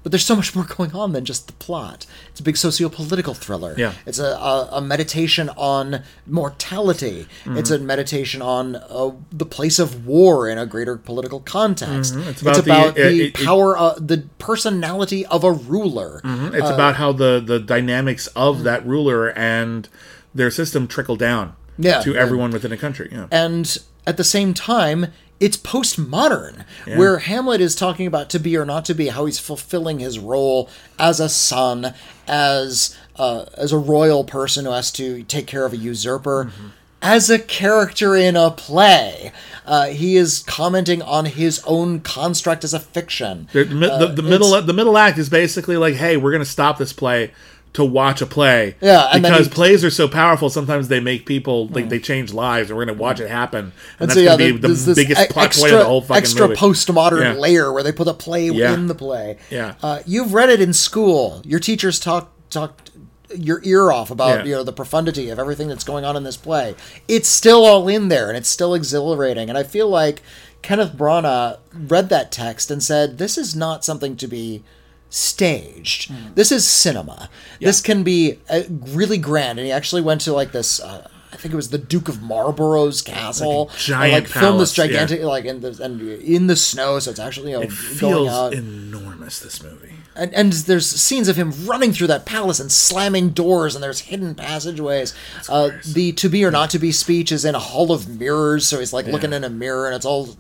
But 0.04 0.12
there's 0.12 0.26
so 0.26 0.36
much 0.36 0.56
more 0.56 0.66
going 0.66 0.94
on 0.94 1.12
than 1.14 1.26
just 1.26 1.48
the 1.48 1.54
plot. 1.54 2.06
It's 2.32 2.40
a 2.40 2.44
big 2.44 2.58
socio-political 2.58 3.34
thriller. 3.36 3.76
Yeah. 3.78 3.94
It's 4.06 4.18
a, 4.20 4.32
a, 4.36 4.70
a 4.74 4.82
meditation 4.82 5.50
on 5.58 6.02
mortality. 6.28 7.28
Mm-hmm. 7.46 7.58
It's 7.58 7.70
a 7.72 7.80
meditation 7.80 8.42
on 8.42 8.76
uh, 8.76 9.12
the 9.32 9.46
place 9.46 9.78
of 9.80 10.06
war 10.08 10.50
in 10.50 10.58
a 10.58 10.66
greater 10.66 10.98
political 10.98 11.40
context. 11.40 12.14
Mm-hmm. 12.16 12.30
It's 12.30 12.42
It's 12.42 12.42
about 12.42 12.60
about, 12.60 12.96
the- 12.96 13.02
the, 13.04 13.08
it- 13.10 13.40
it- 13.40 13.46
power, 13.46 13.78
uh, 13.78 13.94
the 14.00 14.24
personality 14.40 15.26
of 15.28 15.44
a 15.44 15.52
ruler. 15.52 16.22
It's 16.24 16.70
about 16.70 16.96
how 16.96 17.12
the 17.12 17.40
the 17.46 17.60
dynamics 17.60 18.28
of 18.36 18.64
that 18.64 18.86
ruler 18.86 19.30
and 19.32 19.88
their 20.34 20.50
system 20.52 20.88
trickle 20.88 21.16
down 21.16 21.56
Yeah, 21.78 22.02
to 22.02 22.14
yeah. 22.14 22.20
everyone 22.20 22.52
within 22.52 22.72
a 22.72 22.78
country. 22.78 23.10
Yeah. 23.12 23.28
and 23.32 23.78
at 24.08 24.18
the 24.18 24.24
same 24.24 24.54
time 24.54 25.08
it's 25.42 25.58
postmodern 25.58 26.64
where 26.86 27.18
hamlet 27.18 27.60
is 27.60 27.76
talking 27.76 28.08
about 28.08 28.30
to 28.30 28.40
be 28.40 28.56
or 28.56 28.64
not 28.64 28.86
to 28.86 28.94
be 28.94 29.08
how 29.08 29.26
he's 29.26 29.40
fulfilling 29.40 30.00
his 30.00 30.20
role 30.20 30.70
as 30.98 31.20
a 31.20 31.28
son 31.28 31.94
as 32.28 32.96
uh, 33.18 33.46
as 33.58 33.74
a 33.74 33.78
royal 33.78 34.24
person 34.24 34.66
who 34.66 34.72
has 34.72 34.92
to 34.92 35.24
take 35.24 35.48
care 35.48 35.66
of 35.66 35.74
a 35.74 35.78
usurper. 35.78 36.46
Mm-hmm. 36.46 36.68
as 37.02 37.30
a 37.30 37.40
character 37.40 38.16
in 38.16 38.36
a 38.36 38.52
play. 38.52 39.32
Uh, 39.66 39.88
he 39.88 40.16
is 40.16 40.44
commenting 40.48 41.02
on 41.02 41.26
his 41.26 41.62
own 41.66 42.00
construct 42.00 42.64
as 42.64 42.74
a 42.74 42.80
fiction. 42.80 43.48
The, 43.54 43.64
the, 43.64 43.98
the, 43.98 44.08
the 44.08 44.24
middle 44.24 44.62
the 44.62 44.74
middle 44.74 44.98
act 44.98 45.18
is 45.18 45.30
basically 45.30 45.78
like, 45.78 45.96
hey, 45.96 46.18
we're 46.18 46.32
going 46.32 46.44
to 46.44 46.50
stop 46.50 46.78
this 46.78 46.94
play 46.94 47.32
to 47.74 47.86
watch 47.86 48.22
a 48.22 48.26
play. 48.26 48.76
Yeah, 48.82 49.08
and 49.14 49.24
because 49.24 49.48
he- 49.48 49.54
plays 49.54 49.84
are 49.86 49.90
so 49.90 50.08
powerful. 50.10 50.50
Sometimes 50.50 50.90
they 50.90 51.00
make 51.00 51.26
people 51.26 51.68
like 51.68 51.88
they 51.90 52.00
change 52.00 52.34
lives, 52.34 52.70
and 52.70 52.78
we're 52.78 52.84
going 52.86 52.98
to 52.98 53.02
watch 53.02 53.20
it 53.22 53.30
happen. 53.30 53.72
And, 54.00 54.10
that's 54.10 54.14
so, 54.20 54.26
going 54.26 54.38
to 54.38 54.44
there- 54.44 54.54
be 54.54 54.76
the 54.76 54.94
biggest 54.96 55.30
plot 55.32 55.46
extra, 55.46 55.62
point 55.70 55.74
of 55.74 55.80
the 55.80 55.86
whole 55.86 56.02
fucking 56.02 56.18
extra 56.22 56.48
movie. 56.50 56.60
postmodern 56.60 57.22
Yeah. 57.36 57.40
layer 57.40 57.72
where 57.72 57.84
they 57.84 57.92
put 57.94 58.08
a 58.10 58.14
play 58.14 58.50
Yeah. 58.50 58.74
in 58.74 58.88
the 58.88 58.96
play. 58.96 59.38
Yeah. 59.50 59.76
uh, 59.82 60.00
you've 60.06 60.34
read 60.34 60.50
it 60.50 60.60
in 60.60 60.74
school. 60.74 61.42
Your 61.46 61.60
teachers 61.60 62.00
talk 62.00 62.30
talked 62.50 62.92
your 63.34 63.62
ear 63.64 63.94
off 63.94 64.12
about 64.12 64.40
Yeah. 64.40 64.44
you 64.44 64.56
know 64.56 64.64
the 64.64 64.74
profundity 64.74 65.30
of 65.30 65.40
everything 65.40 65.70
that's 65.70 65.86
going 65.86 66.04
on 66.04 66.18
in 66.18 66.24
this 66.26 66.36
play. 66.36 66.76
It's 67.08 67.30
still 67.30 67.64
all 67.66 67.88
in 67.88 68.10
there, 68.10 68.28
and 68.28 68.38
it's 68.38 68.50
still 68.50 68.74
exhilarating. 68.74 69.48
And 69.48 69.58
I 69.58 69.64
feel 69.64 69.88
like 69.88 70.22
Kenneth 70.62 70.92
Branagh 70.98 71.58
read 71.74 72.10
that 72.10 72.34
text 72.34 72.70
and 72.70 72.84
said, 72.84 73.18
"This 73.18 73.38
is 73.38 73.56
not 73.56 73.86
something 73.86 74.18
to 74.18 74.28
be." 74.28 74.64
Staged 75.12 76.12
this 76.36 76.52
is 76.52 76.68
cinema 76.68 77.30
this 77.60 77.82
can 77.82 78.02
be 78.02 78.40
uh, 78.50 78.62
really 78.70 79.18
grand 79.18 79.60
and 79.60 79.66
he 79.66 79.72
actually 79.72 80.02
went 80.02 80.22
to 80.22 80.34
like 80.34 80.52
this 80.52 80.80
uh, 80.80 81.08
I 81.34 81.38
think 81.38 81.54
it 81.54 81.56
was 81.56 81.70
the 81.70 81.78
Duke 81.78 82.10
of 82.10 82.22
Marlborough's 82.22 83.02
castle. 83.02 83.68
Like 83.68 83.78
giant 83.78 84.14
and, 84.14 84.24
like 84.26 84.28
filmed 84.28 84.60
this 84.60 84.76
palace, 84.76 84.92
yeah. 84.92 85.00
gigantic 85.00 85.22
like 85.22 85.46
in 85.46 85.62
the 85.62 85.82
and 85.82 86.02
in 86.02 86.48
the 86.48 86.58
snow, 86.58 87.00
so 87.00 87.10
it's 87.10 87.20
actually 87.20 87.52
you 87.52 87.58
know 87.58 87.64
It 87.64 87.70
going 87.70 88.28
feels 88.28 88.54
enormous. 88.54 89.40
This 89.40 89.64
movie. 89.64 89.94
and, 90.16 90.34
and 90.34 90.52
there's 90.52 90.88
scenes 90.88 91.30
of 91.30 91.38
him 91.38 91.54
running 91.66 91.94
through 91.94 92.08
that 92.08 92.26
palace 92.26 92.60
and 92.60 92.70
slamming 92.72 93.30
doors, 93.30 93.76
and 93.76 93.84
there's 93.84 94.02
hidden 94.02 94.36
passageways. 94.36 95.16
Uh, 95.48 95.72
the 95.94 96.12
to 96.14 96.28
be 96.28 96.44
or 96.44 96.52
not 96.52 96.70
to 96.72 96.80
be 96.80 96.92
speech 96.92 97.32
is 97.32 97.46
in 97.46 97.56
a 97.56 97.60
hall 97.60 97.94
of 97.94 98.10
mirrors, 98.10 98.68
so 98.68 98.80
he's 98.80 98.92
like 98.92 99.06
looking 99.06 99.32
in 99.32 99.46
a 99.46 99.50
mirror, 99.50 99.88
and 99.88 99.96
it's 99.96 100.06
all 100.06 100.36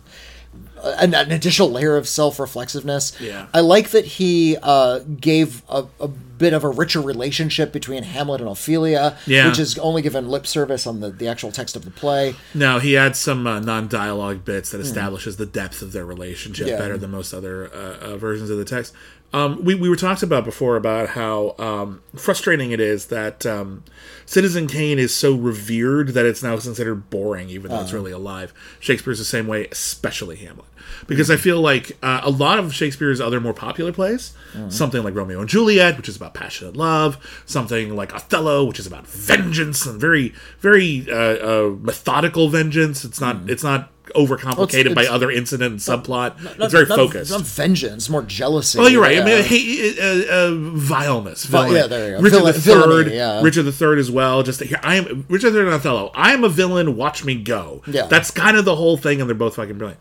an, 0.84 1.14
an 1.14 1.32
additional 1.32 1.70
layer 1.72 1.96
of 1.98 2.08
self-reflexiveness. 2.08 3.20
Yeah. 3.20 3.48
I 3.54 3.60
like 3.62 3.90
that 3.92 4.06
he 4.06 4.58
uh, 4.62 5.00
gave 5.00 5.64
a, 5.70 5.86
a 6.00 6.08
bit 6.08 6.54
of 6.54 6.64
a 6.64 6.70
richer 6.70 7.00
relationship 7.02 7.72
between 7.72 8.02
Hamlet 8.04 8.42
and 8.42 8.50
Ophelia, 8.50 9.16
Yeah. 9.28 9.48
which 9.48 9.60
is 9.60 9.78
only 9.78 10.02
given 10.02 10.28
lip 10.28 10.48
service 10.48 10.88
on 10.88 11.00
the, 11.00 11.12
the 11.12 11.28
actual 11.28 11.52
text 11.52 11.76
of 11.76 11.86
the 11.86 11.92
play. 11.92 12.36
No, 12.56 12.80
he 12.80 12.98
adds 12.98 13.20
some 13.20 13.46
uh, 13.46 13.60
non-dialogue 13.60 14.44
bits 14.44 14.72
that 14.72 14.82
establishes 14.82 15.38
the 15.38 15.46
depth 15.46 15.82
of 15.84 15.92
their 15.92 16.06
relationship 16.06 16.68
Yeah. 16.68 16.78
better 16.78 16.98
than 16.98 17.12
most 17.12 17.34
other 17.34 17.72
uh, 17.74 17.98
uh, 18.14 18.18
versions 18.18 18.50
of 18.50 18.58
the 18.58 18.66
text. 18.66 18.94
Um, 19.34 19.64
we, 19.64 19.76
we 19.76 19.88
were 19.90 19.96
talked 19.96 20.24
about 20.24 20.44
before 20.44 20.76
about 20.76 21.10
how 21.10 21.56
um, 21.58 22.02
frustrating 22.16 22.72
it 22.72 22.82
is 22.82 23.06
that 23.08 23.46
um, 23.46 23.84
Citizen 24.26 24.68
Kane 24.68 25.00
is 25.00 25.16
so 25.16 25.34
revered 25.36 26.10
that 26.10 26.26
it's 26.26 26.44
now 26.44 26.58
considered 26.58 27.10
boring, 27.10 27.50
even 27.50 27.72
though 27.72 27.80
it's 27.82 27.94
really 27.94 28.12
alive. 28.12 28.54
Shakespeare's 28.82 29.20
the 29.20 29.26
same 29.26 29.48
way, 29.48 29.68
especially 29.72 30.36
Hamlet, 30.36 30.66
because 31.08 31.32
I 31.32 31.38
feel 31.38 31.62
like 31.62 31.98
uh, 32.04 32.20
a 32.24 32.30
lot 32.30 32.60
of 32.60 32.74
Shakespeare's 32.74 33.22
other 33.22 33.40
more 33.40 33.54
popular 33.54 33.94
plays, 33.94 34.34
something 34.70 35.02
like 35.02 35.16
Romeo 35.16 35.40
and 35.40 35.48
Juliet, 35.48 35.96
which 35.96 36.10
is 36.10 36.18
about 36.18 36.34
passionate 36.34 36.76
love, 36.76 37.18
something 37.46 37.96
like 37.96 38.14
Othello, 38.14 38.66
which 38.66 38.80
is 38.80 38.88
about 38.88 39.08
vengeance 39.08 39.86
and 39.86 40.00
very 40.00 40.34
very 40.60 41.06
uh, 41.10 41.16
uh, 41.16 41.76
methodical 41.80 42.50
vengeance. 42.50 43.06
It's 43.06 43.22
not 43.22 43.50
it's 43.50 43.64
not 43.64 43.90
overcomplicated 44.16 44.96
by 44.96 45.02
it's- 45.04 45.14
other 45.14 45.30
incident 45.32 45.72
and 45.72 45.80
subplot. 45.80 46.36
it's 46.60 46.72
very 46.74 46.86
not, 46.86 46.96
focused. 46.98 47.32
Not 47.32 47.42
vengeance, 47.42 48.10
more 48.10 48.22
jealousy. 48.24 48.80
Oh, 48.80 48.88
you're 48.88 49.02
right. 49.02 49.20
I 49.20 49.26
mean, 49.26 49.44
hey, 49.44 49.98
uh, 50.00 50.32
uh, 50.32 50.52
vileness. 50.56 51.46
Vi- 51.46 51.70
yeah, 51.74 51.88
there 51.88 52.12
you 52.12 52.16
go. 52.18 52.22
Richard 52.22 52.44
the 52.44 52.54
villainy, 52.60 53.04
Third. 53.10 53.14
yeah. 53.14 53.42
Richard 53.42 53.64
the 53.64 53.72
Third 53.72 54.00
as 54.00 54.10
well. 54.12 54.44
Just 54.44 54.62
here, 54.62 54.80
I 54.84 54.96
am 54.96 55.26
Richard 55.30 55.52
the 55.52 55.60
Third 55.60 55.66
and 55.68 55.76
Othello. 55.76 56.12
I 56.16 56.34
am 56.34 56.44
a 56.44 56.50
villain. 56.50 56.96
Watch 56.96 57.24
me 57.26 57.36
go. 57.36 57.82
Yeah. 57.88 58.08
that's 58.08 58.32
kind 58.32 58.58
of 58.58 58.66
the 58.66 58.76
whole 58.76 58.98
thing, 58.98 59.20
and 59.22 59.30
they're 59.30 59.36
both 59.36 59.56
fucking 59.56 59.78
brilliant. 59.78 60.00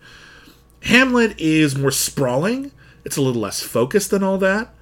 Hamlet 0.82 1.38
is 1.38 1.76
more 1.76 1.90
sprawling. 1.90 2.72
It's 3.04 3.16
a 3.16 3.22
little 3.22 3.40
less 3.40 3.62
focused 3.62 4.10
than 4.10 4.22
all 4.22 4.38
that. 4.38 4.74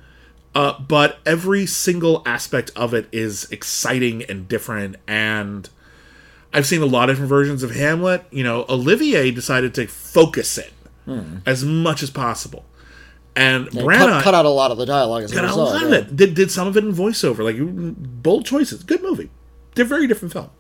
Uh, 0.55 0.79
but 0.81 1.19
every 1.27 1.67
single 1.67 2.23
aspect 2.27 2.71
of 2.75 2.95
it 2.95 3.09
is 3.13 3.47
exciting 3.51 4.23
and 4.25 4.49
different 4.49 4.97
and 5.07 5.69
I've 6.53 6.67
seen 6.67 6.83
a 6.83 6.87
lot 6.87 7.11
of 7.11 7.17
different 7.17 7.29
versions 7.29 7.63
of 7.63 7.73
Hamlet. 7.73 8.25
You 8.31 8.45
know, 8.45 8.65
Olivier 8.69 9.31
decided 9.31 9.75
to 9.75 9.87
focus 9.87 10.59
it 10.59 10.73
as 11.47 11.65
much 11.65 12.03
as 12.03 12.11
possible. 12.11 12.65
And 13.37 13.71
Cut, 13.71 13.85
Branagh 13.85 14.23
cut 14.23 14.35
out 14.35 14.47
a 14.47 14.51
lot 14.51 14.73
of 14.73 14.79
the 14.79 14.87
dialogue 14.87 15.23
as 15.23 15.33
a 15.33 15.35
got 15.37 15.45
a 15.45 15.55
lot 15.55 15.83
of 15.83 15.93
it. 15.93 16.17
Did, 16.17 16.35
did 16.35 16.51
some 16.51 16.67
of 16.67 16.77
it 16.77 16.85
in 16.85 16.93
voiceover. 16.93 17.45
Like, 17.45 17.57
bold 18.23 18.45
choices. 18.45 18.83
Good 18.83 19.03
movie. 19.03 19.31
They're 19.75 19.85
very 19.85 20.09
different 20.09 20.33
film. 20.33 20.51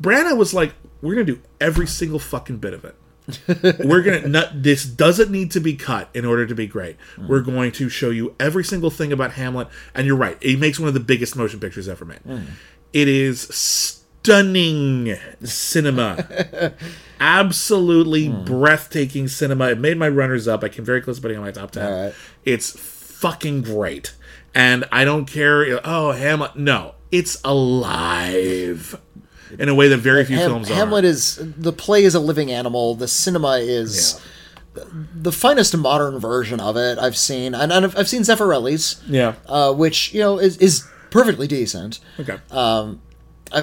Branagh 0.00 0.36
was 0.36 0.52
like, 0.52 0.74
we're 1.00 1.14
going 1.14 1.26
to 1.26 1.34
do 1.36 1.42
every 1.60 1.86
single 1.86 2.18
fucking 2.18 2.58
bit 2.58 2.74
of 2.74 2.84
it. 2.84 2.94
we're 3.86 4.02
gonna 4.02 4.28
not 4.28 4.62
this 4.62 4.84
doesn't 4.84 5.30
need 5.30 5.50
to 5.50 5.58
be 5.58 5.74
cut 5.74 6.10
in 6.12 6.26
order 6.26 6.46
to 6.46 6.54
be 6.54 6.66
great 6.66 6.94
hmm. 7.16 7.26
we're 7.26 7.40
going 7.40 7.72
to 7.72 7.88
show 7.88 8.10
you 8.10 8.36
every 8.38 8.62
single 8.62 8.90
thing 8.90 9.14
about 9.14 9.32
hamlet 9.32 9.66
and 9.94 10.06
you're 10.06 10.14
right 10.14 10.36
It 10.42 10.58
makes 10.58 10.78
one 10.78 10.88
of 10.88 10.94
the 10.94 11.00
biggest 11.00 11.34
motion 11.34 11.58
pictures 11.58 11.88
ever 11.88 12.04
made 12.04 12.18
hmm. 12.18 12.42
it 12.92 13.08
is 13.08 14.03
stunning 14.24 15.16
cinema. 15.42 16.72
Absolutely 17.20 18.30
breathtaking 18.30 19.28
cinema. 19.28 19.68
It 19.70 19.78
made 19.78 19.98
my 19.98 20.08
runners 20.08 20.48
up. 20.48 20.64
I 20.64 20.70
came 20.70 20.84
very 20.84 21.02
close 21.02 21.16
to 21.16 21.22
putting 21.22 21.36
it 21.36 21.40
on 21.40 21.44
my 21.44 21.52
top 21.52 21.72
10 21.72 21.84
All 21.84 22.04
right. 22.04 22.14
it's 22.44 22.70
fucking 22.78 23.62
great. 23.62 24.14
And 24.54 24.84
i 24.92 25.04
don't 25.04 25.26
care 25.26 25.80
oh 25.84 26.12
hamlet 26.12 26.54
no 26.54 26.94
it's 27.10 27.40
alive 27.44 29.00
in 29.58 29.68
a 29.68 29.74
way 29.74 29.88
that 29.88 29.98
very 29.98 30.24
few 30.24 30.36
Ham- 30.36 30.50
films 30.50 30.70
are. 30.70 30.74
Hamlet 30.74 31.04
is 31.04 31.40
the 31.56 31.72
play 31.72 32.04
is 32.04 32.14
a 32.14 32.20
living 32.20 32.50
animal. 32.50 32.94
The 32.94 33.08
cinema 33.08 33.58
is 33.58 34.20
the 34.74 35.32
finest 35.32 35.76
modern 35.76 36.18
version 36.18 36.60
of 36.60 36.76
it 36.76 36.98
I've 36.98 37.16
seen, 37.16 37.54
and 37.54 37.72
I've, 37.72 37.96
I've 37.96 38.08
seen 38.08 38.22
Zeffirelli's, 38.22 39.02
yeah. 39.08 39.34
uh, 39.46 39.72
which 39.72 40.12
you 40.12 40.20
know 40.20 40.38
is 40.38 40.56
is 40.58 40.88
perfectly 41.10 41.46
decent. 41.46 42.00
okay. 42.18 42.38
I've, 42.50 43.00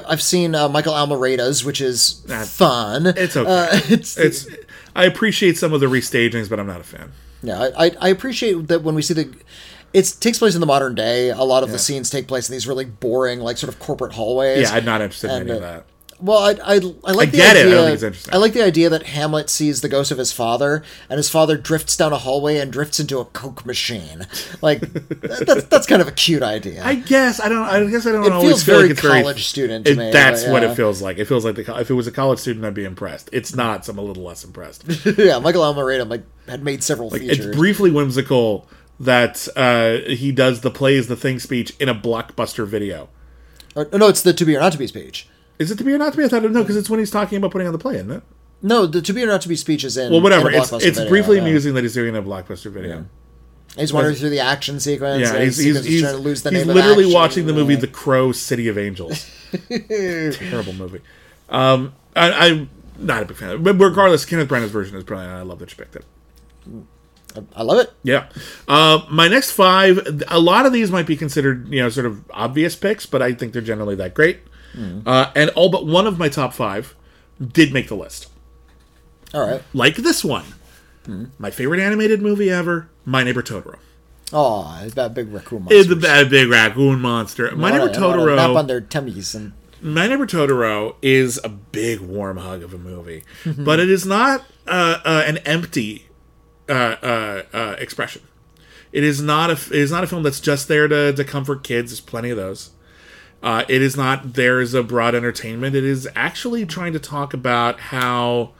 I've 0.07 0.21
seen 0.21 0.55
uh, 0.55 0.69
Michael 0.69 0.93
Almereyda's, 0.93 1.63
which 1.65 1.81
is 1.81 2.25
Nah, 2.27 2.43
fun. 2.43 3.07
It's 3.07 3.35
okay. 3.35 3.49
Uh, 3.49 3.67
it's, 3.89 4.17
it's 4.17 4.47
I 4.95 5.05
appreciate 5.05 5.57
some 5.57 5.73
of 5.73 5.79
the 5.79 5.87
restagings, 5.87 6.49
but 6.49 6.59
I'm 6.59 6.67
not 6.67 6.81
a 6.81 6.83
fan. 6.83 7.11
yeah. 7.41 7.69
I, 7.77 7.91
I, 7.99 8.09
appreciate 8.09 8.67
that 8.67 8.83
when 8.83 8.95
we 8.95 9.01
see 9.01 9.13
the. 9.13 9.33
It 9.93 10.15
takes 10.21 10.39
place 10.39 10.55
in 10.55 10.61
the 10.61 10.67
modern 10.67 10.95
day. 10.95 11.29
A 11.31 11.43
lot 11.43 11.63
of 11.63 11.71
the 11.71 11.77
scenes 11.79 12.09
take 12.09 12.27
place 12.27 12.47
in 12.49 12.53
these 12.53 12.65
really 12.65 12.85
boring, 12.85 13.41
like 13.41 13.57
sort 13.57 13.73
of 13.73 13.79
corporate 13.79 14.13
hallways. 14.13 14.69
Yeah, 14.69 14.77
I'm 14.77 14.85
not 14.85 15.01
interested 15.01 15.29
in 15.31 15.41
And, 15.41 15.49
any 15.49 15.57
of 15.57 15.63
uh, 15.63 15.71
that. 15.71 15.85
Well, 16.21 16.37
I, 16.37 16.51
I, 16.63 16.75
I 17.03 17.11
like 17.13 17.29
I 17.29 17.31
the 17.31 17.37
get 17.37 17.55
it. 17.55 17.65
I 17.65 17.69
idea. 17.69 17.81
think 17.83 17.93
it's 17.95 18.03
interesting. 18.03 18.33
I 18.33 18.37
like 18.37 18.53
the 18.53 18.63
idea 18.63 18.89
that 18.89 19.03
Hamlet 19.03 19.49
sees 19.49 19.81
the 19.81 19.89
ghost 19.89 20.11
of 20.11 20.17
his 20.17 20.31
father, 20.31 20.83
and 21.09 21.17
his 21.17 21.29
father 21.29 21.57
drifts 21.57 21.97
down 21.97 22.13
a 22.13 22.17
hallway 22.17 22.57
and 22.57 22.71
drifts 22.71 22.99
into 22.99 23.19
a 23.19 23.25
coke 23.25 23.65
machine. 23.65 24.27
Like 24.61 24.81
that's 25.21 25.65
that's 25.65 25.87
kind 25.87 26.01
of 26.01 26.07
a 26.07 26.11
cute 26.11 26.43
idea. 26.43 26.83
I 26.83 26.95
guess 26.95 27.39
I 27.39 27.49
don't. 27.49 27.63
I 27.63 27.83
guess 27.89 28.05
I 28.05 28.11
don't 28.11 28.23
It 28.25 28.31
always 28.31 28.49
feels 28.49 28.63
feel 28.63 28.75
very 28.75 28.83
like 28.89 28.91
it's 28.91 29.01
very 29.01 29.21
college 29.23 29.45
student 29.47 29.85
to 29.85 29.91
it- 29.93 29.97
me, 29.97 30.11
That's 30.11 30.43
but 30.43 30.51
what 30.51 30.63
it 30.63 30.75
feels 30.75 31.01
like. 31.01 31.17
It 31.17 31.25
feels 31.25 31.43
like 31.43 31.55
the, 31.55 31.79
if 31.79 31.89
it 31.89 31.93
was 31.95 32.07
a 32.07 32.11
college 32.11 32.39
student, 32.39 32.63
I'd 32.65 32.73
be 32.73 32.85
impressed. 32.85 33.29
It's 33.33 33.55
not. 33.55 33.85
So 33.85 33.91
I'm 33.93 33.97
a 33.97 34.01
little 34.01 34.23
less 34.23 34.43
impressed. 34.43 34.83
yeah, 35.17 35.39
Michael 35.39 35.63
Almereyda 35.63 36.07
like 36.09 36.23
had 36.47 36.63
made 36.63 36.83
several 36.83 37.13
it's 37.13 37.25
features. 37.25 37.55
briefly 37.55 37.89
whimsical 37.91 38.67
that 38.99 39.47
uh, 39.55 40.07
he 40.13 40.31
does 40.31 40.61
the 40.61 40.69
plays 40.69 41.07
the 41.07 41.15
thing 41.15 41.39
speech 41.39 41.73
in 41.79 41.89
a 41.89 41.95
blockbuster 41.95 42.67
video. 42.67 43.09
Or- 43.75 43.87
no, 43.93 44.07
it's 44.09 44.21
the 44.21 44.33
to 44.33 44.45
be 44.45 44.55
or 44.55 44.59
not 44.59 44.73
to 44.73 44.77
be 44.77 44.85
speech. 44.85 45.27
Is 45.61 45.71
it 45.71 45.77
to 45.77 45.83
be 45.83 45.93
or 45.93 45.97
not 45.97 46.13
to 46.13 46.17
be? 46.17 46.25
I 46.25 46.27
thought 46.27 46.43
no, 46.43 46.61
because 46.61 46.75
it's 46.75 46.89
when 46.89 46.99
he's 46.99 47.11
talking 47.11 47.37
about 47.37 47.51
putting 47.51 47.67
on 47.67 47.73
the 47.73 47.79
play, 47.79 47.95
isn't 47.95 48.11
it? 48.11 48.23
No, 48.63 48.85
the 48.85 49.01
to 49.01 49.13
be 49.13 49.23
or 49.23 49.27
not 49.27 49.41
to 49.41 49.49
be 49.49 49.55
speech 49.55 49.83
is 49.83 49.95
in. 49.95 50.11
Well, 50.11 50.21
whatever. 50.21 50.49
in 50.49 50.59
It's 50.59 50.71
it's 50.71 50.97
video, 50.97 51.09
briefly 51.09 51.37
yeah. 51.37 51.43
amusing 51.43 51.73
that 51.75 51.83
he's 51.83 51.93
doing 51.93 52.15
a 52.15 52.21
blockbuster 52.21 52.71
video. 52.71 53.05
He's 53.77 53.93
wandering 53.93 54.15
through 54.15 54.31
the 54.31 54.39
action 54.39 54.79
sequence. 54.79 55.21
Yeah, 55.21 55.39
he's, 55.39 55.57
he's, 55.57 55.85
he's, 55.85 56.01
trying 56.01 56.15
to 56.15 56.19
lose 56.19 56.43
the 56.43 56.49
he's 56.49 56.65
name 56.65 56.75
literally 56.75 57.05
action, 57.05 57.13
watching 57.13 57.45
the 57.45 57.53
movie 57.53 57.75
yeah. 57.75 57.79
The 57.79 57.87
Crow 57.87 58.33
City 58.33 58.67
of 58.67 58.77
Angels. 58.77 59.29
Terrible 59.69 60.73
movie. 60.73 61.01
Um, 61.47 61.93
I, 62.15 62.49
I'm 62.49 62.69
not 62.97 63.23
a 63.23 63.25
big 63.25 63.37
fan 63.37 63.51
of 63.51 63.61
it. 63.61 63.63
But 63.63 63.83
regardless, 63.83 64.25
Kenneth 64.25 64.49
Branagh's 64.49 64.71
version 64.71 64.97
is 64.97 65.05
brilliant. 65.05 65.31
I 65.31 65.41
love 65.43 65.59
that 65.59 65.71
you 65.71 65.77
picked 65.77 65.95
it. 65.95 66.05
I 67.55 67.63
love 67.63 67.79
it. 67.79 67.93
Yeah. 68.03 68.27
Uh, 68.67 69.05
my 69.09 69.29
next 69.29 69.51
five, 69.51 70.21
a 70.27 70.39
lot 70.39 70.65
of 70.65 70.73
these 70.73 70.91
might 70.91 71.07
be 71.07 71.15
considered, 71.15 71.69
you 71.69 71.81
know, 71.81 71.89
sort 71.89 72.05
of 72.05 72.29
obvious 72.31 72.75
picks, 72.75 73.05
but 73.05 73.21
I 73.21 73.33
think 73.33 73.53
they're 73.53 73.61
generally 73.61 73.95
that 73.95 74.13
great. 74.13 74.41
Uh, 75.05 75.31
and 75.35 75.49
all 75.51 75.69
but 75.69 75.85
one 75.85 76.07
of 76.07 76.17
my 76.17 76.29
top 76.29 76.53
five 76.53 76.95
did 77.41 77.73
make 77.73 77.87
the 77.87 77.95
list. 77.95 78.27
All 79.33 79.45
right. 79.45 79.61
Like 79.73 79.95
this 79.95 80.23
one. 80.23 80.45
My 81.39 81.49
favorite 81.51 81.79
animated 81.81 82.21
movie 82.21 82.49
ever, 82.49 82.89
My 83.05 83.23
Neighbor 83.23 83.41
Totoro. 83.41 83.79
Oh, 84.31 84.79
it's 84.83 84.93
that 84.93 85.13
big 85.13 85.33
raccoon 85.33 85.63
It's 85.69 85.87
monster. 85.87 85.95
the 85.95 86.01
bad 86.01 86.29
big 86.29 86.47
raccoon 86.49 87.01
monster. 87.01 87.53
My 87.55 87.71
Neighbor 87.71 87.89
Totoro. 87.89 88.55
on 88.55 88.67
their 88.67 88.79
tummies 88.79 89.33
and 89.35 89.51
My 89.81 90.07
Neighbor 90.07 90.25
Totoro 90.27 90.95
is 91.01 91.39
a 91.43 91.49
big 91.49 91.99
warm 91.99 92.37
hug 92.37 92.61
of 92.63 92.73
a 92.73 92.77
movie, 92.77 93.23
but 93.57 93.79
it 93.79 93.89
is 93.89 94.05
not 94.05 94.45
uh, 94.67 94.99
uh, 95.03 95.23
an 95.25 95.37
empty 95.39 96.07
uh, 96.69 96.73
uh, 96.73 97.41
uh, 97.51 97.75
expression. 97.79 98.21
It 98.93 99.03
is 99.03 99.21
not 99.21 99.49
a 99.49 99.53
it 99.53 99.71
is 99.81 99.91
not 99.91 100.03
a 100.03 100.07
film 100.07 100.21
that's 100.23 100.39
just 100.39 100.67
there 100.67 100.87
to, 100.87 101.11
to 101.13 101.23
comfort 101.23 101.63
kids. 101.63 101.91
There's 101.91 101.99
plenty 102.01 102.29
of 102.29 102.37
those. 102.37 102.69
Uh, 103.43 103.63
it 103.67 103.81
is 103.81 103.97
not 103.97 104.33
there 104.33 104.59
as 104.59 104.73
a 104.73 104.83
broad 104.83 105.15
entertainment. 105.15 105.75
It 105.75 105.83
is 105.83 106.07
actually 106.15 106.65
trying 106.65 106.93
to 106.93 106.99
talk 106.99 107.33
about 107.33 107.79
how 107.79 108.51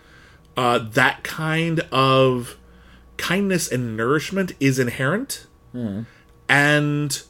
uh, 0.58 0.80
that 0.94 1.24
kind 1.24 1.82
of 1.92 2.58
kindness 3.18 3.72
and 3.72 3.96
nourishment 3.96 4.54
is 4.60 4.80
inherent 4.80 5.46
and 6.50 7.22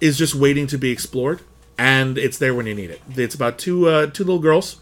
is 0.00 0.18
just 0.18 0.34
waiting 0.34 0.66
to 0.66 0.76
be 0.76 0.90
explored 0.90 1.40
and 1.78 2.18
it's 2.18 2.36
there 2.38 2.54
when 2.54 2.66
you 2.66 2.74
need 2.74 2.90
it. 2.90 3.00
It's 3.16 3.34
about 3.34 3.58
two 3.58 3.88
uh, 3.88 4.06
two 4.06 4.24
little 4.24 4.40
girls 4.40 4.80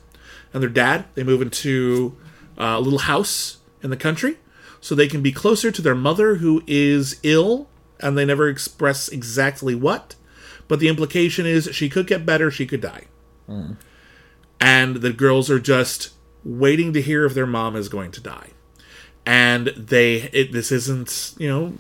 and 0.53 0.63
their 0.63 0.71
dad. 0.71 1.05
They 1.15 1.23
move 1.23 1.43
into 1.43 2.17
uh, 2.59 2.77
a 2.79 2.81
little 2.81 3.01
house 3.01 3.59
in 3.83 3.91
the 3.91 3.97
country 3.97 4.39
so 4.81 4.95
they 4.95 5.07
can 5.09 5.23
be 5.23 5.31
closer 5.33 5.71
to 5.71 5.83
their 5.83 5.95
mother 5.95 6.37
who 6.37 6.63
is 6.67 7.21
ill 7.23 7.69
and 8.01 8.17
they 8.17 8.25
never 8.25 8.49
express 8.49 9.09
exactly 9.09 9.75
what 9.75 10.15
but 10.69 10.81
the 10.81 10.89
implication 10.89 11.47
is 11.47 11.69
she 11.73 11.89
could 11.89 12.07
get 12.07 12.27
better 12.27 12.51
she 12.51 12.67
could 12.67 12.81
die. 12.81 13.05
And 14.61 14.97
the 14.97 15.13
girls 15.13 15.51
are 15.51 15.61
just 15.61 16.11
waiting 16.45 16.93
to 16.93 17.03
hear 17.03 17.25
if 17.25 17.35
their 17.35 17.47
mom 17.47 17.77
is 17.77 17.89
going 17.89 18.11
to 18.13 18.21
die. 18.21 18.51
And 19.25 19.69
they 19.69 20.31
it, 20.33 20.53
this 20.53 20.71
isn't 20.73 21.35
you 21.39 21.49
know 21.49 21.73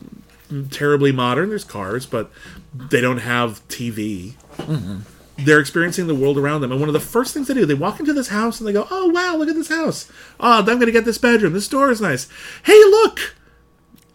terribly 0.70 1.10
modern 1.10 1.48
there's 1.48 1.64
cars 1.64 2.06
but 2.06 2.30
they 2.72 3.00
don't 3.00 3.18
have 3.18 3.66
tv 3.66 4.34
they're 5.38 5.58
experiencing 5.58 6.06
the 6.06 6.14
world 6.14 6.38
around 6.38 6.60
them. 6.60 6.70
And 6.70 6.80
one 6.80 6.88
of 6.88 6.92
the 6.92 7.00
first 7.00 7.34
things 7.34 7.48
they 7.48 7.54
do 7.54 7.66
they 7.66 7.74
walk 7.74 8.00
into 8.00 8.12
this 8.12 8.28
house 8.28 8.58
and 8.60 8.66
they 8.68 8.72
go 8.72 8.86
oh 8.90 9.08
wow 9.08 9.36
look 9.36 9.48
at 9.48 9.54
this 9.54 9.68
house. 9.68 10.10
Oh 10.40 10.60
i'm 10.60 10.64
gonna 10.64 10.90
get 10.90 11.04
this 11.04 11.18
bedroom. 11.18 11.52
This 11.52 11.68
door 11.68 11.90
is 11.90 12.00
nice. 12.00 12.28
Hey 12.64 12.78
look 12.84 13.34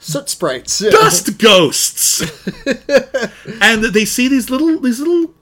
soot 0.02 0.28
sprites. 0.30 0.80
dust 0.92 1.38
ghosts 1.38 2.22
and 3.62 3.84
they 3.84 4.04
see 4.06 4.28
these 4.28 4.50
little 4.50 4.80
these 4.80 5.00
little 5.00 5.34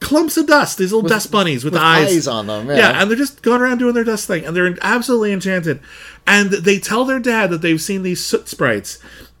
clumps 0.00 0.36
of 0.36 0.46
dust 0.48 0.78
these 0.78 0.92
little 0.92 1.08
dust 1.08 1.30
bunnies 1.30 1.64
with, 1.64 1.72
with 1.74 1.82
eyes. 1.82 2.08
eyes 2.08 2.28
on 2.28 2.48
them, 2.48 2.68
yeah. 2.68 2.76
yeah 2.76 3.00
and 3.00 3.08
they're 3.08 3.16
just 3.16 3.40
going 3.42 3.60
around 3.62 3.78
doing 3.78 3.94
their 3.94 4.02
dust 4.04 4.26
thing 4.26 4.44
and 4.44 4.54
they're 4.56 4.76
absolutely 4.82 5.32
enchanted 5.32 5.80
and 6.26 6.50
they 6.50 6.78
tell 6.78 7.04
their 7.04 7.20
dad 7.20 7.50
that 7.50 7.62
they've 7.62 7.80
seen 7.80 8.02
these 8.02 8.22
soot 8.24 8.48
sprites 8.48 8.98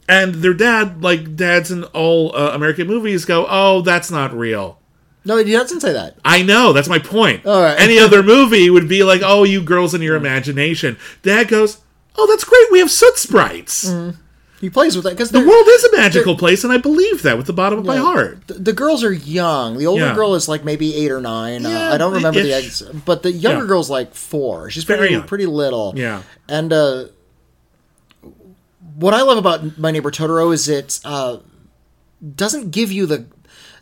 and 0.08 0.36
their 0.36 0.54
dad 0.54 1.02
like 1.02 1.34
dads 1.34 1.72
in 1.72 1.82
all 1.86 2.34
uh, 2.36 2.50
american 2.54 2.86
movies 2.86 3.24
go 3.24 3.44
oh 3.50 3.80
that's 3.82 4.10
not 4.10 4.32
real 4.32 4.78
No, 5.24 5.36
he 5.36 5.52
doesn't 5.52 5.80
say 5.80 5.92
that. 5.92 6.16
I 6.24 6.42
know, 6.42 6.72
that's 6.72 6.88
my 6.88 6.98
point. 6.98 7.46
All 7.46 7.62
right. 7.62 7.78
Any 7.78 7.98
other 7.98 8.24
movie 8.24 8.68
would 8.70 8.88
be 8.88 9.04
like, 9.04 9.22
oh, 9.24 9.44
you 9.44 9.62
girls 9.62 9.94
in 9.94 10.02
your 10.02 10.16
imagination. 10.16 10.96
Dad 11.22 11.46
goes, 11.46 11.78
oh, 12.16 12.26
that's 12.26 12.42
great, 12.42 12.72
we 12.72 12.80
have 12.80 12.90
soot 12.90 13.16
sprites. 13.18 13.88
He 14.62 14.70
plays 14.70 14.94
with 14.96 15.04
that 15.04 15.10
because 15.10 15.30
The 15.32 15.40
world 15.40 15.66
is 15.68 15.84
a 15.84 15.96
magical 15.96 16.36
place, 16.38 16.62
and 16.64 16.72
I 16.72 16.78
believe 16.78 17.22
that 17.22 17.36
with 17.36 17.46
the 17.48 17.52
bottom 17.52 17.80
of 17.80 17.84
my 17.84 17.96
heart. 17.96 18.46
The, 18.46 18.54
the 18.54 18.72
girls 18.72 19.02
are 19.02 19.12
young. 19.12 19.76
The 19.76 19.86
older 19.86 20.04
Yeah. 20.06 20.14
girl 20.14 20.34
is 20.36 20.48
like 20.48 20.64
maybe 20.64 20.94
eight 20.94 21.10
or 21.10 21.20
nine. 21.20 21.62
Yeah, 21.64 21.90
uh, 21.90 21.94
I 21.94 21.98
don't 21.98 22.14
remember 22.14 22.40
the 22.40 22.52
eggs, 22.54 22.80
but 23.04 23.24
the 23.24 23.32
younger 23.32 23.62
Yeah. 23.64 23.66
girl's 23.68 23.90
like 23.90 24.14
four. 24.14 24.70
She's 24.70 24.84
Very 24.84 24.98
pretty 24.98 25.14
young. 25.14 25.22
pretty 25.24 25.46
little. 25.46 25.92
Yeah. 25.96 26.22
And 26.48 26.72
uh, 26.72 27.06
what 28.96 29.14
I 29.14 29.22
love 29.22 29.38
about 29.38 29.78
My 29.78 29.90
Neighbor 29.90 30.10
Totoro 30.10 30.52
is 30.52 30.68
it 30.68 31.00
uh, 31.04 31.38
doesn't 32.36 32.70
give 32.70 32.92
you 32.92 33.06
the 33.06 33.26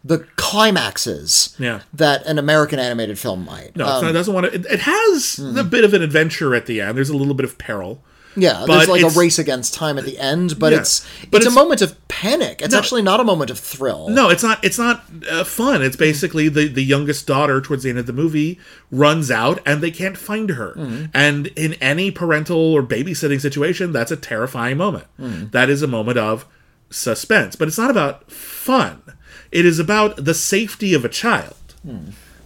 the 0.03 0.21
climaxes 0.37 1.55
Yeah. 1.59 1.81
that 1.93 2.25
an 2.25 2.39
American 2.39 2.79
animated 2.79 3.19
film 3.19 3.45
might. 3.45 3.77
No, 3.77 3.85
Um, 3.87 4.03
not, 4.05 4.11
it 4.11 4.13
doesn't 4.15 4.33
want 4.33 4.47
to. 4.47 4.55
It, 4.55 4.65
it 4.65 4.81
has 4.81 5.39
a 5.39 5.63
bit 5.63 5.85
of 5.85 5.93
an 5.93 6.01
adventure 6.01 6.55
at 6.55 6.65
the 6.65 6.81
end. 6.81 6.97
There's 6.97 7.11
a 7.11 7.17
little 7.17 7.35
bit 7.35 7.45
of 7.45 7.59
peril. 7.59 8.03
Yeah, 8.37 8.65
But 8.67 8.77
there's 8.87 8.89
like 8.89 9.03
a 9.03 9.19
race 9.19 9.39
against 9.41 9.75
time 9.75 9.99
at 9.99 10.05
the 10.05 10.17
end, 10.19 10.59
but 10.59 10.73
Yeah. 10.73 10.79
it's 10.81 11.01
But 11.31 11.39
it's, 11.39 11.47
it's- 11.47 11.53
a 11.53 11.55
moment 11.55 11.83
of 11.83 11.97
panic. 12.09 12.61
It's 12.63 12.73
No. 12.73 12.79
actually 12.79 13.03
not 13.03 13.19
a 13.19 13.25
moment 13.25 13.51
of 13.51 13.59
thrill. 13.59 14.09
No, 14.09 14.29
it's 14.29 14.43
not. 14.43 14.63
It's 14.65 14.79
not 14.79 15.05
uh, 15.29 15.43
fun. 15.43 15.83
It's 15.83 15.97
basically 15.97 16.49
the 16.49 16.69
the 16.69 16.85
youngest 16.85 17.27
daughter 17.27 17.61
towards 17.61 17.83
the 17.83 17.91
end 17.91 17.99
of 17.99 18.07
the 18.07 18.13
movie 18.13 18.61
runs 18.93 19.31
out 19.33 19.59
and 19.67 19.83
they 19.83 19.91
can't 19.91 20.17
find 20.17 20.51
her. 20.51 20.75
And 21.13 21.49
in 21.49 21.75
any 21.75 22.11
parental 22.13 22.57
or 22.73 22.83
babysitting 22.85 23.41
situation, 23.41 23.91
that's 23.93 24.13
a 24.13 24.17
terrifying 24.17 24.77
moment. 24.77 25.07
That 25.53 25.69
is 25.69 25.83
a 25.83 25.89
moment 25.89 26.19
of 26.19 26.47
suspense. 26.89 27.57
But 27.57 27.67
it's 27.69 27.79
not 27.79 27.91
about 27.91 28.31
fun. 28.31 29.03
It 29.51 29.67
is 29.67 29.79
about 29.81 30.25
the 30.25 30.35
safety 30.35 30.95
of 30.95 31.05
a 31.05 31.09
child 31.09 31.57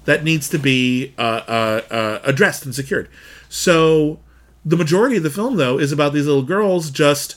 that 0.06 0.24
needs 0.24 0.48
to 0.48 0.58
be 0.58 1.12
uh, 1.18 1.20
uh, 1.46 1.80
uh, 1.90 2.18
addressed 2.24 2.64
and 2.64 2.74
secured. 2.74 3.08
So 3.48 4.18
the 4.64 4.76
majority 4.76 5.16
of 5.16 5.22
the 5.22 5.30
film, 5.30 5.56
though, 5.56 5.78
is 5.78 5.92
about 5.92 6.12
these 6.12 6.26
little 6.26 6.42
girls 6.42 6.90
just 6.90 7.36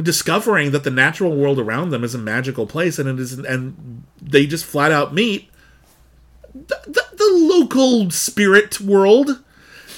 discovering 0.00 0.70
that 0.70 0.84
the 0.84 0.90
natural 0.90 1.36
world 1.36 1.58
around 1.58 1.90
them 1.90 2.02
is 2.02 2.14
a 2.14 2.18
magical 2.18 2.66
place, 2.66 2.98
and 2.98 3.08
it 3.08 3.20
is, 3.20 3.38
and 3.38 4.04
they 4.20 4.46
just 4.46 4.64
flat 4.64 4.90
out 4.90 5.12
meet 5.12 5.50
the, 6.54 6.80
the, 6.86 7.04
the 7.16 7.30
local 7.32 8.10
spirit 8.10 8.80
world 8.80 9.42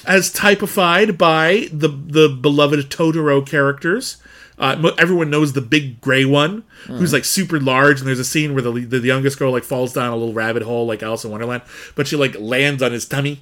as 0.05 0.31
typified 0.31 1.17
by 1.17 1.67
the 1.71 1.87
the 1.87 2.29
beloved 2.29 2.89
Totoro 2.89 3.45
characters. 3.45 4.17
Uh, 4.57 4.91
everyone 4.97 5.29
knows 5.29 5.51
the 5.51 5.61
big 5.61 5.99
gray 5.99 6.23
one 6.23 6.63
who's 6.85 7.11
like 7.11 7.25
super 7.25 7.59
large, 7.59 7.99
and 7.99 8.07
there's 8.07 8.19
a 8.19 8.25
scene 8.25 8.53
where 8.53 8.63
the 8.63 8.71
the 8.71 8.99
youngest 8.99 9.37
girl 9.37 9.51
like 9.51 9.63
falls 9.63 9.91
down 9.93 10.13
a 10.13 10.15
little 10.15 10.33
rabbit 10.33 10.63
hole 10.63 10.85
like 10.85 11.03
Alice 11.03 11.25
in 11.25 11.31
Wonderland, 11.31 11.63
but 11.95 12.07
she 12.07 12.15
like 12.15 12.35
lands 12.39 12.81
on 12.81 12.93
his 12.93 13.05
tummy, 13.05 13.41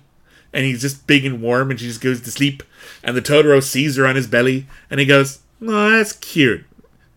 and 0.53 0.65
he's 0.65 0.81
just 0.81 1.07
big 1.07 1.25
and 1.25 1.41
warm, 1.41 1.71
and 1.71 1.79
she 1.79 1.87
just 1.87 2.01
goes 2.01 2.21
to 2.21 2.31
sleep, 2.31 2.63
and 3.03 3.17
the 3.17 3.21
Totoro 3.21 3.61
sees 3.61 3.97
her 3.97 4.05
on 4.05 4.15
his 4.15 4.27
belly, 4.27 4.67
and 4.89 4.99
he 4.99 5.05
goes, 5.05 5.39
"Oh, 5.61 5.91
that's 5.91 6.13
cute." 6.13 6.65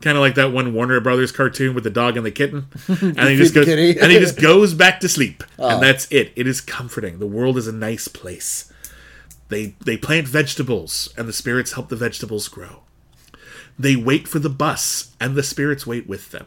Kind 0.03 0.19
of 0.19 0.21
like 0.21 0.35
that 0.35 0.53
one 0.53 0.75
Warner 0.75 1.01
Brothers 1.01 1.33
cartoon 1.33 1.75
with 1.75 1.85
the 1.85 1.91
dog 1.91 2.17
and 2.17 2.27
the 2.27 2.31
kitten, 2.31 2.67
and 2.89 3.29
he 3.29 3.37
just 3.37 3.55
goes, 3.55 3.69
and 3.69 3.79
he 3.79 4.19
just 4.19 4.41
goes 4.41 4.75
back 4.75 5.01
to 5.01 5.09
sleep, 5.09 5.43
and 5.59 5.77
oh. 5.77 5.81
that's 5.81 6.07
it. 6.11 6.33
It 6.37 6.47
is 6.47 6.61
comforting. 6.61 7.19
The 7.19 7.27
world 7.27 7.57
is 7.57 7.67
a 7.67 7.73
nice 7.73 8.09
place. 8.09 8.73
They 9.49 9.75
they 9.85 9.97
plant 9.97 10.29
vegetables, 10.29 11.13
and 11.17 11.29
the 11.29 11.33
spirits 11.33 11.73
help 11.73 11.89
the 11.89 11.97
vegetables 11.97 12.49
grow. 12.49 12.83
They 13.79 13.97
wait 13.97 14.27
for 14.27 14.39
the 14.39 14.51
bus, 14.51 15.15
and 15.21 15.35
the 15.35 15.43
spirits 15.43 15.87
wait 15.87 16.07
with 16.07 16.31
them. 16.31 16.47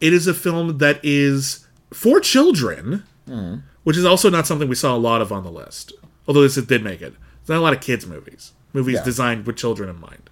It 0.00 0.12
is 0.12 0.26
a 0.26 0.34
film 0.34 0.78
that 0.78 1.00
is 1.02 1.66
for 1.92 2.20
children, 2.20 3.04
hmm. 3.26 3.56
Which 3.86 3.96
is 3.96 4.04
also 4.04 4.28
not 4.28 4.48
something 4.48 4.68
we 4.68 4.74
saw 4.74 4.96
a 4.96 4.98
lot 4.98 5.22
of 5.22 5.30
on 5.30 5.44
the 5.44 5.50
list. 5.50 5.92
Although 6.26 6.42
this 6.42 6.56
did 6.56 6.82
make 6.82 7.00
it. 7.00 7.14
It's 7.38 7.48
not 7.48 7.58
a 7.58 7.60
lot 7.60 7.72
of 7.72 7.80
kids' 7.80 8.04
movies, 8.04 8.50
movies 8.72 8.96
Yeah. 8.96 9.04
designed 9.04 9.46
with 9.46 9.54
children 9.54 9.88
in 9.88 10.00
mind. 10.00 10.28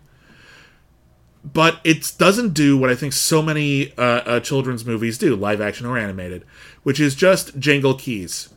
But 1.44 1.78
it 1.84 2.14
doesn't 2.18 2.52
do 2.52 2.76
what 2.76 2.90
I 2.90 2.96
think 2.96 3.12
so 3.12 3.42
many 3.42 3.92
uh, 3.96 4.02
uh, 4.02 4.40
children's 4.40 4.84
movies 4.84 5.18
do, 5.18 5.36
live 5.36 5.60
action 5.60 5.86
or 5.86 5.96
animated, 5.96 6.44
which 6.82 6.98
is 6.98 7.14
just 7.14 7.56
jangle 7.60 7.94
keys, 7.94 8.48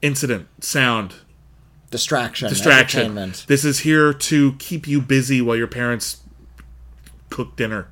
incident, 0.00 0.46
sound, 0.60 1.14
Distraction, 1.90 2.48
distraction. 2.50 3.14
This 3.48 3.64
is 3.64 3.80
here 3.80 4.12
to 4.12 4.52
keep 4.60 4.86
you 4.86 5.00
busy 5.00 5.42
while 5.42 5.56
your 5.56 5.66
parents 5.66 6.18
cook 7.30 7.56
dinner. 7.56 7.88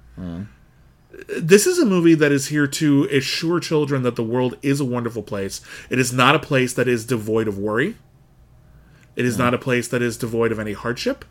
This 1.39 1.67
is 1.67 1.79
a 1.79 1.87
movie 1.87 2.15
that 2.15 2.33
is 2.33 2.49
here 2.49 2.67
to 2.67 3.05
assure 3.11 3.61
children 3.61 4.03
that 4.03 4.17
the 4.17 4.25
world 4.25 4.57
is 4.63 4.81
a 4.81 4.85
wonderful 4.85 5.23
place. 5.23 5.61
It 5.89 5.99
is 5.99 6.13
not 6.13 6.35
a 6.35 6.39
place 6.39 6.75
that 6.75 6.89
is 6.89 7.07
devoid 7.07 7.49
of 7.49 7.59
worry. 7.59 7.97
It 9.15 9.25
is 9.25 9.37
hmm. 9.37 9.43
not 9.43 9.55
a 9.55 9.59
place 9.59 9.89
that 9.89 10.03
is 10.03 10.17
devoid 10.17 10.53
of 10.53 10.59
any 10.59 10.73
hardship. 10.73 11.25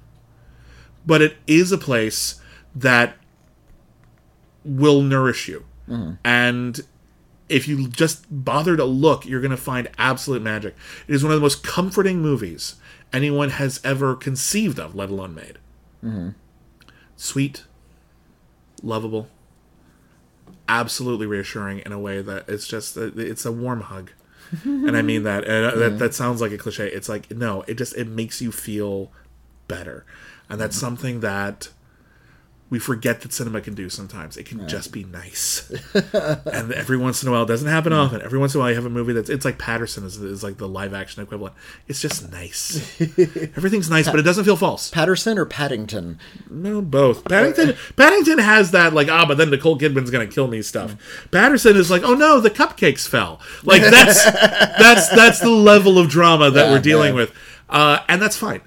But 1.05 1.21
it 1.21 1.37
is 1.45 1.71
a 1.71 1.77
place 1.77 2.41
that 2.73 3.15
will 4.63 5.01
nourish 5.01 5.47
you. 5.47 5.65
Hmm. 5.85 6.13
And 6.23 6.81
if 7.47 7.67
you 7.67 7.87
just 7.87 8.25
bother 8.31 8.75
to 8.75 8.85
look, 8.85 9.25
you're 9.25 9.41
going 9.41 9.51
to 9.51 9.57
find 9.57 9.87
absolute 9.97 10.41
magic. 10.41 10.75
It 11.07 11.13
is 11.13 11.23
one 11.23 11.31
of 11.31 11.37
the 11.37 11.43
most 11.43 11.63
comforting 11.63 12.21
movies 12.21 12.75
anyone 13.13 13.49
has 13.51 13.79
ever 13.83 14.15
conceived 14.15 14.79
of, 14.79 14.95
let 14.95 15.09
alone 15.09 15.35
made. 15.35 15.59
Hmm. 16.01 16.29
Sweet, 17.15 17.65
lovable, 18.81 19.29
absolutely 20.67 21.25
reassuring 21.25 21.79
in 21.79 21.91
a 21.91 21.99
way 21.99 22.21
that 22.21 22.47
it's 22.47 22.67
just 22.67 22.97
it's 22.97 23.45
a 23.45 23.51
warm 23.51 23.81
hug, 23.81 24.11
and 24.63 24.95
I 24.95 25.01
mean 25.01 25.23
that. 25.23 25.43
And 25.43 25.65
uh, 25.65 25.75
that 25.75 25.99
that 25.99 26.13
sounds 26.13 26.41
like 26.41 26.51
a 26.51 26.57
cliche. 26.57 26.87
It's 26.87 27.09
like 27.09 27.31
no, 27.31 27.63
it 27.67 27.75
just 27.75 27.95
it 27.95 28.07
makes 28.07 28.41
you 28.41 28.51
feel 28.51 29.11
better, 29.67 30.05
and 30.49 30.59
that's 30.59 30.77
something 30.77 31.19
that 31.21 31.69
we 32.67 32.79
forget 32.79 33.21
that 33.21 33.31
cinema 33.31 33.61
can 33.61 33.75
do 33.75 33.89
sometimes. 33.89 34.37
It 34.37 34.47
can 34.47 34.67
just 34.67 34.91
be 34.91 35.03
nice, 35.03 35.69
and 35.93 36.71
every 36.73 36.97
once 36.97 37.21
in 37.21 37.29
a 37.29 37.31
while, 37.31 37.43
it 37.43 37.47
doesn't 37.47 37.67
happen 37.69 37.93
often. 37.93 38.21
Every 38.23 38.39
once 38.39 38.55
in 38.55 38.59
a 38.59 38.63
while, 38.63 38.71
you 38.71 38.75
have 38.75 38.85
a 38.87 38.89
movie 38.89 39.13
that's 39.13 39.29
it's 39.29 39.45
like 39.45 39.59
Paterson 39.59 40.03
is, 40.03 40.17
is 40.17 40.43
like 40.43 40.57
the 40.57 40.67
live 40.67 40.93
action 40.93 41.21
equivalent. 41.21 41.53
It's 41.87 42.01
just 42.01 42.31
nice. 42.31 42.99
Everything's 43.55 43.89
nice, 43.89 44.09
but 44.09 44.19
it 44.19 44.23
doesn't 44.23 44.45
feel 44.45 44.55
false. 44.55 44.89
Paterson 44.89 45.37
or 45.37 45.45
Paddington? 45.45 46.17
No, 46.49 46.81
both. 46.81 47.23
Paddington 47.25 47.75
Paddington 47.95 48.39
has 48.39 48.71
that 48.71 48.93
like 48.93 49.09
ah, 49.09 49.25
but 49.27 49.37
then 49.37 49.51
Nicole 49.51 49.77
Kidman's 49.77 50.09
gonna 50.09 50.25
kill 50.27 50.47
me 50.47 50.63
stuff. 50.63 50.95
Paterson 51.31 51.75
is 51.77 51.91
like 51.91 52.01
oh 52.03 52.15
no, 52.15 52.39
the 52.39 52.49
cupcakes 52.49 53.07
fell. 53.07 53.39
Like 53.63 53.83
that's 53.83 54.23
that's 54.33 55.09
that's 55.09 55.39
the 55.39 55.49
level 55.51 55.99
of 55.99 56.09
drama 56.09 56.49
that 56.49 56.65
Yeah, 56.65 56.71
we're 56.71 56.81
dealing 56.81 57.09
yeah. 57.13 57.21
with, 57.21 57.33
uh, 57.69 57.99
and 58.07 58.19
that's 58.21 58.37
fine. 58.37 58.61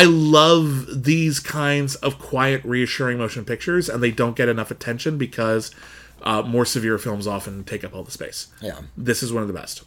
I 0.00 0.04
love 0.04 1.04
these 1.04 1.40
kinds 1.40 1.94
of 1.96 2.18
quiet, 2.18 2.64
reassuring 2.64 3.18
motion 3.18 3.44
pictures, 3.44 3.86
and 3.90 4.02
they 4.02 4.10
don't 4.10 4.34
get 4.34 4.48
enough 4.48 4.70
attention 4.70 5.18
because 5.18 5.74
uh, 6.22 6.40
more 6.40 6.64
severe 6.64 6.96
films 6.96 7.26
often 7.26 7.64
take 7.64 7.84
up 7.84 7.94
all 7.94 8.02
the 8.02 8.10
space. 8.10 8.48
Yeah. 8.62 8.80
This 8.96 9.22
is 9.22 9.30
one 9.30 9.42
of 9.42 9.48
the 9.48 9.52
best, 9.52 9.82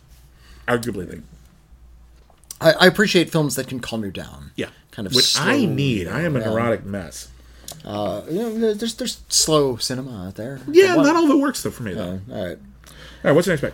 arguably 0.68 1.08
the 1.10 1.24
I, 2.62 2.74
I 2.82 2.86
appreciate 2.86 3.32
films 3.32 3.56
that 3.56 3.68
can 3.68 3.80
calm 3.80 4.04
you 4.04 4.12
down. 4.12 4.52
yeah, 4.56 4.70
Kind 4.92 5.08
of 5.08 5.16
which 5.16 5.36
I 5.40 5.66
need. 5.66 6.08
I 6.08 6.22
am 6.22 6.36
a 6.36 6.40
neurotic 6.42 6.86
mess. 6.86 7.30
Uh, 7.84 8.22
you 8.30 8.38
know, 8.38 8.74
there's 8.76 8.94
there's 8.94 9.20
slow 9.30 9.78
cinema 9.78 10.28
out 10.28 10.36
there. 10.36 10.62
Yeah, 10.68 10.94
not 10.94 11.16
all 11.16 11.26
of 11.26 11.32
it 11.32 11.42
works 11.42 11.64
though 11.64 11.72
for 11.72 11.82
me 11.82 11.96
though. 11.96 12.22
All 12.32 12.46
right. 12.46 12.58
All 12.60 12.94
right, 13.24 13.32
what's 13.32 13.48
your 13.48 13.56
next 13.56 13.62
pick? 13.62 13.74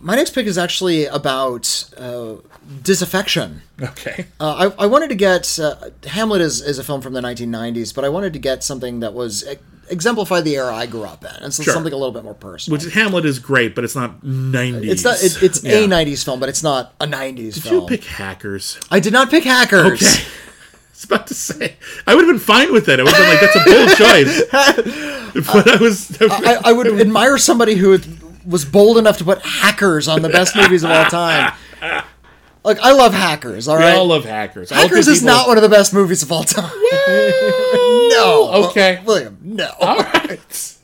My 0.00 0.14
next 0.16 0.30
pick 0.30 0.46
is 0.46 0.58
actually 0.58 1.06
about 1.06 1.88
uh, 1.96 2.36
disaffection. 2.82 3.62
okay. 3.80 4.26
Uh, 4.40 4.70
I, 4.78 4.84
I 4.84 4.86
wanted 4.86 5.08
to 5.08 5.14
get 5.14 5.58
uh, 5.58 5.90
Hamlet 6.06 6.40
is, 6.40 6.60
is 6.62 6.78
a 6.78 6.84
film 6.84 7.00
from 7.00 7.12
the 7.12 7.20
1990s, 7.20 7.94
but 7.94 8.04
I 8.04 8.08
wanted 8.08 8.32
to 8.34 8.38
get 8.38 8.62
something 8.64 9.00
that 9.00 9.14
was 9.14 9.44
exemplified 9.88 10.44
the 10.44 10.56
era 10.56 10.74
I 10.74 10.86
grew 10.86 11.04
up 11.04 11.22
in, 11.24 11.30
and 11.42 11.54
so 11.54 11.62
Sure. 11.62 11.72
something 11.74 11.92
a 11.92 11.96
little 11.96 12.12
bit 12.12 12.24
more 12.24 12.34
personal. 12.34 12.78
Which 12.78 12.92
Hamlet 12.92 13.24
is 13.24 13.38
great, 13.38 13.74
but 13.74 13.84
it's 13.84 13.94
not 13.94 14.22
nineties. 14.24 14.90
it's 14.90 15.04
not. 15.04 15.22
It, 15.22 15.42
it's 15.42 15.62
Yeah. 15.62 15.76
a 15.78 15.86
90s 15.88 16.24
film, 16.24 16.40
but 16.40 16.48
it's 16.48 16.62
not 16.62 16.92
a 17.00 17.06
90s 17.06 17.54
Did 17.54 17.62
film. 17.62 17.74
you 17.82 17.86
pick 17.88 18.04
hackers? 18.04 18.78
I 18.90 18.98
did 19.00 19.12
not 19.12 19.30
pick 19.30 19.44
Hackers. 19.44 20.02
Okay. 20.02 20.06
I 20.36 20.98
was 20.98 21.04
about 21.04 21.26
to 21.26 21.34
say 21.34 21.76
I 22.06 22.14
would 22.14 22.24
have 22.24 22.32
been 22.32 22.40
fine 22.40 22.72
with 22.72 22.88
it. 22.88 22.98
I 22.98 23.02
would 23.02 23.12
have 23.12 23.20
been 23.20 23.28
like, 23.28 23.40
"That's 23.42 23.56
a 23.56 23.64
bold 23.70 24.86
choice." 25.44 25.52
But 25.52 25.68
I 25.68 25.76
was. 25.76 26.16
I, 26.22 26.60
I 26.64 26.72
would 26.72 26.86
admire 26.86 27.36
somebody 27.36 27.74
who 27.74 27.98
was 28.46 28.64
bold 28.64 28.98
enough 28.98 29.18
to 29.18 29.24
put 29.24 29.40
Hackers 29.42 30.08
on 30.08 30.22
the 30.22 30.28
best 30.28 30.54
movies 30.56 30.84
of 30.84 30.90
all 30.90 31.04
time. 31.06 31.52
Like 32.64 32.78
I 32.80 32.92
love 32.92 33.12
Hackers. 33.14 33.68
All 33.68 33.76
we 33.76 33.84
right. 33.84 33.94
all 33.96 34.06
love 34.06 34.24
hackers. 34.24 34.70
Hackers 34.70 35.06
is 35.06 35.20
people- 35.20 35.34
not 35.34 35.46
one 35.48 35.56
of 35.56 35.62
the 35.62 35.68
best 35.68 35.94
movies 35.94 36.22
of 36.24 36.32
all 36.32 36.42
time. 36.42 36.64
no. 37.08 38.50
Okay. 38.70 39.00
William, 39.06 39.38
no. 39.42 39.70
All 39.80 39.98
right. 39.98 40.76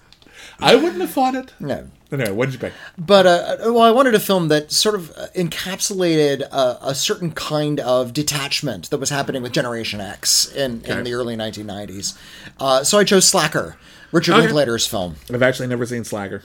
I 0.61 0.77
wouldn't 0.77 1.01
have 1.01 1.11
thought 1.11 1.35
it. 1.35 1.53
No. 1.59 1.89
Anyway, 2.13 2.31
what 2.31 2.45
did 2.47 2.53
you 2.55 2.61
pick? 2.61 2.73
But 2.99 3.27
uh, 3.27 3.57
well, 3.63 3.81
I 3.81 3.91
wanted 3.91 4.15
a 4.15 4.21
film 4.21 4.49
that 4.49 4.71
sort 4.71 4.95
of 4.95 5.11
uh, 5.17 5.27
encapsulated 5.35 6.47
uh, 6.53 6.77
a 6.83 6.95
certain 6.95 7.33
kind 7.33 7.81
of 7.81 8.13
detachment 8.13 8.91
that 8.91 8.99
was 8.99 9.09
happening 9.11 9.43
with 9.43 9.53
Generation 9.53 10.01
X 10.01 10.53
in, 10.55 10.83
in 10.85 11.05
the 11.05 11.15
early 11.15 11.37
1990s. 11.37 12.17
Uh, 12.61 12.85
so 12.85 12.99
I 12.99 13.05
chose 13.05 13.27
Slacker, 13.27 13.77
Richard 14.13 14.33
Okay. 14.35 14.43
Linklater's 14.43 14.87
film. 14.87 15.17
I've 15.33 15.43
actually 15.43 15.69
never 15.69 15.87
seen 15.87 16.05
Slacker. 16.05 16.43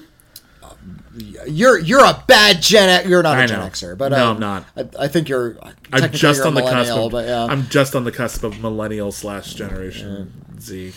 You're 1.48 1.80
you're 1.80 2.06
a 2.06 2.24
bad 2.28 2.62
Gen 2.62 2.90
X. 2.90 3.08
You're 3.08 3.24
not 3.24 3.38
a 3.44 3.48
Gen. 3.48 3.60
Xer, 3.60 3.98
but 3.98 4.10
No, 4.10 4.28
uh, 4.28 4.34
I'm 4.34 4.40
not. 4.40 4.66
I, 4.76 5.06
I 5.06 5.08
think 5.08 5.30
you're. 5.30 5.58
I'm 5.92 6.12
just 6.12 6.38
you're 6.38 6.46
a 6.46 6.48
on 6.48 6.54
the 6.54 6.62
cusp. 6.62 6.94
Of, 6.94 7.12
but 7.12 7.26
yeah. 7.26 7.46
I'm 7.46 7.68
just 7.70 7.96
on 7.96 8.04
the 8.04 8.12
cusp 8.12 8.44
of 8.44 8.60
millennial 8.62 9.12
slash 9.12 9.54
generation 9.54 10.34
Z. 10.60 10.94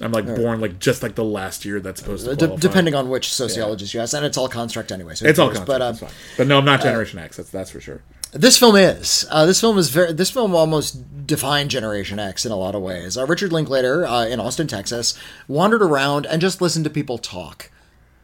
I'm 0.00 0.10
like 0.12 0.26
born 0.26 0.60
like 0.60 0.78
just 0.80 1.02
like 1.02 1.14
the 1.14 1.24
last 1.24 1.64
year 1.64 1.78
that's 1.78 2.00
supposed 2.00 2.24
to 2.24 2.32
Uh, 2.32 2.36
qualify. 2.36 2.56
depending 2.60 2.94
on 2.94 3.08
which 3.08 3.32
sociologist 3.32 3.94
you 3.94 4.00
ask, 4.00 4.14
and 4.14 4.24
it's 4.26 4.36
all 4.36 4.48
construct 4.48 4.90
anyway. 4.90 5.14
So 5.14 5.26
It's 5.26 5.38
all 5.38 5.48
cares? 5.50 5.60
But 5.64 5.80
uh, 5.82 5.92
fine. 5.92 6.10
But 6.36 6.46
no, 6.48 6.58
I'm 6.58 6.64
not 6.64 6.80
Generation 6.82 7.18
X. 7.20 7.36
That's 7.36 7.50
that's 7.50 7.70
for 7.70 7.80
sure. 7.80 8.02
This 8.32 8.58
film 8.58 8.76
is. 8.76 9.26
Uh, 9.30 9.44
this 9.46 9.60
film 9.60 9.76
is 9.78 9.90
very. 9.90 10.12
This 10.12 10.30
film 10.30 10.54
almost 10.54 11.26
defined 11.26 11.70
Generation 11.70 12.18
X 12.18 12.44
in 12.46 12.50
a 12.50 12.56
lot 12.56 12.74
of 12.74 12.82
ways. 12.82 13.16
Uh, 13.16 13.26
Richard 13.26 13.52
Linklater 13.52 14.04
uh, 14.06 14.24
in 14.26 14.40
Austin, 14.40 14.66
Texas, 14.66 15.16
wandered 15.46 15.82
around 15.82 16.26
and 16.26 16.40
just 16.40 16.60
listened 16.60 16.84
to 16.84 16.90
people 16.90 17.18
talk, 17.18 17.70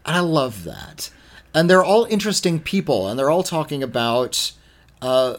and 0.05 0.17
I 0.17 0.21
love 0.21 0.65
that. 0.65 1.11
And 1.55 1.69
they're 1.69 1.85
all 1.85 2.05
interesting 2.05 2.61
people, 2.61 3.09
and 3.09 3.19
they're 3.19 3.31
all 3.31 3.43
talking 3.43 3.83
about 3.83 4.53
uh, 5.03 5.37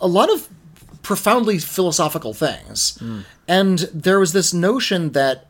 a, 0.00 0.06
lot 0.06 0.30
of 0.32 0.48
profoundly 1.02 1.58
philosophical 1.58 2.34
things. 2.34 2.98
And 3.46 3.78
there 3.94 4.18
was 4.18 4.32
this 4.32 4.52
notion 4.52 5.12
that 5.12 5.46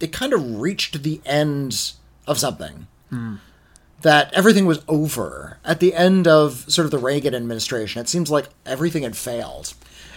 it 0.00 0.12
kind 0.12 0.32
of 0.32 0.60
reached 0.60 1.02
the 1.02 1.20
end 1.26 1.92
of 2.26 2.38
something 2.38 2.86
that 4.02 4.32
everything 4.32 4.64
was 4.66 4.82
over 4.88 5.58
at 5.64 5.80
the 5.80 5.94
end 5.94 6.26
of 6.26 6.64
sort 6.72 6.86
of 6.86 6.90
the 6.90 6.98
Reagan 6.98 7.34
administration. 7.34 8.00
It 8.00 8.08
seems 8.08 8.30
like 8.30 8.48
everything 8.64 9.02
had 9.02 9.16
failed, 9.16 9.74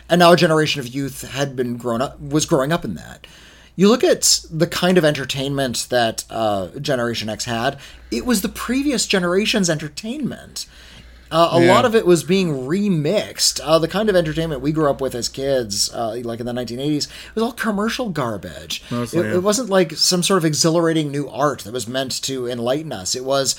and 0.10 0.20
now 0.20 0.32
a 0.32 0.38
generation 0.38 0.80
of 0.80 0.88
youth 0.88 1.22
had 1.30 1.56
been 1.56 1.76
grown 1.78 2.02
up 2.02 2.20
was 2.20 2.46
growing 2.46 2.72
up 2.72 2.86
in 2.86 2.96
that. 2.96 3.28
You 3.76 3.90
look 3.90 4.04
at 4.04 4.42
the 4.52 4.68
kind 4.68 4.98
of 4.98 5.06
entertainment 5.06 5.88
that 5.90 6.26
uh, 6.30 6.68
Generation 6.80 7.30
X 7.30 7.46
had; 7.46 7.80
it 8.12 8.26
was 8.26 8.42
the 8.42 8.50
previous 8.50 9.08
generation's 9.08 9.70
entertainment. 9.70 10.66
Uh, 11.32 11.50
a 11.54 11.62
Yeah. 11.66 11.74
lot 11.74 11.84
of 11.84 11.96
it 11.96 12.06
was 12.06 12.24
being 12.24 12.68
remixed. 12.68 13.60
Uh, 13.64 13.80
the 13.80 13.88
kind 13.88 14.08
of 14.08 14.16
entertainment 14.16 14.62
we 14.62 14.72
grew 14.72 14.88
up 14.88 15.02
with 15.02 15.16
as 15.16 15.28
kids, 15.30 15.92
uh, 15.92 16.16
like 16.24 16.40
in 16.40 16.46
the 16.46 16.52
1980s, 16.54 17.06
it 17.08 17.34
was 17.36 17.44
all 17.44 17.52
commercial 17.54 18.10
garbage. 18.10 18.84
Mostly, 18.92 19.22
it, 19.22 19.26
yeah. 19.26 19.34
it 19.38 19.42
wasn't 19.44 19.70
like 19.70 19.94
some 19.94 20.22
sort 20.22 20.38
of 20.38 20.46
exhilarating 20.46 21.10
new 21.12 21.28
art 21.28 21.62
that 21.64 21.74
was 21.74 21.88
meant 21.88 22.22
to 22.24 22.46
enlighten 22.48 22.92
us. 22.94 23.16
It 23.16 23.26
was 23.26 23.56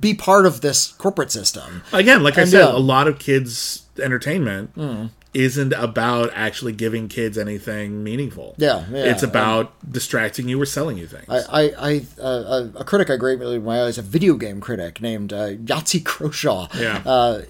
be 0.00 0.14
part 0.14 0.46
of 0.46 0.60
this 0.60 0.88
corporate 0.92 1.32
system. 1.32 1.82
Again, 1.92 2.22
like 2.22 2.38
I 2.38 2.44
said, 2.44 2.62
uh, 2.62 2.76
a 2.76 2.78
lot 2.78 3.08
of 3.08 3.18
kids' 3.18 3.82
entertainment 4.00 4.70
Hmm. 4.74 5.06
isn't 5.34 5.72
about 5.74 6.30
actually 6.34 6.72
giving 6.72 7.08
kids 7.08 7.36
anything 7.36 8.02
meaningful. 8.02 8.54
Yeah, 8.58 8.84
yeah, 8.90 9.04
it's 9.04 9.22
about 9.22 9.72
distracting 9.90 10.48
you 10.48 10.60
or 10.60 10.66
selling 10.66 10.96
you 10.98 11.06
things. 11.06 11.26
I, 11.28 11.40
I, 11.62 11.72
I 11.90 12.06
uh, 12.22 12.68
a 12.76 12.84
critic 12.84 13.10
I 13.10 13.16
greatly 13.16 13.56
admire 13.56 13.86
is 13.88 13.98
a 13.98 14.02
video 14.02 14.34
game 14.34 14.60
critic 14.60 15.00
named 15.00 15.32
uh, 15.32 15.50
Yahtzee 15.54 16.02
Croshaw. 16.04 16.68
yeah, 16.78 17.02
uh, 17.04 17.42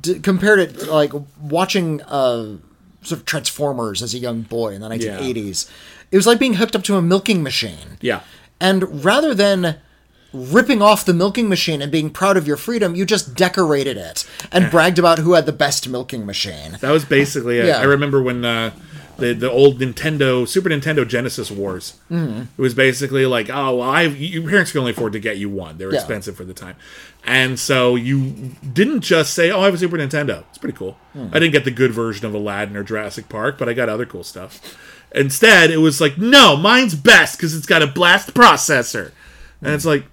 d- 0.00 0.20
compared 0.20 0.60
it 0.60 0.78
to, 0.80 0.92
like 0.92 1.12
watching 1.40 2.00
uh, 2.02 2.56
sort 3.02 3.18
of 3.20 3.24
Transformers 3.24 4.02
as 4.02 4.14
a 4.14 4.18
young 4.18 4.42
boy 4.42 4.74
in 4.74 4.80
the 4.80 4.88
1980s. 4.88 5.68
It 6.12 6.16
was 6.16 6.26
like 6.26 6.38
being 6.38 6.54
hooked 6.54 6.74
up 6.76 6.82
to 6.84 6.96
a 6.96 7.02
milking 7.02 7.42
machine. 7.42 7.96
yeah. 8.00 8.20
And 8.60 9.04
rather 9.04 9.32
than 9.32 9.76
ripping 10.32 10.80
off 10.82 11.04
the 11.04 11.14
milking 11.14 11.48
machine 11.48 11.82
and 11.82 11.90
being 11.90 12.10
proud 12.10 12.36
of 12.36 12.46
your 12.46 12.56
freedom, 12.56 12.94
you 12.94 13.04
just 13.04 13.34
decorated 13.34 13.96
it 13.96 14.28
and 14.52 14.70
bragged 14.70 14.98
about 14.98 15.18
who 15.18 15.32
had 15.34 15.46
the 15.46 15.52
best 15.52 15.88
milking 15.88 16.24
machine. 16.26 16.78
That 16.80 16.90
was 16.92 17.04
basically 17.04 17.58
it. 17.58 17.66
Yeah. 17.66 17.78
I 17.78 17.84
remember 17.84 18.22
when 18.22 18.44
uh, 18.44 18.70
the 19.18 19.34
the 19.34 19.50
old 19.50 19.78
Nintendo 19.80 20.46
Super 20.48 20.68
Nintendo 20.70 21.06
Genesis 21.06 21.50
Wars. 21.50 21.98
Mm-hmm. 22.10 22.42
It 22.56 22.62
was 22.62 22.74
basically 22.74 23.26
like, 23.26 23.50
oh, 23.50 23.76
well, 23.76 23.90
I 23.90 24.02
your 24.02 24.48
parents 24.48 24.72
can 24.72 24.80
only 24.80 24.92
afford 24.92 25.12
to 25.14 25.18
get 25.20 25.36
you 25.38 25.48
one. 25.50 25.78
They 25.78 25.84
were 25.86 25.92
Yeah. 25.92 25.98
expensive 25.98 26.36
for 26.36 26.44
the 26.44 26.54
time, 26.54 26.76
and 27.24 27.58
so 27.58 27.96
you 27.96 28.52
didn't 28.72 29.00
just 29.00 29.34
say, 29.34 29.50
oh, 29.50 29.60
I 29.60 29.64
have 29.66 29.74
a 29.74 29.78
Super 29.78 29.98
Nintendo. 29.98 30.44
It's 30.48 30.58
pretty 30.58 30.76
cool. 30.78 30.96
Hmm. 31.12 31.26
I 31.32 31.38
didn't 31.38 31.52
get 31.52 31.64
the 31.64 31.70
good 31.70 31.90
version 31.92 32.24
of 32.26 32.32
Aladdin 32.34 32.76
or 32.76 32.82
Jurassic 32.84 33.28
Park, 33.28 33.58
but 33.58 33.68
I 33.68 33.74
got 33.74 33.88
other 33.88 34.06
cool 34.06 34.24
stuff. 34.24 34.60
Instead, 35.12 35.70
it 35.72 35.78
was 35.78 36.00
like, 36.00 36.16
no, 36.18 36.56
mine's 36.56 36.94
best 36.94 37.36
because 37.36 37.54
it's 37.54 37.66
got 37.66 37.82
a 37.82 37.86
blast 37.88 38.32
processor, 38.32 39.10
and 39.60 39.74
it's 39.74 39.84
like. 39.84 40.04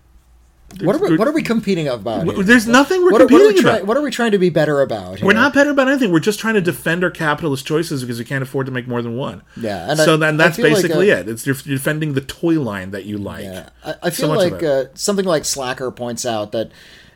What 0.82 0.96
are 0.98 1.00
we, 1.00 1.16
what 1.18 1.28
are 1.28 1.32
we 1.32 1.42
competing 1.44 1.88
about? 1.88 2.26
here? 2.26 2.44
There's 2.44 2.68
nothing 2.68 3.02
we're 3.02 3.12
What, 3.12 3.22
are- 3.22 3.26
what 3.26 3.34
are 3.34 3.38
competing 3.46 3.56
we 3.56 3.62
try, 3.62 3.76
about. 3.78 3.88
what 3.88 3.98
are 3.98 4.02
we 4.02 4.12
trying 4.12 4.32
to 4.32 4.38
be 4.38 4.50
better 4.50 4.82
about? 4.82 5.22
We're 5.22 5.34
not 5.34 5.54
better 5.54 5.72
about 5.72 5.88
anything. 5.88 6.12
We're 6.12 6.20
just 6.20 6.40
trying 6.40 6.54
to 6.56 6.62
defend 6.62 7.04
our 7.04 7.10
capitalist 7.10 7.66
choices 7.66 8.02
because 8.02 8.20
we 8.20 8.26
can't 8.26 8.44
afford 8.44 8.66
to 8.66 8.72
make 8.72 8.86
more 8.88 9.02
than 9.02 9.16
one. 9.16 9.42
Yeah, 9.56 9.90
and 9.90 9.98
so 9.98 10.16
I- 10.16 10.18
then 10.18 10.38
that's 10.38 10.58
feel 10.58 10.66
like, 10.66 10.76
basically 10.76 11.12
uh, 11.12 11.20
it. 11.20 11.30
It's 11.30 11.48
you're 11.48 11.56
defending 11.56 12.14
the 12.14 12.22
toy 12.22 12.60
line 12.60 12.92
that 12.92 13.06
you 13.06 13.18
like. 13.18 13.46
Yeah, 13.46 13.70
I, 13.84 13.96
I 14.04 14.10
So 14.10 14.28
feel 14.28 14.36
much 14.36 14.52
like 14.52 14.62
uh, 14.64 14.86
something 14.94 15.26
like 15.26 15.46
Slacker 15.46 15.90
points 15.90 16.26
out 16.26 16.52
that 16.52 16.72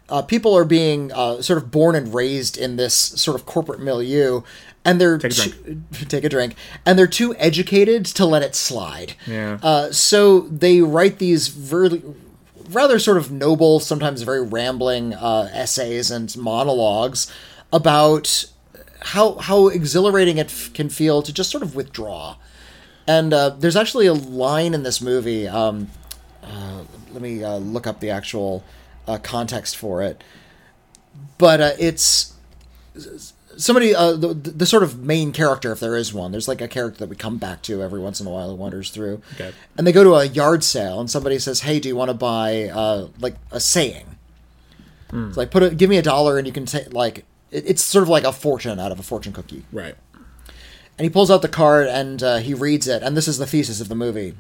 uh, 0.10 0.22
people 0.22 0.56
are 0.56 0.66
being 0.66 1.12
uh, 1.12 1.42
sort 1.42 1.58
of 1.62 1.70
born 1.72 1.96
and 1.96 2.14
raised 2.14 2.58
in 2.58 2.78
this 2.78 2.94
sort 2.96 3.36
of 3.40 3.46
corporate 3.46 3.82
milieu, 3.82 4.42
and 4.86 5.00
they're 5.00 5.18
Take 5.18 5.34
a 5.34 5.36
too- 5.36 5.82
take 6.08 6.24
a 6.24 6.30
drink, 6.30 6.56
and 6.86 6.98
they're 6.98 7.06
too 7.06 7.36
educated 7.36 8.06
to 8.06 8.26
let 8.26 8.42
it 8.44 8.56
slide. 8.56 9.14
Yeah. 9.28 9.60
Uh, 9.62 9.92
so 9.92 10.42
they 10.42 10.82
write 10.82 11.20
these 11.20 11.54
really 11.56 12.02
rather 12.70 13.00
sort 13.00 13.18
of 13.18 13.32
noble, 13.32 13.80
sometimes 13.80 14.22
very 14.22 14.44
rambling 14.44 15.14
uh, 15.14 15.50
essays 15.54 16.12
and 16.12 16.36
monologues 16.38 17.32
about 17.74 18.46
how 19.02 19.36
how 19.36 19.68
exhilarating 19.68 20.38
it 20.38 20.48
f- 20.48 20.72
can 20.74 20.90
feel 20.90 21.22
to 21.22 21.34
just 21.34 21.50
sort 21.50 21.64
of 21.64 21.76
withdraw. 21.76 22.36
And 23.08 23.34
uh, 23.34 23.50
there's 23.50 23.76
actually 23.76 24.06
a 24.06 24.14
line 24.14 24.74
in 24.74 24.84
this 24.84 25.02
movie. 25.02 25.48
Um, 25.48 25.88
uh, 26.44 26.84
let 27.12 27.22
me 27.22 27.44
uh, 27.44 27.58
look 27.58 27.88
up 27.88 28.00
the 28.00 28.10
actual 28.10 28.64
uh, 29.08 29.18
context 29.18 29.76
for 29.76 30.02
it. 30.02 30.24
But 31.38 31.62
uh, 31.62 31.72
it's 31.80 32.34
somebody 33.58 33.94
uh, 33.96 34.14
the, 34.14 34.34
the 34.34 34.66
sort 34.66 34.84
of 34.84 35.00
main 35.00 35.32
character 35.32 35.72
if 35.72 35.80
there 35.80 35.96
is 35.96 36.14
one 36.14 36.32
there's 36.32 36.48
like 36.48 36.62
a 36.62 36.68
character 36.68 37.00
that 37.00 37.10
we 37.10 37.16
come 37.16 37.38
back 37.38 37.62
to 37.64 37.82
every 37.82 38.00
once 38.00 38.20
in 38.22 38.28
a 38.28 38.30
while 38.30 38.50
who 38.50 38.56
wanders 38.56 38.90
through. 38.90 39.22
Okay. 39.34 39.52
and 39.78 39.86
they 39.86 39.92
go 39.92 40.04
to 40.04 40.14
a 40.16 40.26
yard 40.26 40.64
sale 40.64 41.00
and 41.00 41.10
somebody 41.10 41.38
says 41.40 41.62
hey 41.62 41.80
do 41.80 41.88
you 41.90 41.96
want 41.96 42.10
to 42.10 42.14
buy 42.14 42.66
uh, 42.70 43.08
like 43.20 43.36
a 43.52 43.60
saying? 43.60 44.06
It's 45.14 45.36
like 45.36 45.52
put 45.52 45.62
a 45.64 45.70
give 45.72 45.90
me 45.90 45.98
a 45.98 46.02
dollar 46.02 46.38
and 46.38 46.48
you 46.48 46.54
can 46.54 46.66
take 46.66 46.94
like 46.94 47.26
it, 47.52 47.70
it's 47.70 47.84
sort 47.84 48.04
of 48.04 48.10
like 48.10 48.24
a 48.24 48.32
fortune 48.32 48.80
out 48.80 48.92
of 48.92 49.00
a 49.00 49.04
fortune 49.04 49.34
cookie. 49.34 49.66
Right. 49.72 49.96
and 50.98 51.04
he 51.04 51.10
pulls 51.10 51.30
out 51.30 51.42
the 51.42 51.50
card 51.50 51.88
and 51.88 52.24
uh, 52.24 52.38
he 52.38 52.54
reads 52.54 52.88
it 52.88 53.04
and 53.04 53.16
this 53.18 53.28
is 53.28 53.38
the 53.38 53.46
thesis 53.46 53.82
of 53.82 53.90
the 53.90 53.96
movie. 53.96 54.36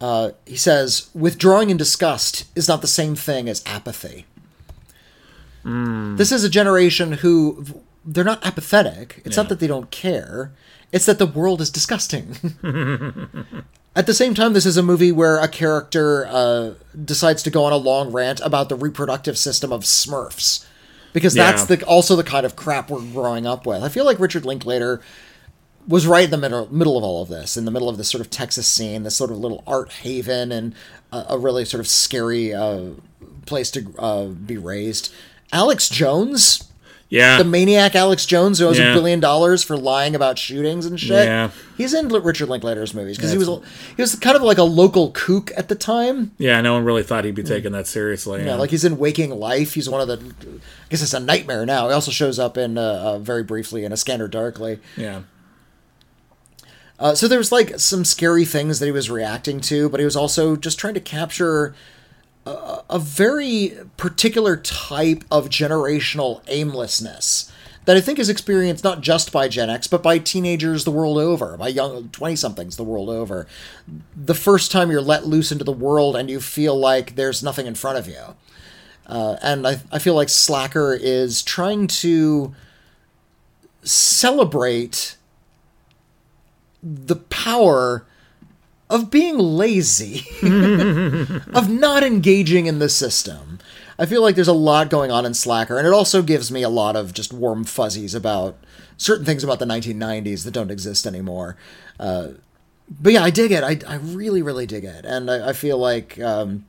Uh, 0.00 0.30
he 0.46 0.56
says 0.56 1.10
withdrawing 1.14 1.68
in 1.70 1.76
disgust 1.76 2.44
is 2.56 2.66
not 2.68 2.80
the 2.80 2.86
same 2.86 3.14
thing 3.14 3.48
as 3.48 3.62
apathy 3.66 4.24
this 5.64 6.32
is 6.32 6.44
a 6.44 6.48
generation 6.48 7.12
who 7.12 7.64
they're 8.04 8.24
not 8.24 8.44
apathetic. 8.46 9.20
It's 9.24 9.36
Yeah. 9.36 9.42
not 9.42 9.48
that 9.50 9.60
they 9.60 9.66
don't 9.66 9.90
care. 9.90 10.52
It's 10.92 11.06
that 11.06 11.18
the 11.18 11.26
world 11.26 11.60
is 11.60 11.70
disgusting. 11.70 12.36
At 13.96 14.06
the 14.06 14.14
same 14.14 14.34
time 14.34 14.52
this 14.52 14.66
is 14.66 14.76
a 14.76 14.82
movie 14.82 15.12
where 15.12 15.38
a 15.38 15.48
character 15.48 16.26
uh, 16.26 16.74
decides 17.04 17.42
to 17.42 17.50
go 17.50 17.64
on 17.64 17.72
a 17.72 17.76
long 17.76 18.12
rant 18.12 18.40
about 18.40 18.68
the 18.68 18.76
reproductive 18.76 19.36
system 19.36 19.72
of 19.72 19.82
smurfs. 19.82 20.64
Because 21.12 21.34
that's 21.34 21.64
the 21.64 21.82
also 21.86 22.14
the 22.14 22.22
kind 22.22 22.46
of 22.46 22.54
crap 22.54 22.88
we're 22.88 23.00
growing 23.00 23.44
up 23.46 23.66
with. 23.66 23.82
I 23.82 23.88
feel 23.88 24.04
like 24.04 24.20
richard 24.20 24.44
linklater 24.44 25.00
was 25.88 26.06
right 26.06 26.24
in 26.24 26.30
the 26.30 26.36
middle 26.38 26.72
middle 26.72 26.96
of 26.96 27.02
all 27.02 27.22
of 27.22 27.28
this, 27.28 27.56
in 27.56 27.64
the 27.64 27.72
middle 27.72 27.88
of 27.88 27.96
this 27.98 28.08
sort 28.08 28.20
of 28.20 28.30
Texas 28.30 28.68
scene, 28.68 29.02
this 29.02 29.16
sort 29.16 29.30
of 29.32 29.38
little 29.38 29.64
art 29.66 29.90
haven, 29.90 30.52
and 30.52 30.72
a, 31.12 31.24
a 31.30 31.38
really 31.38 31.64
sort 31.64 31.80
of 31.80 31.88
scary 31.88 32.54
uh, 32.54 32.90
place 33.44 33.72
to 33.72 33.92
uh, 33.98 34.26
be 34.26 34.56
raised. 34.56 35.12
Alex 35.52 35.88
Jones, 35.88 36.64
Yeah. 37.08 37.38
the 37.38 37.44
maniac 37.44 37.96
Alex 37.96 38.24
Jones, 38.24 38.58
who 38.60 38.66
owes 38.66 38.78
Yeah. 38.78 38.92
a 38.92 38.94
billion 38.94 39.18
dollars 39.20 39.62
for 39.64 39.76
lying 39.76 40.14
about 40.14 40.38
shootings 40.38 40.86
and 40.86 40.98
shit. 41.00 41.24
Yeah. 41.26 41.50
He's 41.76 41.92
in 41.92 42.08
Richard 42.08 42.48
Linklater's 42.48 42.94
movies 42.94 43.16
because 43.16 43.32
he 43.32 43.38
was 43.38 43.48
a- 43.48 43.60
he 43.96 44.02
was 44.02 44.14
kind 44.14 44.36
of 44.36 44.42
like 44.42 44.58
a 44.58 44.62
local 44.62 45.10
kook 45.12 45.50
at 45.56 45.68
the 45.68 45.74
time. 45.74 46.30
yeah. 46.38 46.60
No 46.60 46.74
one 46.74 46.84
really 46.84 47.02
thought 47.02 47.24
he'd 47.24 47.34
be 47.34 47.42
taken 47.42 47.72
that 47.72 47.86
seriously. 47.88 48.44
Yeah, 48.44 48.54
like 48.54 48.70
he's 48.70 48.84
in 48.84 48.96
Waking 48.98 49.30
Life. 49.38 49.74
He's 49.74 49.88
one 49.88 50.00
of 50.00 50.06
the. 50.08 50.16
I 50.46 50.58
guess 50.90 51.02
it's 51.02 51.14
a 51.14 51.20
nightmare 51.20 51.66
now. 51.66 51.88
He 51.88 51.94
also 51.94 52.10
shows 52.12 52.38
up 52.38 52.56
in 52.56 52.78
uh, 52.78 52.82
uh, 52.82 53.18
very 53.18 53.42
briefly 53.42 53.84
in 53.84 53.92
A 53.92 53.96
Scanner 53.96 54.28
Darkly. 54.28 54.78
yeah. 54.96 55.20
Uh, 56.98 57.14
so 57.14 57.26
there 57.26 57.38
was 57.38 57.50
like 57.50 57.78
some 57.80 58.04
scary 58.04 58.44
things 58.44 58.78
that 58.78 58.84
he 58.84 58.92
was 58.92 59.10
reacting 59.10 59.58
to, 59.62 59.88
but 59.88 60.00
he 60.00 60.04
was 60.04 60.16
also 60.16 60.54
just 60.54 60.78
trying 60.78 60.92
to 60.92 61.00
capture 61.00 61.74
a, 62.46 62.98
very 62.98 63.74
particular 63.96 64.56
type 64.56 65.24
of 65.30 65.48
generational 65.48 66.42
aimlessness 66.48 67.52
that 67.84 67.96
I 67.96 68.00
think 68.00 68.18
is 68.18 68.28
experienced 68.28 68.84
not 68.84 69.00
just 69.00 69.32
by 69.32 69.48
Gen 69.48 69.70
X, 69.70 69.86
but 69.86 70.02
by 70.02 70.18
teenagers 70.18 70.84
the 70.84 70.90
world 70.90 71.18
over, 71.18 71.56
by 71.56 71.68
young 71.68 72.08
20 72.10 72.36
somethings 72.36 72.76
the 72.76 72.84
world 72.84 73.08
over. 73.08 73.46
The 74.14 74.34
first 74.34 74.70
time 74.70 74.90
you're 74.90 75.00
let 75.00 75.26
loose 75.26 75.50
into 75.50 75.64
the 75.64 75.72
world 75.72 76.16
and 76.16 76.30
you 76.30 76.40
feel 76.40 76.78
like 76.78 77.16
there's 77.16 77.42
nothing 77.42 77.66
in 77.66 77.74
front 77.74 77.98
of 77.98 78.06
you. 78.06 78.36
Uh, 79.06 79.36
and 79.42 79.66
I, 79.66 79.80
I 79.90 79.98
feel 79.98 80.14
like 80.14 80.28
Slacker 80.28 80.94
is 80.94 81.42
trying 81.42 81.88
to 81.88 82.54
celebrate 83.82 85.16
the 86.82 87.16
power 87.16 88.06
of 88.90 89.10
being 89.10 89.38
lazy, 89.38 90.26
of 91.54 91.70
not 91.70 92.02
engaging 92.02 92.66
in 92.66 92.78
the 92.78 92.88
system. 92.88 93.58
I 93.98 94.06
feel 94.06 94.20
like 94.22 94.34
there's 94.34 94.48
a 94.48 94.52
lot 94.52 94.90
going 94.90 95.10
on 95.10 95.24
in 95.24 95.32
Slacker, 95.34 95.78
and 95.78 95.86
it 95.86 95.92
also 95.92 96.22
gives 96.22 96.50
me 96.50 96.62
a 96.62 96.68
lot 96.68 96.96
of 96.96 97.14
just 97.14 97.32
warm 97.32 97.64
fuzzies 97.64 98.14
about 98.14 98.56
certain 98.96 99.24
things 99.24 99.44
about 99.44 99.58
the 99.58 99.64
1990s 99.66 100.44
that 100.44 100.52
don't 100.52 100.70
exist 100.70 101.06
anymore. 101.06 101.56
Uh, 101.98 102.28
but 102.88 103.12
yeah, 103.12 103.22
I 103.22 103.30
dig 103.30 103.52
it. 103.52 103.62
I, 103.62 103.78
I 103.86 103.96
really, 103.96 104.42
really 104.42 104.66
dig 104.66 104.84
it. 104.84 105.04
And 105.04 105.30
I, 105.30 105.50
I 105.50 105.52
feel 105.52 105.78
like 105.78 106.18
um, 106.20 106.64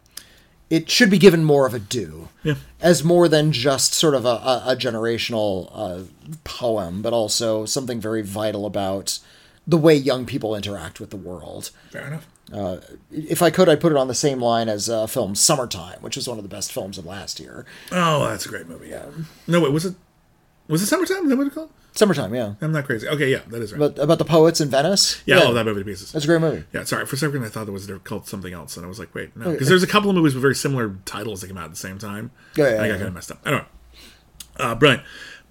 it 0.69 0.89
should 0.89 1.09
be 1.09 1.17
given 1.17 1.43
more 1.43 1.65
of 1.65 1.73
a 1.73 1.79
due 1.79 2.27
Yeah. 2.43 2.55
as 2.81 3.03
more 3.03 3.27
than 3.27 3.51
just 3.51 3.93
sort 3.93 4.13
of 4.13 4.25
a, 4.25 4.29
a, 4.29 4.63
a 4.67 4.75
generational 4.75 5.71
uh, 5.73 6.03
poem, 6.43 7.01
but 7.01 7.13
also 7.13 7.65
something 7.65 7.99
very 7.99 8.21
vital 8.21 8.65
about 8.65 9.19
the 9.71 9.77
way 9.77 9.95
young 9.95 10.25
people 10.25 10.55
interact 10.55 10.99
with 10.99 11.09
the 11.09 11.17
world. 11.17 11.71
Fair 11.89 12.07
enough. 12.07 12.27
If 13.09 13.41
I 13.41 13.49
could, 13.49 13.69
I'd 13.69 13.79
put 13.79 13.91
it 13.91 13.97
on 13.97 14.07
the 14.07 14.13
same 14.13 14.39
line 14.39 14.69
as 14.69 14.89
uh, 14.89 15.07
film 15.07 15.35
Summertime, 15.35 16.01
which 16.01 16.17
is 16.17 16.27
one 16.27 16.37
of 16.37 16.43
the 16.43 16.49
best 16.49 16.71
films 16.71 16.97
of 16.97 17.05
last 17.05 17.39
year. 17.39 17.65
Oh, 17.91 18.27
that's 18.27 18.45
a 18.45 18.49
great 18.49 18.67
movie. 18.67 18.89
Yeah. 18.89 19.05
No, 19.47 19.61
wait. 19.61 19.71
Was 19.71 19.85
it? 19.85 19.95
Was 20.67 20.81
it 20.81 20.85
summertime? 20.85 21.23
Is 21.23 21.29
that 21.29 21.37
what 21.37 21.47
it's 21.47 21.55
called? 21.55 21.71
Summertime, 21.93 22.33
yeah. 22.33 22.53
I'm 22.61 22.71
not 22.71 22.85
crazy. 22.85 23.05
Okay, 23.05 23.29
yeah, 23.29 23.41
that 23.49 23.61
is 23.61 23.73
right. 23.73 23.79
But 23.79 23.99
about 23.99 24.17
the 24.19 24.25
poets 24.25 24.61
in 24.61 24.69
Venice. 24.69 25.21
yeah, 25.25 25.39
I 25.39 25.43
love 25.43 25.55
that 25.55 25.65
movie 25.65 25.81
to 25.81 25.85
pieces. 25.85 26.13
That's 26.13 26.23
a 26.23 26.27
great 26.27 26.39
movie. 26.39 26.63
Yeah, 26.71 26.85
sorry. 26.85 27.05
For 27.05 27.15
a 27.15 27.19
second, 27.19 27.43
I 27.43 27.49
thought 27.49 27.67
it 27.67 27.71
was 27.71 27.87
they're 27.87 27.99
called 27.99 28.27
something 28.27 28.53
else, 28.53 28.77
and 28.77 28.85
I 28.85 28.89
was 28.89 28.97
like, 28.97 29.13
wait, 29.13 29.35
no, 29.35 29.51
because 29.51 29.67
there's 29.67 29.83
a 29.83 29.87
couple 29.87 30.09
of 30.09 30.15
movies 30.15 30.33
with 30.33 30.41
very 30.41 30.55
similar 30.55 30.95
titles 31.03 31.41
that 31.41 31.47
came 31.47 31.57
out 31.57 31.65
at 31.65 31.71
the 31.71 31.75
same 31.75 31.97
time. 31.97 32.31
Yeah, 32.55 32.69
yeah, 32.69 32.71
I 32.75 32.77
got 32.77 32.83
yeah. 32.85 32.95
kind 32.95 33.07
of 33.07 33.13
messed 33.13 33.31
up. 33.31 33.45
Anyway, 33.45 33.65
uh, 34.57 34.75
brilliant. 34.75 35.03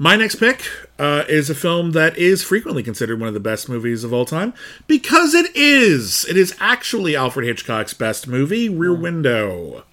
My 0.02 0.16
next 0.16 0.36
pick 0.36 0.64
uh, 0.98 1.24
is 1.28 1.50
a 1.50 1.54
film 1.54 1.90
that 1.90 2.16
is 2.16 2.42
frequently 2.42 2.82
considered 2.82 3.20
one 3.20 3.28
of 3.28 3.34
the 3.34 3.38
best 3.38 3.68
movies 3.68 4.02
of 4.02 4.14
all 4.14 4.24
time 4.24 4.54
because 4.86 5.34
it 5.34 5.54
is. 5.54 6.24
It 6.24 6.38
is 6.38 6.56
actually 6.58 7.14
Alfred 7.14 7.46
Hitchcock's 7.46 7.92
best 7.92 8.26
movie, 8.26 8.70
Rear 8.70 8.94
Window. 8.94 9.84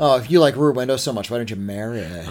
Oh, 0.00 0.16
if 0.16 0.28
you 0.28 0.40
like 0.40 0.56
Rear 0.56 0.72
Window 0.72 0.96
so 0.96 1.12
much, 1.12 1.30
why 1.30 1.36
don't 1.36 1.48
you 1.48 1.54
marry 1.54 2.00
it? 2.00 2.26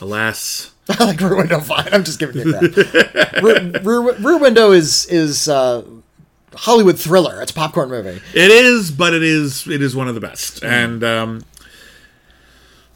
Alas, 0.00 0.72
I 0.88 1.04
like 1.04 1.20
Rear 1.20 1.36
Window 1.36 1.60
fine. 1.60 1.88
I'm 1.92 2.02
just 2.02 2.18
giving 2.18 2.38
you 2.44 2.50
that. 2.50 3.40
Rear, 3.44 3.80
Rear, 3.80 4.14
Rear 4.14 4.38
Window 4.38 4.72
is 4.72 5.06
is 5.06 5.48
uh, 5.48 5.84
Hollywood 6.52 6.98
thriller. 6.98 7.40
It's 7.40 7.52
a 7.52 7.54
popcorn 7.54 7.90
movie. 7.90 8.20
it 8.34 8.50
is, 8.50 8.90
but 8.90 9.14
it 9.14 9.22
is 9.22 9.68
it 9.68 9.82
is 9.82 9.94
one 9.94 10.08
of 10.08 10.16
the 10.16 10.20
best. 10.20 10.64
And 10.64 11.04
um, 11.04 11.44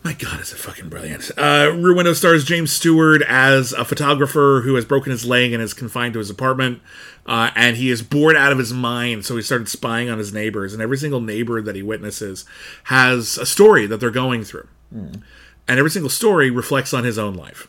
my 0.07 0.13
God, 0.13 0.39
is 0.41 0.53
it 0.53 0.59
fucking 0.59 0.89
brilliant? 0.89 1.33
Uh, 1.37 1.73
Rear 1.75 1.93
Window 1.93 2.13
stars 2.13 2.45
James 2.45 2.71
Stewart 2.71 3.23
as 3.23 3.73
a 3.73 3.85
photographer 3.85 4.61
who 4.63 4.77
has 4.77 4.85
broken 4.85 5.11
his 5.11 5.27
leg 5.27 5.53
and 5.53 5.61
is 5.61 5.75
confined 5.75 6.13
to 6.13 6.21
his 6.21 6.31
apartment. 6.31 6.81
Uh, 7.27 7.51
and 7.57 7.77
he 7.77 7.91
is 7.91 8.03
bored 8.03 8.37
out 8.37 8.53
of 8.53 8.59
his 8.59 8.73
mind, 8.73 9.25
so 9.25 9.35
he 9.35 9.43
started 9.43 9.69
spying 9.69 10.09
on 10.09 10.19
his 10.19 10.33
neighbors. 10.33 10.73
And 10.73 10.81
every 10.81 10.97
single 10.97 11.21
neighbor 11.21 11.61
that 11.61 11.75
he 11.75 11.83
witnesses 11.83 12.45
has 12.85 13.37
a 13.37 13.45
story 13.45 13.89
that 13.89 13.99
they're 13.99 14.13
going 14.13 14.45
through, 14.45 14.69
and 14.93 15.25
every 15.67 15.91
single 15.91 16.09
story 16.09 16.53
reflects 16.53 16.95
on 16.95 17.03
his 17.03 17.19
own 17.19 17.35
life. 17.35 17.67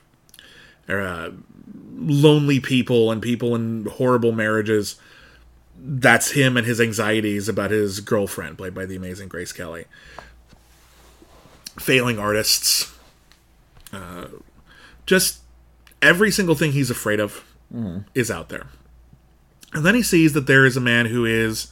Uh, 0.88 1.32
lonely 1.95 2.59
people 2.59 3.11
and 3.11 3.19
people 3.19 3.56
in 3.56 3.85
horrible 3.85 4.32
marriages 4.32 4.98
that's 5.80 6.32
him 6.32 6.57
and 6.57 6.66
his 6.66 6.82
anxieties 6.82 7.48
about 7.48 7.72
his 7.72 7.99
girlfriend, 7.99 8.57
played 8.57 8.74
by 8.74 8.85
the 8.85 8.95
amazing 8.95 9.27
Grace 9.27 9.51
Kelly. 9.51 9.85
Failing 11.80 12.19
artists. 12.19 12.93
Uh, 13.93 14.27
just 15.06 15.39
every 16.01 16.31
single 16.31 16.56
thing 16.56 16.72
he's 16.72 16.89
afraid 16.89 17.19
of 17.19 17.43
is 18.14 18.30
out 18.31 18.49
there. 18.49 18.67
And 19.73 19.85
then 19.85 19.95
he 19.95 20.01
sees 20.01 20.33
that 20.33 20.47
there 20.47 20.65
is 20.65 20.77
a 20.77 20.81
man 20.81 21.07
who 21.07 21.25
is 21.25 21.72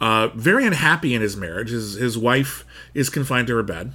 uh, 0.00 0.28
very 0.28 0.66
unhappy 0.66 1.14
in 1.14 1.22
his 1.22 1.36
marriage. 1.36 1.70
His, 1.70 1.94
his 1.94 2.16
wife 2.16 2.64
is 2.94 3.10
confined 3.10 3.48
to 3.48 3.56
her 3.56 3.62
bed. 3.62 3.92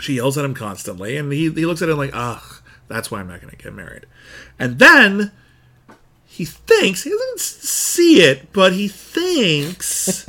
She 0.00 0.14
yells 0.14 0.36
at 0.38 0.44
him 0.44 0.54
constantly, 0.54 1.16
and 1.16 1.32
he, 1.32 1.50
he 1.50 1.66
looks 1.66 1.82
at 1.82 1.88
it 1.88 1.94
like, 1.94 2.10
ugh, 2.12 2.62
that's 2.88 3.10
why 3.10 3.20
I'm 3.20 3.28
not 3.28 3.40
going 3.40 3.50
to 3.50 3.62
get 3.62 3.72
married. 3.72 4.06
And 4.58 4.78
then 4.78 5.32
he 6.34 6.44
thinks 6.44 7.04
he 7.04 7.10
doesn't 7.10 7.38
see 7.38 8.20
it, 8.20 8.52
but 8.52 8.72
he 8.72 8.88
thinks 8.88 10.24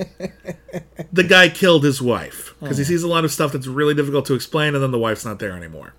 the 1.11 1.23
guy 1.23 1.49
killed 1.49 1.83
his 1.83 1.99
wife 1.99 2.53
because 2.59 2.77
he 2.77 2.83
oh. 2.83 2.85
sees 2.85 3.01
a 3.01 3.07
lot 3.07 3.25
of 3.25 3.31
stuff 3.31 3.53
that's 3.53 3.65
really 3.65 3.95
difficult 3.95 4.27
to 4.27 4.35
explain, 4.35 4.75
and 4.75 4.83
then 4.83 4.91
the 4.91 4.99
wife's 4.99 5.25
not 5.25 5.39
there 5.39 5.53
anymore. 5.53 5.95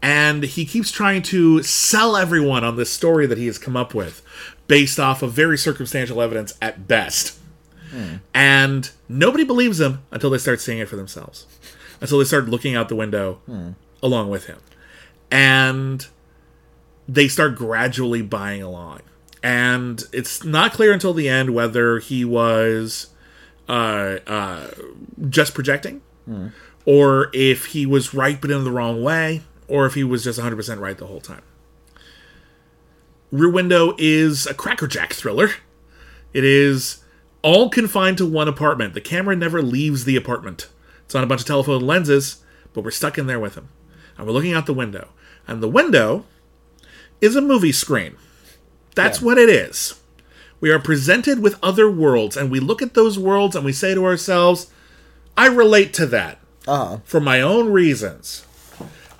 And 0.00 0.44
he 0.44 0.64
keeps 0.64 0.90
trying 0.90 1.20
to 1.24 1.62
sell 1.62 2.16
everyone 2.16 2.64
on 2.64 2.76
this 2.76 2.90
story 2.90 3.26
that 3.26 3.36
he 3.36 3.44
has 3.44 3.58
come 3.58 3.76
up 3.76 3.92
with 3.92 4.22
based 4.68 4.98
off 4.98 5.20
of 5.20 5.32
very 5.32 5.58
circumstantial 5.58 6.22
evidence 6.22 6.54
at 6.62 6.88
best. 6.88 7.38
Hmm. 7.90 8.16
And 8.32 8.90
nobody 9.06 9.44
believes 9.44 9.80
him 9.80 10.02
until 10.10 10.30
they 10.30 10.38
start 10.38 10.62
seeing 10.62 10.78
it 10.78 10.88
for 10.88 10.96
themselves, 10.96 11.46
until 12.00 12.20
they 12.20 12.24
start 12.24 12.48
looking 12.48 12.74
out 12.74 12.88
the 12.88 12.96
window 12.96 13.34
hmm. 13.44 13.72
along 14.02 14.30
with 14.30 14.46
him. 14.46 14.60
And 15.30 16.06
they 17.06 17.28
start 17.28 17.56
gradually 17.56 18.22
buying 18.22 18.62
along. 18.62 19.02
And 19.42 20.02
it's 20.12 20.44
not 20.44 20.72
clear 20.72 20.92
until 20.92 21.14
the 21.14 21.28
end 21.28 21.54
whether 21.54 21.98
he 21.98 22.24
was 22.24 23.08
uh, 23.68 24.18
uh, 24.26 24.68
just 25.28 25.54
projecting, 25.54 26.02
or 26.84 27.30
if 27.32 27.66
he 27.66 27.86
was 27.86 28.12
right 28.12 28.38
but 28.40 28.50
in 28.50 28.64
the 28.64 28.70
wrong 28.70 29.02
way, 29.02 29.42
or 29.68 29.86
if 29.86 29.94
he 29.94 30.04
was 30.04 30.24
just 30.24 30.38
100% 30.38 30.78
right 30.80 30.98
the 30.98 31.06
whole 31.06 31.20
time. 31.20 31.42
Rear 33.32 33.48
Window 33.50 33.94
is 33.96 34.46
a 34.46 34.54
crackerjack 34.54 35.12
thriller. 35.12 35.50
It 36.32 36.44
is 36.44 37.02
all 37.42 37.70
confined 37.70 38.18
to 38.18 38.26
one 38.26 38.48
apartment. 38.48 38.94
The 38.94 39.00
camera 39.00 39.36
never 39.36 39.62
leaves 39.62 40.04
the 40.04 40.16
apartment. 40.16 40.68
It's 41.04 41.14
on 41.14 41.24
a 41.24 41.26
bunch 41.26 41.42
of 41.42 41.46
telephoto 41.46 41.84
lenses, 41.84 42.42
but 42.72 42.84
we're 42.84 42.90
stuck 42.90 43.18
in 43.18 43.26
there 43.26 43.40
with 43.40 43.54
him. 43.54 43.68
And 44.18 44.26
we're 44.26 44.32
looking 44.32 44.52
out 44.52 44.66
the 44.66 44.74
window. 44.74 45.08
And 45.46 45.62
the 45.62 45.68
window 45.68 46.26
is 47.20 47.36
a 47.36 47.40
movie 47.40 47.72
screen. 47.72 48.16
That's 48.94 49.20
Yeah. 49.20 49.24
what 49.26 49.38
it 49.38 49.48
is. 49.48 49.94
We 50.60 50.70
are 50.70 50.78
presented 50.78 51.40
with 51.40 51.56
other 51.62 51.90
worlds, 51.90 52.36
and 52.36 52.50
we 52.50 52.60
look 52.60 52.82
at 52.82 52.94
those 52.94 53.18
worlds 53.18 53.56
and 53.56 53.64
we 53.64 53.72
say 53.72 53.94
to 53.94 54.04
ourselves, 54.04 54.66
I 55.36 55.46
relate 55.46 55.92
to 55.94 56.06
that 56.06 56.38
Uh-huh. 56.66 56.98
for 57.04 57.20
my 57.20 57.40
own 57.40 57.70
reasons. 57.72 58.42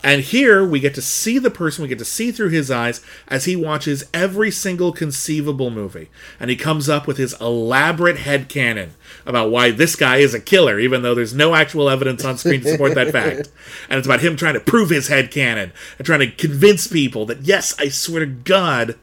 And 0.02 0.22
here 0.22 0.64
we 0.64 0.80
get 0.80 0.94
to 0.94 1.02
see 1.02 1.38
the 1.38 1.50
person, 1.50 1.82
we 1.82 1.88
get 1.88 1.98
to 1.98 2.06
see 2.06 2.32
through 2.32 2.48
his 2.48 2.70
eyes 2.70 3.02
as 3.28 3.44
he 3.44 3.54
watches 3.54 4.04
every 4.14 4.50
single 4.50 4.92
conceivable 4.92 5.70
movie. 5.70 6.08
And 6.38 6.48
he 6.48 6.56
comes 6.56 6.88
up 6.88 7.06
with 7.06 7.18
his 7.18 7.34
elaborate 7.38 8.16
head 8.18 8.48
headcanon 8.48 8.90
about 9.26 9.50
why 9.50 9.70
this 9.72 9.96
guy 9.96 10.16
is 10.16 10.32
a 10.32 10.40
killer, 10.40 10.78
even 10.78 11.02
though 11.02 11.14
there's 11.14 11.34
no 11.34 11.54
actual 11.54 11.90
evidence 11.90 12.24
on 12.24 12.38
screen 12.38 12.62
to 12.62 12.70
support 12.70 12.94
that 12.94 13.12
fact. 13.12 13.50
And 13.90 13.98
it's 13.98 14.06
about 14.06 14.20
him 14.20 14.36
trying 14.36 14.54
to 14.54 14.60
prove 14.60 14.88
his 14.88 15.08
head 15.08 15.30
headcanon 15.30 15.70
and 15.98 16.06
trying 16.06 16.20
to 16.20 16.30
convince 16.30 16.86
people 16.86 17.26
that, 17.26 17.42
yes, 17.42 17.74
I 17.78 17.88
swear 17.90 18.20
to 18.20 18.26
God, 18.26 18.94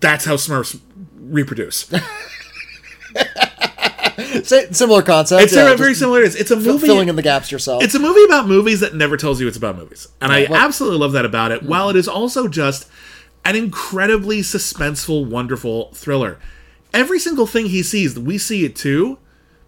that's 0.00 0.24
how 0.24 0.34
Smurfs 0.34 0.80
reproduce. 1.16 1.90
Similar 4.42 5.02
concept. 5.02 5.42
It's 5.42 5.54
yeah, 5.54 5.74
very, 5.74 5.94
similar. 5.94 6.22
It's, 6.22 6.34
it's 6.34 6.50
a 6.50 6.56
movie. 6.56 6.86
filling 6.86 7.08
in 7.08 7.16
the 7.16 7.22
gaps 7.22 7.52
yourself. 7.52 7.82
It's 7.82 7.94
a 7.94 7.98
movie 7.98 8.24
about 8.24 8.46
movies 8.46 8.80
that 8.80 8.94
never 8.94 9.16
tells 9.16 9.40
you 9.40 9.48
it's 9.48 9.56
about 9.56 9.76
movies. 9.76 10.08
And 10.20 10.32
I 10.32 10.46
well- 10.48 10.58
absolutely 10.60 10.98
love 10.98 11.12
that 11.12 11.24
about 11.24 11.52
it, 11.52 11.62
hmm. 11.62 11.68
while 11.68 11.90
it 11.90 11.96
is 11.96 12.08
also 12.08 12.48
just 12.48 12.88
an 13.44 13.56
incredibly 13.56 14.40
suspenseful, 14.40 15.28
wonderful 15.28 15.92
thriller. 15.92 16.38
Every 16.94 17.18
single 17.18 17.46
thing 17.46 17.66
he 17.66 17.82
sees, 17.82 18.18
we 18.18 18.38
see 18.38 18.64
it 18.64 18.74
too, 18.74 19.18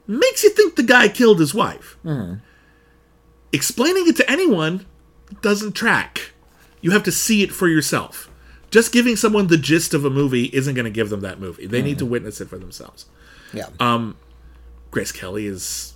makes 0.07 0.43
you 0.43 0.51
think 0.51 0.77
the 0.77 0.83
guy 0.83 1.09
killed 1.09 1.41
his 1.41 1.55
wife. 1.55 1.99
Hmm. 2.03 2.35
Explaining 3.53 4.09
it 4.09 4.17
to 4.17 4.31
anyone 4.31 4.87
doesn't 5.43 5.73
track. 5.73 6.33
You 6.81 6.93
have 6.93 7.03
to 7.05 7.13
see 7.13 7.43
it 7.43 7.53
for 7.53 7.69
yourself. 7.69 8.28
Just 8.71 8.93
giving 8.93 9.17
someone 9.17 9.47
the 9.47 9.57
gist 9.57 9.95
of 9.95 10.05
a 10.05 10.11
movie 10.11 10.45
isn't 10.53 10.75
going 10.75 10.85
to 10.85 10.91
give 10.91 11.09
them 11.11 11.21
that 11.21 11.41
movie. 11.41 11.67
They 11.67 11.81
need 11.83 11.99
to 11.99 12.07
witness 12.07 12.41
it 12.41 12.49
for 12.49 12.59
themselves. 12.59 13.07
yeah. 13.53 13.69
um, 13.81 14.17
Grace 14.91 15.13
Kelly 15.13 15.47
is 15.47 15.95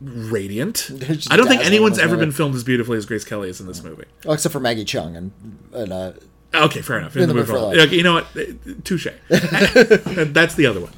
radiant. 0.00 0.90
I 1.30 1.36
don't 1.36 1.46
think 1.48 1.64
anyone's 1.64 1.98
ever 1.98 2.14
movie. 2.14 2.26
been 2.26 2.32
filmed 2.32 2.54
as 2.54 2.64
beautifully 2.64 2.98
as 2.98 3.06
Grace 3.06 3.24
Kelly 3.24 3.48
is 3.48 3.60
in 3.60 3.66
this 3.66 3.82
movie. 3.82 4.04
Well, 4.24 4.34
except 4.34 4.52
for 4.52 4.60
Maggie 4.60 4.84
Cheung 4.84 5.16
and, 5.16 5.32
and 5.72 5.92
uh, 5.92 6.12
Okay, 6.54 6.82
fair 6.82 6.98
enough. 6.98 7.16
In, 7.16 7.22
In 7.22 7.28
the, 7.28 7.34
the 7.34 7.40
movie, 7.40 7.52
Mood 7.52 7.56
for 7.56 7.60
for 7.60 7.66
Love. 7.68 7.76
Love. 7.76 7.86
Okay, 7.86 7.96
you 7.96 8.02
know 8.02 8.14
what? 8.14 8.84
Touche. 8.84 9.06
That's 9.28 10.54
the 10.54 10.66
other 10.66 10.80
one. 10.80 10.92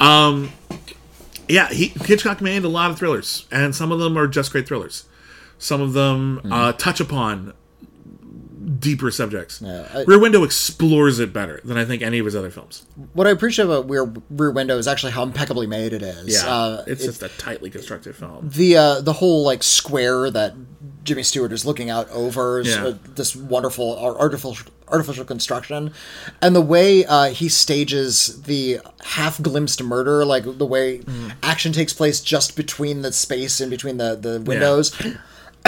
Um, 0.00 0.52
yeah, 1.48 1.68
he, 1.68 1.88
Hitchcock 2.04 2.40
made 2.40 2.64
a 2.64 2.68
lot 2.68 2.90
of 2.90 2.98
thrillers, 2.98 3.46
and 3.52 3.74
some 3.74 3.92
of 3.92 4.00
them 4.00 4.18
are 4.18 4.26
just 4.26 4.50
great 4.52 4.66
thrillers. 4.66 5.04
Some 5.58 5.80
of 5.80 5.92
them 5.92 6.38
Hmm. 6.42 6.52
uh, 6.52 6.72
touch 6.72 7.00
upon 7.00 7.52
deeper 8.78 9.10
subjects. 9.10 9.62
I- 9.62 10.04
Rear 10.06 10.18
Window 10.18 10.44
explores 10.44 11.18
it 11.18 11.32
better 11.32 11.60
than 11.64 11.76
I 11.78 11.84
think 11.84 12.02
any 12.02 12.18
of 12.18 12.24
his 12.26 12.36
other 12.36 12.50
films. 12.50 12.82
what 13.14 13.26
I 13.26 13.30
appreciate 13.30 13.64
about 13.64 13.88
Rear, 13.88 14.12
Rear 14.30 14.50
Window 14.50 14.76
is 14.78 14.86
actually 14.86 15.12
how 15.12 15.22
impeccably 15.22 15.66
made 15.66 15.92
it 15.92 16.02
is. 16.02 16.34
Yeah, 16.34 16.48
Uh, 16.48 16.84
it's 16.86 17.02
it- 17.02 17.06
just 17.06 17.22
a 17.22 17.28
tightly 17.38 17.70
constructed 17.70 18.14
film. 18.14 18.50
the 18.54 18.76
uh, 18.76 19.00
the 19.00 19.14
whole 19.14 19.42
like 19.44 19.62
square 19.62 20.30
that 20.30 20.54
Jimmy 21.04 21.22
Stewart 21.22 21.52
is 21.52 21.64
looking 21.64 21.88
out 21.88 22.10
over 22.10 22.60
is 22.60 22.68
Yeah. 22.68 22.88
uh, 22.88 22.94
this 23.14 23.34
wonderful 23.34 23.96
ar- 23.96 24.18
artificial 24.18 24.66
artificial 24.90 25.24
construction, 25.24 25.90
and 26.42 26.56
the 26.56 26.60
way 26.62 27.04
uh, 27.04 27.26
he 27.30 27.48
stages 27.48 28.40
the 28.46 28.80
half 29.04 29.40
glimpsed 29.42 29.82
murder, 29.82 30.24
like 30.24 30.44
the 30.58 30.64
way 30.66 30.98
Mm. 31.00 31.32
action 31.42 31.72
takes 31.72 31.92
place 31.92 32.20
just 32.20 32.56
between 32.56 33.02
the 33.02 33.12
space 33.12 33.60
in 33.60 33.68
between 33.70 33.96
the 33.98 34.16
the 34.20 34.40
windows. 34.40 34.92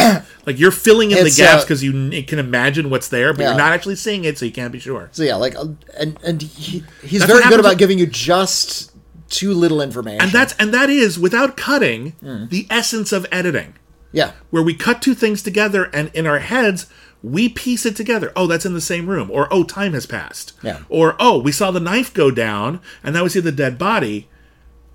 Like 0.46 0.58
you're 0.58 0.70
filling 0.72 1.10
in 1.10 1.18
It's, 1.18 1.36
the 1.36 1.42
gaps 1.42 1.62
uh, 1.62 1.64
because 1.66 1.84
you 1.84 2.22
can 2.22 2.38
imagine 2.38 2.88
what's 2.90 3.08
there, 3.08 3.32
but 3.32 3.42
Yeah. 3.42 3.48
you're 3.50 3.58
not 3.58 3.72
actually 3.72 3.96
seeing 3.96 4.24
it, 4.24 4.38
so 4.38 4.46
you 4.46 4.50
can't 4.52 4.72
be 4.72 4.80
sure. 4.80 5.08
So 5.12 5.22
yeah, 5.22 5.36
like 5.36 5.54
uh, 5.54 5.66
and 5.98 6.18
and 6.24 6.40
he, 6.42 6.82
he's 7.02 7.20
That's 7.20 7.30
very 7.32 7.44
good 7.48 7.60
about 7.60 7.70
with- 7.72 7.78
giving 7.78 7.98
you 7.98 8.06
just 8.06 8.92
too 9.28 9.52
little 9.54 9.80
information. 9.80 10.22
And 10.22 10.30
that's 10.32 10.54
and 10.58 10.72
that 10.74 10.90
is 10.90 11.18
without 11.18 11.56
cutting 11.56 12.12
Hmm. 12.20 12.46
the 12.48 12.66
essence 12.70 13.12
of 13.12 13.26
editing, 13.30 13.74
yeah. 14.12 14.32
where 14.50 14.62
we 14.62 14.74
cut 14.74 15.02
two 15.02 15.14
things 15.14 15.42
together 15.42 15.84
and 15.92 16.10
in 16.14 16.26
our 16.26 16.40
heads 16.40 16.86
we 17.22 17.48
piece 17.50 17.84
it 17.84 17.94
together. 17.94 18.32
Oh, 18.34 18.46
that's 18.46 18.64
in 18.64 18.72
the 18.72 18.80
same 18.80 19.08
room, 19.10 19.30
or 19.30 19.46
oh, 19.52 19.62
time 19.62 19.92
has 19.92 20.06
passed, 20.06 20.54
Yeah. 20.62 20.78
or 20.88 21.16
oh, 21.20 21.38
we 21.38 21.52
saw 21.52 21.70
the 21.70 21.78
knife 21.78 22.14
go 22.14 22.30
down, 22.30 22.80
and 23.04 23.14
now 23.14 23.24
we 23.24 23.28
see 23.28 23.40
the 23.40 23.52
dead 23.52 23.76
body. 23.78 24.26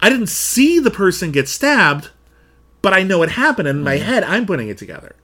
I 0.02 0.10
didn't 0.10 0.28
see 0.30 0.80
the 0.80 0.90
person 0.92 1.32
get 1.32 1.48
stabbed, 1.48 2.10
but 2.86 2.94
I 2.94 3.02
know 3.02 3.24
it 3.24 3.32
happened. 3.32 3.68
and 3.68 3.80
In 3.80 3.84
my 3.84 3.96
head, 3.96 4.24
I'm 4.24 4.46
putting 4.46 4.68
it 4.70 4.78
together, 4.78 5.16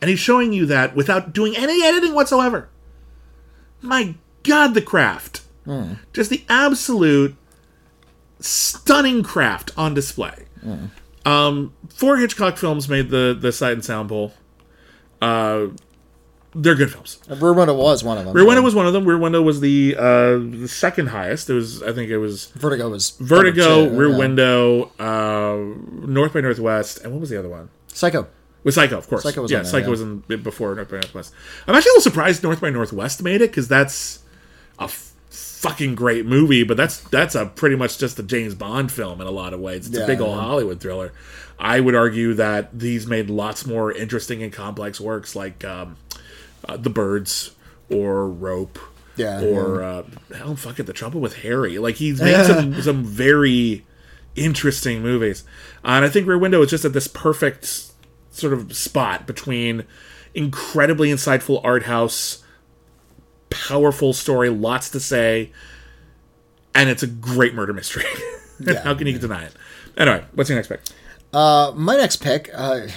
and 0.00 0.08
he's 0.08 0.20
showing 0.20 0.52
you 0.52 0.66
that 0.66 0.94
without 0.94 1.32
doing 1.32 1.56
any 1.56 1.84
editing 1.84 2.14
whatsoever. 2.14 2.68
My 3.82 4.14
God, 4.44 4.74
the 4.74 4.80
craft. 4.80 5.42
Hmm. 5.64 5.94
Just 6.12 6.30
the 6.30 6.44
absolute 6.48 7.34
stunning 8.38 9.24
craft 9.24 9.72
on 9.76 9.94
display. 9.94 10.44
Um, 11.26 11.74
four 11.88 12.18
Hitchcock 12.18 12.56
films 12.56 12.88
made 12.88 13.10
the 13.10 13.36
the 13.38 13.50
Sight 13.50 13.72
and 13.72 13.84
Sound 13.84 14.10
poll. 14.10 14.32
Uh, 15.20 15.66
they're 16.54 16.74
good 16.74 16.90
films. 16.90 17.18
Rear 17.28 17.52
Window 17.52 17.74
was 17.74 18.02
one 18.02 18.18
of 18.18 18.24
them. 18.24 18.34
Rear 18.34 18.46
Window 18.46 18.62
was 18.62 18.74
one 18.74 18.86
of 18.86 18.92
them. 18.92 19.04
Rear 19.04 19.18
Window 19.18 19.42
was 19.42 19.60
the 19.60 19.96
uh, 19.98 20.38
the 20.38 20.68
second 20.68 21.08
highest. 21.08 21.50
It 21.50 21.54
was 21.54 21.82
I 21.82 21.92
think 21.92 22.10
it 22.10 22.18
was 22.18 22.46
Vertigo 22.48 22.88
was 22.88 23.10
Vertigo, 23.10 23.88
two, 23.88 23.96
Rear 23.96 24.10
yeah. 24.10 24.18
Window, 24.18 24.92
uh, 24.98 26.06
North 26.06 26.32
by 26.32 26.40
Northwest, 26.40 27.04
and 27.04 27.12
what 27.12 27.20
was 27.20 27.30
the 27.30 27.38
other 27.38 27.48
one? 27.48 27.68
Psycho. 27.88 28.28
With 28.64 28.74
Psycho, 28.74 28.98
of 28.98 29.08
course. 29.08 29.22
Psycho 29.22 29.42
was 29.42 29.50
yeah, 29.50 29.58
there, 29.58 29.66
Psycho 29.66 29.86
yeah. 29.86 29.90
was 29.90 30.00
in 30.00 30.18
before 30.42 30.74
North 30.74 30.90
by 30.90 30.96
Northwest. 30.96 31.32
I'm 31.66 31.74
actually 31.74 31.90
a 31.90 31.92
little 31.92 32.02
surprised 32.10 32.42
North 32.42 32.60
by 32.60 32.70
Northwest 32.70 33.22
made 33.22 33.40
it 33.40 33.50
because 33.50 33.68
that's 33.68 34.20
a 34.78 34.84
f- 34.84 35.12
fucking 35.30 35.94
great 35.94 36.26
movie, 36.26 36.64
but 36.64 36.76
that's 36.76 37.00
that's 37.00 37.34
a 37.34 37.46
pretty 37.46 37.76
much 37.76 37.98
just 37.98 38.18
a 38.18 38.22
James 38.22 38.54
Bond 38.54 38.90
film 38.90 39.20
in 39.20 39.26
a 39.26 39.30
lot 39.30 39.52
of 39.52 39.60
ways. 39.60 39.86
It's 39.86 39.96
a 39.96 40.06
big 40.06 40.20
old 40.20 40.36
yeah. 40.36 40.42
Hollywood 40.42 40.80
thriller. 40.80 41.12
I 41.58 41.80
would 41.80 41.94
argue 41.94 42.34
that 42.34 42.78
these 42.78 43.06
made 43.06 43.30
lots 43.30 43.66
more 43.66 43.92
interesting 43.92 44.42
and 44.42 44.52
complex 44.52 45.00
works 45.00 45.34
like 45.34 45.64
um, 45.64 45.96
uh, 46.68 46.76
The 46.76 46.90
Birds 46.90 47.52
or 47.90 48.28
Rope. 48.28 48.78
Yeah, 49.16 49.40
Or 49.42 49.82
uh, 49.82 50.02
hell, 50.36 50.54
fuck 50.54 50.78
it, 50.78 50.84
The 50.84 50.92
Trouble 50.92 51.20
with 51.20 51.36
Harry. 51.38 51.78
Like 51.78 51.96
he's 51.96 52.20
made 52.20 52.46
some 52.46 52.80
some 52.82 53.04
very 53.04 53.84
interesting 54.36 55.02
movies, 55.02 55.42
Uh, 55.84 55.88
and 55.98 56.04
I 56.04 56.08
think 56.08 56.26
Rear 56.28 56.38
Window 56.38 56.62
is 56.62 56.70
just 56.70 56.84
at 56.84 56.92
this 56.92 57.08
perfect 57.08 57.90
sort 58.30 58.52
of 58.52 58.76
spot 58.76 59.26
between 59.26 59.84
incredibly 60.34 61.08
insightful 61.08 61.60
art 61.64 61.82
house, 61.84 62.44
powerful 63.50 64.12
story, 64.12 64.48
lots 64.50 64.88
to 64.90 65.00
say, 65.00 65.50
and 66.74 66.88
it's 66.88 67.02
a 67.02 67.06
great 67.08 67.54
murder 67.54 67.72
mystery. 67.72 68.04
Yeah. 68.60 68.82
How 68.82 68.92
can 68.94 69.06
you 69.06 69.16
deny 69.20 69.44
it? 69.44 69.52
Anyway, 69.96 70.24
what's 70.34 70.50
your 70.50 70.58
next 70.58 70.66
pick? 70.66 70.80
Uh, 71.32 71.70
my 71.76 71.96
next 71.96 72.16
pick, 72.16 72.50
uh, 72.52 72.88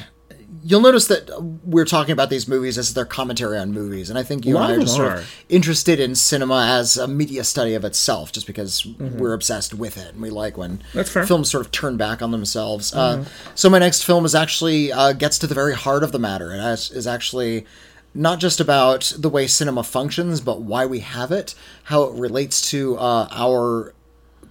you'll 0.63 0.81
notice 0.81 1.07
that 1.07 1.29
we're 1.63 1.85
talking 1.85 2.11
about 2.13 2.29
these 2.29 2.47
movies 2.47 2.77
as 2.77 2.93
their 2.93 3.05
commentary 3.05 3.57
on 3.57 3.71
movies, 3.71 4.09
and 4.09 4.17
I 4.19 4.23
think 4.23 4.45
you 4.45 4.57
and 4.57 4.65
I 4.65 4.75
are 4.75 4.79
just 4.79 4.95
sort 4.95 5.17
of 5.19 5.31
interested 5.49 5.99
in 5.99 6.15
cinema 6.15 6.65
as 6.79 6.97
a 6.97 7.07
media 7.07 7.43
study 7.43 7.73
of 7.73 7.83
itself, 7.85 8.31
just 8.31 8.47
because 8.47 8.85
we're 8.85 9.33
obsessed 9.33 9.73
with 9.73 9.97
it 9.97 10.13
and 10.13 10.21
we 10.21 10.29
like 10.29 10.57
when 10.57 10.77
Mm-hmm. 10.79 10.99
Mm-hmm. 10.99 11.25
films 11.27 11.49
sort 11.51 11.65
of 11.65 11.71
turn 11.71 11.97
back 11.97 12.21
on 12.21 12.31
themselves. 12.31 12.93
Uh, 12.93 13.25
so 13.55 13.69
my 13.69 13.79
next 13.79 14.03
film 14.03 14.25
is 14.25 14.33
actually 14.35 14.91
uh, 14.91 15.13
gets 15.13 15.37
to 15.39 15.47
the 15.47 15.55
very 15.55 15.73
heart 15.73 16.03
of 16.03 16.11
the 16.11 16.19
matter. 16.19 16.53
It 16.53 16.59
has, 16.61 16.91
is 16.91 17.07
actually 17.07 17.65
not 18.13 18.39
just 18.39 18.59
about 18.59 19.13
the 19.17 19.29
way 19.29 19.47
cinema 19.47 19.83
functions, 19.83 20.41
but 20.41 20.61
why 20.61 20.85
we 20.85 20.99
have 20.99 21.31
it, 21.31 21.55
how 21.83 22.03
it 22.03 22.13
relates 22.19 22.69
to 22.71 22.97
uh, 22.97 23.27
our 23.31 23.93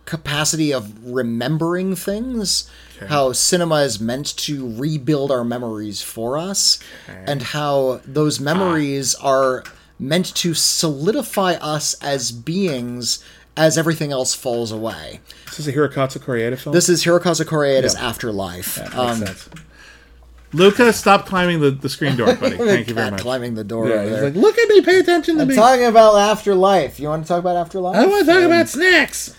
capacity 0.07 0.73
of 0.73 0.93
remembering 1.05 1.95
things, 1.95 2.69
how 3.09 3.33
cinema 3.33 3.77
is 3.83 4.01
meant 4.01 4.37
to 4.39 4.75
rebuild 4.77 5.31
our 5.31 5.45
memories 5.45 6.03
for 6.03 6.37
us, 6.39 6.79
and 7.09 7.43
how 7.43 8.01
those 8.05 8.41
memories 8.41 9.15
are 9.17 9.65
meant 9.99 10.35
to 10.37 10.55
solidify 10.55 11.55
us 11.55 11.95
as 12.03 12.33
beings 12.33 13.23
as 13.57 13.77
everything 13.77 14.13
else 14.13 14.35
falls 14.35 14.73
away. 14.73 15.21
This 15.47 15.61
is 15.61 15.69
a 15.69 15.73
Hirokazu 15.73 16.19
Koreeda 16.19 16.57
film? 16.59 16.73
This 16.75 16.89
is 16.89 17.05
Hirokazu 17.05 17.45
Koreeda's 17.45 17.95
Yeah. 17.95 18.09
Afterlife. 18.09 18.79
Makes 18.79 18.95
Um. 18.97 19.25
Luca, 20.53 20.93
stop 20.93 21.27
climbing 21.27 21.61
the, 21.61 21.71
the 21.71 21.89
screen 21.89 22.17
door, 22.17 22.35
buddy. 22.35 22.57
Thank 22.57 22.89
you 22.89 22.95
very 22.95 23.11
much. 23.13 23.21
climbing 23.21 23.55
the 23.55 23.63
door 23.63 23.89
Yeah, 23.89 24.05
he's 24.05 24.21
like, 24.23 24.35
look 24.35 24.59
at 24.59 24.69
me, 24.69 24.81
pay 24.81 24.99
attention 24.99 25.37
to 25.37 25.43
I'm 25.43 25.49
me. 25.49 25.55
talking 25.55 25.85
about 25.85 26.17
Afterlife. 26.17 26.99
You 26.99 27.09
want 27.09 27.25
to 27.25 27.29
talk 27.29 27.39
about 27.39 27.57
Afterlife? 27.57 27.95
I 27.97 28.07
want 28.07 28.27
to 28.27 28.33
talk 28.33 28.43
about 28.43 28.69
snacks. 28.69 29.37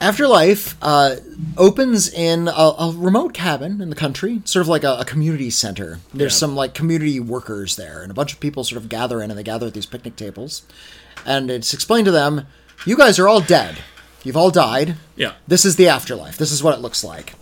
Afterlife 0.00 0.76
uh, 0.80 1.16
opens 1.58 2.08
in 2.10 2.48
a, 2.48 2.50
a 2.52 2.92
remote 2.96 3.34
cabin 3.34 3.82
in 3.82 3.90
the 3.90 3.96
country, 3.96 4.40
sort 4.46 4.62
of 4.62 4.68
like 4.68 4.82
a, 4.82 4.94
a 5.00 5.04
community 5.04 5.50
center. 5.50 6.00
There's 6.14 6.32
Yeah. 6.32 6.38
some 6.38 6.54
like 6.56 6.72
community 6.72 7.20
workers 7.20 7.76
there, 7.76 8.00
and 8.02 8.10
a 8.10 8.14
bunch 8.14 8.32
of 8.32 8.40
people 8.40 8.64
sort 8.64 8.80
of 8.80 8.88
gather 8.88 9.20
in, 9.20 9.30
and 9.30 9.38
they 9.38 9.42
gather 9.42 9.66
at 9.66 9.74
these 9.74 9.84
picnic 9.86 10.16
tables. 10.16 10.62
And 11.26 11.50
it's 11.50 11.74
explained 11.74 12.06
to 12.06 12.10
them, 12.12 12.46
"You 12.86 12.96
guys 12.96 13.18
are 13.18 13.28
all 13.28 13.42
dead. 13.42 13.76
You've 14.24 14.38
all 14.38 14.50
died. 14.50 14.96
Yeah. 15.16 15.32
This 15.46 15.64
is 15.66 15.76
the 15.76 15.88
afterlife. 15.88 16.38
This 16.38 16.52
is 16.52 16.62
what 16.62 16.74
it 16.74 16.80
looks 16.80 17.04
like. 17.04 17.34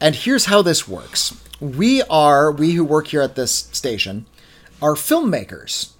And 0.00 0.16
here's 0.16 0.46
how 0.46 0.60
this 0.60 0.88
works: 0.88 1.32
we 1.60 2.02
are 2.10 2.50
we 2.50 2.72
who 2.72 2.82
work 2.84 3.08
here 3.08 3.22
at 3.22 3.36
this 3.36 3.68
station 3.70 4.26
are 4.80 4.94
filmmakers. 4.94 5.90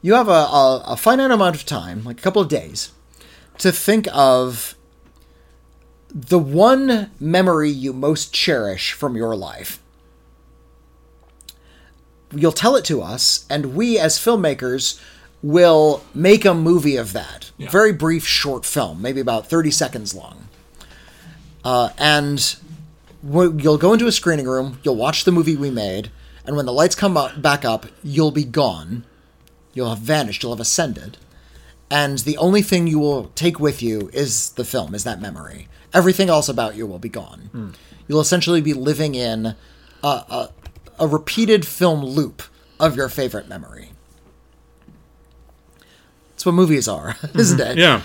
You 0.00 0.14
have 0.14 0.28
a, 0.28 0.32
a, 0.32 0.84
a 0.88 0.96
finite 0.96 1.30
amount 1.30 1.54
of 1.56 1.66
time, 1.66 2.02
like 2.04 2.18
a 2.18 2.22
couple 2.22 2.40
of 2.40 2.48
days, 2.48 2.92
to 3.58 3.70
think 3.72 4.08
of 4.12 4.73
the 6.14 6.38
one 6.38 7.10
memory 7.18 7.70
you 7.70 7.92
most 7.92 8.32
cherish 8.32 8.92
from 8.92 9.16
your 9.16 9.34
life. 9.34 9.80
You'll 12.32 12.52
tell 12.52 12.76
it 12.76 12.84
to 12.86 13.02
us, 13.02 13.44
and 13.50 13.74
we 13.74 13.98
as 13.98 14.18
filmmakers 14.18 15.00
will 15.42 16.04
make 16.14 16.44
a 16.44 16.54
movie 16.54 16.96
of 16.96 17.12
that. 17.12 17.50
Yeah. 17.58 17.68
Very 17.68 17.92
brief, 17.92 18.24
short 18.26 18.64
film, 18.64 19.02
maybe 19.02 19.20
about 19.20 19.48
30 19.48 19.70
seconds 19.72 20.14
long. 20.14 20.48
Uh, 21.64 21.90
and 21.98 22.56
you'll 23.22 23.78
go 23.78 23.92
into 23.92 24.06
a 24.06 24.12
screening 24.12 24.46
room, 24.46 24.78
you'll 24.82 24.96
watch 24.96 25.24
the 25.24 25.32
movie 25.32 25.56
we 25.56 25.70
made, 25.70 26.10
and 26.46 26.56
when 26.56 26.66
the 26.66 26.72
lights 26.72 26.94
come 26.94 27.16
up, 27.16 27.40
back 27.42 27.64
up, 27.64 27.86
you'll 28.02 28.30
be 28.30 28.44
gone. 28.44 29.04
You'll 29.72 29.90
have 29.90 29.98
vanished, 29.98 30.42
you'll 30.42 30.52
have 30.52 30.60
ascended. 30.60 31.16
And 31.90 32.18
the 32.20 32.38
only 32.38 32.62
thing 32.62 32.86
you 32.86 32.98
will 32.98 33.30
take 33.34 33.58
with 33.58 33.82
you 33.82 34.10
is 34.12 34.50
the 34.50 34.64
film, 34.64 34.94
is 34.94 35.04
that 35.04 35.20
memory. 35.20 35.68
Everything 35.94 36.28
else 36.28 36.48
about 36.48 36.76
you 36.76 36.86
will 36.86 36.98
be 36.98 37.08
gone. 37.08 37.48
Hmm. 37.52 37.68
You'll 38.08 38.20
essentially 38.20 38.60
be 38.60 38.74
living 38.74 39.14
in 39.14 39.54
a, 40.02 40.06
a, 40.06 40.50
a 40.98 41.06
repeated 41.06 41.66
film 41.66 42.04
loop 42.04 42.42
of 42.78 42.96
your 42.96 43.08
favorite 43.08 43.48
memory. 43.48 43.90
That's 46.30 46.44
what 46.46 46.52
movies 46.52 46.88
are, 46.88 47.08
mm-hmm. 47.12 47.38
isn't 47.38 47.60
it? 47.60 47.78
Yeah. 47.78 48.02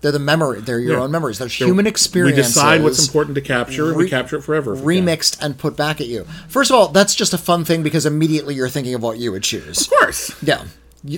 They're 0.00 0.12
the 0.12 0.20
memory. 0.20 0.60
They're 0.60 0.78
your 0.78 0.92
Yeah. 0.98 1.02
own 1.02 1.10
memories. 1.10 1.38
They're 1.38 1.48
human 1.48 1.84
We 1.84 1.88
experiences. 1.90 2.46
decide 2.54 2.84
what's 2.84 3.04
important 3.04 3.34
to 3.34 3.40
capture, 3.40 3.88
and 3.88 3.96
we 3.96 4.08
capture 4.08 4.36
it 4.36 4.42
forever. 4.42 4.76
we 4.76 5.00
remixed 5.00 5.42
and 5.42 5.58
put 5.58 5.76
back 5.76 6.00
at 6.00 6.06
you. 6.06 6.24
First 6.48 6.70
of 6.70 6.76
all, 6.76 6.88
that's 6.88 7.16
just 7.16 7.34
a 7.34 7.38
fun 7.38 7.64
thing 7.64 7.82
because 7.82 8.06
immediately 8.06 8.54
you're 8.54 8.68
thinking 8.68 8.94
of 8.94 9.02
what 9.02 9.18
you 9.18 9.32
would 9.32 9.42
choose. 9.42 9.82
Of 9.82 9.90
course. 9.90 10.40
Yeah. 10.40 10.64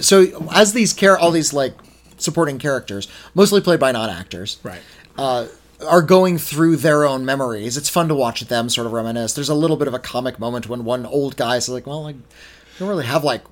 So 0.00 0.48
as 0.50 0.72
these 0.72 0.94
care, 0.94 1.18
all 1.18 1.30
these 1.30 1.52
like 1.52 1.74
supporting 2.16 2.58
characters, 2.58 3.06
mostly 3.34 3.60
played 3.60 3.80
by 3.80 3.92
non-actors, 3.92 4.56
Right. 4.62 4.80
Uh, 5.18 5.46
are 5.86 6.02
going 6.02 6.39
through 6.39 6.76
their 6.76 7.05
own 7.05 7.25
memories. 7.25 7.76
It's 7.76 7.89
fun 7.89 8.09
to 8.09 8.15
watch 8.15 8.41
them 8.42 8.68
sort 8.68 8.86
of 8.86 8.92
reminisce. 8.92 9.34
There's 9.34 9.49
a 9.49 9.55
little 9.55 9.76
bit 9.76 9.89
of 9.89 9.94
a 9.94 9.99
comic 9.99 10.39
moment 10.39 10.68
when 10.68 10.84
one 10.84 11.07
old 11.07 11.36
guy 11.36 11.57
is 11.57 11.68
like, 11.68 11.86
"Well, 11.86 12.07
I 12.07 12.15
don't 12.78 12.89
really 12.89 13.07
have 13.07 13.25
like 13.25 13.42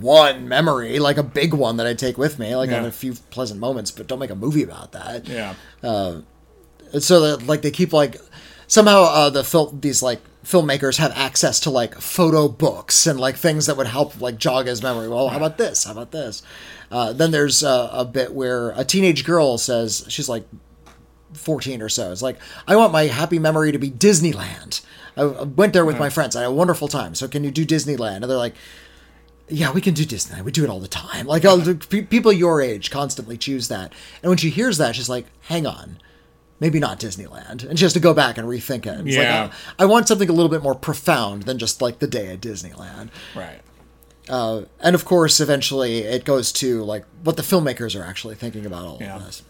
one 0.00 0.48
memory, 0.48 0.98
like 0.98 1.16
a 1.16 1.22
big 1.22 1.54
one 1.54 1.76
that 1.76 1.86
I 1.86 1.94
take 1.94 2.18
with 2.18 2.38
me. 2.38 2.56
Like 2.56 2.70
I 2.70 2.74
have 2.74 2.84
a 2.84 2.92
few 2.92 3.14
pleasant 3.30 3.60
moments, 3.60 3.90
but 3.90 4.06
don't 4.06 4.18
make 4.18 4.30
a 4.30 4.34
movie 4.36 4.62
about 4.62 4.92
that." 4.92 5.28
Yeah. 5.28 5.54
And 5.82 7.02
so 7.02 7.20
that 7.20 7.46
like 7.46 7.62
they 7.62 7.70
keep 7.70 7.92
like 7.92 8.16
somehow 8.66 9.02
uh, 9.02 9.30
the 9.30 9.44
film 9.44 9.80
these 9.80 10.02
like 10.02 10.20
filmmakers 10.44 10.98
have 10.98 11.12
access 11.16 11.58
to 11.60 11.70
like 11.70 12.00
photo 12.00 12.46
books 12.48 13.06
and 13.06 13.18
like 13.18 13.36
things 13.36 13.66
that 13.66 13.76
would 13.76 13.86
help 13.88 14.20
like 14.20 14.38
jog 14.38 14.66
his 14.66 14.82
memory. 14.82 15.08
Well, 15.08 15.28
how 15.28 15.36
about 15.36 15.58
this? 15.58 15.84
How 15.84 15.92
about 15.92 16.12
this? 16.12 16.42
Uh, 16.90 17.12
then 17.12 17.32
there's 17.32 17.64
uh, 17.64 17.90
a 17.92 18.04
bit 18.04 18.32
where 18.32 18.70
a 18.70 18.84
teenage 18.84 19.24
girl 19.24 19.58
says 19.58 20.04
she's 20.08 20.28
like 20.28 20.44
14 21.36 21.82
or 21.82 21.88
so. 21.88 22.10
It's 22.12 22.22
like 22.22 22.38
I 22.66 22.76
want 22.76 22.92
my 22.92 23.04
happy 23.04 23.38
memory 23.38 23.72
to 23.72 23.78
be 23.78 23.90
Disneyland. 23.90 24.80
I, 25.16 25.24
went 25.26 25.72
there 25.72 25.84
with 25.84 25.98
my 25.98 26.10
friends. 26.10 26.36
I 26.36 26.42
had 26.42 26.48
a 26.48 26.52
wonderful 26.52 26.88
time. 26.88 27.14
So 27.14 27.26
can 27.28 27.44
you 27.44 27.50
do 27.50 27.64
Disneyland? 27.66 28.16
And 28.16 28.24
they're 28.30 28.36
like. 28.36 28.54
Yeah, 29.48 29.70
we 29.70 29.80
can 29.80 29.94
do 29.94 30.04
Disneyland. 30.04 30.42
We 30.42 30.50
do 30.50 30.64
it 30.64 30.70
all 30.70 30.80
the 30.80 30.88
time. 30.88 31.28
Like 31.28 31.44
people 31.88 32.32
your 32.32 32.60
age 32.60 32.90
constantly 32.90 33.36
choose 33.38 33.68
that. 33.68 33.92
And 34.20 34.28
when 34.28 34.38
she 34.38 34.50
hears 34.50 34.76
that, 34.78 34.96
she's 34.96 35.08
like, 35.08 35.26
"Hang 35.42 35.68
on, 35.68 36.00
maybe 36.58 36.80
not 36.80 36.98
Disneyland, 36.98 37.62
and 37.64 37.78
she 37.78 37.84
has 37.84 37.92
to 37.92 38.00
go 38.00 38.12
back 38.12 38.38
and 38.38 38.48
rethink 38.48 38.86
it. 38.86 39.06
It's 39.06 39.14
Yeah. 39.16 39.42
like, 39.44 39.52
I, 39.78 39.82
I 39.84 39.86
want 39.86 40.08
something 40.08 40.28
a 40.28 40.32
little 40.32 40.48
bit 40.50 40.64
more 40.64 40.74
profound 40.74 41.44
than 41.44 41.60
just 41.60 41.80
like 41.80 42.00
the 42.00 42.08
day 42.08 42.26
at 42.32 42.40
Disneyland. 42.40 43.10
Right. 43.36 43.60
Uh, 44.28 44.62
and 44.80 44.96
of 44.96 45.04
course, 45.04 45.38
eventually 45.38 45.98
it 45.98 46.24
goes 46.24 46.50
to 46.54 46.82
like 46.82 47.04
what 47.22 47.36
the 47.36 47.42
filmmakers 47.44 47.96
are 47.96 48.02
actually 48.04 48.34
thinking 48.34 48.66
about 48.66 48.84
all 48.84 48.98
Yeah. 49.00 49.14
of 49.14 49.26
this. 49.26 49.42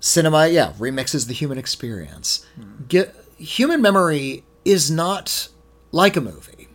Cinema, 0.00 0.48
yeah, 0.48 0.72
remixes 0.78 1.26
the 1.28 1.34
human 1.34 1.58
experience. 1.58 2.46
Get, 2.88 3.14
human 3.36 3.82
memory 3.82 4.44
is 4.64 4.90
not 4.90 5.48
like 5.92 6.16
a 6.16 6.20
movie. 6.20 6.68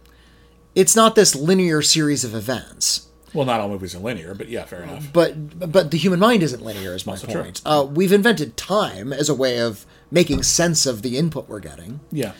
It's 0.75 0.95
not 0.95 1.15
this 1.15 1.35
linear 1.35 1.81
series 1.81 2.23
of 2.23 2.35
events. 2.35 3.07
Well, 3.33 3.45
not 3.45 3.59
all 3.59 3.67
movies 3.69 3.95
are 3.95 3.99
linear, 3.99 4.33
but 4.35 4.47
yeah, 4.49 4.63
fair 4.65 4.83
enough. 4.83 5.11
but 5.11 5.71
but 5.71 5.91
the 5.91 5.97
human 5.97 6.19
mind 6.19 6.43
isn't 6.43 6.61
linear 6.63 6.93
is 6.95 7.05
my 7.05 7.13
Also 7.13 7.27
point 7.27 7.61
uh, 7.65 7.85
we've 7.89 8.11
invented 8.13 8.55
time 8.55 9.11
as 9.11 9.27
a 9.27 9.33
way 9.35 9.59
of 9.59 9.85
making 10.11 10.43
sense 10.43 10.85
of 10.85 11.01
the 11.01 11.17
input 11.17 11.49
we're 11.49 11.59
getting 11.59 11.99
Yeah. 12.11 12.31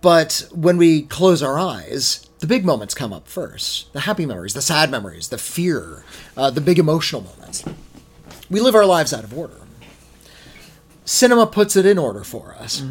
but 0.00 0.46
when 0.52 0.76
we 0.76 1.02
close 1.02 1.42
our 1.42 1.58
eyes 1.58 2.28
the 2.40 2.46
big 2.46 2.64
moments 2.66 2.94
come 2.94 3.12
up 3.14 3.28
first 3.28 3.90
the 3.94 4.00
happy 4.00 4.26
memories 4.26 4.52
the 4.54 4.60
sad 4.62 4.90
memories 4.90 5.28
the 5.28 5.38
fear 5.38 6.04
uh, 6.36 6.50
the 6.50 6.60
big 6.60 6.78
emotional 6.78 7.22
moments 7.22 7.64
we 8.50 8.60
live 8.60 8.74
our 8.74 8.84
lives 8.86 9.12
out 9.14 9.24
of 9.24 9.36
order 9.36 9.57
cinema 11.08 11.46
puts 11.46 11.74
it 11.76 11.86
in 11.86 11.98
order 11.98 12.22
for 12.24 12.54
us 12.58 12.82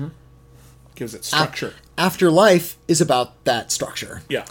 Gives 0.96 1.14
it 1.14 1.24
structure. 1.24 1.74
afterlife 1.98 2.78
is 2.88 3.00
about 3.02 3.44
that 3.46 3.72
structure 3.72 4.22
yeah. 4.30 4.46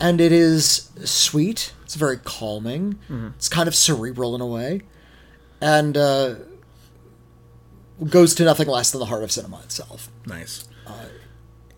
and 0.00 0.20
it 0.20 0.32
is 0.32 0.90
sweet. 1.04 1.72
It's 1.84 1.94
very 1.94 2.16
calming. 2.16 2.94
Mm-hmm. 3.10 3.28
It's 3.36 3.48
kind 3.48 3.68
of 3.68 3.74
cerebral 3.74 4.34
in 4.34 4.40
a 4.40 4.46
way, 4.46 4.82
and 5.60 5.96
uh, 5.96 6.36
goes 8.08 8.34
to 8.36 8.44
nothing 8.44 8.68
less 8.68 8.90
than 8.92 9.00
the 9.00 9.06
heart 9.06 9.22
of 9.22 9.30
cinema 9.30 9.60
itself. 9.60 10.08
Nice. 10.26 10.66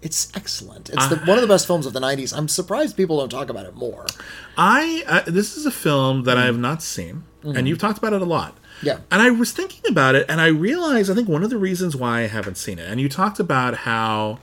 It's 0.02 0.32
excellent. 0.34 0.90
It's 0.90 1.06
the, 1.06 1.16
one 1.16 1.38
of 1.38 1.42
the 1.42 1.46
best 1.48 1.64
films 1.66 1.86
of 1.86 1.92
the 1.92 2.00
'90s. 2.00 2.36
I'm 2.36 2.48
surprised 2.48 2.96
people 2.96 3.18
don't 3.18 3.28
talk 3.28 3.48
about 3.48 3.66
it 3.66 3.74
more. 3.76 4.06
I 4.56 5.04
uh, 5.06 5.22
this 5.26 5.56
is 5.56 5.64
a 5.64 5.70
film 5.70 6.24
that 6.24 6.36
I 6.36 6.44
have 6.46 6.58
not 6.58 6.82
seen, 6.82 7.22
and 7.44 7.68
you've 7.68 7.78
talked 7.78 7.98
about 7.98 8.12
it 8.12 8.20
a 8.20 8.24
lot. 8.24 8.56
Yeah. 8.82 8.98
And 9.10 9.22
I 9.22 9.30
was 9.30 9.52
thinking 9.52 9.82
about 9.88 10.14
it, 10.14 10.26
and 10.28 10.40
I 10.40 10.48
realized 10.48 11.10
I 11.10 11.14
think 11.14 11.28
one 11.28 11.44
of 11.44 11.50
the 11.50 11.56
reasons 11.56 11.94
why 11.94 12.20
I 12.20 12.26
haven't 12.26 12.56
seen 12.56 12.78
it, 12.78 12.88
and 12.88 13.00
you 13.00 13.08
talked 13.08 13.38
about 13.38 13.78
how, 13.78 14.40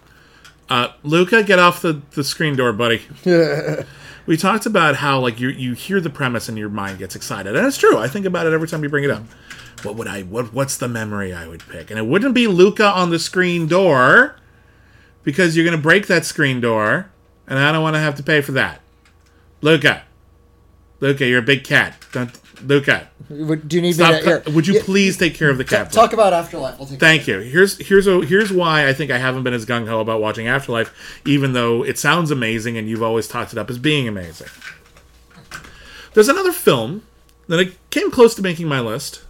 uh, 0.70 0.90
Luca, 1.04 1.44
get 1.44 1.60
off 1.60 1.82
the, 1.82 2.02
the 2.12 2.24
screen 2.24 2.56
door, 2.56 2.72
buddy. 2.74 3.02
we 4.26 4.38
talked 4.38 4.66
about 4.66 4.98
how 4.98 5.20
like 5.20 5.40
you 5.40 5.50
you 5.50 5.74
hear 5.74 6.00
the 6.00 6.10
premise 6.10 6.48
and 6.48 6.58
your 6.58 6.70
mind 6.70 7.00
gets 7.00 7.16
excited, 7.16 7.56
and 7.56 7.66
it's 7.66 7.78
true. 7.78 7.98
I 7.98 8.08
think 8.08 8.26
about 8.26 8.48
it 8.48 8.54
every 8.54 8.68
time 8.68 8.84
you 8.84 8.90
bring 8.90 9.04
it 9.04 9.12
up. 9.12 9.24
What 9.84 9.96
would 9.96 10.08
I? 10.08 10.22
What 10.24 10.54
what's 10.54 10.78
the 10.78 10.88
memory 10.88 11.34
I 11.34 11.48
would 11.48 11.68
pick? 11.68 11.90
And 11.90 12.00
it 12.00 12.06
wouldn't 12.06 12.34
be 12.34 12.48
Luca 12.48 12.86
on 12.86 13.10
the 13.10 13.20
screen 13.20 13.68
door, 13.68 14.36
because 15.24 15.56
you're 15.56 15.66
gonna 15.66 15.78
break 15.78 16.08
that 16.08 16.26
screen 16.26 16.62
door, 16.62 17.12
and 17.48 17.60
I 17.60 17.72
don't 17.72 17.84
want 17.84 17.96
to 17.96 18.00
have 18.00 18.16
to 18.16 18.24
pay 18.24 18.42
for 18.42 18.52
that. 18.54 18.82
Luca, 19.62 20.04
Luca, 21.00 21.26
you're 21.26 21.40
a 21.40 21.44
big 21.44 21.64
cat. 21.64 21.98
Don't 22.12 22.32
Luca. 22.64 23.10
Would, 23.30 23.68
do 23.68 23.76
you 23.76 23.82
need 23.82 23.94
Stop, 23.94 24.14
me 24.14 24.20
to? 24.22 24.26
Here, 24.26 24.44
would 24.54 24.68
you 24.68 24.76
Yeah, 24.76 24.84
please 24.84 25.18
take 25.18 25.36
care 25.36 25.50
of 25.50 25.58
the 25.58 25.64
cat? 25.64 25.92
talk 25.92 26.14
about 26.14 26.34
Afterlife? 26.34 26.78
We'll 26.80 26.88
Thank 26.88 27.28
you. 27.28 27.40
Here's 27.40 27.78
here's 27.78 28.08
a, 28.08 28.22
here's 28.22 28.52
why 28.52 28.88
I 28.88 28.94
think 28.94 29.12
I 29.12 29.18
haven't 29.18 29.44
been 29.44 29.54
as 29.54 29.66
gung 29.66 29.88
ho 29.88 30.00
about 30.00 30.22
watching 30.22 30.48
Afterlife, 30.48 31.22
even 31.26 31.54
though 31.54 31.84
it 31.84 31.98
sounds 31.98 32.32
amazing 32.32 32.78
and 32.78 32.90
you've 32.90 33.04
always 33.04 33.28
talked 33.28 33.52
it 33.52 33.60
up 33.60 33.70
as 33.70 33.78
being 33.78 34.08
amazing. 34.08 34.48
There's 36.14 36.30
another 36.30 36.52
film 36.52 37.04
that 37.48 37.60
I 37.60 37.72
came 37.90 38.12
close 38.12 38.36
to 38.36 38.42
making 38.42 38.68
my 38.68 38.80
list 38.80 39.24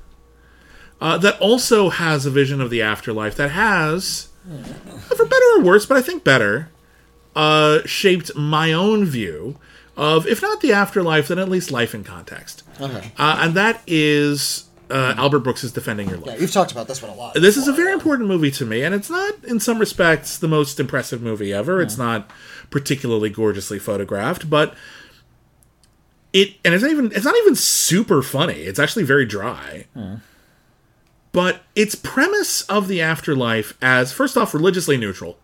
uh, 1.02 1.18
that 1.18 1.40
also 1.40 1.90
has 1.90 2.26
a 2.26 2.30
vision 2.32 2.62
of 2.62 2.70
the 2.70 2.82
afterlife 2.82 3.36
that 3.36 3.52
has, 3.52 4.30
for 5.16 5.26
better 5.26 5.46
or 5.58 5.62
worse, 5.62 5.86
but 5.86 5.98
I 5.98 6.02
think 6.02 6.24
better, 6.24 6.70
uh, 7.36 7.80
shaped 7.86 8.36
my 8.36 8.74
own 8.74 9.06
view 9.06 9.58
of, 9.96 10.28
if 10.28 10.42
not 10.42 10.62
the 10.62 10.74
afterlife, 10.74 11.28
then 11.28 11.40
at 11.40 11.50
least 11.50 11.72
life 11.72 11.94
in 11.94 12.04
context. 12.04 12.64
Okay. 12.80 13.12
Uh, 13.18 13.40
and 13.42 13.54
that 13.56 13.82
is 13.88 14.70
uh, 14.90 15.14
Albert 15.18 15.40
Brooks' 15.40 15.64
is 15.64 15.72
Defending 15.72 16.10
Your 16.10 16.18
Life. 16.18 16.36
Yeah, 16.36 16.42
you've 16.42 16.52
talked 16.52 16.72
about 16.72 16.88
this 16.88 17.02
one 17.02 17.12
a 17.12 17.16
lot. 17.16 17.34
This 17.36 17.58
is 17.58 17.68
a 17.68 17.74
very 17.74 17.92
important 17.92 18.28
movie 18.28 18.52
to 18.52 18.66
me, 18.66 18.84
and 18.84 18.96
it's 18.96 19.10
not, 19.10 19.44
in 19.44 19.60
some 19.60 19.78
respects, 19.80 20.38
the 20.38 20.48
most 20.48 20.80
impressive 20.80 21.22
movie 21.22 21.54
ever. 21.54 21.82
It's 21.82 21.98
not 21.98 22.30
particularly 22.70 23.30
gorgeously 23.30 23.80
photographed, 23.80 24.50
but 24.50 24.76
it 26.34 26.56
and 26.64 26.74
it's 26.74 26.84
not 26.84 26.92
even 26.92 27.12
it's 27.12 27.26
not 27.26 27.36
even 27.38 27.56
super 27.56 28.22
funny. 28.22 28.62
It's 28.62 28.80
actually 28.80 29.04
very 29.04 29.26
dry. 29.26 29.86
But 31.32 31.62
its 31.76 31.94
premise 31.94 32.62
of 32.64 32.88
the 32.88 33.02
afterlife 33.02 33.78
as 33.82 34.12
first 34.12 34.36
off 34.38 34.54
religiously 34.54 34.98
neutral. 34.98 35.38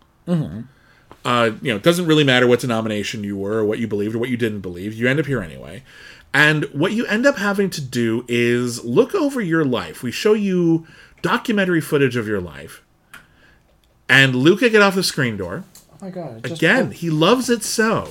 Uh, 1.23 1.51
you 1.61 1.71
know, 1.71 1.75
it 1.77 1.83
doesn't 1.83 2.05
really 2.05 2.23
matter 2.23 2.45
what 2.47 2.59
denomination 2.59 3.23
you 3.23 3.35
were 3.37 3.57
or 3.57 3.65
what 3.65 3.79
you 3.79 3.87
believed 3.87 4.13
or 4.15 4.19
what 4.19 4.29
you 4.29 4.37
didn't 4.37 4.61
believe. 4.61 4.93
You 4.93 5.07
end 5.07 5.19
up 5.19 5.25
here 5.25 5.41
anyway. 5.41 5.83
And 6.35 6.65
what 6.73 6.91
you 6.91 7.05
end 7.05 7.25
up 7.25 7.37
having 7.37 7.69
to 7.69 7.81
do 7.81 8.25
is 8.27 8.83
look 8.83 9.15
over 9.15 9.39
your 9.39 9.63
life. 9.63 10.03
We 10.03 10.11
show 10.11 10.33
you 10.33 10.85
documentary 11.21 11.79
footage 11.79 12.17
of 12.17 12.27
your 12.27 12.41
life. 12.41 12.83
And 14.09 14.35
Luca 14.35 14.69
get 14.69 14.81
off 14.81 14.95
the 14.95 15.01
screen 15.01 15.37
door. 15.37 15.63
oh 15.93 15.97
my 16.01 16.09
god! 16.09 16.45
Again, 16.45 16.91
he 16.91 17.09
loves 17.09 17.49
it 17.49 17.63
so. 17.63 18.09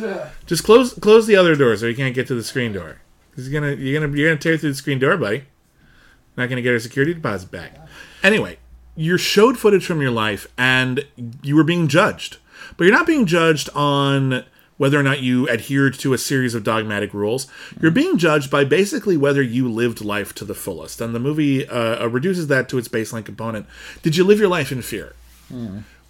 Just 0.46 0.64
close 0.64 0.98
close 0.98 1.26
the 1.26 1.36
other 1.36 1.54
door 1.54 1.76
so 1.76 1.86
he 1.86 1.94
can't 1.94 2.14
get 2.14 2.26
to 2.28 2.34
the 2.34 2.42
screen 2.42 2.72
door. 2.72 3.02
He's 3.36 3.50
gonna 3.50 3.74
you're 3.74 4.00
gonna 4.00 4.16
you're 4.16 4.30
gonna 4.30 4.40
tear 4.40 4.56
through 4.56 4.70
the 4.70 4.76
screen 4.76 4.98
door, 4.98 5.18
buddy. 5.18 5.44
Not 6.34 6.48
gonna 6.48 6.62
get 6.62 6.72
our 6.72 6.78
security 6.78 7.12
deposit 7.12 7.50
back. 7.50 7.76
Anyway, 8.22 8.56
you're 8.94 9.18
showed 9.18 9.58
footage 9.58 9.84
from 9.84 10.00
your 10.00 10.10
life 10.10 10.46
and 10.56 11.06
you 11.42 11.54
were 11.54 11.62
being 11.62 11.88
judged. 11.88 12.38
But 12.78 12.84
you're 12.84 12.96
not 12.96 13.06
being 13.06 13.26
judged 13.26 13.68
on 13.74 14.46
whether 14.76 14.98
or 14.98 15.02
not 15.02 15.20
you 15.20 15.48
adhered 15.48 15.94
to 15.94 16.12
a 16.12 16.18
series 16.18 16.54
of 16.54 16.64
dogmatic 16.64 17.14
rules. 17.14 17.46
You're 17.80 17.90
being 17.90 18.18
judged 18.18 18.50
by 18.50 18.64
basically 18.64 19.16
whether 19.16 19.42
you 19.42 19.70
lived 19.70 20.04
life 20.04 20.34
to 20.34 20.44
the 20.44 20.54
fullest. 20.54 21.00
And 21.00 21.14
the 21.14 21.20
movie 21.20 21.66
uh, 21.66 22.04
uh, 22.04 22.08
reduces 22.08 22.48
that 22.48 22.68
to 22.68 22.78
its 22.78 22.88
baseline 22.88 23.24
component. 23.24 23.66
Did 24.02 24.16
you 24.16 24.24
live 24.24 24.38
your 24.38 24.48
life 24.48 24.70
in 24.70 24.82
fear? 24.82 25.14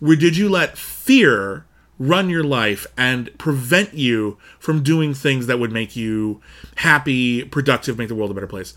Where 0.00 0.16
did 0.16 0.36
you 0.36 0.48
let 0.48 0.76
fear 0.76 1.64
run 1.98 2.28
your 2.28 2.44
life 2.44 2.86
and 2.96 3.36
prevent 3.38 3.94
you 3.94 4.36
from 4.58 4.82
doing 4.82 5.14
things 5.14 5.46
that 5.46 5.58
would 5.58 5.72
make 5.72 5.96
you 5.96 6.42
happy, 6.76 7.44
productive, 7.44 7.96
make 7.96 8.08
the 8.08 8.14
world 8.14 8.30
a 8.30 8.34
better 8.34 8.46
place? 8.46 8.74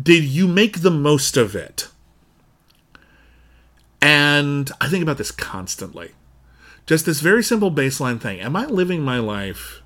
Did 0.00 0.24
you 0.24 0.46
make 0.46 0.80
the 0.80 0.90
most 0.90 1.36
of 1.36 1.56
it? 1.56 1.88
And 4.00 4.70
I 4.80 4.88
think 4.88 5.02
about 5.02 5.18
this 5.18 5.30
constantly. 5.30 6.12
Just 6.90 7.06
this 7.06 7.20
very 7.20 7.44
simple 7.44 7.70
baseline 7.70 8.20
thing. 8.20 8.40
Am 8.40 8.56
I 8.56 8.66
living 8.66 9.02
my 9.04 9.20
life 9.20 9.80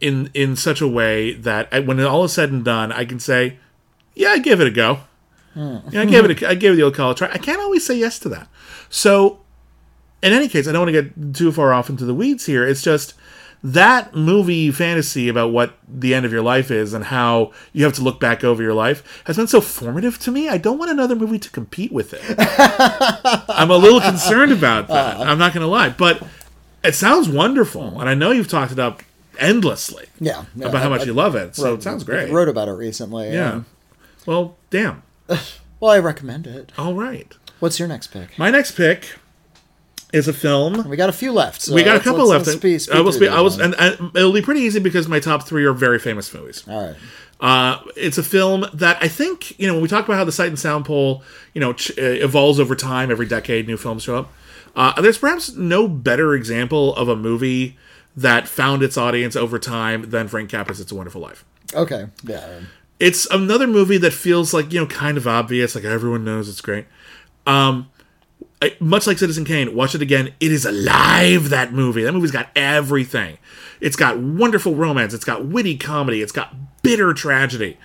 in 0.00 0.28
in 0.34 0.56
such 0.56 0.80
a 0.80 0.88
way 0.88 1.34
that 1.34 1.68
I- 1.70 1.78
when 1.78 2.00
all 2.00 2.24
is 2.24 2.32
said 2.32 2.50
and 2.50 2.64
done, 2.64 2.90
I 2.90 3.04
can 3.04 3.20
say, 3.20 3.58
"Yeah, 4.16 4.30
I 4.30 4.38
give 4.40 4.60
it 4.60 4.66
a 4.66 4.72
go." 4.72 5.02
Hmm. 5.54 5.76
Yeah, 5.92 6.00
I 6.00 6.04
gave 6.06 6.24
it. 6.24 6.42
A, 6.42 6.48
I 6.48 6.54
gave 6.56 6.72
it 6.72 6.76
the 6.76 6.82
old 6.82 6.96
college 6.96 7.18
try. 7.18 7.30
I 7.32 7.38
can't 7.38 7.60
always 7.60 7.86
say 7.86 7.96
yes 7.96 8.18
to 8.18 8.28
that. 8.30 8.48
So, 8.90 9.38
in 10.20 10.32
any 10.32 10.48
case, 10.48 10.66
I 10.66 10.72
don't 10.72 10.80
want 10.84 10.92
to 10.96 11.00
get 11.04 11.34
too 11.36 11.52
far 11.52 11.72
off 11.72 11.88
into 11.88 12.04
the 12.04 12.12
weeds 12.12 12.46
here. 12.46 12.66
It's 12.66 12.82
just 12.82 13.14
that 13.64 14.14
movie 14.14 14.70
fantasy 14.70 15.28
about 15.28 15.50
what 15.52 15.74
the 15.88 16.14
end 16.14 16.24
of 16.26 16.32
your 16.32 16.42
life 16.42 16.70
is 16.70 16.92
and 16.94 17.04
how 17.06 17.52
you 17.72 17.84
have 17.84 17.94
to 17.94 18.02
look 18.02 18.20
back 18.20 18.44
over 18.44 18.62
your 18.62 18.74
life 18.74 19.22
has 19.26 19.36
been 19.36 19.46
so 19.48 19.60
formative 19.60 20.18
to 20.20 20.30
me. 20.30 20.48
I 20.48 20.58
don't 20.58 20.78
want 20.78 20.90
another 20.90 21.16
movie 21.16 21.38
to 21.40 21.50
compete 21.50 21.90
with 21.92 22.14
it. 22.14 22.22
I'm 23.48 23.70
a 23.70 23.76
little 23.76 24.00
concerned 24.00 24.52
about 24.52 24.88
that. 24.88 25.16
Uh-huh. 25.16 25.24
I'm 25.24 25.38
not 25.38 25.52
going 25.52 25.62
to 25.62 25.68
lie, 25.70 25.88
but 25.88 26.22
it 26.84 26.94
sounds 26.94 27.28
wonderful, 27.28 28.00
and 28.00 28.08
I 28.08 28.14
know 28.14 28.30
you've 28.30 28.48
talked 28.48 28.70
it 28.72 28.78
up 28.78 29.02
endlessly 29.38 30.06
Yeah, 30.20 30.44
yeah, 30.54 30.68
about 30.68 30.82
how 30.82 30.88
much 30.88 31.02
I 31.02 31.04
you 31.04 31.12
love 31.14 31.34
it. 31.34 31.56
So 31.56 31.64
wrote- 31.64 31.78
it 31.80 31.82
sounds 31.82 32.04
great. 32.04 32.28
I 32.30 32.32
wrote 32.32 32.48
about 32.48 32.68
it 32.68 32.72
recently. 32.72 33.32
yeah. 33.32 33.62
Well, 34.26 34.56
damn. 34.70 35.02
Well, 35.78 35.90
I 35.90 35.98
recommend 35.98 36.46
it. 36.46 36.72
All 36.78 36.94
right. 36.94 37.30
What's 37.60 37.78
your 37.78 37.86
next 37.86 38.06
pick? 38.06 38.38
My 38.38 38.50
next 38.50 38.72
pick 38.72 39.16
is 40.12 40.28
a 40.28 40.32
film. 40.32 40.88
We 40.88 40.96
got 40.96 41.08
a 41.08 41.12
few 41.12 41.32
left. 41.32 41.62
So 41.62 41.74
We 41.74 41.82
got 41.82 41.96
a 41.96 42.00
couple 42.00 42.26
let's- 42.26 42.46
left. 42.46 42.62
let's 42.64 42.84
speak- 42.84 42.96
I 42.96 43.00
will 43.00 43.12
speak. 43.12 43.30
I 43.30 43.40
was, 43.40 43.58
and, 43.58 43.74
and 43.78 44.10
it'll 44.16 44.32
be 44.32 44.42
pretty 44.42 44.60
easy 44.60 44.78
because 44.80 45.08
my 45.08 45.20
top 45.20 45.46
three 45.46 45.64
are 45.64 45.72
very 45.72 45.98
famous 45.98 46.32
movies. 46.32 46.62
All 46.68 46.86
right. 46.86 46.96
Uh, 47.38 47.80
it's 47.96 48.16
a 48.16 48.22
film 48.22 48.64
that 48.72 48.96
I 49.02 49.08
think 49.08 49.58
you 49.60 49.66
know 49.66 49.74
when 49.74 49.82
we 49.82 49.88
talk 49.88 50.04
about 50.06 50.16
how 50.16 50.24
the 50.24 50.32
Sight 50.32 50.48
and 50.48 50.58
Sound 50.58 50.86
poll 50.86 51.22
you 51.52 51.60
know 51.60 51.74
ch- 51.74 51.90
uh, 51.98 52.02
evolves 52.02 52.58
over 52.58 52.74
time. 52.74 53.10
Every 53.10 53.26
decade, 53.26 53.66
new 53.66 53.76
films 53.76 54.04
show 54.04 54.16
up. 54.16 54.32
Uh, 54.74 54.98
there's 55.02 55.18
perhaps 55.18 55.54
no 55.54 55.86
better 55.88 56.34
example 56.34 56.94
of 56.96 57.08
a 57.08 57.16
movie 57.16 57.76
that 58.16 58.48
found 58.48 58.82
its 58.82 58.96
audience 58.96 59.36
over 59.36 59.58
time 59.58 60.08
than 60.10 60.28
Frank 60.28 60.48
Capra's 60.50 60.80
"It's 60.80 60.92
a 60.92 60.94
Wonderful 60.94 61.20
Life." 61.20 61.44
Okay. 61.74 62.06
Yeah. 62.24 62.60
it's 63.00 63.26
another 63.30 63.66
movie 63.66 63.98
that 63.98 64.14
feels 64.14 64.54
like 64.54 64.72
you 64.72 64.80
know 64.80 64.86
kind 64.86 65.18
of 65.18 65.26
obvious 65.26 65.74
like 65.74 65.84
everyone 65.84 66.24
knows 66.24 66.48
it's 66.48 66.62
great 66.62 66.86
um 67.46 67.90
I- 68.62 68.76
much 68.80 69.06
like 69.06 69.18
citizen 69.18 69.44
kane 69.44 69.74
watch 69.74 69.94
it 69.94 70.02
again. 70.02 70.32
It 70.40 70.52
is 70.52 70.64
alive 70.64 71.50
that 71.50 71.72
movie. 71.72 72.02
That 72.02 72.12
movie's 72.12 72.30
got 72.30 72.48
everything. 72.56 73.38
It's 73.80 73.96
got 73.96 74.18
wonderful 74.18 74.74
romance. 74.74 75.12
It's 75.12 75.24
got 75.24 75.46
witty 75.46 75.76
comedy. 75.76 76.22
It's 76.22 76.32
got 76.32 76.54
bitter 76.82 77.12
tragedy. 77.12 77.76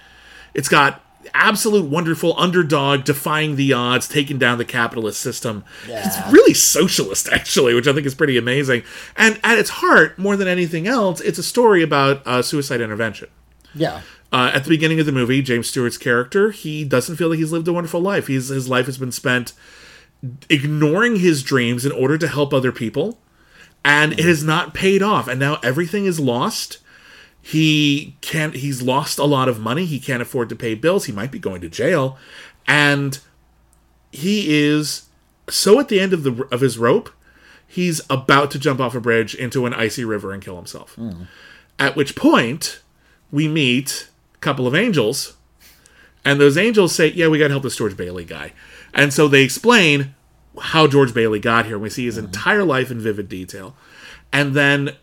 It's 0.53 0.69
got 0.69 1.03
absolute 1.35 1.85
wonderful 1.85 2.33
underdog 2.37 3.03
defying 3.03 3.55
the 3.55 3.71
odds 3.73 4.07
taking 4.07 4.37
down 4.39 4.57
the 4.57 4.65
capitalist 4.65 5.21
system. 5.21 5.63
It's 5.87 6.31
really 6.31 6.53
socialist 6.55 7.29
actually 7.31 7.75
which 7.75 7.87
i 7.87 7.93
think 7.93 8.07
is 8.07 8.15
pretty 8.15 8.37
amazing. 8.37 8.83
And 9.15 9.39
at 9.43 9.59
its 9.59 9.69
heart 9.69 10.17
more 10.17 10.35
than 10.35 10.47
anything 10.47 10.87
else 10.87 11.21
it's 11.21 11.37
a 11.37 11.43
story 11.43 11.83
about 11.83 12.25
uh, 12.25 12.41
suicide 12.41 12.81
intervention. 12.81 13.29
Yeah. 13.75 14.01
uh, 14.33 14.51
at 14.53 14.63
the 14.63 14.69
beginning 14.69 14.99
of 14.99 15.05
the 15.05 15.11
movie, 15.11 15.41
James 15.41 15.69
Stewart's 15.69 15.97
character, 15.97 16.51
he 16.51 16.83
doesn't 16.83 17.17
feel 17.17 17.29
like 17.29 17.37
he's 17.39 17.51
lived 17.51 17.67
a 17.67 17.73
wonderful 17.73 18.01
life. 18.01 18.27
He's, 18.27 18.47
his 18.49 18.67
life 18.67 18.87
has 18.87 18.97
been 18.97 19.11
spent 19.11 19.53
ignoring 20.49 21.17
his 21.17 21.43
dreams 21.43 21.85
in 21.85 21.91
order 21.91 22.17
to 22.17 22.27
help 22.27 22.53
other 22.53 22.71
people, 22.71 23.19
and 23.83 24.13
it 24.13 24.25
has 24.25 24.43
not 24.43 24.73
paid 24.73 25.01
off. 25.01 25.27
And 25.27 25.39
now 25.39 25.57
everything 25.63 26.05
is 26.05 26.19
lost. 26.19 26.77
He 27.41 28.15
can't. 28.21 28.55
He's 28.55 28.81
lost 28.81 29.17
a 29.17 29.25
lot 29.25 29.49
of 29.49 29.59
money. 29.59 29.85
He 29.85 29.99
can't 29.99 30.21
afford 30.21 30.49
to 30.49 30.55
pay 30.55 30.75
bills. 30.75 31.05
He 31.05 31.11
might 31.11 31.31
be 31.31 31.39
going 31.39 31.61
to 31.61 31.69
jail, 31.69 32.17
and 32.67 33.19
he 34.11 34.63
is 34.63 35.07
so 35.49 35.79
at 35.79 35.87
the 35.87 35.99
end 35.99 36.13
of 36.13 36.23
the 36.23 36.47
of 36.51 36.61
his 36.61 36.77
rope. 36.77 37.09
He's 37.67 38.01
about 38.09 38.51
to 38.51 38.59
jump 38.59 38.81
off 38.81 38.95
a 38.95 38.99
bridge 38.99 39.33
into 39.33 39.65
an 39.65 39.73
icy 39.73 40.03
river 40.03 40.33
and 40.33 40.43
kill 40.43 40.57
himself. 40.57 40.93
Hmm. 40.95 41.23
At 41.79 41.95
which 41.95 42.15
point, 42.15 42.81
we 43.31 43.47
meet 43.47 44.09
a 44.35 44.37
couple 44.39 44.67
of 44.67 44.75
angels, 44.75 45.37
and 46.23 46.39
those 46.39 46.57
angels 46.57 46.93
say, 46.93 47.07
"Yeah, 47.07 47.27
we 47.27 47.39
got 47.39 47.47
to 47.47 47.53
help 47.53 47.63
this 47.63 47.77
George 47.77 47.97
Bailey 47.97 48.25
guy." 48.25 48.53
And 48.93 49.13
so 49.13 49.27
they 49.27 49.43
explain 49.43 50.15
how 50.59 50.87
George 50.87 51.13
Bailey 51.13 51.39
got 51.39 51.65
here. 51.65 51.79
We 51.79 51.89
see 51.89 52.05
his 52.05 52.17
mm-hmm. 52.17 52.25
entire 52.25 52.63
life 52.63 52.91
in 52.91 52.99
vivid 52.99 53.29
detail, 53.29 53.75
and 54.31 54.53
then 54.53 54.95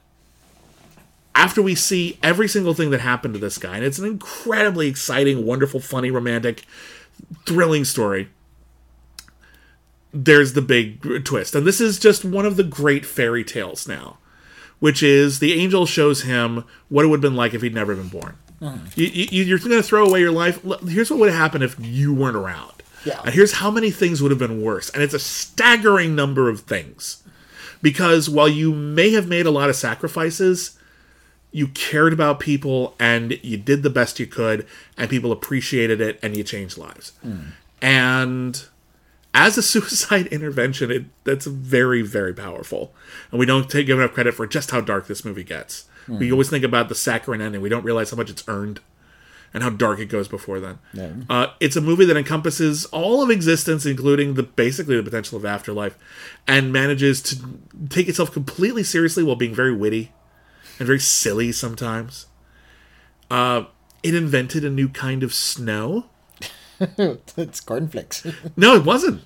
after 1.34 1.62
we 1.62 1.74
see 1.74 2.18
every 2.22 2.48
single 2.48 2.74
thing 2.74 2.90
that 2.90 3.00
happened 3.00 3.34
to 3.34 3.40
this 3.40 3.58
guy, 3.58 3.76
and 3.76 3.84
it's 3.84 3.98
an 3.98 4.06
incredibly 4.06 4.88
exciting, 4.88 5.46
wonderful, 5.46 5.80
funny, 5.80 6.10
romantic, 6.10 6.64
thrilling 7.46 7.84
story. 7.84 8.28
There's 10.12 10.54
the 10.54 10.62
big 10.62 11.24
twist, 11.24 11.54
and 11.54 11.66
this 11.66 11.80
is 11.80 11.98
just 11.98 12.24
one 12.24 12.46
of 12.46 12.56
the 12.56 12.64
great 12.64 13.06
fairy 13.06 13.44
tales 13.44 13.86
now 13.86 14.18
which 14.80 15.02
is 15.02 15.38
the 15.38 15.54
angel 15.54 15.86
shows 15.86 16.22
him 16.22 16.64
what 16.88 17.04
it 17.04 17.08
would 17.08 17.18
have 17.18 17.22
been 17.22 17.36
like 17.36 17.54
if 17.54 17.62
he'd 17.62 17.74
never 17.74 17.94
been 17.94 18.08
born. 18.08 18.36
Mm. 18.60 18.96
You, 18.96 19.06
you, 19.06 19.44
you're 19.44 19.58
going 19.58 19.70
to 19.70 19.82
throw 19.82 20.06
away 20.06 20.20
your 20.20 20.32
life. 20.32 20.62
Here's 20.86 21.10
what 21.10 21.20
would 21.20 21.30
have 21.30 21.38
happened 21.38 21.64
if 21.64 21.76
you 21.78 22.12
weren't 22.14 22.36
around. 22.36 22.72
Yeah. 23.08 23.20
And 23.24 23.34
here's 23.34 23.52
how 23.52 23.70
many 23.70 23.90
things 23.90 24.20
would 24.20 24.30
have 24.30 24.38
been 24.38 24.60
worse. 24.60 24.90
And 24.90 25.02
it's 25.02 25.14
a 25.14 25.18
staggering 25.18 26.14
number 26.14 26.50
of 26.50 26.60
things. 26.60 27.22
Because 27.80 28.28
while 28.28 28.48
you 28.48 28.74
may 28.74 29.12
have 29.12 29.28
made 29.28 29.46
a 29.46 29.50
lot 29.50 29.70
of 29.70 29.76
sacrifices, 29.76 30.78
you 31.52 31.68
cared 31.68 32.12
about 32.12 32.40
people 32.40 32.94
and 33.00 33.38
you 33.42 33.56
did 33.56 33.82
the 33.82 33.90
best 33.90 34.20
you 34.20 34.26
could, 34.26 34.66
and 34.96 35.08
people 35.08 35.32
appreciated 35.32 36.00
it, 36.00 36.18
and 36.22 36.36
you 36.36 36.44
changed 36.44 36.76
lives. 36.76 37.12
Hmm. 37.22 37.40
And 37.80 38.62
as 39.32 39.56
a 39.56 39.62
suicide 39.74 40.26
intervention, 40.26 40.90
it, 40.90 41.04
that's 41.24 41.46
very, 41.46 42.02
very 42.02 42.34
powerful. 42.34 42.92
And 43.30 43.38
we 43.38 43.46
don't 43.46 43.70
take 43.70 43.86
give 43.86 43.98
enough 43.98 44.12
credit 44.12 44.34
for 44.34 44.46
just 44.46 44.70
how 44.70 44.80
dark 44.80 45.06
this 45.06 45.24
movie 45.24 45.44
gets. 45.44 45.86
We 46.08 46.28
hmm. 46.28 46.32
always 46.32 46.50
think 46.50 46.64
about 46.64 46.88
the 46.88 46.94
saccharine 46.94 47.40
ending. 47.40 47.62
We 47.62 47.68
don't 47.68 47.84
realize 47.84 48.10
how 48.10 48.16
much 48.16 48.30
it's 48.30 48.44
earned 48.48 48.80
and 49.54 49.62
how 49.62 49.70
dark 49.70 49.98
it 49.98 50.06
goes 50.06 50.28
before 50.28 50.60
then. 50.60 50.78
Uh, 51.28 51.48
it's 51.60 51.76
a 51.76 51.80
movie 51.80 52.04
that 52.04 52.16
encompasses 52.16 52.84
all 52.86 53.22
of 53.22 53.30
existence, 53.30 53.86
including 53.86 54.34
the 54.34 54.42
basically 54.42 54.96
the 54.96 55.02
potential 55.02 55.38
of 55.38 55.44
afterlife, 55.44 55.96
and 56.46 56.72
manages 56.72 57.22
to 57.22 57.36
take 57.88 58.08
itself 58.08 58.32
completely 58.32 58.82
seriously 58.82 59.22
while 59.22 59.36
being 59.36 59.54
very 59.54 59.74
witty 59.74 60.12
and 60.78 60.86
very 60.86 61.00
silly 61.00 61.52
sometimes. 61.52 62.26
Uh, 63.30 63.64
it 64.02 64.14
invented 64.14 64.64
a 64.64 64.70
new 64.70 64.88
kind 64.88 65.22
of 65.22 65.34
snow. 65.34 66.06
it's 66.80 67.60
cornflakes. 67.60 68.26
No, 68.56 68.76
it 68.76 68.84
wasn't. 68.84 69.22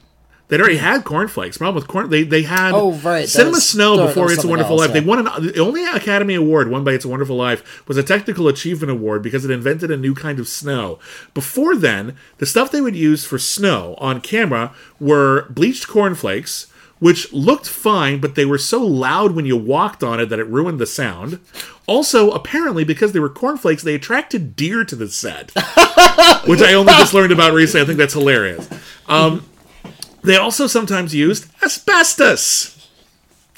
They'd 0.52 0.60
already 0.60 0.76
had 0.76 1.04
cornflakes. 1.04 1.56
Problem 1.56 1.76
with 1.76 1.88
corn, 1.88 2.10
they 2.10 2.24
they 2.24 2.42
had 2.42 2.72
Oh, 2.74 2.92
right, 2.92 3.26
Cinema 3.26 3.52
was- 3.52 3.66
Snow 3.66 3.96
that 3.96 4.08
before 4.08 4.30
It's 4.30 4.44
a 4.44 4.46
Wonderful 4.46 4.72
else, 4.82 4.88
Life. 4.88 4.92
They 4.92 5.00
won 5.00 5.26
an, 5.26 5.46
the 5.46 5.58
only 5.58 5.82
Academy 5.86 6.34
Award 6.34 6.68
won 6.68 6.84
by 6.84 6.92
It's 6.92 7.06
a 7.06 7.08
Wonderful 7.08 7.36
Life 7.36 7.88
was 7.88 7.96
a 7.96 8.02
Technical 8.02 8.48
Achievement 8.48 8.90
Award 8.90 9.22
because 9.22 9.46
it 9.46 9.50
invented 9.50 9.90
a 9.90 9.96
new 9.96 10.14
kind 10.14 10.38
of 10.38 10.46
snow. 10.46 10.98
Before 11.32 11.74
then, 11.74 12.16
the 12.36 12.44
stuff 12.44 12.70
they 12.70 12.82
would 12.82 12.94
use 12.94 13.24
for 13.24 13.38
snow 13.38 13.94
on 13.96 14.20
camera 14.20 14.74
were 15.00 15.46
bleached 15.48 15.88
cornflakes. 15.88 16.66
Which 16.98 17.32
looked 17.32 17.66
fine, 17.68 18.20
but 18.20 18.36
they 18.36 18.44
were 18.44 18.58
so 18.58 18.80
loud 18.84 19.32
when 19.32 19.44
you 19.44 19.56
walked 19.56 20.04
on 20.04 20.20
it 20.20 20.26
that 20.28 20.38
it 20.38 20.46
ruined 20.46 20.78
the 20.78 20.86
sound. 20.86 21.40
Also, 21.88 22.30
apparently, 22.30 22.84
because 22.84 23.10
they 23.10 23.18
were 23.18 23.28
cornflakes, 23.28 23.82
they 23.82 23.96
attracted 23.96 24.54
deer 24.54 24.84
to 24.84 24.94
the 24.94 25.08
set 25.08 25.50
which 26.46 26.60
I 26.62 26.74
only 26.74 26.92
just 26.92 27.12
learned 27.14 27.32
about 27.32 27.54
recently. 27.54 27.82
I 27.82 27.86
think 27.86 27.98
that's 27.98 28.14
hilarious. 28.14 28.68
Um, 29.08 29.44
they 30.22 30.36
also 30.36 30.66
sometimes 30.66 31.14
used 31.14 31.48
asbestos. 31.62 32.88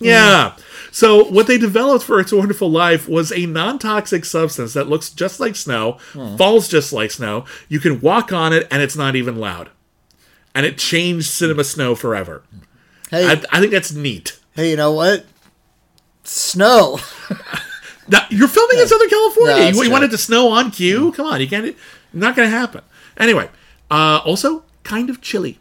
Yeah. 0.01 0.57
So 0.91 1.25
what 1.25 1.47
they 1.47 1.59
developed 1.59 2.05
for 2.05 2.21
It's 2.21 2.33
a 2.33 2.37
Wonderful 2.37 2.71
Life 2.71 3.09
was 3.09 3.33
a 3.33 3.47
non-toxic 3.47 4.25
substance 4.25 4.75
that 4.75 4.89
looks 4.89 5.11
just 5.11 5.41
like 5.41 5.57
snow, 5.57 5.99
falls 6.39 6.69
just 6.69 6.93
like 6.93 7.11
snow. 7.11 7.45
You 7.69 7.81
can 7.81 8.01
walk 8.01 8.33
on 8.33 8.53
it, 8.53 8.69
and 8.71 8.81
it's 8.81 8.97
not 8.97 9.17
even 9.17 9.37
loud. 9.37 9.71
And 10.55 10.65
it 10.65 10.79
changed 10.79 11.27
cinema 11.27 11.65
snow 11.65 11.95
forever. 11.97 12.45
Hey, 13.11 13.27
I, 13.27 13.43
I 13.51 13.61
think 13.61 13.73
that's 13.73 13.93
neat. 13.93 14.39
hey, 14.55 14.71
you 14.71 14.77
know 14.77 14.93
what? 14.93 15.27
Snow. 16.23 16.99
Now, 18.07 18.27
you're 18.29 18.49
filming 18.49 18.79
in 18.79 18.87
Southern 18.87 19.09
California. 19.09 19.57
That's 19.57 19.77
you, 19.77 19.83
you 19.83 19.89
true. 19.89 19.93
want 19.93 20.05
it 20.05 20.11
to 20.11 20.19
snow 20.19 20.51
on 20.51 20.71
cue? 20.71 21.13
Come 21.13 21.27
on, 21.27 21.41
you 21.41 21.49
can't. 21.49 21.75
Not 22.13 22.37
going 22.37 22.51
to 22.51 22.55
happen. 22.55 22.83
Anyway, 23.17 23.49
uh, 23.91 24.21
also 24.25 24.65
kind 24.83 25.09
of 25.09 25.23
chilly. 25.23 25.59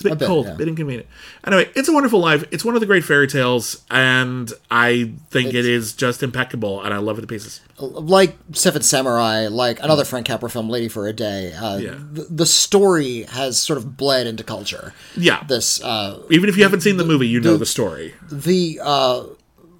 It's 0.00 0.04
a 0.12 0.16
bit, 0.16 0.26
cold, 0.26 0.46
yeah. 0.46 0.52
a 0.54 0.56
bit 0.56 0.68
inconvenient. 0.68 1.08
Anyway, 1.44 1.70
It's 1.74 1.88
a 1.88 1.92
Wonderful 1.92 2.20
Life. 2.20 2.44
It's 2.52 2.64
one 2.64 2.74
of 2.74 2.80
the 2.80 2.86
great 2.86 3.04
fairy 3.04 3.26
tales, 3.26 3.82
and 3.90 4.52
I 4.70 5.12
think 5.30 5.54
it 5.54 5.66
is 5.66 5.92
just 5.92 6.22
impeccable, 6.22 6.80
and 6.82 6.94
I 6.94 6.98
love 6.98 7.18
it 7.18 7.22
to 7.22 7.26
pieces. 7.26 7.60
like 7.80 8.36
Seven 8.52 8.82
Samurai, 8.82 9.48
like 9.50 9.82
another 9.82 10.04
Frank 10.04 10.26
Capra 10.26 10.48
film, 10.48 10.68
Lady 10.68 10.88
for 10.88 11.08
a 11.08 11.12
Day. 11.12 11.52
Uh, 11.52 11.78
Yeah. 11.78 11.94
the, 12.12 12.26
the 12.30 12.46
story 12.46 13.22
has 13.24 13.58
sort 13.60 13.76
of 13.76 13.96
bled 13.96 14.26
into 14.28 14.44
culture. 14.44 14.94
Yeah. 15.16 15.42
This 15.48 15.82
uh, 15.82 16.22
Even 16.30 16.48
if 16.48 16.56
you 16.56 16.62
haven't 16.62 16.80
seen 16.82 16.96
the 16.96 17.04
movie, 17.04 17.26
you 17.26 17.40
know 17.40 17.56
the 17.56 17.66
story. 17.66 18.14
the 18.30 18.80
uh, 18.82 19.24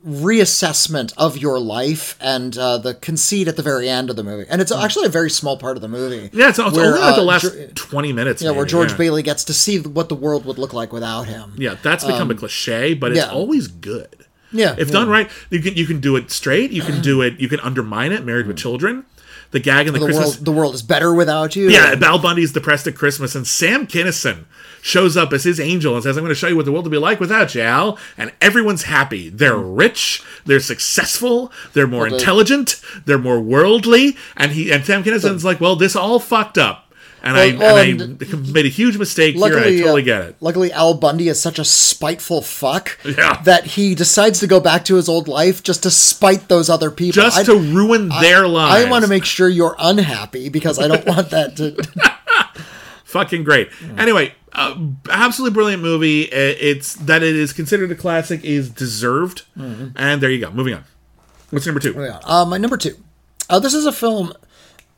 reassessment 0.07 1.13
of 1.17 1.37
your 1.39 1.59
life 1.59 2.17
and 2.21 2.57
uh, 2.57 2.79
the 2.79 2.95
conceit 2.95 3.49
at 3.49 3.57
the 3.57 3.63
very 3.63 3.89
end 3.89 4.11
of 4.11 4.17
the 4.17 4.23
movie, 4.23 4.47
and 4.49 4.61
it's 4.61 4.73
actually 4.73 5.07
a 5.07 5.11
very 5.11 5.31
small 5.31 5.57
part 5.57 5.77
of 5.77 5.81
the 5.81 5.89
movie. 5.89 6.31
Yeah, 6.33 6.51
it's, 6.51 6.59
it's 6.59 6.77
where, 6.77 6.87
only 6.95 7.01
like 7.01 7.17
the 7.17 7.21
uh, 7.23 7.25
last 7.25 7.53
Ge- 7.53 7.75
20 7.75 8.13
minutes. 8.13 8.43
yeah, 8.43 8.51
where 8.51 8.65
George 8.65 8.93
yeah. 8.93 8.97
Bailey 8.99 9.23
gets 9.23 9.45
to 9.45 9.55
see 9.55 9.79
what 9.81 10.09
the 10.09 10.15
world 10.15 10.45
would 10.45 10.59
look 10.59 10.73
like 10.73 10.93
without 10.93 11.25
him. 11.27 11.55
Yeah, 11.59 11.77
that's 11.83 12.05
become 12.05 12.31
a 12.31 12.35
cliche, 12.35 12.95
but 12.95 13.13
it's 13.13 13.21
Um, 13.23 13.29
yeah. 13.31 13.35
always 13.35 13.69
good. 13.69 14.27
Yeah, 14.53 14.75
If 14.79 14.89
yeah. 14.89 14.93
done 14.93 15.09
right, 15.11 15.31
you 15.51 15.61
can 15.61 15.75
you 15.75 15.85
can 15.87 16.01
do 16.01 16.17
it 16.17 16.31
straight. 16.31 16.71
You 16.71 16.83
can 16.83 17.03
do 17.11 17.21
it. 17.23 17.39
You 17.39 17.49
can 17.49 17.61
undermine 17.61 18.13
it. 18.13 18.25
Married 18.25 18.47
with 18.47 18.57
Children, 18.57 19.05
the 19.51 19.61
gag 19.61 19.87
in 19.87 19.95
the, 19.95 19.99
the 20.01 20.07
Christmas. 20.07 20.27
world, 20.37 20.45
the 20.45 20.53
world 20.53 20.75
is 20.75 20.83
better 20.83 21.15
without 21.15 21.57
you. 21.57 21.71
yeah, 21.71 21.95
Al 22.03 22.19
Bundy's 22.19 22.53
depressed 22.53 22.87
at 22.87 22.95
Christmas, 22.95 23.35
and 23.35 23.47
Sam 23.47 23.87
Kinison 23.87 24.45
shows 24.83 25.17
up 25.17 25.33
as 25.33 25.45
his 25.45 25.59
angel 25.59 25.95
and 25.95 26.03
says, 26.03 26.17
"I'm 26.17 26.23
going 26.25 26.31
to 26.31 26.39
show 26.39 26.49
you 26.49 26.57
what 26.57 26.65
the 26.65 26.73
world 26.73 26.85
will 26.85 26.91
be 26.93 26.99
like 26.99 27.21
without 27.21 27.55
you, 27.55 27.63
Al." 27.63 27.99
And 28.17 28.33
everyone's 28.41 28.85
happy. 28.85 29.29
They're 29.29 29.57
rich. 29.57 30.23
They're 30.45 30.61
successful. 30.61 31.53
They're 31.73 31.87
more 31.87 32.09
the- 32.09 32.17
intelligent. 32.17 32.81
They're 33.05 33.19
more 33.19 33.41
worldly. 33.41 34.17
And 34.37 34.53
he 34.53 34.71
and 34.71 34.85
Sam 34.85 35.03
Kinison's 35.03 35.45
like, 35.45 35.61
"Well, 35.61 35.77
this 35.77 35.97
all 35.97 36.21
fucked 36.21 36.59
up." 36.59 36.88
And 37.29 37.37
I 37.37 37.51
Well, 37.57 37.75
well, 37.75 37.77
and 37.77 38.23
I 38.23 38.37
made 38.53 38.65
a 38.65 38.71
huge 38.71 38.97
mistake 38.97 39.35
here. 39.37 39.45
I 39.59 39.77
totally 39.79 40.01
uh, 40.03 40.05
get 40.05 40.23
it. 40.23 40.37
Luckily, 40.41 40.73
Al 40.73 40.95
Bundy 40.95 41.29
is 41.29 41.39
such 41.41 41.59
a 41.59 41.65
spiteful 41.65 42.41
fuck 42.41 42.99
Yeah. 43.05 43.41
that 43.43 43.67
he 43.67 43.95
decides 43.95 44.41
to 44.41 44.47
go 44.47 44.61
back 44.61 44.85
to 44.87 44.95
his 44.97 45.09
old 45.09 45.29
life 45.29 45.63
just 45.63 45.83
to 45.83 45.91
spite 45.91 46.49
those 46.49 46.71
other 46.71 46.91
people. 46.91 47.21
Just 47.23 47.39
I- 47.41 47.45
to 47.45 47.55
ruin 47.59 48.09
their 48.09 48.49
lives. 48.49 48.87
I 48.87 48.91
want 48.91 49.05
to 49.05 49.11
make 49.11 49.25
sure 49.27 49.49
you're 49.49 49.77
unhappy 49.79 50.49
because 50.49 50.79
I 50.79 50.89
don't 50.89 51.05
want 51.07 51.29
that 51.37 51.57
to. 51.59 51.77
fucking 53.05 53.45
great. 53.45 53.69
Anyway, 53.97 54.35
uh, 54.53 54.75
absolutely 55.11 55.55
brilliant 55.55 55.83
movie. 55.83 56.23
It's 56.23 56.95
that 56.95 57.23
it 57.23 57.37
is 57.37 57.53
considered 57.53 57.91
a 57.93 57.95
classic 57.95 58.45
is 58.45 58.71
deserved, 58.71 59.43
and 59.57 60.21
there 60.21 60.31
you 60.31 60.41
go. 60.41 60.51
Moving 60.51 60.75
on. 60.75 60.85
What's 61.51 61.67
number 61.67 61.81
two? 61.81 61.99
Uh, 62.25 62.45
my 62.45 62.59
number 62.59 62.77
two. 62.77 62.97
Uh, 63.51 63.59
this 63.59 63.73
is 63.75 63.87
a 63.87 63.93
film 63.93 64.33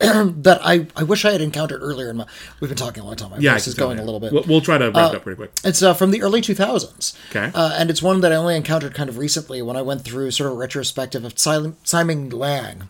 that 0.41 0.59
I, 0.63 0.87
I 0.95 1.03
wish 1.03 1.25
I 1.25 1.31
had 1.31 1.41
encountered 1.41 1.81
earlier 1.81 2.09
in 2.09 2.17
my. 2.17 2.25
We've 2.59 2.69
been 2.69 2.77
talking 2.77 3.03
a 3.03 3.05
long 3.05 3.15
time. 3.15 3.29
My 3.31 3.37
Yeah, 3.37 3.53
voice 3.53 3.67
is 3.67 3.75
going 3.75 3.99
a 3.99 4.03
little 4.03 4.19
bit. 4.19 4.33
We'll, 4.33 4.43
we'll 4.47 4.61
try 4.61 4.77
to 4.79 4.85
wrap 4.91 5.11
it 5.13 5.17
up 5.17 5.23
pretty 5.23 5.35
quick. 5.37 5.51
It's 5.63 5.83
uh, 5.83 5.93
from 5.93 6.11
the 6.11 6.21
early 6.23 6.41
2000s. 6.41 7.15
Okay. 7.29 7.51
Uh, 7.53 7.75
and 7.77 7.89
it's 7.89 8.01
one 8.01 8.21
that 8.21 8.31
I 8.31 8.35
only 8.35 8.55
encountered 8.55 8.93
kind 8.95 9.09
of 9.09 9.17
recently 9.17 9.61
when 9.61 9.77
I 9.77 9.81
went 9.83 10.01
through 10.01 10.31
sort 10.31 10.47
of 10.49 10.53
a 10.57 10.59
retrospective 10.59 11.23
of 11.23 11.35
Tsai 11.35 12.03
Ming 12.03 12.29
Liang, 12.29 12.89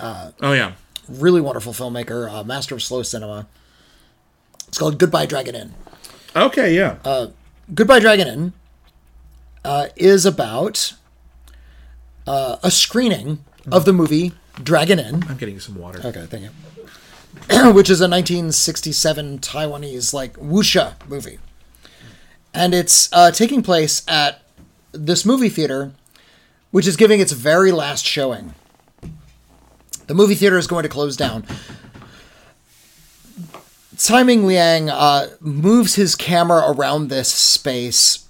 Oh 0.00 0.52
yeah, 0.52 0.72
really 1.08 1.40
wonderful 1.40 1.72
filmmaker, 1.72 2.28
uh, 2.30 2.42
master 2.42 2.74
of 2.74 2.82
slow 2.82 3.02
cinema. 3.02 3.46
It's 4.68 4.78
called 4.78 4.98
Goodbye 4.98 5.26
Dragon 5.26 5.54
Inn. 5.54 5.74
okay, 6.34 6.74
yeah. 6.74 6.96
Uh, 7.04 7.28
Goodbye 7.72 8.00
Dragon 8.00 8.26
Inn 8.28 8.52
uh, 9.64 9.86
is 9.96 10.24
about 10.26 10.94
uh, 12.26 12.56
a 12.62 12.70
screening 12.70 13.44
of 13.70 13.84
the 13.84 13.92
movie 13.92 14.32
Dragon 14.62 14.98
Inn. 14.98 15.24
I'm 15.28 15.36
getting 15.36 15.54
you 15.54 15.60
some 15.60 15.76
water. 15.76 16.00
Okay, 16.04 16.26
thank 16.26 16.44
you. 16.44 16.50
Which 17.72 17.90
is 17.90 18.00
a 18.00 18.08
1967 18.08 19.38
Taiwanese 19.38 20.12
like 20.12 20.34
wuxia 20.34 20.94
movie, 21.08 21.38
and 22.52 22.74
it's 22.74 23.08
uh, 23.12 23.30
taking 23.30 23.62
place 23.62 24.02
at 24.08 24.42
this 24.92 25.24
movie 25.24 25.48
theater, 25.48 25.92
which 26.72 26.86
is 26.86 26.96
giving 26.96 27.20
its 27.20 27.32
very 27.32 27.70
last 27.70 28.04
showing. 28.04 28.54
The 30.08 30.14
movie 30.14 30.34
theater 30.34 30.58
is 30.58 30.66
going 30.66 30.82
to 30.82 30.88
close 30.88 31.16
down. 31.16 31.46
Tsai 33.96 34.22
Ming 34.24 34.46
Liang 34.46 34.90
uh, 34.90 35.28
moves 35.40 35.94
his 35.94 36.16
camera 36.16 36.72
around 36.72 37.08
this 37.08 37.32
space 37.32 38.26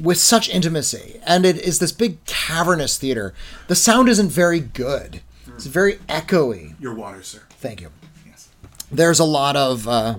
with 0.00 0.18
such 0.18 0.48
intimacy, 0.48 1.20
and 1.26 1.44
it 1.44 1.56
is 1.56 1.78
this 1.78 1.92
big 1.92 2.24
cavernous 2.26 2.98
theater. 2.98 3.34
The 3.66 3.74
sound 3.74 4.08
isn't 4.08 4.30
very 4.30 4.60
good. 4.60 5.20
It's 5.54 5.66
very 5.66 5.94
echoey. 6.08 6.80
Your 6.80 6.94
water, 6.94 7.22
sir. 7.22 7.42
Thank 7.50 7.80
you. 7.80 7.90
Yes. 8.26 8.48
There's 8.92 9.18
a 9.18 9.24
lot 9.24 9.56
of 9.56 9.88
uh, 9.88 10.18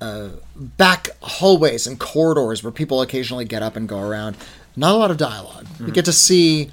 uh, 0.00 0.30
back 0.56 1.10
hallways 1.22 1.86
and 1.86 2.00
corridors 2.00 2.62
where 2.62 2.72
people 2.72 3.00
occasionally 3.02 3.44
get 3.44 3.62
up 3.62 3.76
and 3.76 3.88
go 3.88 4.00
around. 4.00 4.36
Not 4.76 4.94
a 4.94 4.98
lot 4.98 5.10
of 5.10 5.16
dialogue. 5.16 5.66
You 5.78 5.92
get 5.92 6.04
to 6.06 6.12
see 6.12 6.70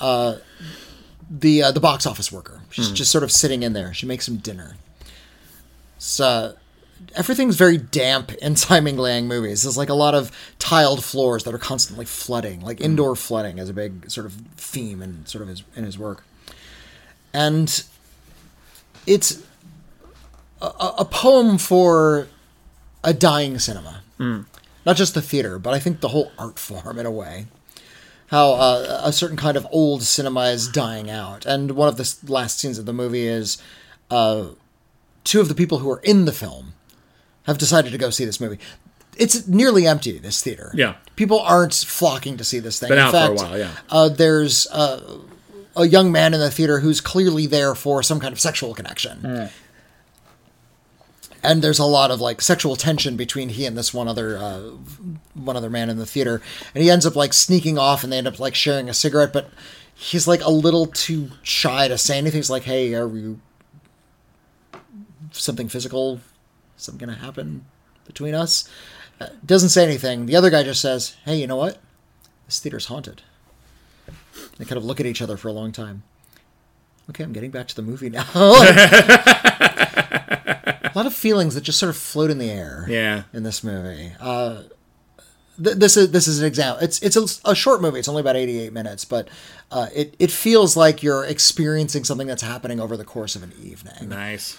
uh, 0.00 0.36
the 1.30 1.62
uh, 1.62 1.72
the 1.72 1.80
box 1.80 2.06
office 2.06 2.32
worker. 2.32 2.60
She's 2.70 2.90
just 2.90 3.10
sort 3.10 3.22
of 3.24 3.30
sitting 3.30 3.62
in 3.62 3.72
there. 3.72 3.94
She 3.94 4.06
makes 4.06 4.26
some 4.26 4.38
dinner. 4.38 4.76
So 5.98 6.56
everything's 7.14 7.56
very 7.56 7.76
damp 7.78 8.32
in 8.34 8.54
Tsai 8.56 8.80
Ming 8.80 8.98
Liang 8.98 9.26
movies. 9.26 9.62
There's 9.62 9.76
like 9.76 9.88
a 9.88 9.94
lot 9.94 10.14
of 10.14 10.30
tiled 10.58 11.04
floors 11.04 11.44
that 11.44 11.54
are 11.54 11.58
constantly 11.58 12.04
flooding. 12.04 12.60
Like 12.60 12.80
indoor 12.80 13.16
flooding 13.16 13.58
is 13.58 13.68
a 13.68 13.74
big 13.74 14.10
sort 14.10 14.26
of 14.26 14.34
theme 14.56 15.02
in 15.02 15.26
sort 15.26 15.42
of 15.42 15.48
his 15.48 15.62
in 15.76 15.84
his 15.84 15.98
work. 15.98 16.24
And 17.32 17.84
it's 19.06 19.42
a, 20.60 20.66
a 20.98 21.04
poem 21.04 21.58
for 21.58 22.28
a 23.02 23.12
dying 23.12 23.58
cinema. 23.58 24.02
Not 24.86 24.96
just 24.96 25.14
the 25.14 25.22
theater, 25.22 25.58
but 25.58 25.74
I 25.74 25.78
think 25.78 26.00
the 26.00 26.08
whole 26.08 26.30
art 26.38 26.58
form 26.58 26.98
in 26.98 27.06
a 27.06 27.10
way. 27.10 27.46
How 28.28 28.52
uh, 28.52 29.02
a 29.04 29.12
certain 29.12 29.36
kind 29.36 29.56
of 29.56 29.66
old 29.70 30.02
cinema 30.02 30.46
is 30.46 30.68
dying 30.68 31.10
out. 31.10 31.46
And 31.46 31.72
one 31.72 31.88
of 31.88 31.96
the 31.96 32.14
last 32.26 32.58
scenes 32.58 32.78
of 32.78 32.86
the 32.86 32.92
movie 32.92 33.26
is 33.26 33.58
uh, 34.10 34.48
two 35.24 35.40
of 35.40 35.48
the 35.48 35.54
people 35.54 35.78
who 35.78 35.90
are 35.90 36.00
in 36.00 36.24
the 36.24 36.32
film 36.32 36.73
have 37.44 37.58
decided 37.58 37.92
to 37.92 37.98
go 37.98 38.10
see 38.10 38.24
this 38.24 38.40
movie. 38.40 38.58
It's 39.16 39.46
nearly 39.46 39.86
empty, 39.86 40.18
this 40.18 40.42
theater. 40.42 40.72
Yeah. 40.74 40.96
People 41.16 41.38
aren't 41.40 41.74
flocking 41.74 42.36
to 42.38 42.44
see 42.44 42.58
this 42.58 42.80
thing. 42.80 42.88
Been 42.88 42.98
in 42.98 43.04
out 43.04 43.10
for 43.12 43.32
a 43.32 43.34
while, 43.34 43.58
yeah. 43.58 43.70
uh, 43.88 44.08
there's 44.08 44.66
uh, 44.68 45.18
a 45.76 45.86
young 45.86 46.10
man 46.10 46.34
in 46.34 46.40
the 46.40 46.50
theater 46.50 46.80
who's 46.80 47.00
clearly 47.00 47.46
there 47.46 47.74
for 47.74 48.02
some 48.02 48.18
kind 48.18 48.32
of 48.32 48.40
sexual 48.40 48.74
connection. 48.74 49.50
And 51.42 51.60
there's 51.60 51.78
a 51.78 51.84
lot 51.84 52.10
of 52.10 52.20
like 52.22 52.40
sexual 52.40 52.74
tension 52.74 53.16
between 53.16 53.50
he 53.50 53.66
and 53.66 53.76
this 53.76 53.92
one 53.92 54.08
other 54.08 54.38
uh, 54.38 54.60
one 55.34 55.56
other 55.56 55.68
man 55.68 55.90
in 55.90 55.98
the 55.98 56.06
theater, 56.06 56.40
and 56.74 56.82
he 56.82 56.90
ends 56.90 57.04
up 57.04 57.16
like 57.16 57.34
sneaking 57.34 57.76
off, 57.76 58.02
and 58.02 58.10
they 58.10 58.16
end 58.16 58.26
up 58.26 58.40
like 58.40 58.54
sharing 58.54 58.88
a 58.88 58.94
cigarette, 58.94 59.30
but 59.30 59.50
he's 59.94 60.26
like 60.26 60.42
a 60.42 60.50
little 60.50 60.86
too 60.86 61.32
shy 61.42 61.86
to 61.86 61.98
say 61.98 62.16
anything. 62.16 62.38
He's 62.38 62.48
like, 62.48 62.62
"Hey, 62.62 62.94
are 62.94 63.14
you 63.14 63.40
something 65.32 65.68
physical? 65.68 66.20
Something 66.76 67.06
gonna 67.06 67.18
happen 67.18 67.64
between 68.06 68.34
us?" 68.34 68.68
Uh, 69.20 69.26
doesn't 69.44 69.68
say 69.68 69.84
anything. 69.84 70.26
The 70.26 70.36
other 70.36 70.50
guy 70.50 70.62
just 70.62 70.80
says, 70.80 71.16
"Hey, 71.24 71.36
you 71.36 71.46
know 71.46 71.56
what? 71.56 71.78
This 72.46 72.60
theater's 72.60 72.86
haunted." 72.86 73.22
They 74.58 74.64
kind 74.64 74.76
of 74.76 74.84
look 74.84 75.00
at 75.00 75.06
each 75.06 75.22
other 75.22 75.36
for 75.36 75.48
a 75.48 75.52
long 75.52 75.72
time. 75.72 76.02
Okay, 77.10 77.22
I'm 77.22 77.32
getting 77.32 77.50
back 77.50 77.68
to 77.68 77.76
the 77.76 77.82
movie 77.82 78.10
now. 78.10 78.24
a 80.94 80.94
lot 80.94 81.06
of 81.06 81.14
feelings 81.14 81.54
that 81.54 81.62
just 81.62 81.78
sort 81.78 81.90
of 81.90 81.96
float 81.96 82.30
in 82.30 82.38
the 82.38 82.50
air. 82.50 82.86
Yeah. 82.88 83.24
In 83.32 83.42
this 83.42 83.64
movie, 83.64 84.12
uh, 84.20 84.62
th- 85.62 85.76
this 85.76 85.96
is 85.96 86.10
this 86.12 86.28
is 86.28 86.40
an 86.40 86.46
example. 86.46 86.84
It's 86.84 87.00
it's 87.00 87.16
a, 87.16 87.50
a 87.50 87.54
short 87.54 87.82
movie. 87.82 87.98
It's 87.98 88.08
only 88.08 88.20
about 88.20 88.36
88 88.36 88.72
minutes, 88.72 89.04
but 89.04 89.28
uh, 89.70 89.88
it 89.94 90.14
it 90.18 90.30
feels 90.30 90.76
like 90.76 91.02
you're 91.02 91.24
experiencing 91.24 92.04
something 92.04 92.26
that's 92.26 92.42
happening 92.42 92.80
over 92.80 92.96
the 92.96 93.04
course 93.04 93.36
of 93.36 93.42
an 93.42 93.52
evening. 93.60 94.08
Nice. 94.08 94.58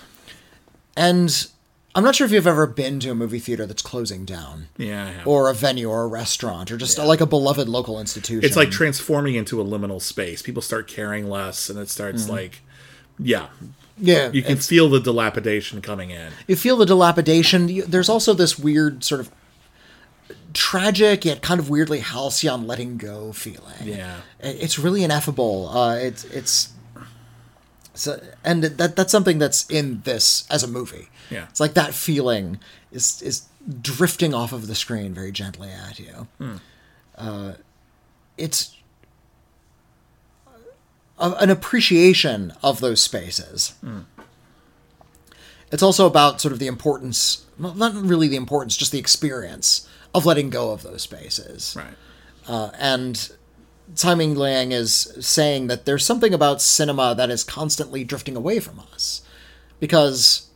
And 0.98 1.48
I'm 1.95 2.03
not 2.03 2.14
sure 2.15 2.25
if 2.25 2.32
you've 2.33 2.45
ever 2.45 2.67
been 2.67 2.99
to 2.99 3.11
a 3.11 3.15
movie 3.15 3.40
theater 3.40 3.65
that's 3.65 3.82
closing 3.82 4.25
down, 4.25 4.67
Yeah. 4.77 5.24
Or 5.25 5.49
a 5.49 5.53
venue, 5.53 5.90
or 5.90 6.03
a 6.03 6.07
restaurant, 6.07 6.69
or 6.69 6.77
just 6.77 6.98
like 6.98 7.22
a 7.22 7.25
beloved 7.25 7.69
local 7.69 7.99
institution. 7.99 8.43
it's 8.43 8.57
like 8.57 8.69
transforming 8.69 9.35
into 9.35 9.61
a 9.61 9.64
liminal 9.65 10.01
space. 10.01 10.41
People 10.41 10.61
start 10.61 10.88
caring 10.88 11.30
less, 11.30 11.69
and 11.69 11.80
it 11.80 11.90
starts 11.90 12.27
like, 12.30 12.61
yeah, 13.17 13.48
yeah, 13.98 14.30
you 14.32 14.43
can 14.43 14.57
feel 14.57 14.90
the 14.90 14.99
dilapidation 14.99 15.82
coming 15.82 16.09
in. 16.09 16.33
you 16.48 16.57
feel 16.57 16.75
the 16.75 16.85
dilapidation. 16.85 17.82
There's 17.90 18.09
also 18.09 18.33
this 18.33 18.59
weird 18.59 19.06
sort 19.06 19.22
of 19.22 19.32
tragic 20.53 21.25
yet 21.25 21.41
kind 21.41 21.59
of 21.59 21.69
weirdly 21.69 21.99
halcyon 21.99 22.65
letting 22.67 22.98
go 22.98 23.32
feeling. 23.32 23.83
Yeah. 23.83 24.22
It's 24.40 24.80
really 24.80 25.03
ineffable. 25.03 25.69
Uh, 25.69 25.95
it's 25.95 26.24
it's 26.25 26.74
so, 27.95 28.22
and 28.43 28.64
that 28.64 28.95
that's 28.95 29.11
something 29.11 29.40
that's 29.40 29.69
in 29.69 30.01
this 30.01 30.45
as 30.51 30.64
a 30.64 30.67
movie. 30.67 31.09
Yeah. 31.30 31.48
it's 31.49 31.59
like 31.59 31.74
that 31.74 31.93
feeling 31.93 32.59
is 32.91 33.22
is 33.22 33.43
drifting 33.82 34.33
off 34.33 34.53
of 34.53 34.67
the 34.67 34.75
screen 34.75 35.14
very 35.14 35.32
gently 35.32 35.69
at 35.69 35.99
you. 35.99 36.27
Uh, 37.17 37.53
it's 38.38 38.75
a, 41.17 41.32
an 41.40 41.49
appreciation 41.49 42.53
of 42.61 42.80
those 42.82 43.01
spaces 43.01 43.74
It's 45.72 45.82
also 45.83 46.06
about 46.06 46.41
sort 46.41 46.51
of 46.51 46.59
the 46.59 46.67
importance, 46.67 47.45
well, 47.59 47.74
not 47.74 47.93
really 47.95 48.27
the 48.27 48.35
importance, 48.35 48.77
just 48.77 48.91
the 48.91 48.99
experience 48.99 49.90
of 50.14 50.25
letting 50.25 50.49
go 50.49 50.72
of 50.72 50.83
those 50.83 51.01
spaces. 51.01 51.75
Right. 51.77 51.95
Uh, 52.48 52.69
and 52.77 53.32
Tsai 53.93 54.15
Ming 54.15 54.35
Liang 54.35 54.72
is 54.72 55.14
saying 55.19 55.67
that 55.67 55.85
there's 55.85 56.05
something 56.05 56.33
about 56.33 56.61
cinema 56.61 57.14
that 57.15 57.30
is 57.30 57.43
constantly 57.43 58.03
drifting 58.03 58.35
away 58.35 58.59
from 58.59 58.80
us 58.93 59.22
because 59.80 60.47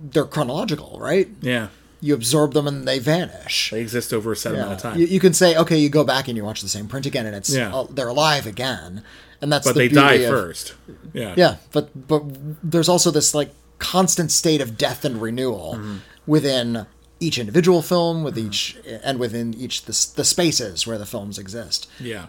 they're 0.00 0.24
chronological, 0.24 0.98
right? 0.98 1.28
Yeah. 1.40 1.68
You 2.00 2.14
absorb 2.14 2.52
them 2.52 2.66
and 2.66 2.86
they 2.86 2.98
vanish. 2.98 3.70
They 3.70 3.80
exist 3.80 4.12
over 4.12 4.32
a 4.32 4.36
set 4.36 4.54
amount 4.54 4.72
of 4.72 4.78
time. 4.80 4.98
You, 4.98 5.06
you 5.06 5.20
can 5.20 5.32
say, 5.32 5.56
okay, 5.56 5.78
you 5.78 5.88
go 5.88 6.04
back 6.04 6.28
and 6.28 6.36
you 6.36 6.44
watch 6.44 6.60
the 6.62 6.68
same 6.68 6.86
print 6.88 7.06
again, 7.06 7.26
and 7.26 7.34
it's 7.36 7.54
Yeah. 7.54 7.74
uh, 7.74 7.86
they're 7.88 8.08
alive 8.08 8.46
again, 8.46 9.02
and 9.40 9.50
that's 9.52 9.66
but 9.66 9.74
the 9.74 9.88
they 9.88 9.88
die 9.88 10.14
of- 10.14 10.30
first. 10.30 10.74
Yeah. 11.12 11.34
Yeah, 11.36 11.56
but 11.72 12.08
but 12.08 12.22
there's 12.62 12.88
also 12.88 13.10
this 13.10 13.34
like 13.34 13.50
constant 13.78 14.30
state 14.32 14.60
of 14.60 14.76
death 14.76 15.04
and 15.04 15.20
renewal 15.22 15.74
Mm-hmm. 15.76 15.96
within 16.26 16.86
each 17.20 17.38
individual 17.38 17.80
film, 17.80 18.22
with 18.22 18.36
each 18.38 18.76
and 19.02 19.18
within 19.18 19.54
each 19.54 19.82
the, 19.84 19.92
the 20.16 20.24
spaces 20.24 20.86
where 20.86 20.98
the 20.98 21.06
films 21.06 21.38
exist. 21.38 21.88
Yeah. 21.98 22.26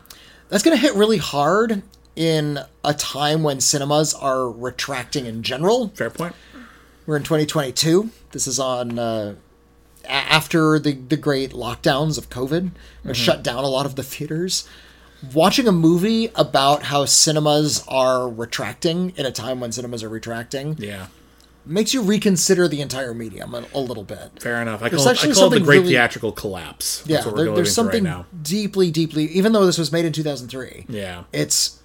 That's 0.49 0.63
going 0.63 0.77
to 0.77 0.81
hit 0.81 0.95
really 0.95 1.17
hard 1.17 1.81
in 2.15 2.59
a 2.83 2.93
time 2.93 3.43
when 3.43 3.59
cinemas 3.59 4.13
are 4.13 4.49
retracting 4.49 5.25
in 5.25 5.43
general. 5.43 5.89
Fair 5.89 6.09
point. 6.09 6.35
We're 7.05 7.17
in 7.17 7.23
2022. 7.23 8.09
This 8.31 8.47
is 8.47 8.59
on 8.59 8.97
uh, 8.97 9.35
after 10.07 10.79
the 10.79 10.93
the 10.93 11.17
great 11.17 11.51
lockdowns 11.51 12.17
of 12.17 12.29
COVID, 12.29 12.71
which 13.03 13.17
shut 13.17 13.43
down 13.43 13.63
a 13.63 13.67
lot 13.67 13.85
of 13.85 13.95
the 13.95 14.03
theaters. 14.03 14.67
Watching 15.33 15.67
a 15.67 15.71
movie 15.71 16.29
about 16.35 16.83
how 16.83 17.05
cinemas 17.05 17.83
are 17.87 18.27
retracting 18.29 19.11
in 19.15 19.25
a 19.25 19.31
time 19.31 19.59
when 19.59 19.71
cinemas 19.71 20.03
are 20.03 20.09
retracting 20.09 20.75
Yeah. 20.77 21.07
Makes 21.65 21.93
you 21.93 22.01
reconsider 22.01 22.67
the 22.67 22.81
entire 22.81 23.13
medium 23.13 23.53
a, 23.55 23.65
a 23.73 23.79
little 23.79 24.03
bit. 24.03 24.41
Fair 24.41 24.61
enough. 24.61 24.81
I 24.83 24.89
There's 24.89 25.03
call, 25.03 25.11
it, 25.13 25.23
I 25.25 25.31
call 25.33 25.47
it 25.53 25.59
the 25.59 25.65
great 25.65 25.79
really- 25.79 25.89
theatrical 25.93 26.31
collapse. 26.31 27.03
Yeah, 27.05 27.17
what 27.17 27.25
we're 27.27 27.31
there, 27.37 27.45
going 27.45 27.55
there's 27.55 27.73
something 27.73 28.03
right 28.03 28.09
now. 28.17 28.25
deeply, 28.41 28.91
deeply. 28.91 29.25
Even 29.25 29.51
though 29.53 29.65
this 29.65 29.77
was 29.77 29.91
made 29.91 30.05
in 30.05 30.13
2003, 30.13 30.85
Yeah. 30.89 31.23
it's 31.33 31.79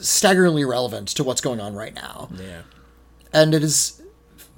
staggeringly 0.00 0.64
relevant 0.64 1.08
to 1.08 1.24
what's 1.24 1.40
going 1.40 1.60
on 1.60 1.74
right 1.74 1.94
now. 1.94 2.28
Yeah. 2.36 2.62
and 3.32 3.54
it 3.54 3.62
is 3.62 4.00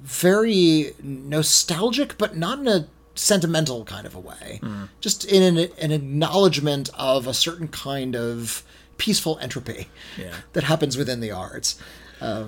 very 0.01 0.93
nostalgic, 1.01 2.17
but 2.17 2.35
not 2.37 2.59
in 2.59 2.67
a 2.67 2.87
sentimental 3.15 3.83
kind 3.85 4.05
of 4.07 4.15
a 4.15 4.19
way. 4.19 4.59
Mm. 4.63 4.89
Just 4.99 5.25
in 5.25 5.57
an, 5.57 5.69
an 5.79 5.91
acknowledgement 5.91 6.89
of 6.97 7.27
a 7.27 7.33
certain 7.33 7.67
kind 7.67 8.15
of 8.15 8.63
peaceful 8.97 9.37
entropy 9.41 9.87
Yeah. 10.17 10.33
that 10.53 10.63
happens 10.63 10.97
within 10.97 11.19
the 11.19 11.31
arts. 11.31 11.79
Uh, 12.19 12.45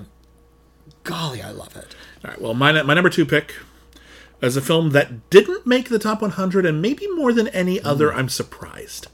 golly, 1.04 1.40
I 1.42 1.50
love 1.50 1.76
it. 1.76 1.94
All 2.24 2.30
right. 2.30 2.40
Well, 2.40 2.54
my 2.54 2.82
my 2.82 2.94
number 2.94 3.10
two 3.10 3.24
pick 3.24 3.54
is 4.42 4.56
a 4.56 4.60
film 4.60 4.90
that 4.90 5.30
didn't 5.30 5.66
make 5.66 5.88
the 5.88 5.98
top 5.98 6.20
100, 6.20 6.66
and 6.66 6.82
maybe 6.82 7.06
more 7.12 7.32
than 7.32 7.48
any 7.48 7.80
other, 7.80 8.12
I'm 8.12 8.28
surprised 8.28 9.06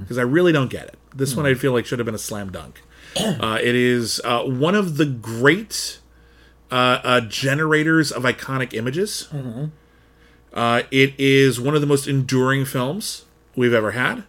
because 0.00 0.18
I 0.18 0.22
really 0.22 0.50
don't 0.52 0.70
get 0.70 0.86
it. 0.88 0.98
This 1.14 1.36
one 1.36 1.46
I 1.46 1.54
feel 1.54 1.72
like 1.72 1.86
should 1.86 1.98
have 2.00 2.06
been 2.06 2.14
a 2.14 2.18
slam 2.18 2.50
dunk. 2.50 2.80
Uh, 3.16 3.58
it 3.60 3.74
is 3.74 4.20
uh, 4.24 4.42
one 4.44 4.76
of 4.76 4.96
the 4.96 5.04
great 5.04 5.98
uh, 6.70 7.00
uh, 7.02 7.20
generators 7.22 8.12
of 8.12 8.22
iconic 8.22 8.72
images. 8.72 9.28
Uh, 10.52 10.82
it 10.92 11.14
is 11.18 11.60
one 11.60 11.74
of 11.74 11.80
the 11.80 11.88
most 11.88 12.06
enduring 12.06 12.64
films 12.64 13.24
we've 13.56 13.72
ever 13.74 13.90
had. 13.92 14.22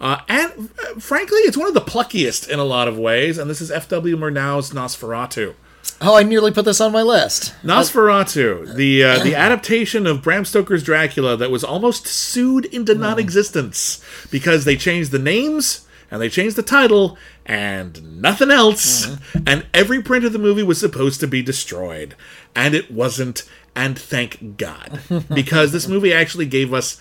Uh, 0.00 0.20
and 0.28 0.70
uh, 0.78 1.00
frankly, 1.00 1.38
it's 1.40 1.56
one 1.56 1.66
of 1.66 1.74
the 1.74 1.80
pluckiest 1.80 2.48
in 2.48 2.60
a 2.60 2.64
lot 2.64 2.86
of 2.86 2.96
ways. 2.98 3.36
And 3.36 3.50
this 3.50 3.60
is 3.60 3.70
F.W. 3.72 4.16
Murnau's 4.16 4.70
Nosferatu. 4.70 5.54
Oh, 6.00 6.16
I 6.16 6.22
nearly 6.24 6.50
put 6.50 6.64
this 6.64 6.80
on 6.80 6.92
my 6.92 7.02
list. 7.02 7.54
Nosferatu, 7.62 8.74
the 8.74 9.04
uh, 9.04 9.18
the 9.22 9.34
adaptation 9.34 10.06
of 10.06 10.22
Bram 10.22 10.44
Stoker's 10.44 10.82
Dracula 10.82 11.36
that 11.36 11.50
was 11.50 11.62
almost 11.64 12.06
sued 12.06 12.64
into 12.66 12.94
non-existence 12.94 14.04
because 14.30 14.64
they 14.64 14.76
changed 14.76 15.12
the 15.12 15.18
names 15.18 15.86
and 16.10 16.20
they 16.20 16.28
changed 16.28 16.56
the 16.56 16.62
title 16.62 17.16
and 17.46 18.20
nothing 18.20 18.50
else, 18.50 19.16
and 19.46 19.66
every 19.72 20.02
print 20.02 20.24
of 20.24 20.32
the 20.32 20.38
movie 20.38 20.62
was 20.62 20.78
supposed 20.78 21.20
to 21.20 21.26
be 21.26 21.42
destroyed, 21.42 22.14
and 22.54 22.74
it 22.74 22.90
wasn't. 22.90 23.44
And 23.74 23.98
thank 23.98 24.58
God, 24.58 25.00
because 25.34 25.72
this 25.72 25.88
movie 25.88 26.12
actually 26.12 26.46
gave 26.46 26.74
us 26.74 27.00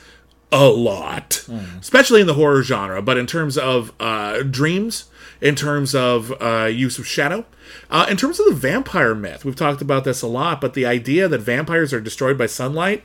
a 0.51 0.65
lot, 0.69 1.47
especially 1.79 2.21
in 2.21 2.27
the 2.27 2.33
horror 2.35 2.63
genre. 2.63 3.01
But 3.01 3.17
in 3.17 3.27
terms 3.27 3.57
of 3.57 3.91
uh, 3.99 4.43
dreams, 4.43 5.05
in 5.41 5.55
terms 5.55 5.95
of 5.95 6.31
uh, 6.41 6.65
use 6.65 6.99
of 6.99 7.07
shadow, 7.07 7.45
uh, 7.89 8.05
in 8.09 8.17
terms 8.17 8.39
of 8.39 8.45
the 8.47 8.55
vampire 8.55 9.15
myth, 9.15 9.43
we've 9.43 9.55
talked 9.55 9.81
about 9.81 10.03
this 10.03 10.21
a 10.21 10.27
lot. 10.27 10.61
But 10.61 10.73
the 10.73 10.85
idea 10.85 11.27
that 11.27 11.39
vampires 11.39 11.93
are 11.93 12.01
destroyed 12.01 12.37
by 12.37 12.45
sunlight. 12.45 13.03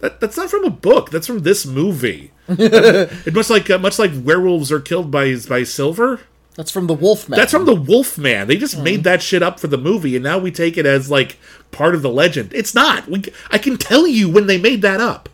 That, 0.00 0.18
that's 0.18 0.38
not 0.38 0.48
from 0.48 0.64
a 0.64 0.70
book. 0.70 1.10
That's 1.10 1.26
from 1.26 1.40
this 1.40 1.66
movie. 1.66 2.32
it 2.48 3.34
much 3.34 3.50
like 3.50 3.68
uh, 3.68 3.78
much 3.78 3.98
like 3.98 4.12
werewolves 4.14 4.72
are 4.72 4.80
killed 4.80 5.10
by 5.10 5.36
by 5.48 5.62
silver. 5.62 6.20
That's 6.56 6.70
from 6.70 6.88
the 6.88 6.94
Wolfman. 6.94 7.38
That's 7.38 7.52
from 7.52 7.64
the 7.64 7.74
Wolfman. 7.74 8.48
They 8.48 8.56
just 8.56 8.78
made 8.78 9.04
that 9.04 9.22
shit 9.22 9.42
up 9.42 9.60
for 9.60 9.68
the 9.68 9.78
movie, 9.78 10.16
and 10.16 10.24
now 10.24 10.38
we 10.38 10.50
take 10.50 10.76
it 10.76 10.84
as 10.84 11.10
like 11.10 11.38
part 11.70 11.94
of 11.94 12.02
the 12.02 12.10
legend. 12.10 12.52
It's 12.52 12.74
not. 12.74 13.08
We, 13.08 13.22
I 13.50 13.58
can 13.58 13.76
tell 13.76 14.06
you 14.06 14.28
when 14.28 14.46
they 14.46 14.58
made 14.58 14.82
that 14.82 15.00
up. 15.00 15.28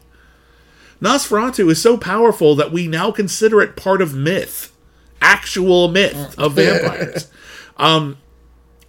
Nosferatu 1.01 1.71
is 1.71 1.81
so 1.81 1.97
powerful 1.97 2.55
that 2.57 2.73
we 2.73 2.87
now 2.87 3.11
consider 3.11 3.61
it 3.61 3.77
part 3.77 4.01
of 4.01 4.15
myth, 4.15 4.73
actual 5.21 5.89
myth 5.89 6.39
of 6.39 6.55
vampires. 6.55 7.31
um, 7.77 8.19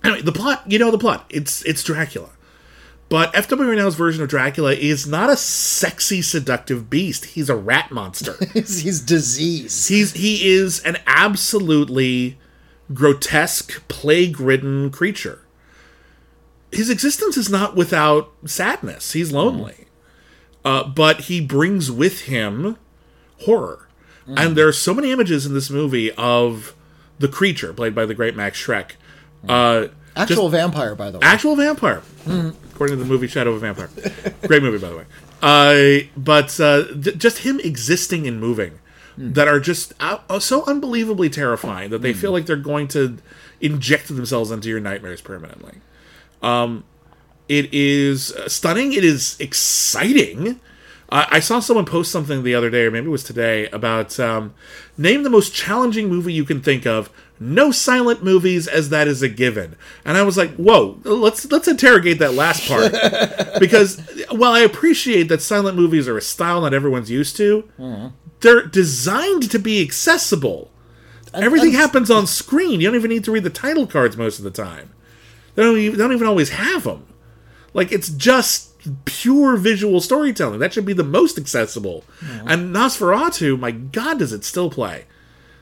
anyway, 0.04 0.22
the 0.22 0.32
plot. 0.32 0.64
You 0.68 0.80
know 0.80 0.92
the 0.92 0.98
plot. 0.98 1.26
It's 1.30 1.64
it's 1.64 1.84
Dracula. 1.84 2.30
But 3.10 3.34
F.W. 3.34 3.70
Murnau's 3.70 3.96
version 3.96 4.22
of 4.22 4.30
Dracula 4.30 4.74
is 4.74 5.08
not 5.08 5.30
a 5.30 5.38
sexy, 5.38 6.22
seductive 6.22 6.90
beast. 6.90 7.26
He's 7.26 7.50
a 7.50 7.56
rat 7.56 7.90
monster. 7.90 8.36
he's, 8.54 8.82
he's 8.82 9.00
disease. 9.00 9.88
He's 9.88 10.12
he 10.14 10.46
is 10.48 10.82
an 10.82 10.98
absolutely 11.08 12.38
grotesque, 12.94 13.88
plague-ridden 13.88 14.92
creature. 14.92 15.42
His 16.72 16.90
existence 16.90 17.38
is 17.38 17.50
not 17.50 17.76
without 17.76 18.32
sadness. 18.46 19.14
He's 19.14 19.32
lonely, 19.32 19.88
uh, 20.66 20.84
but 20.84 21.22
he 21.22 21.40
brings 21.40 21.90
with 21.90 22.22
him 22.22 22.78
horror. 23.42 23.86
And 24.28 24.58
there 24.58 24.68
are 24.68 24.74
so 24.74 24.94
many 24.94 25.12
images 25.12 25.46
in 25.46 25.54
this 25.54 25.70
movie 25.70 26.12
of 26.14 26.76
the 27.20 27.28
creature 27.28 27.72
played 27.74 27.96
by 27.96 28.06
the 28.06 28.14
great 28.14 28.36
Max 28.36 28.62
Schreck. 28.62 28.92
Uh, 29.48 29.88
Actual 30.16 30.50
vampire, 30.50 30.96
by 30.96 31.12
the 31.12 31.20
way. 31.20 31.26
actual 31.28 31.56
vampire, 31.56 32.02
according 32.26 32.98
to 32.98 33.04
the 33.04 33.06
movie 33.06 33.28
Shadow 33.28 33.52
of 33.52 33.58
a 33.58 33.60
Vampire. 33.60 33.90
Great 34.48 34.64
movie, 34.64 34.80
by 34.80 34.90
the 34.90 34.98
way. 34.98 35.06
Uh, 35.42 36.08
but 36.18 36.60
uh, 36.60 36.86
just 36.96 37.40
him 37.40 37.60
existing 37.60 38.28
and 38.28 38.40
moving 38.42 38.80
that 39.16 39.48
are 39.48 39.60
just 39.60 39.94
uh, 40.00 40.18
uh, 40.30 40.40
so 40.40 40.64
unbelievably 40.66 41.30
terrifying 41.30 41.92
that 41.92 42.02
they 42.02 42.14
feel 42.14 42.32
like 42.32 42.48
they're 42.48 42.56
going 42.56 42.88
to 42.88 43.18
inject 43.62 44.08
themselves 44.08 44.50
into 44.52 44.70
your 44.70 44.80
nightmares 44.80 45.22
permanently. 45.22 45.76
Um, 46.42 46.84
it 47.48 47.72
is 47.74 48.32
uh, 48.34 48.50
stunning. 48.50 48.94
It 48.94 49.04
is 49.04 49.38
exciting. 49.40 50.60
Uh, 51.10 51.26
I 51.30 51.40
saw 51.40 51.60
someone 51.60 51.86
post 51.86 52.11
something 52.11 52.44
the 52.44 52.53
other 52.56 52.69
day, 52.69 52.84
or 52.86 52.92
maybe 52.92 53.08
it 53.08 53.10
was 53.10 53.24
today, 53.24 53.68
about 53.69 54.19
um, 54.19 54.53
name 54.98 55.24
the 55.24 55.30
most 55.30 55.53
challenging 55.53 56.10
movie 56.10 56.34
you 56.34 56.44
can 56.44 56.61
think 56.61 56.86
of. 56.86 57.10
No 57.40 57.72
silent 57.72 58.24
movies, 58.24 58.68
as 58.68 58.90
that 58.90 59.08
is 59.08 59.22
a 59.22 59.30
given. 59.30 59.76
And 60.03 60.18
I 60.18 60.24
was 60.24 60.38
like, 60.38 60.56
"Whoa, 60.56 61.00
let's 61.03 61.50
let's 61.52 61.68
interrogate 61.68 62.19
that 62.19 62.34
last 62.34 62.68
part," 62.68 62.92
because 63.60 64.02
while 64.32 64.53
I 64.53 64.60
appreciate 64.61 65.30
that 65.30 65.42
silent 65.42 65.77
movies 65.77 66.08
are 66.08 66.18
a 66.18 66.22
style 66.22 66.61
not 66.61 66.74
everyone's 66.74 67.11
used 67.11 67.38
to, 67.38 67.69
they're 68.42 68.66
designed 68.66 69.50
to 69.52 69.60
be 69.60 69.82
accessible. 69.82 70.72
Everything 71.34 71.69
and- 71.69 71.77
happens 71.77 72.10
on 72.10 72.26
screen. 72.27 72.82
You 72.82 72.88
don't 72.88 72.95
even 72.95 73.10
need 73.11 73.24
to 73.26 73.32
read 73.32 73.44
the 73.44 73.50
title 73.50 73.86
cards 73.88 74.18
most 74.18 74.40
of 74.40 74.44
the 74.44 74.52
time. 74.52 74.92
They 75.56 75.64
don't 75.64 75.77
even, 75.77 75.98
they 75.98 76.03
don't 76.03 76.14
even 76.14 76.27
always 76.27 76.50
have 76.50 76.84
them. 76.84 77.06
Like 77.74 77.92
it's 77.92 78.10
just 78.10 78.67
pure 79.06 79.57
visual 79.57 80.01
storytelling. 80.01 80.59
That 80.59 80.74
should 80.74 80.85
be 80.85 80.93
the 80.93 81.03
most 81.03 81.38
accessible. 81.38 82.03
And 82.45 82.74
Nosferatu, 82.75 83.59
my 83.59 83.72
God, 83.72 84.19
does 84.19 84.33
it 84.33 84.43
still 84.43 84.69
play? 84.69 85.06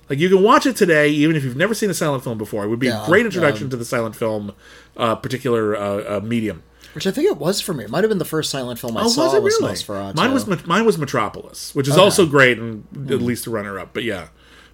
Like 0.10 0.20
you 0.20 0.30
can 0.30 0.44
watch 0.44 0.66
it 0.66 0.76
today, 0.76 1.10
even 1.10 1.36
if 1.36 1.44
you've 1.44 1.56
never 1.56 1.74
seen 1.74 1.90
a 1.90 1.94
silent 1.94 2.24
film 2.24 2.38
before. 2.38 2.64
It 2.64 2.68
would 2.70 2.80
be 2.80 2.88
Yeah, 2.88 3.04
a 3.04 3.06
great 3.08 3.26
introduction 3.26 3.66
um, 3.66 3.70
to 3.72 3.78
the 3.78 3.86
silent 3.86 4.16
film 4.16 4.54
uh, 4.98 5.16
particular 5.16 5.76
uh, 5.76 6.18
uh, 6.18 6.20
medium. 6.24 6.62
Which 6.94 7.08
I 7.08 7.12
think 7.12 7.28
it 7.28 7.38
was 7.38 7.60
for 7.60 7.74
me. 7.74 7.84
It 7.84 7.90
might 7.90 8.04
have 8.04 8.10
been 8.10 8.20
the 8.20 8.24
first 8.26 8.50
silent 8.50 8.80
film 8.80 8.96
I 8.96 9.02
Oh, 9.04 9.08
saw 9.10 9.26
was 9.26 9.34
it 9.34 9.44
was 9.44 9.58
really? 9.60 9.74
Nosferatu. 9.74 10.16
Mine 10.16 10.34
was 10.34 10.66
mine 10.66 10.86
was 10.86 10.98
Metropolis, 10.98 11.74
which 11.76 11.88
is 11.90 11.98
also 11.98 12.26
great 12.26 12.58
and 12.58 12.86
at 13.12 13.22
least 13.22 13.48
a 13.48 13.50
runner 13.50 13.78
up. 13.80 13.94
But 13.94 14.04
yeah, 14.04 14.28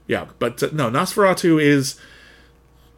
yeah. 0.07 0.27
But 0.37 0.61
uh, 0.61 0.69
no, 0.73 0.91
Nosferatu 0.91 1.59
is 1.61 1.99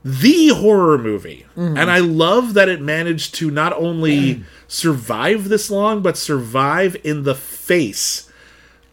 the 0.05 0.49
horror 0.49 0.97
movie, 0.97 1.45
and 1.55 1.79
I 1.89 1.99
love 1.99 2.53
that 2.55 2.67
it 2.69 2.81
managed 2.81 3.35
to 3.35 3.49
not 3.49 3.71
only 3.73 4.43
survive 4.67 5.47
this 5.49 5.69
long, 5.71 6.01
but 6.01 6.17
survive 6.17 6.97
in 7.03 7.23
the 7.23 7.35
face 7.35 8.29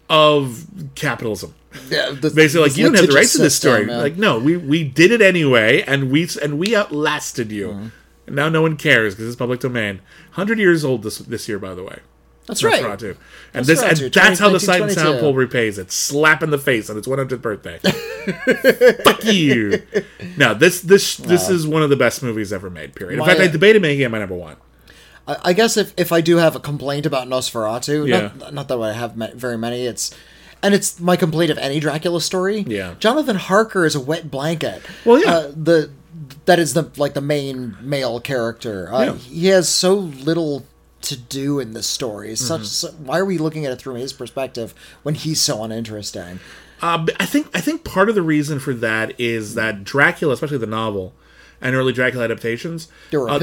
of 0.08 0.66
capitalism. 0.94 1.54
Yeah, 1.88 2.10
the- 2.12 2.30
Basically, 2.34 2.68
like 2.68 2.76
you 2.76 2.84
don't 2.86 2.94
have 2.94 3.06
the 3.08 3.12
rights 3.14 3.32
to 3.32 3.38
this 3.42 3.56
story. 3.56 3.86
yeah. 3.88 3.98
Like 3.98 4.16
no, 4.16 4.38
we 4.38 4.56
we 4.56 4.84
did 4.84 5.10
it 5.12 5.20
anyway, 5.22 5.82
and 5.82 6.10
we 6.10 6.28
and 6.42 6.58
we 6.58 6.74
outlasted 6.76 7.50
you. 7.52 7.90
And 8.26 8.36
now 8.36 8.48
no 8.48 8.62
one 8.62 8.76
cares 8.76 9.14
because 9.14 9.26
it's 9.28 9.36
public 9.36 9.60
domain. 9.60 10.00
Hundred 10.32 10.58
years 10.58 10.84
old 10.84 11.02
this 11.02 11.18
this 11.18 11.48
year, 11.48 11.58
by 11.58 11.74
the 11.74 11.82
way. 11.84 11.98
That's 12.46 12.62
right. 12.64 12.82
Nosferatu. 12.82 13.16
And 13.54 13.64
this 13.66 13.80
and 13.82 14.12
that's 14.12 14.40
how 14.40 14.48
the 14.48 14.58
Sight 14.60 14.80
and 14.82 14.90
Sound 14.90 15.20
poll 15.20 15.34
repays 15.34 15.78
it. 15.78 15.92
Slap 15.92 16.42
in 16.42 16.50
the 16.50 16.58
face 16.58 16.90
on 16.90 16.98
its 16.98 17.06
100th 17.06 17.40
birthday. 17.40 17.78
Fuck 19.04 19.24
you. 19.24 19.82
No, 20.36 20.54
this 20.54 20.80
this 20.80 21.16
this 21.16 21.48
is 21.48 21.66
one 21.66 21.82
of 21.82 21.90
the 21.90 21.96
best 21.96 22.22
movies 22.22 22.52
ever 22.52 22.70
made. 22.70 22.94
Period. 22.94 23.14
In 23.14 23.18
My- 23.20 23.26
fact, 23.26 23.40
I 23.40 23.46
debated 23.48 23.82
making 23.82 24.00
it 24.02 24.10
my 24.10 24.18
number 24.18 24.34
one. 24.34 24.56
I, 25.28 25.36
I 25.44 25.52
guess 25.52 25.76
if, 25.76 25.92
if 25.96 26.12
I 26.12 26.20
do 26.20 26.36
have 26.38 26.56
a 26.56 26.60
complaint 26.60 27.06
about 27.06 27.28
Nosferatu, 27.28 28.08
Yeah. 28.08 28.32
not, 28.38 28.54
not 28.54 28.68
that 28.68 28.78
I 28.80 28.92
have 28.92 29.12
very 29.14 29.58
many, 29.58 29.86
it's 29.86 30.14
and 30.62 30.74
it's 30.74 30.98
my 31.00 31.16
complaint 31.16 31.50
of 31.50 31.58
any 31.58 31.78
Dracula 31.80 32.20
story. 32.20 32.64
Yeah. 32.66 32.94
Jonathan 32.98 33.36
Harker 33.36 33.84
is 33.86 33.94
a 33.94 34.00
wet 34.00 34.30
blanket. 34.30 34.82
Well, 35.04 35.20
yeah. 35.20 35.32
Uh, 35.34 35.52
the 35.54 35.90
that 36.46 36.58
is 36.58 36.74
the 36.74 36.90
like 36.96 37.14
the 37.14 37.20
main 37.20 37.76
male 37.80 38.20
character. 38.20 38.92
Uh, 38.92 39.04
Yeah. 39.04 39.14
He 39.14 39.46
has 39.48 39.68
so 39.68 39.94
little 39.94 40.66
to 41.02 41.16
do 41.16 41.58
in 41.58 41.72
this 41.72 41.86
story. 41.86 42.32
It's 42.32 42.42
Mm-hmm. 42.50 42.64
Such 42.64 42.92
why 42.94 43.18
are 43.18 43.24
we 43.24 43.38
looking 43.38 43.66
at 43.66 43.72
it 43.72 43.80
through 43.80 43.94
his 43.94 44.12
perspective 44.12 44.74
when 45.02 45.14
he's 45.14 45.40
so 45.40 45.62
uninteresting? 45.64 46.40
Uh, 46.82 47.06
I 47.18 47.26
think 47.26 47.48
I 47.54 47.60
think 47.60 47.84
part 47.84 48.08
of 48.08 48.14
the 48.14 48.22
reason 48.22 48.58
for 48.58 48.72
that 48.74 49.18
is 49.20 49.54
that 49.54 49.84
Dracula, 49.84 50.34
especially 50.34 50.58
the 50.58 50.66
novel 50.66 51.12
and 51.60 51.74
early 51.76 51.92
Dracula 51.92 52.24
adaptations, 52.24 52.88
They 53.10 53.18
were 53.18 53.28
uh. 53.28 53.38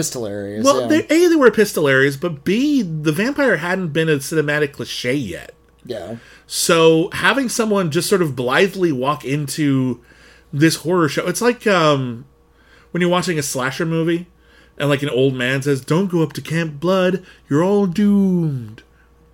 Well, 0.63 0.81
yeah. 0.81 0.87
they, 0.87 1.25
a 1.25 1.29
they 1.29 1.35
were 1.35 1.47
epistolaries, 1.47 2.17
but 2.17 2.43
b 2.43 2.81
the 2.81 3.11
vampire 3.11 3.57
hadn't 3.57 3.89
been 3.89 4.09
a 4.09 4.15
cinematic 4.15 4.71
cliche 4.73 5.13
yet. 5.13 5.53
yeah. 5.85 6.17
So 6.47 7.09
having 7.11 7.49
someone 7.49 7.91
just 7.91 8.09
sort 8.09 8.21
of 8.21 8.35
blithely 8.35 8.91
walk 8.91 9.23
into 9.25 10.01
this 10.53 10.77
horror 10.77 11.09
show, 11.09 11.27
it's 11.27 11.41
like 11.41 11.67
um, 11.67 12.25
when 12.91 13.01
you're 13.01 13.09
watching 13.09 13.37
a 13.37 13.43
slasher 13.43 13.85
movie 13.85 14.27
and 14.77 14.89
like 14.89 15.03
an 15.03 15.09
old 15.09 15.33
man 15.33 15.61
says, 15.61 15.81
"Don't 15.81 16.07
go 16.07 16.21
up 16.21 16.33
to 16.33 16.41
Camp 16.41 16.79
Blood, 16.79 17.25
you're 17.49 17.63
all 17.63 17.85
doomed." 17.85 18.83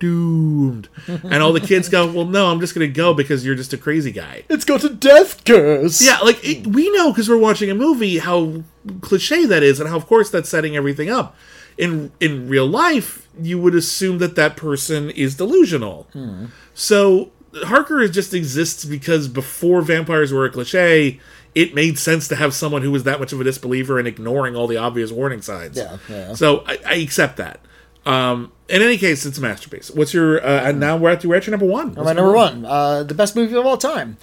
Doomed, 0.00 0.88
and 1.06 1.36
all 1.36 1.52
the 1.52 1.60
kids 1.60 1.88
go. 1.88 2.10
Well, 2.10 2.26
no, 2.26 2.50
I'm 2.50 2.60
just 2.60 2.74
gonna 2.74 2.88
go 2.88 3.14
because 3.14 3.46
you're 3.46 3.54
just 3.54 3.72
a 3.72 3.78
crazy 3.78 4.10
guy. 4.10 4.42
It's 4.50 4.64
got 4.64 4.84
a 4.84 4.88
death 4.88 5.44
curse. 5.44 6.04
Yeah, 6.04 6.18
like 6.18 6.44
it, 6.44 6.66
we 6.66 6.90
know 6.90 7.10
because 7.10 7.28
we're 7.28 7.38
watching 7.38 7.70
a 7.70 7.74
movie 7.74 8.18
how 8.18 8.64
cliche 9.00 9.46
that 9.46 9.62
is, 9.62 9.80
and 9.80 9.88
how 9.88 9.96
of 9.96 10.06
course 10.06 10.30
that's 10.30 10.48
setting 10.48 10.76
everything 10.76 11.10
up. 11.10 11.36
In 11.78 12.12
in 12.20 12.48
real 12.48 12.66
life, 12.66 13.28
you 13.40 13.58
would 13.60 13.74
assume 13.74 14.18
that 14.18 14.34
that 14.34 14.56
person 14.56 15.10
is 15.10 15.36
delusional. 15.36 16.08
Hmm. 16.12 16.46
So 16.74 17.30
Harker 17.62 18.06
just 18.08 18.34
exists 18.34 18.84
because 18.84 19.28
before 19.28 19.82
vampires 19.82 20.32
were 20.32 20.44
a 20.44 20.50
cliche, 20.50 21.20
it 21.54 21.74
made 21.74 21.98
sense 21.98 22.28
to 22.28 22.36
have 22.36 22.54
someone 22.54 22.82
who 22.82 22.90
was 22.90 23.04
that 23.04 23.20
much 23.20 23.32
of 23.32 23.40
a 23.40 23.44
disbeliever 23.44 23.98
and 23.98 24.08
ignoring 24.08 24.56
all 24.56 24.66
the 24.66 24.76
obvious 24.76 25.10
warning 25.12 25.42
signs. 25.42 25.76
Yeah, 25.76 25.98
yeah. 26.08 26.34
So 26.34 26.64
I, 26.66 26.78
I 26.84 26.94
accept 26.94 27.36
that. 27.36 27.60
Um, 28.06 28.52
in 28.68 28.82
any 28.82 28.98
case, 28.98 29.24
it's 29.24 29.38
a 29.38 29.40
masterpiece. 29.40 29.90
What's 29.90 30.12
your? 30.12 30.44
Uh, 30.44 30.68
and 30.68 30.80
now 30.80 30.96
we're 30.96 31.10
at, 31.10 31.24
we're 31.24 31.36
at 31.36 31.46
your 31.46 31.52
number 31.52 31.66
one. 31.66 31.94
My 31.94 32.12
number 32.12 32.32
one, 32.32 32.64
uh, 32.64 33.02
the 33.02 33.14
best 33.14 33.36
movie 33.36 33.56
of 33.56 33.64
all 33.64 33.76
time. 33.76 34.18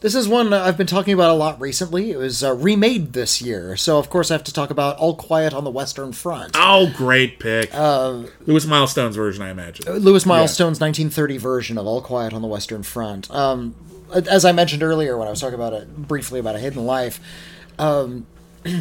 This 0.00 0.14
is 0.14 0.26
one 0.26 0.54
I've 0.54 0.78
been 0.78 0.86
talking 0.86 1.12
about 1.12 1.28
a 1.28 1.34
lot 1.34 1.60
recently. 1.60 2.10
It 2.10 2.16
was 2.16 2.42
uh, 2.42 2.54
remade 2.54 3.12
this 3.12 3.42
year, 3.42 3.76
so 3.76 3.98
of 3.98 4.08
course 4.08 4.30
I 4.30 4.34
have 4.34 4.44
to 4.44 4.52
talk 4.52 4.70
about 4.70 4.96
All 4.96 5.14
Quiet 5.14 5.52
on 5.52 5.62
the 5.62 5.70
Western 5.70 6.12
Front. 6.12 6.56
Oh, 6.58 6.90
great 6.96 7.38
pick. 7.38 7.68
Uh, 7.74 8.22
Lewis 8.46 8.64
Milestone's 8.64 9.14
version, 9.14 9.42
I 9.42 9.50
imagine. 9.50 9.92
Lewis 9.92 10.24
Milestone's 10.24 10.80
1930 10.80 11.36
version 11.36 11.76
of 11.76 11.86
All 11.86 12.00
Quiet 12.00 12.32
on 12.32 12.40
the 12.40 12.48
Western 12.48 12.82
Front. 12.82 13.30
Um, 13.30 13.74
as 14.12 14.44
I 14.44 14.52
mentioned 14.52 14.82
earlier 14.82 15.16
when 15.16 15.26
I 15.26 15.30
was 15.30 15.40
talking 15.40 15.54
about 15.54 15.72
it 15.72 15.94
briefly 15.96 16.40
about 16.40 16.54
a 16.56 16.58
hidden 16.58 16.84
life, 16.86 17.20
um, 17.78 18.26
uh, 18.66 18.76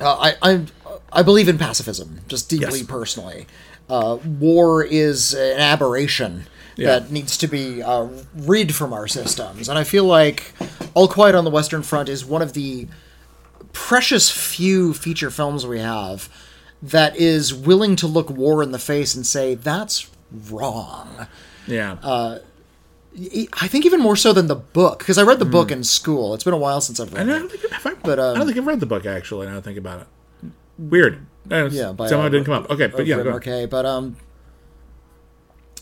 I, 0.00 0.34
I 0.42 0.66
I 1.12 1.22
believe 1.22 1.48
in 1.48 1.58
pacifism, 1.58 2.20
just 2.28 2.48
deeply 2.48 2.78
Yes. 2.80 2.86
personally. 2.86 3.46
Uh, 3.88 4.16
war 4.38 4.82
is 4.84 5.34
an 5.34 5.58
aberration 5.58 6.44
Yeah. 6.76 6.98
that 7.00 7.10
needs 7.10 7.36
to 7.38 7.46
be 7.48 7.82
uh, 7.82 8.08
rid 8.34 8.74
from 8.74 8.92
our 8.92 9.06
systems, 9.06 9.68
and 9.68 9.78
I 9.78 9.84
feel 9.84 10.04
like 10.04 10.52
All 10.94 11.08
Quiet 11.08 11.34
on 11.34 11.44
the 11.44 11.50
Western 11.50 11.82
Front 11.82 12.08
is 12.08 12.24
one 12.24 12.40
of 12.42 12.54
the 12.54 12.86
precious 13.72 14.30
few 14.30 14.92
feature 14.94 15.30
films 15.30 15.66
we 15.66 15.80
have 15.80 16.28
that 16.82 17.16
is 17.16 17.54
willing 17.54 17.96
to 17.96 18.06
look 18.06 18.28
war 18.30 18.62
in 18.62 18.72
the 18.72 18.78
face 18.78 19.14
and 19.14 19.26
say 19.26 19.54
that's 19.54 20.08
wrong. 20.50 21.26
Yeah. 21.66 21.96
uh, 22.02 22.38
I 23.60 23.68
think 23.68 23.84
even 23.84 24.00
more 24.00 24.16
so 24.16 24.32
than 24.32 24.46
the 24.46 24.54
book 24.56 25.00
because 25.00 25.18
I 25.18 25.22
read 25.22 25.38
the 25.38 25.44
book 25.44 25.70
in 25.70 25.84
school. 25.84 26.32
It's 26.34 26.44
been 26.44 26.54
a 26.54 26.58
while 26.58 26.80
since 26.80 26.98
I've 26.98 27.12
read 27.12 27.28
I 27.28 27.36
it. 27.36 27.38
don't 27.40 27.50
think, 27.52 27.86
I, 27.86 27.94
But, 28.02 28.18
um, 28.18 28.34
I 28.34 28.38
don't 28.38 28.46
think 28.46 28.58
I've 28.58 28.66
read 28.66 28.80
the 28.80 28.86
book 28.86 29.04
actually. 29.04 29.46
Now 29.48 29.58
I 29.58 29.60
think 29.60 29.76
about 29.76 30.00
it. 30.02 30.50
Weird. 30.78 31.26
Uh, 31.50 31.68
Yeah, 31.70 31.92
by, 31.92 32.08
somehow 32.08 32.24
uh, 32.24 32.28
it 32.28 32.30
didn't 32.30 32.46
come 32.46 32.54
up. 32.54 32.70
Okay, 32.70 32.86
but 32.86 33.04
yeah, 33.06 33.22
Marquet, 33.22 33.66
but 33.66 33.84
um, 33.84 34.16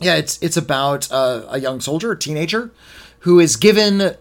yeah, 0.00 0.16
it's 0.16 0.38
it's 0.42 0.56
about 0.56 1.10
uh, 1.12 1.44
a 1.48 1.60
young 1.60 1.80
soldier, 1.80 2.12
a 2.12 2.18
teenager, 2.18 2.70
who 3.20 3.38
is 3.38 3.56
given 3.56 4.16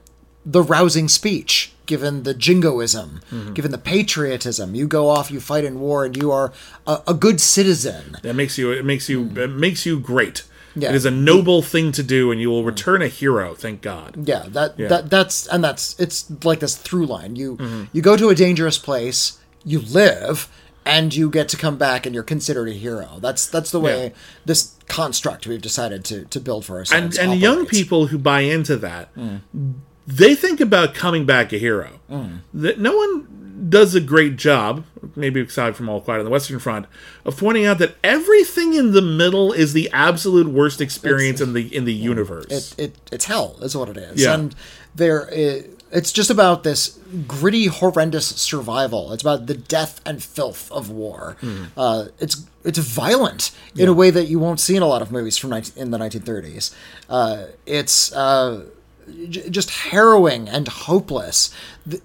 the 0.46 0.62
rousing 0.62 1.08
speech, 1.08 1.74
given 1.86 2.24
the 2.24 2.34
jingoism, 2.34 3.22
Mm-hmm. 3.32 3.54
given 3.54 3.72
the 3.72 3.78
patriotism. 3.78 4.76
You 4.76 4.88
go 4.88 5.10
off, 5.10 5.32
you 5.32 5.40
fight 5.40 5.64
in 5.64 5.80
war, 5.80 6.06
and 6.06 6.16
you 6.16 6.32
are 6.32 6.52
a, 6.86 7.02
a 7.08 7.14
good 7.14 7.40
citizen. 7.42 8.18
That 8.22 8.36
makes 8.36 8.58
you. 8.58 8.72
It 8.72 8.84
makes 8.86 9.08
you. 9.10 9.26
It 9.36 9.50
makes 9.52 9.86
you 9.86 10.00
great. 10.00 10.44
Yeah. 10.82 10.90
It 10.90 10.96
is 10.96 11.06
a 11.06 11.12
noble 11.12 11.62
thing 11.62 11.92
to 11.94 12.04
do, 12.04 12.32
and 12.32 12.40
you 12.42 12.50
will 12.50 12.64
return 12.64 13.02
a 13.02 13.08
hero. 13.08 13.54
Thank 13.56 13.82
God. 13.82 14.28
Yeah, 14.28 14.46
that 14.50 14.76
Yeah. 14.78 14.88
that 14.88 15.10
that's 15.10 15.48
and 15.48 15.64
that's 15.64 15.96
it's 16.00 16.26
like 16.44 16.60
this 16.60 16.76
through 16.76 17.06
line. 17.06 17.36
You 17.36 17.56
Mm-hmm. 17.58 17.84
you 17.94 18.02
go 18.02 18.16
to 18.18 18.30
a 18.30 18.36
dangerous 18.36 18.78
place, 18.78 19.38
you 19.64 19.80
live, 19.80 20.48
and 20.86 21.14
you 21.16 21.30
get 21.30 21.50
to 21.50 21.58
come 21.58 21.78
back, 21.78 22.06
and 22.06 22.14
you're 22.16 22.24
considered 22.24 22.68
a 22.70 22.74
hero. 22.74 23.20
That's 23.22 23.46
that's 23.46 23.72
the 23.72 23.80
way 23.80 24.04
Yeah. 24.04 24.10
this 24.46 24.74
construct 24.88 25.46
we've 25.48 25.62
decided 25.62 26.04
to 26.06 26.26
to 26.26 26.40
build 26.40 26.66
for 26.66 26.78
ourselves. 26.78 27.18
And 27.18 27.32
and 27.32 27.40
young 27.42 27.66
people 27.66 28.08
who 28.08 28.18
buy 28.18 28.42
into 28.42 28.76
that, 28.78 29.14
Mm. 29.16 29.42
they 30.08 30.34
think 30.36 30.60
about 30.60 30.94
coming 30.96 31.26
back 31.26 31.54
a 31.54 31.58
hero. 31.58 32.00
Mm. 32.12 32.40
That 32.54 32.80
no 32.80 32.96
one 32.96 33.28
does 33.68 33.96
a 33.96 34.00
great 34.02 34.38
job, 34.38 34.86
maybe 35.16 35.42
aside 35.42 35.76
from 35.76 35.90
All 35.90 36.02
Quiet 36.02 36.20
on 36.20 36.26
the 36.26 36.32
Western 36.32 36.60
Front, 36.60 36.86
of 37.26 37.38
pointing 37.38 37.66
out 37.66 37.80
that 37.80 37.96
everything 38.04 38.74
in 38.74 38.92
the 38.92 39.02
middle 39.02 39.52
is 39.52 39.74
the 39.74 39.90
absolute 39.92 40.48
worst 40.48 40.80
experience 40.82 41.42
in 41.42 41.54
the 41.54 41.76
in 41.76 41.86
the 41.86 41.94
universe. 41.94 42.46
it, 42.78 42.80
it 42.80 42.96
it's 43.12 43.26
hell 43.26 43.58
is 43.62 43.76
what 43.76 43.90
it 43.90 43.98
is. 43.98 44.22
Yeah. 44.22 44.36
and 44.36 44.56
there 44.96 45.28
it, 45.32 45.76
it's 45.92 46.12
just 46.12 46.30
about 46.30 46.64
this 46.64 47.00
gritty 47.28 47.66
horrendous 47.66 48.28
survival. 48.28 49.12
It's 49.14 49.24
about 49.24 49.48
the 49.48 49.56
death 49.56 50.02
and 50.06 50.22
filth 50.24 50.72
of 50.72 50.90
war. 50.92 51.36
Hmm. 51.42 51.64
uh, 51.76 52.06
it's 52.20 52.46
it's 52.64 52.78
violent 52.78 53.52
in 53.76 53.88
a 53.88 53.94
way 53.94 54.12
that 54.12 54.26
you 54.26 54.38
won't 54.38 54.60
see 54.60 54.76
in 54.76 54.84
a 54.84 54.86
lot 54.88 55.02
of 55.02 55.12
movies 55.12 55.38
from 55.38 55.50
19, 55.52 55.82
in 55.82 55.92
the 55.92 55.98
1930s 55.98 56.76
uh, 57.10 57.46
it's 57.66 58.12
uh, 58.14 58.66
j- 59.30 59.50
just 59.50 59.70
harrowing 59.70 60.48
and 60.50 60.68
hopeless. 60.68 61.54
The, 61.86 62.02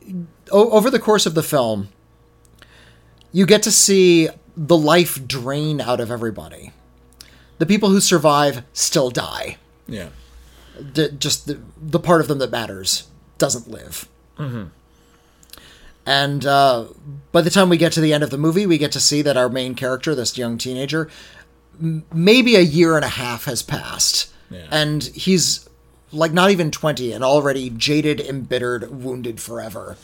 o- 0.50 0.70
over 0.70 0.90
the 0.90 0.98
course 0.98 1.26
of 1.26 1.34
the 1.34 1.42
film 1.42 1.89
you 3.32 3.47
get 3.47 3.62
to 3.62 3.70
see 3.70 4.28
the 4.56 4.76
life 4.76 5.26
drain 5.26 5.81
out 5.81 6.00
of 6.00 6.10
everybody 6.10 6.73
the 7.58 7.66
people 7.66 7.89
who 7.90 8.00
survive 8.00 8.62
still 8.73 9.10
die 9.10 9.56
yeah. 9.86 10.08
the, 10.78 11.10
just 11.10 11.47
the, 11.47 11.60
the 11.81 12.00
part 12.00 12.20
of 12.20 12.28
them 12.28 12.39
that 12.39 12.50
matters 12.50 13.08
doesn't 13.39 13.68
live. 13.68 14.08
And 16.06 16.44
uh, 16.44 16.86
by 17.32 17.40
the 17.40 17.50
time 17.50 17.68
we 17.68 17.76
get 17.76 17.92
to 17.92 18.00
the 18.00 18.12
end 18.12 18.23
of 18.23 18.31
the 18.31 18.39
movie, 18.39 18.66
we 18.66 18.78
get 18.78 18.92
to 18.92 19.00
see 19.00 19.23
that 19.23 19.36
our 19.36 19.48
main 19.48 19.74
character, 19.74 20.14
this 20.14 20.36
young 20.36 20.58
teenager, 20.58 21.08
m- 21.81 22.05
maybe 22.12 22.56
a 22.56 22.60
year 22.60 22.97
and 22.97 23.05
a 23.05 23.08
half 23.08 23.47
has 23.47 23.62
passed. 23.62 24.32
Yeah. 24.50 24.66
And 24.70 25.02
he's 25.02 25.68
like 26.12 26.32
not 26.32 26.50
even 26.50 26.70
20 26.70 27.12
and 27.12 27.24
already 27.24 27.70
jaded, 27.70 28.20
embittered, 28.20 28.90
wounded 29.02 29.40
forever. 29.40 29.97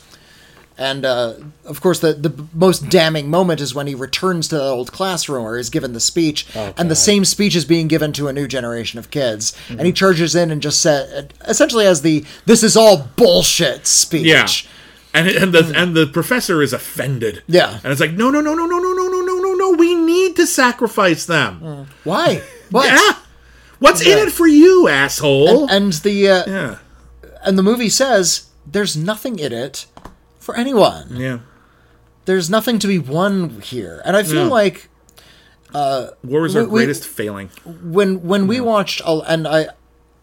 And 0.80 1.04
uh, 1.04 1.34
of 1.66 1.82
course, 1.82 2.00
the, 2.00 2.14
the 2.14 2.46
most 2.54 2.88
damning 2.88 3.28
moment 3.28 3.60
is 3.60 3.74
when 3.74 3.86
he 3.86 3.94
returns 3.94 4.48
to 4.48 4.56
the 4.56 4.62
old 4.62 4.90
classroom 4.90 5.44
where 5.44 5.58
he's 5.58 5.68
given 5.68 5.92
the 5.92 6.00
speech, 6.00 6.46
and 6.56 6.90
the 6.90 6.96
same 6.96 7.26
speech 7.26 7.54
is 7.54 7.66
being 7.66 7.86
given 7.86 8.14
to 8.14 8.28
a 8.28 8.32
new 8.32 8.48
generation 8.48 8.98
of 8.98 9.10
kids. 9.10 9.54
And 9.68 9.82
he 9.82 9.92
charges 9.92 10.34
in 10.34 10.50
and 10.50 10.62
just 10.62 10.80
said, 10.80 11.34
essentially, 11.46 11.84
as 11.84 12.00
the 12.00 12.24
"this 12.46 12.62
is 12.62 12.78
all 12.78 13.10
bullshit" 13.16 13.86
speech. 13.86 14.24
Yeah. 14.24 14.48
And 15.12 15.28
and 15.28 15.52
the 15.52 15.70
and 15.76 15.94
the 15.94 16.06
professor 16.06 16.62
is 16.62 16.72
offended. 16.72 17.42
Yeah. 17.46 17.78
And 17.84 17.92
it's 17.92 18.00
like, 18.00 18.12
no, 18.12 18.30
no, 18.30 18.40
no, 18.40 18.54
no, 18.54 18.64
no, 18.64 18.78
no, 18.78 18.92
no, 18.92 19.06
no, 19.06 19.20
no, 19.20 19.34
no, 19.34 19.54
no. 19.54 19.70
We 19.72 19.94
need 19.94 20.36
to 20.36 20.46
sacrifice 20.46 21.26
them. 21.26 21.88
Why? 22.04 22.42
What? 22.70 22.86
Yeah. 22.86 23.16
What's 23.80 24.00
in 24.00 24.16
it 24.16 24.30
for 24.30 24.46
you, 24.46 24.86
asshole? 24.86 25.68
And 25.68 25.92
the 25.92 26.28
uh, 26.28 26.44
yeah. 26.46 26.78
and 27.42 27.58
the 27.58 27.64
movie 27.64 27.88
says 27.88 28.48
there's 28.64 28.96
nothing 28.96 29.40
in 29.40 29.52
it 29.52 29.86
for 30.40 30.56
anyone. 30.56 31.16
Yeah. 31.16 31.38
There's 32.24 32.50
nothing 32.50 32.78
to 32.80 32.86
be 32.88 32.98
won 32.98 33.60
here, 33.60 34.02
and 34.04 34.16
I 34.16 34.22
feel 34.24 34.44
Yeah. 34.46 34.50
like 34.50 34.88
War 35.72 36.40
was 36.42 36.56
our 36.56 36.64
We- 36.64 36.80
greatest 36.80 37.04
failing. 37.04 37.50
when 37.64 38.22
when 38.26 38.46
we 38.48 38.60
watched 38.60 39.00
and 39.06 39.46
I 39.46 39.68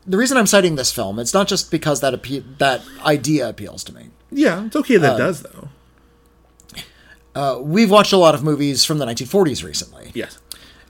the 0.06 0.18
reason 0.18 0.38
I'm 0.38 0.48
citing 0.48 0.76
this 0.76 0.92
film 0.92 1.20
it's 1.20 1.34
not 1.34 1.48
just 1.48 1.72
because 1.72 2.02
that 2.02 2.14
appe- 2.14 2.58
that 2.60 2.82
idea 3.06 3.48
appeals 3.48 3.84
to 3.86 3.94
me. 3.96 4.10
Yeah, 4.32 4.66
it's 4.66 4.76
okay 4.76 4.98
that 4.98 5.14
Uh, 5.14 5.18
does 5.18 5.42
though. 5.44 5.70
uh, 7.36 7.60
we've 7.62 7.90
watched 7.92 8.12
a 8.14 8.18
lot 8.18 8.36
of 8.36 8.44
movies 8.44 8.84
from 8.84 8.98
the 8.98 9.06
1940s 9.06 9.64
recently. 9.64 10.12
Yes. 10.14 10.38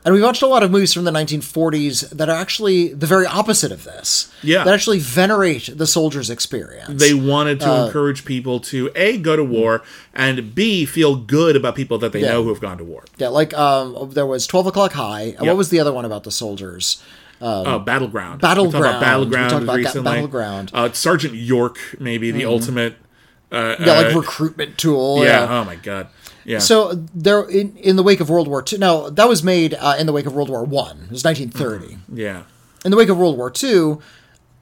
And 0.07 0.13
we've 0.13 0.23
watched 0.23 0.41
a 0.41 0.47
lot 0.47 0.63
of 0.63 0.71
movies 0.71 0.93
from 0.93 1.03
the 1.03 1.11
1940s 1.11 2.11
that 2.11 2.29
are 2.29 2.37
actually 2.37 2.93
the 2.93 3.05
very 3.05 3.25
opposite 3.25 3.73
of 3.73 3.83
this. 3.83 4.31
Yeah. 4.41 4.63
That 4.63 4.73
actually 4.73 4.99
venerate 4.99 5.69
the 5.77 5.85
soldier's 5.85 6.29
experience. 6.29 7.01
They 7.01 7.13
wanted 7.13 7.59
to 7.59 7.69
Uh, 7.69 7.85
encourage 7.87 8.23
people 8.23 8.61
to 8.61 8.89
A, 8.95 9.17
go 9.17 9.35
to 9.35 9.43
war, 9.43 9.81
and 10.13 10.55
B, 10.55 10.85
feel 10.85 11.17
good 11.17 11.57
about 11.57 11.75
people 11.75 11.97
that 11.97 12.13
they 12.13 12.21
Yeah. 12.21 12.31
know 12.31 12.43
who 12.43 12.49
have 12.49 12.61
gone 12.61 12.77
to 12.77 12.85
war. 12.85 13.03
yeah, 13.17 13.27
like 13.27 13.53
um, 13.55 14.11
there 14.13 14.25
was 14.25 14.47
12 14.47 14.67
O'Clock 14.67 14.93
High. 14.93 15.23
Yep. 15.25 15.41
What 15.41 15.57
was 15.57 15.69
the 15.71 15.79
other 15.81 15.91
one 15.91 16.05
about 16.05 16.23
the 16.23 16.31
soldiers? 16.31 16.99
oh, 17.41 17.77
Battleground. 17.79 18.39
Battleground. 18.39 18.95
We 18.95 18.99
Battleground 19.01 19.57
We 19.57 19.63
about 19.65 19.75
recently. 19.75 20.11
Battleground. 20.13 20.71
Uh, 20.73 20.89
Sergeant 20.93 21.33
York, 21.33 21.79
maybe 21.99 22.31
the 22.31 22.45
ultimate. 22.45 22.95
Uh, 23.51 23.75
Yeah, 23.79 23.93
like 23.93 24.15
uh, 24.15 24.19
recruitment 24.19 24.77
tool. 24.77 25.23
yeah. 25.23 25.47
Oh 25.49 25.63
my 25.65 25.75
god. 25.75 26.07
Yeah. 26.47 26.59
So 26.59 26.93
there, 27.13 27.43
in, 27.43 27.75
in 27.77 27.95
the 27.97 28.03
wake 28.03 28.19
of 28.21 28.29
World 28.29 28.47
War 28.47 28.63
II. 28.71 28.79
Now 28.79 29.09
that 29.09 29.27
was 29.27 29.43
made 29.43 29.73
uh, 29.75 29.95
in 29.99 30.05
the 30.07 30.13
wake 30.13 30.25
of 30.25 30.33
World 30.33 30.49
War 30.49 30.63
One. 30.63 30.97
It 31.03 31.11
was 31.11 31.23
1930. 31.23 31.97
yeah. 32.13 32.43
In 32.85 32.91
the 32.91 32.97
wake 32.97 33.09
of 33.09 33.17
World 33.17 33.37
War 33.37 33.51
II, 33.61 33.97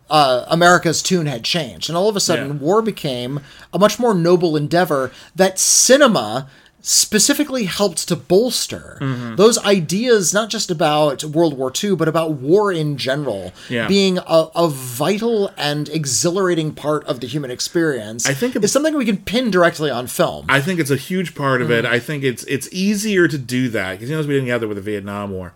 uh, 0.09 0.45
America's 0.47 1.01
tune 1.03 1.25
had 1.27 1.43
changed, 1.43 1.89
and 1.89 1.97
all 1.97 2.09
of 2.09 2.15
a 2.15 2.19
sudden, 2.19 2.47
Yeah. 2.47 2.53
war 2.53 2.81
became 2.81 3.39
a 3.73 3.77
much 3.79 3.99
more 3.99 4.13
noble 4.15 4.55
endeavor 4.55 5.11
that 5.35 5.59
cinema 5.59 6.49
specifically 6.87 7.63
helped 7.65 8.07
to 8.07 8.15
bolster 8.15 8.97
Mm-hmm. 9.01 9.35
those 9.37 9.57
ideas 9.65 10.33
not 10.35 10.49
just 10.51 10.69
about 10.69 11.23
World 11.23 11.57
War 11.57 11.71
II 11.83 11.95
but 11.95 12.07
about 12.07 12.33
war 12.33 12.71
in 12.71 12.95
general 12.97 13.53
Yeah. 13.69 13.87
being 13.87 14.19
a, 14.19 14.47
a 14.55 14.67
vital 14.69 15.51
and 15.57 15.89
exhilarating 15.89 16.73
part 16.75 17.03
of 17.05 17.21
the 17.21 17.27
human 17.27 17.49
experience 17.49 18.27
I 18.29 18.33
think- 18.35 18.55
is 18.55 18.71
something 18.71 18.95
we 18.95 19.03
can 19.05 19.17
pin 19.17 19.49
directly 19.49 19.89
on 19.89 20.05
film. 20.05 20.45
I 20.47 20.61
think 20.61 20.79
it's 20.79 20.91
a 20.91 20.95
huge 20.95 21.33
part 21.33 21.61
of 21.63 21.69
Mm. 21.69 21.79
it. 21.79 21.85
I 21.85 21.97
think 21.99 22.23
it's 22.23 22.43
it's 22.43 22.69
easier 22.71 23.27
to 23.27 23.37
do 23.37 23.67
that 23.69 23.93
because 23.93 24.09
you 24.09 24.15
know 24.15 24.19
as 24.19 24.27
we 24.27 24.35
didn't 24.35 24.47
that 24.61 24.67
with 24.67 24.77
the 24.77 24.83
Vietnam 24.83 25.31
War. 25.31 25.53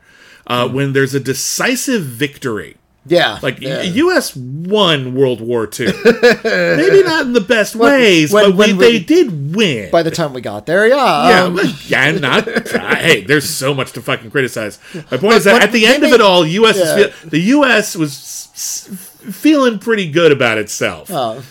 Uh, 0.47 0.65
Mm. 0.67 0.73
When 0.73 0.93
there's 0.93 1.13
a 1.13 1.19
decisive 1.19 2.01
victory, 2.03 2.77
yeah, 3.05 3.39
like 3.41 3.59
yeah. 3.61 3.81
U.S. 3.81 4.35
won 4.35 5.15
World 5.15 5.41
War 5.41 5.63
II, 5.79 5.87
maybe 6.43 7.03
not 7.03 7.25
in 7.25 7.33
the 7.33 7.45
best 7.47 7.75
ways, 7.75 8.31
when- 8.31 8.51
but 8.51 8.55
when 8.55 8.77
we, 8.77 8.85
they 8.85 8.99
did 8.99 9.55
win. 9.55 9.89
by 9.91 10.03
the 10.03 10.11
time 10.11 10.33
we 10.33 10.41
got 10.41 10.65
there, 10.65 10.87
yeah, 10.87 11.29
yeah, 11.29 11.43
um, 11.43 11.59
yeah, 11.87 12.11
not. 12.11 12.45
hey, 12.99 13.21
there's 13.21 13.49
so 13.49 13.73
much 13.73 13.93
to 13.93 14.01
fucking 14.01 14.31
criticize. 14.31 14.79
My 15.11 15.17
point 15.17 15.35
is 15.35 15.43
that 15.45 15.61
at 15.63 15.71
the 15.71 15.85
end 15.85 16.03
of 16.03 16.11
it 16.11 16.21
all, 16.21 16.45
U.S. 16.45 16.77
Yeah. 16.77 16.95
feel, 16.95 17.29
the 17.29 17.39
U.S. 17.39 17.95
was 17.95 18.47
feeling 19.31 19.79
pretty 19.79 20.09
good 20.11 20.31
about 20.31 20.57
itself. 20.57 21.09
Oh. 21.11 21.43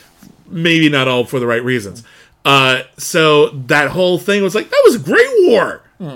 Maybe 0.47 0.89
not 0.89 1.09
all 1.09 1.25
for 1.25 1.41
the 1.41 1.47
right 1.47 1.63
reasons. 1.63 2.03
Uh, 2.45 2.83
so 2.97 3.49
that 3.51 3.89
whole 3.91 4.19
thing 4.19 4.43
was 4.43 4.55
like 4.55 4.71
that 4.71 4.83
was 4.87 4.95
a 4.95 4.99
great 5.01 5.29
war. 5.49 5.83
Hmm. 5.99 6.07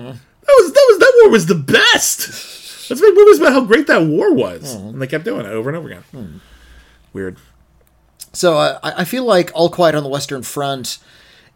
That 0.45 0.57
was 0.59 0.73
that 0.73 0.87
was 0.89 0.99
that 0.99 1.21
war 1.23 1.31
was 1.31 1.47
the 1.47 1.55
best. 1.55 2.62
Let's 2.93 3.01
make 3.03 3.15
movies 3.15 3.39
about 3.41 3.53
how 3.55 3.65
great 3.65 3.87
that 3.87 4.03
war 4.05 4.35
was, 4.35 4.75
Hmm. 4.75 4.89
and 4.89 5.03
they 5.03 5.07
kept 5.07 5.25
doing 5.25 5.47
it 5.47 5.51
over 5.51 5.71
and 5.71 5.77
over 5.79 5.89
again. 5.89 6.41
Weird. 7.15 7.39
So 8.35 8.59
uh, 8.59 8.79
I 8.83 8.93
I 9.01 9.05
feel 9.05 9.25
like 9.25 9.51
All 9.55 9.69
Quiet 9.71 9.95
on 9.95 10.03
the 10.03 10.09
Western 10.09 10.43
Front. 10.43 10.99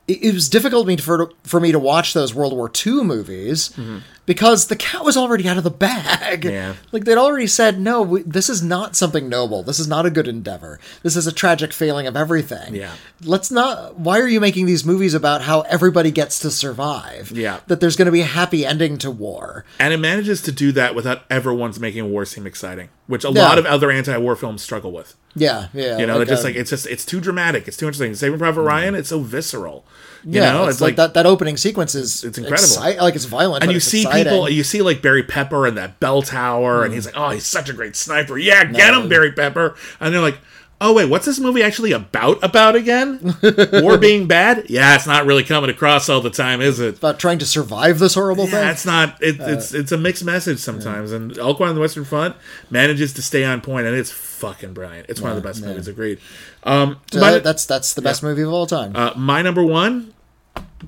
It, 0.09 0.23
it 0.23 0.35
was 0.35 0.49
difficult 0.49 1.01
for 1.01 1.33
for 1.43 1.61
me 1.61 1.73
to 1.73 1.79
watch 1.79 2.13
those 2.15 2.35
World 2.35 2.53
War 2.53 2.71
II 2.87 3.03
movies 3.05 3.71
mm-hmm. 3.71 3.99
because 4.25 4.69
the 4.69 4.77
cat 4.77 5.05
was 5.05 5.17
already 5.17 5.49
out 5.49 5.57
of 5.59 5.65
the 5.65 5.71
bag. 5.71 6.45
Yeah. 6.45 6.75
like 6.93 7.05
they'd 7.05 7.19
already 7.19 7.47
said, 7.47 7.81
no, 7.81 8.03
we, 8.03 8.23
this 8.23 8.49
is 8.49 8.63
not 8.63 8.95
something 8.95 9.29
noble. 9.29 9.63
This 9.63 9.79
is 9.81 9.89
not 9.89 10.07
a 10.07 10.11
good 10.11 10.29
endeavor. 10.29 10.79
This 11.03 11.17
is 11.17 11.27
a 11.27 11.33
tragic 11.33 11.73
failing 11.73 12.07
of 12.07 12.17
everything. 12.17 12.75
Yeah. 12.75 12.93
let's 13.25 13.51
not. 13.51 13.99
Why 13.99 14.21
are 14.21 14.29
you 14.29 14.41
making 14.41 14.67
these 14.67 14.85
movies 14.85 15.15
about 15.15 15.43
how 15.43 15.63
everybody 15.63 16.11
gets 16.11 16.39
to 16.41 16.51
survive? 16.51 17.33
Yeah. 17.33 17.61
that 17.67 17.81
there's 17.81 17.97
going 17.97 18.07
to 18.07 18.13
be 18.13 18.21
a 18.21 18.27
happy 18.27 18.65
ending 18.65 18.99
to 18.99 19.11
war. 19.11 19.65
And 19.81 19.93
it 19.93 19.99
manages 19.99 20.41
to 20.43 20.53
do 20.53 20.73
that 20.73 20.95
without 20.95 21.23
ever 21.31 21.53
once 21.53 21.79
making 21.81 22.11
war 22.11 22.25
seem 22.25 22.47
exciting, 22.47 22.91
which 23.07 23.25
a 23.25 23.31
Yeah. 23.31 23.43
lot 23.43 23.59
of 23.59 23.67
other 23.67 23.91
anti-war 23.91 24.37
films 24.37 24.63
struggle 24.63 24.93
with. 24.93 25.17
Yeah, 25.37 25.69
yeah. 25.75 25.99
You 25.99 26.07
know, 26.07 26.17
they're 26.17 26.27
just 26.27 26.45
like 26.45 26.57
it's 26.57 26.71
just 26.71 26.87
it's 26.87 27.05
too 27.05 27.21
dramatic, 27.21 27.69
it's 27.69 27.77
too 27.77 27.87
interesting. 27.87 28.15
Saving 28.15 28.39
Private 28.39 28.63
hmm. 28.63 28.67
Ryan, 28.67 28.95
it's 28.95 29.11
so 29.11 29.21
visceral. 29.21 29.85
You 30.25 30.41
yeah, 30.41 30.53
know, 30.53 30.67
it's, 30.67 30.81
like, 30.81 30.97
that. 30.97 31.15
That 31.15 31.25
opening 31.25 31.57
sequence 31.57 31.95
is 31.95 32.25
It's 32.25 32.37
incredible. 32.37 32.67
exci- 32.67 33.01
like 33.01 33.15
it's 33.15 33.27
violent, 33.27 33.63
and 33.63 33.71
you 33.71 33.79
see 33.79 34.01
exciting. 34.01 34.33
people, 34.33 34.49
you 34.49 34.65
see 34.65 34.83
like 34.83 35.01
Barry 35.01 35.23
Pepper 35.23 35.67
and 35.67 35.77
that 35.77 36.01
bell 36.01 36.23
tower, 36.23 36.83
and 36.83 36.91
hmm. 36.91 36.95
he's 36.97 37.07
like, 37.07 37.17
"Oh, 37.17 37.31
he's 37.31 37.47
such 37.47 37.69
a 37.69 37.73
great 37.73 37.95
sniper! 37.95 38.37
Yeah, 38.37 38.65
get 38.65 38.93
him, 38.93 39.09
Barry 39.09 39.31
Pepper!" 39.31 39.77
And 40.01 40.13
they're 40.13 40.21
like, 40.21 40.39
"Oh 40.81 40.93
wait, 40.93 41.07
what's 41.07 41.25
this 41.27 41.39
movie 41.41 41.63
actually 41.63 41.93
about? 41.93 42.39
About 42.43 42.77
again? 42.77 43.37
War 43.73 43.97
being 43.99 44.27
bad? 44.27 44.69
Yeah, 44.69 44.95
it's 44.95 45.07
not 45.07 45.27
really 45.27 45.43
coming 45.45 45.71
across 45.71 46.09
all 46.09 46.21
the 46.21 46.31
time, 46.31 46.61
is 46.61 46.81
it? 46.81 46.99
about 46.99 47.19
trying 47.19 47.39
to 47.39 47.47
survive 47.47 47.99
this 47.99 48.15
horrible 48.15 48.45
Yeah, 48.45 48.51
thing. 48.61 48.69
it's 48.69 48.87
not. 48.87 49.23
It, 49.23 49.37
it's 49.41 49.73
it's 49.75 49.93
a 49.93 49.99
mixed 49.99 50.25
message 50.25 50.59
sometimes, 50.59 51.13
and 51.13 51.39
All 51.39 51.55
Quiet 51.55 51.71
on 51.71 51.75
the 51.77 51.81
Western 51.81 52.05
Front 52.05 52.37
manages 52.71 53.13
to 53.15 53.23
stay 53.23 53.45
on 53.45 53.61
point, 53.61 53.87
and 53.87 53.97
it's 53.97 54.11
fucking 54.11 54.75
brilliant. 54.75 55.07
It's 55.09 55.21
one 55.21 55.31
of 55.31 55.37
the 55.37 55.47
best 55.49 55.63
movies. 55.63 55.89
Agreed. 55.89 56.19
Um, 56.65 56.99
So 57.11 57.21
my, 57.21 57.39
that's 57.39 57.65
that's 57.67 57.95
the 57.95 58.03
best 58.03 58.23
movie 58.23 58.43
of 58.43 58.53
all 58.53 58.67
time. 58.67 58.95
uh, 58.95 59.13
my 59.17 59.43
number 59.43 59.63
one. 59.65 60.13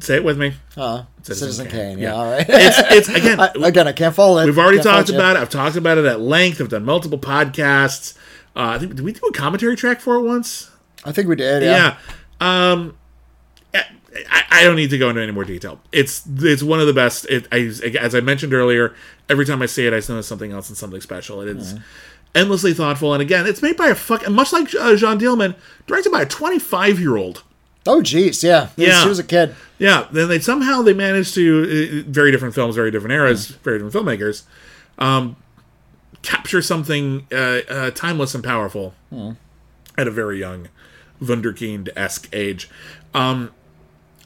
Say 0.00 0.16
it 0.16 0.24
with 0.24 0.38
me. 0.38 0.54
Uh, 0.76 1.04
Citizen 1.22 1.48
Citizen, 1.48 1.66
Kane, 1.68 1.72
Kane. 1.96 1.98
yeah. 1.98 2.08
Yeah, 2.10 2.14
all 2.14 2.30
right. 2.30 2.46
It's 2.48 2.78
it's 2.78 3.08
again. 3.08 3.40
I- 3.40 3.52
again, 3.66 3.88
I 3.88 3.92
can't 3.92 4.14
follow 4.14 4.38
it. 4.38 4.44
We've 4.46 4.58
already 4.58 4.80
talked 4.80 5.08
you. 5.08 5.14
about 5.14 5.36
it. 5.36 5.40
I've 5.40 5.48
talked 5.50 5.76
about 5.76 5.96
it 5.98 6.04
at 6.04 6.20
length. 6.20 6.60
I've 6.60 6.68
done 6.68 6.84
multiple 6.84 7.18
podcasts. 7.18 8.14
Uh, 8.58 8.70
I 8.74 8.78
think 8.78 8.96
did 8.96 9.04
we 9.04 9.12
do 9.12 9.24
a 9.26 9.32
commentary 9.32 9.76
track 9.76 10.00
for 10.00 10.16
it 10.16 10.22
once? 10.22 10.70
I 11.04 11.12
think 11.12 11.28
we 11.28 11.36
did. 11.36 11.62
Yeah. 11.62 11.96
Yeah. 12.40 12.70
Um, 12.72 12.98
I, 14.30 14.44
I 14.50 14.64
don't 14.64 14.74
need 14.76 14.90
to 14.90 14.98
go 14.98 15.08
into 15.10 15.22
any 15.22 15.32
more 15.32 15.44
detail. 15.44 15.80
It's 15.92 16.24
it's 16.40 16.62
one 16.62 16.80
of 16.80 16.86
the 16.86 16.92
best. 16.92 17.24
It, 17.26 17.46
I, 17.52 17.58
as 17.98 18.14
I 18.14 18.20
mentioned 18.20 18.52
earlier, 18.52 18.94
every 19.28 19.46
time 19.46 19.62
I 19.62 19.66
see 19.66 19.86
it, 19.86 19.92
I 19.92 19.96
notice 19.96 20.26
something 20.26 20.50
else 20.50 20.68
and 20.68 20.76
something 20.76 21.00
special. 21.00 21.40
It 21.40 21.56
is 21.56 21.76
endlessly 22.34 22.74
thoughtful, 22.74 23.12
and 23.12 23.22
again, 23.22 23.46
it's 23.46 23.62
made 23.62 23.76
by 23.76 23.88
a 23.88 23.94
fuck. 23.94 24.28
Much 24.28 24.52
like 24.52 24.74
uh, 24.74 24.96
Jeanne 24.96 25.20
Dielman, 25.20 25.54
directed 25.86 26.10
by 26.10 26.22
a 26.22 26.26
25 26.26 26.98
year 26.98 27.16
old. 27.16 27.44
Oh, 27.86 28.00
jeez. 28.00 28.42
Yeah. 28.42 28.68
Yeah. 28.76 29.02
He 29.02 29.08
was 29.08 29.18
a 29.18 29.24
kid. 29.24 29.54
Yeah, 29.78 30.08
then 30.10 30.28
they 30.28 30.40
somehow 30.40 30.82
they 30.82 30.92
managed 30.94 31.34
to 31.34 32.02
uh, 32.04 32.10
very 32.10 32.32
different 32.32 32.54
films, 32.54 32.74
very 32.74 32.90
different 32.90 33.12
eras, 33.12 33.46
very 33.48 33.78
different 33.78 33.94
filmmakers, 33.94 34.42
um, 34.98 35.36
capture 36.28 36.60
something 36.60 37.26
uh, 37.32 37.60
uh, 37.70 37.90
timeless 37.92 38.34
and 38.34 38.44
powerful 38.44 38.94
at 39.96 40.06
a 40.06 40.10
very 40.10 40.38
young 40.38 40.68
Wunderkind 41.22 41.88
esque 41.96 42.28
age. 42.34 42.68
Um, 43.14 43.50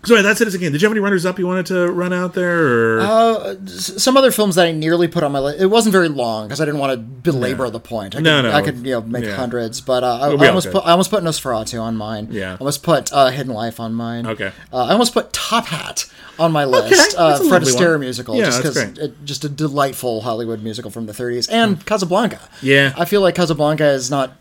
so 0.05 0.15
yeah, 0.17 0.23
that's 0.23 0.41
it. 0.41 0.49
As 0.49 0.55
Again, 0.55 0.73
did 0.73 0.83
you 0.83 0.87
have 0.87 0.93
any 0.93 1.01
runners 1.01 1.25
up 1.25 1.39
you 1.39 1.47
wanted 1.47 1.67
to 1.67 1.91
run 1.91 2.13
out 2.13 2.35
there? 2.35 2.97
Or? 2.99 3.01
Uh, 3.01 3.55
Some 3.67 4.17
other 4.17 4.31
films 4.31 4.57
that 4.57 4.67
I 4.67 4.73
nearly 4.73 5.07
put 5.09 5.23
on 5.23 5.33
my 5.33 5.39
list. 5.39 5.61
It 5.61 5.67
wasn't 5.67 5.93
very 5.93 6.09
long 6.09 6.49
because 6.49 6.61
I 6.61 6.65
didn't 6.65 6.81
want 6.81 6.93
to 6.93 6.97
belabor 6.99 7.71
the 7.71 7.81
point. 7.81 8.15
I 8.15 8.19
could, 8.19 8.25
No, 8.25 8.43
no. 8.43 8.53
I 8.53 8.63
could 8.63 8.79
you 8.79 8.93
know 8.93 9.01
make 9.03 9.25
Yeah. 9.25 9.37
hundreds, 9.37 9.81
but 9.81 10.03
uh, 10.03 10.19
I, 10.21 10.29
I 10.33 10.49
almost 10.49 10.71
put 10.73 10.85
I 10.85 10.91
almost 10.91 11.11
put 11.11 11.23
Nosferatu 11.23 11.81
on 11.81 11.97
mine. 11.97 12.29
Yeah. 12.31 12.55
I 12.55 12.57
almost 12.57 12.83
put 12.83 13.13
uh, 13.13 13.29
Hidden 13.31 13.53
Life 13.53 13.79
on 13.81 13.95
mine. 13.95 14.27
Okay. 14.27 14.53
Uh, 14.73 14.85
I 14.87 14.93
almost 14.93 15.15
put 15.15 15.33
Top 15.33 15.67
Hat 15.67 16.11
on 16.39 16.51
my 16.51 16.65
list. 16.65 16.91
that's 16.91 17.15
uh, 17.17 17.39
a 17.45 17.49
Fred 17.49 17.63
Astaire 17.63 17.91
one. 17.93 18.01
musical, 18.01 18.37
Yeah, 18.37 18.47
just 18.47 18.63
that's 18.63 18.75
because 18.79 18.99
great. 18.99 19.11
it, 19.11 19.25
just 19.25 19.45
a 19.45 19.49
delightful 19.49 20.23
Hollywood 20.23 20.63
musical 20.63 20.91
from 20.91 21.07
the 21.07 21.13
30s, 21.13 21.49
and 21.53 21.85
Casablanca. 21.87 22.41
Yeah. 22.61 22.93
I 22.97 23.05
feel 23.05 23.21
like 23.21 23.35
Casablanca 23.35 23.87
is 23.91 24.11
not 24.11 24.33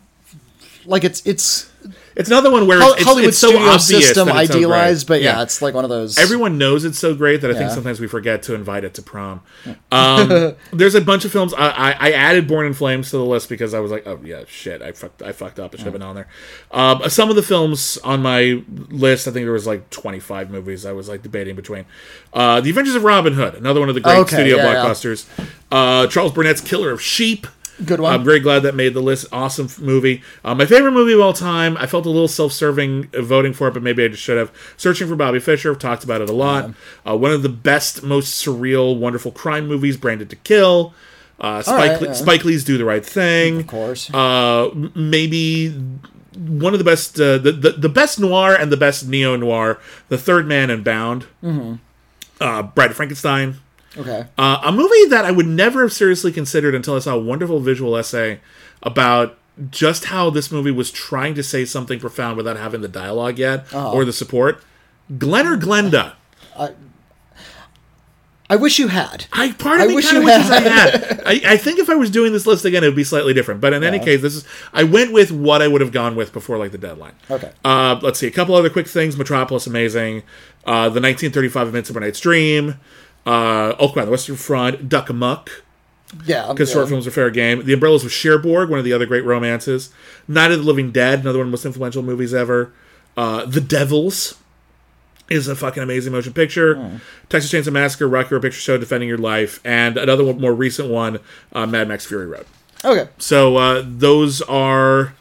like 0.86 1.04
it's 1.04 1.24
it's 1.26 1.70
it's 2.16 2.28
another 2.28 2.50
one 2.50 2.66
where 2.66 2.80
it's, 2.80 2.92
it's, 2.96 3.04
Hollywood 3.04 3.28
it's 3.30 3.38
so 3.38 3.48
studio 3.48 3.68
obvious 3.68 3.86
system 3.86 4.26
that 4.28 4.36
it's 4.36 4.52
so 4.52 4.58
idealized, 4.58 5.06
but 5.06 5.22
yeah, 5.22 5.42
it's 5.42 5.62
like 5.62 5.74
one 5.74 5.84
of 5.84 5.90
those. 5.90 6.18
Everyone 6.18 6.58
knows 6.58 6.84
it's 6.84 6.98
so 6.98 7.14
great 7.14 7.40
that 7.40 7.50
I 7.50 7.54
think 7.54 7.70
sometimes 7.70 8.00
we 8.00 8.06
forget 8.06 8.42
to 8.44 8.54
invite 8.54 8.84
it 8.84 8.94
to 8.94 9.02
prom. 9.02 9.40
Um, 9.90 10.54
there's 10.72 10.94
a 10.94 11.00
bunch 11.00 11.24
of 11.24 11.32
films. 11.32 11.54
I, 11.54 11.68
I, 11.68 11.90
I 11.92 12.12
added 12.12 12.46
Born 12.48 12.66
in 12.66 12.74
Flames 12.74 13.10
to 13.10 13.16
the 13.16 13.24
list 13.24 13.48
because 13.48 13.74
I 13.74 13.80
was 13.80 13.90
like, 13.90 14.06
oh 14.06 14.20
yeah, 14.24 14.44
shit, 14.46 14.82
I 14.82 14.92
fucked, 14.92 15.22
I 15.22 15.32
fucked 15.32 15.58
up. 15.58 15.74
It 15.74 15.78
should 15.78 15.84
have 15.84 15.92
been 15.92 16.02
on 16.02 16.14
there. 16.14 16.28
Um, 16.70 17.08
some 17.08 17.30
of 17.30 17.36
the 17.36 17.42
films 17.42 17.98
on 17.98 18.22
my 18.22 18.62
list, 18.68 19.26
I 19.28 19.30
think 19.30 19.44
there 19.44 19.52
was 19.52 19.66
like 19.66 19.90
25 19.90 20.50
movies. 20.50 20.86
I 20.86 20.92
was 20.92 21.08
like 21.08 21.22
debating 21.22 21.56
between 21.56 21.84
uh, 22.32 22.60
The 22.60 22.70
Adventures 22.70 22.94
of 22.94 23.04
Robin 23.04 23.32
Hood, 23.34 23.54
another 23.54 23.80
one 23.80 23.88
of 23.88 23.94
the 23.94 24.00
great 24.00 24.18
Okay, 24.18 24.36
studio 24.36 24.56
yeah, 24.56 24.72
yeah. 24.72 24.84
blockbusters. 24.84 25.26
Uh, 25.70 26.06
Charles 26.06 26.32
Burnett's 26.32 26.60
Killer 26.60 26.90
of 26.90 27.00
Sheep. 27.02 27.46
Good 27.84 28.00
one. 28.00 28.12
I'm 28.12 28.22
very 28.24 28.38
glad 28.40 28.60
that 28.64 28.74
made 28.74 28.94
the 28.94 29.00
list. 29.00 29.26
Awesome 29.32 29.68
movie. 29.84 30.22
Uh, 30.44 30.54
my 30.54 30.66
favorite 30.66 30.92
movie 30.92 31.14
of 31.14 31.20
all 31.20 31.32
time. 31.32 31.76
I 31.78 31.86
felt 31.86 32.06
a 32.06 32.10
little 32.10 32.28
self-serving 32.28 33.10
uh, 33.14 33.22
voting 33.22 33.52
for 33.52 33.68
it, 33.68 33.74
but 33.74 33.82
maybe 33.82 34.04
I 34.04 34.08
just 34.08 34.22
should 34.22 34.36
have. 34.38 34.52
Searching 34.76 35.08
for 35.08 35.16
Bobby 35.16 35.40
Fischer. 35.40 35.70
I've 35.72 35.78
talked 35.78 36.04
about 36.04 36.20
it 36.20 36.28
a 36.28 36.32
lot. 36.34 36.70
Uh, 37.08 37.16
one 37.16 37.32
of 37.32 37.42
the 37.42 37.48
best, 37.48 38.02
most 38.02 38.44
surreal, 38.44 38.96
wonderful 38.98 39.32
crime 39.32 39.66
movies. 39.66 39.96
Branded 39.96 40.30
to 40.30 40.36
Kill. 40.36 40.94
Uh, 41.40 41.60
Spike, 41.62 41.76
right, 41.92 42.00
Lee- 42.02 42.06
yeah. 42.08 42.12
Spike 42.14 42.44
Lee's 42.44 42.62
Do 42.62 42.78
the 42.78 42.84
Right 42.84 43.04
Thing. 43.04 43.60
Of 43.60 43.66
course. 43.66 44.12
Uh, 44.14 44.68
maybe 44.94 45.70
one 46.36 46.72
of 46.72 46.78
the 46.78 46.84
best, 46.84 47.18
uh, 47.20 47.38
the, 47.38 47.52
the 47.52 47.70
the 47.72 47.88
best 47.88 48.20
noir 48.20 48.54
and 48.54 48.70
the 48.70 48.76
best 48.76 49.08
neo 49.08 49.34
noir. 49.36 49.80
The 50.08 50.18
Third 50.18 50.46
Man 50.46 50.70
and 50.70 50.84
Bound. 50.84 51.26
Mm-hmm. 51.42 51.74
Uh, 52.40 52.62
Bride 52.62 52.90
of 52.90 52.96
Frankenstein. 52.96 53.56
Okay. 53.96 54.26
Uh, 54.38 54.60
a 54.64 54.72
movie 54.72 55.06
that 55.08 55.24
I 55.24 55.30
would 55.30 55.46
never 55.46 55.82
have 55.82 55.92
seriously 55.92 56.32
considered 56.32 56.74
until 56.74 56.96
I 56.96 56.98
saw 57.00 57.14
a 57.14 57.20
wonderful 57.20 57.60
visual 57.60 57.96
essay 57.96 58.40
about 58.82 59.38
just 59.70 60.06
how 60.06 60.30
this 60.30 60.50
movie 60.50 60.70
was 60.70 60.90
trying 60.90 61.34
to 61.34 61.42
say 61.42 61.64
something 61.64 62.00
profound 62.00 62.36
without 62.36 62.56
having 62.56 62.80
the 62.80 62.88
dialogue 62.88 63.38
yet 63.38 63.72
or 63.74 64.04
the 64.04 64.12
support. 64.12 64.62
Glenn 65.18 65.46
or 65.46 65.56
Glenda. 65.56 66.14
I 68.50 68.56
wish 68.56 68.78
you 68.78 68.88
had. 68.88 69.24
I 69.32 69.52
part 69.52 69.80
of 69.80 69.84
I 69.84 69.88
me 69.88 69.94
wish 69.94 70.12
you 70.12 70.20
had. 70.26 70.50
I 70.50 70.60
had. 70.60 71.22
I, 71.24 71.40
I 71.52 71.56
think 71.56 71.78
if 71.78 71.88
I 71.88 71.94
was 71.94 72.10
doing 72.10 72.34
this 72.34 72.46
list 72.46 72.66
again, 72.66 72.84
it 72.84 72.86
would 72.86 72.96
be 72.96 73.04
slightly 73.04 73.32
different. 73.32 73.62
But 73.62 73.72
in 73.72 73.82
any 73.82 73.98
case, 73.98 74.20
this 74.20 74.34
is 74.34 74.44
I 74.74 74.82
went 74.84 75.10
with 75.10 75.32
what 75.32 75.62
I 75.62 75.68
would 75.68 75.80
have 75.80 75.92
gone 75.92 76.16
with 76.16 76.34
before 76.34 76.58
like 76.58 76.70
the 76.70 76.76
deadline. 76.76 77.14
Okay. 77.30 77.50
Uh, 77.64 77.98
let's 78.02 78.18
see 78.18 78.26
a 78.26 78.30
couple 78.30 78.54
other 78.54 78.68
quick 78.68 78.88
things. 78.88 79.16
Metropolis, 79.16 79.66
amazing. 79.66 80.18
Uh, 80.66 80.90
the 80.90 81.00
1935 81.00 81.68
of 81.68 81.72
Midsummer 81.72 82.00
Night's 82.00 82.20
Dream. 82.20 82.78
Uh, 83.24 83.74
Oak 83.78 83.96
on 83.96 84.04
the 84.06 84.10
Western 84.10 84.36
Front. 84.36 84.88
Duck 84.88 85.08
Amuck. 85.10 85.50
Yeah, 86.26 86.48
Because 86.48 86.68
yeah. 86.68 86.74
short 86.74 86.88
films 86.88 87.06
are 87.06 87.10
fair 87.10 87.30
game. 87.30 87.64
The 87.64 87.72
Umbrellas 87.72 88.04
of 88.04 88.12
Cherbourg, 88.12 88.68
one 88.68 88.78
of 88.78 88.84
the 88.84 88.92
other 88.92 89.06
great 89.06 89.24
romances. 89.24 89.90
Night 90.28 90.50
of 90.52 90.58
the 90.58 90.64
Living 90.64 90.90
Dead, 90.92 91.20
another 91.20 91.38
one 91.38 91.46
of 91.46 91.50
the 91.50 91.52
most 91.52 91.64
influential 91.64 92.02
movies 92.02 92.34
ever. 92.34 92.72
Uh, 93.16 93.46
the 93.46 93.60
Devils 93.60 94.36
is 95.30 95.48
a 95.48 95.56
fucking 95.56 95.82
amazing 95.82 96.12
motion 96.12 96.32
picture. 96.34 96.74
Hmm. 96.76 96.96
Texas 97.30 97.50
Chainsaw 97.50 97.72
Massacre, 97.72 98.06
Rocky 98.08 98.28
Horror 98.28 98.40
Picture 98.42 98.60
Show, 98.60 98.76
Defending 98.76 99.08
Your 99.08 99.18
Life, 99.18 99.60
and 99.64 99.96
another 99.96 100.24
one, 100.24 100.38
more 100.40 100.52
recent 100.52 100.90
one, 100.90 101.18
uh, 101.54 101.66
Mad 101.66 101.88
Max 101.88 102.04
Fury 102.04 102.26
Road. 102.26 102.44
Okay. 102.84 103.08
So 103.18 103.56
uh, 103.56 103.82
those 103.86 104.42
are. 104.42 105.14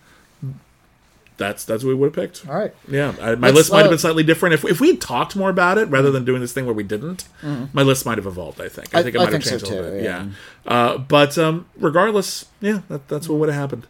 That's 1.42 1.66
that's 1.66 1.84
what 1.84 1.90
we 1.90 1.96
would 1.96 2.16
have 2.16 2.24
picked. 2.24 2.48
All 2.48 2.56
right. 2.56 2.74
Yeah, 2.88 3.14
I, 3.20 3.36
my 3.36 3.48
Let's, 3.48 3.56
list 3.58 3.72
might 3.72 3.78
have 3.80 3.88
uh, 3.88 3.90
been 3.90 3.98
slightly 4.00 4.24
different 4.24 4.54
if 4.54 4.64
if 4.66 4.80
we 4.80 4.88
had 4.92 5.02
talked 5.02 5.36
more 5.36 5.50
about 5.50 5.78
it 5.78 5.86
rather 5.90 6.12
than 6.12 6.24
doing 6.24 6.40
this 6.40 6.54
thing 6.54 6.66
where 6.66 6.74
we 6.76 6.84
didn't. 6.84 7.26
My 7.74 7.82
list 7.82 8.06
might 8.06 8.18
have 8.18 8.28
evolved. 8.28 8.62
I 8.62 8.70
think. 8.70 8.94
I, 8.96 9.00
I- 9.00 9.04
think 9.04 9.16
it 9.16 9.20
I 9.20 9.24
might 9.26 9.34
have 9.34 9.44
think 9.44 9.62
so 9.62 9.66
changed 9.66 9.66
a 9.66 9.76
little 9.76 9.90
too, 9.92 9.96
bit. 9.98 10.04
yeah. 10.04 10.26
Yeah, 10.26 10.72
Uh, 10.72 10.98
but 11.00 11.38
um, 11.38 11.66
regardless, 11.78 12.46
yeah, 12.62 12.82
that, 12.90 13.08
that's 13.08 13.28
what 13.28 13.40
would 13.40 13.50
have 13.50 13.60
happened. 13.60 13.88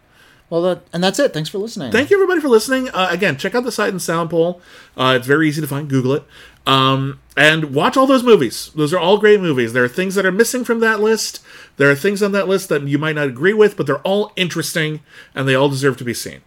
Well, 0.49 0.61
that, 0.63 0.83
and 0.91 1.01
that's 1.01 1.17
it. 1.17 1.31
Thanks 1.33 1.47
for 1.49 1.59
listening. 1.59 1.93
Thank 1.93 2.09
you 2.09 2.17
everybody 2.17 2.41
for 2.41 2.49
listening. 2.49 2.89
Uh, 2.89 3.07
again, 3.09 3.37
check 3.37 3.55
out 3.55 3.63
the 3.63 3.71
Sight 3.71 3.89
and 3.89 4.01
Sound 4.01 4.29
poll. 4.29 4.61
Uh, 4.97 5.13
it's 5.17 5.25
very 5.27 5.47
easy 5.47 5.61
to 5.61 5.67
find. 5.67 5.89
Google 5.89 6.11
it. 6.13 6.23
Um, 6.67 7.19
and 7.37 7.73
watch 7.73 7.95
all 7.95 8.05
those 8.05 8.21
movies. 8.23 8.69
Those 8.75 8.93
are 8.93 8.99
all 8.99 9.17
great 9.17 9.39
movies. 9.39 9.71
There 9.71 9.83
are 9.85 9.87
things 9.87 10.13
that 10.15 10.25
are 10.25 10.31
missing 10.31 10.65
from 10.65 10.81
that 10.81 10.99
list. 10.99 11.41
There 11.77 11.89
are 11.89 11.95
things 11.95 12.21
on 12.21 12.33
that 12.33 12.49
list 12.49 12.67
that 12.69 12.83
you 12.83 12.97
might 12.99 13.15
not 13.15 13.27
agree 13.27 13.53
with, 13.53 13.77
but 13.77 13.87
they're 13.87 13.99
all 14.01 14.33
interesting 14.35 14.99
and 15.33 15.47
they 15.47 15.55
all 15.55 15.69
deserve 15.69 15.95
to 15.97 16.03
be 16.03 16.13
seen. 16.13 16.41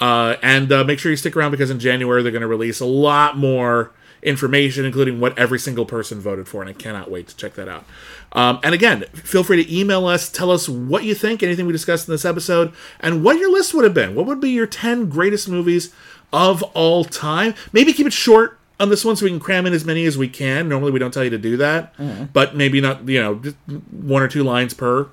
Uh, 0.00 0.36
and 0.42 0.70
uh, 0.72 0.84
make 0.84 0.98
sure 0.98 1.10
you 1.10 1.16
stick 1.16 1.36
around 1.36 1.50
because 1.50 1.70
in 1.70 1.78
January 1.78 2.22
they're 2.22 2.32
going 2.32 2.42
to 2.42 2.46
release 2.46 2.80
a 2.80 2.86
lot 2.86 3.36
more 3.36 3.92
information, 4.22 4.84
including 4.84 5.20
what 5.20 5.38
every 5.38 5.58
single 5.58 5.86
person 5.86 6.20
voted 6.20 6.48
for, 6.48 6.60
and 6.60 6.68
I 6.68 6.72
cannot 6.72 7.10
wait 7.10 7.28
to 7.28 7.36
check 7.36 7.54
that 7.54 7.68
out. 7.68 7.84
Um, 8.32 8.58
and 8.62 8.74
again, 8.74 9.04
feel 9.14 9.44
free 9.44 9.64
to 9.64 9.74
email 9.74 10.06
us, 10.06 10.28
tell 10.28 10.50
us 10.50 10.68
what 10.68 11.04
you 11.04 11.14
think, 11.14 11.42
anything 11.42 11.66
we 11.66 11.72
discussed 11.72 12.08
in 12.08 12.12
this 12.12 12.24
episode, 12.24 12.72
and 13.00 13.22
what 13.24 13.38
your 13.38 13.50
list 13.50 13.72
would 13.72 13.84
have 13.84 13.94
been. 13.94 14.14
What 14.14 14.26
would 14.26 14.40
be 14.40 14.50
your 14.50 14.66
10 14.66 15.08
greatest 15.08 15.48
movies 15.48 15.94
of 16.32 16.62
all 16.74 17.04
time? 17.04 17.54
Maybe 17.72 17.92
keep 17.92 18.06
it 18.06 18.12
short 18.12 18.58
on 18.78 18.90
this 18.90 19.04
one 19.04 19.16
so 19.16 19.24
we 19.24 19.30
can 19.30 19.40
cram 19.40 19.64
in 19.64 19.72
as 19.72 19.84
many 19.84 20.04
as 20.04 20.18
we 20.18 20.28
can. 20.28 20.68
Normally 20.68 20.92
we 20.92 20.98
don't 20.98 21.14
tell 21.14 21.24
you 21.24 21.30
to 21.30 21.38
do 21.38 21.56
that, 21.58 21.94
but 22.32 22.54
maybe 22.56 22.80
not, 22.80 23.08
you 23.08 23.22
know, 23.22 23.36
just 23.36 23.56
one 23.90 24.22
or 24.22 24.28
two 24.28 24.42
lines 24.42 24.74
per 24.74 25.08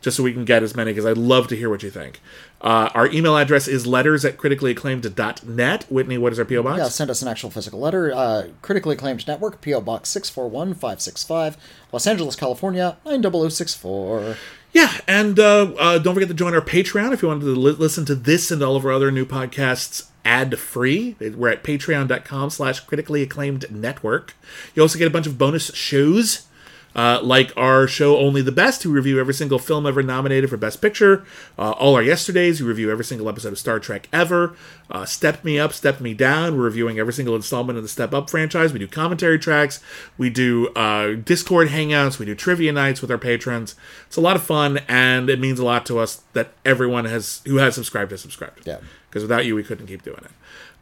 just 0.00 0.16
so 0.16 0.22
we 0.22 0.32
can 0.32 0.44
get 0.44 0.62
as 0.62 0.76
many 0.76 0.92
because 0.92 1.04
I'd 1.04 1.18
love 1.18 1.48
to 1.48 1.56
hear 1.56 1.68
what 1.68 1.82
you 1.82 1.90
think. 1.90 2.20
Uh, 2.60 2.90
our 2.94 3.06
email 3.08 3.36
address 3.36 3.68
is 3.68 3.86
letters 3.86 4.24
at 4.24 4.36
criticallyacclaimed.net. 4.36 5.84
Whitney, 5.90 6.18
what 6.18 6.32
is 6.32 6.38
our 6.38 6.44
P.O. 6.44 6.62
Box? 6.62 6.78
Yeah, 6.78 6.88
send 6.88 7.10
us 7.10 7.22
an 7.22 7.28
actual 7.28 7.50
physical 7.50 7.78
letter. 7.78 8.12
Uh, 8.12 8.48
critically 8.62 8.94
acclaimed 8.94 9.26
network, 9.28 9.60
P.O. 9.60 9.80
Box 9.80 10.08
641565, 10.08 11.56
Los 11.92 12.06
Angeles, 12.06 12.34
California, 12.34 12.96
90064. 13.04 14.36
Yeah, 14.72 14.92
and 15.06 15.38
uh, 15.38 15.72
uh, 15.78 15.98
don't 15.98 16.14
forget 16.14 16.28
to 16.28 16.34
join 16.34 16.54
our 16.54 16.60
Patreon 16.60 17.12
if 17.12 17.22
you 17.22 17.28
wanted 17.28 17.44
to 17.44 17.54
li- 17.54 17.72
listen 17.72 18.04
to 18.06 18.14
this 18.14 18.50
and 18.50 18.62
all 18.62 18.76
of 18.76 18.84
our 18.84 18.92
other 18.92 19.10
new 19.10 19.24
podcasts 19.24 20.08
ad-free. 20.24 21.16
We're 21.20 21.48
at 21.48 21.64
patreon.com 21.64 22.50
slash 22.50 22.80
critically 22.80 23.22
acclaimed 23.22 23.70
network. 23.70 24.34
You 24.74 24.82
also 24.82 24.98
get 24.98 25.06
a 25.08 25.10
bunch 25.10 25.26
of 25.26 25.38
bonus 25.38 25.72
shows, 25.74 26.47
uh, 26.94 27.20
like 27.22 27.52
our 27.56 27.86
show 27.86 28.18
Only 28.18 28.42
the 28.42 28.52
Best, 28.52 28.84
we 28.84 28.92
review 28.92 29.20
every 29.20 29.34
single 29.34 29.58
film 29.58 29.86
ever 29.86 30.02
nominated 30.02 30.50
for 30.50 30.56
Best 30.56 30.80
Picture. 30.80 31.24
Uh, 31.58 31.70
all 31.72 31.94
our 31.94 32.02
Yesterdays, 32.02 32.60
we 32.60 32.66
review 32.66 32.90
every 32.90 33.04
single 33.04 33.28
episode 33.28 33.52
of 33.52 33.58
Star 33.58 33.78
Trek 33.78 34.08
ever. 34.12 34.56
Uh, 34.90 35.04
Step 35.04 35.44
Me 35.44 35.58
Up, 35.58 35.72
Step 35.72 36.00
Me 36.00 36.14
Down, 36.14 36.56
we're 36.56 36.64
reviewing 36.64 36.98
every 36.98 37.12
single 37.12 37.36
installment 37.36 37.76
of 37.76 37.84
the 37.84 37.88
Step 37.88 38.14
Up 38.14 38.30
franchise. 38.30 38.72
We 38.72 38.78
do 38.78 38.88
commentary 38.88 39.38
tracks, 39.38 39.80
we 40.16 40.30
do 40.30 40.68
uh, 40.68 41.12
Discord 41.12 41.68
hangouts, 41.68 42.18
we 42.18 42.26
do 42.26 42.34
trivia 42.34 42.72
nights 42.72 43.00
with 43.00 43.10
our 43.10 43.18
patrons. 43.18 43.74
It's 44.06 44.16
a 44.16 44.20
lot 44.20 44.36
of 44.36 44.42
fun, 44.42 44.78
and 44.88 45.28
it 45.28 45.38
means 45.38 45.58
a 45.58 45.64
lot 45.64 45.86
to 45.86 45.98
us 45.98 46.22
that 46.32 46.52
everyone 46.64 47.04
has 47.04 47.42
who 47.44 47.56
has 47.56 47.74
subscribed 47.74 48.10
has 48.10 48.20
subscribed. 48.20 48.66
Yeah. 48.66 48.78
Because 49.08 49.22
without 49.22 49.46
you, 49.46 49.54
we 49.54 49.62
couldn't 49.62 49.86
keep 49.86 50.02
doing 50.02 50.20
it. 50.22 50.30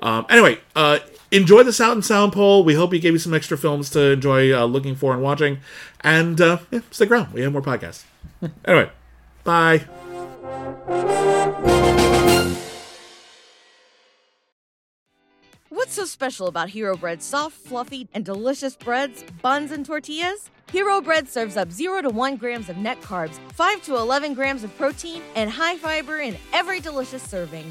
Um, 0.01 0.27
anyway, 0.29 0.59
uh, 0.75 0.99
enjoy 1.31 1.63
the 1.63 1.73
Sound 1.73 1.93
and 1.93 2.05
Sound 2.05 2.33
poll. 2.33 2.65
We 2.65 2.75
hope 2.75 2.93
you 2.93 3.01
gave 3.01 3.13
you 3.13 3.19
some 3.19 3.35
extra 3.35 3.59
films 3.59 3.91
to 3.91 4.13
enjoy 4.13 4.53
uh, 4.53 4.65
looking 4.65 4.95
for 4.95 5.13
and 5.13 5.23
watching. 5.23 5.59
And 6.01 6.41
uh, 6.41 6.59
yeah, 6.71 6.81
stick 6.91 7.11
around. 7.11 7.33
We 7.33 7.43
have 7.43 7.53
more 7.53 7.63
podcasts. 7.63 8.05
anyway, 8.65 8.91
bye. 9.45 9.87
What's 15.69 15.95
so 15.95 16.05
special 16.05 16.47
about 16.47 16.71
Hero 16.71 16.97
Bread's 16.97 17.25
soft, 17.25 17.57
fluffy, 17.57 18.09
and 18.15 18.25
delicious 18.25 18.75
breads, 18.75 19.25
buns, 19.43 19.73
and 19.73 19.85
tortillas? 19.85 20.51
Hero 20.73 21.01
Bread 21.01 21.29
serves 21.29 21.57
up 21.57 21.71
0 21.71 22.03
to 22.03 22.11
1 22.11 22.37
grams 22.37 22.69
of 22.69 22.77
net 22.77 23.01
carbs, 23.03 23.39
5 23.53 23.83
to 23.83 23.97
11 23.97 24.35
grams 24.35 24.65
of 24.65 24.77
protein, 24.77 25.23
and 25.37 25.49
high 25.49 25.77
fiber 25.77 26.19
in 26.19 26.37
every 26.53 26.81
delicious 26.81 27.23
serving. 27.23 27.71